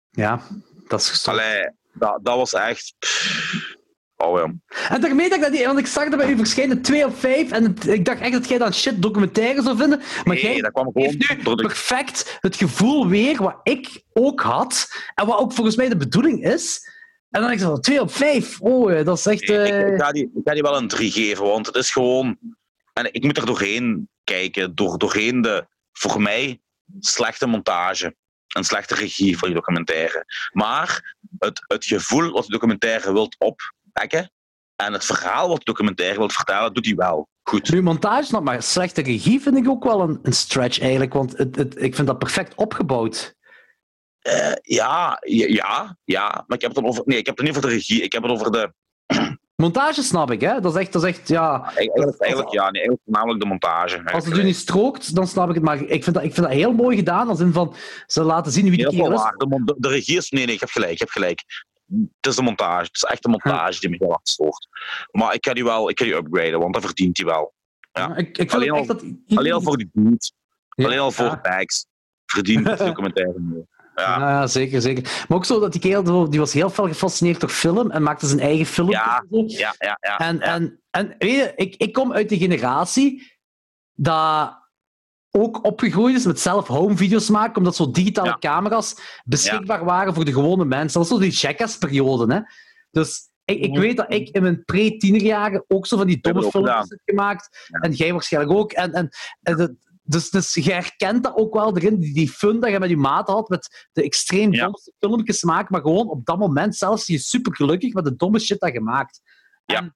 ja, 0.09 0.41
dat 0.87 0.99
is 1.01 1.09
gestoord. 1.09 1.37
Allee, 1.37 1.69
dat, 1.93 2.19
dat 2.23 2.35
was 2.35 2.53
echt... 2.53 2.95
pff, 2.99 3.75
Oh 4.23 4.39
ja. 4.39 4.53
En 4.89 5.01
daarmee 5.01 5.29
dat 5.29 5.37
ik 5.37 5.43
dat 5.43 5.51
niet... 5.51 5.65
Want 5.65 5.79
ik 5.79 5.87
zag 5.87 6.09
dat 6.09 6.19
bij 6.19 6.29
u 6.31 6.37
verschijnen 6.37 6.81
2 6.81 7.05
op 7.05 7.19
5 7.19 7.51
en 7.51 7.63
het- 7.63 7.87
ik 7.87 8.05
dacht 8.05 8.19
echt 8.19 8.31
dat 8.31 8.47
jij 8.49 8.57
dat 8.57 8.75
shit 8.75 9.01
documentaire 9.01 9.61
zou 9.61 9.77
vinden. 9.77 9.99
Maar 10.23 10.35
Nee, 10.35 10.43
jij 10.43 10.61
dat 10.61 10.71
kwam 10.71 10.85
gewoon 10.91 11.07
heeft 11.07 11.29
nu 11.45 11.55
de... 11.55 11.55
perfect 11.55 12.37
het 12.39 12.55
gevoel 12.55 13.07
weer 13.07 13.43
wat 13.43 13.59
ik 13.63 14.03
ook 14.13 14.41
had. 14.41 14.87
En 15.15 15.25
wat 15.25 15.39
ook 15.39 15.53
volgens 15.53 15.75
mij 15.75 15.89
de 15.89 15.97
bedoeling 15.97 16.43
is. 16.45 16.89
En 17.29 17.39
dan 17.41 17.49
denk 17.49 17.61
ik 17.61 17.67
zo, 17.67 17.77
2 17.79 18.01
op 18.01 18.11
5. 18.13 18.61
Oh, 18.61 18.93
eh, 18.99 19.05
dat 19.05 19.17
is 19.17 19.25
echt... 19.25 19.49
Eh, 19.49 19.65
ik, 19.87 19.93
ik, 19.93 20.01
ga 20.01 20.11
die, 20.11 20.23
ik 20.23 20.41
ga 20.43 20.53
die 20.53 20.61
wel 20.61 20.77
een 20.77 20.87
3 20.87 21.11
geven, 21.11 21.43
want 21.45 21.65
het 21.65 21.75
is 21.75 21.91
gewoon... 21.91 22.37
En 22.93 23.13
ik 23.13 23.23
moet 23.23 23.37
er 23.37 23.45
doorheen 23.45 24.09
kijken, 24.23 24.75
door, 24.75 24.97
doorheen 24.97 25.41
de, 25.41 25.67
voor 25.91 26.21
mij, 26.21 26.61
slechte 26.99 27.47
montage. 27.47 28.15
En 28.51 28.63
slechte 28.63 28.95
regie 28.95 29.37
van 29.37 29.47
die 29.47 29.57
documentaire. 29.57 30.25
Maar 30.51 31.15
het, 31.39 31.63
het 31.67 31.85
gevoel 31.85 32.31
wat 32.31 32.45
de 32.45 32.51
documentaire 32.51 33.13
wilt 33.13 33.35
en 34.75 34.93
het 34.93 35.05
verhaal 35.05 35.47
wat 35.47 35.57
de 35.57 35.65
documentaire 35.65 36.17
wilt 36.17 36.33
vertellen, 36.33 36.73
doet 36.73 36.85
hij 36.85 36.95
wel 36.95 37.29
goed. 37.43 37.71
Nu, 37.71 37.81
montage 37.81 38.23
snap, 38.23 38.43
maar 38.43 38.63
slechte 38.63 39.01
regie 39.01 39.41
vind 39.41 39.57
ik 39.57 39.69
ook 39.69 39.83
wel 39.83 40.01
een, 40.01 40.19
een 40.23 40.33
stretch 40.33 40.79
eigenlijk, 40.79 41.13
want 41.13 41.37
het, 41.37 41.55
het, 41.55 41.81
ik 41.81 41.95
vind 41.95 42.07
dat 42.07 42.19
perfect 42.19 42.55
opgebouwd. 42.55 43.35
Eh, 44.19 44.51
ja, 44.61 45.17
ja, 45.27 45.97
ja, 46.03 46.43
maar 46.47 46.57
ik 46.57 46.61
heb 46.61 46.75
het 46.75 46.83
dan 46.83 46.85
over... 46.85 47.03
Nee, 47.05 47.17
ik 47.17 47.25
heb 47.25 47.37
het 47.37 47.45
niet 47.45 47.55
over 47.55 47.69
de 47.69 47.75
regie, 47.75 48.01
ik 48.01 48.11
heb 48.11 48.23
het 48.23 48.31
over 48.31 48.51
de... 48.51 48.73
Montage 49.55 50.03
snap 50.03 50.31
ik, 50.31 50.41
hè? 50.41 50.59
Dat 50.59 50.75
is 50.75 50.81
echt, 50.81 50.93
dat 50.93 51.03
is 51.03 51.09
echt 51.09 51.27
ja. 51.27 51.71
Eigenlijk, 51.75 52.19
eigenlijk 52.19 52.53
ja, 52.53 52.61
nee, 52.63 52.71
eigenlijk 52.71 53.01
voornamelijk 53.03 53.39
de 53.39 53.47
montage. 53.47 54.03
Als 54.03 54.25
het 54.25 54.37
u 54.37 54.43
niet 54.43 54.55
strookt, 54.55 55.15
dan 55.15 55.27
snap 55.27 55.49
ik 55.49 55.55
het. 55.55 55.63
Maar 55.63 55.81
ik 55.81 56.03
vind 56.03 56.15
dat, 56.15 56.23
ik 56.23 56.33
vind 56.33 56.45
dat 56.45 56.55
heel 56.55 56.73
mooi 56.73 56.97
gedaan, 56.97 57.29
als 57.29 57.39
in 57.39 57.53
van 57.53 57.75
ze 58.05 58.23
laten 58.23 58.51
zien 58.51 58.69
wie 58.69 58.81
veel 58.81 58.89
kerel 58.89 59.11
is. 59.11 59.21
waar. 59.21 59.33
De, 59.37 59.75
de 59.77 59.87
regie 59.87 60.17
is... 60.17 60.29
Nee, 60.29 60.45
nee, 60.45 60.53
ik 60.53 60.59
heb 60.59 60.69
gelijk, 60.69 60.91
ik 60.91 60.99
heb 60.99 61.09
gelijk. 61.09 61.43
Het 62.21 62.27
is 62.27 62.35
de 62.35 62.41
montage. 62.41 62.85
Het 62.85 62.95
is 62.95 63.03
echt 63.03 63.23
de 63.23 63.29
montage 63.29 63.79
die 63.79 63.89
me 63.89 63.95
heel 63.99 64.09
hard 64.09 64.29
stoort. 64.29 64.67
Maar 65.11 65.33
ik 65.33 65.45
ga 65.45 65.53
die 65.53 65.63
wel 65.63 65.89
ik 65.89 65.99
ga 65.99 66.05
die 66.05 66.13
upgraden, 66.15 66.59
want 66.59 66.73
dat 66.73 66.83
verdient 66.85 67.17
hij 67.17 67.25
wel. 67.25 67.53
Ja. 67.91 68.15
Ik, 68.15 68.27
ik 68.27 68.35
vind 68.35 68.53
Alleen 68.53 68.71
al- 68.71 68.77
echt 68.77 68.87
dat 68.87 69.03
Alleen 69.27 69.53
al 69.53 69.61
voor 69.61 69.77
die 69.77 69.89
Ja, 69.93 70.85
alleen 70.85 70.99
al 70.99 71.11
voor 71.11 71.25
ja. 71.25 71.35
de 71.35 71.41
bags, 71.41 71.85
verdient 72.25 72.67
het 72.67 72.77
documentaire 72.89 73.39
meer. 73.39 73.65
Ja, 73.95 74.19
Ja, 74.19 74.47
zeker, 74.47 74.81
zeker. 74.81 75.25
Maar 75.27 75.37
ook 75.37 75.45
zo 75.45 75.59
dat 75.59 75.71
die 75.71 75.81
kerel 75.81 76.29
die 76.29 76.39
was 76.39 76.53
heel 76.53 76.69
veel 76.69 76.87
gefascineerd 76.87 77.39
door 77.39 77.49
film 77.49 77.91
en 77.91 78.03
maakte 78.03 78.27
zijn 78.27 78.39
eigen 78.39 78.65
film. 78.65 78.89
Ja, 78.89 79.23
ja. 79.29 79.73
ja. 79.79 80.17
En, 80.17 80.39
en, 80.41 80.79
en 80.91 81.15
weet 81.17 81.35
je, 81.35 81.51
ik, 81.55 81.75
ik 81.75 81.93
kom 81.93 82.13
uit 82.13 82.29
de 82.29 82.37
generatie 82.37 83.31
dat 83.93 84.59
ook 85.31 85.65
opgegroeid 85.65 86.15
is 86.15 86.25
met 86.25 86.39
zelf 86.39 86.67
home 86.67 86.95
video's 86.97 87.29
maken, 87.29 87.57
omdat 87.57 87.75
zo 87.75 87.91
digitale 87.91 88.27
Ja. 88.27 88.37
camera's 88.39 88.95
beschikbaar 89.23 89.85
waren 89.85 90.13
voor 90.13 90.25
de 90.25 90.33
gewone 90.33 90.65
mensen. 90.65 90.99
Dat 90.99 91.09
was 91.09 91.19
zo 91.19 91.23
die 91.23 91.31
jackass-periode. 91.37 92.33
hè. 92.33 92.39
Dus 92.91 93.29
ik, 93.45 93.59
ik 93.59 93.77
weet 93.77 93.97
dat 93.97 94.13
ik 94.13 94.29
in 94.29 94.41
mijn 94.41 94.63
pre-tienerjaren 94.65 95.65
ook 95.67 95.87
zo 95.87 95.97
van 95.97 96.07
die 96.07 96.21
domme 96.21 96.49
filmpjes 96.51 96.89
heb 96.89 96.99
gemaakt. 97.05 97.67
Ja. 97.67 97.79
En 97.79 97.91
jij 97.91 98.11
waarschijnlijk 98.11 98.53
ook. 98.59 98.71
En, 98.71 98.91
en, 98.91 99.09
dus, 100.03 100.29
dus 100.29 100.53
je 100.53 100.73
herkent 100.73 101.23
dat 101.23 101.35
ook 101.35 101.53
wel 101.53 101.77
erin, 101.77 101.99
die, 101.99 102.29
fun 102.29 102.59
dat 102.59 102.71
je 102.71 102.79
met 102.79 102.89
je 102.89 102.97
maat 102.97 103.27
had, 103.27 103.49
met 103.49 103.89
de 103.91 104.03
extreem 104.03 104.51
domste 104.51 104.93
filmpjes 104.99 105.43
maken, 105.43 105.67
maar 105.69 105.81
gewoon 105.81 106.09
op 106.09 106.25
dat 106.25 106.37
moment 106.37 106.75
zelfs 106.75 107.07
je 107.07 107.17
super 107.17 107.55
gelukkig 107.55 107.93
met 107.93 108.03
de 108.05 108.15
domme 108.15 108.39
shit 108.39 108.59
dat 108.59 108.73
je 108.73 108.81
maakt. 108.81 109.21
Ja. 109.65 109.75
En, 109.77 109.95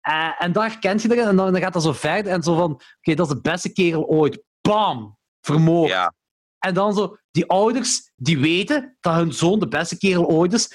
eh, 0.00 0.30
en 0.44 0.52
daar 0.52 0.70
herkent 0.70 1.02
je 1.02 1.12
erin 1.12 1.28
en 1.28 1.36
dan, 1.36 1.52
dan 1.52 1.60
gaat 1.60 1.72
dat 1.72 1.82
zo 1.82 1.92
verder 1.92 2.32
en 2.32 2.42
zo 2.42 2.56
van, 2.56 2.72
oké, 2.72 3.14
dat 3.14 3.26
is 3.26 3.34
de 3.34 3.40
beste 3.40 3.72
kerel 3.72 4.04
ooit. 4.06 4.42
Bam! 4.68 5.18
Vermoord. 5.40 5.88
ja. 5.90 6.14
En 6.58 6.74
dan 6.74 6.94
zo, 6.94 7.16
die 7.30 7.46
ouders, 7.46 8.10
die 8.16 8.38
weten 8.38 8.96
dat 9.00 9.14
hun 9.14 9.32
zoon 9.32 9.58
de 9.60 9.68
beste 9.68 9.98
kerel 9.98 10.26
ooit 10.26 10.52
is, 10.52 10.70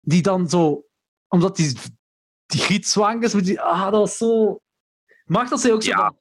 die 0.00 0.22
dan 0.22 0.48
zo, 0.48 0.84
omdat 1.28 1.56
die, 1.56 1.76
die 2.46 2.60
griet 2.60 2.88
zwanger 2.88 3.22
is, 3.22 3.32
die, 3.32 3.60
ah, 3.60 3.82
dat 3.82 3.92
was 4.00 4.16
zo... 4.16 4.60
Mag 5.24 5.48
dat 5.48 5.60
zei 5.60 5.72
ook 5.72 5.82
zo 5.82 5.90
Ja. 5.90 5.96
van, 5.96 6.18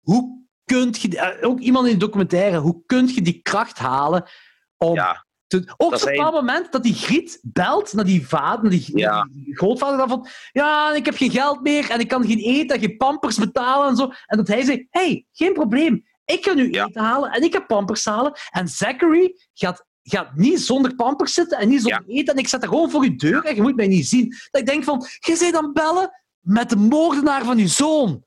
hoe 0.00 0.44
kunt 0.64 1.00
je, 1.00 1.18
eh, 1.18 1.48
ook 1.48 1.58
iemand 1.58 1.86
in 1.86 1.92
de 1.92 1.98
documentaire, 1.98 2.58
hoe 2.58 2.82
kunt 2.86 3.14
je 3.14 3.22
die 3.22 3.40
kracht 3.42 3.78
halen 3.78 4.28
om 4.76 4.94
ja. 4.94 5.26
te 5.46 5.72
Ook 5.76 5.90
Dat 5.90 6.02
hij- 6.04 6.12
bepaald 6.16 6.34
moment 6.34 6.72
dat 6.72 6.82
die 6.82 6.94
Griet 6.94 7.38
belt 7.42 7.92
naar 7.92 8.04
die 8.04 8.26
vader, 8.26 8.62
naar 8.62 8.70
die, 8.70 8.98
Ja. 8.98 9.14
naar 9.14 9.28
die 9.32 9.56
grootvader, 9.56 9.98
dan 9.98 10.08
van 10.08 10.26
ja, 10.52 10.94
ik 10.94 11.04
heb 11.04 11.16
geen 11.16 11.30
geld 11.30 11.60
meer 11.62 11.90
en 11.90 12.00
ik 12.00 12.08
kan 12.08 12.24
geen 12.26 12.38
eten 12.38 12.76
en 12.76 12.82
geen 12.82 12.96
pampers 12.96 13.38
betalen 13.38 13.88
en 13.88 13.96
zo. 13.96 14.10
En 14.26 14.36
dat 14.36 14.48
hij 14.48 14.62
zegt, 14.62 14.84
hey, 14.90 15.26
geen 15.32 15.52
probleem. 15.52 16.04
Ik 16.24 16.44
ga 16.44 16.52
nu 16.52 16.70
Ja. 16.70 16.86
eten 16.86 17.02
halen 17.02 17.30
en 17.32 17.42
ik 17.42 17.52
ga 17.54 17.60
pampers 17.60 18.04
halen. 18.04 18.32
En 18.50 18.68
Zachary 18.68 19.34
gaat, 19.54 19.84
gaat 20.02 20.34
niet 20.34 20.60
zonder 20.60 20.94
pampers 20.94 21.34
zitten 21.34 21.58
en 21.58 21.68
niet 21.68 21.80
zonder 21.82 22.04
eten. 22.08 22.34
En 22.34 22.40
ik 22.40 22.48
zet 22.48 22.62
er 22.62 22.68
gewoon 22.68 22.90
voor 22.90 23.04
je 23.04 23.16
deur 23.16 23.44
en 23.44 23.54
je 23.54 23.62
moet 23.62 23.76
mij 23.76 23.86
niet 23.86 24.06
zien. 24.08 24.28
Dat 24.50 24.60
ik 24.60 24.66
denk 24.66 24.84
van, 24.84 25.06
je 25.18 25.36
zei 25.36 25.50
dan 25.50 25.72
bellen 25.72 26.22
met 26.40 26.70
de 26.70 26.76
moordenaar 26.76 27.44
van 27.44 27.58
je 27.58 27.68
zoon. 27.68 28.24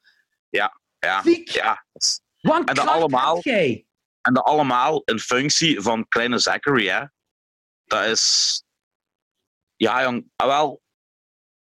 Ja, 0.50 0.80
ja. 1.00 1.22
is- 1.94 2.22
Wat 2.42 2.68
En 2.70 2.76
dat 2.76 2.88
allemaal- 2.88 3.40
jij? 3.42 3.86
En 4.22 4.34
dat 4.34 4.44
allemaal 4.44 5.02
in 5.06 5.20
functie 5.20 5.82
van 5.82 6.08
kleine 6.08 6.38
Zachary, 6.40 6.88
hè. 6.88 7.04
Dat 7.86 8.04
is... 8.06 8.64
Ja, 9.76 10.02
jong. 10.04 10.32
ah, 10.36 10.48
wel. 10.48 10.82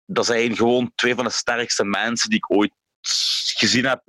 Dat 0.06 0.26
zijn 0.26 0.56
gewoon 0.56 0.92
twee 0.94 1.14
van 1.14 1.24
de 1.24 1.30
sterkste 1.30 1.84
mensen 1.84 2.28
die 2.30 2.38
ik 2.38 2.50
ooit 2.50 2.72
gezien 3.56 3.84
heb. 3.84 4.02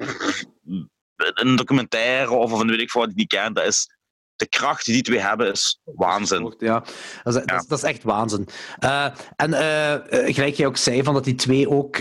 Een 1.34 1.56
documentaire 1.56 2.32
of 2.32 2.52
of 2.52 2.60
een 2.60 2.68
weet 2.70 2.80
ik 2.80 2.92
wat 2.92 3.10
ik 3.10 3.16
niet 3.16 3.28
ken. 3.28 3.54
Dat 3.54 3.66
is... 3.66 3.98
De 4.36 4.50
kracht 4.50 4.86
die 4.86 4.94
die 4.94 5.04
twee 5.04 5.20
hebben 5.20 5.52
is 5.52 5.80
waanzin. 5.84 6.56
Ja, 6.58 6.84
dat 7.24 7.36
is, 7.36 7.46
dat 7.46 7.62
is, 7.62 7.68
dat 7.68 7.78
is 7.78 7.84
echt 7.84 8.04
waanzin. 8.04 8.48
Eh, 8.80 9.06
en 9.36 9.54
eh, 9.54 10.34
gelijk 10.34 10.56
jij 10.56 10.68
ook 10.68 10.78
zei, 10.78 11.04
van 11.04 11.14
dat 11.14 11.24
die 11.24 11.36
twee 11.36 11.70
ook 11.70 11.98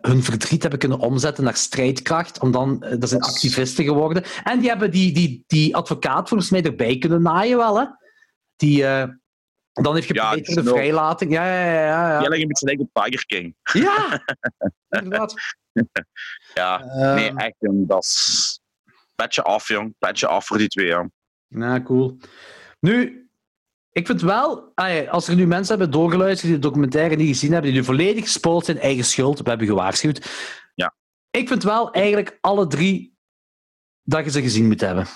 hun 0.00 0.22
verdriet 0.22 0.62
hebben 0.62 0.80
kunnen 0.80 0.98
omzetten 0.98 1.44
naar 1.44 1.56
strijdkracht. 1.56 2.40
Om 2.40 2.50
dan, 2.50 2.86
dat 2.98 3.08
zijn 3.08 3.22
activisten 3.22 3.84
geworden. 3.84 4.24
En 4.44 4.60
die 4.60 4.68
hebben 4.68 4.90
die, 4.90 5.12
die, 5.12 5.44
die 5.46 5.76
advocaat 5.76 6.28
volgens 6.28 6.50
mij 6.50 6.62
erbij 6.62 6.98
kunnen 6.98 7.22
naaien 7.22 7.56
wel, 7.56 7.78
hè? 7.78 7.84
Die 8.56 8.84
dan 9.82 9.94
heeft 9.94 10.14
Ja, 10.14 10.34
die 10.34 10.44
voor 10.44 10.62
de 10.62 10.68
vrijlating. 10.68 11.32
Ja, 11.32 11.46
ja, 11.46 11.64
ja. 11.64 11.72
ja, 11.72 12.12
Jij 12.12 12.22
ja. 12.22 12.28
ligt 12.28 12.42
een 12.42 12.48
beetje 12.48 12.66
lijkt 12.66 12.80
op 12.80 12.90
Tiger 12.92 13.26
King. 13.26 13.56
ja. 13.62 14.22
inderdaad. 15.00 15.34
Ja, 16.54 16.80
Eh, 16.82 17.14
nee, 17.14 17.32
echt, 17.34 17.54
jong. 17.58 17.88
Dat 17.88 18.04
is... 18.04 18.60
Petje 19.14 19.42
af, 19.42 19.68
jong. 19.68 19.94
Petje 19.98 20.26
af 20.26 20.46
voor 20.46 20.58
die 20.58 20.68
twee, 20.68 20.86
jong. 20.86 21.12
Ja, 21.46 21.82
cool. 21.82 22.18
Nu, 22.80 23.28
ik 23.90 24.06
vind 24.06 24.20
wel, 24.20 24.72
als 25.08 25.28
er 25.28 25.34
nu 25.34 25.46
mensen 25.46 25.76
hebben 25.78 25.92
doorgeluisterd 25.92 26.50
die 26.52 26.60
de 26.60 26.66
documentaire 26.66 27.16
niet 27.16 27.28
gezien 27.28 27.52
hebben, 27.52 27.70
die 27.70 27.80
nu 27.80 27.86
volledig 27.86 28.24
gespoord 28.24 28.64
zijn, 28.64 28.78
eigen 28.78 29.04
schuld, 29.04 29.40
we 29.40 29.48
hebben 29.48 29.66
gewaarschuwd. 29.66 30.30
Ja. 30.74 30.94
Ik 31.30 31.48
vind 31.48 31.62
wel 31.62 31.92
eigenlijk 31.92 32.38
alle 32.40 32.66
drie 32.66 33.16
dat 34.02 34.24
je 34.24 34.30
ze 34.30 34.42
gezien 34.42 34.66
moet 34.66 34.80
hebben. 34.80 35.06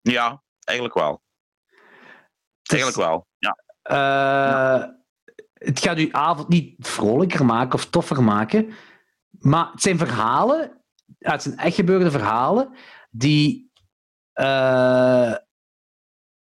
Ja, 0.00 0.42
eigenlijk 0.64 0.98
wel. 0.98 1.22
Eigenlijk 2.62 3.00
wel. 3.00 3.26
Ja. 3.38 3.56
eh, 3.82 4.88
Het 5.52 5.80
gaat 5.80 5.96
uw 5.98 6.12
avond 6.12 6.48
niet 6.48 6.74
vrolijker 6.86 7.44
maken 7.44 7.74
of 7.74 7.86
toffer 7.90 8.22
maken, 8.22 8.74
maar 9.38 9.70
het 9.72 9.82
zijn 9.82 9.98
verhalen, 9.98 10.82
het 11.18 11.42
zijn 11.42 11.56
echt 11.56 11.74
gebeurde 11.74 12.10
verhalen, 12.10 12.76
die, 13.10 13.70
eh, 14.32 15.34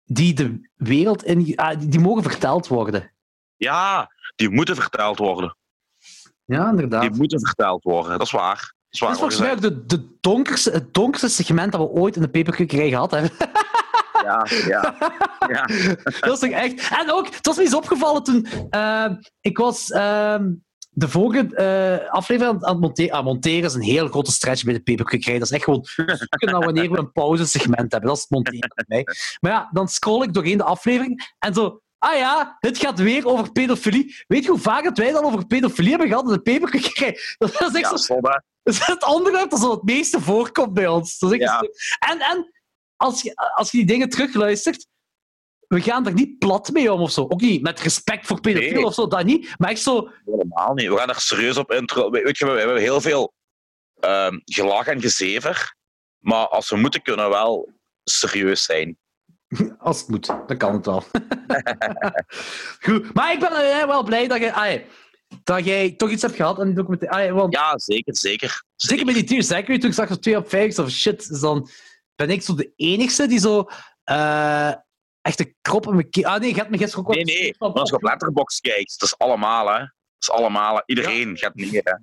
die 0.03 0.33
de 0.33 0.69
wereld 0.75 1.23
in, 1.23 1.55
ah, 1.55 1.79
die, 1.79 1.99
mogen 1.99 2.23
verteld 2.23 2.67
worden. 2.67 3.11
ja, 3.55 4.11
die 4.35 4.49
moeten 4.49 4.75
verteld 4.75 5.17
worden. 5.17 5.57
Ja, 6.45 6.69
inderdaad. 6.69 7.01
Die 7.01 7.11
moeten 7.11 7.39
verteld 7.39 7.83
worden. 7.83 8.11
Dat 8.17 8.27
is 8.27 8.31
waar. 8.31 8.55
Dat 8.55 8.73
is 8.89 8.99
waar. 8.99 9.09
Dat 9.09 9.17
is 9.17 9.23
volgens 9.23 9.39
mij 9.39 9.51
ook 9.51 9.61
de, 9.61 9.85
de 9.85 10.17
donkerste, 10.21 10.71
het 10.71 10.93
donkerste 10.93 11.29
segment 11.29 11.71
dat 11.71 11.81
we 11.81 11.87
ooit 11.87 12.15
in 12.15 12.21
de 12.21 12.29
peperkukkerij 12.29 12.89
gehad 12.89 13.11
hebben. 13.11 13.31
Ja, 14.23 14.45
ja. 14.67 14.95
ja. 15.47 15.65
dat 16.19 16.33
is 16.33 16.39
toch 16.39 16.49
echt... 16.49 16.89
En 16.99 17.11
ook, 17.11 17.25
het 17.25 17.45
was 17.45 17.57
me 17.57 17.63
eens 17.63 17.75
opgevallen 17.75 18.23
toen... 18.23 18.47
eh, 18.69 19.11
ik 19.41 19.57
was 19.57 19.91
ehm, 19.91 20.51
de 20.93 21.09
vorige 21.09 21.55
eh, 21.55 22.11
aflevering 22.11 22.55
aan, 22.55 22.65
aan 22.65 22.71
het 22.71 22.81
monteren... 22.81 23.23
Monteren 23.23 23.63
is 23.63 23.73
een 23.73 23.81
heel 23.81 24.07
grote 24.07 24.31
stretch 24.31 24.63
bij 24.63 24.73
de 24.73 24.79
peperkukkerij. 24.79 25.39
Dat 25.39 25.47
is 25.47 25.53
echt 25.53 25.63
gewoon 25.63 25.85
zoeken 25.95 26.51
naar 26.51 26.59
wanneer 26.59 26.91
we 26.91 26.97
een 26.97 27.11
pauzesegment 27.11 27.91
hebben. 27.91 28.09
Dat 28.09 28.15
is 28.17 28.21
het 28.21 28.31
monteren 28.31 28.71
bij 28.75 28.85
mij. 28.87 29.03
Maar 29.39 29.51
ja, 29.51 29.69
dan 29.71 29.87
scroll 29.87 30.23
ik 30.23 30.33
doorheen 30.33 30.57
de 30.57 30.63
aflevering 30.63 31.33
en 31.39 31.53
zo... 31.53 31.81
Ah 31.97 32.17
ja, 32.17 32.57
het 32.59 32.77
gaat 32.77 32.99
weer 32.99 33.27
over 33.27 33.51
pedofilie. 33.51 34.23
Weet 34.27 34.43
je 34.43 34.49
hoe 34.49 34.59
vaak 34.59 34.83
dat 34.83 34.97
wij 34.97 35.11
dan 35.11 35.25
over 35.25 35.47
pedofilie 35.47 35.89
hebben 35.89 36.07
gehad 36.07 36.25
in 36.25 36.31
de 36.31 36.41
peperkukkerij? 36.41 37.17
Dat 37.37 37.51
is 37.51 37.81
echt 37.81 37.91
Ja, 37.91 37.97
zo 37.97 38.19
dat 38.21 38.43
is 38.63 38.85
het 38.85 39.05
onderwerp 39.05 39.49
dat 39.49 39.59
zo 39.59 39.71
het 39.71 39.83
meeste 39.83 40.21
voorkomt 40.21 40.73
bij 40.73 40.87
ons. 40.87 41.19
Dat 41.19 41.31
is 41.33 41.39
echt 41.39 41.51
Ja. 41.51 41.59
En, 42.11 42.19
en 42.19 42.51
als, 42.95 43.21
je, 43.21 43.35
als 43.55 43.71
je 43.71 43.77
die 43.77 43.87
dingen 43.87 44.09
terugluistert, 44.09 44.87
we 45.67 45.81
gaan 45.81 46.05
er 46.05 46.13
niet 46.13 46.37
plat 46.39 46.71
mee 46.71 46.93
om 46.93 47.01
of 47.01 47.11
zo. 47.11 47.21
Ook 47.21 47.41
niet 47.41 47.61
met 47.61 47.79
respect 47.79 48.25
voor 48.27 48.39
pedofielen 48.41 48.75
Nee. 48.75 48.85
of 48.85 48.93
zo, 48.93 49.07
dat 49.07 49.23
niet. 49.25 49.53
Maar 49.57 49.69
echt 49.69 49.81
zo... 49.81 50.09
Helemaal 50.25 50.73
niet. 50.73 50.87
We 50.89 50.97
gaan 50.97 51.09
er 51.09 51.19
serieus 51.21 51.57
op 51.57 51.71
intro. 51.71 52.09
we- 52.09 52.21
Weet 52.21 52.37
je, 52.37 52.45
we 52.45 52.51
hebben 52.59 52.77
heel 52.81 53.01
veel 53.01 53.33
ehm, 53.99 54.39
gelach 54.45 54.87
en 54.87 55.01
gezever. 55.01 55.75
Maar 56.19 56.47
als 56.47 56.69
we 56.69 56.75
moeten, 56.77 57.01
kunnen 57.01 57.25
we 57.25 57.31
wel 57.31 57.71
serieus 58.03 58.63
zijn. 58.63 58.97
Als 59.79 59.99
het 59.99 60.07
moet, 60.09 60.25
dan 60.25 60.57
kan 60.57 60.73
het 60.73 60.85
wel. 60.85 61.03
Goed, 62.85 63.13
maar 63.13 63.33
ik 63.33 63.39
ben 63.39 63.51
eh, 63.51 63.85
wel 63.85 64.03
blij 64.03 64.27
dat, 64.27 64.39
je, 64.39 64.53
ah, 64.53 64.79
dat 65.43 65.65
jij 65.65 65.91
toch 65.91 66.09
iets 66.09 66.21
hebt 66.21 66.35
gehad 66.35 66.59
aan 66.59 66.65
die 66.65 66.75
documentaire. 66.75 67.31
Ah, 67.31 67.37
want 67.37 67.53
Ja, 67.53 67.77
zeker, 67.79 68.17
zeker. 68.17 68.63
Zeker 68.75 69.05
bij 69.05 69.13
die 69.13 69.23
Tears 69.23 69.47
Zachary, 69.47 69.79
toen 69.79 69.89
ik 69.89 69.95
zag 69.95 70.09
dat 70.09 70.21
2 70.21 70.37
op 70.37 70.49
5 70.49 70.79
of 70.79 70.89
shit, 70.89 71.27
dus 71.29 71.39
dan 71.39 71.69
ben 72.15 72.29
ik 72.29 72.41
zo 72.41 72.55
de 72.55 72.71
enigste 72.75 73.27
die 73.27 73.39
zo 73.39 73.67
eh, 74.03 74.71
echt 75.23 75.37
de 75.37 75.55
krop 75.61 75.87
in 75.87 75.95
mijn 75.95 76.09
keel... 76.09 76.25
Ah 76.25 76.39
nee, 76.39 76.55
je 76.55 76.65
me 76.69 76.77
gisteren 76.77 77.05
ook 77.05 77.15
Nee, 77.15 77.23
nee. 77.23 77.55
Maar 77.59 77.69
als 77.69 77.89
je 77.89 77.95
op 77.95 78.03
Letterboxd 78.03 78.61
kijkt, 78.61 78.99
dat 78.99 79.09
is 79.09 79.17
allemaal, 79.17 79.67
hè. 79.67 79.79
Dat 79.79 79.89
is 80.19 80.31
allemaal. 80.31 80.83
Iedereen 80.85 81.37
gaat 81.37 81.55
neer, 81.55 81.81
hè. 81.83 81.93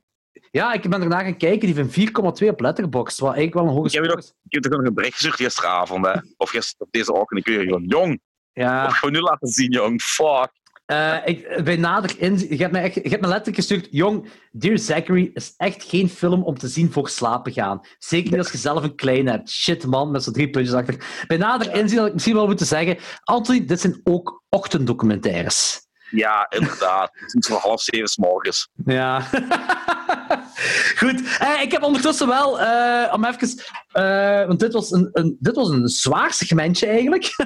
Ja, 0.51 0.73
ik 0.73 0.91
ben 0.91 1.03
erna 1.03 1.23
gaan 1.23 1.37
kijken, 1.37 1.75
die 1.75 1.85
van 1.85 2.35
4,2 2.43 2.49
op 2.49 2.61
Letterboxd, 2.61 3.19
wat 3.19 3.35
eigenlijk 3.35 3.55
wel 3.55 3.65
een 3.65 3.79
hoge 3.79 3.89
score 3.89 4.17
is. 4.19 4.33
Ik 4.49 4.53
heb 4.53 4.63
toch 4.63 4.73
nog 4.73 4.87
een 4.87 4.95
bericht 4.95 5.15
gestuurd 5.15 5.35
gisteravond, 5.35 6.07
hè. 6.07 6.15
Of 6.37 6.51
gisteren, 6.51 6.87
of 6.87 6.91
deze 6.91 7.13
ochtend. 7.13 7.47
Ik 7.47 7.55
je 7.55 7.65
gewoon, 7.65 7.85
jong. 7.85 8.21
Ja, 8.53 8.87
Of 8.87 8.97
gewoon 8.97 9.15
nu 9.15 9.21
laten 9.21 9.49
zien, 9.49 9.73
jong. 9.73 10.03
Fuck. 10.03 10.51
Eh, 10.91 11.17
ik, 11.25 11.65
bij 11.65 11.77
nader 11.77 12.15
inzien... 12.19 12.49
Je 12.49 12.57
hebt 12.57 12.73
me, 12.73 12.79
echt, 12.79 12.95
je 12.95 13.09
hebt 13.09 13.21
me 13.21 13.29
letterlijk 13.29 13.57
gestuurd, 13.57 13.89
jong, 13.91 14.29
Dear 14.53 14.79
Zachary 14.79 15.31
is 15.35 15.55
echt 15.57 15.85
geen 15.85 16.09
film 16.09 16.43
om 16.43 16.59
te 16.59 16.69
zien 16.69 16.93
voor 16.93 17.09
slapen 17.09 17.53
gaan. 17.53 17.81
Zeker 17.99 18.31
niet 18.31 18.39
als 18.39 18.53
je 18.53 18.59
zelf 18.59 18.83
een 18.83 18.95
klein 18.95 19.27
hebt. 19.27 19.51
Shit, 19.51 19.87
man, 19.87 20.11
met 20.11 20.23
zo'n 20.23 20.33
drie 20.33 20.51
puntjes 20.51 20.75
achter. 20.75 21.25
Bij 21.27 21.37
nader 21.37 21.75
inzien 21.75 21.99
had 21.99 22.07
ik 22.07 22.13
misschien 22.13 22.35
wel 22.35 22.47
moeten 22.47 22.67
zeggen, 22.67 22.99
Anthony, 23.25 23.65
dit 23.65 23.81
zijn 23.81 24.01
ook 24.05 24.43
ochtenddocumentaires. 24.49 25.89
Ja, 26.11 26.47
inderdaad. 26.49 27.11
Het 27.13 27.35
is 27.35 27.47
van 27.47 27.61
half 27.61 27.81
zeven 27.81 28.09
's 28.09 28.17
morgens. 28.17 28.69
Ja. 28.85 29.21
Goed. 31.01 31.39
Eh, 31.39 31.63
ik 31.63 31.73
heb 31.73 31.83
ondertussen 31.83 32.29
wel, 32.29 32.61
eh, 32.61 33.13
om 33.15 33.25
even... 33.25 33.49
eh, 33.93 34.47
want 34.47 34.61
dit 34.61 34.73
was 34.73 34.91
een, 34.91 35.09
een, 35.13 35.37
dit 35.41 35.55
was 35.55 35.69
een 35.69 35.89
zwaar 35.89 36.33
segmentje 36.33 36.87
eigenlijk. 36.87 37.37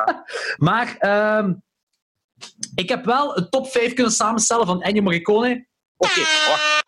maar 0.56 0.96
ehm, 0.98 1.52
ik 2.74 2.88
heb 2.88 3.04
wel 3.04 3.36
een 3.38 3.48
top 3.50 3.68
5 3.70 3.92
kunnen 3.94 4.12
samenstellen 4.12 4.66
van 4.66 4.82
Ennio 4.82 5.02
Morricone. 5.02 5.66
Oké, 5.96 6.20
wacht. 6.20 6.78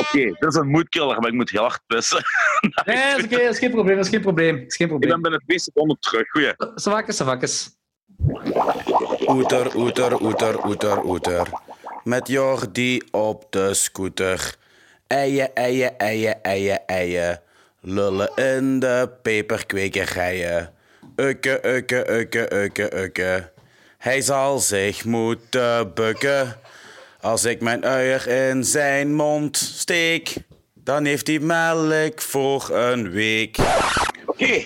Oké, 0.00 0.24
dit 0.24 0.44
is 0.48 0.54
een 0.54 0.68
moedkiller, 0.68 1.20
maar 1.20 1.28
ik 1.28 1.34
moet 1.34 1.50
heel 1.50 1.60
hard 1.60 1.80
pissen. 1.86 2.22
Nee, 2.84 3.10
dat 3.10 3.18
is, 3.18 3.24
oké, 3.24 3.36
dat 3.44 3.52
is 3.52 3.58
geen 3.58 3.70
probleem. 3.70 3.96
Dat 3.96 4.04
is 4.04 4.10
geen 4.10 4.20
probleem. 4.20 4.56
Dat 4.58 4.66
is 4.66 4.76
geen 4.76 4.86
Ik 4.86 4.92
ben 4.92 4.98
probleem. 5.00 5.22
binnen 5.22 5.40
twee 5.46 5.58
seconden 5.58 5.96
terug. 6.00 6.28
Goeie. 6.30 6.52
Savakjes, 6.74 7.16
savakjes. 7.16 7.70
Oeter, 9.26 9.76
oeter, 9.76 10.22
oeter, 10.22 10.66
oeter, 10.66 11.04
oeter. 11.04 11.46
Met 12.04 12.28
Jordi 12.28 13.02
op 13.10 13.46
de 13.50 13.74
scooter. 13.74 14.54
Eien, 15.06 15.54
eien, 15.54 15.98
eien, 15.98 16.42
eien, 16.42 16.86
eien. 16.86 17.40
Lullen 17.80 18.30
in 18.34 18.78
de 18.78 19.10
peperkwekerijen. 19.22 20.74
Ukke, 21.20 21.60
ukke, 21.66 22.06
ukke, 22.10 22.54
ukke, 22.54 23.02
ukke. 23.02 23.52
Hij 23.98 24.20
zal 24.20 24.58
zich 24.58 25.04
moeten 25.04 25.94
bukken. 25.94 26.56
Als 27.20 27.44
ik 27.44 27.60
mijn 27.60 27.84
uier 27.84 28.26
in 28.28 28.64
zijn 28.64 29.14
mond 29.14 29.56
steek, 29.56 30.34
dan 30.74 31.04
heeft 31.04 31.26
hij 31.26 31.38
melk 31.38 32.20
voor 32.20 32.70
een 32.70 33.10
week. 33.10 33.56
Oké. 34.26 34.64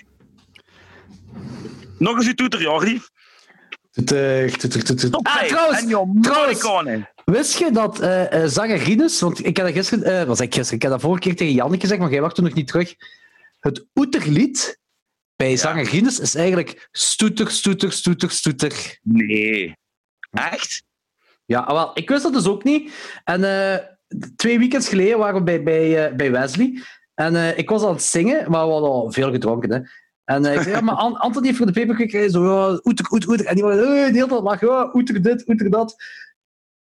Nog 1.98 2.16
eens 2.16 2.26
uw 2.26 2.34
toeter, 2.34 2.60
Jordi. 2.60 3.00
Toeter, 3.92 4.58
toeter, 4.58 4.84
toeter. 4.84 5.10
Ah, 5.22 5.42
trouwens, 5.42 5.84
trouwens. 6.20 7.04
Wist 7.24 7.58
je 7.58 7.70
dat 7.70 8.00
eh 8.00 8.42
eh, 8.42 8.48
zanger 8.48 8.76
Rinus, 8.76 9.20
want 9.20 9.46
ik 9.46 9.56
heb 9.56 9.66
dat 9.66 9.74
gisteren, 9.74 10.20
eh, 10.20 10.26
was 10.26 10.40
ik 10.40 10.54
gisteren, 10.54 10.76
ik 10.76 10.82
heb 10.82 10.90
dat 10.90 11.00
vorige 11.00 11.20
keer 11.20 11.36
tegen 11.36 11.54
Janneke 11.54 11.80
gezegd, 11.80 12.00
maar 12.00 12.10
jij 12.10 12.20
wacht 12.20 12.34
toen 12.34 12.44
nog 12.44 12.54
niet 12.54 12.66
terug. 12.66 12.94
Het 13.60 13.86
oeterlied 13.94 14.80
bij 15.42 15.56
zanger 15.56 15.84
Rinus 15.84 16.20
is 16.20 16.34
eigenlijk 16.34 16.88
stoeter, 16.92 17.50
stoeter, 17.50 17.92
stoeter, 17.92 18.30
stoeter. 18.30 18.98
Nee. 19.02 19.76
Echt? 20.30 20.84
Ja, 21.44 21.60
ah, 21.60 21.72
wel, 21.72 21.90
ik 21.94 22.08
wist 22.08 22.22
dat 22.22 22.32
dus 22.32 22.46
ook 22.46 22.64
niet. 22.64 22.92
En 23.24 23.44
eh, 23.44 23.78
twee 24.36 24.58
weekends 24.58 24.88
geleden 24.88 25.18
waren 25.18 25.34
we 25.34 25.42
bij, 25.42 25.62
bij, 25.62 26.06
eh, 26.06 26.16
bij 26.16 26.30
Wesley. 26.30 26.82
En 27.14 27.36
eh, 27.36 27.58
ik 27.58 27.68
was 27.68 27.82
aan 27.82 27.92
het 27.92 28.02
zingen, 28.02 28.50
maar 28.50 28.66
we 28.66 28.72
hadden 28.72 28.90
al 28.90 29.12
veel 29.12 29.30
gedronken. 29.30 29.72
Hè. 29.72 29.80
En 30.24 30.44
ik 30.44 30.60
zei, 30.60 30.74
ja, 30.76 30.80
maar 30.80 30.94
An- 30.94 31.16
Anthony 31.16 31.46
heeft 31.46 31.58
voor 31.58 31.72
de 31.72 31.86
paperclip 31.86 32.30
zo, 32.30 32.44
ja, 32.44 32.80
oeter, 32.84 33.12
oeter, 33.12 33.28
oeter. 33.28 33.46
En 33.46 33.54
die 33.54 33.64
was 33.64 33.74
de 33.74 34.10
hele 34.12 34.28
tijd 34.28 34.42
lachen, 34.42 34.68
ja, 34.68 34.90
oeter 34.92 35.22
dit, 35.22 35.48
oeter 35.48 35.70
dat. 35.70 35.96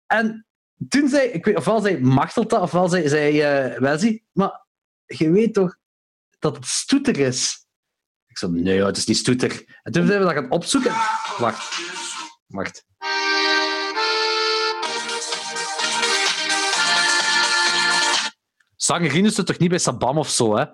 En 0.06 0.46
toen 0.88 1.10
zei, 1.10 1.28
ik 1.28 1.46
weet, 1.46 1.58
ofwel 1.58 1.82
zei 1.82 2.00
Machtelt 2.00 2.50
dat, 2.50 2.62
ofwel 2.62 2.90
zei, 2.90 3.08
zei 3.08 3.80
Wesley, 3.80 4.24
maar 4.32 4.66
je 5.06 5.32
weet 5.32 5.54
toch 5.54 5.78
dat 6.40 6.56
het 6.56 6.66
stoeter 6.66 7.20
is? 7.20 7.65
Ik 8.36 8.42
zei, 8.42 8.52
nee, 8.52 8.76
ja, 8.76 8.86
het 8.86 8.98
is 8.98 9.06
niet 9.06 9.18
stoeter. 9.18 9.80
En 9.84 9.92
toen 9.92 10.08
zijn 10.08 10.20
we 10.20 10.26
dat 10.26 10.34
gaan 10.34 10.52
opzoeken. 10.52 10.92
Wacht, 11.38 11.80
wacht. 12.48 12.86
Zangerin 18.76 19.26
is 19.26 19.38
het 19.38 19.46
toch 19.46 19.58
niet 19.58 19.70
bij 19.70 19.78
Sabam 19.78 20.18
of 20.18 20.30
zo, 20.30 20.56
hè? 20.56 20.66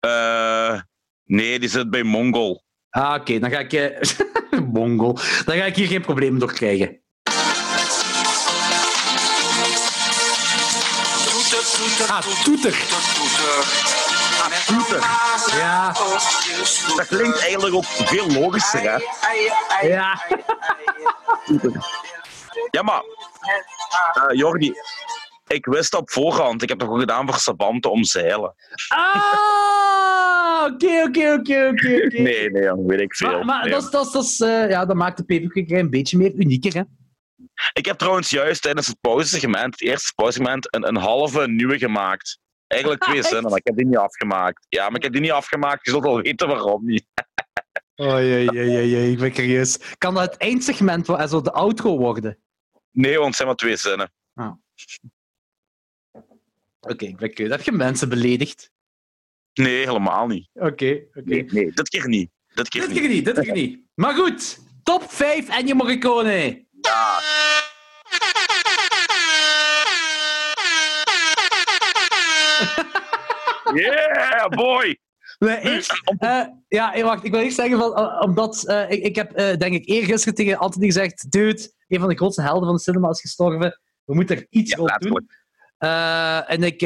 Eh, 0.00 0.80
nee, 1.24 1.58
die 1.58 1.68
zit 1.68 1.90
bij 1.90 2.02
Mongol. 2.02 2.62
Ah, 2.90 3.14
oké, 3.20 3.38
dan 3.38 3.50
ga 3.50 3.58
ik... 3.58 3.72
eh, 3.72 4.60
Mongol. 4.72 5.12
Dan 5.44 5.56
ga 5.56 5.64
ik 5.64 5.76
hier 5.76 5.86
geen 5.86 6.02
probleem 6.02 6.38
door 6.38 6.52
krijgen. 6.52 7.00
Ah, 12.08 12.20
toeter. 12.44 12.72
Toeter. 13.14 13.95
Ja, 15.58 15.92
Dat 16.96 17.06
klinkt 17.06 17.40
eigenlijk 17.40 17.74
ook 17.74 17.84
veel 17.84 18.26
logischer, 18.30 18.80
hè? 18.80 18.98
ja. 19.86 20.22
Ja, 22.70 22.82
maar... 22.82 23.02
eh, 24.28 24.38
Jordi, 24.38 24.74
ik 25.46 25.66
wist 25.66 25.94
op 25.94 26.10
voorhand. 26.10 26.62
Ik 26.62 26.68
heb 26.68 26.78
dat 26.78 26.86
gewoon 26.86 27.02
gedaan 27.02 27.26
voor 27.26 27.38
Sabam 27.38 27.80
te 27.80 27.88
omzeilen. 27.88 28.54
Ah, 28.88 30.64
oké, 30.72 31.02
oké, 31.06 31.32
oké, 31.32 31.70
oké. 31.72 31.88
Nee, 32.22 32.50
nee, 32.50 32.62
jong, 32.62 32.86
weet 32.86 33.00
ik 33.00 33.14
veel. 33.16 33.30
Maar, 33.30 33.44
maar 33.44 33.62
Nee. 33.62 33.72
dat, 33.72 33.92
dat, 33.92 34.12
dat, 34.12 34.36
eh, 34.38 34.68
ja, 34.70 34.84
dat 34.86 34.96
maakt 34.96 35.16
de 35.16 35.24
paperclip 35.24 35.70
een 35.70 35.90
beetje 35.90 36.16
meer 36.18 36.32
unieker, 36.34 36.74
hè? 36.74 36.82
Ik 37.72 37.86
heb 37.86 37.98
trouwens 37.98 38.30
juist 38.30 38.62
tijdens 38.62 38.86
het 38.86 39.00
pauzesegment, 39.00 39.72
het 39.72 39.80
eerste 39.82 40.12
pauzesegment, 40.14 40.74
een, 40.74 40.88
een 40.88 40.96
halve 40.96 41.48
nieuwe 41.48 41.78
gemaakt. 41.78 42.38
Eigenlijk 42.66 43.02
twee 43.08 43.22
zinnen, 43.22 43.50
maar 43.50 43.58
ik 43.58 43.66
heb 43.66 43.76
die 43.76 43.86
niet 43.86 43.96
afgemaakt. 43.96 44.66
Ja, 44.68 44.86
maar 44.86 44.96
ik 44.96 45.02
heb 45.02 45.12
die 45.12 45.20
niet 45.20 45.30
afgemaakt. 45.30 45.84
Je 45.84 45.90
zult 45.90 46.02
wel 46.04 46.20
weten 46.20 46.48
waarom 46.48 46.84
niet. 46.86 47.06
Oh, 47.96 48.18
jee, 48.18 48.50
jee, 48.52 48.88
jee, 48.90 49.10
ik 49.10 49.18
ben 49.18 49.32
curieus. 49.32 49.78
Kan 49.98 50.14
dat 50.14 50.22
het 50.32 50.36
eindsegment, 50.40 51.06
wa- 51.06 51.16
also 51.16 51.40
de 51.40 51.52
outro 51.52 51.98
worden? 51.98 52.38
Nee, 52.90 53.14
want 53.14 53.26
het 53.26 53.34
zijn 53.36 53.48
maar 53.48 53.56
twee 53.56 53.76
zinnen. 53.76 54.12
Oké, 56.80 57.04
ik 57.04 57.16
ben 57.16 57.34
curieus. 57.34 57.50
Heb 57.56 57.62
je 57.64 57.72
mensen 57.72 58.08
beledigd? 58.08 58.70
Nee, 59.54 59.84
helemaal 59.86 60.26
niet. 60.26 60.48
Oké, 60.52 60.66
oké. 61.08 61.22
Nee, 61.24 61.44
nee, 61.44 61.72
dit 61.72 61.88
keer 61.88 62.08
niet. 62.08 62.30
Dit 62.54 62.68
keer 62.68 62.80
Dit 62.80 62.90
niet. 62.90 62.98
keer 63.00 63.08
niet, 63.08 63.24
dit 63.24 63.38
keer 63.40 63.52
niet. 63.52 63.80
Maar 63.94 64.14
goed, 64.14 64.58
top 64.82 65.10
5 65.10 65.48
Ennio 65.48 65.74
Morricone. 65.74 66.66
Ja. 66.80 67.18
Yeah, 73.76 74.48
boy! 74.48 74.98
Nee, 75.38 75.82
eh, 76.18 76.42
ja, 76.68 77.02
wacht, 77.02 77.24
ik 77.24 77.30
wil 77.30 77.40
eerst 77.40 77.56
zeggen, 77.56 77.78
van, 77.78 77.94
eh, 77.94 78.20
omdat 78.20 78.66
eh, 78.66 78.90
ik, 78.90 79.04
ik 79.04 79.16
heb, 79.16 79.32
eh, 79.32 79.56
denk 79.56 79.74
ik, 79.74 79.88
eergisteren 79.88 80.34
tegen 80.34 80.58
Anthony 80.58 80.86
gezegd, 80.86 81.30
dude, 81.30 81.72
een 81.88 82.00
van 82.00 82.08
de 82.08 82.16
grootste 82.16 82.42
helden 82.42 82.64
van 82.64 82.74
de 82.74 82.82
cinema 82.82 83.10
is 83.10 83.20
gestorven. 83.20 83.80
We 84.04 84.14
moeten 84.14 84.36
er 84.36 84.46
iets 84.50 84.70
Ja, 84.70 84.76
rond 84.76 85.00
doen. 85.00 85.28
en 86.46 86.62
ik, 86.62 86.82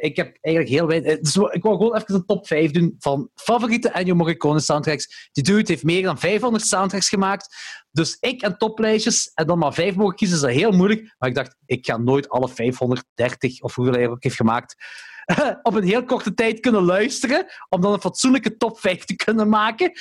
ik 0.00 0.16
heb 0.16 0.38
eigenlijk 0.40 0.74
heel 0.74 0.86
weinig... 0.86 1.18
Dus 1.20 1.36
ik 1.36 1.62
wou 1.62 1.76
gewoon 1.76 1.96
even 1.96 2.14
een 2.14 2.24
top 2.24 2.46
5 2.46 2.70
doen 2.70 2.94
van 2.98 3.30
favoriete 3.34 3.88
Ennio 3.88 4.14
Morricone 4.14 4.60
soundtracks. 4.60 5.28
Die 5.32 5.44
dude 5.44 5.72
heeft 5.72 5.82
meer 5.82 6.02
dan 6.02 6.18
500 6.18 6.64
soundtracks 6.66 7.08
gemaakt. 7.08 7.54
Dus 7.90 8.16
ik 8.20 8.42
en 8.42 8.58
toplijstjes, 8.58 9.30
en 9.34 9.46
dan 9.46 9.58
maar 9.58 9.74
vijf 9.74 9.94
mogen 9.94 10.14
kiezen, 10.14 10.36
is 10.36 10.42
dat 10.42 10.50
heel 10.50 10.72
moeilijk. 10.72 11.14
Maar 11.18 11.28
ik 11.28 11.34
dacht, 11.34 11.56
ik 11.66 11.86
ga 11.86 11.96
nooit 11.96 12.28
alle 12.28 12.48
530, 12.48 13.60
of 13.62 13.74
hoeveel 13.74 13.94
hij 13.94 14.02
er 14.02 14.10
ook 14.10 14.22
heeft 14.22 14.36
gemaakt, 14.36 14.76
op 15.62 15.74
een 15.74 15.84
heel 15.84 16.04
korte 16.04 16.34
tijd 16.34 16.60
kunnen 16.60 16.82
luisteren, 16.82 17.46
om 17.68 17.80
dan 17.80 17.92
een 17.92 18.00
fatsoenlijke 18.00 18.56
top 18.56 18.80
5 18.80 19.04
te 19.04 19.16
kunnen 19.16 19.48
maken. 19.48 19.92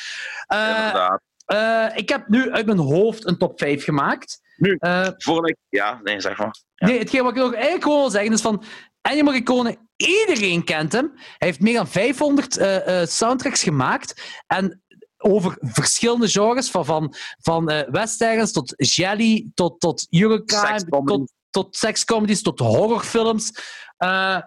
Eh, 0.48 0.68
Inderdaad. 0.68 1.22
eh, 1.46 1.98
ik 1.98 2.10
heb 2.10 2.28
nu 2.28 2.52
uit 2.52 2.66
mijn 2.66 2.78
hoofd 2.78 3.28
een 3.28 3.38
top 3.38 3.60
5 3.60 3.84
gemaakt. 3.84 4.42
Nu? 4.58 4.76
Eh, 4.80 5.08
ik... 5.44 5.58
Ja, 5.70 6.00
nee, 6.04 6.20
zeg 6.20 6.38
maar. 6.38 6.56
Ja. 6.76 6.88
Nee, 6.88 7.00
hetgeen 7.00 7.24
wat 7.24 7.32
ik 7.32 7.38
nog 7.38 7.54
eigenlijk 7.54 7.84
gewoon 7.84 8.00
wil 8.00 8.10
zeggen 8.10 8.34
is 8.34 8.42
van... 8.42 8.64
Ennio 9.02 9.24
Morricone, 9.24 9.78
iedereen 9.96 10.64
kent 10.64 10.92
hem. 10.92 11.12
Hij 11.16 11.48
heeft 11.48 11.60
meer 11.60 11.74
dan 11.74 11.88
500 11.88 12.58
eh, 12.58 13.02
eh, 13.02 13.08
soundtracks 13.08 13.64
gemaakt. 13.64 14.22
En 14.48 14.84
over 15.18 15.58
verschillende 15.62 16.28
genres, 16.28 16.72
van, 16.72 16.86
van, 16.86 17.14
van 17.42 17.70
eh, 17.70 17.90
westerns 17.90 18.52
tot 18.52 18.74
jelly, 18.78 19.52
tot, 19.54 19.80
tot 19.80 20.08
Eurocrime, 20.10 21.04
tot, 21.06 21.32
tot 21.50 21.76
sekscomedies, 21.76 22.42
tot 22.42 22.60
horrorfilms. 22.60 23.52
Eh, 23.98 24.38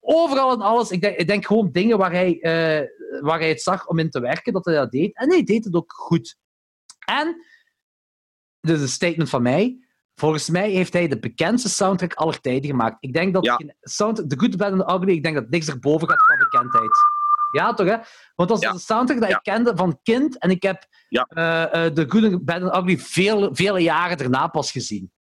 overal 0.00 0.52
en 0.52 0.60
alles. 0.60 0.90
Ik 0.90 1.00
denk, 1.00 1.16
ik 1.16 1.26
denk 1.26 1.46
gewoon 1.46 1.72
dingen 1.72 1.98
waar 1.98 2.12
hij, 2.12 2.40
eh, 2.40 2.86
waar 3.20 3.38
hij 3.38 3.48
het 3.48 3.62
zag 3.62 3.86
om 3.86 3.98
in 3.98 4.10
te 4.10 4.20
werken, 4.20 4.52
dat 4.52 4.64
hij 4.64 4.74
dat 4.74 4.90
deed. 4.90 5.16
En 5.16 5.30
hij 5.30 5.42
deed 5.44 5.64
het 5.64 5.74
ook 5.74 5.92
goed. 5.92 6.36
En, 7.06 7.44
dit 8.60 8.76
is 8.76 8.82
een 8.82 8.88
statement 8.88 9.28
van 9.28 9.42
mij, 9.42 9.78
volgens 10.14 10.48
mij 10.50 10.70
heeft 10.70 10.92
hij 10.92 11.08
de 11.08 11.18
bekendste 11.18 11.68
soundtrack 11.68 12.14
aller 12.14 12.40
tijden 12.40 12.70
gemaakt. 12.70 12.96
Ik 13.00 13.12
denk 13.12 13.34
dat 13.34 13.44
Ja. 13.44 13.54
geen 13.54 13.74
sound, 13.80 14.30
The 14.30 14.38
Good, 14.38 14.56
Bad 14.56 14.72
and 14.72 14.80
the 14.88 14.94
Ugly, 14.94 15.12
ik 15.12 15.22
denk 15.22 15.34
dat 15.34 15.50
niks 15.50 15.68
erboven 15.68 16.08
gaat 16.08 16.22
qua 16.26 16.36
bekendheid. 16.36 16.90
Ja, 17.52 17.74
toch 17.74 17.86
hè? 17.86 17.96
Want 18.34 18.48
dat 18.48 18.58
is 18.58 18.64
Ja. 18.64 18.72
een 18.72 18.78
soundtrack 18.78 19.20
dat 19.20 19.28
Ja. 19.28 19.36
ik 19.36 19.42
kende 19.42 19.72
van 19.76 19.98
kind 20.02 20.38
en 20.38 20.50
ik 20.50 20.62
heb 20.62 20.86
Ja. 21.08 21.24
eh, 21.28 21.86
eh, 21.86 21.92
The 21.92 22.04
Good, 22.08 22.44
Bad 22.44 22.62
and 22.62 22.76
Ugly 22.76 22.98
veel, 22.98 23.54
vele 23.54 23.80
jaren 23.80 24.16
daarna 24.18 24.46
pas 24.48 24.70
gezien. 24.72 25.12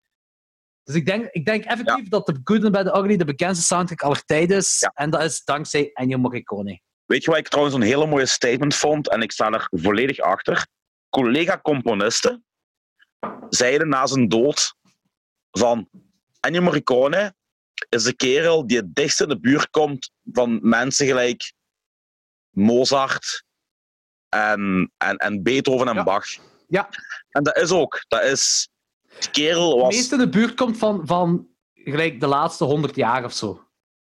Dus 0.90 0.98
ik 0.98 1.06
denk, 1.06 1.28
ik 1.32 1.46
denk 1.46 1.64
effectief 1.64 2.08
dat 2.08 2.26
The 2.26 2.40
Good 2.44 2.64
and 2.64 2.72
Bad 2.72 2.88
and 2.88 2.98
Ugly 3.04 3.18
de 3.18 3.26
bekendste 3.26 3.66
soundtrack 3.66 4.02
aller 4.02 4.26
tijden 4.26 4.58
is. 4.58 4.80
Ja. 4.80 4.92
En 4.94 5.10
dat 5.10 5.24
is 5.24 5.44
dankzij 5.44 5.92
Ennio 5.94 6.18
Morricone. 6.18 6.82
Weet 7.06 7.24
je 7.24 7.30
wat 7.30 7.40
ik 7.40 7.48
trouwens 7.48 7.76
een 7.76 7.82
hele 7.82 8.06
mooie 8.06 8.26
statement 8.26 8.76
vond? 8.76 9.10
En 9.10 9.22
ik 9.22 9.32
sta 9.32 9.52
er 9.52 9.68
volledig 9.72 10.20
achter. 10.20 10.68
Collega-componisten 11.10 12.46
zeiden 13.50 13.90
na 13.90 14.06
zijn 14.06 14.28
dood 14.28 14.74
van 15.52 15.90
Ennio 16.40 16.62
Morricone 16.62 17.36
is 17.90 18.04
de 18.04 18.16
kerel 18.16 18.68
die 18.68 18.78
het 18.78 18.96
dichtst 18.96 19.22
in 19.22 19.30
de 19.30 19.40
buurt 19.40 19.70
komt 19.70 20.12
van 20.24 20.60
mensen 20.62 21.06
gelijk 21.06 21.54
Mozart 22.50 23.44
en, 24.30 24.92
en, 24.98 25.18
en 25.18 25.44
Beethoven 25.44 25.88
en 25.88 25.96
Ja. 25.96 26.04
Bach. 26.04 26.26
Ja. 26.68 26.90
En 27.30 27.44
dat 27.44 27.58
is 27.58 27.72
ook. 27.72 28.06
Dat 28.08 28.24
is... 28.24 28.70
Kerel 29.32 29.72
Het 29.72 29.82
was 29.82 29.96
meeste 29.96 30.14
in 30.16 30.22
de 30.22 30.30
buurt 30.30 30.54
komt 30.56 30.78
van, 30.78 31.02
van 31.08 31.48
gelijk 31.74 32.20
de 32.20 32.28
laatste 32.28 32.64
100 32.64 32.96
jaar 32.96 33.24
of 33.26 33.34
zo. 33.34 33.64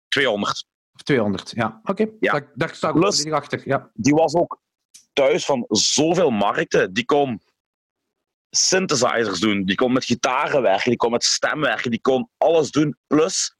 200. 0.07 0.65
Of 0.93 1.01
200, 1.03 1.51
ja. 1.55 1.79
Oké, 1.83 2.05
Ja. 2.19 2.31
daar, 2.31 2.51
daar 2.55 2.75
sta 2.75 2.89
ik 3.25 3.31
achter. 3.33 3.61
Ja. 3.65 3.89
die 3.93 4.13
was 4.13 4.33
ook 4.35 4.59
thuis 5.13 5.45
van 5.45 5.65
zoveel 5.69 6.29
markten. 6.29 6.93
Die 6.93 7.05
kon 7.05 7.41
synthesizers 8.49 9.39
doen, 9.39 9.63
die 9.65 9.75
kon 9.75 9.93
met 9.93 10.05
gitaren 10.05 10.61
werken, 10.61 10.89
die 10.89 10.97
kon 10.97 11.11
met 11.11 11.23
stem 11.23 11.59
werken, 11.61 11.91
die 11.91 12.01
kon 12.01 12.29
alles 12.37 12.71
doen. 12.71 12.97
Plus, 13.07 13.55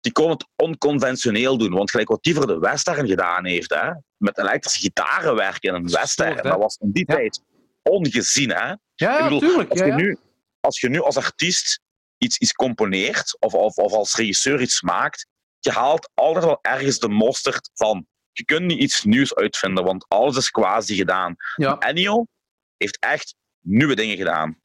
die 0.00 0.12
kon 0.12 0.30
het 0.30 0.46
onconventioneel 0.56 1.58
doen. 1.58 1.72
Want 1.72 1.90
gelijk 1.90 2.08
wat 2.08 2.22
die 2.22 2.34
voor 2.34 2.46
de 2.46 2.58
western 2.58 3.06
gedaan 3.08 3.44
heeft, 3.44 3.74
hè, 3.74 3.90
met 4.16 4.38
elektrische 4.38 4.80
gitaren 4.80 5.34
werken 5.34 5.68
in 5.68 5.74
een 5.74 5.90
western, 5.90 6.42
dat 6.42 6.58
was 6.58 6.76
in 6.76 6.90
die 6.92 7.04
Ja. 7.06 7.14
tijd 7.14 7.42
ongezien. 7.82 8.50
Hè? 8.50 8.74
Ja, 8.94 9.28
natuurlijk. 9.28 9.70
Als, 9.70 9.78
Ja, 9.78 9.84
je 9.84 9.90
ja. 9.90 9.96
nu, 9.96 10.16
als 10.68 10.80
je 10.80 10.88
nu 10.88 11.00
als 11.02 11.16
artiest 11.16 11.80
iets, 12.18 12.38
iets 12.38 12.52
componeert, 12.52 13.36
of, 13.40 13.54
of, 13.54 13.76
of 13.76 13.92
als 13.92 14.14
regisseur 14.14 14.60
iets 14.60 14.82
maakt, 14.82 15.26
je 15.58 15.70
haalt 15.70 16.10
altijd 16.14 16.44
wel 16.44 16.58
ergens 16.62 16.98
de 16.98 17.08
mosterd 17.08 17.70
van. 17.74 18.06
Je 18.32 18.44
kunt 18.44 18.66
niet 18.66 18.80
iets 18.80 19.04
nieuws 19.04 19.34
uitvinden, 19.34 19.84
want 19.84 20.04
alles 20.08 20.36
is 20.36 20.50
quasi 20.50 20.94
gedaan. 20.96 21.36
Ja. 21.56 21.78
Ennio 21.78 22.26
heeft 22.76 22.98
echt 23.00 23.34
nieuwe 23.60 23.94
dingen 23.94 24.16
gedaan. 24.16 24.60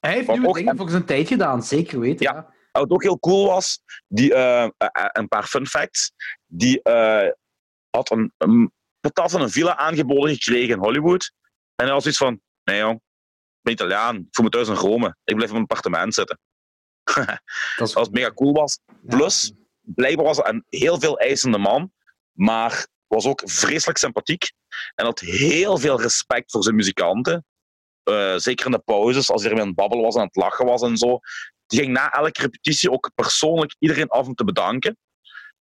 Hij 0.00 0.12
heeft 0.12 0.26
Wat 0.26 0.34
nieuwe 0.34 0.48
ook- 0.50 0.56
dingen 0.56 0.76
voor 0.76 0.90
zijn 0.90 1.04
tijd 1.04 1.28
gedaan, 1.28 1.62
zeker 1.62 2.00
weten. 2.00 2.32
Ja. 2.32 2.52
Wat 2.72 2.90
ook 2.90 3.02
heel 3.02 3.18
cool 3.18 3.46
was, 3.46 3.82
die, 4.08 4.34
eh, 4.34 4.62
eh, 4.62 4.70
eh, 4.76 5.04
een 5.12 5.28
paar 5.28 5.46
fun 5.46 5.66
facts. 5.66 6.12
Die 6.46 6.80
had 7.90 8.10
een, 8.10 8.32
een 8.38 8.72
patat 9.00 9.30
van 9.30 9.40
een 9.40 9.50
villa 9.50 9.76
aangeboden 9.76 10.34
gekregen 10.34 10.74
in 10.74 10.78
Hollywood. 10.82 11.32
En 11.74 11.84
hij 11.84 11.94
was 11.94 12.06
iets 12.06 12.16
van, 12.16 12.40
nee 12.64 12.78
jong, 12.78 13.00
ben 13.62 13.72
Italiaan, 13.72 14.16
ik 14.16 14.26
voel 14.30 14.44
me 14.44 14.50
thuis 14.50 14.68
in 14.68 14.74
Rome. 14.74 15.16
Ik 15.24 15.34
blijf 15.34 15.50
in 15.50 15.56
mijn 15.56 15.68
appartement 15.68 16.14
zitten. 16.14 16.38
Dat 17.76 17.92
Wat 17.92 18.10
mega 18.10 18.32
cool 18.32 18.52
was. 18.52 18.78
Plus, 19.06 19.52
blijkbaar 19.80 20.26
was 20.26 20.36
hij 20.36 20.48
een 20.48 20.64
heel 20.68 21.00
veel 21.00 21.18
eisende 21.18 21.58
man, 21.58 21.92
maar 22.32 22.86
was 23.06 23.26
ook 23.26 23.42
vreselijk 23.44 23.98
sympathiek. 23.98 24.52
En 24.94 25.04
had 25.04 25.20
heel 25.20 25.78
veel 25.78 26.00
respect 26.00 26.50
voor 26.50 26.62
zijn 26.62 26.74
muzikanten. 26.74 27.44
Eh, 28.02 28.36
zeker 28.36 28.66
in 28.66 28.72
de 28.72 28.78
pauzes, 28.78 29.30
als 29.30 29.40
hij 29.40 29.50
ermee 29.50 29.64
aan 29.64 29.70
het 29.70 29.80
babbelen 29.80 30.04
was 30.04 30.14
en 30.14 30.20
aan 30.20 30.26
het 30.26 30.36
lachen 30.36 30.66
was 30.66 30.82
en 30.82 30.96
zo. 30.96 31.18
Die 31.66 31.80
ging 31.80 31.92
na 31.92 32.10
elke 32.10 32.40
repetitie 32.40 32.90
ook 32.90 33.10
persoonlijk 33.14 33.74
iedereen 33.78 34.08
af 34.08 34.26
om 34.26 34.34
te 34.34 34.44
bedanken. 34.44 34.98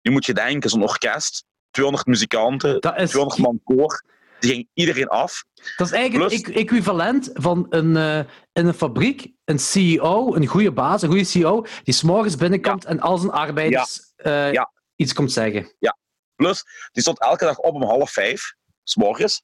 Nu 0.01 0.11
moet 0.11 0.25
je 0.25 0.33
denken, 0.33 0.69
zo'n 0.69 0.83
orkest, 0.83 1.45
200 1.71 2.07
muzikanten, 2.07 2.81
Dat 2.81 2.99
is, 2.99 3.09
200 3.09 3.41
man 3.41 3.61
koor. 3.63 4.03
Die 4.39 4.51
ging 4.51 4.67
iedereen 4.73 5.07
af. 5.07 5.43
dat 5.75 5.87
is 5.87 5.93
eigenlijk 5.93 6.27
Plus- 6.29 6.39
het 6.39 6.47
equ- 6.49 6.57
equivalent 6.59 7.29
van 7.33 7.65
een, 7.69 7.97
eh, 7.97 8.17
in 8.53 8.65
een 8.67 8.73
fabriek 8.73 9.31
een 9.45 9.59
CEO, 9.59 10.35
een 10.35 10.45
goede 10.45 10.71
baas, 10.71 11.01
een 11.01 11.09
goede 11.09 11.23
CEO, 11.23 11.65
die 11.83 11.93
s'morgens 11.93 12.35
binnenkomt 12.35 12.85
en 12.85 12.99
al 12.99 13.17
zijn 13.17 13.31
arbeiders 13.31 14.13
eh, 14.15 14.51
Ja. 14.51 14.71
iets 14.95 15.13
komt 15.13 15.31
zeggen. 15.31 15.75
Plus, 16.35 16.63
die 16.91 17.01
stond 17.01 17.19
elke 17.19 17.45
dag 17.45 17.57
op 17.57 17.73
om 17.73 17.83
half 17.83 18.11
vijf, 18.11 18.53
s 18.83 18.95
morgens. 18.95 19.41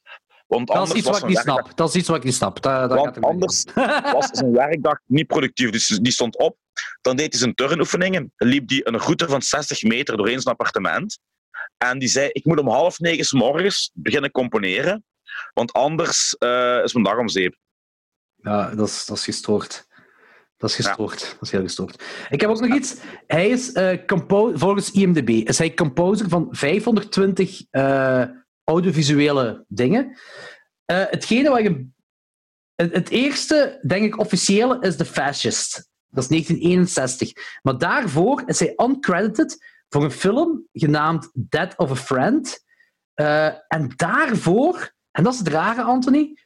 Want 0.48 0.68
Dat 0.68 0.88
is 0.88 0.94
iets 0.94 1.08
wat 1.08 1.18
ik 1.18 1.26
niet 1.26 1.34
werkdag- 1.36 1.60
snap. 1.66 1.78
Dat 1.78 1.90
is 1.90 1.96
iets 1.96 2.08
wat 2.08 2.18
ik 2.18 2.24
niet 2.24 2.34
snap. 2.36 2.64
Want 2.64 3.22
anders 3.22 3.64
was 4.14 4.28
zijn 4.32 4.52
werkdag 4.52 5.00
niet 5.06 5.28
productief. 5.28 5.70
Dus 5.70 5.88
die 5.88 6.12
stond 6.12 6.38
op, 6.38 6.58
dan 7.02 7.16
deed 7.16 7.32
hij 7.32 7.40
zijn 7.42 7.54
turnoefeningen. 7.54 8.34
Dan 8.38 8.48
liep 8.48 8.70
hij 8.70 8.82
een 8.84 8.98
route 9.00 9.28
van 9.28 9.42
60 9.42 9.84
meter 9.84 10.18
doorheen 10.18 10.40
zijn 10.42 10.56
appartement. 10.56 11.20
En 11.78 12.00
die 12.00 12.10
zei, 12.10 12.30
ik 12.32 12.46
moet 12.46 12.60
om 12.60 12.68
half 12.68 13.00
negen 13.00 13.26
's 13.26 13.32
morgens 13.32 13.92
beginnen 13.94 14.32
componeren. 14.32 15.04
Want 15.54 15.74
anders 15.74 16.38
eh, 16.38 16.84
is 16.84 16.94
mijn 16.94 17.06
dag 17.06 17.18
om 17.18 17.30
zeep. 17.30 17.56
Ja, 18.36 18.76
dat 18.76 18.88
is, 18.88 19.06
dat 19.06 19.18
is 19.18 19.24
gestoord. 19.24 19.88
Dat 20.58 20.70
is 20.70 20.76
gestoord. 20.76 21.20
Dat 21.20 21.42
is 21.42 21.52
heel 21.52 21.62
gestoord. 21.62 22.04
Ik 22.30 22.42
heb 22.42 22.50
ook 22.50 22.60
nog 22.60 22.76
iets. 22.76 22.96
Hij 23.28 23.50
is 23.50 23.72
eh, 23.72 23.98
volgens 24.54 24.92
IMDb 24.92 25.30
is 25.30 25.58
hij 25.58 25.74
composer 25.74 26.30
van 26.30 26.48
520 26.52 27.64
eh, 27.70 28.24
audiovisuele 28.64 29.66
dingen. 29.68 30.18
Hetgene 30.86 31.50
wat 31.50 31.62
je. 31.62 31.88
Het, 32.76 32.94
het 32.94 33.10
eerste, 33.10 33.80
denk 33.88 34.04
ik, 34.04 34.20
officiële 34.20 34.78
is 34.80 34.96
The 34.96 35.06
Fascist. 35.06 35.90
Dat 36.10 36.24
is 36.24 36.30
1961. 36.30 37.60
Maar 37.62 37.78
daarvoor 37.78 38.44
is 38.46 38.60
hij 38.60 38.74
uncredited 38.78 39.73
voor 39.94 40.04
een 40.04 40.12
film 40.12 40.68
genaamd 40.72 41.30
Death 41.34 41.78
of 41.78 41.92
a 41.92 41.96
Friend. 41.96 42.64
Eh, 43.14 43.46
en 43.68 43.92
daarvoor, 43.96 44.94
en 45.12 45.24
dat 45.24 45.34
is 45.34 45.40
het 45.40 45.48
rare, 45.48 45.82
Anthony, 45.82 46.38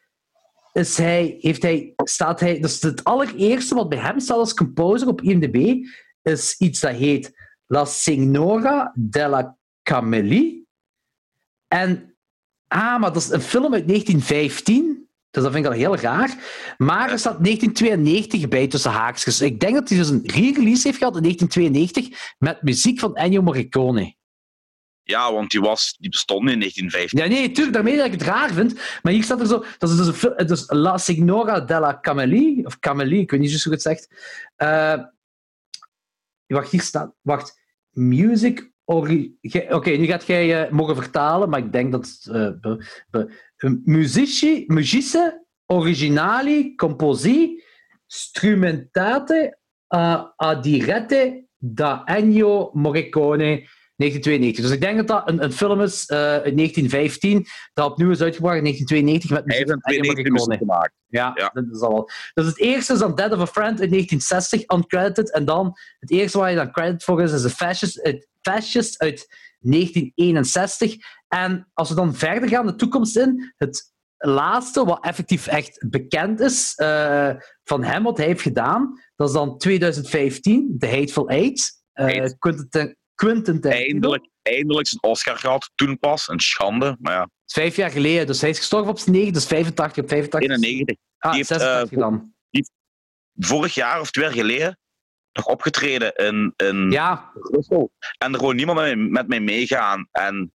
heeft 0.73 1.61
hij, 1.61 1.93
staat 1.95 2.39
hij, 2.39 2.59
dus 2.59 2.81
het 2.81 3.03
allereerste 3.03 3.75
wat 3.75 3.89
bij 3.89 3.97
hem 3.97 4.19
staat 4.19 4.37
als 4.37 4.53
composer 4.53 5.07
op 5.07 5.21
IMDb 5.21 5.85
is 6.21 6.55
iets 6.57 6.79
dat 6.79 6.95
heet 6.95 7.31
La 7.65 7.85
Signora 7.85 8.91
della 8.95 9.57
Camelli. 9.83 10.65
En, 11.67 12.15
ah, 12.67 12.99
maar 12.99 13.13
dat 13.13 13.21
is 13.21 13.29
een 13.29 13.41
film 13.41 13.73
uit 13.73 13.87
1915. 13.87 15.06
Dus 15.31 15.43
dat 15.43 15.51
vind 15.51 15.65
ik 15.65 15.71
al 15.71 15.77
heel 15.77 15.97
raar. 15.97 16.35
Maar 16.77 17.11
er 17.11 17.19
staat 17.19 17.43
1992 17.43 18.47
bij 18.47 18.67
tussen 18.67 18.91
haakjes. 18.91 19.41
Ik 19.41 19.59
denk 19.59 19.73
dat 19.73 19.89
hij 19.89 19.97
dus 19.97 20.09
een 20.09 20.23
re-release 20.25 20.87
heeft 20.87 20.97
gehad 20.97 21.15
in 21.15 21.21
1992 21.21 22.35
met 22.37 22.61
muziek 22.61 22.99
van 22.99 23.15
Ennio 23.15 23.41
Morricone. 23.41 24.15
Ja, 25.03 25.33
want 25.33 25.51
die, 25.51 25.59
was, 25.61 25.95
die 25.99 26.09
bestond 26.09 26.49
in 26.49 26.59
1915. 26.59 27.19
Ja, 27.19 27.27
nee, 27.27 27.51
tuurlijk, 27.51 27.73
daarmee 27.75 27.97
dat 27.97 28.05
ik 28.05 28.11
het 28.11 28.21
raar 28.21 28.53
vind. 28.53 28.73
Maar 29.01 29.13
hier 29.13 29.23
staat 29.23 29.39
er 29.39 29.47
zo... 29.47 29.65
Dat 29.77 29.89
is 29.89 29.97
dus, 29.97 30.23
een, 30.23 30.47
dus 30.47 30.63
La 30.67 30.97
Signora 30.97 31.59
della 31.59 31.99
Camelli, 32.01 32.65
of 32.65 32.79
Camelli, 32.79 33.19
ik 33.19 33.31
weet 33.31 33.39
niet 33.39 33.51
zo 33.51 33.63
hoe 33.63 33.73
het 33.73 33.81
zegt. 33.81 34.07
Eh, 34.55 34.99
wacht, 36.47 36.71
hier 36.71 36.81
staat... 36.81 37.13
Wacht. 37.21 37.59
Music... 37.89 38.71
Oké, 38.85 39.89
nu 39.89 40.05
gaat 40.05 40.25
jij 40.25 40.65
eh, 40.65 40.71
mogen 40.71 40.95
vertalen, 40.95 41.49
maar 41.49 41.59
ik 41.59 41.71
denk 41.71 41.91
dat 41.91 42.27
eh, 42.31 42.49
be- 42.61 42.85
be- 43.09 43.31
musici, 43.85 44.63
musice 44.67 45.45
originali 45.65 46.75
composi 46.75 47.55
strumentate 48.05 49.59
uh, 49.95 50.23
a 50.43 50.55
dirette 50.55 51.45
da 51.57 52.03
Ennio 52.05 52.71
Morricone 52.73 53.67
1992. 53.97 54.63
Dus 54.63 54.71
ik 54.73 54.81
denk 54.81 54.97
dat 54.97 55.07
dat 55.07 55.29
een, 55.29 55.43
een 55.43 55.51
film 55.51 55.81
is 55.81 56.05
eh 56.05 56.17
uit 56.17 56.55
1915, 56.57 57.45
dat 57.73 57.91
opnieuw 57.91 58.11
is 58.11 58.21
uitgebracht 58.21 58.57
in 58.57 58.63
1992 58.63 59.29
met 59.29 59.45
muziek 59.45 59.67
van 59.67 59.79
Ennio 59.81 60.01
92 60.01 60.31
muziek 60.31 60.47
Morricone. 60.47 60.57
gemaakt. 60.57 60.93
Ja, 61.07 61.31
Ja. 61.35 61.49
dat 61.53 61.65
is 61.71 61.81
al 61.81 61.91
wel. 61.93 62.09
Dus 62.33 62.45
het 62.45 62.59
eerste 62.59 62.93
is 62.93 62.99
dan 62.99 63.15
Dead 63.15 63.31
of 63.31 63.39
a 63.39 63.47
Friend 63.47 63.81
in 63.81 63.89
1960, 63.89 64.63
uncredited. 64.77 65.31
En 65.33 65.45
dan 65.45 65.77
het 65.99 66.11
eerste 66.11 66.37
waar 66.37 66.49
je 66.49 66.55
dan 66.55 66.71
credit 66.71 67.03
voor 67.03 67.21
is, 67.21 67.31
is 67.31 67.41
The 67.41 67.49
Fascist 67.49 68.25
Fascist 68.41 68.99
uit 68.99 69.27
1961. 69.59 70.95
En 71.27 71.69
als 71.73 71.89
we 71.89 71.95
dan 71.95 72.15
verder 72.15 72.49
gaan, 72.49 72.65
de 72.65 72.75
toekomst 72.75 73.17
in, 73.17 73.53
het 73.57 73.93
laatste 74.17 74.85
wat 74.85 75.03
effectief 75.03 75.47
echt 75.47 75.85
bekend 75.89 76.39
is 76.39 76.75
eh, 76.75 77.31
van 77.63 77.83
hem, 77.83 78.03
wat 78.03 78.17
hij 78.17 78.25
heeft 78.25 78.41
gedaan, 78.41 79.01
dat 79.15 79.27
is 79.27 79.33
dan 79.33 79.57
2015, 79.57 80.75
The 80.79 80.87
Hateful 80.87 81.29
Eight. 81.29 81.75
Eight. 81.93 82.37
Quentin, 82.37 82.95
Quentin. 83.15 83.61
Eindelijk, 83.61 84.29
eindelijk 84.41 84.87
zijn 84.87 85.03
Oscar 85.03 85.37
gehad. 85.37 85.71
Toen 85.75 85.99
pas. 85.99 86.27
Een 86.27 86.39
schande. 86.39 86.97
Maar 86.99 87.13
ja, 87.13 87.29
vijf 87.45 87.75
jaar 87.75 87.91
geleden, 87.91 88.27
dus 88.27 88.41
hij 88.41 88.49
is 88.49 88.57
gestorven 88.57 88.89
op 88.89 88.99
zijn 88.99 89.15
negen, 89.15 89.33
dus 89.33 89.45
85 89.45 90.03
op 90.03 90.09
85. 90.09 90.49
91. 90.49 90.95
Ah, 91.17 91.31
Die 91.31 91.37
heeft, 91.37 91.49
86 91.49 91.91
eh, 91.91 92.03
dan. 92.03 92.35
Vorig 93.39 93.73
jaar 93.73 93.99
of 93.99 94.11
twee 94.11 94.25
jaar 94.25 94.33
geleden 94.33 94.77
nog 95.37 95.45
opgetreden 95.45 96.13
in, 96.15 96.53
in 96.55 96.91
Ja, 96.91 97.31
Brussel. 97.33 97.91
En 98.17 98.33
er 98.33 98.39
gewoon 98.39 98.55
niemand 98.55 98.79
met 98.79 98.95
mij, 98.95 98.95
met 99.09 99.27
mij 99.27 99.39
meegaan. 99.39 100.07
En 100.11 100.51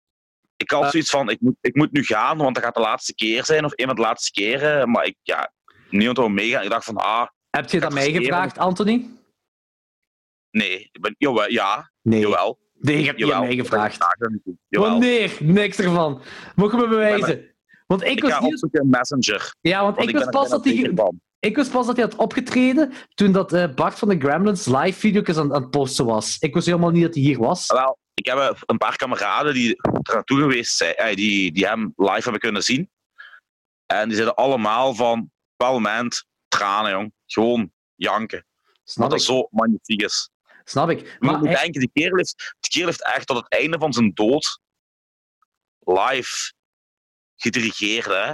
ik 0.56 0.70
had 0.70 0.82
Eh. 0.84 0.90
zoiets 0.90 1.10
van, 1.10 1.30
ik 1.30 1.40
moet, 1.40 1.56
ik 1.60 1.74
moet 1.76 1.92
nu 1.92 2.04
gaan, 2.04 2.38
want 2.38 2.54
dat 2.54 2.64
gaat 2.64 2.74
de 2.74 2.80
laatste 2.80 3.14
keer 3.14 3.44
zijn. 3.44 3.64
Of 3.64 3.72
een 3.76 3.86
van 3.86 3.94
de 3.94 4.00
laatste 4.02 4.30
keren. 4.30 4.90
Maar 4.90 5.04
ik, 5.04 5.16
ja, 5.22 5.52
niemand 5.90 6.18
wil 6.18 6.28
meegaan. 6.28 6.62
Ik 6.62 6.70
dacht 6.70 6.84
van, 6.84 6.96
ah, 6.96 7.26
Heb 7.50 7.70
je 7.70 7.80
dat 7.80 7.82
Gaat 7.82 7.92
mij 7.92 8.02
versneren. 8.02 8.26
gevraagd, 8.34 8.58
Anthony? 8.58 9.10
nee. 10.50 10.88
Ik 10.92 11.00
ben, 11.00 11.14
jawel, 11.18 11.50
ja, 11.50 11.90
Nee. 12.02 12.20
jawel. 12.20 12.60
Nee, 12.78 12.98
ik 12.98 13.06
heb 13.06 13.16
niet 13.16 13.24
aan 13.24 13.30
jawel. 13.30 13.46
mij 13.46 13.56
gevraagd. 13.56 13.98
Jawel. 14.68 14.90
Wanneer? 14.90 15.36
Niks 15.40 15.78
ervan. 15.78 16.22
Mogen 16.54 16.78
we 16.78 16.88
bewijzen? 16.88 17.51
Want 17.92 18.04
ik 18.04 18.10
Ik 18.10 18.22
was 18.22 18.40
niet... 18.40 18.82
Messenger. 18.84 19.54
Ja, 19.60 19.82
want 19.82 19.96
Want 19.96 20.08
ik 20.08 20.14
ik 20.14 20.20
wist 20.20 20.30
pas 20.30 20.48
dat 20.48 20.64
hij... 20.64 20.92
Ik 21.38 21.56
wist 21.56 21.70
pas 21.70 21.86
dat 21.86 21.96
hij 21.96 22.04
had 22.04 22.16
opgetreden 22.16 22.92
toen 23.14 23.32
dat 23.32 23.52
eh, 23.52 23.74
Bart 23.74 23.98
van 23.98 24.08
de 24.08 24.18
Gremlins 24.18 24.66
live 24.66 24.98
video's 24.98 25.36
aan, 25.36 25.54
aan 25.54 25.62
het 25.62 25.70
posten 25.70 26.04
was. 26.04 26.38
Ik 26.38 26.54
wist 26.54 26.66
helemaal 26.66 26.90
niet 26.90 27.02
dat 27.02 27.14
hij 27.14 27.22
hier 27.22 27.38
was. 27.38 27.66
Wel, 27.66 27.98
ik 28.14 28.26
heb 28.26 28.62
een 28.66 28.76
paar 28.76 28.96
kameraden 28.96 29.54
die 29.54 29.76
er 29.76 30.14
naartoe 30.14 30.40
geweest 30.40 30.76
zijn, 30.76 30.94
eh, 30.94 31.16
die, 31.16 31.52
die 31.52 31.66
hem 31.66 31.92
live 31.96 32.22
hebben 32.22 32.40
kunnen 32.40 32.62
zien. 32.62 32.90
En 33.86 34.06
die 34.06 34.16
zeiden 34.16 34.34
allemaal 34.34 34.94
van, 34.94 35.30
bepaald 35.56 35.82
moment, 35.82 36.26
tranen, 36.48 36.90
jong. 36.90 37.12
Gewoon 37.26 37.72
janken. 37.94 38.46
Snap 38.84 39.10
dat 39.10 39.20
ik. 39.20 39.26
dat 39.26 39.36
zo 39.36 39.48
magnifiek 39.50 40.02
is. 40.02 40.30
Snap 40.64 40.90
ik. 40.90 41.16
Maar 41.18 41.30
je 41.30 41.38
moet 41.38 41.58
denken, 41.58 41.80
die 41.80 41.90
kerel, 41.92 42.16
heeft, 42.16 42.54
die 42.60 42.70
kerel 42.70 42.86
heeft 42.86 43.04
echt 43.04 43.26
tot 43.26 43.36
het 43.36 43.48
einde 43.48 43.78
van 43.78 43.92
zijn 43.92 44.10
dood 44.14 44.60
live 45.78 46.52
gedirigeerd. 47.42 48.06
Hè? 48.06 48.32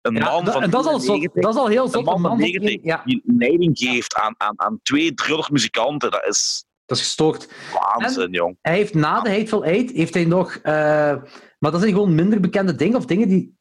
Een 0.00 0.14
ja, 0.14 0.30
man 0.30 0.44
dat, 0.44 0.54
van 0.54 0.62
en 0.62 0.70
dat 0.70 0.84
is 0.84 0.90
al, 0.90 1.00
zot, 1.00 1.06
94 1.06 1.42
dat 1.42 1.54
is 1.54 1.60
al 1.60 1.68
heel 1.68 1.88
zot. 1.88 2.04
man 2.04 2.14
Een 2.14 2.20
man 2.20 2.30
van 2.30 2.38
90 2.38 2.78
ja, 2.82 3.02
die 3.04 3.22
leiding 3.24 3.78
geeft 3.78 4.14
aan, 4.14 4.34
aan, 4.38 4.60
aan 4.60 4.80
twee 4.82 5.14
300 5.14 5.52
muzikanten, 5.52 6.10
dat 6.10 6.26
is 6.26 6.64
dat 6.92 7.00
is 7.00 7.06
gestoord. 7.06 7.48
waanzin, 7.72 8.30
jong. 8.30 8.58
Hij 8.60 8.76
heeft 8.76 8.94
na 8.94 9.20
de 9.20 9.30
Hateful 9.30 9.64
Eight 9.64 9.90
heeft 9.90 10.14
hij 10.14 10.24
nog... 10.24 10.56
eh, 10.56 11.22
maar 11.58 11.70
dat 11.70 11.80
zijn 11.80 11.92
gewoon 11.92 12.14
minder 12.14 12.40
bekende 12.40 12.74
dingen, 12.74 12.96
of 12.96 13.06
dingen 13.06 13.28
die 13.28 13.56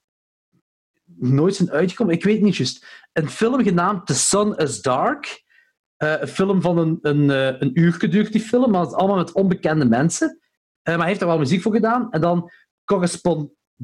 nooit 1.06 1.56
zijn 1.56 1.72
uitgekomen. 1.72 2.14
Ik 2.14 2.24
weet 2.24 2.42
niet 2.42 2.56
juist. 2.56 2.86
Een 3.14 3.30
film 3.30 3.64
genaamd 3.64 4.08
The 4.08 4.14
Sun 4.14 4.56
is 4.56 4.82
Dark. 4.82 5.44
Eh, 5.98 6.22
een 6.22 6.28
film 6.28 6.62
van 6.62 6.78
een, 6.78 6.98
een, 7.02 7.30
eh, 7.30 7.60
een 7.60 7.80
uur 7.80 7.94
geduurd, 7.94 8.32
die 8.32 8.42
film, 8.42 8.72
maar 8.72 8.82
het 8.82 8.90
is 8.90 8.96
allemaal 8.96 9.18
met 9.18 9.32
onbekende 9.32 9.86
mensen. 9.86 10.40
Maar 10.84 10.98
hij 10.98 11.08
heeft 11.08 11.22
er 11.22 11.28
wel 11.28 11.38
muziek 11.38 11.62
voor 11.62 11.74
gedaan. 11.74 12.12
En 12.12 12.22
dan 12.22 12.52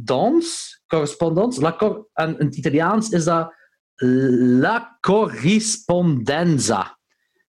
Correspondance. 0.06 0.80
Correspondance. 0.88 1.62
La 1.62 1.76
Cor- 1.76 2.08
en 2.14 2.40
in 2.40 2.46
het 2.46 2.56
Italiaans 2.56 3.10
is 3.10 3.24
dat 3.24 3.54
La 3.96 4.98
Corrispondenza. 5.00 7.00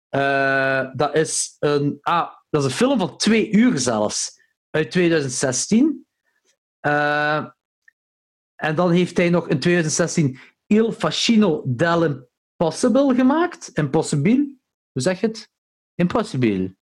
Eh, 0.08 0.90
dat, 0.94 1.14
is 1.14 1.56
een, 1.58 1.98
ah, 2.00 2.30
dat 2.50 2.64
is 2.64 2.70
een 2.70 2.76
film 2.76 2.98
van 2.98 3.16
twee 3.16 3.50
uur 3.50 3.78
zelfs, 3.78 4.40
uit 4.70 4.90
2016. 4.90 6.06
Eh, 6.80 7.46
en 8.54 8.74
dan 8.74 8.90
heeft 8.90 9.16
hij 9.16 9.30
nog 9.30 9.48
in 9.48 9.58
2016 9.58 10.38
Il 10.66 10.92
Fascino 10.92 11.62
dell'Impossible 11.66 13.14
gemaakt. 13.14 13.68
Impossible. 13.68 14.56
Hoe 14.92 15.02
zeg 15.02 15.20
je 15.20 15.26
het? 15.26 15.50
Impossible. 15.94 16.76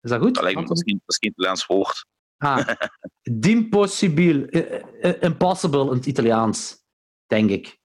Is 0.00 0.10
dat 0.10 0.20
goed? 0.20 0.34
Dat 0.34 0.42
lijkt 0.42 0.60
me 0.60 0.66
dat 0.66 0.76
is 0.76 0.82
geen 0.82 1.30
Italiaans 1.30 1.66
woord. 1.66 2.06
Ah, 2.38 2.68
d'impossibile. 3.22 4.46
eh, 4.46 5.10
eh, 5.10 5.22
Impossible 5.22 5.80
in 5.80 5.96
het 5.96 6.06
Italiaans, 6.06 6.76
denk 7.26 7.50
ik. 7.50 7.78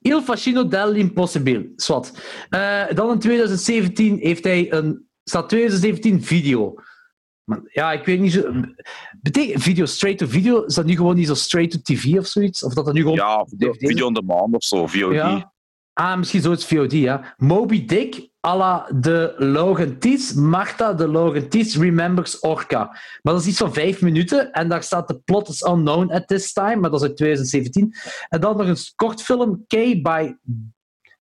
Il 0.00 0.22
fascino 0.22 0.68
dell'impossibile. 0.68 1.72
Zwat. 1.76 2.12
Eh, 2.48 2.84
dan 2.94 3.10
in 3.10 3.18
2017 3.18 4.18
heeft 4.18 4.44
hij 4.44 4.72
een... 4.72 5.08
Staat 5.24 5.48
2017 5.48 6.22
video. 6.22 6.74
Maar, 7.44 7.60
ja, 7.64 7.92
ik 7.92 8.04
weet 8.04 8.20
niet 8.20 8.32
zo... 8.32 8.52
Betekent 9.20 9.62
video 9.62 9.84
straight 9.86 10.20
to 10.20 10.26
video? 10.26 10.64
Is 10.64 10.74
dat 10.74 10.84
nu 10.84 10.96
gewoon 10.96 11.16
niet 11.16 11.26
zo 11.26 11.34
straight 11.34 11.72
to 11.72 11.94
tv 11.94 12.18
of 12.18 12.26
zoiets? 12.26 12.62
Of 12.64 12.74
dat 12.74 12.84
dat 12.84 12.94
nu 12.94 13.00
gewoon... 13.00 13.16
Ja, 13.16 13.46
video 13.70 14.06
on 14.06 14.14
demand 14.14 14.54
of 14.54 14.62
zo, 14.64 14.86
VOD. 14.86 15.14
Ja. 15.14 15.52
Ah, 15.92 16.18
misschien 16.18 16.40
zoiets 16.40 16.66
VOD, 16.66 16.92
ja. 16.92 17.34
Moby 17.36 17.84
Dick 17.84 18.28
à 18.44 18.56
la 18.56 18.86
de 18.94 19.34
Laurentis, 19.38 20.34
Marta 20.34 20.92
de 20.92 21.08
Laurentis 21.08 21.76
Remembers 21.76 22.40
Orca. 22.40 22.84
Maar 23.22 23.32
dat 23.32 23.40
is 23.40 23.46
iets 23.46 23.58
van 23.58 23.72
vijf 23.72 24.02
minuten 24.02 24.52
en 24.52 24.68
daar 24.68 24.82
staat 24.82 25.08
de 25.08 25.20
plot 25.24 25.48
is 25.48 25.62
unknown 25.62 26.12
at 26.12 26.26
this 26.26 26.52
time, 26.52 26.76
maar 26.76 26.90
dat 26.90 27.00
is 27.00 27.06
uit 27.06 27.16
2017. 27.16 27.94
En 28.28 28.40
dan 28.40 28.56
nog 28.56 28.66
een 28.66 28.76
kortfilm, 28.94 29.64
K 29.66 29.72
by, 30.02 30.32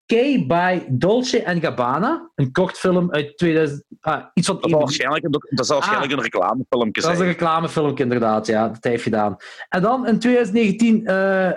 K 0.06 0.46
by 0.46 0.82
Dolce 0.88 1.46
and 1.46 1.62
Gabbana. 1.62 2.30
Een 2.34 2.52
kortfilm 2.52 3.12
uit 3.12 3.36
2000, 3.38 3.84
ah, 4.00 4.24
iets 4.34 4.46
van 4.46 4.56
Dat 4.60 4.70
zal 4.70 4.78
waarschijnlijk, 4.80 5.26
dat 5.50 5.66
zal 5.66 5.76
waarschijnlijk 5.76 6.12
een 6.12 6.22
reclamefilmpje 6.22 7.02
dat 7.02 7.10
is 7.10 7.16
zijn. 7.16 7.28
een 7.28 7.34
reclamefilm, 7.34 7.96
inderdaad. 7.96 8.46
Ja, 8.46 8.68
dat 8.68 8.84
heeft 8.84 9.02
gedaan. 9.02 9.36
En 9.68 9.82
dan 9.82 10.06
in 10.06 10.18
2019 10.18 11.06
eh, 11.06 11.50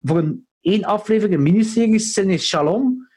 voor 0.00 0.18
een 0.18 0.46
één 0.60 0.84
aflevering, 0.84 1.34
een 1.34 1.42
miniserie, 1.42 1.98
Cine 1.98 2.38
Shalom. 2.38 3.10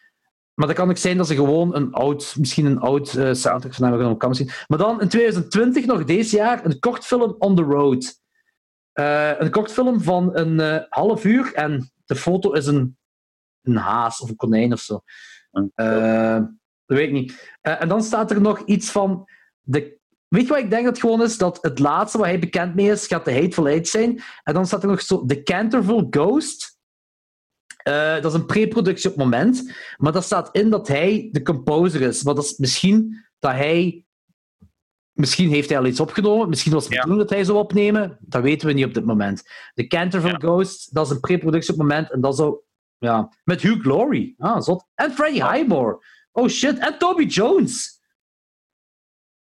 Maar 0.56 0.68
dat 0.68 0.76
kan 0.76 0.90
ook 0.90 0.98
zijn 0.98 1.18
dat 1.18 1.28
ze 1.28 1.36
gewoon 1.36 1.76
een 1.76 1.94
oud, 1.94 2.36
misschien 2.40 2.66
een 2.66 2.80
oud 2.80 3.14
eh 3.14 3.34
soundtrack 3.34 3.74
van 3.74 3.88
hebben 3.90 4.18
kan 4.18 4.36
zien. 4.36 4.50
Maar 4.68 4.78
dan 4.78 5.02
in 5.02 5.08
2020, 5.08 5.86
nog 5.86 6.04
deze 6.04 6.36
jaar, 6.36 6.66
een 6.66 6.80
kortfilm 6.80 7.36
On 7.40 7.56
the 7.56 7.62
Road. 7.62 8.24
Eh, 8.92 9.40
een 9.40 9.52
kortfilm 9.52 10.02
van 10.02 10.38
een 10.38 10.60
eh, 10.60 10.84
half 10.90 11.26
uur 11.26 11.54
en 11.54 11.92
de 12.06 12.16
foto 12.16 12.52
is 12.52 12.66
een, 12.66 12.98
een 13.62 13.76
haas 13.76 14.20
of 14.20 14.30
een 14.30 14.36
konijn 14.36 14.74
of 14.74 14.80
zo. 14.80 15.02
Dat 16.86 16.98
weet 16.98 17.08
ik 17.08 17.14
niet. 17.14 17.58
En 17.62 17.88
dan 17.88 18.04
staat 18.04 18.32
er 18.32 18.42
nog 18.42 18.60
iets 18.66 18.90
van. 18.92 19.30
De, 19.62 19.98
weet 20.28 20.42
je 20.42 20.48
wat 20.48 20.58
ik 20.58 20.70
denk 20.70 20.84
dat 20.84 20.94
het 20.94 21.02
gewoon 21.02 21.22
is? 21.22 21.38
Dat 21.38 21.58
het 21.62 21.80
laatste 21.80 22.18
waar 22.18 22.28
hij 22.28 22.40
bekend 22.40 22.76
mee 22.76 22.92
is, 22.92 23.08
gaat 23.08 23.26
de 23.26 23.34
Hateful 23.34 23.68
Eight 23.68 23.88
zijn. 23.88 24.22
En 24.44 24.54
dan 24.54 24.66
staat 24.66 24.84
er 24.84 24.90
nog 24.90 25.02
zo. 25.02 25.26
The 25.26 25.44
Canterville 25.44 26.08
Ghost. 26.10 26.75
Eh, 27.86 28.14
dat 28.14 28.26
is 28.26 28.34
een 28.34 28.46
pre-productie 28.46 29.10
op 29.10 29.16
het 29.16 29.24
moment. 29.24 29.72
Maar 29.98 30.12
dat 30.12 30.24
staat 30.24 30.50
in 30.56 30.70
dat 30.70 30.88
hij 30.88 31.30
de 31.32 31.42
composer 31.42 32.02
is. 32.02 32.24
Maar 32.24 32.36
dat 32.36 32.44
is 32.44 32.58
misschien 32.58 33.26
dat 33.40 33.52
hij. 33.52 34.06
Misschien 35.12 35.50
heeft 35.50 35.70
hij 35.70 35.78
al 35.78 35.86
iets 35.86 36.00
opgenomen. 36.00 36.50
Misschien 36.50 36.72
was 36.74 36.82
het 36.84 36.92
de 36.92 36.96
Ja. 36.98 37.02
bedoeling 37.04 37.30
dat 37.30 37.38
hij 37.38 37.46
zou 37.48 37.58
opnemen. 37.58 38.18
Dat 38.22 38.42
weten 38.42 38.68
we 38.68 38.74
niet 38.74 38.86
op 38.86 38.94
dit 38.94 39.06
moment. 39.06 39.44
The 39.74 39.88
Canterville 39.88 40.34
Ja. 40.34 40.40
Ghost, 40.40 40.94
dat 40.94 41.06
is 41.06 41.12
een 41.12 41.20
pre-productie 41.20 41.74
op 41.74 41.80
het 41.80 41.88
moment. 41.88 42.12
En 42.12 42.22
dat 42.22 42.36
zou. 42.36 42.60
Ja, 42.98 43.30
met 43.44 43.62
Hugh 43.62 43.86
Laurie. 43.86 44.36
Ah, 44.38 44.62
zot. 44.62 44.86
En 44.96 45.12
Freddie 45.12 45.48
Highmore. 45.50 46.06
Oh 46.32 46.48
shit. 46.48 46.78
En 46.78 46.98
Toby 46.98 47.24
Jones. 47.24 48.00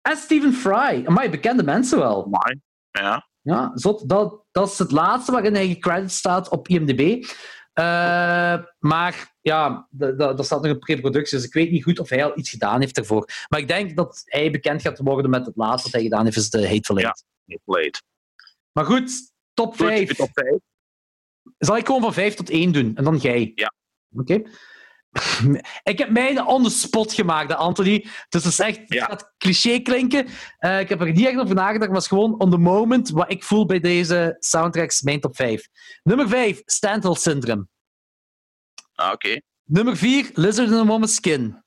En 0.02 0.17
Stephen 0.17 0.52
Fry. 0.52 1.02
Amai, 1.07 1.31
bekende 1.31 1.62
mensen 1.62 1.99
wel. 1.99 2.25
Amai. 2.25 2.60
Ja. 2.91 3.26
Ja, 3.41 3.70
zot. 3.75 4.08
Dat, 4.08 4.44
dat 4.50 4.68
is 4.68 4.78
het 4.78 4.91
laatste 4.91 5.33
waarin 5.33 5.55
hij 5.55 5.68
gecredit 5.68 6.12
staat 6.12 6.49
op 6.49 6.68
IMDb. 6.68 7.25
Eh, 7.78 8.58
maar 8.78 9.34
ja, 9.40 9.86
da- 9.90 10.10
da- 10.10 10.32
daar 10.34 10.44
staat 10.44 10.62
nog 10.62 10.73
een 10.73 10.78
pre-productie, 10.78 11.39
dus 11.39 11.47
ik 11.47 11.52
weet 11.52 11.70
niet 11.70 11.82
goed 11.82 11.98
of 11.98 12.08
hij 12.08 12.24
al 12.24 12.39
iets 12.39 12.50
gedaan 12.50 12.81
heeft 12.81 12.94
daarvoor. 12.94 13.28
Maar 13.48 13.60
ik 13.60 13.68
denk 13.68 13.97
dat 13.97 14.23
hij 14.24 14.50
bekend 14.50 14.82
gaat 14.82 14.98
worden 14.98 15.31
met 15.31 15.47
het 15.47 15.57
laatste 15.57 15.82
wat 15.82 15.92
hij 15.92 16.02
gedaan 16.02 16.24
heeft, 16.24 16.36
is 16.36 16.50
de 16.50 16.68
Hateful 16.68 16.98
Eight. 16.98 17.24
Late. 17.65 18.02
Maar 18.73 18.84
goed, 18.84 19.10
top 19.55 19.76
Goed, 19.76 19.86
5. 19.86 20.08
je 20.08 20.15
top 20.15 20.31
5. 20.32 20.57
Zal 21.58 21.76
ik 21.76 21.86
gewoon 21.86 22.00
van 22.00 22.12
5 22.12 22.34
tot 22.34 22.50
1 22.50 22.73
doen 22.73 22.97
en 22.97 23.05
dan 23.05 23.16
jij? 23.16 23.52
Ja. 23.55 23.73
Oké. 24.16 24.42
Ik 25.83 25.99
heb 25.99 26.11
mij 26.11 26.41
on 26.41 26.62
the 26.62 26.70
spot 26.70 27.12
gemaakt, 27.12 27.55
Anthony. 27.55 28.07
Dus 28.28 28.45
het 28.45 28.53
is 28.53 28.59
echt, 28.59 28.78
het 28.78 28.93
Ja. 28.93 29.05
gaat 29.05 29.35
cliché 29.39 29.78
klinken. 29.81 30.27
Eh, 30.59 30.81
ik 30.81 30.89
heb 30.89 31.01
er 31.01 31.12
niet 31.12 31.27
echt 31.27 31.39
over 31.39 31.55
nagedacht, 31.55 31.78
maar 31.91 32.01
het 32.01 32.09
was 32.09 32.09
gewoon 32.09 32.41
on 32.41 32.51
the 32.51 32.57
moment 32.59 33.11
wat 33.11 33.31
ik 33.33 33.45
voel 33.45 33.67
bij 33.67 33.81
deze 33.81 34.37
soundtracks, 34.39 35.03
mijn 35.03 35.20
top 35.20 35.37
5. 35.37 35.69
Nummer 36.03 36.28
5, 36.28 36.62
Stendhal 36.65 37.15
Syndrome. 37.15 37.67
Ah, 38.95 39.12
Oké. 39.12 39.41
Nummer 39.65 39.97
4, 39.97 40.31
Lizard 40.35 40.69
in 40.69 40.75
a 40.75 40.85
Woman's 40.85 41.15
Skin. 41.15 41.65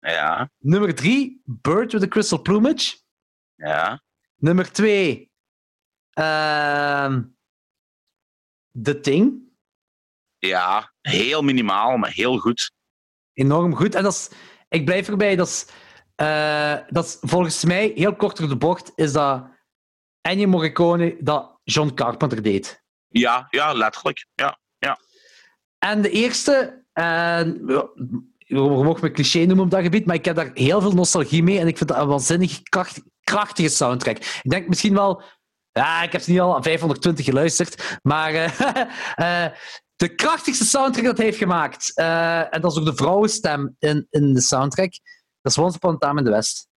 Ja. 0.00 0.50
Nummer 0.58 0.94
3, 0.94 1.40
Bird 1.44 1.92
with 1.92 2.02
a 2.02 2.08
Crystal 2.08 2.42
Plumage. 2.42 2.96
Ja. 3.54 4.02
Nummer 4.36 4.72
2, 4.72 5.30
The 8.82 9.00
Thing. 9.02 9.44
Ja. 10.38 10.92
Heel 11.00 11.42
minimaal, 11.42 11.96
maar 11.96 12.10
heel 12.10 12.38
goed. 12.38 12.72
Enorm 13.36 13.74
goed. 13.74 13.94
En 13.94 14.02
dat 14.02 14.12
is, 14.12 14.30
ik 14.68 14.84
blijf 14.84 15.08
erbij, 15.08 15.36
dat 15.36 15.46
is, 15.46 15.66
eh, 16.14 16.74
dat 16.88 17.04
is 17.04 17.16
volgens 17.20 17.64
mij, 17.64 17.92
heel 17.94 18.16
kort 18.16 18.36
door 18.36 18.48
de 18.48 18.56
bocht, 18.56 18.92
is 18.94 19.12
dat 19.12 19.44
Ennio 20.20 20.46
Morricone 20.46 21.16
dat 21.20 21.58
John 21.64 21.94
Carpenter 21.94 22.42
deed. 22.42 22.84
Ja, 23.08 23.46
ja, 23.50 23.72
letterlijk. 23.72 24.26
Ja. 24.34 24.58
En 25.78 26.02
de 26.02 26.10
eerste, 26.10 26.84
en 26.92 27.62
ja, 27.66 27.88
je 28.38 28.60
mag 28.60 29.00
me 29.00 29.10
cliché 29.10 29.38
noemen 29.44 29.64
op 29.64 29.70
dat 29.70 29.82
gebied, 29.82 30.06
maar 30.06 30.14
ik 30.14 30.24
heb 30.24 30.36
daar 30.36 30.50
heel 30.54 30.80
veel 30.80 30.92
nostalgie 30.92 31.42
mee 31.42 31.58
en 31.58 31.66
ik 31.66 31.76
vind 31.76 31.88
dat 31.88 31.98
een 31.98 32.06
waanzinnig 32.06 32.62
kracht, 32.62 33.02
krachtige 33.20 33.68
soundtrack. 33.68 34.16
Ik 34.16 34.50
denk 34.50 34.68
misschien 34.68 34.94
wel, 34.94 35.22
ja, 35.72 36.02
ik 36.02 36.12
heb 36.12 36.20
ze 36.20 36.30
niet 36.30 36.40
al 36.40 36.54
aan 36.54 36.62
520 36.62 37.24
geluisterd, 37.24 37.98
maar 38.02 38.34
eh, 38.34 38.50
eh, 39.44 39.52
de 39.96 40.14
krachtigste 40.14 40.64
soundtrack 40.64 41.04
dat 41.04 41.16
hij 41.16 41.26
heeft 41.26 41.38
gemaakt, 41.38 41.92
eh, 41.94 42.54
en 42.54 42.60
dat 42.60 42.72
is 42.72 42.78
ook 42.78 42.84
de 42.84 42.96
vrouwenstem 42.96 43.76
in, 43.78 44.06
in 44.10 44.34
de 44.34 44.40
soundtrack, 44.40 44.90
dat 45.42 45.52
is 45.52 45.58
Once 45.58 45.76
Upon 45.76 45.94
a 45.94 45.98
Time 45.98 46.18
in 46.18 46.24
the 46.24 46.30
West. 46.30 46.68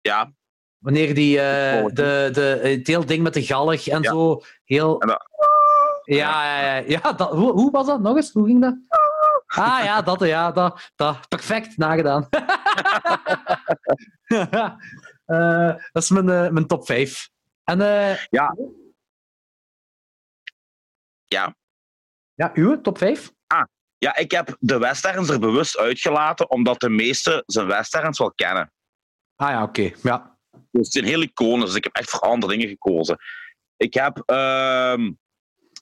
Ja. 0.00 0.32
Wanneer 0.78 1.14
die, 1.14 1.40
eh, 1.40 1.84
de, 1.86 2.28
de, 2.32 2.58
het 2.62 2.86
hele 2.86 3.04
ding 3.04 3.22
met 3.22 3.34
de 3.34 3.42
galg 3.44 3.86
en 3.86 4.02
Ja. 4.02 4.10
zo, 4.10 4.40
heel... 4.64 5.00
En 5.00 5.08
dat- 5.08 5.30
Ja, 6.04 6.60
ja, 6.60 6.76
ja. 6.76 6.84
ja 7.02 7.12
dat, 7.12 7.30
hoe, 7.30 7.52
hoe 7.52 7.70
was 7.70 7.86
dat? 7.86 8.00
Nog 8.00 8.16
eens? 8.16 8.32
Hoe 8.32 8.46
ging 8.46 8.60
dat? 8.60 8.76
Ah 9.46 9.80
ja, 9.84 10.02
dat, 10.02 10.20
ja, 10.20 10.52
dat, 10.52 10.90
dat. 10.96 11.28
Perfect 11.28 11.76
nagedaan. 11.76 12.28
Eh, 15.24 15.74
dat 15.92 16.02
is 16.02 16.10
mijn, 16.10 16.24
mijn 16.52 16.66
top 16.66 16.86
5. 16.86 17.28
En 17.64 17.78
Ja. 18.30 18.56
Ja. 21.32 21.56
ja, 22.34 22.50
uw 22.54 22.80
top 22.80 22.98
5? 22.98 23.32
Ja, 24.02 24.16
ik 24.16 24.30
heb 24.30 24.56
de 24.58 24.78
westerns 24.78 25.28
er 25.28 25.38
bewust 25.38 25.78
uitgelaten, 25.78 26.50
omdat 26.50 26.80
de 26.80 26.88
meesten 26.88 27.42
zijn 27.46 27.66
westerns 27.66 28.18
wel 28.18 28.32
kennen. 28.32 28.72
Ah 29.36 29.50
ja, 29.50 29.62
oké. 29.62 29.92
Ja. 30.02 30.38
Dus 30.50 30.84
het 30.84 30.92
zijn 30.92 31.04
heel 31.04 31.22
iconisch, 31.22 31.64
dus 31.64 31.74
ik 31.74 31.84
heb 31.84 31.94
echt 31.94 32.10
voor 32.10 32.20
andere 32.20 32.52
dingen 32.52 32.68
gekozen. 32.68 33.18
Ik 33.76 33.94
heb 33.94 34.22
ehm, 34.26 35.12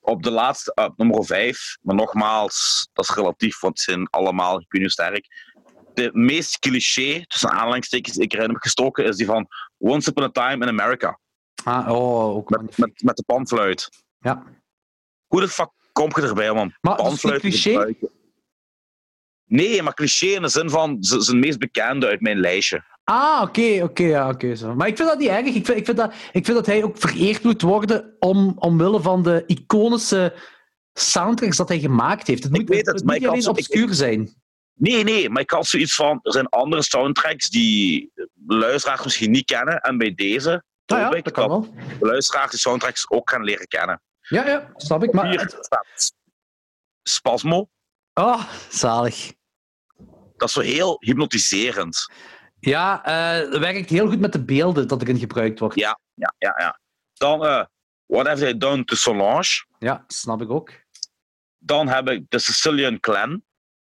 op 0.00 0.22
de 0.22 0.30
laatste, 0.30 0.74
op 0.74 0.96
nummer 0.96 1.24
5, 1.24 1.76
maar 1.82 1.94
nogmaals, 1.94 2.88
dat 2.92 3.08
is 3.08 3.14
relatief, 3.14 3.60
want 3.60 3.78
het 3.78 3.88
zijn 3.88 4.08
allemaal, 4.10 4.60
ik 4.60 4.72
niet 4.72 4.82
hoe 4.82 4.90
sterk. 4.90 5.26
De 5.94 6.10
meest 6.12 6.58
cliché, 6.58 7.24
tussen 7.26 7.50
aanhalingstekens, 7.50 8.16
die 8.16 8.24
ik 8.24 8.32
erin 8.32 8.50
heb 8.50 8.62
gestoken, 8.62 9.04
is 9.04 9.16
die 9.16 9.26
van 9.26 9.48
Once 9.78 10.10
Upon 10.10 10.24
a 10.24 10.30
Time 10.30 10.64
in 10.66 10.80
America. 10.80 11.18
Ah, 11.64 11.88
oh, 11.88 12.36
ook 12.36 12.50
Met, 12.50 12.78
met, 12.78 13.02
met 13.02 13.16
de 13.16 13.24
panfluit. 13.26 13.88
Ja. 14.18 14.44
Hoe 15.30 15.40
de 15.40 15.48
fuck 15.48 15.70
kom 15.92 16.10
je 16.14 16.22
erbij 16.22 16.50
om 16.50 16.58
een 16.58 16.74
Maar 16.80 16.96
dat 16.96 16.98
niet 16.98 17.06
panfluit 17.08 17.40
te 17.40 17.50
gebruiken? 17.52 18.10
Nee, 19.44 19.82
maar 19.82 19.94
cliché 19.94 20.26
in 20.26 20.42
de 20.42 20.48
zin 20.48 20.70
van 20.70 20.96
zijn 21.00 21.38
meest 21.38 21.58
bekende 21.58 22.06
uit 22.06 22.20
mijn 22.20 22.40
lijstje. 22.40 22.82
Ah, 23.04 23.40
oké, 23.42 23.80
oké, 23.82 24.02
ja, 24.02 24.28
oké. 24.28 24.54
zo. 24.54 24.74
maar 24.74 24.88
ik 24.88 24.96
vind 24.96 25.08
dat 25.08 25.18
niet 25.18 25.28
erg. 25.28 25.46
Ik 25.46 25.66
vind, 25.66 25.78
ik, 25.78 25.84
vind 25.84 25.96
dat, 25.96 26.12
ik 26.32 26.44
vind 26.44 26.56
dat 26.56 26.66
hij 26.66 26.82
ook 26.84 26.98
vereerd 26.98 27.42
moet 27.42 27.62
worden 27.62 28.16
om, 28.18 28.52
omwille 28.58 29.00
van 29.00 29.22
de 29.22 29.42
iconische 29.46 30.34
soundtracks 30.92 31.56
dat 31.56 31.68
hij 31.68 31.78
gemaakt 31.78 32.26
heeft. 32.26 32.42
Het 32.44 32.52
Ik 32.52 32.58
moet, 32.58 32.68
weet 32.68 32.86
het, 32.86 32.94
moet 32.96 33.04
maar 33.04 33.18
niet 33.18 33.26
alleen 33.28 33.42
zo- 33.42 33.50
ik- 33.50 33.56
obscuur 33.56 33.94
zijn. 33.94 34.34
Nee, 34.74 35.04
nee, 35.04 35.30
maar 35.30 35.42
ik 35.42 35.50
had 35.50 35.66
zoiets 35.66 35.94
van, 35.94 36.18
er 36.22 36.32
zijn 36.32 36.48
andere 36.48 36.82
soundtracks 36.82 37.48
die 37.50 38.12
luisteraars 38.46 39.04
misschien 39.04 39.30
niet 39.30 39.44
kennen. 39.44 39.80
En 39.80 39.98
bij 39.98 40.14
deze 40.14 40.62
Nou 40.86 41.02
hoop 41.02 41.12
ja, 41.12 41.18
ik 41.18 41.24
dat 41.24 41.32
kan 41.32 41.48
dat 41.48 41.58
wel. 41.58 41.74
de 41.98 42.06
luisteraars 42.06 42.50
die 42.50 42.60
soundtracks 42.60 43.10
ook 43.10 43.30
gaan 43.30 43.44
leren 43.44 43.66
kennen. 43.66 44.02
Ja, 44.30 44.46
ja, 44.46 44.70
snap 44.76 45.02
ik. 45.02 45.12
Maar 45.12 45.28
Hier 45.28 45.40
het- 45.40 45.56
staat 45.60 46.12
Spasmo. 47.02 47.68
oh, 48.14 48.44
zalig. 48.70 49.32
Dat 50.36 50.48
is 50.48 50.52
zo 50.54 50.60
heel 50.60 50.96
hypnotiserend. 51.00 52.10
Ja, 52.60 53.04
eh, 53.04 53.50
het 53.50 53.58
werkt 53.58 53.90
heel 53.90 54.08
goed 54.08 54.20
met 54.20 54.32
de 54.32 54.44
beelden 54.44 54.88
dat 54.88 55.02
erin 55.02 55.18
gebruikt 55.18 55.58
wordt. 55.58 55.74
Ja, 55.78 55.98
ja, 56.14 56.34
ja. 56.38 56.54
ja. 56.58 56.80
Dan 57.14 57.44
eh, 57.46 57.64
What 58.06 58.26
Have 58.26 58.40
They 58.40 58.56
Done 58.58 58.84
to 58.84 58.94
Solange. 58.94 59.64
Ja, 59.78 60.04
snap 60.06 60.40
ik 60.42 60.50
ook. 60.50 60.72
Dan 61.58 61.88
heb 61.88 62.08
ik 62.08 62.24
The 62.28 62.38
Sicilian 62.38 63.00
Clan. 63.00 63.42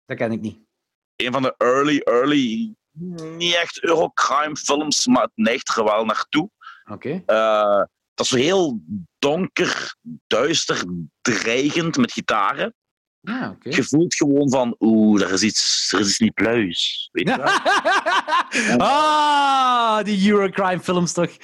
Dat 0.06 0.18
ken 0.18 0.32
ik 0.32 0.42
niet. 0.42 0.60
Een 1.16 1.32
van 1.32 1.42
de 1.42 1.56
early, 1.58 2.00
early, 2.00 2.76
niet 3.38 3.56
echt 3.56 3.84
Eurocrime 3.84 4.56
films, 4.56 5.08
maar 5.08 5.22
het 5.24 5.32
neigt 5.36 5.78
er 5.78 5.84
wel 5.84 6.06
naartoe. 6.06 6.50
Oké. 6.92 7.24
Eh, 7.26 7.84
dat 8.20 8.28
is 8.28 8.34
zo 8.34 8.38
heel 8.38 8.82
donker, 9.20 9.96
duister, 10.28 10.84
dreigend 11.22 11.98
met 11.98 12.12
gitaren. 12.12 12.74
Oké. 13.22 13.70
Je 13.70 13.84
voelt 13.84 14.16
gewoon 14.16 14.50
van, 14.50 14.76
oeh, 14.80 15.22
er 15.22 15.32
is 15.32 15.42
iets, 15.42 15.92
er 15.94 16.00
is 16.00 16.08
iets 16.08 16.20
niet 16.20 16.34
pluis. 16.34 17.10
Weet 17.12 17.30
je 17.30 17.38
wel? 17.38 18.78
ah, 18.88 20.04
die 20.04 20.32
Eurocrime 20.32 20.80
films 20.80 21.14
toch? 21.14 21.30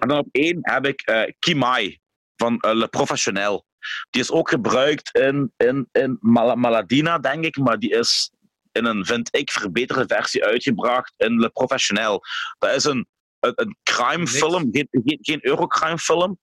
En 0.00 0.08
dan 0.08 0.18
op 0.18 0.28
één 0.30 0.58
heb 0.60 0.86
ik 0.86 1.00
eh, 1.00 1.32
Kimai 1.38 1.98
van 2.36 2.58
eh, 2.58 2.74
Le 2.74 2.88
Professionnel. 2.88 3.66
Die 4.10 4.22
is 4.22 4.30
ook 4.30 4.48
gebruikt 4.48 5.18
in, 5.18 5.52
in, 5.56 5.88
in 5.92 6.16
Mal- 6.20 6.56
Maladina, 6.56 7.18
denk 7.18 7.44
ik, 7.44 7.56
maar 7.56 7.78
die 7.78 7.90
is 7.90 8.30
in 8.72 8.84
een, 8.84 9.04
vind 9.04 9.36
ik, 9.36 9.50
verbeterde 9.50 10.14
versie 10.14 10.44
uitgebracht 10.44 11.14
in 11.16 11.40
Le 11.40 11.48
Professionnel. 11.48 12.22
Dat 12.58 12.74
is 12.74 12.84
een, 12.84 13.06
een, 13.54 13.76
crime 13.82 14.26
film, 14.26 14.68
geen, 14.72 14.88
geen, 14.90 15.18
geen 15.20 15.38
Eurocrime 15.46 15.98
film, 15.98 16.38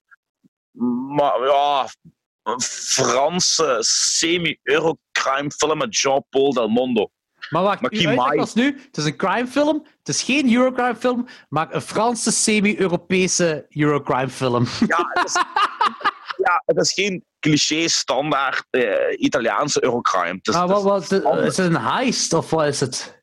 maar 1.16 1.40
ja, 1.46 1.88
een 2.42 2.60
Franse 2.60 3.76
semi-Eurocrime 3.80 5.50
film 5.56 5.78
met 5.78 5.96
Jean-Paul 5.96 6.52
Del 6.52 6.68
Mondo. 6.68 7.10
Maar 7.50 7.62
wacht, 7.62 7.80
Maar 7.80 8.36
was 8.36 8.54
nu, 8.54 8.80
het 8.86 8.96
is 8.96 9.04
een 9.04 9.16
crime 9.16 9.46
film, 9.46 9.86
het 9.98 10.08
is 10.08 10.22
geen 10.22 10.52
Eurocrime 10.54 10.96
film, 10.96 11.26
maar 11.48 11.74
een 11.74 11.80
Franse 11.80 12.32
semi-Europese 12.32 13.66
Eurocrime 13.68 14.28
film. 14.28 14.66
Ja, 14.86 15.10
het 15.12 15.24
is, 15.24 15.32
ja, 16.46 16.62
het 16.66 16.76
is 16.76 16.92
geen 16.92 17.24
cliché 17.40 17.88
standaard 17.88 18.64
eh, 18.70 19.20
Italiaanse 19.20 19.84
Eurocrime. 19.84 20.34
Het 20.36 20.48
is, 20.48 20.54
Maar 20.54 20.68
het 20.68 20.82
wat, 20.82 21.10
is- 21.12 21.22
wat, 21.22 21.38
is 21.38 21.56
het 21.56 21.66
een 21.66 21.80
heist 21.80 22.32
of 22.32 22.50
wat 22.50 22.66
is 22.66 22.80
het? 22.80 23.21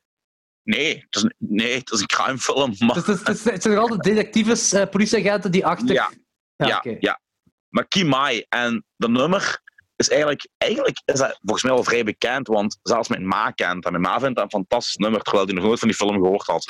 Nee, 0.62 0.94
het 0.94 1.16
is, 1.16 1.22
een- 1.22 1.34
nee, 1.38 1.82
is 1.84 2.00
een 2.00 2.06
crime 2.06 2.38
film. 2.38 2.74
Maar, 2.78 2.96
is, 2.96 3.22
het, 3.24 3.38
zijn 3.62 3.74
nog 3.74 3.78
altijd 3.78 4.02
detectives, 4.02 4.72
eh, 4.72 4.88
politieagenten 4.88 5.50
die 5.50 5.66
achter... 5.66 5.92
Ja, 5.94 6.10
ja, 6.56 6.84
ja. 7.00 7.20
Maar 7.68 7.88
Kimai 7.88 8.44
en 8.48 8.84
de 8.96 9.08
nummer 9.08 9.60
is 9.96 10.08
eigenlijk, 10.08 10.48
eigenlijk 10.56 11.02
is 11.04 11.18
dat 11.18 11.38
volgens 11.40 11.62
mij 11.62 11.72
wel 11.72 11.84
vrij 11.84 12.04
bekend, 12.04 12.46
want 12.46 12.78
zelfs 12.82 13.08
mijn 13.08 13.26
ma 13.26 13.50
kent 13.50 13.82
dat. 13.82 13.92
Mijn 13.92 14.02
ma 14.02 14.20
vindt 14.20 14.34
dat 14.34 14.44
een 14.44 14.50
fantastisch 14.50 14.96
nummer, 14.96 15.22
terwijl 15.22 15.44
hij 15.44 15.54
nog 15.54 15.64
nooit 15.64 15.78
van 15.78 15.88
die 15.88 15.96
film 15.96 16.14
gehoord 16.22 16.46
had. 16.46 16.68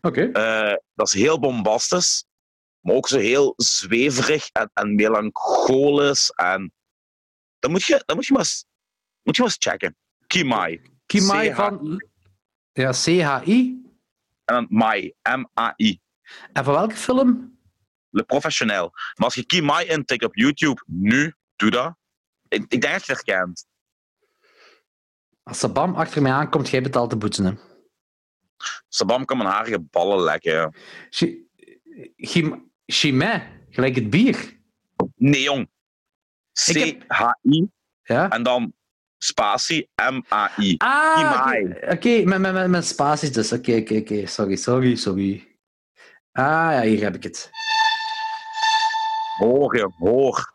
Oké. 0.00 0.24
Eh, 0.30 0.74
dat 0.94 1.06
is 1.06 1.12
heel 1.12 1.38
bombastisch, 1.38 2.24
maar 2.80 2.94
ook 2.94 3.08
zo 3.08 3.18
heel 3.18 3.52
zweverig 3.56 4.48
en, 4.52 4.70
en 4.74 4.94
melancholisch. 4.94 6.30
En 6.30 6.72
dat 7.58 7.70
moet 7.70 7.84
je, 7.84 8.02
dat 8.04 8.16
moet 8.16 8.26
je, 8.26 8.32
maar, 8.32 8.42
eens, 8.42 8.64
moet 9.22 9.36
je 9.36 9.42
maar 9.42 9.50
eens 9.50 9.70
checken. 9.70 9.96
Kimai. 10.26 10.80
Kimai 11.06 11.54
van... 11.54 12.04
Ja, 12.72 12.92
CHI. 12.92 13.80
En 14.44 14.54
dan 14.54 14.66
Mai. 14.70 15.14
M-A-I. 15.22 16.00
En 16.52 16.64
van 16.64 16.74
welke 16.74 16.94
film? 16.94 17.58
Le 18.10 18.22
Professionnel. 18.24 18.90
Maar 18.90 19.24
als 19.24 19.34
je 19.34 19.46
Kimai 19.46 19.86
intikt 19.86 20.24
op 20.24 20.36
YouTube, 20.36 20.82
nu, 20.86 21.34
doe 21.56 21.70
dat. 21.70 21.94
Ik, 22.48 22.64
ik 22.68 22.80
denk 22.80 22.82
dat 22.82 23.06
je 23.06 23.12
het 23.12 23.26
herkent. 23.26 23.66
Als 25.42 25.58
Sabam 25.58 25.94
achter 25.94 26.22
mij 26.22 26.32
aankomt, 26.32 26.68
jij 26.68 26.82
betaalt 26.82 27.10
de 27.10 27.16
boete. 27.16 27.42
hè. 27.42 27.52
Sabam 28.88 29.24
kan 29.24 29.36
mijn 29.36 29.48
harige 29.50 29.80
ballen 29.80 30.20
lekken. 30.24 30.74
Chi- 31.10 31.46
Chim- 32.16 32.70
Chimay, 32.86 33.64
gelijk 33.70 33.94
het 33.94 34.10
bier. 34.10 34.60
Nee, 35.16 35.42
jong. 35.42 35.70
C-H-I 36.52 37.66
Ja? 38.02 38.30
en 38.30 38.42
dan 38.42 38.72
spatie 39.22 39.88
M-A-I. 40.10 40.74
Ah, 40.78 41.46
oké, 41.46 41.92
oké, 41.92 42.24
met, 42.24 42.40
met, 42.40 42.68
met, 42.68 42.86
spaties 42.86 43.32
dus. 43.32 43.52
Oké, 43.52 43.76
oké, 43.76 43.96
oké. 43.96 44.26
Sorry, 44.26 44.56
sorry, 44.56 44.96
sorry. 44.96 45.48
Ah, 46.32 46.72
ja, 46.72 46.80
hier 46.80 47.02
heb 47.02 47.14
ik 47.14 47.22
het. 47.22 47.50
Hoor 49.38 49.76
je, 49.76 49.90
hoor. 49.98 50.50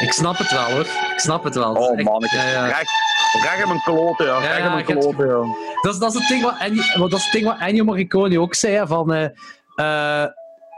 Ik 0.00 0.12
snap 0.12 0.38
het 0.38 0.50
wel, 0.50 0.70
hoor. 0.70 0.86
Ik 1.12 1.20
snap 1.20 1.44
het 1.44 1.54
wel. 1.54 1.74
Oh 1.74 2.04
man, 2.04 2.24
ik 2.24 2.30
ja, 2.30 2.66
ja. 2.66 2.82
Recht 3.32 3.60
in 3.62 3.68
mijn 3.68 3.80
kloten, 3.80 4.26
ja. 4.26 4.40
Heb- 4.40 4.84
kloten, 4.84 5.26
ja. 5.28 5.54
Dat 5.82 5.92
is, 5.94 5.98
dat 6.00 6.14
is 6.14 6.18
het 6.20 6.28
ding 6.28 6.42
wat 6.42 6.54
Ennio, 6.58 6.82
wat- 6.98 7.10
dat 7.10 7.18
is 7.18 7.24
het 7.24 7.32
ding 7.34 7.44
wat 7.44 7.58
Ennio 7.58 7.84
Morricone 7.84 8.40
ook 8.40 8.54
zei, 8.54 8.74
hè, 8.74 8.86
van 8.86 9.12
eh, 9.12 9.28
eh, 10.24 10.28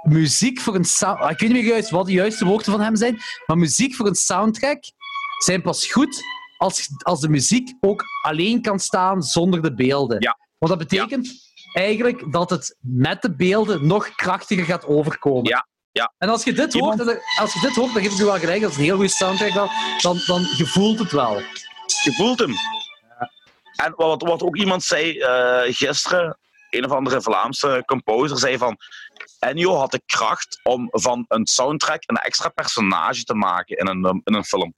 muziek 0.03 0.61
voor 0.61 0.75
een 0.75 0.85
sound... 0.85 1.19
Ik 1.21 1.27
weet 1.41 1.41
niet 1.41 1.53
meer 1.63 1.65
juist 1.73 1.91
wat 1.91 2.07
de 2.07 2.13
juiste 2.13 2.45
woorden 2.45 2.73
van 2.73 2.81
hem 2.81 2.97
zijn, 2.97 3.19
maar 3.47 3.59
muziek 3.59 3.95
voor 3.95 4.07
een 4.07 4.15
soundtrack 4.15 4.79
zijn 5.39 5.63
pas 5.63 5.87
goed 5.93 6.23
als, 6.59 6.89
als 7.03 7.21
de 7.21 7.29
muziek 7.29 7.73
ook 7.81 8.05
alleen 8.23 8.63
kan 8.63 8.79
staan 8.79 9.23
zonder 9.23 9.63
de 9.63 9.75
beelden. 9.75 10.21
Ja. 10.21 10.39
Want 10.59 10.79
dat 10.79 10.89
betekent 10.89 11.29
eigenlijk 11.73 12.33
dat 12.33 12.51
het 12.51 12.77
met 12.81 13.23
de 13.23 13.35
beelden 13.35 13.87
nog 13.87 14.15
krachtiger 14.15 14.65
gaat 14.65 14.87
overkomen. 14.87 15.45
Ja, 15.49 15.67
ja. 15.93 16.13
En 16.19 16.29
als 16.29 16.45
je 16.45 16.53
dit 16.53 16.75
Iemand- 16.75 17.01
hoort, 17.03 17.21
als 17.41 17.53
je 17.55 17.61
dit 17.61 17.75
hoort, 17.75 17.93
dan 17.93 18.03
geef 18.03 18.13
ik 18.13 18.19
je 18.19 18.25
wel 18.25 18.39
gelijk, 18.39 18.61
dat 18.61 18.71
is 18.71 18.77
een 18.77 18.83
heel 18.83 18.95
goede 18.97 19.11
soundtrack 19.11 19.53
wel, 19.53 19.69
dan, 20.01 20.19
dan 20.27 20.41
je 20.57 20.67
voelt 20.67 20.99
het 20.99 21.13
wel. 21.13 21.41
Je 21.87 22.13
voelt 22.17 22.39
hem. 22.39 22.55
En 23.75 23.93
wat, 23.97 24.23
wat 24.23 24.43
ook 24.43 24.57
iemand 24.57 24.83
zei 24.83 25.19
eh, 25.19 25.63
gisteren, 25.67 26.39
een 26.71 26.85
of 26.85 26.91
andere 26.91 27.21
Vlaamse 27.21 27.83
composer 27.87 28.39
zei 28.39 28.59
van 28.59 28.77
Ennio 29.39 29.75
had 29.75 29.91
de 29.91 30.03
kracht 30.07 30.61
om 30.63 30.89
van 30.91 31.25
een 31.29 31.47
soundtrack 31.47 32.03
een 32.07 32.17
extra 32.17 32.49
personage 32.49 33.25
te 33.25 33.35
maken 33.35 33.77
in 33.77 33.87
een, 33.87 34.21
in 34.25 34.35
een 34.35 34.45
film. 34.45 34.75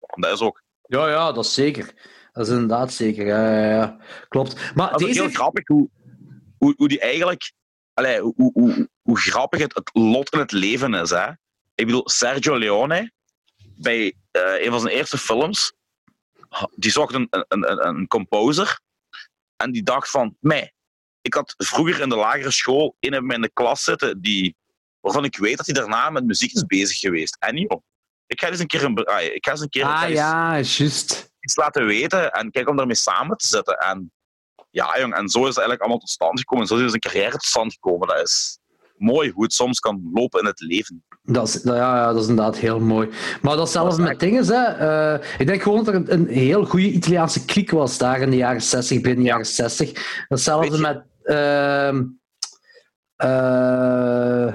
Dat 0.00 0.32
is 0.32 0.40
ook. 0.40 0.62
Ja, 0.86 1.08
ja, 1.08 1.32
dat 1.32 1.44
is 1.44 1.54
zeker. 1.54 1.94
Dat 2.32 2.46
is 2.46 2.52
inderdaad 2.52 2.92
zeker. 2.92 3.26
Ja, 3.26 3.58
ja, 3.58 3.70
ja. 3.70 3.96
Klopt. 4.28 4.74
Maar 4.74 4.90
Dat 4.90 5.00
is 5.00 5.06
deze... 5.06 5.20
heel 5.20 5.30
grappig 5.30 5.66
hoe, 5.66 5.90
hoe, 6.58 6.74
hoe 6.76 6.88
die 6.88 7.00
eigenlijk. 7.00 7.52
Allee, 7.94 8.20
hoe, 8.20 8.34
hoe, 8.36 8.52
hoe, 8.52 8.88
hoe 9.02 9.18
grappig 9.18 9.60
het, 9.60 9.74
het 9.74 9.90
lot 9.92 10.32
in 10.32 10.38
het 10.38 10.52
leven 10.52 10.94
is. 10.94 11.10
Hè? 11.10 11.28
Ik 11.74 11.86
bedoel, 11.86 12.08
Sergio 12.08 12.58
Leone, 12.58 13.12
bij 13.76 14.14
eh, 14.30 14.64
een 14.64 14.70
van 14.70 14.80
zijn 14.80 14.94
eerste 14.94 15.18
films, 15.18 15.72
die 16.74 16.90
zocht 16.90 17.14
een, 17.14 17.26
een, 17.30 17.70
een, 17.70 17.86
een 17.86 18.06
composer 18.06 18.80
en 19.56 19.72
die 19.72 19.82
dacht 19.82 20.10
van, 20.10 20.36
mij, 20.40 20.72
ik 21.20 21.34
had 21.34 21.54
vroeger 21.56 22.00
in 22.00 22.08
de 22.08 22.16
lagere 22.16 22.50
school 22.50 22.96
een 23.00 23.12
in 23.12 23.26
mijn 23.26 23.50
klas 23.52 23.84
zitten 23.84 24.20
die, 24.20 24.56
waarvan 25.00 25.24
ik 25.24 25.36
weet 25.36 25.56
dat 25.56 25.66
hij 25.66 25.74
daarna 25.74 26.10
met 26.10 26.24
muziek 26.24 26.52
is 26.52 26.64
bezig 26.64 26.98
geweest. 26.98 27.36
En 27.38 27.56
joh, 27.56 27.82
ik 28.26 28.40
ga 28.40 28.48
eens 28.48 28.58
een 28.58 28.66
keer 28.66 28.84
een, 28.84 29.04
ah, 29.04 29.22
ik 29.22 29.44
ga 29.44 29.50
eens 29.50 29.60
een 29.60 29.68
keer 29.68 29.84
Ah 29.84 30.08
ja, 30.10 30.52
juist. 30.52 31.30
iets 31.40 31.56
laten 31.56 31.86
weten 31.86 32.32
en 32.32 32.50
kijk 32.50 32.68
om 32.68 32.76
daarmee 32.76 32.94
samen 32.94 33.36
te 33.36 33.46
zitten. 33.46 33.78
En 33.78 34.12
ja, 34.70 34.98
jong, 34.98 35.14
en 35.14 35.28
zo 35.28 35.38
is 35.40 35.46
het 35.46 35.56
eigenlijk 35.58 35.80
allemaal 35.80 35.98
tot 35.98 36.10
stand 36.10 36.38
gekomen. 36.38 36.66
Zo 36.66 36.76
is 36.76 36.92
een 36.92 36.98
carrière 36.98 37.30
tot 37.30 37.44
stand 37.44 37.72
gekomen. 37.72 38.08
Dat 38.08 38.20
is 38.20 38.58
mooi 39.00 39.30
hoe 39.30 39.42
het 39.42 39.52
soms 39.52 39.78
kan 39.80 40.10
lopen 40.14 40.40
in 40.40 40.46
het 40.46 40.60
leven. 40.60 41.04
Dat 41.22 41.48
is, 41.48 41.62
dat- 41.62 41.76
ja, 41.76 41.96
ja, 41.96 42.12
dat 42.12 42.22
is 42.22 42.28
inderdaad 42.28 42.56
heel 42.56 42.80
mooi. 42.80 43.08
Maar 43.42 43.56
dat 43.56 43.66
is 43.66 43.72
zelfs 43.72 43.96
Dat 43.96 44.04
is 44.04 44.10
met 44.10 44.20
dingen. 44.20 44.46
Hè. 44.46 44.62
Eh, 45.14 45.24
ik 45.38 45.46
denk 45.46 45.62
gewoon 45.62 45.84
dat 45.84 45.94
er 45.94 46.00
een, 46.00 46.12
een 46.12 46.28
heel 46.28 46.64
goede 46.64 46.90
Italiaanse 46.90 47.44
kliek 47.44 47.70
was 47.70 47.98
daar 47.98 48.20
in 48.20 48.30
de 48.30 48.36
jaren 48.36 48.62
60, 48.62 49.00
begin 49.00 49.22
jaren 49.22 49.46
60. 49.46 50.24
Datzelfde 50.28 50.76
je- 50.76 50.80
met. 50.82 51.02
ehm 51.22 52.02
eh, 53.16 54.54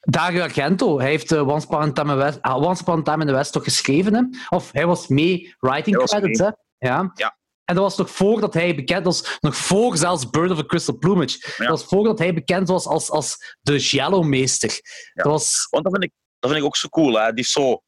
Dario 0.00 0.42
Argento. 0.42 0.98
Hij 1.00 1.08
heeft 1.08 1.32
eh, 1.32 1.48
Once, 1.48 1.66
Upon 1.66 1.82
a 1.82 1.92
Time 1.92 2.12
in 2.12 2.18
West, 2.18 2.38
ah, 2.42 2.62
Once 2.62 2.82
Upon 2.82 2.98
a 2.98 3.02
Time 3.02 3.20
in 3.20 3.26
the 3.26 3.32
West 3.32 3.52
toch 3.52 3.64
geschreven. 3.64 4.14
Hè? 4.14 4.22
Of 4.48 4.72
hij 4.72 4.86
was 4.86 5.08
mee 5.08 5.54
writing 5.58 5.96
Hij 5.96 6.04
credits. 6.06 6.38
Hè? 6.38 6.48
Ja. 6.78 7.10
Ja. 7.14 7.36
En 7.72 7.78
dat 7.78 7.86
was 7.86 7.96
nog 7.96 8.10
voordat 8.10 8.54
hij 8.54 8.74
bekend 8.74 9.04
was, 9.04 9.38
nog 9.40 9.56
voor 9.56 9.96
zelfs 9.96 10.30
Bird 10.30 10.50
of 10.50 10.58
a 10.58 10.64
Crystal 10.64 10.98
Plumage. 10.98 11.38
Ja. 11.40 11.52
Dat 11.56 11.68
was 11.68 11.84
voordat 11.84 12.18
hij 12.18 12.34
bekend 12.34 12.68
was 12.68 12.86
als, 12.86 13.10
als 13.10 13.56
de 13.60 13.80
Giallo-meester. 13.80 14.70
Ja. 15.14 15.22
Dat 15.22 15.32
was 15.32 15.66
Want 15.70 15.84
dat 15.84 15.92
vind 15.92 16.04
ik, 16.04 16.12
dat 16.38 16.50
vind 16.50 16.62
ik 16.62 16.68
ook 16.68 16.76
zo 16.76 16.88
cool. 16.88 17.20
Hè? 17.20 17.32
Die 17.32 17.44
zo... 17.44 17.82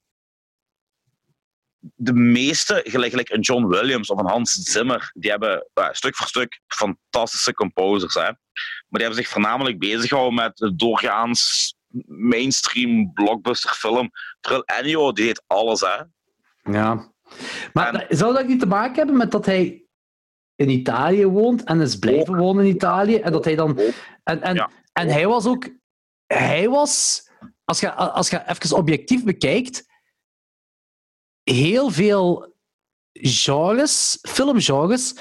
De 1.95 2.13
meeste, 2.13 2.81
gelijk, 2.85 3.11
gelijk 3.11 3.31
een 3.31 3.41
John 3.41 3.67
Williams 3.67 4.09
of 4.09 4.19
een 4.19 4.29
Hans 4.29 4.53
Zimmer, 4.53 5.11
die 5.15 5.31
hebben 5.31 5.69
eh, 5.75 5.89
stuk 5.93 6.17
voor 6.17 6.27
stuk 6.27 6.61
fantastische 6.67 7.55
composers. 7.55 8.15
Hè? 8.15 8.23
Maar 8.23 8.35
die 8.89 9.03
hebben 9.03 9.19
zich 9.19 9.29
voornamelijk 9.29 9.79
bezig 9.79 10.09
gehouden 10.09 10.35
met 10.35 10.57
de 10.57 10.77
doorgaans 10.77 11.75
mainstream 12.07 13.13
blockbuster 13.13 13.71
film. 13.71 14.11
Terwijl 14.41 14.65
Ennio, 14.65 15.13
die 15.13 15.25
deed 15.25 15.43
alles. 15.47 15.81
Hè? 15.81 16.03
Ja. 16.73 17.13
Maar 17.73 17.95
En- 17.95 18.17
zou 18.17 18.35
dat 18.35 18.47
niet 18.47 18.61
te 18.61 18.67
maken 18.67 18.97
hebben 18.97 19.17
met 19.17 19.31
dat 19.31 19.47
hij 19.47 19.85
in 20.55 20.71
Italië 20.71 21.27
woont 21.27 21.65
en 21.65 21.81
is 21.81 21.99
blijven 21.99 22.37
wonen 22.37 22.65
in 22.65 22.75
Italië? 22.75 23.17
En 23.17 23.33
dat 23.33 23.45
hij 23.45 23.55
dan. 23.55 23.79
En, 24.23 24.43
en, 24.43 24.55
Ja. 24.55 24.71
en 24.93 25.09
hij 25.09 25.27
was 25.27 25.47
ook. 25.47 25.69
Hij 26.27 26.69
was. 26.69 27.23
Als 27.65 27.81
je, 27.81 27.93
als 27.95 28.31
je 28.31 28.43
even 28.49 28.77
objectief 28.77 29.25
bekijkt. 29.25 29.87
Heel 31.43 31.91
veel 31.91 32.55
genres, 33.13 34.19
filmgenres, 34.29 35.15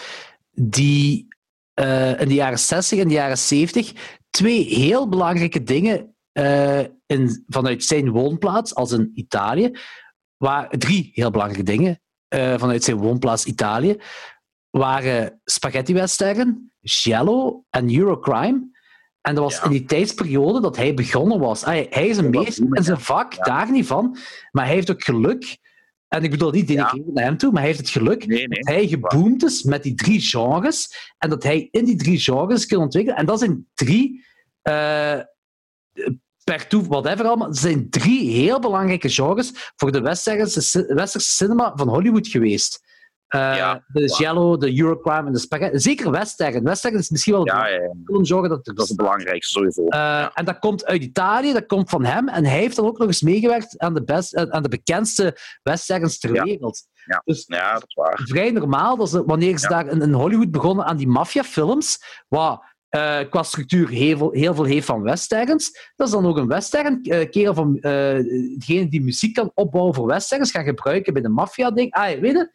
die 0.51 1.27
eh, 1.73 2.19
in 2.21 2.27
de 2.27 2.33
jaren 2.33 2.59
60 2.59 2.99
en 2.99 3.07
de 3.07 3.13
jaren 3.13 3.37
70 3.37 3.93
twee 4.29 4.63
heel 4.63 5.09
belangrijke 5.09 5.63
dingen 5.63 6.15
eh, 6.31 6.79
in, 7.05 7.43
vanuit 7.47 7.83
zijn 7.83 8.09
woonplaats, 8.09 8.75
als 8.75 8.91
in 8.91 9.11
Italië, 9.15 9.71
waar 10.43 10.69
drie 10.69 11.11
heel 11.13 11.31
belangrijke 11.31 11.71
dingen 11.71 12.01
eh, 12.27 12.57
vanuit 12.57 12.83
zijn 12.83 12.97
woonplaats 12.97 13.45
Italië 13.45 13.97
waren 14.69 15.41
spaghetti 15.45 15.93
western, 15.93 16.71
giallo 16.81 17.63
en 17.69 17.95
Eurocrime. 17.97 18.71
En 19.21 19.35
dat 19.35 19.43
was 19.43 19.55
Ja. 19.57 19.63
in 19.63 19.69
die 19.69 19.83
tijdsperiode 19.85 20.61
dat 20.61 20.75
hij 20.75 20.93
begonnen 20.93 21.39
was. 21.39 21.65
Hij, 21.65 21.87
hij 21.89 22.07
is 22.07 22.17
een 22.17 22.29
meester 22.29 22.65
in 22.75 22.83
zijn 22.83 22.99
vak, 22.99 23.33
Ja. 23.33 23.43
daar 23.43 23.71
niet 23.71 23.85
van. 23.87 24.17
Maar 24.51 24.65
hij 24.65 24.73
heeft 24.73 24.91
ook 24.91 25.03
geluk 25.03 25.57
En 26.07 26.23
ik 26.23 26.29
bedoel 26.31 26.51
niet 26.51 26.67
denigreren 26.67 27.13
naar 27.13 27.23
hem 27.23 27.37
toe, 27.37 27.51
maar 27.51 27.61
hij 27.61 27.69
heeft 27.71 27.81
het 27.83 27.89
geluk 27.89 28.25
Nee, 28.27 28.47
nee. 28.47 28.59
dat 28.59 28.73
hij 28.73 28.87
geboomd 28.87 29.43
is 29.43 29.63
met 29.63 29.83
die 29.83 29.95
drie 29.95 30.21
genres 30.21 31.11
en 31.17 31.29
dat 31.29 31.43
hij 31.43 31.67
in 31.71 31.85
die 31.85 31.95
drie 31.95 32.19
genres 32.19 32.65
kan 32.65 32.79
ontwikkelen. 32.81 33.17
En 33.19 33.25
dat 33.25 33.39
zijn 33.39 33.67
drie, 33.73 34.25
eh, 34.61 35.19
per 36.43 36.67
toe, 36.67 36.87
whatever 36.87 37.25
allemaal, 37.25 37.53
zijn 37.53 37.89
drie 37.89 38.29
heel 38.31 38.59
belangrijke 38.59 39.09
genres 39.09 39.71
voor 39.75 39.91
de 39.91 40.01
westerse, 40.01 40.93
westerse 40.93 41.31
cinema 41.31 41.71
van 41.75 41.87
Hollywood 41.87 42.27
geweest. 42.27 42.81
Eh, 43.27 43.39
Ja, 43.55 43.83
de. 43.87 44.13
Giallo, 44.13 44.57
de 44.57 44.79
Eurocrime 44.79 45.27
en 45.27 45.31
de 45.33 45.39
spaghetti. 45.39 45.79
Zeker 45.79 46.11
western. 46.11 46.63
Western 46.63 46.95
is 46.95 47.09
misschien 47.09 47.33
wel 47.33 47.45
Ja, 47.45 47.67
ja, 47.67 47.79
een 48.05 48.25
genre 48.25 48.47
dat 48.49 48.67
er 48.67 48.73
dat 48.75 48.83
is 48.83 48.89
het 48.89 48.97
belangrijkste 48.97 49.51
sowieso. 49.59 49.87
eh, 49.87 50.27
En 50.33 50.45
dat 50.45 50.59
komt 50.59 50.85
uit 50.85 51.01
Italië, 51.03 51.53
dat 51.53 51.65
komt 51.65 51.89
van 51.89 52.03
hem. 52.05 52.27
En 52.29 52.45
hij 52.45 52.57
heeft 52.57 52.75
dan 52.75 52.85
ook 52.85 52.97
nog 52.97 53.07
eens 53.07 53.21
meegewerkt 53.21 53.77
aan 53.79 53.93
de, 53.93 54.03
best, 54.03 54.33
eh, 54.33 54.43
aan 54.49 54.63
de 54.63 54.69
bekendste 54.69 55.37
westerns 55.63 56.19
ter 56.19 56.31
wereld. 56.43 56.81
Ja. 57.05 57.21
Dus 57.25 57.43
Ja, 57.47 57.73
dat 57.73 57.83
is 57.87 57.93
waar. 57.95 58.21
vrij 58.23 58.51
normaal 58.51 58.97
dat 58.97 59.09
ze, 59.09 59.23
wanneer 59.25 59.57
ze 59.57 59.67
daar 59.67 59.87
in, 59.87 60.01
in 60.01 60.13
Hollywood 60.13 60.51
begonnen 60.51 60.85
aan 60.85 60.97
die 60.97 61.07
maffiafilms, 61.07 62.23
wat 62.27 62.63
eh, 62.93 63.19
qua 63.29 63.43
structuur 63.43 63.89
heel 63.89 64.17
veel, 64.17 64.31
heel 64.31 64.55
veel 64.55 64.63
heeft 64.63 64.85
van 64.85 65.01
westerns, 65.01 65.91
dat 65.95 66.07
is 66.07 66.13
dan 66.13 66.25
ook 66.25 66.37
een 66.37 66.47
western. 66.47 67.01
eh 67.03 67.29
kerel 67.29 67.53
van 67.53 67.75
eh, 67.75 67.91
degene 68.57 68.87
die 68.89 69.01
muziek 69.01 69.33
kan 69.33 69.51
opbouwen 69.53 69.93
voor 69.93 70.07
westerns, 70.07 70.51
gaan 70.51 70.63
gebruiken 70.63 71.13
bij 71.13 71.21
de 71.21 71.29
maffia-ding. 71.29 71.93
Ah, 71.93 72.19
weet 72.19 72.31
je? 72.31 72.51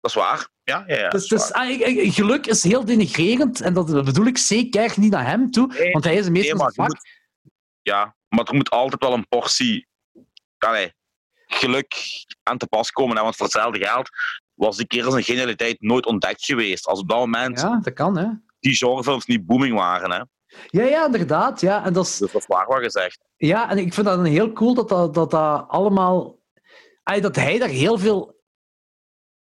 Dat 0.00 0.10
is 0.10 0.14
waar. 0.14 0.48
Ja, 0.62 0.84
ja, 0.86 0.96
ja. 0.96 1.08
Dus, 1.08 1.22
is 1.22 1.28
dus, 1.28 1.50
waar. 1.50 1.66
ah, 1.66 2.14
geluk 2.14 2.46
is 2.46 2.62
heel 2.62 2.84
denigrerend 2.84 3.60
en 3.60 3.74
dat 3.74 4.04
bedoel 4.04 4.26
ik 4.26 4.38
zeker 4.38 4.92
niet 4.96 5.10
naar 5.10 5.26
hem 5.26 5.50
toe, 5.50 5.66
Nee, 5.66 5.92
want 5.92 6.04
hij 6.04 6.16
is 6.16 6.26
een 6.26 6.32
meester 6.32 6.56
nee, 6.56 6.64
van 6.64 6.72
maar 6.76 6.86
zijn 6.86 6.86
je 6.86 6.92
vak. 6.92 7.50
Ja, 7.82 8.16
maar 8.28 8.44
er 8.44 8.54
moet 8.54 8.70
altijd 8.70 9.02
wel 9.02 9.12
een 9.12 9.28
portie 9.28 9.86
allee, 10.58 10.92
geluk 11.46 11.94
aan 12.42 12.58
te 12.58 12.66
pas 12.66 12.90
komen. 12.90 13.16
Hè? 13.16 13.22
Want 13.22 13.36
voor 13.36 13.46
hetzelfde 13.46 13.84
geld 13.84 14.08
was 14.54 14.76
die 14.76 14.86
kerel 14.86 15.10
zijn 15.10 15.24
genialiteit 15.24 15.80
nooit 15.80 16.06
ontdekt 16.06 16.44
geweest. 16.44 16.86
Als 16.86 17.00
op 17.00 17.08
dat 17.08 17.18
moment 17.18 17.60
Ja, 17.60 17.80
dat 17.82 17.92
kan, 17.92 18.18
hè. 18.18 18.28
Die 18.62 18.76
genrefilms 18.76 19.26
niet 19.26 19.46
booming 19.46 19.74
waren. 19.74 20.10
Hè? 20.10 20.22
Ja, 20.66 20.84
ja, 20.84 21.06
inderdaad. 21.06 21.60
Ja, 21.60 21.84
en, 21.84 21.92
dat 21.92 22.06
is, 22.06 22.16
Dus 22.16 22.32
dat 22.32 22.40
is 22.40 22.46
waar 22.46 22.66
wat 22.66 22.82
gezegd. 22.82 23.18
ja, 23.36 23.70
en 23.70 23.78
ik 23.78 23.94
vind 23.94 24.06
dat 24.06 24.18
een 24.18 24.24
heel 24.24 24.52
cool 24.52 24.74
dat 24.74 24.88
dat, 24.88 25.14
dat, 25.14 25.30
dat 25.30 25.64
allemaal... 25.68 26.40
Dat 27.20 27.36
hij 27.36 27.58
daar 27.58 27.68
heel 27.68 27.98
veel 27.98 28.40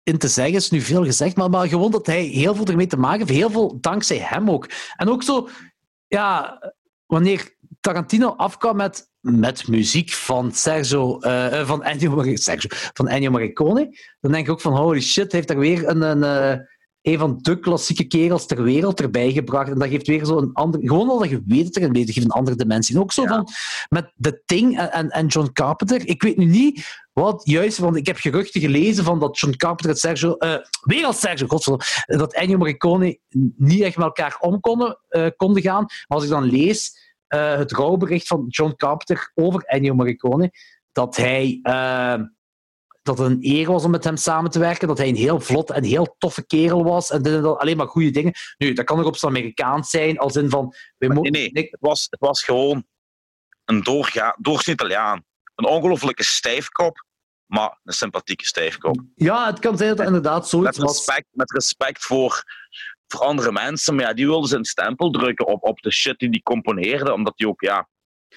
in 0.04 0.18
te 0.18 0.28
zeggen 0.28 0.56
is, 0.56 0.70
nu 0.70 0.82
veel 0.82 1.04
gezegd, 1.04 1.36
maar, 1.36 1.50
maar 1.50 1.68
gewoon 1.68 1.92
dat 1.92 2.06
hij 2.06 2.24
heel 2.24 2.56
veel 2.56 2.66
ermee 2.66 2.88
te 2.88 2.98
maken 2.98 3.20
heeft. 3.20 3.40
Heel 3.40 3.50
veel 3.50 3.78
dankzij 3.80 4.18
hem 4.18 4.50
ook. 4.50 4.70
En 4.96 5.10
ook 5.10 5.24
zo, 5.24 5.50
ja, 6.08 6.60
wanneer 7.06 7.56
Tarantino 7.80 8.30
afkwam 8.30 8.76
met, 8.76 9.10
met 9.20 9.68
muziek 9.68 10.12
van 10.12 10.52
Sergio, 10.52 11.20
eh, 11.20 11.68
van, 11.68 11.84
Ennio, 11.84 12.24
Sergio, 12.36 12.70
van 12.94 13.08
Ennio 13.08 13.32
Morricone, 13.32 13.98
dan 14.20 14.32
denk 14.32 14.46
ik 14.46 14.52
ook 14.52 14.62
van, 14.62 14.76
holy 14.76 15.02
shit, 15.02 15.32
heeft 15.32 15.48
daar 15.48 15.58
weer 15.58 15.88
een... 15.88 16.02
een 16.02 16.24
eh, 16.24 16.66
een 17.06 17.18
van 17.20 17.38
de 17.42 17.60
klassieke 17.60 18.04
kerels 18.04 18.46
ter 18.46 18.64
wereld 18.64 19.02
erbij 19.02 19.32
gebracht. 19.32 19.70
En 19.70 19.80
dat 19.80 19.90
geeft 19.90 20.08
weer 20.08 20.26
zo 20.26 20.38
een 20.38 20.54
andere... 20.54 20.88
Gewoon 20.88 21.10
al 21.10 21.20
dat 21.20 21.30
je 21.30 21.44
weet 21.46 21.64
dat 21.64 21.76
er 21.76 21.84
een 21.84 21.92
beetje 21.92 22.14
geeft 22.14 22.26
een 22.26 22.32
andere 22.32 22.56
dimensie. 22.56 22.96
En 22.96 23.02
ook 23.02 23.12
zo 23.12 23.22
Ja. 23.22 23.28
van 23.28 23.48
met 23.90 24.14
The 24.20 24.42
Thing 24.46 24.78
en, 24.78 24.92
en, 24.92 25.10
en 25.10 25.28
John 25.28 25.50
Carpenter. 25.54 26.08
Ik 26.08 26.24
weet 26.24 26.38
nu 26.38 26.46
niet 26.46 27.04
wat 27.14 27.42
juist... 27.44 27.78
Want 27.78 27.96
ik 27.96 28.06
heb 28.08 28.18
geruchten 28.18 28.62
gelezen 28.62 29.04
van 29.04 29.20
dat 29.20 29.40
John 29.40 29.56
Carpenter 29.56 29.90
het 29.90 30.00
Sergio... 30.00 30.34
eh 30.34 30.58
weer 30.82 31.06
als 31.06 31.20
Sergio, 31.20 31.48
godverdomme. 31.48 32.18
Dat 32.18 32.34
Ennio 32.34 32.58
Morricone 32.58 33.20
niet 33.58 33.82
echt 33.82 33.98
met 33.98 34.06
elkaar 34.06 34.38
om 34.40 34.60
konden, 34.60 35.00
eh, 35.08 35.28
konden 35.36 35.62
gaan. 35.62 35.84
Maar 35.84 36.18
als 36.18 36.24
ik 36.24 36.30
dan 36.30 36.44
lees 36.44 37.14
eh, 37.28 37.58
het 37.58 37.72
rouwbericht 37.72 38.28
van 38.28 38.46
John 38.48 38.74
Carpenter 38.76 39.32
over 39.34 39.62
Ennio 39.62 39.94
Morricone, 39.94 40.52
dat 40.92 41.16
hij... 41.16 41.60
dat 43.06 43.18
het 43.18 43.32
een 43.32 43.38
eer 43.42 43.72
was 43.72 43.84
om 43.84 43.92
met 43.92 44.04
hem 44.04 44.18
samen 44.18 44.52
te 44.52 44.60
werken. 44.60 44.88
Dat 44.88 44.98
hij 44.98 45.08
een 45.08 45.16
heel 45.16 45.40
vlot 45.40 45.72
en 45.72 45.84
heel 45.84 46.16
toffe 46.18 46.46
kerel 46.46 46.84
was. 46.84 47.10
En 47.10 47.22
dit 47.22 47.34
en 47.34 47.42
dat, 47.42 47.60
alleen 47.60 47.78
maar 47.78 47.88
goede 47.88 48.12
dingen. 48.12 48.34
Nu, 48.58 48.74
dat 48.74 48.86
kan 48.86 49.00
ook 49.00 49.06
op 49.06 49.18
zijn 49.18 49.32
Amerikaans 49.32 49.90
zijn, 49.90 50.18
als 50.18 50.36
in 50.36 50.50
van... 50.50 50.74
Nee, 50.98 51.52
nee. 51.52 51.68
Het 51.70 51.78
was, 51.80 52.08
het 52.10 52.20
was 52.20 52.44
gewoon 52.44 52.86
een 53.66 53.84
doorga, 53.84 54.38
Italiaan. 54.66 55.24
Een 55.56 55.66
ongelofelijke 55.66 56.24
stijfkop, 56.24 57.06
maar 57.46 57.80
een 57.84 57.94
sympathieke 57.94 58.46
stijfkop. 58.46 59.02
Ja, 59.16 59.46
het 59.46 59.60
kan 59.60 59.78
zijn 59.78 59.90
dat 59.90 59.98
het 59.98 60.08
inderdaad 60.08 60.40
Met 60.40 60.48
zoiets 60.48 60.78
was. 60.78 60.92
respect, 60.92 61.28
met 61.32 61.52
respect 61.52 62.04
voor, 62.04 62.44
voor 63.08 63.22
andere 63.22 63.52
mensen. 63.52 63.96
Maar 63.96 64.06
ja, 64.06 64.14
die 64.14 64.26
wilden 64.26 64.50
zijn 64.50 64.66
stempel 64.66 65.12
drukken 65.12 65.48
op, 65.48 65.64
op 65.64 65.82
de 65.82 65.92
shit 65.92 66.20
die 66.20 66.30
die 66.30 66.44
componeerde. 66.44 67.14
Omdat 67.14 67.38
die 67.38 67.48
ook, 67.48 67.62
ja... 67.62 67.88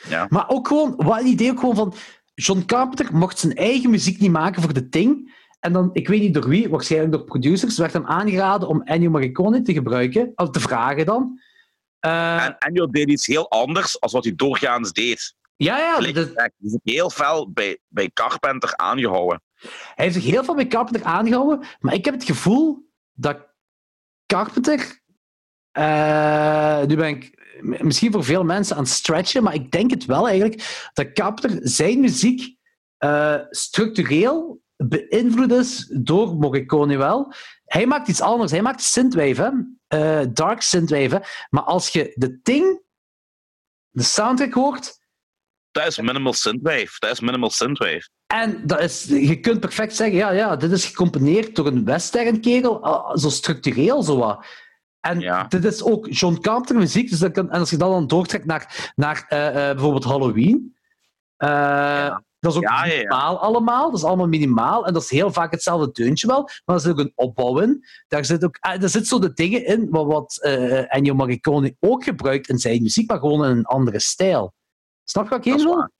ja. 0.09 0.27
Maar 0.29 0.49
ook 0.49 0.69
gewoon, 0.69 0.97
wat 0.97 1.21
een 1.21 1.27
idee 1.27 1.51
ook 1.51 1.61
gewoon 1.61 1.77
van... 1.77 1.95
John 2.41 2.63
Carpenter 2.67 3.15
mocht 3.17 3.39
zijn 3.39 3.55
eigen 3.55 3.91
muziek 3.91 4.21
niet 4.21 4.31
maken 4.31 4.63
voor 4.63 4.73
de 4.73 4.89
Ting. 4.89 5.37
En 5.61 5.73
dan, 5.73 5.91
ik 5.93 6.09
weet 6.09 6.21
niet 6.21 6.35
door 6.35 6.49
wie, 6.49 6.69
waarschijnlijk 6.69 7.13
door 7.13 7.25
producers, 7.25 7.79
werd 7.79 7.93
hem 7.93 8.07
aangeraden 8.07 8.69
om 8.69 8.83
Ennio 8.83 9.11
Morricone 9.11 9.63
te 9.63 9.73
gebruiken, 9.73 10.33
of 10.35 10.51
te 10.51 10.61
vragen 10.61 11.07
dan. 11.07 11.41
Eh, 11.99 12.45
En 12.45 12.57
Ennio 12.59 12.87
deed 12.87 13.09
iets 13.11 13.27
heel 13.27 13.51
anders 13.51 14.01
als 14.01 14.13
wat 14.13 14.25
hij 14.25 14.35
doorgaans 14.35 14.93
deed. 14.93 15.35
ja, 15.57 15.79
ja, 15.79 16.13
dat- 16.13 16.35
Die 16.57 16.81
is 16.83 16.93
heel 16.95 17.11
fel 17.11 17.51
bij, 17.53 17.79
bij 17.89 18.11
Carpenter 18.13 18.77
aangehouden. 18.77 19.43
hij 19.95 20.05
heeft 20.05 20.15
zich 20.15 20.25
heel 20.25 20.45
veel 20.45 20.55
bij 20.55 20.67
Carpenter 20.67 21.05
aangehouden, 21.05 21.67
maar 21.81 21.95
ik 21.95 22.05
heb 22.05 22.15
het 22.15 22.25
gevoel 22.25 22.89
dat 23.13 23.47
Carpenter... 24.27 25.01
eh, 25.73 26.83
nu 26.87 26.97
ben 26.97 27.09
ik 27.09 27.38
misschien 27.61 28.13
voor 28.13 28.25
veel 28.25 28.45
mensen 28.45 28.77
aan 28.77 28.83
het 28.83 28.93
stretchen, 28.93 29.43
maar 29.43 29.55
ik 29.55 29.71
denk 29.71 29.91
het 29.91 30.05
wel 30.05 30.29
eigenlijk, 30.29 30.91
dat 30.93 31.13
Carpenter 31.13 31.59
zijn 31.63 32.01
muziek 32.01 32.57
eh, 32.97 33.37
structureel 33.51 34.61
beïnvloed 34.77 35.53
is 35.53 35.91
door 35.93 36.35
Morricone 36.35 36.97
wel. 36.97 37.33
Hij 37.65 37.87
maakt 37.87 38.09
iets 38.09 38.21
anders. 38.21 38.51
Hij 38.51 38.63
maakt 38.63 38.83
synthwave? 38.83 39.77
Eh, 39.87 40.21
dark 40.33 40.63
synthwave. 40.63 41.25
Maar 41.51 41.63
als 41.63 41.89
je 41.89 42.13
de 42.15 42.41
Ting, 42.43 42.81
de 43.91 44.03
soundtrack 44.03 44.53
hoort, 44.53 44.97
Dat 45.71 45.87
is 45.87 45.99
minimal 45.99 46.33
synthwave. 46.33 46.97
Dat 46.99 47.11
is 47.11 47.21
minimal 47.21 47.51
synthwave. 47.51 48.09
en 48.27 48.67
dat 48.67 48.81
is, 48.81 49.05
je 49.05 49.41
kunt 49.41 49.61
perfect 49.61 49.97
zeggen, 49.97 50.17
ja, 50.17 50.31
ja, 50.31 50.57
dit 50.57 50.71
is 50.73 50.85
gecomponeerd 50.87 51.57
door 51.57 51.67
een 51.67 51.85
western 51.85 52.41
kerel, 52.41 52.83
ah, 52.83 53.17
zo 53.17 53.29
structureel 53.29 54.03
zo 54.03 54.17
wat. 54.17 54.47
En 55.01 55.21
Ja. 55.21 55.45
dit 55.45 55.65
is 55.65 55.83
ook 55.83 56.07
John 56.11 56.39
Carpenter 56.41 56.77
muziek, 56.77 57.11
dus 57.11 57.19
dat 57.19 57.33
kan, 57.33 57.51
en 57.51 57.61
als 57.61 57.71
je 57.71 57.77
dat 57.77 57.91
dan 57.91 58.07
doortrekt 58.07 58.45
naar, 58.45 58.93
naar 58.97 59.25
eh, 59.29 59.49
eh, 59.49 59.75
bijvoorbeeld 59.75 60.05
Halloween, 60.05 60.77
eh, 61.37 62.17
dat 62.39 62.53
is 62.53 62.57
ook 62.59 62.63
Ja, 62.63 62.85
minimaal 62.85 63.39
allemaal, 63.39 63.91
dat 63.91 63.99
is 63.99 64.05
allemaal 64.05 64.29
minimaal, 64.29 64.87
en 64.87 64.93
dat 64.93 65.03
is 65.03 65.11
heel 65.11 65.33
vaak 65.33 65.51
hetzelfde 65.51 65.93
deuntje 65.93 66.27
wel, 66.27 66.49
maar 66.65 66.77
er 66.77 66.83
zit 66.83 66.91
ook 66.93 66.99
een 66.99 67.13
opbouw 67.15 67.59
in. 67.61 67.85
Daar 68.09 68.25
zit 68.25 68.45
ook, 68.45 68.57
er 68.61 68.89
zit 68.89 69.07
zo 69.07 69.19
de 69.19 69.33
dingen 69.33 69.67
in 69.67 69.91
wat, 69.91 70.07
wat 70.07 70.39
eh, 70.43 70.95
Ennio 70.95 71.15
Morricone 71.15 71.77
ook 71.81 72.05
gebruikt 72.05 72.49
in 72.49 72.59
zijn 72.59 72.83
muziek, 72.83 73.09
maar 73.11 73.19
gewoon 73.19 73.45
in 73.45 73.51
een 73.57 73.65
andere 73.65 73.99
stijl. 74.01 74.55
Snap 75.05 75.25
je 75.25 75.31
wat 75.31 75.39
ik 75.47 75.53
heen 75.53 75.63
wil? 75.65 75.91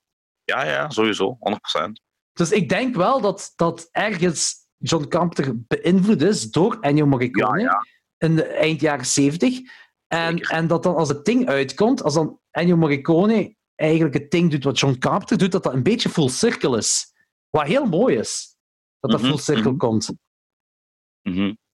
Ja, 0.45 0.65
ja, 0.65 0.91
sowieso. 0.91 1.39
100%. 1.41 2.03
Dus 2.33 2.51
ik 2.51 2.69
denk 2.69 2.95
wel 2.95 3.21
dat, 3.21 3.53
dat 3.57 3.89
ergens 3.93 4.55
John 4.77 5.09
Carpenter 5.09 5.55
beïnvloed 5.67 6.23
is 6.23 6.51
door 6.51 6.77
Ennio 6.81 7.07
Morricone 7.07 7.61
Ja, 7.61 7.71
ja. 7.71 7.87
In 8.19 8.37
de 8.37 8.45
eind 8.45 8.81
jaren 8.81 9.07
70. 9.07 9.61
En, 10.07 10.39
en 10.39 10.67
dat 10.67 10.83
dan 10.83 10.95
als 10.95 11.09
het 11.09 11.25
ding 11.25 11.49
uitkomt, 11.49 12.03
als 12.03 12.15
dan 12.15 12.41
Ennio 12.51 12.77
Morricone 12.77 13.57
eigenlijk 13.75 14.15
het 14.15 14.31
ding 14.31 14.51
doet 14.51 14.65
wat 14.65 14.79
John 14.79 14.99
Carpenter 14.99 15.39
doet, 15.39 15.53
dat 15.53 15.63
dat 15.63 15.73
een 15.73 15.83
beetje 15.83 16.09
full 16.09 16.29
circle 16.29 16.77
is. 16.77 17.13
Wat 17.51 17.67
heel 17.67 17.85
mooi 17.87 18.17
is. 18.17 18.57
Dat 19.01 19.11
dat 19.11 19.21
Mhm, 19.21 19.31
full 19.31 19.39
circle 19.39 19.71
mhm. 19.71 19.77
komt. 19.77 20.11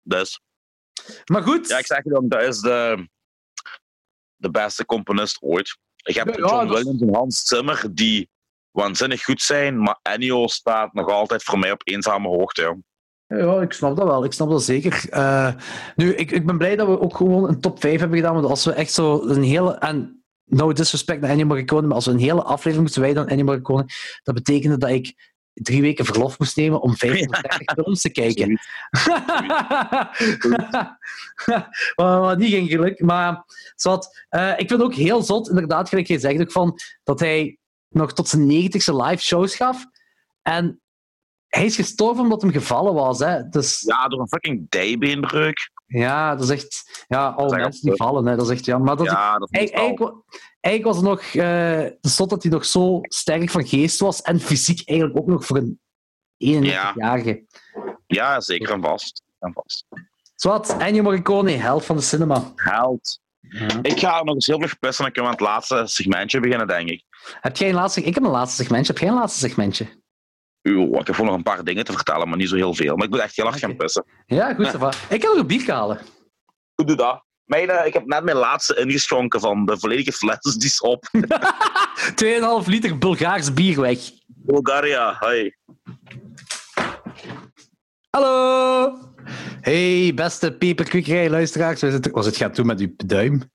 Dus, 0.03 0.41
Maar 1.25 1.43
goed. 1.43 1.69
ja, 1.69 1.79
ik 1.79 1.87
zeg 1.87 2.05
je 2.05 2.11
dan, 2.11 2.29
dat 2.29 2.43
is 2.43 2.61
de, 2.61 3.09
de 4.37 4.51
beste 4.51 4.85
componist 4.85 5.43
ooit. 5.43 5.79
Ik 6.03 6.15
heb 6.15 6.29
Ja, 6.29 6.35
John 6.35 6.69
Williams 6.69 7.01
en 7.01 7.15
Hans 7.15 7.43
Zimmer 7.43 7.95
die 7.95 8.29
waanzinnig 8.71 9.25
goed 9.25 9.43
zijn, 9.43 9.83
maar 9.83 9.99
Ennio 10.03 10.47
staat 10.47 10.93
nog 10.93 11.09
altijd 11.09 11.43
voor 11.43 11.59
mij 11.59 11.73
op 11.73 11.81
eenzame 11.85 12.29
hoogte. 12.29 12.83
Ja. 13.27 13.37
Ja, 13.37 13.61
ik 13.61 13.73
snap 13.73 13.97
dat 13.97 14.07
wel. 14.07 14.25
Ik 14.25 14.33
snap 14.33 14.51
dat 14.51 14.63
zeker. 14.63 15.07
Eh, 15.11 15.55
nu, 15.97 16.15
ik, 16.15 16.31
ik 16.31 16.47
ben 16.47 16.59
blij 16.59 16.77
dat 16.77 16.87
we 16.87 17.01
ook 17.01 17.17
gewoon 17.17 17.49
een 17.49 17.61
top 17.61 17.81
5 17.81 18.01
hebben 18.01 18.19
gedaan. 18.19 18.35
Want 18.35 18.47
als 18.47 18.65
we 18.65 18.73
echt 18.73 18.93
zo 18.93 19.23
een 19.23 19.43
hele... 19.43 19.75
En 19.75 20.25
no 20.45 20.73
disrespect 20.73 21.21
naar 21.21 21.31
Ennio 21.31 21.47
Morricone, 21.47 21.87
maar 21.87 21.97
als 21.97 22.07
we 22.07 22.13
een 22.13 22.19
hele 22.19 22.43
aflevering 22.43 22.81
moesten 22.81 23.03
wijden 23.03 23.23
aan 23.23 23.29
Ennio 23.29 23.45
Morricone, 23.45 23.87
dat 24.23 24.35
betekende 24.35 24.79
dat 24.79 24.91
ik 24.91 25.33
drie 25.53 25.81
weken 25.81 26.05
verlof 26.05 26.39
moest 26.39 26.57
nemen 26.57 26.81
om 26.81 26.97
35 26.97 27.63
films 27.75 28.01
te 28.01 28.11
kijken. 28.11 28.61
wat 31.95 32.39
niet 32.39 32.51
ging 32.51 32.71
geluk. 32.71 33.01
Maar 33.01 33.45
zat, 33.77 34.25
eh, 34.29 34.51
ik 34.51 34.69
vind 34.69 34.71
het 34.71 34.83
ook 34.83 34.95
heel 34.95 35.23
zot, 35.23 35.49
inderdaad, 35.49 35.89
gelijk 35.89 36.07
je 36.07 36.19
zegt, 36.19 36.41
ook 36.41 36.53
van, 36.53 36.79
dat 37.03 37.21
hij 37.21 37.59
nog 37.89 38.13
tot 38.13 38.29
zijn 38.29 38.43
90ste 38.43 38.95
live 38.95 39.23
shows 39.23 39.57
gaf. 39.57 39.87
En 40.43 40.81
hij 41.55 41.65
is 41.65 41.77
gestorven 41.77 42.23
omdat 42.23 42.43
hem 42.43 42.51
gevallen 42.53 42.95
was. 42.95 43.19
Hè. 43.19 43.49
Dus, 43.49 43.81
ja. 43.81 44.01
Ja, 44.03 44.09
door 44.09 44.21
een 44.21 44.29
fucking 44.29 44.67
dijbeenbreuk. 44.69 45.71
dat 46.37 46.43
is 46.43 46.49
echt... 46.51 47.05
Ja, 47.09 47.37
is 47.37 47.51
mensen 47.53 47.89
die 47.89 47.97
vallen, 47.97 48.27
hè, 48.27 48.37
dat 48.37 48.45
is 48.47 48.53
echt 48.53 48.65
jammer. 48.65 48.87
Maar 48.87 48.97
dat, 48.97 49.07
Ja, 49.07 49.39
dat 49.39 49.49
is 49.53 49.59
Eigenlijk, 49.59 49.87
eigenlijk, 49.89 50.15
wa- 50.15 50.39
eigenlijk 50.61 50.95
was 50.95 50.97
het 50.97 51.05
nog 51.11 51.21
eh, 51.45 51.91
de 52.01 52.09
slot 52.09 52.31
dat 52.31 52.43
hij 52.43 52.53
nog 52.53 52.65
zo 52.65 52.99
sterk 53.03 53.51
van 53.51 53.67
geest 53.67 54.01
was 54.01 54.23
en 54.23 54.41
fysiek 54.41 54.89
eigenlijk 54.89 55.19
ook 55.19 55.27
nog 55.27 55.47
voor 55.47 55.57
een 55.57 55.81
91-jarige. 56.45 57.45
Ja, 58.07 58.41
zeker 58.41 58.71
en 58.73 58.83
vast. 58.83 59.23
En 59.39 59.53
vast. 59.53 59.85
Zwat, 60.35 60.77
Ennio 60.79 61.03
Morricone, 61.03 61.51
held 61.51 61.85
van 61.85 61.97
de 61.97 62.03
cinema. 62.03 62.53
Held. 62.55 63.21
Ik 63.83 63.99
ga 63.99 64.23
nog 64.23 64.35
eens 64.35 64.47
heel 64.47 64.59
veel 64.59 64.69
pissen 64.81 65.05
en 65.05 65.13
dan 65.13 65.23
kunnen 65.23 65.23
we 65.23 65.39
aan 65.39 65.47
het 65.47 65.55
laatste 65.69 65.95
segmentje 65.95 66.41
beginnen, 66.41 66.67
denk 66.67 66.89
ik. 66.89 67.05
Heb 67.41 67.57
jij 67.57 67.69
een 67.69 67.75
laatste... 67.75 68.03
Ik 68.03 68.15
heb 68.15 68.25
een 68.25 68.31
laatste 68.31 68.63
segmentje. 68.63 68.93
Heb 68.93 69.01
jij 69.03 69.11
een 69.11 69.19
laatste 69.19 69.39
segmentje? 69.39 70.03
Ik 70.65 71.07
heb 71.07 71.17
nog 71.17 71.35
een 71.35 71.43
paar 71.43 71.65
dingen 71.65 71.85
te 71.85 71.93
vertellen, 71.93 72.29
maar 72.29 72.39
niet 72.39 72.49
zo 72.49 72.57
heel 72.57 72.75
veel. 72.75 72.97
Maar 72.97 73.05
ik 73.05 73.11
moet 73.11 73.21
echt 73.21 73.37
heel 73.37 73.47
erg 73.47 73.59
gaan 73.59 73.71
Oké. 73.71 73.79
pissen. 73.79 74.05
Ja, 74.27 74.55
goed. 74.55 74.71
va. 74.71 74.93
Ik 75.09 75.23
ga 75.23 75.29
nog 75.29 75.37
een 75.37 75.47
bier 75.47 75.73
halen. 75.73 75.99
Hoe 76.75 76.87
doe 76.87 76.97
dat? 76.97 77.25
Mijn, 77.45 77.71
eh, 77.71 77.87
ik 77.87 77.93
heb 77.93 78.07
net 78.07 78.25
mijn 78.25 78.37
laatste 78.37 78.75
ingeschonken 78.77 79.41
van 79.41 79.67
de 79.67 79.79
volledige 79.79 80.13
fles, 80.13 80.39
die 80.41 80.65
is 80.65 80.81
op. 80.81 81.09
2,5 82.63 82.67
liter 82.67 82.99
Bulgaars 82.99 83.55
bier 83.55 83.81
weg. 83.81 83.99
Bulgaria, 84.27 85.19
hi. 85.21 85.51
Hallo! 88.11 88.99
Hey, 89.61 90.13
beste 90.15 90.57
peperkwekerij 90.57 91.31
luisteraars. 91.31 91.81
Was 91.81 91.93
het, 91.93 92.11
was 92.11 92.27
het 92.27 92.37
gaat 92.37 92.57
doen 92.57 92.67
met 92.67 92.81
uw 92.81 92.93
duim? 92.97 93.51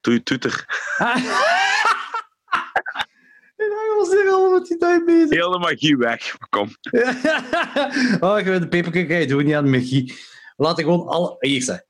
Doe 0.00 0.14
je 0.14 0.22
toeter. 0.22 0.64
was 4.00 4.10
hier 4.10 4.30
allemaal 4.30 4.58
met 4.58 4.66
die 4.66 4.78
duim 4.78 5.04
bezig. 5.04 5.30
Heel 5.30 5.50
de 5.50 5.58
magie 5.58 5.96
weg. 5.96 6.36
Kom. 6.48 6.68
oh, 8.30 8.38
ik 8.38 8.44
wil 8.44 8.60
de 8.60 8.68
peperkwekerij 8.68 9.26
doen, 9.26 9.44
niet 9.44 9.54
aan 9.54 9.64
de 9.64 9.70
magie. 9.70 10.12
We 10.56 10.64
laten 10.64 10.84
gewoon 10.84 11.06
alle... 11.06 11.36
Hier. 11.38 11.84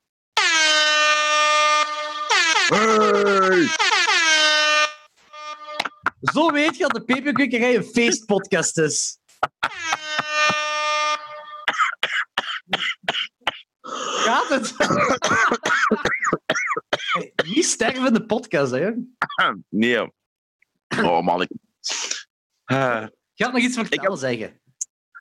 Hey! 2.67 3.69
Zo 6.21 6.51
weet 6.53 6.77
je 6.77 6.83
dat 6.83 6.93
de 6.93 7.05
peperkwekerij 7.05 7.77
een 7.77 7.85
feestpodcast 7.85 8.79
is. 8.79 9.19
Gaat 13.81 14.49
het? 14.49 14.75
Niet 17.55 17.65
sterven 17.65 18.07
in 18.07 18.13
de 18.13 18.27
podcast, 18.27 18.73
hè? 18.73 18.91
Nee. 19.69 20.13
Oh 20.89 21.23
man, 21.23 21.49
ik... 22.71 23.11
Je 23.35 23.45
had 23.45 23.53
nog 23.53 23.63
iets 23.63 23.77
vertellen 23.77 24.19
zeggen. 24.19 24.61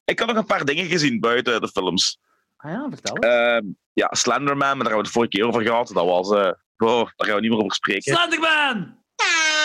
ik 0.06 0.20
had 0.20 0.28
nog 0.28 0.38
een 0.38 0.46
paar 0.46 0.66
dingen 0.66 0.86
gezien 0.86 1.20
buiten 1.20 1.62
de 1.62 1.68
films. 1.68 2.20
Ah 2.56 2.72
ja, 2.72 2.88
vertel. 2.90 3.16
Ehm, 3.16 3.66
ja, 3.94 4.08
Slenderman, 4.12 4.78
maar 4.78 4.86
daar 4.86 4.88
hebben 4.88 4.92
we 4.92 4.98
het 4.98 5.06
de 5.06 5.12
vorige 5.12 5.32
keer 5.32 5.46
over 5.46 5.62
gehad. 5.62 5.88
Dat 5.88 6.06
was... 6.06 6.30
oh, 6.30 7.08
daar 7.16 7.28
gaan 7.28 7.36
we 7.36 7.42
niet 7.42 7.50
meer 7.50 7.60
over 7.60 7.76
spreken. 7.76 8.14
Slenderman! 8.14 8.98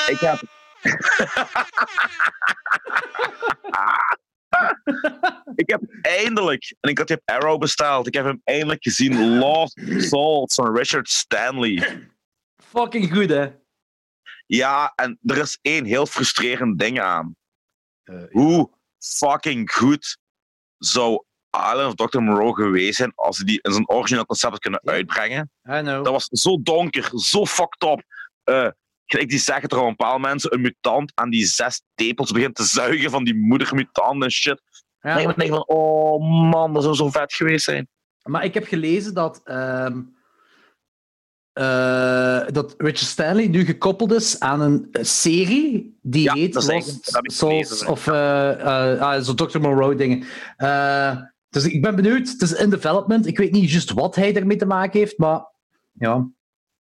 Ik 0.07 0.19
heb... 0.19 0.41
ik 5.55 5.71
heb 5.71 5.83
eindelijk, 6.03 6.75
en 6.81 6.91
ik 6.91 6.99
had 6.99 7.07
die 7.07 7.17
op 7.17 7.23
Arrow 7.25 7.61
besteld, 7.61 8.07
ik 8.07 8.15
heb 8.15 8.25
hem 8.25 8.41
eindelijk 8.45 8.83
gezien, 8.83 9.39
Lost 9.39 9.81
Souls 9.99 10.55
van 10.55 10.77
Richard 10.77 11.09
Stanley. 11.09 12.09
Fucking 12.63 13.13
goed, 13.13 13.29
hè? 13.29 13.51
Ja, 14.47 14.93
en 14.95 15.19
er 15.23 15.39
is 15.39 15.59
één 15.63 15.85
heel 15.85 16.07
frustrerend 16.07 16.79
ding 16.79 17.01
aan. 17.01 17.37
Eh, 18.05 18.23
Hoe 18.31 18.71
fucking 18.99 19.71
goed 19.73 20.19
zou 20.79 21.25
Island 21.51 22.01
of 22.01 22.09
Dr. 22.09 22.19
Moreau 22.21 22.55
geweest 22.55 22.97
zijn 22.97 23.13
als 23.15 23.37
ze 23.37 23.45
die 23.45 23.59
in 23.63 23.73
zijn 23.73 23.89
origineel 23.89 24.27
concept 24.27 24.59
kunnen 24.59 24.81
uitbrengen? 24.85 25.51
I 25.69 25.81
know. 25.81 26.05
Dat 26.05 26.13
was 26.13 26.25
zo 26.25 26.63
donker, 26.63 27.11
zo 27.15 27.47
fucked 27.47 27.83
up. 27.83 28.03
Gelijk 29.07 29.29
die 29.29 29.39
zeggen 29.39 29.69
er 29.69 29.79
al 29.79 29.87
een 29.89 29.97
paar 29.97 30.21
mensen, 30.21 30.55
een 30.55 30.61
mutant 30.61 31.13
aan 31.15 31.31
die 31.31 31.47
zes 31.47 31.83
tepels 31.95 32.31
begint 32.31 32.55
te 32.55 32.65
zuigen 32.65 33.11
van 33.11 33.25
die 33.25 33.35
moedermutant 33.35 34.23
en 34.23 34.31
shit. 34.31 34.61
Ja, 35.01 35.15
Nee, 35.15 35.25
maar 35.25 35.33
ik 35.35 35.39
denk 35.41 35.51
van, 35.55 35.67
oh 35.67 36.51
man, 36.51 36.73
dat 36.73 36.83
zou 36.83 36.95
zo 36.95 37.11
vet 37.11 37.35
geweest 37.35 37.65
zijn. 37.65 37.89
Maar 38.23 38.45
ik 38.45 38.55
heb 38.55 38.67
gelezen 38.67 39.15
dat, 39.15 39.41
ehm, 39.45 40.03
eh, 41.55 42.41
dat 42.47 42.75
Richard 42.79 42.99
Stanley 42.99 43.47
nu 43.47 43.65
gekoppeld 43.65 44.13
is 44.13 44.41
aan 44.41 44.61
een 44.61 44.89
serie 44.93 45.99
die 46.03 46.23
Ja, 46.23 46.33
heet 46.33 46.55
Lost 46.55 47.21
Souls 47.23 47.85
of 47.85 48.07
eh, 48.07 48.51
eh, 48.51 49.01
ah, 49.01 49.23
zo 49.23 49.35
Dr. 49.35 49.61
Moreau 49.61 49.97
dingen. 49.97 50.25
Eh, 50.57 51.17
dus 51.49 51.65
ik 51.65 51.83
ben 51.83 51.97
benieuwd. 51.97 52.29
Het 52.29 52.43
is 52.43 52.53
in 52.53 52.71
development. 52.71 53.27
Ik 53.27 53.39
weet 53.39 53.53
niet 53.53 53.71
juist 53.71 53.93
wat 53.93 54.15
hij 54.15 54.37
ermee 54.37 54.57
te 54.57 54.67
maken 54.67 54.99
heeft, 54.99 55.19
maar 55.19 55.47
ja. 55.93 56.29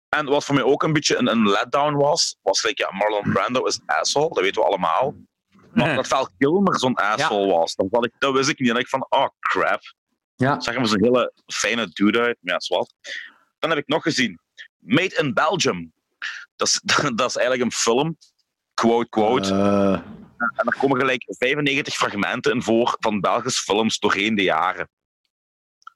En 0.10 0.26
wat 0.26 0.46
voor 0.46 0.56
mij 0.56 0.64
ook 0.64 0.84
een 0.84 0.94
beetje 0.94 1.18
een, 1.18 1.28
een 1.28 1.50
letdown 1.50 1.96
was, 1.96 2.38
was 2.42 2.64
like, 2.64 2.84
ja, 2.84 2.98
Marlon 2.98 3.34
Brando 3.34 3.66
is 3.66 3.76
een 3.76 3.96
asshole, 3.96 4.30
dat 4.30 4.44
weten 4.44 4.62
we 4.62 4.68
allemaal. 4.68 5.16
Maar 5.74 5.96
dat 5.96 6.08
Val 6.08 6.28
Kilmer 6.38 6.80
zo'n 6.80 6.96
asshole 6.96 7.52
was, 7.52 7.76
dat, 7.76 7.88
had 7.92 8.06
ik, 8.06 8.12
dat 8.20 8.34
wist 8.34 8.50
ik 8.50 8.60
niet. 8.60 8.70
En 8.70 8.76
ik 8.76 8.88
van, 8.88 9.06
oh 9.10 9.28
crap. 9.40 9.82
Ja. 10.36 10.60
Zag 10.60 10.74
hem 10.74 10.86
zo'n 10.86 11.04
hele 11.04 11.34
fijne 11.46 11.90
dude 11.94 12.20
uit, 12.20 12.38
maar 12.42 12.54
ja, 12.54 12.60
is 12.60 12.68
wat. 12.68 12.94
Dan 13.60 13.70
heb 13.70 13.80
ik 13.80 13.88
nog 13.88 14.04
gezien, 14.04 14.40
Made 14.80 15.16
in 15.16 15.34
Belgium. 15.34 15.94
Dat 16.56 16.68
is, 16.68 16.82
dat 17.16 17.30
is 17.30 17.36
eigenlijk 17.36 17.62
een 17.66 17.78
film, 17.78 18.18
quote, 18.74 19.10
quote. 19.10 19.50
Eh, 19.54 19.94
En 20.56 20.66
er 20.66 20.76
komen 20.80 21.00
gelijk 21.00 21.26
95 21.28 21.94
fragmenten 21.96 22.52
in 22.54 22.62
voor 22.64 22.96
van 23.00 23.20
Belgische 23.20 23.64
films 23.64 24.00
doorheen 24.00 24.36
de 24.36 24.44
jaren. 24.44 24.90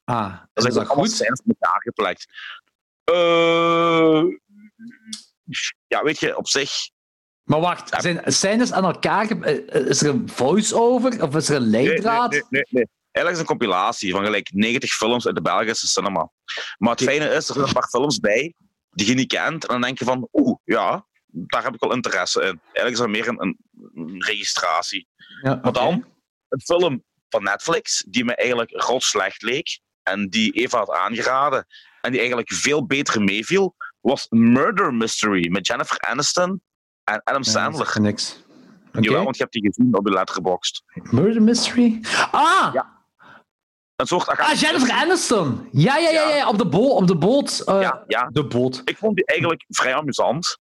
ah, 0.04 0.40
Dat 0.54 0.66
is 0.68 0.74
dat 0.74 0.88
goed? 0.88 1.12
scènes 1.12 1.42
met 1.44 1.56
elkaar 1.60 1.82
geplakt. 1.82 2.26
Eh, 3.04 4.24
ja, 5.88 6.04
weet 6.04 6.20
je, 6.20 6.38
op 6.38 6.48
zich. 6.48 6.72
Maar 7.44 7.60
wacht, 7.60 8.02
zijn 8.02 8.22
scènes 8.26 8.72
aan 8.72 8.84
elkaar... 8.84 9.42
eh, 9.42 9.86
Is 9.86 10.02
er 10.02 10.10
een 10.10 10.30
voice-over 10.30 11.24
of 11.24 11.36
is 11.36 11.50
er 11.50 11.56
een 11.56 11.70
Nee, 11.70 11.82
nee, 11.84 11.88
leidraad? 11.92 12.32
nee, 12.32 12.44
nee, 12.50 12.64
nee. 12.70 12.88
Eigenlijk 13.12 13.36
is 13.36 13.40
een 13.40 13.58
compilatie 13.60 14.12
van 14.12 14.24
gelijk 14.24 14.50
90 14.54 14.94
films 14.94 15.26
uit 15.26 15.36
de 15.36 15.42
Belgische 15.42 15.88
cinema. 15.88 16.30
Maar 16.78 16.92
het 16.92 17.04
fijne 17.04 17.26
is, 17.26 17.34
er 17.36 17.42
zitten 17.42 17.64
een 17.68 17.74
paar 17.74 17.88
films 17.90 18.20
bij 18.20 18.54
die 18.94 19.08
je 19.08 19.14
niet 19.14 19.28
kent. 19.28 19.66
En 19.66 19.74
dan 19.74 19.82
denk 19.82 20.00
je 20.00 20.06
van, 20.06 20.28
oeh, 20.34 20.58
ja, 20.64 21.06
daar 21.26 21.64
heb 21.64 21.74
ik 21.74 21.80
wel 21.80 21.94
interesse 21.94 22.40
in. 22.42 22.60
Eigenlijk 22.64 22.92
is 22.92 22.98
dat 22.98 23.08
meer 23.08 23.28
een, 23.28 23.58
een, 23.96 24.16
registratie. 24.24 25.08
Ja, 25.42 25.60
Maar 25.64 25.74
dan 25.74 26.06
een 26.50 26.62
film 26.62 27.04
van 27.30 27.44
Netflix 27.44 28.06
die 28.08 28.26
me 28.26 28.36
eigenlijk 28.36 28.72
rot 28.72 29.04
slecht 29.04 29.42
leek. 29.42 29.80
En 30.04 30.30
die 30.30 30.52
Eva 30.52 30.78
had 30.78 30.92
aangeraden. 30.92 31.66
En 32.02 32.10
die 32.10 32.20
eigenlijk 32.20 32.54
veel 32.54 32.86
beter 32.86 33.22
meeviel. 33.22 33.76
Was 34.02 34.26
Murder 34.30 34.94
Mystery 34.94 35.50
met 35.52 35.68
Jennifer 35.68 36.00
Aniston 36.00 36.62
en 37.04 37.22
Adam 37.24 37.44
Ja, 37.44 37.50
Sandler. 37.52 37.88
is 37.88 37.96
niks. 37.96 38.44
Oké. 38.88 39.00
Jawel, 39.00 39.24
want 39.24 39.36
je 39.36 39.42
hebt 39.42 39.54
die 39.54 39.66
gezien 39.66 39.98
op 39.98 40.08
je 40.08 40.14
letterboxd. 40.14 40.84
Murder 41.12 41.42
Mystery? 41.42 42.00
Ah! 42.32 42.74
Ja. 42.74 43.03
Een 43.96 44.08
soort 44.08 44.28
Ah, 44.28 44.54
Jennifer 44.60 44.92
Aniston! 44.92 45.68
Ja, 45.72 45.98
ja, 45.98 46.10
ja, 46.10 46.30
ja, 46.30 46.36
ja, 46.36 46.48
op 46.50 46.58
de, 46.58 46.66
bo 46.68 46.80
op 46.88 47.08
de 47.08 47.16
boot. 47.18 47.60
eh, 47.66 47.82
Ja, 47.82 48.04
ja. 48.08 48.30
De 48.32 48.46
boot. 48.48 48.82
Ik 48.86 48.98
vond 48.98 49.16
die 49.16 49.26
eigenlijk 49.26 49.66
vrij 49.68 49.96
amusant. 49.96 50.58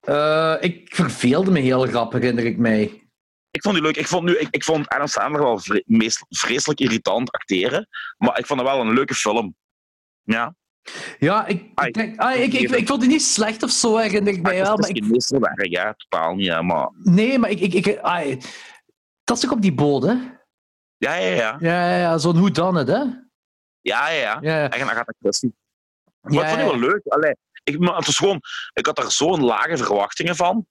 Eh, 0.00 0.54
ik 0.60 0.94
verveelde 0.94 1.50
me 1.50 1.58
heel 1.60 1.86
grappig, 1.86 2.20
herinner 2.20 2.44
ik 2.44 2.58
mij. 2.58 3.08
Ik 3.50 3.62
vond 3.62 3.74
die 3.74 3.84
leuk. 3.84 3.96
Ik 3.96 4.06
vond, 4.06 4.24
nu, 4.24 4.36
ik, 4.38 4.48
ik 4.50 4.64
vond 4.64 4.88
Adam 4.88 5.06
Sandler 5.06 5.42
wel 5.42 5.58
vre- 5.58 5.82
meest, 5.86 6.24
vreselijk 6.28 6.80
irritant 6.80 7.32
acteren. 7.32 7.88
Maar 8.18 8.38
ik 8.38 8.46
vond 8.46 8.60
het 8.60 8.68
wel 8.68 8.80
een 8.80 8.92
leuke 8.94 9.14
film. 9.14 9.54
Ja. 10.22 10.54
Ja, 11.18 11.46
ik, 11.46 11.62
Ai, 11.74 11.88
ik, 11.88 11.94
denk, 11.94 12.18
ah, 12.20 12.34
ik, 12.36 12.52
ik, 12.52 12.70
ik 12.70 12.86
vond 12.86 13.00
die 13.00 13.08
niet 13.10 13.22
slecht 13.22 13.62
of 13.62 13.70
zo, 13.70 13.96
herinner 13.96 14.32
ik 14.32 14.42
mij 14.42 14.60
wel. 14.62 14.76
het 14.76 14.88
is 14.88 15.00
geen 15.00 15.10
meesterwerk, 15.10 15.66
ja. 15.66 15.94
Totaal 15.96 16.34
niet, 16.34 16.60
maar... 16.62 16.88
nee, 17.02 17.38
maar 17.38 17.50
ik... 17.50 17.60
ik, 17.60 17.74
ik 17.86 18.00
dat 19.24 19.36
is 19.36 19.42
toch 19.42 19.52
op 19.52 19.62
die 19.62 19.74
boot, 19.74 20.02
hè? 20.02 20.14
Ja, 21.00 21.14
ja, 21.14 21.34
ja. 21.34 21.56
Ja, 21.60 21.90
ja, 21.90 21.96
ja 21.96 22.18
zo'n 22.18 22.36
hoe 22.36 22.50
dan 22.50 22.74
het, 22.74 22.88
hè? 22.88 23.02
Ja, 23.80 24.08
ja, 24.08 24.08
ja. 24.10 24.38
Ja. 24.40 24.70
En 24.70 24.82
Agatha 24.90 25.12
Christie. 25.20 25.54
Maar 26.20 26.32
Ja, 26.32 26.40
ik 26.42 26.46
vond 26.48 26.60
die 26.60 26.70
wel 26.80 26.90
leuk. 26.90 27.06
Allee, 27.08 27.36
ik, 27.64 27.78
maar 27.78 27.96
het 27.96 28.06
was 28.06 28.16
gewoon, 28.16 28.40
ik 28.72 28.86
had 28.86 28.98
er 28.98 29.10
zo'n 29.12 29.44
lage 29.44 29.76
verwachtingen 29.76 30.36
van. 30.36 30.66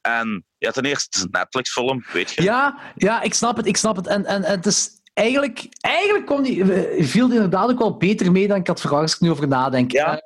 En 0.00 0.44
ja, 0.58 0.70
ten 0.70 0.84
eerste, 0.84 1.04
het 1.04 1.14
is 1.14 1.22
een 1.22 1.28
Netflix-film, 1.30 2.04
weet 2.12 2.30
je. 2.30 2.42
Ja, 2.42 2.78
ja, 2.94 3.22
ik 3.22 3.34
snap 3.34 3.56
het, 3.56 3.66
ik 3.66 3.76
snap 3.76 3.96
het. 3.96 4.06
En, 4.06 4.24
en, 4.24 4.44
en 4.44 4.54
het 4.56 4.66
is 4.66 4.90
eigenlijk... 5.12 5.66
Eigenlijk 5.80 6.26
kwam 6.26 6.42
die, 6.42 6.72
eh, 6.72 7.04
viel 7.06 7.26
die 7.26 7.34
inderdaad 7.34 7.70
ook 7.70 7.78
wel 7.78 7.96
beter 7.96 8.32
mee 8.32 8.48
dan 8.48 8.56
ik 8.56 8.66
had 8.66 8.80
verwacht, 8.80 9.02
als 9.02 9.14
ik 9.14 9.20
nu 9.20 9.30
over 9.30 9.48
nadenk. 9.48 9.90
Ja. 9.92 10.22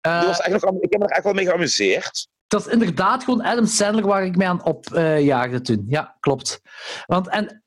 Eh, 0.00 0.18
Die 0.18 0.28
was 0.28 0.40
echt 0.40 0.62
nog, 0.64 0.80
ik 0.80 0.92
heb 0.92 1.00
me 1.00 1.06
er 1.06 1.14
echt 1.14 1.24
wel 1.24 1.32
mee 1.32 1.46
geamuseerd. 1.46 2.28
dat 2.46 2.66
is 2.66 2.72
inderdaad 2.72 3.24
gewoon 3.24 3.42
Adam 3.42 3.66
Sandler 3.66 4.06
waar 4.06 4.24
ik 4.24 4.36
mij 4.36 4.48
aan 4.48 4.64
opjaagde 4.64 5.60
toen. 5.60 5.84
Ja, 5.88 6.16
klopt. 6.20 6.60
Want, 7.06 7.28
en, 7.28 7.64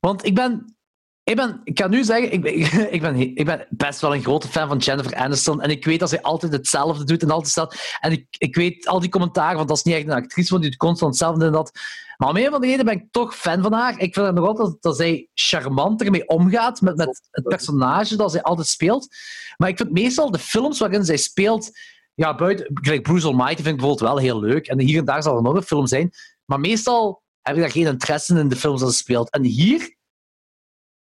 want 0.00 0.24
ik 0.24 0.34
ben... 0.34 0.74
Ik, 1.22 1.36
ben, 1.36 1.60
ik 1.64 1.74
kan 1.74 1.90
nu 1.90 2.04
zeggen, 2.04 2.32
ik 2.32 2.42
ben, 2.42 2.52
ik, 2.94 3.00
ben, 3.00 3.16
ik 3.16 3.44
ben 3.44 3.66
best 3.70 4.00
wel 4.00 4.14
een 4.14 4.22
grote 4.22 4.48
fan 4.48 4.68
van 4.68 4.78
Jennifer 4.78 5.14
Aniston. 5.14 5.60
En 5.60 5.70
ik 5.70 5.84
weet 5.84 6.00
dat 6.00 6.08
zij 6.08 6.22
altijd 6.22 6.52
hetzelfde 6.52 7.04
doet 7.04 7.22
en 7.22 7.30
altijd 7.30 7.50
staat. 7.50 7.96
En 8.00 8.12
ik, 8.12 8.26
ik 8.38 8.54
weet 8.54 8.86
al 8.86 9.00
die 9.00 9.10
commentaren, 9.10 9.56
want 9.56 9.68
dat 9.68 9.76
is 9.76 9.82
niet 9.82 9.94
echt 9.94 10.06
een 10.06 10.12
actrice, 10.12 10.50
want 10.50 10.62
die 10.62 10.70
doet 10.70 10.80
constant 10.80 11.10
hetzelfde 11.10 11.44
en 11.44 11.52
dat. 11.52 11.72
Maar 12.16 12.28
om 12.28 12.36
een 12.36 12.50
van 12.50 12.60
de 12.60 12.84
ben 12.84 12.94
ik 12.94 13.06
toch 13.10 13.36
fan 13.36 13.62
van 13.62 13.72
haar. 13.72 13.98
Ik 13.98 14.14
vind 14.14 14.26
het 14.26 14.34
nog 14.34 14.46
altijd 14.46 14.76
dat 14.80 14.96
zij 14.96 15.28
charmant 15.34 16.02
ermee 16.02 16.28
omgaat 16.28 16.80
met, 16.80 16.96
met 16.96 17.28
het 17.30 17.44
personage 17.44 18.16
dat 18.16 18.32
zij 18.32 18.42
altijd 18.42 18.66
speelt. 18.66 19.08
Maar 19.56 19.68
ik 19.68 19.76
vind 19.76 19.92
meestal 19.92 20.30
de 20.30 20.38
films 20.38 20.78
waarin 20.78 21.04
zij 21.04 21.16
speelt, 21.16 21.70
ja, 22.14 22.34
buiten, 22.34 22.72
Bruce 23.02 23.26
Almighty 23.26 23.54
vind 23.54 23.66
ik 23.66 23.76
bijvoorbeeld 23.76 24.08
wel 24.08 24.18
heel 24.18 24.40
leuk. 24.40 24.66
En 24.66 24.80
hier 24.80 24.98
en 24.98 25.04
daar 25.04 25.22
zal 25.22 25.36
er 25.36 25.42
nog 25.42 25.54
een 25.54 25.62
film 25.62 25.86
zijn. 25.86 26.10
Maar 26.44 26.60
meestal 26.60 27.22
heb 27.46 27.56
ik 27.56 27.62
daar 27.62 27.70
geen 27.70 27.86
interesse 27.86 28.38
in 28.38 28.48
de 28.48 28.56
films 28.56 28.80
dat 28.80 28.90
ze 28.90 28.96
speelt. 28.96 29.30
En 29.30 29.42
hier 29.42 29.96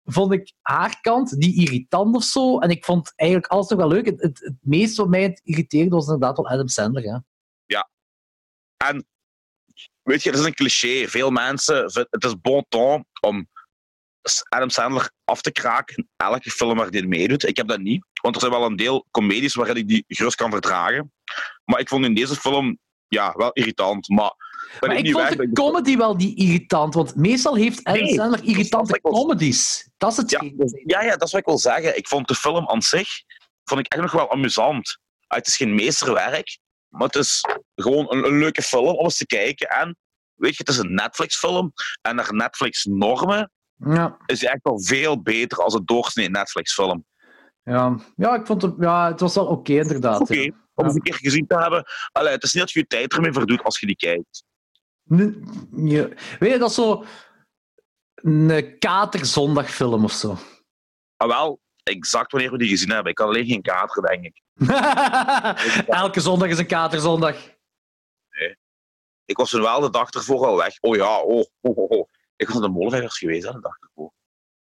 vond 0.05 0.33
ik 0.33 0.53
haar 0.61 1.01
kant 1.01 1.31
niet 1.31 1.57
irritant 1.57 2.15
of 2.15 2.25
zo. 2.25 2.59
En 2.59 2.71
ik 2.71 2.85
vond 2.85 3.13
eigenlijk 3.17 3.51
alles 3.53 3.69
nog 3.69 3.79
wel 3.79 3.89
leuk. 3.89 4.07
Het, 4.07 4.23
het, 4.23 4.41
het 4.41 4.57
meest 4.61 4.97
wat 4.97 5.09
mij 5.09 5.41
irriteerde 5.43 5.91
was 5.91 6.05
inderdaad 6.05 6.37
wel 6.37 6.49
Adam 6.49 6.69
Sandler. 6.69 7.23
Ja. 7.67 7.91
En 8.77 9.07
weet 10.03 10.23
je, 10.23 10.31
het 10.31 10.39
is 10.39 10.45
een 10.45 10.55
cliché. 10.55 11.09
Veel 11.09 11.31
mensen, 11.31 11.91
vind- 11.91 12.07
het 12.11 12.25
is 12.25 12.41
bon 12.41 12.65
ton 12.69 13.05
om 13.21 13.49
Adam 14.49 14.71
Sandler 14.71 15.13
af 15.25 15.41
te 15.41 15.53
kraken 15.53 15.97
in 15.97 16.09
elke 16.17 16.51
film 16.51 16.77
waar 16.77 16.89
hij 16.89 17.03
meedoet. 17.03 17.47
Ik 17.47 17.57
heb 17.57 17.69
dat 17.69 17.81
niet, 17.81 18.07
want 18.23 18.35
er 18.35 18.41
zijn 18.41 18.53
wel 18.53 18.65
een 18.65 18.77
deel 18.77 19.07
comedies 19.11 19.55
waarin 19.55 19.77
ik 19.77 19.89
die 19.89 20.05
gerust 20.07 20.37
kan 20.37 20.51
verdragen. 20.51 21.13
Maar 21.65 21.81
ik 21.81 21.89
vond 21.89 22.05
in 22.05 22.15
deze 22.15 22.37
film 22.37 22.79
ja, 23.09 23.33
wel 23.33 23.53
irritant. 23.53 24.09
Maar, 24.09 24.33
Maar 24.81 24.97
ik 24.97 25.13
vond 25.13 25.29
de 25.29 25.37
ben 25.37 25.53
comedy 25.53 25.97
wel 25.97 26.15
niet 26.15 26.39
irritant, 26.39 26.95
want 26.95 27.17
meestal 27.17 27.55
heeft 27.55 27.85
Adam 27.85 28.03
Nee, 28.03 28.15
Sandler 28.15 28.45
irritante 28.45 28.99
dat 29.03 29.13
comedies. 29.13 29.91
Dat 29.97 30.11
is 30.11 30.17
het. 30.17 30.31
Ja, 30.31 30.41
ja, 30.85 31.03
ja, 31.03 31.17
dat 31.17 31.23
is 31.27 31.33
wat 31.33 31.41
ik 31.41 31.47
wil 31.47 31.59
zeggen. 31.59 31.97
Ik 31.97 32.09
vond 32.09 32.29
de 32.29 32.35
film 32.35 32.69
aan 32.69 32.83
zich 32.83 33.09
vond 33.65 33.81
ik 33.81 33.93
echt 33.93 34.03
nog 34.03 34.13
wel 34.13 34.31
amusant. 34.31 34.99
Ah, 35.27 35.39
Het 35.39 35.47
is 35.47 35.57
geen 35.57 35.75
meesterwerk, 35.75 36.59
maar 36.89 37.07
het 37.07 37.17
is 37.17 37.45
gewoon 37.75 38.13
een, 38.13 38.25
een 38.25 38.39
leuke 38.39 38.63
film 38.63 38.97
om 38.97 39.05
eens 39.05 39.17
te 39.17 39.27
kijken. 39.27 39.69
En 39.69 39.97
weet 40.35 40.57
je, 40.57 40.63
het 40.65 40.69
is 40.69 40.79
een 40.79 40.95
Netflix-film. 40.95 41.73
En 42.03 42.17
naar 42.17 42.35
Netflix-normen 42.35 43.51
Ja, 43.77 44.17
is 44.27 44.41
hij 44.41 44.51
echt 44.51 44.63
wel 44.63 44.83
veel 44.83 45.23
beter 45.23 45.59
als 45.59 45.75
een 45.75 45.85
doorsnee 45.85 46.31
Netflix-film. 46.31 47.05
ja. 47.65 47.97
ja, 48.17 48.35
ik 48.35 48.47
vond 48.47 48.63
het, 48.63 48.75
ja, 48.79 49.11
het 49.11 49.21
was 49.21 49.35
wel 49.35 49.47
oké, 49.47 49.73
inderdaad. 49.73 50.21
Oké, 50.21 50.41
ja. 50.41 50.53
om 50.75 50.85
eens 50.85 50.95
een 50.95 51.03
keer 51.03 51.15
gezien 51.15 51.47
te 51.47 51.59
hebben. 51.59 51.85
Allee, 52.13 52.33
het 52.33 52.43
is 52.43 52.53
niet 52.53 52.63
dat 52.63 52.73
je 52.73 52.79
je 52.79 52.87
tijd 52.87 53.13
ermee 53.13 53.33
verdoet 53.33 53.63
als 53.63 53.81
je 53.81 53.87
die 53.87 53.97
kijkt. 53.97 54.45
Nee. 55.13 56.09
Weet 56.39 56.53
je, 56.53 56.59
dat 56.59 56.69
is 56.69 56.75
zo 56.75 57.05
een 58.15 58.79
katerzondagfilm 58.79 60.05
of 60.05 60.13
zo. 60.13 60.37
Maar 61.17 61.29
wel, 61.29 61.61
exact 61.83 62.33
wanneer 62.33 62.51
we 62.51 62.59
die 62.59 62.69
gezien 62.69 62.91
hebben. 62.91 63.13
Ik 63.13 63.19
had 63.19 63.29
alleen 63.29 63.47
geen 63.47 63.63
kater, 63.63 64.03
denk 64.03 64.25
ik. 64.25 64.43
Elke 65.87 66.21
zondag 66.21 66.49
is 66.49 66.59
een 66.59 66.67
katerzondag. 66.67 67.37
Ik 69.25 69.37
was 69.37 69.51
toen 69.51 69.63
wel 69.63 69.81
de 69.81 69.91
dag 69.91 70.11
ervoor 70.11 70.47
al 70.47 70.57
weg. 70.57 70.81
Oh 70.81 70.97
ja, 70.97 71.21
oh, 71.21 71.45
oh, 71.61 71.77
oh, 71.77 71.91
oh. 71.91 72.09
Ik 72.37 72.47
was 72.47 72.57
naar 72.57 72.69
de 72.69 72.75
molenvijvers 72.75 73.19
geweest, 73.19 73.47
hè, 73.47 73.53
de 73.53 73.61
dag 73.61 73.77
ervoor. 73.81 74.13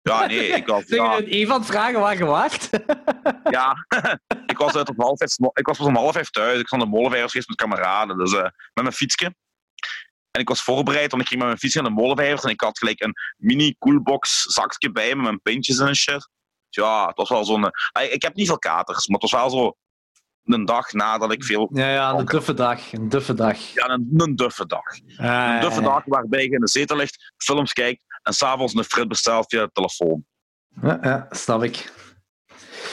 Ja, 0.02 0.26
nee, 0.26 0.48
ik. 0.48 0.68
Zeg 0.86 0.89
Ja, 0.89 1.20
een 1.24 1.47
van 1.47 1.65
vragen 1.65 2.00
waar 2.00 2.16
je 2.16 2.24
waart? 2.24 2.70
ja. 3.56 3.86
ik 4.47 4.58
was 4.58 4.76
uit 4.76 4.89
om 4.89 5.00
half 5.00 5.18
vijf, 5.18 5.36
ik 5.52 5.66
was 5.66 5.78
pas 5.78 5.86
om 5.86 5.97
half 5.97 6.12
vijf 6.12 6.31
thuis. 6.31 6.60
Ik 6.60 6.68
was 6.68 6.78
naar 6.78 6.89
de 6.89 6.94
molenvijvers 6.94 7.31
geweest 7.32 7.48
met 7.48 7.58
kameraden, 7.58 8.18
dus, 8.18 8.32
eh, 8.32 8.42
met 8.42 8.52
mijn 8.74 8.92
fietsje. 8.92 9.34
En 10.36 10.42
ik 10.42 10.48
was 10.48 10.62
voorbereid, 10.62 11.10
want 11.10 11.23
ik 11.23 11.28
ging 11.28 11.40
met 11.40 11.48
mijn 11.48 11.60
fietsje 11.60 11.81
naar 11.81 11.90
de 11.90 11.97
molenvijvers 11.97 12.42
en 12.42 12.50
ik 12.50 12.60
had 12.60 12.78
gelijk 12.78 13.00
een 13.00 13.15
mini 13.36 13.76
coolbox 13.78 14.42
zakje 14.42 14.92
bij 14.92 15.15
met 15.15 15.24
mijn 15.24 15.40
pintjes 15.40 15.78
en 15.78 15.97
shit. 15.97 16.28
Ja, 16.68 17.06
het 17.06 17.16
was 17.16 17.28
wel 17.28 17.44
zo'n... 17.44 17.70
eh, 17.92 18.12
Ik 18.12 18.23
heb 18.23 18.34
niet 18.34 18.47
veel 18.47 18.58
katers, 18.58 19.06
maar 19.06 19.20
het 19.20 19.31
was 19.31 19.40
wel 19.40 19.50
zo 19.50 19.76
een 20.44 20.65
dag 20.65 20.92
nadat 20.92 21.32
ik 21.32 21.44
veel... 21.44 21.70
Ja, 21.73 21.89
ja, 21.92 22.10
een 22.12 22.24
duffe 22.24 22.55
dag. 22.55 22.92
Een 22.92 23.08
duffe 23.08 23.34
dag. 23.34 23.58
Ja, 23.58 23.89
een, 23.89 24.12
een 24.16 24.36
duffe 24.36 24.66
dag. 24.66 24.84
Ah, 25.16 25.55
Een 25.55 25.60
duffe 25.60 25.81
dag 25.81 26.02
waarbij 26.05 26.42
je 26.44 26.50
in 26.50 26.60
de 26.60 26.68
zetel 26.68 26.97
ligt, 26.97 27.32
films 27.36 27.73
kijkt 27.73 28.02
en 28.23 28.32
s'avonds 28.32 28.74
een 28.74 28.84
frit 28.84 29.08
bestelt 29.08 29.47
via 29.48 29.65
de 29.65 29.70
telefoon. 29.73 30.24
Ja, 30.82 30.98
ja, 31.02 31.26
snap 31.31 31.62
ik. 31.62 31.92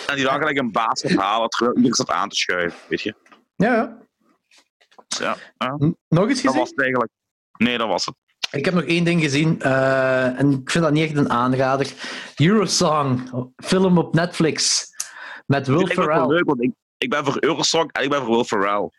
En 0.08 0.16
die 0.16 0.24
dan 0.26 0.38
gelijk 0.38 0.58
een 0.58 0.72
baas 0.72 1.02
gaat 1.02 1.20
halen, 1.20 1.50
terwijl 1.50 1.76
iedereen 1.76 1.96
zat 1.96 2.10
aan 2.10 2.30
te 2.30 2.36
schuiven, 2.36 2.80
weet 2.90 3.02
je. 3.02 3.16
Ja, 3.56 3.74
ja. 3.74 3.98
Ja, 5.58 5.76
Nog 5.78 5.96
dat 6.08 6.28
gezien? 6.30 6.54
was 6.54 6.70
het 6.70 6.82
eigenlijk. 6.82 7.12
Nee, 7.58 7.78
dat 7.78 7.88
was 7.88 8.06
het. 8.06 8.16
Ik 8.52 8.66
heb 8.66 8.74
nog 8.74 8.84
één 8.84 9.04
ding 9.04 9.22
gezien, 9.22 9.62
eh, 9.62 10.40
en 10.40 10.52
ik 10.52 10.72
vind 10.72 10.84
dat 10.84 10.94
niet 10.94 11.04
echt 11.04 11.18
een 11.18 11.30
aanrader. 11.30 11.94
Eurosong, 12.36 13.32
film 13.56 13.98
op 13.98 14.14
Netflix, 14.14 14.88
met 15.46 15.68
Will 15.68 15.80
Ik 15.82 15.94
Ferrell. 15.94 16.26
leuk, 16.28 16.46
want 16.46 16.64
ik, 16.64 16.72
ik 16.98 17.10
ben 17.10 17.26
voor 17.26 17.38
Eurosong 17.40 17.92
en 17.92 18.04
ik 18.04 18.10
ben 18.10 18.20
voor 18.20 18.36
Will 18.36 18.44
Ferrell. 18.44 18.90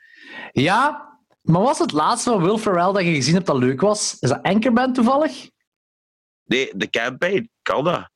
Ja, 0.52 1.08
maar 1.42 1.60
was 1.62 1.78
het 1.78 1.92
laatste 1.92 2.30
van 2.30 2.42
Will 2.42 2.58
Ferrell 2.58 2.92
dat 2.92 3.02
je 3.02 3.14
gezien 3.14 3.34
hebt 3.34 3.46
dat 3.46 3.56
leuk 3.56 3.80
was? 3.80 4.16
Is 4.20 4.28
dat 4.28 4.42
Anchorman 4.42 4.92
toevallig? 4.92 5.48
Nee, 6.44 6.70
de 6.76 6.90
campaign, 6.90 7.50
kan 7.62 7.84
dat? 7.84 8.10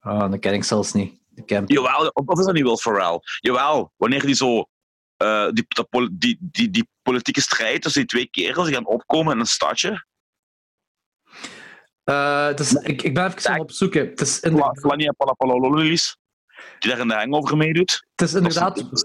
Oh, 0.00 0.30
dat 0.30 0.38
ken 0.38 0.54
ik 0.54 0.64
zelfs 0.64 0.92
niet. 0.92 1.20
De. 1.28 1.62
Jawel, 1.66 2.08
of 2.08 2.26
of 2.26 2.38
is 2.38 2.44
dat 2.44 2.54
niet 2.54 2.62
Will 2.64 2.76
Ferrell? 2.76 3.18
Jawel, 3.40 3.92
wanneer 3.96 4.26
die 4.26 4.34
zo... 4.34 4.64
eh, 5.22 5.48
die, 5.52 5.66
die, 6.12 6.38
die, 6.40 6.70
die 6.70 6.88
politieke 7.02 7.40
strijd 7.40 7.82
tussen 7.82 8.00
die 8.00 8.10
twee 8.10 8.26
kerels 8.30 8.66
die 8.66 8.74
gaan 8.74 8.86
opkomen 8.86 9.32
in 9.32 9.40
een 9.40 9.46
stadje. 9.46 10.04
Eh, 12.04 12.46
het 12.46 12.60
is, 12.60 12.72
ik, 12.72 13.02
ik 13.02 13.14
ben 13.14 13.26
even 13.26 13.50
aan 13.50 13.52
het 13.52 13.62
opzoeken. 13.62 14.08
Het 14.08 14.20
is, 14.20 14.40
in, 14.40 14.56
Fla- 14.56 14.74
Flania 14.80 15.12
Palapalololis, 15.12 16.16
die 16.78 16.90
daar 16.90 17.00
in 17.00 17.08
de 17.08 17.14
hangover 17.14 17.56
meedoet. 17.56 18.06
het 18.14 18.28
is 18.28 18.34
inderdaad... 18.34 18.76
Het 18.78 18.92
is, 18.92 19.04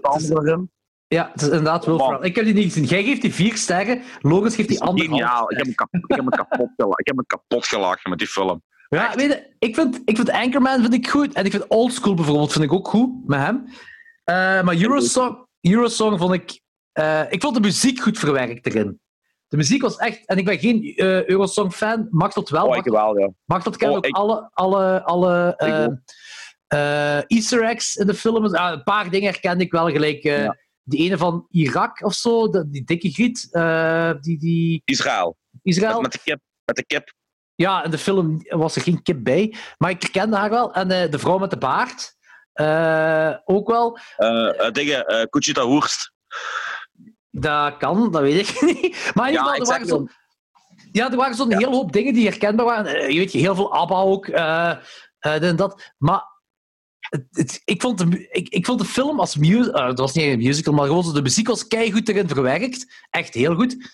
ja, 1.08 1.30
het 1.32 1.40
is 1.42 1.48
inderdaad 1.48 1.84
Will. 1.84 1.98
Ferrell. 1.98 2.28
Ik 2.28 2.36
heb 2.36 2.44
die 2.44 2.54
niet 2.54 2.72
gezien. 2.72 2.84
Jij 2.84 3.04
geeft 3.04 3.22
die 3.22 3.34
vier 3.34 3.56
sterren, 3.56 4.02
Logos 4.20 4.54
geeft 4.54 4.68
die 4.68 4.80
anderhalf. 4.80 5.18
Geniaal. 5.18 5.50
Ik 5.50 5.56
heb 5.56 5.66
me 5.66 5.74
kapot, 5.74 6.02
ik 6.06 6.16
heb 6.16 6.24
me 6.24 6.30
kapot, 6.30 6.70
gelachen. 6.76 6.98
ik 6.98 7.06
heb 7.06 7.16
me 7.16 7.24
kapot 7.26 7.66
gelachen 7.66 8.10
met 8.10 8.18
die 8.18 8.28
film. 8.28 8.62
Ja, 8.88 9.14
weet 9.14 9.32
je, 9.32 9.54
ik 9.58 9.74
vind, 9.74 10.00
ik 10.04 10.16
vind 10.16 10.30
Anchorman 10.30 10.80
vind 10.80 10.94
ik 10.94 11.08
goed. 11.08 11.32
En 11.32 11.44
ik 11.44 11.50
vind 11.50 11.66
Old 11.66 11.92
School 11.92 12.14
bijvoorbeeld 12.14 12.52
vind 12.52 12.64
ik 12.64 12.72
ook 12.72 12.88
goed, 12.88 13.26
met 13.26 13.40
hem. 13.40 13.64
Eh, 14.24 14.34
maar 14.62 14.76
Eurosong, 14.76 15.46
Eurosong 15.60 16.18
vond 16.18 16.32
ik... 16.34 16.60
eh, 16.92 17.22
ik 17.32 17.42
vond 17.42 17.54
de 17.54 17.60
muziek 17.60 18.00
goed 18.00 18.18
verwerkt 18.18 18.66
erin. 18.66 19.00
De 19.48 19.56
muziek 19.56 19.82
was 19.82 19.96
echt... 19.96 20.26
En 20.26 20.36
ik 20.38 20.44
ben 20.44 20.58
geen 20.58 20.82
eh, 20.96 21.24
Eurosong-fan. 21.28 22.06
Mag 22.10 22.32
dat 22.32 22.48
wel. 22.48 22.62
Oh, 22.64 22.68
Mag, 22.68 22.78
ik 22.78 22.92
wel, 22.92 23.18
ja. 23.18 23.30
mag 23.44 23.62
dat 23.62 23.76
kent 23.76 23.90
oh, 23.90 23.96
ook 23.96 24.06
ik- 24.06 24.16
alle, 24.16 24.50
alle, 24.52 25.04
alle 25.04 25.56
eh, 26.66 27.20
easter 27.26 27.64
eggs 27.64 27.96
in 27.96 28.06
de 28.06 28.14
film. 28.14 28.54
Ah, 28.54 28.72
een 28.72 28.82
paar 28.82 29.10
dingen 29.10 29.30
herkende 29.30 29.64
ik 29.64 29.72
wel. 29.72 29.90
Gelijk 29.90 30.22
Ja. 30.22 30.56
die 30.82 30.98
ene 31.00 31.16
van 31.18 31.46
Irak 31.50 32.04
of 32.04 32.14
zo. 32.14 32.48
de- 32.50 32.70
die 32.70 32.84
dikke 32.84 33.10
griet. 33.10 33.48
die, 34.20 34.38
die 34.38 34.82
Israël. 34.84 35.36
Israël. 35.62 36.00
Met, 36.00 36.12
de 36.12 36.20
kip. 36.24 36.40
Met 36.64 36.76
de 36.76 36.84
kip. 36.86 37.12
Ja, 37.54 37.84
in 37.84 37.90
de 37.90 37.98
film 37.98 38.42
was 38.48 38.76
er 38.76 38.82
geen 38.82 39.02
kip 39.02 39.24
bij. 39.24 39.54
Maar 39.78 39.90
ik 39.90 40.02
herkende 40.02 40.36
haar 40.36 40.50
wel. 40.50 40.72
En 40.74 40.88
de 41.10 41.18
vrouw 41.18 41.38
met 41.38 41.50
de 41.50 41.58
baard 41.58 42.16
ook 43.44 43.68
wel. 43.68 43.98
eh 44.16 44.66
eh, 44.66 44.72
dingen, 44.72 45.06
eh 45.06 45.22
Conchita 45.24 45.62
Hoerst. 45.62 46.12
Dat 47.30 47.76
kan, 47.76 48.10
dat 48.12 48.22
weet 48.22 48.48
ik 48.48 48.60
niet. 48.82 49.10
Maar 49.14 49.28
in 49.28 49.32
ieder 49.32 49.46
Ja, 49.46 49.54
geval, 49.54 49.54
ik 49.54 49.60
er 49.60 49.66
waren 49.66 49.86
zo'n 49.86 50.10
ja, 50.92 51.10
er 51.10 51.16
waren 51.16 51.34
zo'n 51.36 51.52
heel 51.56 51.72
hoop 51.72 51.92
dingen 51.92 52.14
die 52.14 52.28
herkenbaar 52.28 52.66
waren. 52.66 52.94
Eh, 52.96 53.08
je 53.10 53.18
weet, 53.18 53.32
heel 53.32 53.54
veel 53.54 53.72
ABBA 53.74 54.00
ook. 54.00 54.26
eh 54.26 54.70
eh, 55.18 55.42
en 55.42 55.56
dat. 55.56 55.92
Maar 55.98 56.22
het, 56.98 57.26
het- 57.30 57.62
ik, 57.64 57.80
vond 57.82 57.98
de, 57.98 58.28
ik, 58.30 58.48
ik 58.48 58.66
vond 58.66 58.78
de 58.80 58.84
film 58.86 59.20
als 59.20 59.36
musical... 59.36 59.86
het 59.86 59.98
was 59.98 60.12
niet 60.12 60.24
een 60.26 60.38
musical, 60.38 60.72
maar 60.74 60.86
gewoon 60.86 61.14
de 61.14 61.22
muziek 61.22 61.48
was 61.48 61.66
keigoed 61.66 62.08
erin 62.08 62.28
verwerkt. 62.28 63.06
Echt 63.10 63.34
heel 63.34 63.54
goed. 63.54 63.90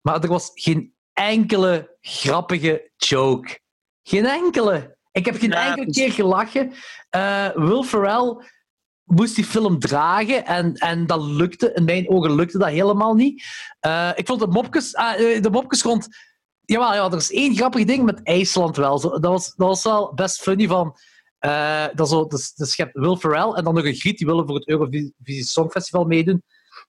Maar 0.00 0.22
er 0.22 0.28
was 0.28 0.50
geen 0.54 0.94
enkele 1.12 1.96
grappige 2.00 2.90
joke. 2.96 3.60
Geen 4.02 4.26
enkele. 4.26 4.93
Ik 5.14 5.24
heb 5.24 5.38
geen 5.38 5.50
Ja, 5.50 5.66
enkele 5.66 5.86
het 5.86 5.94
keer 5.94 6.12
gelachen. 6.12 6.72
Eh, 7.10 7.48
Will 7.54 7.82
Ferrell 7.82 8.36
moest 9.04 9.34
die 9.34 9.44
film 9.44 9.78
dragen 9.78 10.46
en, 10.46 10.74
en 10.74 11.06
dat 11.06 11.22
lukte. 11.22 11.72
In 11.72 11.84
mijn 11.84 12.08
ogen 12.08 12.34
lukte 12.34 12.58
dat 12.58 12.68
helemaal 12.68 13.14
niet. 13.14 13.44
Eh, 13.80 14.10
ik 14.14 14.26
vond 14.26 14.40
de 14.40 14.46
mopjes, 14.46 14.94
ah, 14.94 15.20
eh, 15.20 15.42
de 15.42 15.50
mopjes 15.50 15.82
rond... 15.82 16.08
Jawel, 16.64 16.94
ja, 16.94 17.04
er 17.04 17.16
is 17.16 17.32
één 17.32 17.56
grappig 17.56 17.84
ding 17.84 18.04
met 18.04 18.22
IJsland 18.22 18.76
wel. 18.76 18.98
Zo, 18.98 19.08
dat, 19.10 19.32
was, 19.32 19.54
dat 19.54 19.68
was 19.68 19.82
wel 19.82 20.14
best 20.14 20.42
funny 20.42 20.66
van... 20.66 20.96
dat 21.94 22.08
zo, 22.08 22.26
dus, 22.26 22.54
dus 22.54 22.76
je 22.76 22.82
hebt 22.82 22.98
Will 22.98 23.16
Ferrell 23.16 23.52
en 23.52 23.64
dan 23.64 23.74
nog 23.74 23.84
een 23.84 23.94
griet 23.94 24.18
die 24.18 24.26
willen 24.26 24.46
voor 24.46 24.54
het 24.54 24.68
Eurovisie 24.68 25.44
Songfestival 25.44 26.04
meedoen. 26.04 26.42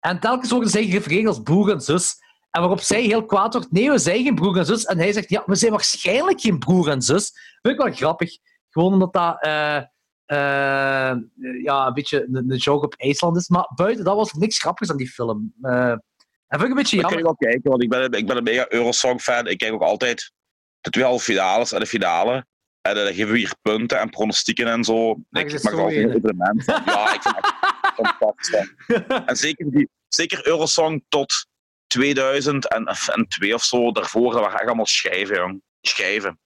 En 0.01 0.21
telkens 0.21 0.51
worden 0.51 0.71
zij 0.71 0.85
gerefereerd 0.85 1.27
als 1.27 1.43
broer 1.43 1.71
en 1.71 1.81
zus. 1.81 2.15
En 2.55 2.61
waarop 2.61 2.81
zij 2.81 3.03
heel 3.03 3.25
kwaad 3.25 3.53
wordt, 3.53 3.73
nee, 3.73 3.91
we 3.91 3.99
zijn 3.99 4.23
geen 4.23 4.35
broer 4.35 4.59
en 4.59 4.67
zus. 4.67 4.85
En 4.85 4.99
hij 4.99 5.13
zegt, 5.13 5.29
ja, 5.29 5.43
we 5.47 5.55
zijn 5.55 5.71
waarschijnlijk 5.71 6.41
geen 6.41 6.59
broer 6.59 6.89
en 6.89 7.03
zus. 7.03 7.33
Vind 7.63 7.75
ik 7.75 7.85
wel 7.85 7.93
grappig. 7.93 8.39
Gewoon 8.71 8.93
omdat 8.93 9.13
dat 9.13 9.43
eh, 9.43 9.77
eh, 10.25 11.17
ja, 11.63 11.87
een 11.87 11.95
beetje 11.95 12.27
een, 12.33 12.51
een 12.51 12.57
joke 12.57 12.87
op 12.87 12.95
IJsland 12.95 13.37
is. 13.37 13.49
Maar 13.49 13.71
buiten 13.75 14.05
dat 14.05 14.17
was 14.17 14.33
niks 14.33 14.59
grappigs 14.59 14.91
aan 14.91 14.97
die 14.97 15.09
film. 15.09 15.55
En 15.63 16.01
vind 16.49 16.63
ik 16.63 16.69
een 16.69 16.75
beetje 16.75 16.97
jammer. 16.97 17.19
ik 17.19 17.25
wel 17.25 17.37
kijken, 17.37 17.71
want 17.71 17.83
ik 17.83 17.89
ben, 17.89 18.13
ik 18.13 18.27
ben 18.27 18.37
een 18.37 18.43
mega 18.43 18.67
Eurosong-fan. 18.69 19.47
Ik 19.47 19.59
kijk 19.59 19.73
ook 19.73 19.83
altijd 19.83 20.33
de 20.81 20.91
twee 20.91 21.05
halve 21.05 21.25
finales 21.25 21.73
en 21.73 21.81
de 21.81 21.87
finale. 21.87 22.47
En 22.81 22.95
dan 22.95 23.07
geven 23.07 23.33
we 23.33 23.39
hier 23.39 23.55
punten 23.63 24.01
en 24.01 24.11
pronostieken 24.11 24.67
en 24.67 24.85
zo. 24.85 25.11
Ah, 25.11 25.43
Ik 25.43 25.63
maak 25.63 25.73
er 25.73 25.81
altijd 25.81 26.05
een 26.05 26.17
evenement. 26.17 26.65
Ja, 26.65 27.15
ik 27.15 27.23
vind 27.23 27.37
het 27.37 27.55
fantastisch. 28.19 28.73
En 29.27 29.37
zeker, 29.37 29.71
die, 29.71 29.89
zeker 30.09 30.47
Eurosong 30.47 31.05
tot 31.09 31.53
2002 31.99 33.55
of 33.55 33.63
zo, 33.65 33.93
daarvoor, 33.93 34.33
dat 34.33 34.41
waren 34.41 34.55
echt 34.59 34.67
allemaal 34.67 34.87
schijven, 34.87 35.37
jong. 35.37 35.63
Schijven. 35.81 36.39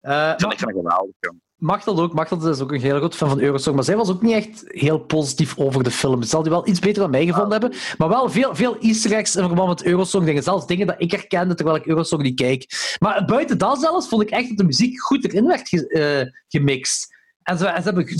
Eh, 0.00 0.30
Ik 0.32 0.40
vind, 0.40 0.52
ik 0.52 0.58
vind 0.58 0.70
het 0.70 0.80
geweldig, 0.80 1.14
jong. 1.20 1.40
Machtel 1.56 2.00
ook. 2.00 2.12
Machtel 2.14 2.48
is 2.48 2.60
ook 2.60 2.72
een 2.72 2.80
heel 2.80 2.96
groot 2.96 3.14
fan 3.16 3.28
van 3.28 3.40
Eurosong, 3.40 3.74
maar 3.76 3.84
zij 3.84 3.96
was 3.96 4.10
ook 4.10 4.22
niet 4.22 4.32
echt 4.34 4.62
heel 4.66 4.98
positief 4.98 5.58
over 5.58 5.82
de 5.84 5.90
film. 5.90 6.22
Ze 6.22 6.28
zal 6.28 6.42
die 6.42 6.50
wel 6.50 6.68
iets 6.68 6.78
beter 6.80 7.02
dan 7.02 7.10
mij 7.10 7.26
gevonden 7.26 7.60
hebben, 7.60 7.78
maar 7.98 8.08
wel 8.08 8.30
veel, 8.30 8.54
veel 8.54 8.78
easter 8.78 9.12
eggs 9.12 9.36
in 9.36 9.44
verband 9.44 9.68
met 9.68 9.84
Eurosong-dingen. 9.84 10.42
Zelfs 10.42 10.66
dingen 10.66 10.86
dat 10.86 10.94
ik 10.98 11.10
herkende 11.10 11.54
terwijl 11.54 11.76
ik 11.76 11.86
Eurosong 11.86 12.22
niet 12.22 12.40
kijk. 12.40 12.66
Maar 12.98 13.24
buiten 13.24 13.58
dat 13.58 13.80
zelfs 13.80 14.08
vond 14.08 14.22
ik 14.22 14.30
echt 14.30 14.48
dat 14.48 14.56
de 14.56 14.64
muziek 14.64 15.00
goed 15.02 15.24
erin 15.24 15.46
werd 15.46 15.68
ge- 15.68 15.88
eh, 15.88 16.40
gemixt. 16.48 17.14
En 17.46 17.58
ze, 17.58 17.64
ze, 17.64 17.82
hebben, 17.82 18.18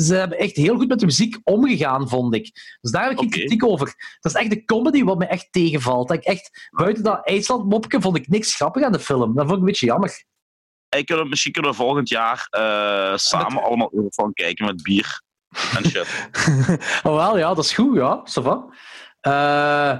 ze, 0.00 0.14
hebben 0.14 0.38
echt 0.38 0.56
heel 0.56 0.76
goed 0.76 0.88
met 0.88 0.98
de 0.98 1.06
muziek 1.06 1.38
omgegaan, 1.44 2.08
vond 2.08 2.34
ik. 2.34 2.76
Dus 2.80 2.90
daar 2.90 3.02
heb 3.02 3.12
ik 3.12 3.18
geen 3.18 3.30
kritiek 3.30 3.64
over. 3.64 4.16
Dat 4.20 4.34
is 4.34 4.40
echt 4.40 4.50
de 4.50 4.64
comedy 4.64 5.04
wat 5.04 5.18
me 5.18 5.26
echt 5.26 5.52
tegenvalt. 5.52 6.08
Dat 6.08 6.16
ik 6.16 6.24
echt, 6.24 6.68
buiten 6.70 7.02
dat 7.02 7.26
IJsland-mopje 7.26 8.00
vond 8.00 8.16
ik 8.16 8.28
niks 8.28 8.54
grappig 8.54 8.82
aan 8.82 8.92
de 8.92 8.98
film. 8.98 9.34
Dat 9.34 9.44
vond 9.44 9.50
ik 9.50 9.58
een 9.58 9.64
beetje 9.64 9.86
jammer. 9.86 10.24
Hey, 10.88 11.04
kunnen 11.04 11.28
misschien 11.28 11.52
kunnen 11.52 11.70
we 11.70 11.76
volgend 11.76 12.08
jaar 12.08 12.46
eh, 12.50 13.16
samen 13.16 13.62
allemaal 13.62 13.90
Eurofan 13.92 14.32
kijken 14.32 14.66
met 14.66 14.82
bier 14.82 15.22
en 15.76 15.84
shit. 15.84 16.28
oh, 17.06 17.14
wel, 17.16 17.38
ja, 17.38 17.54
dat 17.54 17.64
is 17.64 17.72
goed, 17.72 17.96
ja. 17.96 18.22
Eh, 19.20 19.98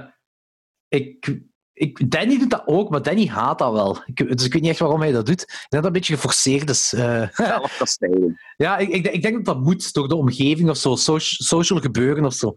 ik, 0.87 1.39
ik, 1.77 2.11
Danny 2.11 2.37
doet 2.39 2.49
dat 2.49 2.63
ook, 2.65 2.89
maar 2.89 3.01
Danny 3.01 3.27
haat 3.27 3.59
dat 3.59 3.71
wel. 3.73 3.97
Ik, 4.05 4.37
dus 4.37 4.45
ik 4.45 4.53
weet 4.53 4.61
niet 4.61 4.71
echt 4.71 4.79
waarom 4.79 5.01
hij 5.01 5.11
dat 5.11 5.25
doet. 5.25 5.41
Ik 5.41 5.47
denk 5.47 5.59
dat 5.69 5.81
dat 5.81 5.85
een 5.85 5.91
beetje 5.91 6.13
geforceerd 6.15 6.69
is. 6.69 6.93
eh. 6.93 7.27
Zelfkastijding. 7.31 8.41
ja, 8.57 8.77
ik, 8.77 8.89
ik, 8.89 9.07
ik 9.07 9.21
denk 9.21 9.35
dat 9.35 9.45
dat 9.45 9.63
moet 9.63 9.93
door 9.93 10.07
de 10.07 10.15
omgeving 10.15 10.69
of 10.69 10.77
zo, 10.77 10.95
soci- 10.95 11.43
social 11.43 11.79
gebeuren 11.79 12.25
of 12.25 12.33
zo. 12.33 12.55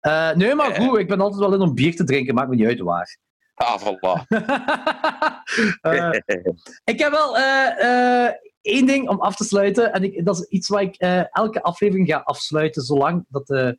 Eh, 0.00 0.32
nee, 0.34 0.54
maar 0.54 0.70
Eh. 0.70 0.88
goed, 0.88 0.98
ik 0.98 1.08
ben 1.08 1.20
altijd 1.20 1.40
wel 1.40 1.54
in 1.54 1.60
om 1.60 1.74
bier 1.74 1.96
te 1.96 2.04
drinken, 2.04 2.34
maakt 2.34 2.48
me 2.48 2.54
niet 2.56 2.66
uit 2.66 2.80
waar. 2.80 3.16
Ah, 3.54 3.80
voilà. 3.80 4.26
Eh, 5.80 6.10
ik 6.84 6.98
heb 6.98 7.10
wel 7.10 7.36
eh, 7.36 8.24
eh, 8.26 8.32
één 8.60 8.86
ding 8.86 9.08
om 9.08 9.20
af 9.20 9.36
te 9.36 9.44
sluiten. 9.44 9.92
En 9.92 10.02
ik, 10.04 10.24
dat 10.24 10.36
is 10.38 10.44
iets 10.48 10.68
waar 10.68 10.82
ik 10.82 10.94
eh, 10.96 11.36
elke 11.36 11.62
aflevering 11.62 12.08
ga 12.08 12.16
afsluiten, 12.24 12.82
zolang 12.82 13.24
dat, 13.28 13.50
eh, 13.50 13.70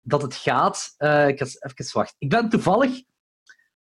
dat 0.00 0.22
het 0.22 0.34
gaat. 0.34 0.94
Eh, 0.96 1.28
ik 1.28 1.38
ga 1.38 1.44
even 1.44 1.90
wachten. 1.92 2.16
Ik 2.18 2.28
ben 2.28 2.48
toevallig 2.48 3.02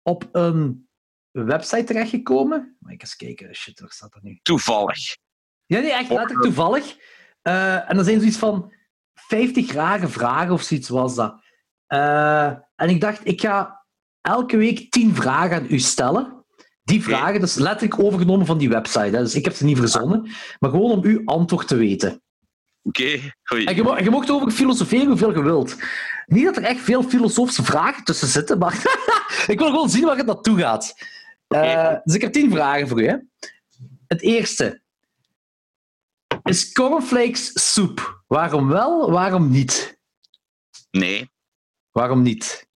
op 0.07 0.28
een 0.33 0.89
website 1.31 1.85
terechtgekomen. 1.85 2.76
Maar 2.81 2.93
ik 2.93 3.02
eens 3.02 3.17
kijken. 3.17 3.55
Shit, 3.55 3.81
waar 3.81 3.91
staat 3.91 4.12
dat 4.12 4.23
nu? 4.23 4.39
Toevallig. 4.43 5.17
Ja, 5.67 5.81
nee, 5.81 5.93
echt 5.93 6.09
letterlijk 6.09 6.43
toevallig. 6.43 6.97
Eh, 7.43 7.91
en 7.91 7.97
dan 7.97 8.05
zijn 8.05 8.18
zoiets 8.18 8.36
van 8.36 8.73
50 9.15 9.73
rare 9.73 10.09
vragen 10.09 10.52
of 10.52 10.62
zoiets 10.62 10.89
was 10.89 11.15
dat. 11.15 11.41
Eh, 11.86 12.47
en 12.75 12.89
ik 12.89 13.01
dacht, 13.01 13.20
ik 13.26 13.41
ga 13.41 13.86
elke 14.20 14.57
week 14.57 14.91
10 14.91 15.15
vragen 15.15 15.57
aan 15.57 15.67
u 15.70 15.78
stellen. 15.78 16.44
Die 16.83 17.02
vragen, 17.02 17.41
dus 17.41 17.55
letterlijk 17.55 17.99
overgenomen 17.99 18.47
van 18.47 18.59
die 18.59 18.68
website. 18.68 19.17
Hè. 19.17 19.23
Dus 19.23 19.35
ik 19.35 19.44
heb 19.44 19.55
ze 19.55 19.65
niet 19.65 19.78
verzonnen, 19.78 20.23
maar 20.59 20.70
gewoon 20.70 20.91
om 20.91 21.05
uw 21.05 21.23
antwoord 21.25 21.68
te 21.68 21.76
weten. 21.76 22.23
Oké, 22.86 23.32
goeie. 23.44 23.66
En 23.66 23.74
je, 23.74 23.82
mo- 23.82 23.97
je 23.98 24.10
mocht 24.10 24.31
over 24.31 24.50
filosoferen 24.50 25.06
hoeveel 25.06 25.34
je 25.34 25.42
wilt. 25.42 25.76
Niet 26.26 26.44
dat 26.44 26.56
er 26.56 26.62
echt 26.62 26.81
veel 26.81 27.02
filosofische 27.02 27.62
vragen 27.65 28.05
tussen 28.05 28.28
zitten, 28.28 28.58
maar 28.58 28.73
ik 29.47 29.58
wil 29.58 29.68
gewoon 29.70 29.90
zien 29.90 30.05
waar 30.05 30.16
het 30.16 30.26
naartoe 30.26 30.58
gaat. 30.58 30.94
Eh, 31.48 31.94
dus 32.05 32.15
ik 32.15 32.20
heb 32.20 32.32
tien 32.32 32.50
vragen 32.50 32.89
voor. 32.89 33.00
Hè. 33.00 33.16
Het 34.06 34.23
eerste. 34.23 34.82
Is 36.42 36.73
cornflakes 36.73 37.73
soep? 37.73 38.23
Waarom 38.26 38.68
wel, 38.68 39.10
waarom 39.10 39.50
niet? 39.50 39.98
Nee. 40.90 41.31
Waarom 41.90 42.23
niet? 42.23 42.66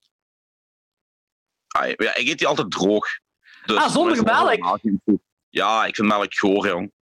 Ah, 1.67 1.87
ja, 1.87 2.15
ik 2.15 2.27
eet 2.27 2.37
die 2.37 2.47
altijd 2.47 2.71
droog. 2.71 3.05
Dus 3.65 3.77
Ah, 3.77 3.91
zonder 3.91 4.23
melk? 4.23 4.65
goed. 5.05 5.19
Ja, 5.49 5.85
ik 5.85 5.95
vind 5.95 6.07
melk 6.07 6.33
goor, 6.35 6.67
jong. 6.67 6.91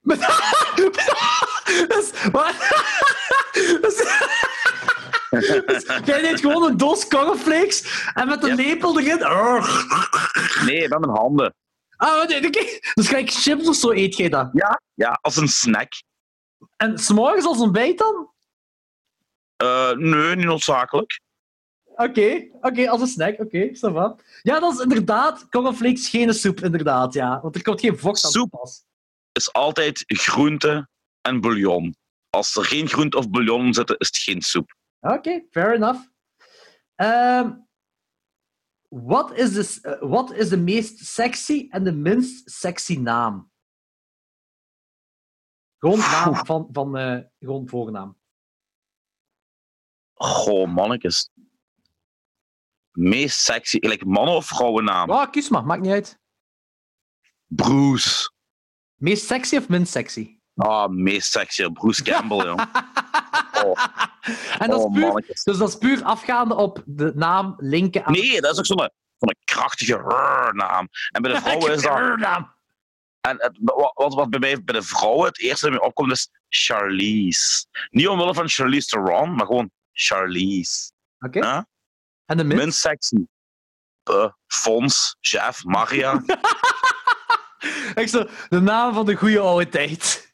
dus, 1.88 2.12
maar, 2.32 2.52
dus, 2.58 2.97
dus 5.30 5.84
jij 6.04 6.22
neemt 6.22 6.40
gewoon 6.40 6.62
een 6.70 6.76
doos 6.76 7.08
cornflakes 7.08 8.10
en 8.14 8.28
met 8.28 8.42
een 8.42 8.48
Yep. 8.56 8.58
lepel 8.66 9.00
erin. 9.00 9.18
Nee, 10.66 10.88
met 10.88 10.98
mijn 10.98 11.16
handen. 11.16 11.54
Ah, 11.96 12.28
nee, 12.28 12.46
oké. 12.46 12.64
Dus 12.94 13.06
gelijk 13.08 13.30
chips 13.30 13.68
of 13.68 13.76
zo 13.76 13.90
eet 13.92 14.16
jij 14.16 14.28
dat. 14.28 14.50
Ja, 14.52 14.80
ja 14.94 15.18
als 15.20 15.36
een 15.36 15.48
snack. 15.48 15.88
En 16.76 16.98
s'morgens 16.98 17.44
als 17.46 17.58
ontbijt 17.58 17.98
dan? 17.98 18.30
Eh, 19.56 19.90
nee, 19.92 20.36
niet 20.36 20.44
noodzakelijk. 20.46 21.20
Oké, 21.84 22.48
oké, 22.60 22.88
als 22.90 23.00
een 23.00 23.06
snack. 23.06 23.38
Oké, 23.40 23.68
va. 23.72 24.16
Ja, 24.42 24.60
dat 24.60 24.72
is 24.74 24.80
inderdaad 24.80 25.48
cornflakes 25.48 26.08
geen 26.08 26.34
soep, 26.34 26.60
inderdaad, 26.60 27.12
ja. 27.14 27.40
Want 27.42 27.54
er 27.54 27.62
komt 27.62 27.80
geen 27.80 27.98
vocht 27.98 28.24
aan 28.24 28.30
Soep. 28.30 28.50
pas. 28.50 28.82
Is 29.32 29.52
altijd 29.52 30.02
groente 30.06 30.88
en 31.20 31.40
bouillon. 31.40 31.96
Als 32.30 32.56
er 32.56 32.64
geen 32.64 32.88
groente 32.88 33.16
of 33.16 33.30
bouillon 33.30 33.66
in 33.66 33.74
zitten, 33.74 33.96
is 33.98 34.06
het 34.06 34.16
geen 34.18 34.42
soep. 34.42 34.74
Oké, 35.00 35.46
fair 35.50 35.74
enough. 35.74 36.00
Ehm, 36.94 37.66
Wat 38.90 39.32
is, 39.32 39.52
de, 39.52 39.88
eh, 39.90 40.08
wat 40.10 40.32
is 40.32 40.48
de 40.48 40.56
meest 40.56 40.98
sexy 41.06 41.66
en 41.70 41.84
de 41.84 41.92
minst 41.92 42.50
sexy 42.50 42.96
naam? 42.96 43.50
Gewoon 45.78 45.98
naam 45.98 46.34
van, 46.46 46.68
van 46.72 46.96
eh, 46.96 47.18
gewoon 47.38 47.68
voornaam. 47.68 48.18
Goh, 50.14 50.68
mannetjes. 50.74 51.30
Meest 52.90 53.38
sexy, 53.40 53.78
like 53.80 54.04
mannen- 54.06 54.34
of 54.36 54.46
vrouwennaam? 54.46 55.10
Ja, 55.10 55.26
kies 55.26 55.48
maar, 55.48 55.64
maakt 55.64 55.82
niet 55.82 55.92
uit. 55.92 56.20
Bruce. 57.46 58.32
Meest 58.94 59.26
sexy 59.26 59.56
of 59.56 59.68
minst 59.68 59.92
sexy? 59.92 60.37
Ah, 60.58 60.88
meest 60.88 61.30
sexy. 61.30 61.68
Bruce 61.72 62.02
Campbell, 62.02 62.44
joh. 62.44 62.58
Oh, 63.64 63.84
En 64.58 64.70
dat 64.70 64.78
is 64.78 64.84
oh, 64.84 64.92
puur, 64.92 65.24
dus 65.44 65.56
dat 65.56 65.68
is 65.68 65.74
puur 65.74 66.02
afgaande 66.04 66.54
op 66.54 66.82
de 66.86 67.12
naam 67.14 67.54
linken 67.56 68.04
aan 68.04 68.12
Nee, 68.12 68.40
dat 68.40 68.52
is 68.52 68.58
ook 68.58 68.66
zo'n 68.66 68.90
zo'n 69.18 69.34
krachtige 69.44 69.96
naam. 70.52 70.88
En 71.10 71.22
bij 71.22 71.32
de 71.32 71.40
vrouwen 71.42 71.72
is 71.72 71.82
dat... 71.82 72.16
naam. 72.16 72.54
En 73.20 73.36
het, 73.38 73.58
wat, 73.62 74.14
wat- 74.14 74.30
bij 74.30 74.38
mij 74.40 74.62
bij 74.64 74.74
de 74.74 74.82
vrouwen 74.82 75.26
het 75.26 75.40
eerste 75.40 75.64
dat 75.70 75.78
mij 75.78 75.88
opkomt 75.88 76.12
is 76.12 76.28
Charlize. 76.48 77.66
Niet 77.90 78.08
omwille 78.08 78.34
van 78.34 78.48
Charlize 78.48 78.86
Theron, 78.88 79.34
maar 79.34 79.46
gewoon 79.46 79.70
Charlize. 79.92 80.90
Oké. 81.18 81.38
Ja? 81.38 81.66
En 82.24 82.36
de 82.36 82.44
minst? 82.44 82.62
Minst 82.62 82.80
sexy. 82.80 83.26
Uh, 84.10 84.28
Fons, 84.46 85.16
Jeff, 85.20 85.64
Maria. 85.64 86.22
Zo, 88.06 88.26
de 88.48 88.60
naam 88.60 88.94
van 88.94 89.06
de 89.06 89.14
goede 89.14 89.40
oude 89.40 89.68
tijd. 89.68 90.27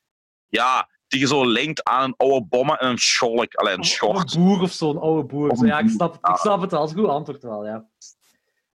Ja, 0.54 0.88
die 1.08 1.20
je 1.20 1.26
zo 1.26 1.44
linkt 1.46 1.84
aan 1.84 2.02
een 2.02 2.14
oude 2.16 2.46
bommen 2.46 2.78
en 2.78 2.88
een 2.88 2.98
scholk. 2.98 3.54
Alleen 3.54 3.78
een 3.78 4.08
een 4.08 4.26
boer 4.34 4.60
of 4.60 4.72
zo, 4.72 4.90
een 4.90 4.98
oude 4.98 5.24
boer. 5.24 5.56
Zo, 5.56 5.66
ja, 5.66 5.78
ik 5.78 5.88
snap, 5.88 6.12
het, 6.12 6.30
ik 6.30 6.36
snap 6.36 6.60
het 6.60 6.70
wel. 6.70 6.80
Dat 6.80 6.88
is 6.90 6.96
een 6.96 7.02
goed 7.02 7.10
antwoord 7.10 7.42
wel, 7.42 7.66
ja. 7.66 7.88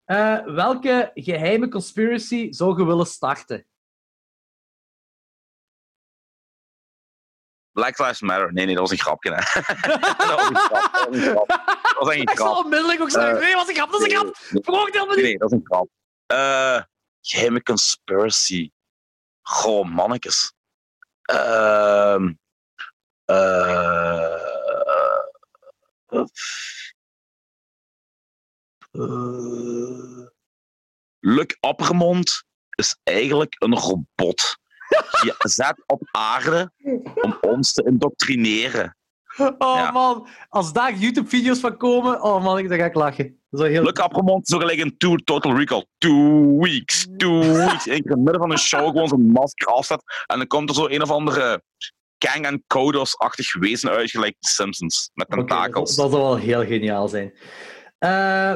Eh, 0.06 0.46
welke 0.46 1.12
geheime 1.14 1.70
conspiracy 1.70 2.52
zou 2.52 2.78
je 2.78 2.86
willen 2.86 3.06
starten? 3.06 3.66
Black 7.72 7.98
Lives 8.00 8.22
Matter. 8.22 8.54
Nee, 8.54 8.66
nee, 8.66 8.76
dat 8.76 8.90
was 8.90 8.92
een 8.92 9.06
grapje. 9.06 9.34
Hè. 9.34 9.62
dat 10.28 10.36
was 10.36 10.50
een 10.50 10.56
grap. 10.56 10.92
Dat 10.94 11.08
was 11.08 11.16
een 11.16 11.22
grap. 11.22 11.48
Dat 11.48 11.96
was 12.00 12.16
Ik 12.26 12.30
zal 12.30 12.58
onmiddellijk 12.64 13.02
ook 13.02 13.10
zeggen, 13.10 13.36
Eh, 13.36 13.42
nee, 13.42 13.56
was 13.56 13.68
een 13.68 13.76
grap, 13.76 13.92
dat 13.92 14.02
is 14.02 14.14
een 14.14 14.20
grap. 14.20 14.36
Veroordeel 14.38 15.06
me 15.06 15.16
nee, 15.16 15.16
niet. 15.16 15.24
nee, 15.24 15.38
dat 15.38 15.52
is 15.52 15.58
een 15.58 15.66
grap. 15.66 15.88
Eh, 16.26 16.82
geheime 17.22 17.64
conspiracy. 17.64 18.72
Goh, 19.42 19.86
mannetjes. 19.86 20.54
Eh, 21.30 22.18
Luc 31.20 31.58
Appermond 31.60 32.44
is 32.76 33.00
eigenlijk 33.04 33.56
een 33.58 33.76
robot. 33.76 34.58
Je 35.22 35.36
zet 35.38 35.84
op 35.86 36.02
aarde 36.12 36.72
om 37.22 37.38
ons 37.42 37.74
te 37.74 37.84
indoctrineren. 37.84 38.98
Oh 39.58 39.76
Ja. 39.76 39.92
man, 39.92 40.28
als 40.50 40.74
daar 40.74 40.94
YouTube-video's 40.94 41.60
van 41.60 41.78
komen, 41.78 42.24
oh 42.24 42.44
man, 42.44 42.58
ik- 42.58 42.70
dan 42.70 42.78
ga 42.78 42.86
ik 42.86 42.94
lachen. 42.94 43.26
Dat 43.26 43.60
is 43.60 43.60
wel 43.60 43.70
heel... 43.70 43.84
Luc 43.84 44.00
ook 44.00 44.62
gelijk 44.62 44.80
een 44.80 44.98
two, 44.98 45.16
Total 45.16 45.58
Recall. 45.58 45.86
Two 45.98 46.58
weeks, 46.60 47.08
two 47.18 47.40
weeks. 47.66 47.88
In 47.88 47.94
het 47.94 48.16
midden 48.18 48.40
van 48.40 48.52
een 48.52 48.58
show 48.58 48.86
gewoon 48.88 49.08
zijn 49.08 49.32
masker 49.32 49.68
afzet. 49.68 50.02
En 50.26 50.38
dan 50.38 50.48
komt 50.48 50.70
er 50.70 50.76
zo 50.76 50.88
een 50.88 51.02
of 51.02 51.10
andere 51.12 51.64
Kang 52.18 52.46
en 52.46 52.64
Kodos-achtig 52.68 53.54
wezen 53.56 53.90
uit, 53.90 54.10
gelijk 54.10 54.36
de 54.40 54.48
Simpsons. 54.48 55.10
Met 55.14 55.30
tentakels. 55.30 55.96
dat 55.96 56.10
zou 56.10 56.22
wel 56.22 56.36
heel 56.36 56.66
geniaal 56.66 57.08
zijn. 57.08 57.34
Eh, 57.98 58.54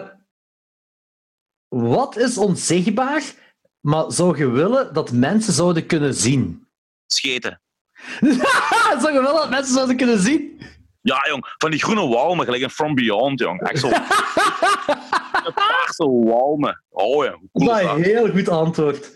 wat 1.67 2.17
is 2.17 2.37
onzichtbaar, 2.37 3.23
maar 3.79 4.11
zou 4.11 4.37
je 4.37 4.49
willen 4.49 4.93
dat 4.93 5.11
mensen 5.11 5.53
zouden 5.53 5.85
kunnen 5.85 6.13
zien? 6.13 6.67
Scheten. 7.07 7.61
zou 9.01 9.13
je 9.13 9.19
willen 9.19 9.33
dat 9.33 9.49
mensen 9.49 9.73
zouden 9.73 9.97
kunnen 9.97 10.19
zien? 10.19 10.61
Ja, 11.03 11.25
jong. 11.27 11.53
Van 11.57 11.71
die 11.71 11.79
groene 11.83 12.07
walmen, 12.07 12.45
gelijk 12.45 12.63
in 12.63 12.69
From 12.69 12.95
Beyond, 12.95 13.39
jong. 13.39 13.61
Echt 13.61 13.79
zo. 13.79 13.89
Paarse 15.55 16.09
walmen. 16.09 16.83
Oh 16.89 17.23
ja, 17.23 17.31
cool 17.31 17.49
Dat 17.51 17.75
is 17.75 17.81
is 17.81 17.87
dat? 17.87 17.95
een 17.95 18.03
heel 18.03 18.29
goed 18.29 18.49
antwoord. 18.49 19.11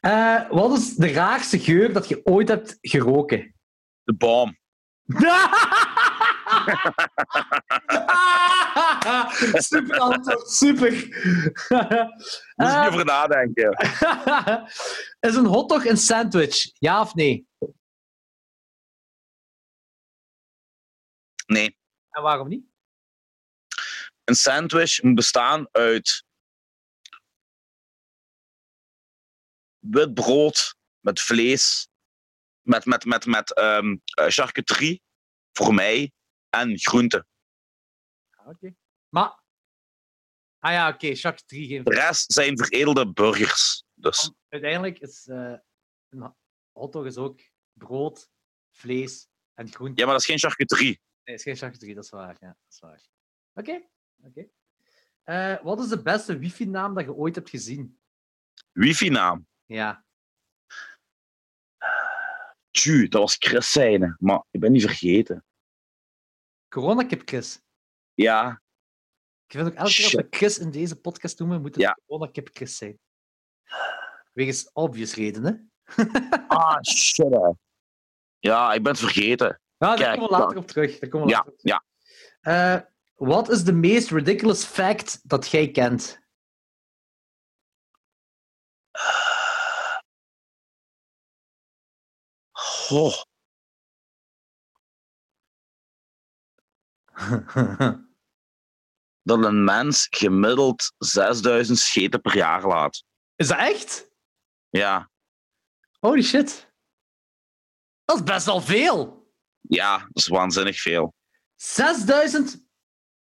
Eh, 0.00 0.40
wat 0.50 0.78
is 0.78 0.94
de 0.94 1.12
raarste 1.12 1.58
geur 1.58 1.92
dat 1.92 2.08
je 2.08 2.20
ooit 2.24 2.48
hebt 2.48 2.78
geroken? 2.80 3.54
De 4.04 4.14
bom. 4.14 4.56
super 9.70 9.98
antwoord, 9.98 10.50
super. 10.50 10.90
Moet 12.56 12.70
je 12.70 12.84
over 12.88 13.04
nadenken. 13.04 13.70
is 15.20 15.34
een 15.34 15.46
hotdog 15.46 15.84
een 15.86 15.96
sandwich? 15.96 16.70
Ja 16.78 17.00
of 17.00 17.14
nee? 17.14 17.46
Nee. 21.52 21.78
En 22.10 22.22
waarom 22.22 22.48
niet? 22.48 22.64
Een 24.24 24.34
sandwich 24.34 25.02
moet 25.02 25.14
bestaan 25.14 25.68
uit 25.70 26.24
wit 29.78 30.14
brood 30.14 30.76
met 31.00 31.20
vlees, 31.20 31.88
met, 32.60 32.84
met, 32.84 33.04
met, 33.04 33.26
met 33.26 33.54
ehm, 33.54 33.96
eh, 34.04 34.26
charcuterie 34.26 35.02
voor 35.52 35.74
mij 35.74 36.12
en 36.48 36.78
groenten. 36.78 37.26
Ah, 38.30 38.48
Oké. 38.48 38.74
Maar... 39.08 39.40
Ah 40.58 40.72
ja, 40.72 40.88
oké, 40.88 41.14
charcuterie 41.14 41.68
geen 41.68 41.84
De 41.84 41.94
rest 41.94 42.32
zijn 42.32 42.58
veredelde 42.58 43.12
burgers. 43.12 43.84
Dus 43.94 44.22
Want 44.22 44.36
uiteindelijk 44.48 44.98
is 44.98 45.26
eh, 45.26 45.54
een 46.08 46.34
hotdog 46.72 47.04
is 47.04 47.16
ook 47.16 47.40
brood, 47.72 48.30
vlees 48.70 49.28
en 49.54 49.68
groente. 49.68 50.00
ja, 50.00 50.04
maar 50.04 50.14
dat 50.14 50.22
is 50.22 50.28
geen 50.28 50.38
charcuterie. 50.38 51.00
Nee, 51.24 51.34
is 51.36 51.42
geen 51.42 51.56
charcuterie, 51.56 51.94
dat 51.94 52.04
is 52.04 52.10
waar. 52.10 52.36
Ja, 52.40 52.46
dat 52.46 52.72
is 52.72 52.80
waar. 52.80 53.02
Oké, 53.54 53.82
oké. 54.22 54.48
Eh, 55.22 55.62
wat 55.62 55.80
is 55.80 55.88
de 55.88 56.02
beste 56.02 56.38
wifi-naam 56.38 56.94
dat 56.94 57.04
je 57.04 57.14
ooit 57.14 57.34
hebt 57.34 57.50
gezien? 57.50 57.98
Wifi-naam. 58.72 59.46
Ja. 59.66 60.04
Tju, 62.70 63.08
dat 63.08 63.20
was 63.20 63.36
Chris 63.38 63.72
zijne, 63.72 64.16
maar 64.18 64.44
ik 64.50 64.60
ben 64.60 64.72
niet 64.72 64.82
vergeten. 64.82 65.44
Coronakip 66.68 67.22
Chris. 67.28 67.60
Ja, 68.14 68.62
Ik 69.46 69.58
vind 69.58 69.66
ook 69.68 69.74
elke 69.74 69.92
keer 69.92 70.04
als 70.04 70.14
we. 70.14 70.26
Chris 70.30 70.58
in 70.58 70.70
deze 70.70 70.96
podcast 71.00 71.38
noemen, 71.38 71.60
moet 71.60 71.74
het 71.74 71.80
Ja. 71.82 71.98
Coronakip 72.06 72.48
Chris 72.52 72.76
zijn. 72.76 72.98
Wegens 74.32 74.70
obvious 74.72 75.14
redenen. 75.14 75.72
ah, 76.48 76.82
shit. 76.82 77.30
hè. 77.30 77.50
Ja, 78.38 78.72
ik 78.72 78.82
ben 78.82 78.92
het 78.92 79.00
vergeten. 79.00 79.60
Ja, 79.82 79.96
daar 79.96 80.14
komen 80.14 80.30
we 80.30 80.36
later 80.36 80.56
op 80.56 80.66
terug. 80.66 80.98
Daar 80.98 81.10
komen 81.10 81.26
we 81.26 81.32
Ja, 81.32 81.38
later 81.38 81.52
op 81.52 81.58
ja. 81.62 81.84
Eh, 82.40 82.80
wat 83.14 83.48
is 83.48 83.64
de 83.64 83.72
meest 83.72 84.10
ridiculous 84.10 84.64
fact 84.64 85.28
dat 85.28 85.48
jij 85.48 85.70
kent? 85.70 86.20
Oh, 92.90 93.22
dat 99.22 99.44
een 99.44 99.64
mens 99.64 100.06
gemiddeld 100.10 100.92
6000 100.98 101.78
scheten 101.78 102.20
per 102.20 102.36
jaar 102.36 102.66
laat. 102.66 103.04
is 103.36 103.48
dat 103.48 103.58
echt? 103.58 104.10
Ja, 104.68 105.10
Holy 106.00 106.22
shit. 106.22 106.72
Dat 108.04 108.16
is 108.16 108.22
best 108.22 108.46
wel 108.46 108.60
veel. 108.60 109.21
Ja, 109.74 109.98
dat 109.98 110.08
is 110.12 110.26
waanzinnig 110.28 110.80
veel. 110.80 111.14
6000 111.56 112.66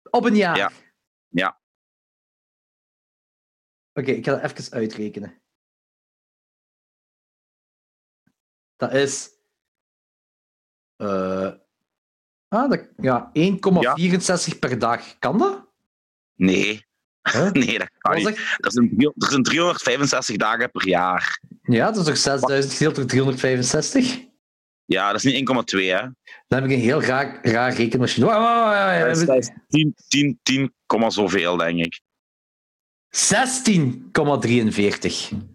op 0.10 0.26
een 0.26 0.36
jaar. 0.36 0.58
Ja. 0.58 0.72
Ja. 1.28 1.60
Oké, 3.94 4.12
ik 4.12 4.26
ga 4.26 4.36
dat 4.36 4.52
even 4.52 4.74
uitrekenen. 4.74 5.42
Dat 8.76 8.94
is. 8.94 9.30
eh, 10.96 11.52
ah, 12.48 12.70
dat, 12.70 12.88
ja, 12.98 13.32
1,64 13.34 14.60
per 14.60 14.80
dag. 14.80 15.20
Kan 15.20 15.38
dat? 15.38 15.68
Nee, 16.36 16.86
Huh? 17.32 17.52
nee, 17.66 17.78
dat 17.78 17.90
kan 17.98 18.16
niet. 18.16 18.28
Er 18.58 18.72
zijn, 18.72 19.14
er 19.18 19.30
zijn 19.30 19.44
365 19.44 20.36
dagen 20.36 20.72
per 20.72 20.88
jaar. 20.88 21.42
Ja, 21.62 21.86
dat 21.86 21.98
is 21.98 22.06
toch 22.06 22.18
6000 22.18 22.74
gedeeld 22.74 22.96
door 22.96 23.06
365? 23.06 24.26
Ja, 24.86 25.12
dat 25.12 25.24
is 25.24 25.34
niet 25.34 25.50
1,2, 25.76 25.80
hè. 25.80 26.02
Dan 26.48 26.62
heb 26.62 26.64
ik 26.64 26.72
een 26.72 26.80
heel 26.80 27.02
raar, 27.02 27.40
raar 27.42 27.74
rekenmachine. 27.74 28.26
Dat 28.26 28.36
is, 29.18 29.18
wacht. 29.18 29.28
dat 29.28 29.38
is 29.38 29.50
10, 29.68 29.96
10, 30.08 30.40
10, 30.44 30.74
komma 30.86 31.10
zoveel, 31.10 31.58
denk 31.58 31.80
ik. 31.80 32.02
16,43. 33.16 33.22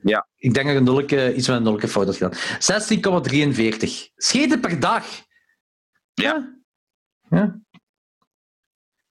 Ja. 0.02 0.28
Ik 0.36 0.54
denk 0.54 0.66
dat 0.66 0.74
ik 0.74 0.80
een 0.80 0.84
nulke, 0.84 1.34
iets 1.34 1.48
met 1.48 1.56
een 1.56 1.62
nulke 1.62 1.88
fout 1.88 2.06
had 2.06 2.16
gedaan. 2.16 2.34
16,43. 3.84 3.88
Scheten 4.16 4.60
per 4.60 4.80
dag. 4.80 5.06
Ja. 6.14 6.58
Ja. 7.28 7.60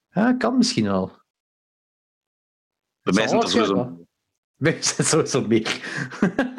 Ja, 0.10 0.34
kan 0.34 0.58
misschien 0.58 0.86
wel. 0.86 1.18
Bij 3.02 3.14
mij 3.14 3.28
zijn 3.28 3.42
er 3.42 3.50
sowieso... 3.50 4.06
Bij 4.56 4.72
mij 4.72 4.82
zijn 4.82 5.08
sowieso 5.08 5.48
meer. 5.48 5.80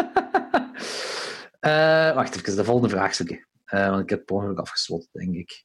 Eh, 1.60 2.14
wacht 2.14 2.36
even, 2.36 2.56
de 2.56 2.64
volgende 2.64 2.88
vraag 2.88 3.14
zoeken. 3.14 3.46
Eh, 3.70 3.88
want 3.88 4.02
ik 4.02 4.10
heb 4.10 4.20
het 4.20 4.30
ongeluk 4.30 4.58
afgesloten, 4.58 5.08
denk 5.12 5.34
ik. 5.34 5.64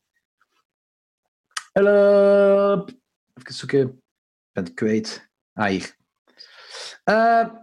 Help. 1.72 2.90
Even 3.34 3.53
zoeken. 3.53 3.88
Ik 3.88 4.51
ben 4.51 4.64
het 4.64 4.74
kwijt. 4.74 5.30
Ah, 5.53 5.67
hier. 5.67 5.98
Eh, 7.03 7.53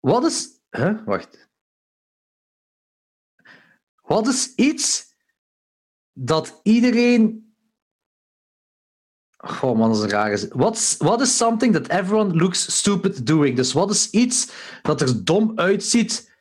wat 0.00 0.24
is... 0.24 0.60
Huh? 0.70 1.04
Wacht. 1.04 1.48
Wat 4.02 4.26
is 4.26 4.54
iets 4.54 5.14
dat 6.12 6.60
iedereen... 6.62 7.45
Oh 9.62 9.76
man, 9.76 9.88
dat 9.88 9.96
is 9.96 10.02
een 10.02 10.08
rare. 10.08 10.48
What's, 10.52 10.96
what 10.96 11.20
is 11.20 11.36
something 11.36 11.72
that 11.72 11.88
everyone 11.88 12.34
looks 12.34 12.76
stupid 12.76 13.26
doing? 13.26 13.56
Dus 13.56 13.72
wat 13.72 13.90
is 13.90 14.10
iets 14.10 14.50
dat 14.82 15.00
er 15.00 15.24
dom 15.24 15.52
uitziet, 15.54 16.32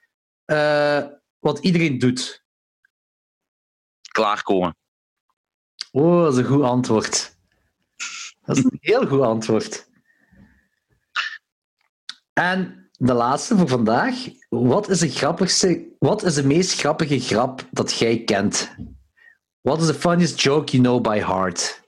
eh, 0.45 1.03
wat 1.39 1.59
iedereen 1.59 1.99
doet? 1.99 2.43
Klaarkomen. 4.11 4.75
Oh, 5.91 6.23
dat 6.23 6.33
is 6.33 6.39
een 6.39 6.45
goed 6.45 6.63
antwoord. 6.63 7.37
Dat 8.41 8.57
is 8.57 8.63
een 8.63 8.77
heel 8.79 9.07
goed 9.07 9.21
antwoord. 9.21 9.87
En 12.33 12.89
de 12.91 13.13
laatste 13.13 13.57
voor 13.57 13.67
vandaag. 13.67 14.15
Wat 14.49 14.89
is 14.89 14.99
de 14.99 15.09
grappigste, 15.09 15.95
wat 15.99 16.23
is 16.23 16.33
de 16.33 16.45
meest 16.45 16.79
grappige 16.79 17.19
grap 17.19 17.67
dat 17.71 17.93
jij 17.93 18.23
kent? 18.23 18.75
What 19.61 19.81
is 19.81 19.87
the 19.87 19.93
funniest 19.93 20.41
joke 20.41 20.71
you 20.71 20.83
know 20.83 21.01
by 21.01 21.19
heart? 21.19 21.83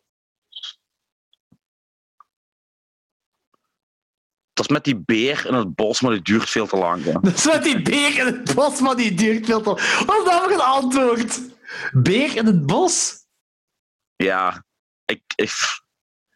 Dat 4.58 4.66
is 4.66 4.72
met 4.72 4.84
die 4.84 4.98
beer 5.06 5.46
in 5.46 5.54
het 5.54 5.76
bos, 5.76 6.02
maar 6.02 6.12
die 6.12 6.22
duurt 6.22 6.50
veel 6.50 6.68
te 6.68 6.78
lang. 6.78 7.04
hè. 7.04 7.12
Dat 7.12 7.34
is 7.34 7.46
met 7.46 7.64
die 7.64 7.82
beer 7.82 8.18
in 8.18 8.26
het 8.26 8.54
bos, 8.56 8.82
maar 8.82 8.96
die 8.96 9.14
duurt 9.14 9.46
veel 9.46 9.62
te... 9.62 9.70
Wat 10.06 10.18
is 10.18 10.24
dat 10.24 10.42
voor 10.44 10.52
een 10.52 10.60
antwoord? 10.60 11.40
Beer 11.92 12.36
in 12.36 12.46
het 12.46 12.66
bos? 12.66 13.16
Ja, 14.16 14.64
ik, 15.06 15.22
ik, 15.36 15.52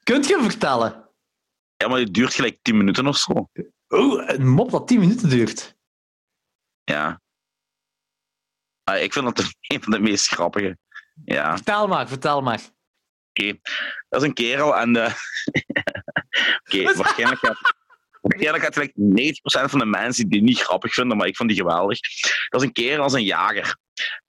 Kunt 0.03 0.27
je 0.27 0.40
vertellen? 0.41 1.09
ja, 1.77 1.88
maar 1.88 1.98
die 1.98 2.11
duurt 2.11 2.33
gelijk 2.33 2.59
10 2.61 2.77
minuten 2.77 3.08
of 3.08 3.17
zo. 3.17 3.50
Oeh, 3.90 4.30
een 4.30 4.48
mop 4.50 4.72
dat 4.72 4.88
10 4.88 5.00
minuten 5.00 5.30
duurt. 5.30 5.75
Ja. 6.83 7.22
Ah, 8.83 9.01
ik 9.01 9.14
vind 9.14 9.25
dat 9.35 9.40
een 9.67 9.83
van 9.83 9.91
de 9.91 10.00
meest 10.00 10.27
grappige. 10.27 10.77
Ja, 11.25 11.56
Vertel 11.56 11.88
maar, 11.88 12.08
vertel 12.08 12.41
maar. 12.41 12.61
oké. 13.30 13.59
Dat 14.09 14.22
is 14.22 14.27
een 14.27 14.33
kerel 14.33 14.75
en... 14.77 14.95
eh 14.95 15.14
oké, 16.64 16.93
waarschijnlijk 16.93 17.40
gaat... 17.40 17.80
Waarschijnlijk 18.22 18.64
gaat 18.64 18.74
gelijk 18.74 18.93
90% 19.67 19.69
van 19.69 19.80
de 19.80 19.85
mensen 19.85 20.30
die 20.30 20.41
niet 20.41 20.59
grappig 20.59 20.93
vinden, 20.93 21.17
maar 21.17 21.27
ik 21.27 21.35
vond 21.35 21.50
die 21.50 21.58
geweldig. 21.58 22.00
Dat 22.50 22.61
is 22.61 22.67
een 22.67 22.74
kerel 22.74 23.03
als 23.03 23.14
een 23.14 23.24
jager. 23.24 23.77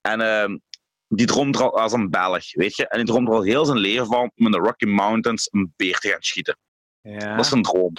En 0.01 0.21
ehm, 0.21 0.57
die 1.07 1.25
droomt 1.25 1.55
er 1.55 1.61
al 1.61 1.79
als 1.79 1.93
een 1.93 2.09
Belg, 2.09 2.53
weet 2.53 2.75
je. 2.75 2.87
En 2.87 2.97
die 2.97 3.07
droomt 3.07 3.27
er 3.27 3.33
al 3.33 3.43
heel 3.43 3.65
zijn 3.65 3.77
leven 3.77 4.05
van 4.05 4.31
om 4.35 4.45
in 4.45 4.51
de 4.51 4.57
Rocky 4.57 4.85
Mountains 4.85 5.47
een 5.51 5.73
beer 5.75 5.99
te 5.99 6.09
gaan 6.09 6.21
schieten. 6.21 6.57
Ja. 7.01 7.35
Dat 7.35 7.45
is 7.45 7.51
een 7.51 7.61
droom. 7.61 7.93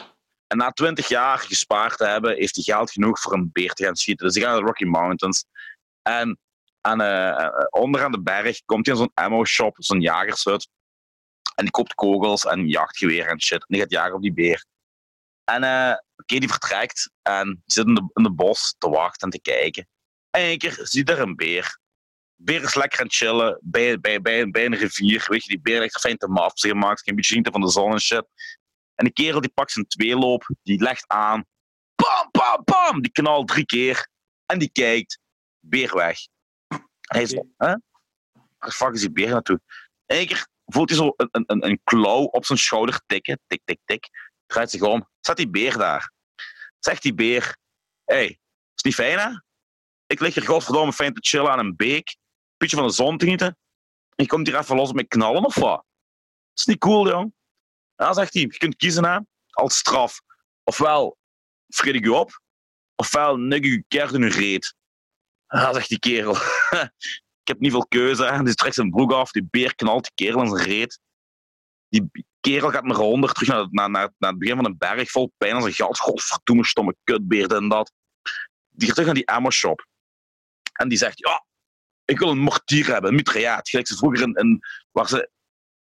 En 0.46 0.56
na 0.56 0.70
20 0.70 1.08
jaar 1.08 1.38
gespaard 1.38 1.96
te 1.96 2.06
hebben, 2.06 2.36
heeft 2.36 2.54
hij 2.54 2.64
geld 2.64 2.90
genoeg 2.90 3.20
voor 3.20 3.32
een 3.32 3.50
beer 3.52 3.72
te 3.72 3.84
gaan 3.84 3.96
schieten. 3.96 4.26
Dus 4.26 4.34
hij 4.34 4.44
gaat 4.44 4.52
naar 4.52 4.60
de 4.60 4.66
Rocky 4.66 4.84
Mountains. 4.84 5.44
En 6.02 6.38
aan, 6.80 7.00
eh, 7.00 7.48
onderaan 7.70 8.12
de 8.12 8.22
berg 8.22 8.64
komt 8.64 8.86
hij 8.86 8.94
in 8.94 9.00
zo'n 9.00 9.10
ammo 9.14 9.44
shop, 9.44 9.76
zo'n 9.78 10.00
jagershut. 10.00 10.68
En 11.54 11.64
die 11.64 11.70
koopt 11.70 11.94
kogels 11.94 12.44
en 12.44 12.68
jachtgeweer 12.68 13.26
en 13.26 13.40
shit. 13.40 13.60
En 13.60 13.66
die 13.68 13.80
gaat 13.80 13.90
jagen 13.90 14.14
op 14.14 14.22
die 14.22 14.32
beer. 14.32 14.64
En 15.44 15.64
eh 15.64 15.96
oké, 16.16 16.38
die 16.38 16.48
vertrekt 16.48 17.10
en 17.22 17.62
zit 17.66 17.86
in 17.86 17.94
de, 17.94 18.10
in 18.12 18.22
de 18.22 18.32
bos 18.32 18.74
te 18.78 18.88
wachten 18.88 19.20
en 19.20 19.30
te 19.30 19.40
kijken. 19.40 19.88
En 20.30 20.40
in 20.40 20.46
één 20.46 20.58
keer 20.58 20.78
ziet 20.82 21.08
er 21.10 21.20
een 21.20 21.36
beer. 21.36 21.78
De 22.36 22.44
beer 22.44 22.62
is 22.62 22.74
lekker 22.74 22.98
aan 22.98 23.06
het 23.06 23.14
chillen 23.14 23.58
bij, 23.62 24.00
bij, 24.00 24.20
bij, 24.20 24.50
bij 24.50 24.64
een 24.64 24.74
rivier. 24.74 25.24
Weet 25.28 25.44
je, 25.44 25.48
die 25.48 25.60
beer 25.60 25.82
er 25.82 26.00
fijn 26.00 26.16
te 26.16 26.28
maf, 26.28 26.52
zich 26.54 26.70
gemaakt, 26.70 27.02
geen 27.02 27.14
beetje 27.14 27.30
genieten 27.30 27.52
van 27.52 27.60
de 27.60 27.70
zon 27.70 27.92
en 27.92 28.00
shit. 28.00 28.26
En 28.94 29.04
de 29.04 29.12
kerel 29.12 29.40
die 29.40 29.50
pakt 29.50 29.72
zijn 29.72 29.86
tweeloop, 29.86 30.48
die 30.62 30.82
legt 30.82 31.04
aan. 31.08 31.44
Pam, 31.94 32.30
pam, 32.30 32.64
pam! 32.64 32.84
bam, 32.90 33.02
die 33.02 33.12
knalt 33.12 33.48
drie 33.48 33.66
keer. 33.66 34.08
En 34.46 34.58
die 34.58 34.70
kijkt, 34.72 35.18
beer 35.60 35.94
weg. 35.94 36.18
En 36.68 36.86
hij 37.00 37.26
zo, 37.26 37.48
hè? 37.56 37.74
Waar 38.58 38.72
fuck 38.72 38.94
is 38.94 39.00
die 39.00 39.12
beer 39.12 39.30
naartoe? 39.30 39.60
Eén 40.06 40.26
keer 40.26 40.46
voelt 40.66 40.88
hij 40.88 40.98
zo 40.98 41.12
een, 41.16 41.28
een, 41.30 41.44
een, 41.46 41.66
een 41.66 41.80
klauw 41.84 42.24
op 42.24 42.44
zijn 42.44 42.58
schouder 42.58 43.00
tikken. 43.06 43.40
Tik, 43.46 43.60
tik, 43.64 43.78
tik. 43.84 44.08
Draait 44.46 44.70
zich 44.70 44.82
om. 44.82 45.08
Zet 45.20 45.36
die 45.36 45.50
beer 45.50 45.78
daar. 45.78 46.12
Zegt 46.78 47.02
die 47.02 47.14
beer, 47.14 47.56
hé, 48.04 48.14
hey, 48.14 48.38
is 48.74 48.82
niet 48.82 48.94
fijn 48.94 49.18
hè? 49.18 49.30
Ik 50.06 50.20
lig 50.20 50.34
hier 50.34 50.44
godverdomme 50.44 50.92
fijn 50.92 51.14
te 51.14 51.20
chillen 51.28 51.50
aan 51.50 51.58
een 51.58 51.76
beek. 51.76 52.16
Beetje 52.56 52.76
van 52.76 52.86
de 52.86 52.92
zon 52.92 53.18
te 53.18 53.24
genieten. 53.24 53.46
En 53.46 54.24
je 54.24 54.26
komt 54.26 54.46
hier 54.46 54.58
even 54.58 54.76
los 54.76 54.92
met 54.92 55.08
knallen 55.08 55.44
of 55.44 55.54
wat? 55.54 55.84
Is 56.54 56.64
niet 56.64 56.78
cool, 56.78 57.08
jong. 57.08 57.34
Ja, 57.96 58.12
zegt 58.12 58.32
hij, 58.32 58.42
je 58.42 58.58
kunt 58.58 58.76
kiezen 58.76 59.04
hè, 59.04 59.18
als 59.50 59.76
straf. 59.76 60.20
Ofwel 60.62 61.16
vreet 61.68 61.94
ik 61.94 62.04
je 62.04 62.12
op, 62.12 62.40
ofwel 62.94 63.36
nik 63.36 63.64
ik 63.64 63.70
je 63.70 63.84
keert 63.88 64.12
in 64.12 64.24
reet. 64.24 64.74
Ja, 65.46 65.72
zegt 65.72 65.88
die 65.88 65.98
kerel. 65.98 66.36
ik 67.42 67.48
heb 67.48 67.60
niet 67.60 67.70
veel 67.70 67.86
keuze. 67.86 68.24
Hè. 68.24 68.42
Die 68.42 68.54
trekt 68.54 68.74
zijn 68.74 68.90
broek 68.90 69.12
af, 69.12 69.30
die 69.30 69.46
beer 69.50 69.74
knalt 69.74 70.02
die 70.02 70.26
kerel 70.26 70.42
in 70.42 70.48
zijn 70.48 70.68
reet. 70.68 71.00
Die 71.88 72.10
kerel 72.50 72.70
gaat 72.70 72.84
naar 72.84 72.98
onder, 72.98 73.32
terug 73.32 73.48
naar, 73.48 73.68
naar, 73.70 73.90
naar, 73.90 74.30
het 74.30 74.38
begin 74.38 74.56
van 74.56 74.64
een 74.64 74.78
berg, 74.78 75.10
vol 75.10 75.32
pijn 75.36 75.54
aan 75.54 75.62
zijn 75.62 75.74
gat. 75.74 75.98
Godverdomme, 75.98 76.64
stomme 76.64 76.96
kutbeer, 77.04 77.54
en 77.54 77.68
dat. 77.68 77.92
Die 78.70 78.86
gaat 78.86 78.96
terug 78.96 79.04
naar 79.04 79.14
die 79.14 79.28
ammo 79.28 79.50
shop. 79.50 79.86
En 80.72 80.88
die 80.88 80.98
zegt, 80.98 81.18
ja, 81.18 81.44
ik 82.04 82.18
wil 82.18 82.30
een 82.30 82.38
mortier 82.38 82.86
hebben, 82.86 83.10
een 83.10 83.16
mitrailleur. 83.16 83.60
Gelijk 83.62 83.86
ze 83.86 83.96
vroeger 83.96 84.38
in, 84.38 84.60
waar, 84.90 85.08
ze, 85.08 85.30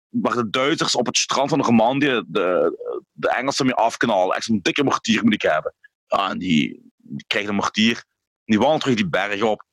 waar 0.09 0.35
de 0.35 0.49
Duitsers 0.49 0.95
op 0.95 1.05
het 1.05 1.17
strand 1.17 1.49
van 1.49 1.57
Normandië 1.57 2.23
de, 2.27 2.77
de 3.11 3.29
Engelsen 3.29 3.65
mee 3.65 3.75
afknallen. 3.75 4.35
Echt 4.35 4.45
zo'n 4.45 4.59
dikke 4.61 4.83
mortier 4.83 5.23
moet 5.23 5.33
ik 5.33 5.41
hebben. 5.41 5.75
Ja, 6.07 6.29
en 6.29 6.37
die, 6.37 6.91
die 6.97 7.25
krijgt 7.27 7.49
een 7.49 7.55
mortier. 7.55 8.03
Die 8.45 8.59
wandelt 8.59 8.81
terug 8.81 8.95
die 8.95 9.09
berg 9.09 9.41
op. 9.41 9.65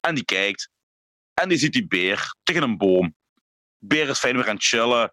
En 0.00 0.14
die 0.14 0.24
kijkt. 0.24 0.70
En 1.34 1.48
die 1.48 1.58
ziet 1.58 1.72
die 1.72 1.86
beer 1.86 2.34
tegen 2.42 2.62
een 2.62 2.76
boom. 2.76 3.14
De 3.78 3.86
beer 3.86 4.08
is 4.08 4.18
fijn 4.18 4.36
weer 4.36 4.48
aan 4.48 4.54
het 4.54 4.64
chillen. 4.64 5.12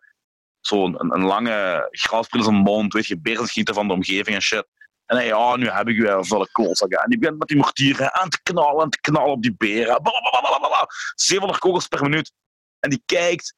Zo'n 0.66 1.00
een, 1.00 1.14
een 1.14 1.24
lange 1.26 1.88
in 2.32 2.44
zijn 2.44 2.56
mond. 2.56 2.94
Weet 2.94 3.06
je, 3.06 3.20
beer 3.20 3.42
is 3.42 3.52
genieten 3.52 3.76
van 3.76 3.88
de 3.88 3.94
omgeving 3.94 4.36
en 4.36 4.42
shit. 4.42 4.68
En 5.06 5.16
hij, 5.16 5.26
ja, 5.26 5.56
nu 5.56 5.70
heb 5.70 5.88
ik 5.88 6.00
weer 6.00 6.26
volle 6.26 6.52
klootzak. 6.52 6.92
En 6.92 7.10
die 7.10 7.20
begint 7.20 7.40
met 7.40 7.48
die 7.48 7.58
mortieren 7.58 8.14
aan 8.14 8.30
te 8.30 8.42
knallen, 8.44 8.82
aan 8.82 8.90
te 8.90 9.02
knallen 9.02 9.32
op 9.32 9.42
die 9.42 9.56
beren. 9.58 10.02
Blablabla. 10.02 10.88
700 11.16 11.60
kogels 11.60 11.88
per 11.88 12.02
minuut. 12.02 12.32
En 12.80 12.90
die 12.90 13.04
kijkt, 13.06 13.56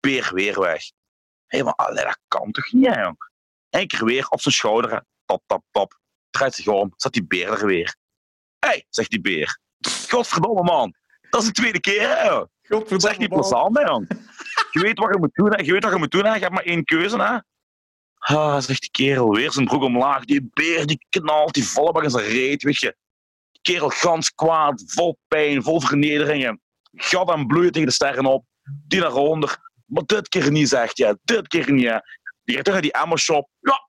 beer 0.00 0.30
weer 0.34 0.60
weg. 0.60 0.82
Hé, 1.46 1.62
maar 1.62 1.74
allee, 1.74 2.04
dat 2.04 2.18
kan 2.28 2.50
toch 2.50 2.72
niet, 2.72 2.86
hè, 2.86 3.02
jong? 3.02 3.16
Eén 3.70 3.86
keer 3.86 4.04
weer 4.04 4.28
op 4.28 4.40
zijn 4.40 4.54
schouder. 4.54 5.04
Tap, 5.24 5.42
tap, 5.46 5.64
tap. 5.70 5.98
Draait 6.30 6.54
zich 6.54 6.66
om, 6.66 6.92
zat 6.96 7.12
die 7.12 7.26
beer 7.26 7.52
er 7.52 7.66
weer. 7.66 7.96
Hé, 8.58 8.68
hey, 8.68 8.84
zegt 8.88 9.10
die 9.10 9.20
beer. 9.20 9.58
Godverdomme, 10.08 10.62
man. 10.62 10.94
Dat 11.30 11.40
is 11.40 11.46
de 11.46 11.52
tweede 11.52 11.80
keer, 11.80 12.08
hè, 12.08 12.28
joh. 12.28 12.48
Zeg 12.86 13.18
niet 13.18 13.28
plezant, 13.28 13.78
hè, 13.78 13.84
jong. 13.84 14.27
Je 14.70 14.80
weet 14.80 14.98
wat 14.98 15.12
je 15.12 15.18
moet 15.18 15.34
doen, 15.34 15.50
hè. 15.52 15.62
Je 15.62 15.72
weet 15.72 15.82
wat 15.82 15.92
je 15.92 15.98
moet 15.98 16.10
doen, 16.10 16.24
hè. 16.24 16.34
Je 16.34 16.40
hebt 16.40 16.52
maar 16.52 16.64
één 16.64 16.84
keuze, 16.84 17.22
hè. 17.22 17.38
Ah, 18.18 18.60
zegt 18.60 18.80
die 18.80 18.90
kerel, 18.90 19.30
weer 19.34 19.52
zijn 19.52 19.66
broek 19.66 19.82
omlaag. 19.82 20.24
Die 20.24 20.50
beer 20.52 20.86
die 20.86 21.06
knalt, 21.08 21.54
die 21.54 21.64
volle 21.68 22.02
in 22.02 22.10
zijn 22.10 22.24
reet, 22.26 22.62
weet 22.62 22.78
je. 22.78 22.96
Die 23.52 23.62
kerel 23.62 23.88
gans 23.88 24.34
kwaad, 24.34 24.82
vol 24.86 25.18
pijn, 25.28 25.62
vol 25.62 25.80
vernederingen. 25.80 26.60
Gat 26.92 27.30
en 27.30 27.46
bloeien 27.46 27.72
tegen 27.72 27.88
de 27.88 27.94
sterren 27.94 28.26
op. 28.26 28.44
Die 28.86 29.00
naar 29.00 29.14
onder. 29.14 29.56
Maar 29.86 30.02
dit 30.06 30.28
keer 30.28 30.50
niet, 30.50 30.68
zegt 30.68 30.96
je. 30.96 31.18
Dit 31.22 31.48
keer 31.48 31.72
niet. 31.72 32.00
Die 32.44 32.56
gaat 32.56 32.66
naar 32.66 32.80
die 32.80 32.96
ammo 32.96 33.16
shop. 33.16 33.48
Ja, 33.60 33.88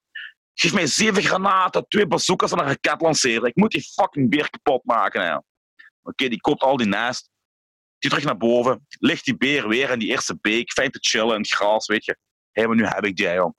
geef 0.54 0.74
mij 0.74 0.88
zeven 0.88 1.24
granaten, 1.24 1.88
twee 1.88 2.08
bazookas 2.08 2.52
en 2.52 2.60
een 2.60 2.66
raket 2.66 3.02
lanceren. 3.02 3.48
Ik 3.50 3.56
moet 3.56 3.72
die 3.72 3.82
fucking 3.94 4.30
beer 4.30 4.50
kapot 4.50 4.86
maken. 4.86 5.22
hè. 5.26 5.38
Oké, 6.02 6.28
die 6.28 6.42
koopt 6.42 6.62
al 6.62 6.78
die 6.78 6.88
nest. 6.88 7.30
Die 8.00 8.10
terug 8.10 8.26
naar 8.26 8.38
boven. 8.38 8.86
Ligt 8.90 9.26
die 9.26 9.38
beer 9.38 9.68
weer 9.68 9.90
in 9.90 10.00
die 10.00 10.10
eerste 10.10 10.38
beek. 10.42 10.72
Fijn 10.72 10.92
te 10.92 11.00
chillen 11.02 11.36
in 11.36 11.42
het 11.42 11.52
gras, 11.52 11.88
weet 11.88 12.06
je. 12.06 12.18
Hé, 12.52 12.68
maar 12.68 12.76
nu 12.76 12.86
heb 12.86 13.06
ik 13.06 13.16
die, 13.16 13.34
jong. 13.34 13.56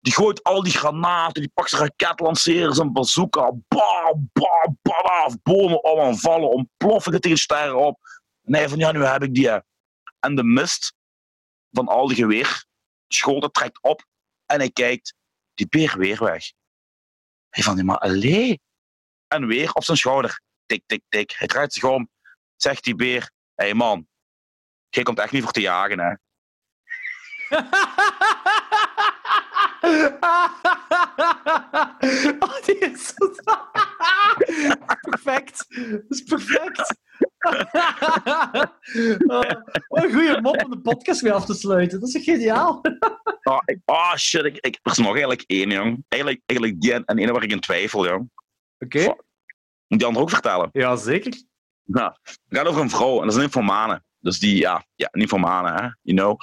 Die 0.00 0.12
gooit 0.12 0.42
al 0.42 0.62
die 0.62 0.72
granaten, 0.72 1.42
die 1.42 1.50
pakt 1.54 1.70
zijn 1.70 1.82
raketlanceers, 1.82 2.76
zijn 2.76 2.92
bazooka. 2.92 3.52
Bam, 3.68 4.30
bam, 4.32 4.78
bam, 4.82 5.40
bomen 5.42 5.84
om 5.84 6.00
aanvallen, 6.00 6.50
ontploffen 6.50 7.12
tegen 7.12 7.30
de 7.30 7.42
sterren 7.42 7.78
op. 7.78 7.98
Nee, 8.42 8.68
van 8.68 8.78
ja, 8.78 8.92
nu 8.92 9.04
heb 9.04 9.22
ik 9.22 9.34
die. 9.34 9.50
En 10.20 10.34
de 10.34 10.44
mist 10.44 10.94
van 11.70 11.88
al 11.88 12.08
die 12.08 12.16
geweerschoten 12.16 13.52
trekt 13.52 13.82
op 13.82 14.06
en 14.46 14.58
hij 14.58 14.70
kijkt, 14.70 15.14
die 15.54 15.68
beer 15.68 15.98
weer 15.98 16.24
weg. 16.24 16.52
Hij 17.48 17.62
van, 17.62 17.84
maar 17.84 17.98
allee. 17.98 18.60
En 19.28 19.46
weer 19.46 19.72
op 19.72 19.84
zijn 19.84 19.96
schouder. 19.96 20.40
Tik, 20.66 20.82
tik, 20.86 21.02
tik. 21.08 21.34
Hij 21.36 21.46
draait 21.46 21.72
zich 21.72 21.84
om. 21.84 22.10
Zegt 22.56 22.84
die 22.84 22.94
beer, 22.94 23.30
hé 23.58 23.64
hey 23.64 23.74
man, 23.74 24.06
jij 24.88 25.02
komt 25.02 25.18
echt 25.18 25.32
niet 25.32 25.42
voor 25.42 25.52
te 25.52 25.60
jagen, 25.60 25.98
hè. 25.98 26.14
oh, 32.38 32.64
die 32.64 32.78
is 32.78 33.06
zo... 33.06 33.26
perfect. 35.10 35.66
Dat 35.90 36.04
is 36.08 36.22
perfect. 36.22 36.96
oh, 39.26 39.50
wat 39.88 40.04
een 40.04 40.12
goede 40.12 40.40
mop 40.40 40.64
om 40.64 40.70
de 40.70 40.80
podcast 40.82 41.20
weer 41.20 41.32
af 41.32 41.44
te 41.44 41.54
sluiten. 41.54 42.00
Dat 42.00 42.14
is 42.14 42.24
geniaal. 42.24 42.80
Oh, 43.42 43.60
ik, 43.64 43.78
oh 43.84 44.14
shit, 44.14 44.44
ik, 44.44 44.56
ik, 44.56 44.78
er 44.82 44.92
is 44.92 44.98
nog 44.98 45.08
eigenlijk 45.08 45.44
één, 45.46 45.70
jong. 45.70 46.04
Eigenlijk, 46.08 46.42
eigenlijk 46.46 46.80
die 46.80 46.92
en, 46.92 47.04
en 47.04 47.18
ene 47.18 47.32
waar 47.32 47.42
ik 47.42 47.52
in 47.52 47.60
twijfel, 47.60 48.06
jong. 48.06 48.30
Oké. 48.78 49.00
Fuck. 49.00 49.26
Moet 49.86 49.98
die 49.98 50.06
andere 50.06 50.24
ook 50.24 50.30
vertellen? 50.30 50.68
Ja, 50.72 50.96
zeker. 50.96 51.42
Nou, 51.90 52.12
het 52.22 52.38
gaat 52.48 52.66
over 52.66 52.80
een 52.80 52.90
vrouw 52.90 53.14
en 53.14 53.20
dat 53.20 53.28
is 53.28 53.34
een 53.34 53.40
nymphomane. 53.40 54.02
Dus 54.20 54.38
die, 54.38 54.56
ja, 54.56 54.86
ja 54.94 55.08
nymphomane, 55.12 55.68
hè, 55.68 55.88
you 56.02 56.16
know. 56.16 56.36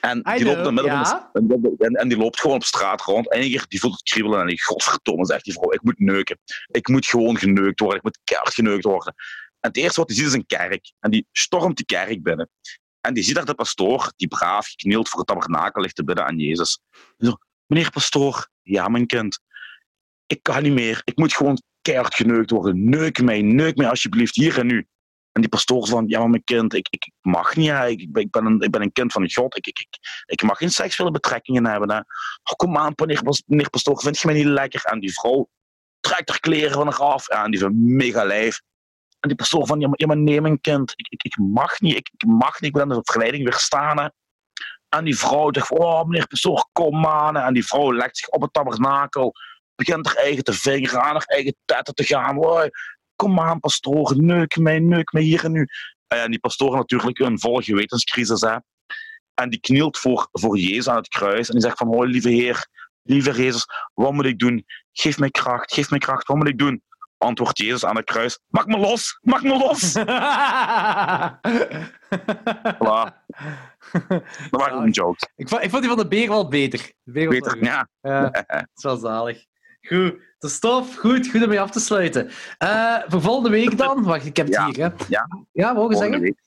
En 0.00 0.22
die 0.22 0.44
loopt 0.44 0.60
know, 0.60 0.72
midden 0.72 0.92
ja. 0.92 1.30
de, 1.32 1.74
en, 1.78 1.92
en 1.92 2.08
die 2.08 2.18
loopt 2.18 2.40
gewoon 2.40 2.56
op 2.56 2.64
straat 2.64 3.00
rond. 3.00 3.32
En 3.32 3.40
keer 3.40 3.64
die 3.68 3.80
voelt 3.80 3.92
het 3.92 4.02
kriebelen 4.02 4.40
en 4.40 4.46
die, 4.46 4.62
godverdomme, 4.62 5.26
zegt 5.26 5.44
die 5.44 5.52
vrouw, 5.52 5.72
ik 5.72 5.82
moet 5.82 5.98
neuken. 5.98 6.38
Ik 6.66 6.88
moet 6.88 7.06
gewoon 7.06 7.38
geneukt 7.38 7.80
worden, 7.80 7.98
ik 7.98 8.04
moet 8.04 8.18
keihard 8.24 8.54
geneukt 8.54 8.84
worden. 8.84 9.14
En 9.60 9.68
het 9.68 9.76
eerste 9.76 10.00
wat 10.00 10.08
hij 10.08 10.18
ziet 10.18 10.26
is 10.26 10.32
een 10.32 10.46
kerk. 10.46 10.92
En 11.00 11.10
die 11.10 11.26
stormt 11.32 11.76
die 11.76 11.86
kerk 11.86 12.22
binnen. 12.22 12.50
En 13.00 13.14
die 13.14 13.22
ziet 13.22 13.34
daar 13.34 13.44
de 13.44 13.54
pastoor, 13.54 14.12
die 14.16 14.28
braaf 14.28 14.66
geknield 14.66 15.08
voor 15.08 15.18
het 15.18 15.28
tabernakel 15.28 15.82
ligt 15.82 15.94
te 15.94 16.04
bidden 16.04 16.26
aan 16.26 16.38
Jezus. 16.38 16.80
En 17.16 17.26
zo, 17.26 17.36
meneer 17.66 17.90
pastoor, 17.90 18.48
ja 18.62 18.88
mijn 18.88 19.06
kind, 19.06 19.38
ik 20.26 20.42
kan 20.42 20.62
niet 20.62 20.72
meer. 20.72 21.00
Ik 21.04 21.16
moet 21.16 21.34
gewoon 21.34 21.62
keihard 21.88 22.14
geneukt 22.14 22.50
worden. 22.50 22.88
Neuk 22.88 23.22
mij, 23.22 23.42
neuk 23.42 23.76
mij 23.76 23.88
alsjeblieft, 23.88 24.34
hier 24.34 24.58
en 24.58 24.66
nu. 24.66 24.86
En 25.32 25.40
die 25.40 25.48
pastoor 25.50 25.86
van, 25.86 26.04
ja 26.08 26.18
maar 26.18 26.30
mijn 26.30 26.44
kind, 26.44 26.74
ik, 26.74 26.88
ik, 26.90 27.10
mag 27.20 27.56
niet. 27.56 27.70
Ik, 27.70 28.08
ik, 28.12 28.30
ben- 28.30 28.46
een, 28.46 28.60
ik 28.60 28.70
ben 28.70 28.82
een 28.82 28.92
kind 28.92 29.12
van 29.12 29.30
God. 29.30 29.56
Ik, 29.56 29.66
ik, 29.66 29.88
ik, 30.26 30.42
mag 30.42 30.58
geen 30.58 30.70
seksuele 30.70 31.10
betrekkingen 31.10 31.66
hebben. 31.66 31.90
Oh, 31.90 32.54
kom 32.56 32.76
aan, 32.76 32.92
meneer, 32.96 33.22
meneer 33.46 33.70
pastoor, 33.70 34.00
vind 34.00 34.18
je 34.18 34.26
mij 34.26 34.36
niet 34.36 34.46
lekker? 34.46 34.84
En 34.84 35.00
die 35.00 35.12
vrouw 35.12 35.48
trekt 36.00 36.28
haar 36.28 36.40
kleren 36.40 36.72
van 36.72 36.86
haar 36.86 36.98
af. 36.98 37.28
En 37.28 37.50
die 37.50 37.64
een 37.64 37.96
mega 37.96 38.24
lijf. 38.24 38.60
En 39.20 39.28
die 39.28 39.38
pastoor 39.38 39.66
van, 39.66 39.80
ja 39.80 39.88
maar, 39.88 40.00
ja, 40.00 40.06
maar 40.06 40.18
mijn 40.18 40.60
kind, 40.60 40.92
ik, 40.96 41.06
ik, 41.08 41.22
ik 41.22 41.36
mag 41.36 41.80
niet. 41.80 41.96
Ik, 41.96 42.10
ik 42.16 42.28
mag 42.28 42.60
niet, 42.60 42.70
ik 42.70 42.76
ben 42.76 42.88
de 42.88 43.00
verleiding 43.02 43.44
weerstaan. 43.44 43.98
Hè. 43.98 44.08
En 44.88 45.04
die 45.04 45.18
vrouw 45.18 45.52
zegt, 45.52 45.70
oh 45.70 46.04
meneer 46.04 46.26
pastoor, 46.26 46.68
kom 46.72 47.06
aan. 47.06 47.36
En 47.36 47.54
die 47.54 47.66
vrouw 47.66 47.92
legt 47.92 48.16
zich 48.16 48.28
op 48.28 48.42
het 48.42 48.52
tabernakel 48.52 49.34
begint 49.78 50.06
haar 50.06 50.16
eigen 50.16 50.44
te 50.44 50.52
vingeren, 50.52 51.02
aan 51.02 51.12
haar 51.12 51.24
eigen 51.26 51.54
tetten 51.64 51.94
te 51.94 52.04
gaan. 52.04 52.36
Hoi, 52.36 52.68
kom 53.16 53.40
aan, 53.40 53.60
pastoor, 53.60 54.14
neuk 54.16 54.56
mij, 54.56 54.78
neuk 54.78 55.12
mij 55.12 55.22
hier 55.22 55.44
en 55.44 55.52
nu. 55.52 55.66
En 56.06 56.30
die 56.30 56.40
pastoor 56.40 56.76
natuurlijk 56.76 57.18
een 57.18 57.38
volle 57.40 57.62
gewetenscrisis. 57.62 58.40
Hè. 58.40 58.56
En 59.34 59.50
die 59.50 59.60
knielt 59.60 59.98
voor, 59.98 60.28
voor 60.32 60.58
Jezus 60.58 60.88
aan 60.88 60.96
het 60.96 61.08
kruis. 61.08 61.48
En 61.48 61.52
die 61.54 61.62
zegt 61.62 61.78
van, 61.78 61.86
hoi, 61.86 62.10
lieve 62.10 62.28
Heer, 62.28 62.68
lieve 63.02 63.32
Jezus, 63.32 63.66
wat 63.94 64.12
moet 64.12 64.24
ik 64.24 64.38
doen? 64.38 64.64
Geef 64.92 65.18
mij 65.18 65.30
kracht, 65.30 65.72
geef 65.72 65.90
mij 65.90 65.98
kracht, 65.98 66.26
wat 66.26 66.36
moet 66.36 66.48
ik 66.48 66.58
doen? 66.58 66.82
Antwoordt 67.18 67.58
Jezus 67.58 67.84
aan 67.84 67.96
het 67.96 68.04
kruis, 68.04 68.40
maak 68.46 68.66
me 68.66 68.78
los, 68.78 69.18
maak 69.20 69.42
me 69.42 69.58
los. 69.58 69.92
Voilà, 72.78 73.12
dat 74.50 74.60
waren 74.60 74.82
een 74.82 74.90
jokes. 74.90 75.28
ik, 75.36 75.48
vond, 75.48 75.62
ik 75.62 75.70
vond 75.70 75.82
die 75.82 75.90
van 75.90 76.00
de 76.00 76.08
beer 76.08 76.28
wel 76.28 76.48
beter. 76.48 76.92
De 77.02 77.12
beer 77.12 77.26
was 77.26 77.38
wel 77.38 77.52
Beter, 77.52 77.64
ja. 77.64 77.88
Ja, 78.00 78.30
dat 78.46 78.68
is 78.74 78.82
wel 78.82 78.96
zalig. 78.96 79.44
Goed, 79.88 80.14
de 80.38 80.48
stof. 80.48 80.96
Goed, 80.96 81.28
goed 81.30 81.42
om 81.42 81.48
mee 81.48 81.60
af 81.60 81.70
te 81.70 81.80
sluiten. 81.80 82.30
Eh, 82.58 82.96
voor 83.06 83.20
volgende 83.22 83.50
week 83.50 83.78
dan? 83.78 84.02
Wacht, 84.04 84.24
ik 84.26 84.36
heb 84.36 84.46
het 84.46 84.54
Ja, 84.54 84.66
hier. 84.66 84.76
Hè. 84.84 85.04
ja. 85.08 85.28
Ja, 85.52 85.72
mogen 85.72 85.96
zeggen? 85.96 86.20
week. 86.20 86.38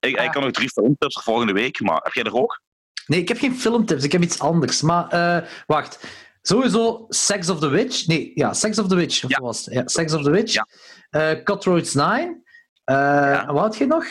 Ik, 0.00 0.18
Ah. 0.18 0.24
ik 0.24 0.30
kan 0.30 0.42
nog 0.42 0.50
drie 0.52 0.68
filmtips 0.68 1.14
voor 1.14 1.22
volgende 1.22 1.52
week, 1.52 1.80
maar 1.80 2.00
heb 2.02 2.12
jij 2.12 2.24
er 2.24 2.34
ook? 2.34 2.60
Nee, 3.06 3.20
ik 3.20 3.28
heb 3.28 3.38
geen 3.38 3.54
filmtips. 3.54 4.04
Ik 4.04 4.12
heb 4.12 4.22
iets 4.22 4.38
anders. 4.38 4.82
Maar 4.82 5.08
eh, 5.08 5.48
wacht. 5.66 6.04
Sowieso 6.42 7.06
Sex 7.08 7.48
of 7.48 7.58
the 7.60 7.68
Witch. 7.68 8.06
Nee, 8.06 8.32
ja, 8.34 8.52
Sex 8.52 8.78
of 8.78 8.88
the 8.88 8.94
Witch. 8.94 9.24
Of 9.24 9.30
Ja. 9.30 9.40
was 9.40 9.64
het? 9.64 9.74
Ja, 9.74 9.88
Sex 9.88 10.12
of 10.14 10.22
the 10.22 10.30
Witch. 10.30 10.52
Ja. 10.52 10.66
Eh, 11.10 11.42
Cutthroats 11.44 11.94
9. 11.94 12.42
Eh, 12.84 13.38
en 13.40 13.46
Wat 13.54 13.62
had 13.62 13.76
je 13.76 13.86
nog? 13.86 14.04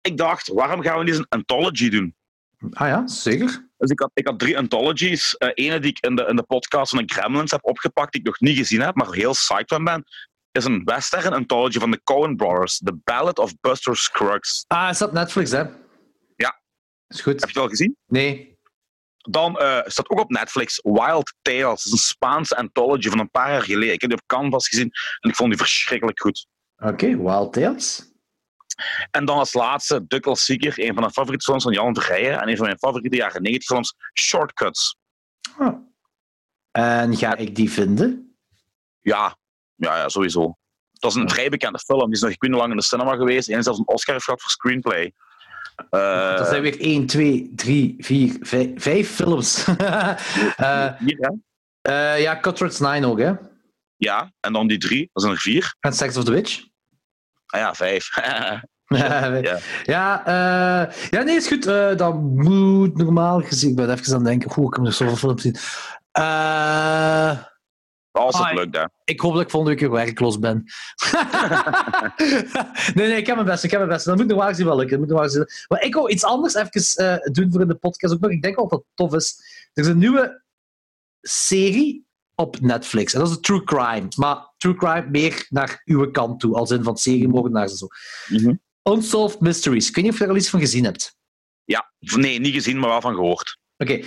Ik 0.00 0.16
dacht, 0.16 0.48
waarom 0.48 0.82
gaan 0.82 0.98
we 0.98 1.04
niet 1.04 1.12
eens 1.12 1.18
een 1.18 1.38
anthology 1.38 1.88
doen? 1.88 2.14
Ah 2.70 2.88
ja, 2.88 3.06
zeker. 3.06 3.68
Dus 3.76 3.90
ik 3.90 4.00
had, 4.00 4.10
ik 4.14 4.26
had 4.26 4.38
drie 4.38 4.58
anthologies. 4.58 5.36
Uh, 5.38 5.50
ene 5.54 5.78
die 5.78 5.90
ik 5.90 5.98
in 6.00 6.16
de, 6.16 6.24
in 6.24 6.36
de 6.36 6.42
podcast 6.42 6.90
van 6.90 7.06
de 7.06 7.14
Gremlins 7.14 7.50
heb 7.50 7.64
opgepakt, 7.64 8.12
die 8.12 8.20
ik 8.20 8.26
nog 8.26 8.40
niet 8.40 8.56
gezien 8.56 8.80
heb, 8.80 8.94
maar 8.94 9.12
heel 9.12 9.32
psyched 9.32 9.68
van 9.68 9.84
ben, 9.84 10.04
is 10.52 10.64
een 10.64 10.84
western 10.84 11.32
anthology 11.32 11.78
van 11.78 11.90
de 11.90 12.00
Coen 12.04 12.36
Brothers. 12.36 12.78
The 12.78 12.94
Ballad 13.04 13.38
of 13.38 13.60
Buster 13.60 13.96
Scruggs. 13.96 14.64
Ah, 14.66 14.88
is 14.90 14.98
dat 14.98 15.12
Netflix, 15.12 15.50
hè? 15.50 15.64
Ja. 16.36 16.60
Is 17.08 17.20
goed. 17.20 17.40
Heb 17.40 17.50
je 17.50 17.54
het 17.54 17.56
al 17.56 17.68
gezien? 17.68 17.96
Nee. 18.06 18.54
Dan 19.16 19.62
uh, 19.62 19.80
staat 19.84 20.10
ook 20.10 20.20
op 20.20 20.30
Netflix 20.30 20.80
Wild 20.82 21.34
Tales. 21.42 21.62
Dat 21.62 21.84
is 21.84 21.92
een 21.92 21.98
Spaanse 21.98 22.56
anthology 22.56 23.08
van 23.08 23.18
een 23.18 23.30
paar 23.30 23.50
jaar 23.50 23.62
geleden. 23.62 23.94
Ik 23.94 24.00
heb 24.00 24.10
die 24.10 24.18
op 24.18 24.26
Canvas 24.26 24.68
gezien 24.68 24.90
en 25.20 25.30
ik 25.30 25.36
vond 25.36 25.48
die 25.48 25.58
verschrikkelijk 25.58 26.20
goed. 26.20 26.46
Oké, 26.76 26.92
okay, 26.92 27.16
Wild 27.16 27.52
Tales. 27.52 28.14
En 29.10 29.24
dan 29.24 29.38
als 29.38 29.52
laatste 29.52 30.04
de 30.06 30.20
klassieker, 30.20 30.74
een 30.76 30.92
van 30.92 31.00
mijn 31.00 31.12
favoriete 31.12 31.44
films 31.44 31.62
van 31.62 31.72
Jan 31.72 31.94
Verrijen 31.94 32.40
en 32.40 32.48
een 32.48 32.56
van 32.56 32.66
mijn 32.66 32.78
favoriete 32.78 33.16
jaren 33.16 33.42
90 33.42 33.68
films, 33.68 33.94
Shortcuts. 34.20 34.96
Oh. 35.58 35.74
En 36.70 37.16
ga 37.16 37.36
ik 37.36 37.54
die 37.54 37.70
vinden? 37.70 38.36
Ja, 39.00 39.36
ja, 39.74 39.96
ja 39.96 40.08
sowieso. 40.08 40.56
Dat 40.92 41.10
is 41.10 41.16
een 41.16 41.30
vrij 41.30 41.48
bekende 41.48 41.78
film. 41.78 42.04
Die 42.04 42.14
is 42.14 42.20
nog 42.20 42.40
niet 42.40 42.50
lang 42.50 42.70
in 42.70 42.76
de 42.76 42.82
cinema 42.82 43.16
geweest. 43.16 43.48
En 43.48 43.62
zelfs 43.62 43.78
een 43.78 43.88
Oscar 43.88 44.14
heeft 44.14 44.24
gehad 44.24 44.40
voor 44.40 44.50
screenplay. 44.50 45.12
Uh, 45.90 46.36
dat 46.36 46.48
zijn 46.48 46.62
weer 46.62 46.80
1, 46.80 47.06
2, 47.06 47.52
3, 47.54 47.94
4, 47.98 48.36
5, 48.40 48.70
5 48.76 49.10
films. 49.10 49.66
uh, 49.68 50.92
Hier? 50.98 51.34
Uh, 51.88 52.20
ja, 52.20 52.40
Cutthroats 52.40 52.80
9 52.80 53.04
ook, 53.04 53.18
hè? 53.18 53.32
Ja, 53.96 54.32
en 54.40 54.52
dan 54.52 54.66
die 54.66 54.78
drie. 54.78 55.10
Dat 55.12 55.22
zijn 55.22 55.34
er 55.34 55.40
vier. 55.40 55.76
En 55.80 55.92
Sex 55.92 56.16
of 56.16 56.24
the 56.24 56.30
Witch? 56.30 56.64
Ah 57.46 57.60
ja, 57.60 57.74
vijf. 57.74 58.08
ja, 58.94 59.58
ja, 59.84 60.28
uh, 60.28 60.92
ja, 61.10 61.22
nee, 61.22 61.36
is 61.36 61.46
goed. 61.46 61.66
Uh, 61.66 61.96
dat 61.96 62.14
moet 62.14 62.96
normaal 62.96 63.40
gezien. 63.40 63.70
Ik 63.70 63.76
ben 63.76 63.90
even 63.90 64.06
aan 64.06 64.14
het 64.14 64.24
denken. 64.24 64.52
Hoe 64.52 64.66
ik 64.66 64.74
heb 64.74 64.84
nog 64.84 64.94
zoveel 64.94 65.16
films 65.16 65.42
zien. 65.42 65.56
Uh, 66.18 67.42
Als 68.12 68.38
het 68.38 68.52
lukt, 68.52 68.76
hè. 68.76 68.84
Ik 69.04 69.20
hoop 69.20 69.32
dat 69.32 69.42
ik 69.42 69.50
volgende 69.50 69.76
week 69.76 69.88
weer 69.88 70.04
werkloos 70.04 70.38
ben. 70.38 70.64
nee, 72.94 73.08
nee, 73.08 73.16
ik 73.16 73.26
heb 73.26 73.34
mijn 73.34 73.46
best. 73.46 73.64
Ik 73.64 73.70
heb 73.70 73.80
mijn 73.80 73.92
best. 73.92 74.04
Dat 74.04 74.16
moet 74.16 74.26
normaal 74.26 74.48
gezien 74.48 74.66
wel 74.66 74.76
lukken. 74.76 74.98
Dat 74.98 75.08
moet 75.08 75.20
gezien. 75.20 75.46
Maar 75.68 75.82
ik 75.82 75.94
wil 75.94 76.10
iets 76.10 76.24
anders 76.24 76.54
even 76.54 77.32
doen 77.32 77.52
voor 77.52 77.60
in 77.60 77.68
de 77.68 77.74
podcast 77.74 78.14
ook 78.14 78.20
nog. 78.20 78.30
Ik 78.30 78.42
denk 78.42 78.56
wel 78.56 78.68
dat 78.68 78.84
tof 78.94 79.14
is. 79.14 79.40
Er 79.72 79.82
is 79.82 79.88
een 79.88 79.98
nieuwe 79.98 80.42
serie 81.20 82.06
op 82.34 82.60
Netflix. 82.60 83.12
En 83.12 83.20
dat 83.20 83.28
is 83.28 83.34
de 83.34 83.40
True 83.40 83.64
Crime. 83.64 84.08
Maar 84.16 84.54
True 84.66 84.78
Crime 84.78 85.10
meer 85.10 85.46
naar 85.48 85.82
uw 85.84 86.10
kant 86.10 86.40
toe. 86.40 86.54
Als 86.54 86.70
in 86.70 86.82
van 86.82 86.96
seriemoordenaars 86.96 87.70
en 87.70 87.76
zo. 87.76 87.86
Mm 88.28 88.38
-hmm. 88.38 88.60
Unsolved 88.94 89.40
Mysteries. 89.40 89.88
Ik 89.88 89.94
weet 89.94 90.04
niet 90.04 90.12
of 90.12 90.18
je 90.18 90.24
er 90.24 90.30
al 90.30 90.36
iets 90.36 90.50
van 90.50 90.60
gezien 90.60 90.84
hebt. 90.84 91.16
Ja, 91.64 91.92
nee, 91.98 92.40
niet 92.40 92.54
gezien, 92.54 92.78
maar 92.78 92.88
wel 92.88 93.00
van 93.00 93.14
gehoord. 93.14 93.58
Oké. 93.76 93.92
Okay. 93.92 94.04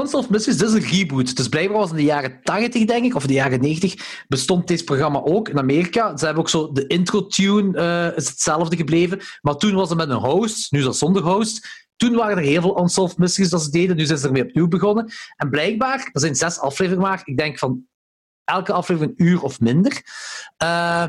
Unsolved 0.00 0.30
Mysteries, 0.30 0.58
dit 0.58 0.68
is 0.68 0.74
een 0.74 0.98
reboot. 0.98 1.36
Dus 1.36 1.48
blijkbaar 1.48 1.78
was 1.78 1.90
in 1.90 1.96
de 1.96 2.02
jaren 2.02 2.40
80, 2.42 2.84
denk 2.84 3.04
ik, 3.04 3.14
of 3.14 3.26
de 3.26 3.32
jaren 3.32 3.60
90, 3.60 4.24
bestond 4.28 4.68
dit 4.68 4.84
programma 4.84 5.20
ook 5.20 5.48
in 5.48 5.58
Amerika. 5.58 6.16
Ze 6.16 6.24
hebben 6.24 6.42
ook 6.42 6.48
zo, 6.48 6.72
de 6.72 6.86
intro-tune 6.86 7.78
uh, 7.78 8.16
is 8.16 8.28
hetzelfde 8.28 8.76
gebleven. 8.76 9.20
Maar 9.40 9.56
toen 9.56 9.74
was 9.74 9.88
het 9.88 9.98
met 9.98 10.08
een 10.08 10.16
host, 10.16 10.72
nu 10.72 10.78
is 10.78 10.84
dat 10.84 10.96
zonder 10.96 11.22
host. 11.22 11.86
Toen 11.96 12.14
waren 12.14 12.36
er 12.36 12.42
heel 12.42 12.60
veel 12.60 12.80
Unsolved 12.80 13.18
Mysteries 13.18 13.50
dat 13.50 13.62
ze 13.62 13.70
deden, 13.70 13.96
nu 13.96 14.06
zijn 14.06 14.18
ze 14.18 14.26
ermee 14.26 14.44
opnieuw 14.44 14.68
begonnen. 14.68 15.12
En 15.36 15.50
blijkbaar, 15.50 16.10
er 16.12 16.20
zijn 16.20 16.34
zes 16.34 16.58
afleveringen 16.58 17.08
maar, 17.08 17.22
ik 17.24 17.36
denk 17.36 17.58
van 17.58 17.86
elke 18.48 18.72
aflevering 18.72 19.18
een 19.18 19.26
uur 19.26 19.42
of 19.42 19.60
minder. 19.60 20.02
Uh, 20.62 21.06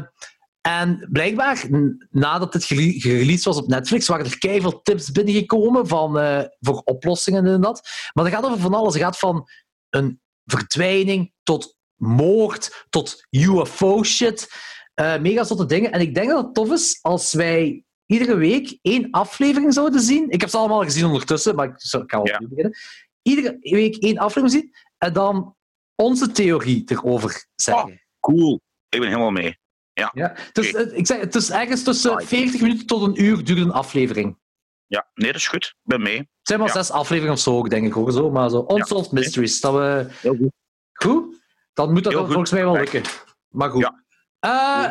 en 0.61 1.07
blijkbaar, 1.11 1.67
nadat 2.09 2.53
het 2.53 2.63
gereleased 2.65 3.43
was 3.43 3.57
op 3.57 3.67
Netflix, 3.67 4.07
waren 4.07 4.25
er 4.25 4.37
keihard 4.37 4.85
tips 4.85 5.11
binnengekomen 5.11 5.87
van, 5.87 6.19
uh, 6.19 6.41
voor 6.59 6.81
oplossingen 6.85 7.45
en 7.45 7.61
dat. 7.61 7.89
Maar 8.13 8.23
dat 8.23 8.33
gaat 8.33 8.45
over 8.45 8.59
van 8.59 8.73
alles. 8.73 8.93
Het 8.93 9.03
gaat 9.03 9.17
van 9.17 9.49
een 9.89 10.21
verdwijning 10.45 11.33
tot 11.43 11.77
moord, 11.95 12.85
tot 12.89 13.27
UFO-shit. 13.29 14.53
Uh, 14.95 15.19
mega 15.19 15.43
zotte 15.43 15.65
dingen. 15.65 15.91
En 15.91 16.01
ik 16.01 16.15
denk 16.15 16.29
dat 16.29 16.45
het 16.45 16.53
tof 16.53 16.71
is 16.71 16.99
als 17.01 17.33
wij 17.33 17.83
iedere 18.05 18.35
week 18.35 18.77
één 18.81 19.11
aflevering 19.11 19.73
zouden 19.73 20.01
zien. 20.01 20.29
Ik 20.29 20.41
heb 20.41 20.49
ze 20.49 20.57
allemaal 20.57 20.83
gezien 20.83 21.05
ondertussen, 21.05 21.55
maar 21.55 21.67
ik, 21.67 21.73
ga 21.77 22.05
wel 22.05 22.27
ja. 22.27 22.37
beginnen. 22.37 22.77
Iedere 23.21 23.57
week 23.59 23.95
één 23.95 24.17
aflevering 24.17 24.51
zien 24.51 24.73
en 24.97 25.13
dan 25.13 25.55
onze 25.99 26.31
theorie 26.31 26.83
erover 26.85 27.45
zeggen. 27.55 27.89
Oh, 27.89 27.97
cool. 28.19 28.61
Ik 28.89 28.99
ben 28.99 29.07
helemaal 29.07 29.31
mee. 29.31 29.57
Ja. 29.93 30.11
ja. 30.13 30.35
Dus, 30.51 30.69
okay. 30.69 30.83
ik 30.83 31.05
zeg, 31.05 31.19
het 31.19 31.35
is 31.35 31.49
ergens 31.49 31.83
tussen 31.83 32.25
40 32.25 32.61
minuten 32.61 32.85
tot 32.85 33.01
een 33.01 33.23
uur 33.23 33.43
duurt 33.43 33.59
een 33.59 33.71
aflevering. 33.71 34.37
Ja, 34.85 35.09
nee, 35.13 35.31
dat 35.31 35.41
is 35.41 35.47
goed. 35.47 35.65
Ik 35.65 35.75
ben 35.83 36.01
mee. 36.01 36.17
Het 36.17 36.27
zijn 36.41 36.59
maar 36.59 36.67
ja. 36.67 36.73
zes 36.73 36.91
afleveringen 36.91 37.35
of 37.35 37.41
zo 37.41 37.57
ook, 37.57 37.69
denk 37.69 37.85
ik. 37.85 37.93
Hoor, 37.93 38.11
zo. 38.11 38.31
Maar 38.31 38.49
zo 38.49 38.65
Unsolved 38.67 39.11
ja. 39.11 39.19
Mysteries. 39.19 39.61
Dat 39.61 39.73
we... 39.73 40.07
Heel 40.21 40.35
goed. 40.35 40.51
Goed? 40.93 41.41
Dan 41.73 41.93
moet 41.93 42.03
dat 42.03 42.13
Heel 42.13 42.25
volgens 42.25 42.51
mij 42.51 42.63
wel 42.63 42.73
lukken. 42.73 43.03
Maar 43.49 43.69
goed. 43.69 43.91
Uh, 44.45 44.87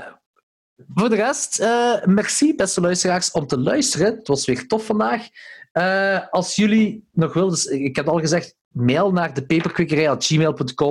voor 0.94 1.08
de 1.08 1.16
rest, 1.16 1.60
uh, 1.60 2.04
merci 2.04 2.54
beste 2.54 2.80
luisteraars 2.80 3.30
om 3.30 3.46
te 3.46 3.58
luisteren. 3.58 4.16
Het 4.16 4.28
was 4.28 4.46
weer 4.46 4.66
tof 4.66 4.86
vandaag. 4.86 5.28
Uh, 5.72 6.28
als 6.30 6.56
jullie 6.56 7.08
nog 7.12 7.32
willen, 7.32 7.50
dus 7.50 7.64
ik 7.64 7.96
heb 7.96 8.08
al 8.08 8.18
gezegd, 8.18 8.56
mail 8.68 9.12
naar 9.12 9.34
de 9.34 9.44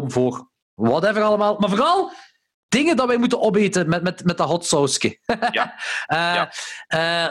voor 0.08 0.50
whatever 0.74 1.22
allemaal. 1.22 1.58
Maar 1.60 1.70
vooral 1.70 2.12
dingen 2.68 2.96
dat 2.96 3.08
wij 3.08 3.18
moeten 3.18 3.42
opeten 3.42 3.90
met, 3.90 4.04
met, 4.04 4.24
met 4.26 4.38
dat 4.38 4.48
hot 4.48 4.66
sauce. 4.66 5.00
ja. 5.52 5.74
uh, 6.08 6.34
ja. 6.34 6.50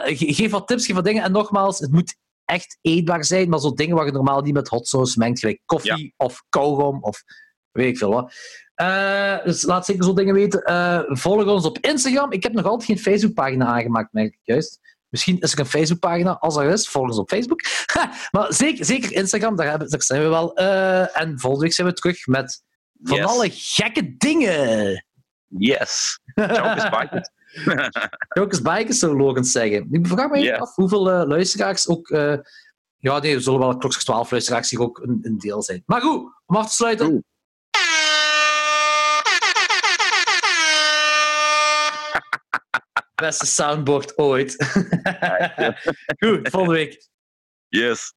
geef 0.05 0.51
wat 0.51 0.67
tips, 0.67 0.85
geef 0.85 0.95
wat 0.95 1.05
dingen. 1.05 1.23
En 1.23 1.31
nogmaals, 1.31 1.79
het 1.79 1.91
moet 1.91 2.15
echt 2.45 2.77
eetbaar 2.81 3.23
zijn, 3.23 3.49
maar 3.49 3.59
zo 3.59 3.73
dingen 3.73 3.95
waar 3.95 4.05
je 4.05 4.11
normaal 4.11 4.41
niet 4.41 4.53
met 4.53 4.67
hot 4.67 4.87
sauce 4.87 5.19
mengt, 5.19 5.39
gelijk 5.39 5.61
koffie 5.65 6.03
ja. 6.03 6.25
of 6.25 6.43
kauwgom 6.49 7.03
of 7.03 7.23
weet 7.71 7.89
ik 7.89 7.97
veel 7.97 8.09
wat. 8.09 8.33
Uh, 8.81 9.43
dus 9.43 9.63
laat 9.63 9.85
zeker 9.85 10.03
zo 10.03 10.13
dingen 10.13 10.33
weten. 10.33 10.61
Volg 11.17 11.45
ons 11.45 11.65
op 11.65 11.77
Instagram. 11.79 12.31
Ik 12.31 12.43
heb 12.43 12.53
nog 12.53 12.65
altijd 12.65 12.85
geen 12.85 12.99
Facebookpagina 12.99 13.65
aangemaakt, 13.65 14.13
merk 14.13 14.33
ik 14.33 14.39
juist. 14.43 14.96
Misschien 15.09 15.39
is 15.39 15.53
er 15.53 15.59
een 15.59 15.65
Facebookpagina. 15.65 16.37
Als 16.39 16.55
er 16.55 16.69
is, 16.69 16.87
volg 16.87 17.07
ons 17.07 17.17
op 17.17 17.29
Facebook. 17.29 17.61
maar 18.31 18.53
zeker, 18.53 18.85
zeker 18.85 19.11
Instagram, 19.13 19.55
daar, 19.55 19.69
hebben, 19.69 19.89
daar 19.89 20.01
zijn 20.03 20.21
we 20.21 20.27
wel. 20.27 20.59
Uh, 20.59 21.17
en 21.19 21.39
volgende 21.39 21.65
week 21.65 21.73
zijn 21.73 21.87
we 21.87 21.93
terug 21.93 22.27
met 22.27 22.63
van 23.03 23.17
Yes. 23.17 23.25
alle 23.25 23.49
gekke 23.51 24.15
dingen. 24.17 25.05
Yes. 25.47 26.19
Jokers 26.35 26.89
Bikers. 26.89 27.29
Jokers 28.37 28.61
Bikers, 28.61 28.99
zou 28.99 29.17
Logan 29.17 29.45
zeggen. 29.45 29.87
Ik 29.91 30.07
vraag 30.07 30.29
me 30.29 30.37
even 30.37 30.59
af 30.59 30.75
hoeveel 30.75 31.11
eh, 31.11 31.27
luisteraars 31.27 31.87
ook... 31.87 32.09
eh, 32.09 32.37
ja, 32.97 33.19
nee, 33.19 33.35
er 33.35 33.41
zullen 33.41 33.59
wel 33.59 33.77
klokslag 33.77 34.03
12 34.03 34.31
luisteraars 34.31 34.69
hier 34.69 34.81
ook 34.81 34.97
een, 34.99 35.19
een 35.21 35.37
deel 35.37 35.63
zijn. 35.63 35.83
Maar 35.85 36.01
goed, 36.01 36.31
om 36.45 36.55
af 36.55 36.69
te 36.69 36.75
sluiten... 36.75 37.05
Goed. 37.05 37.23
Beste 43.21 43.45
soundboard 43.45 44.17
ooit. 44.17 44.55
goed, 46.23 46.49
volgende 46.49 46.75
week. 46.75 47.07
Yes. 47.69 48.13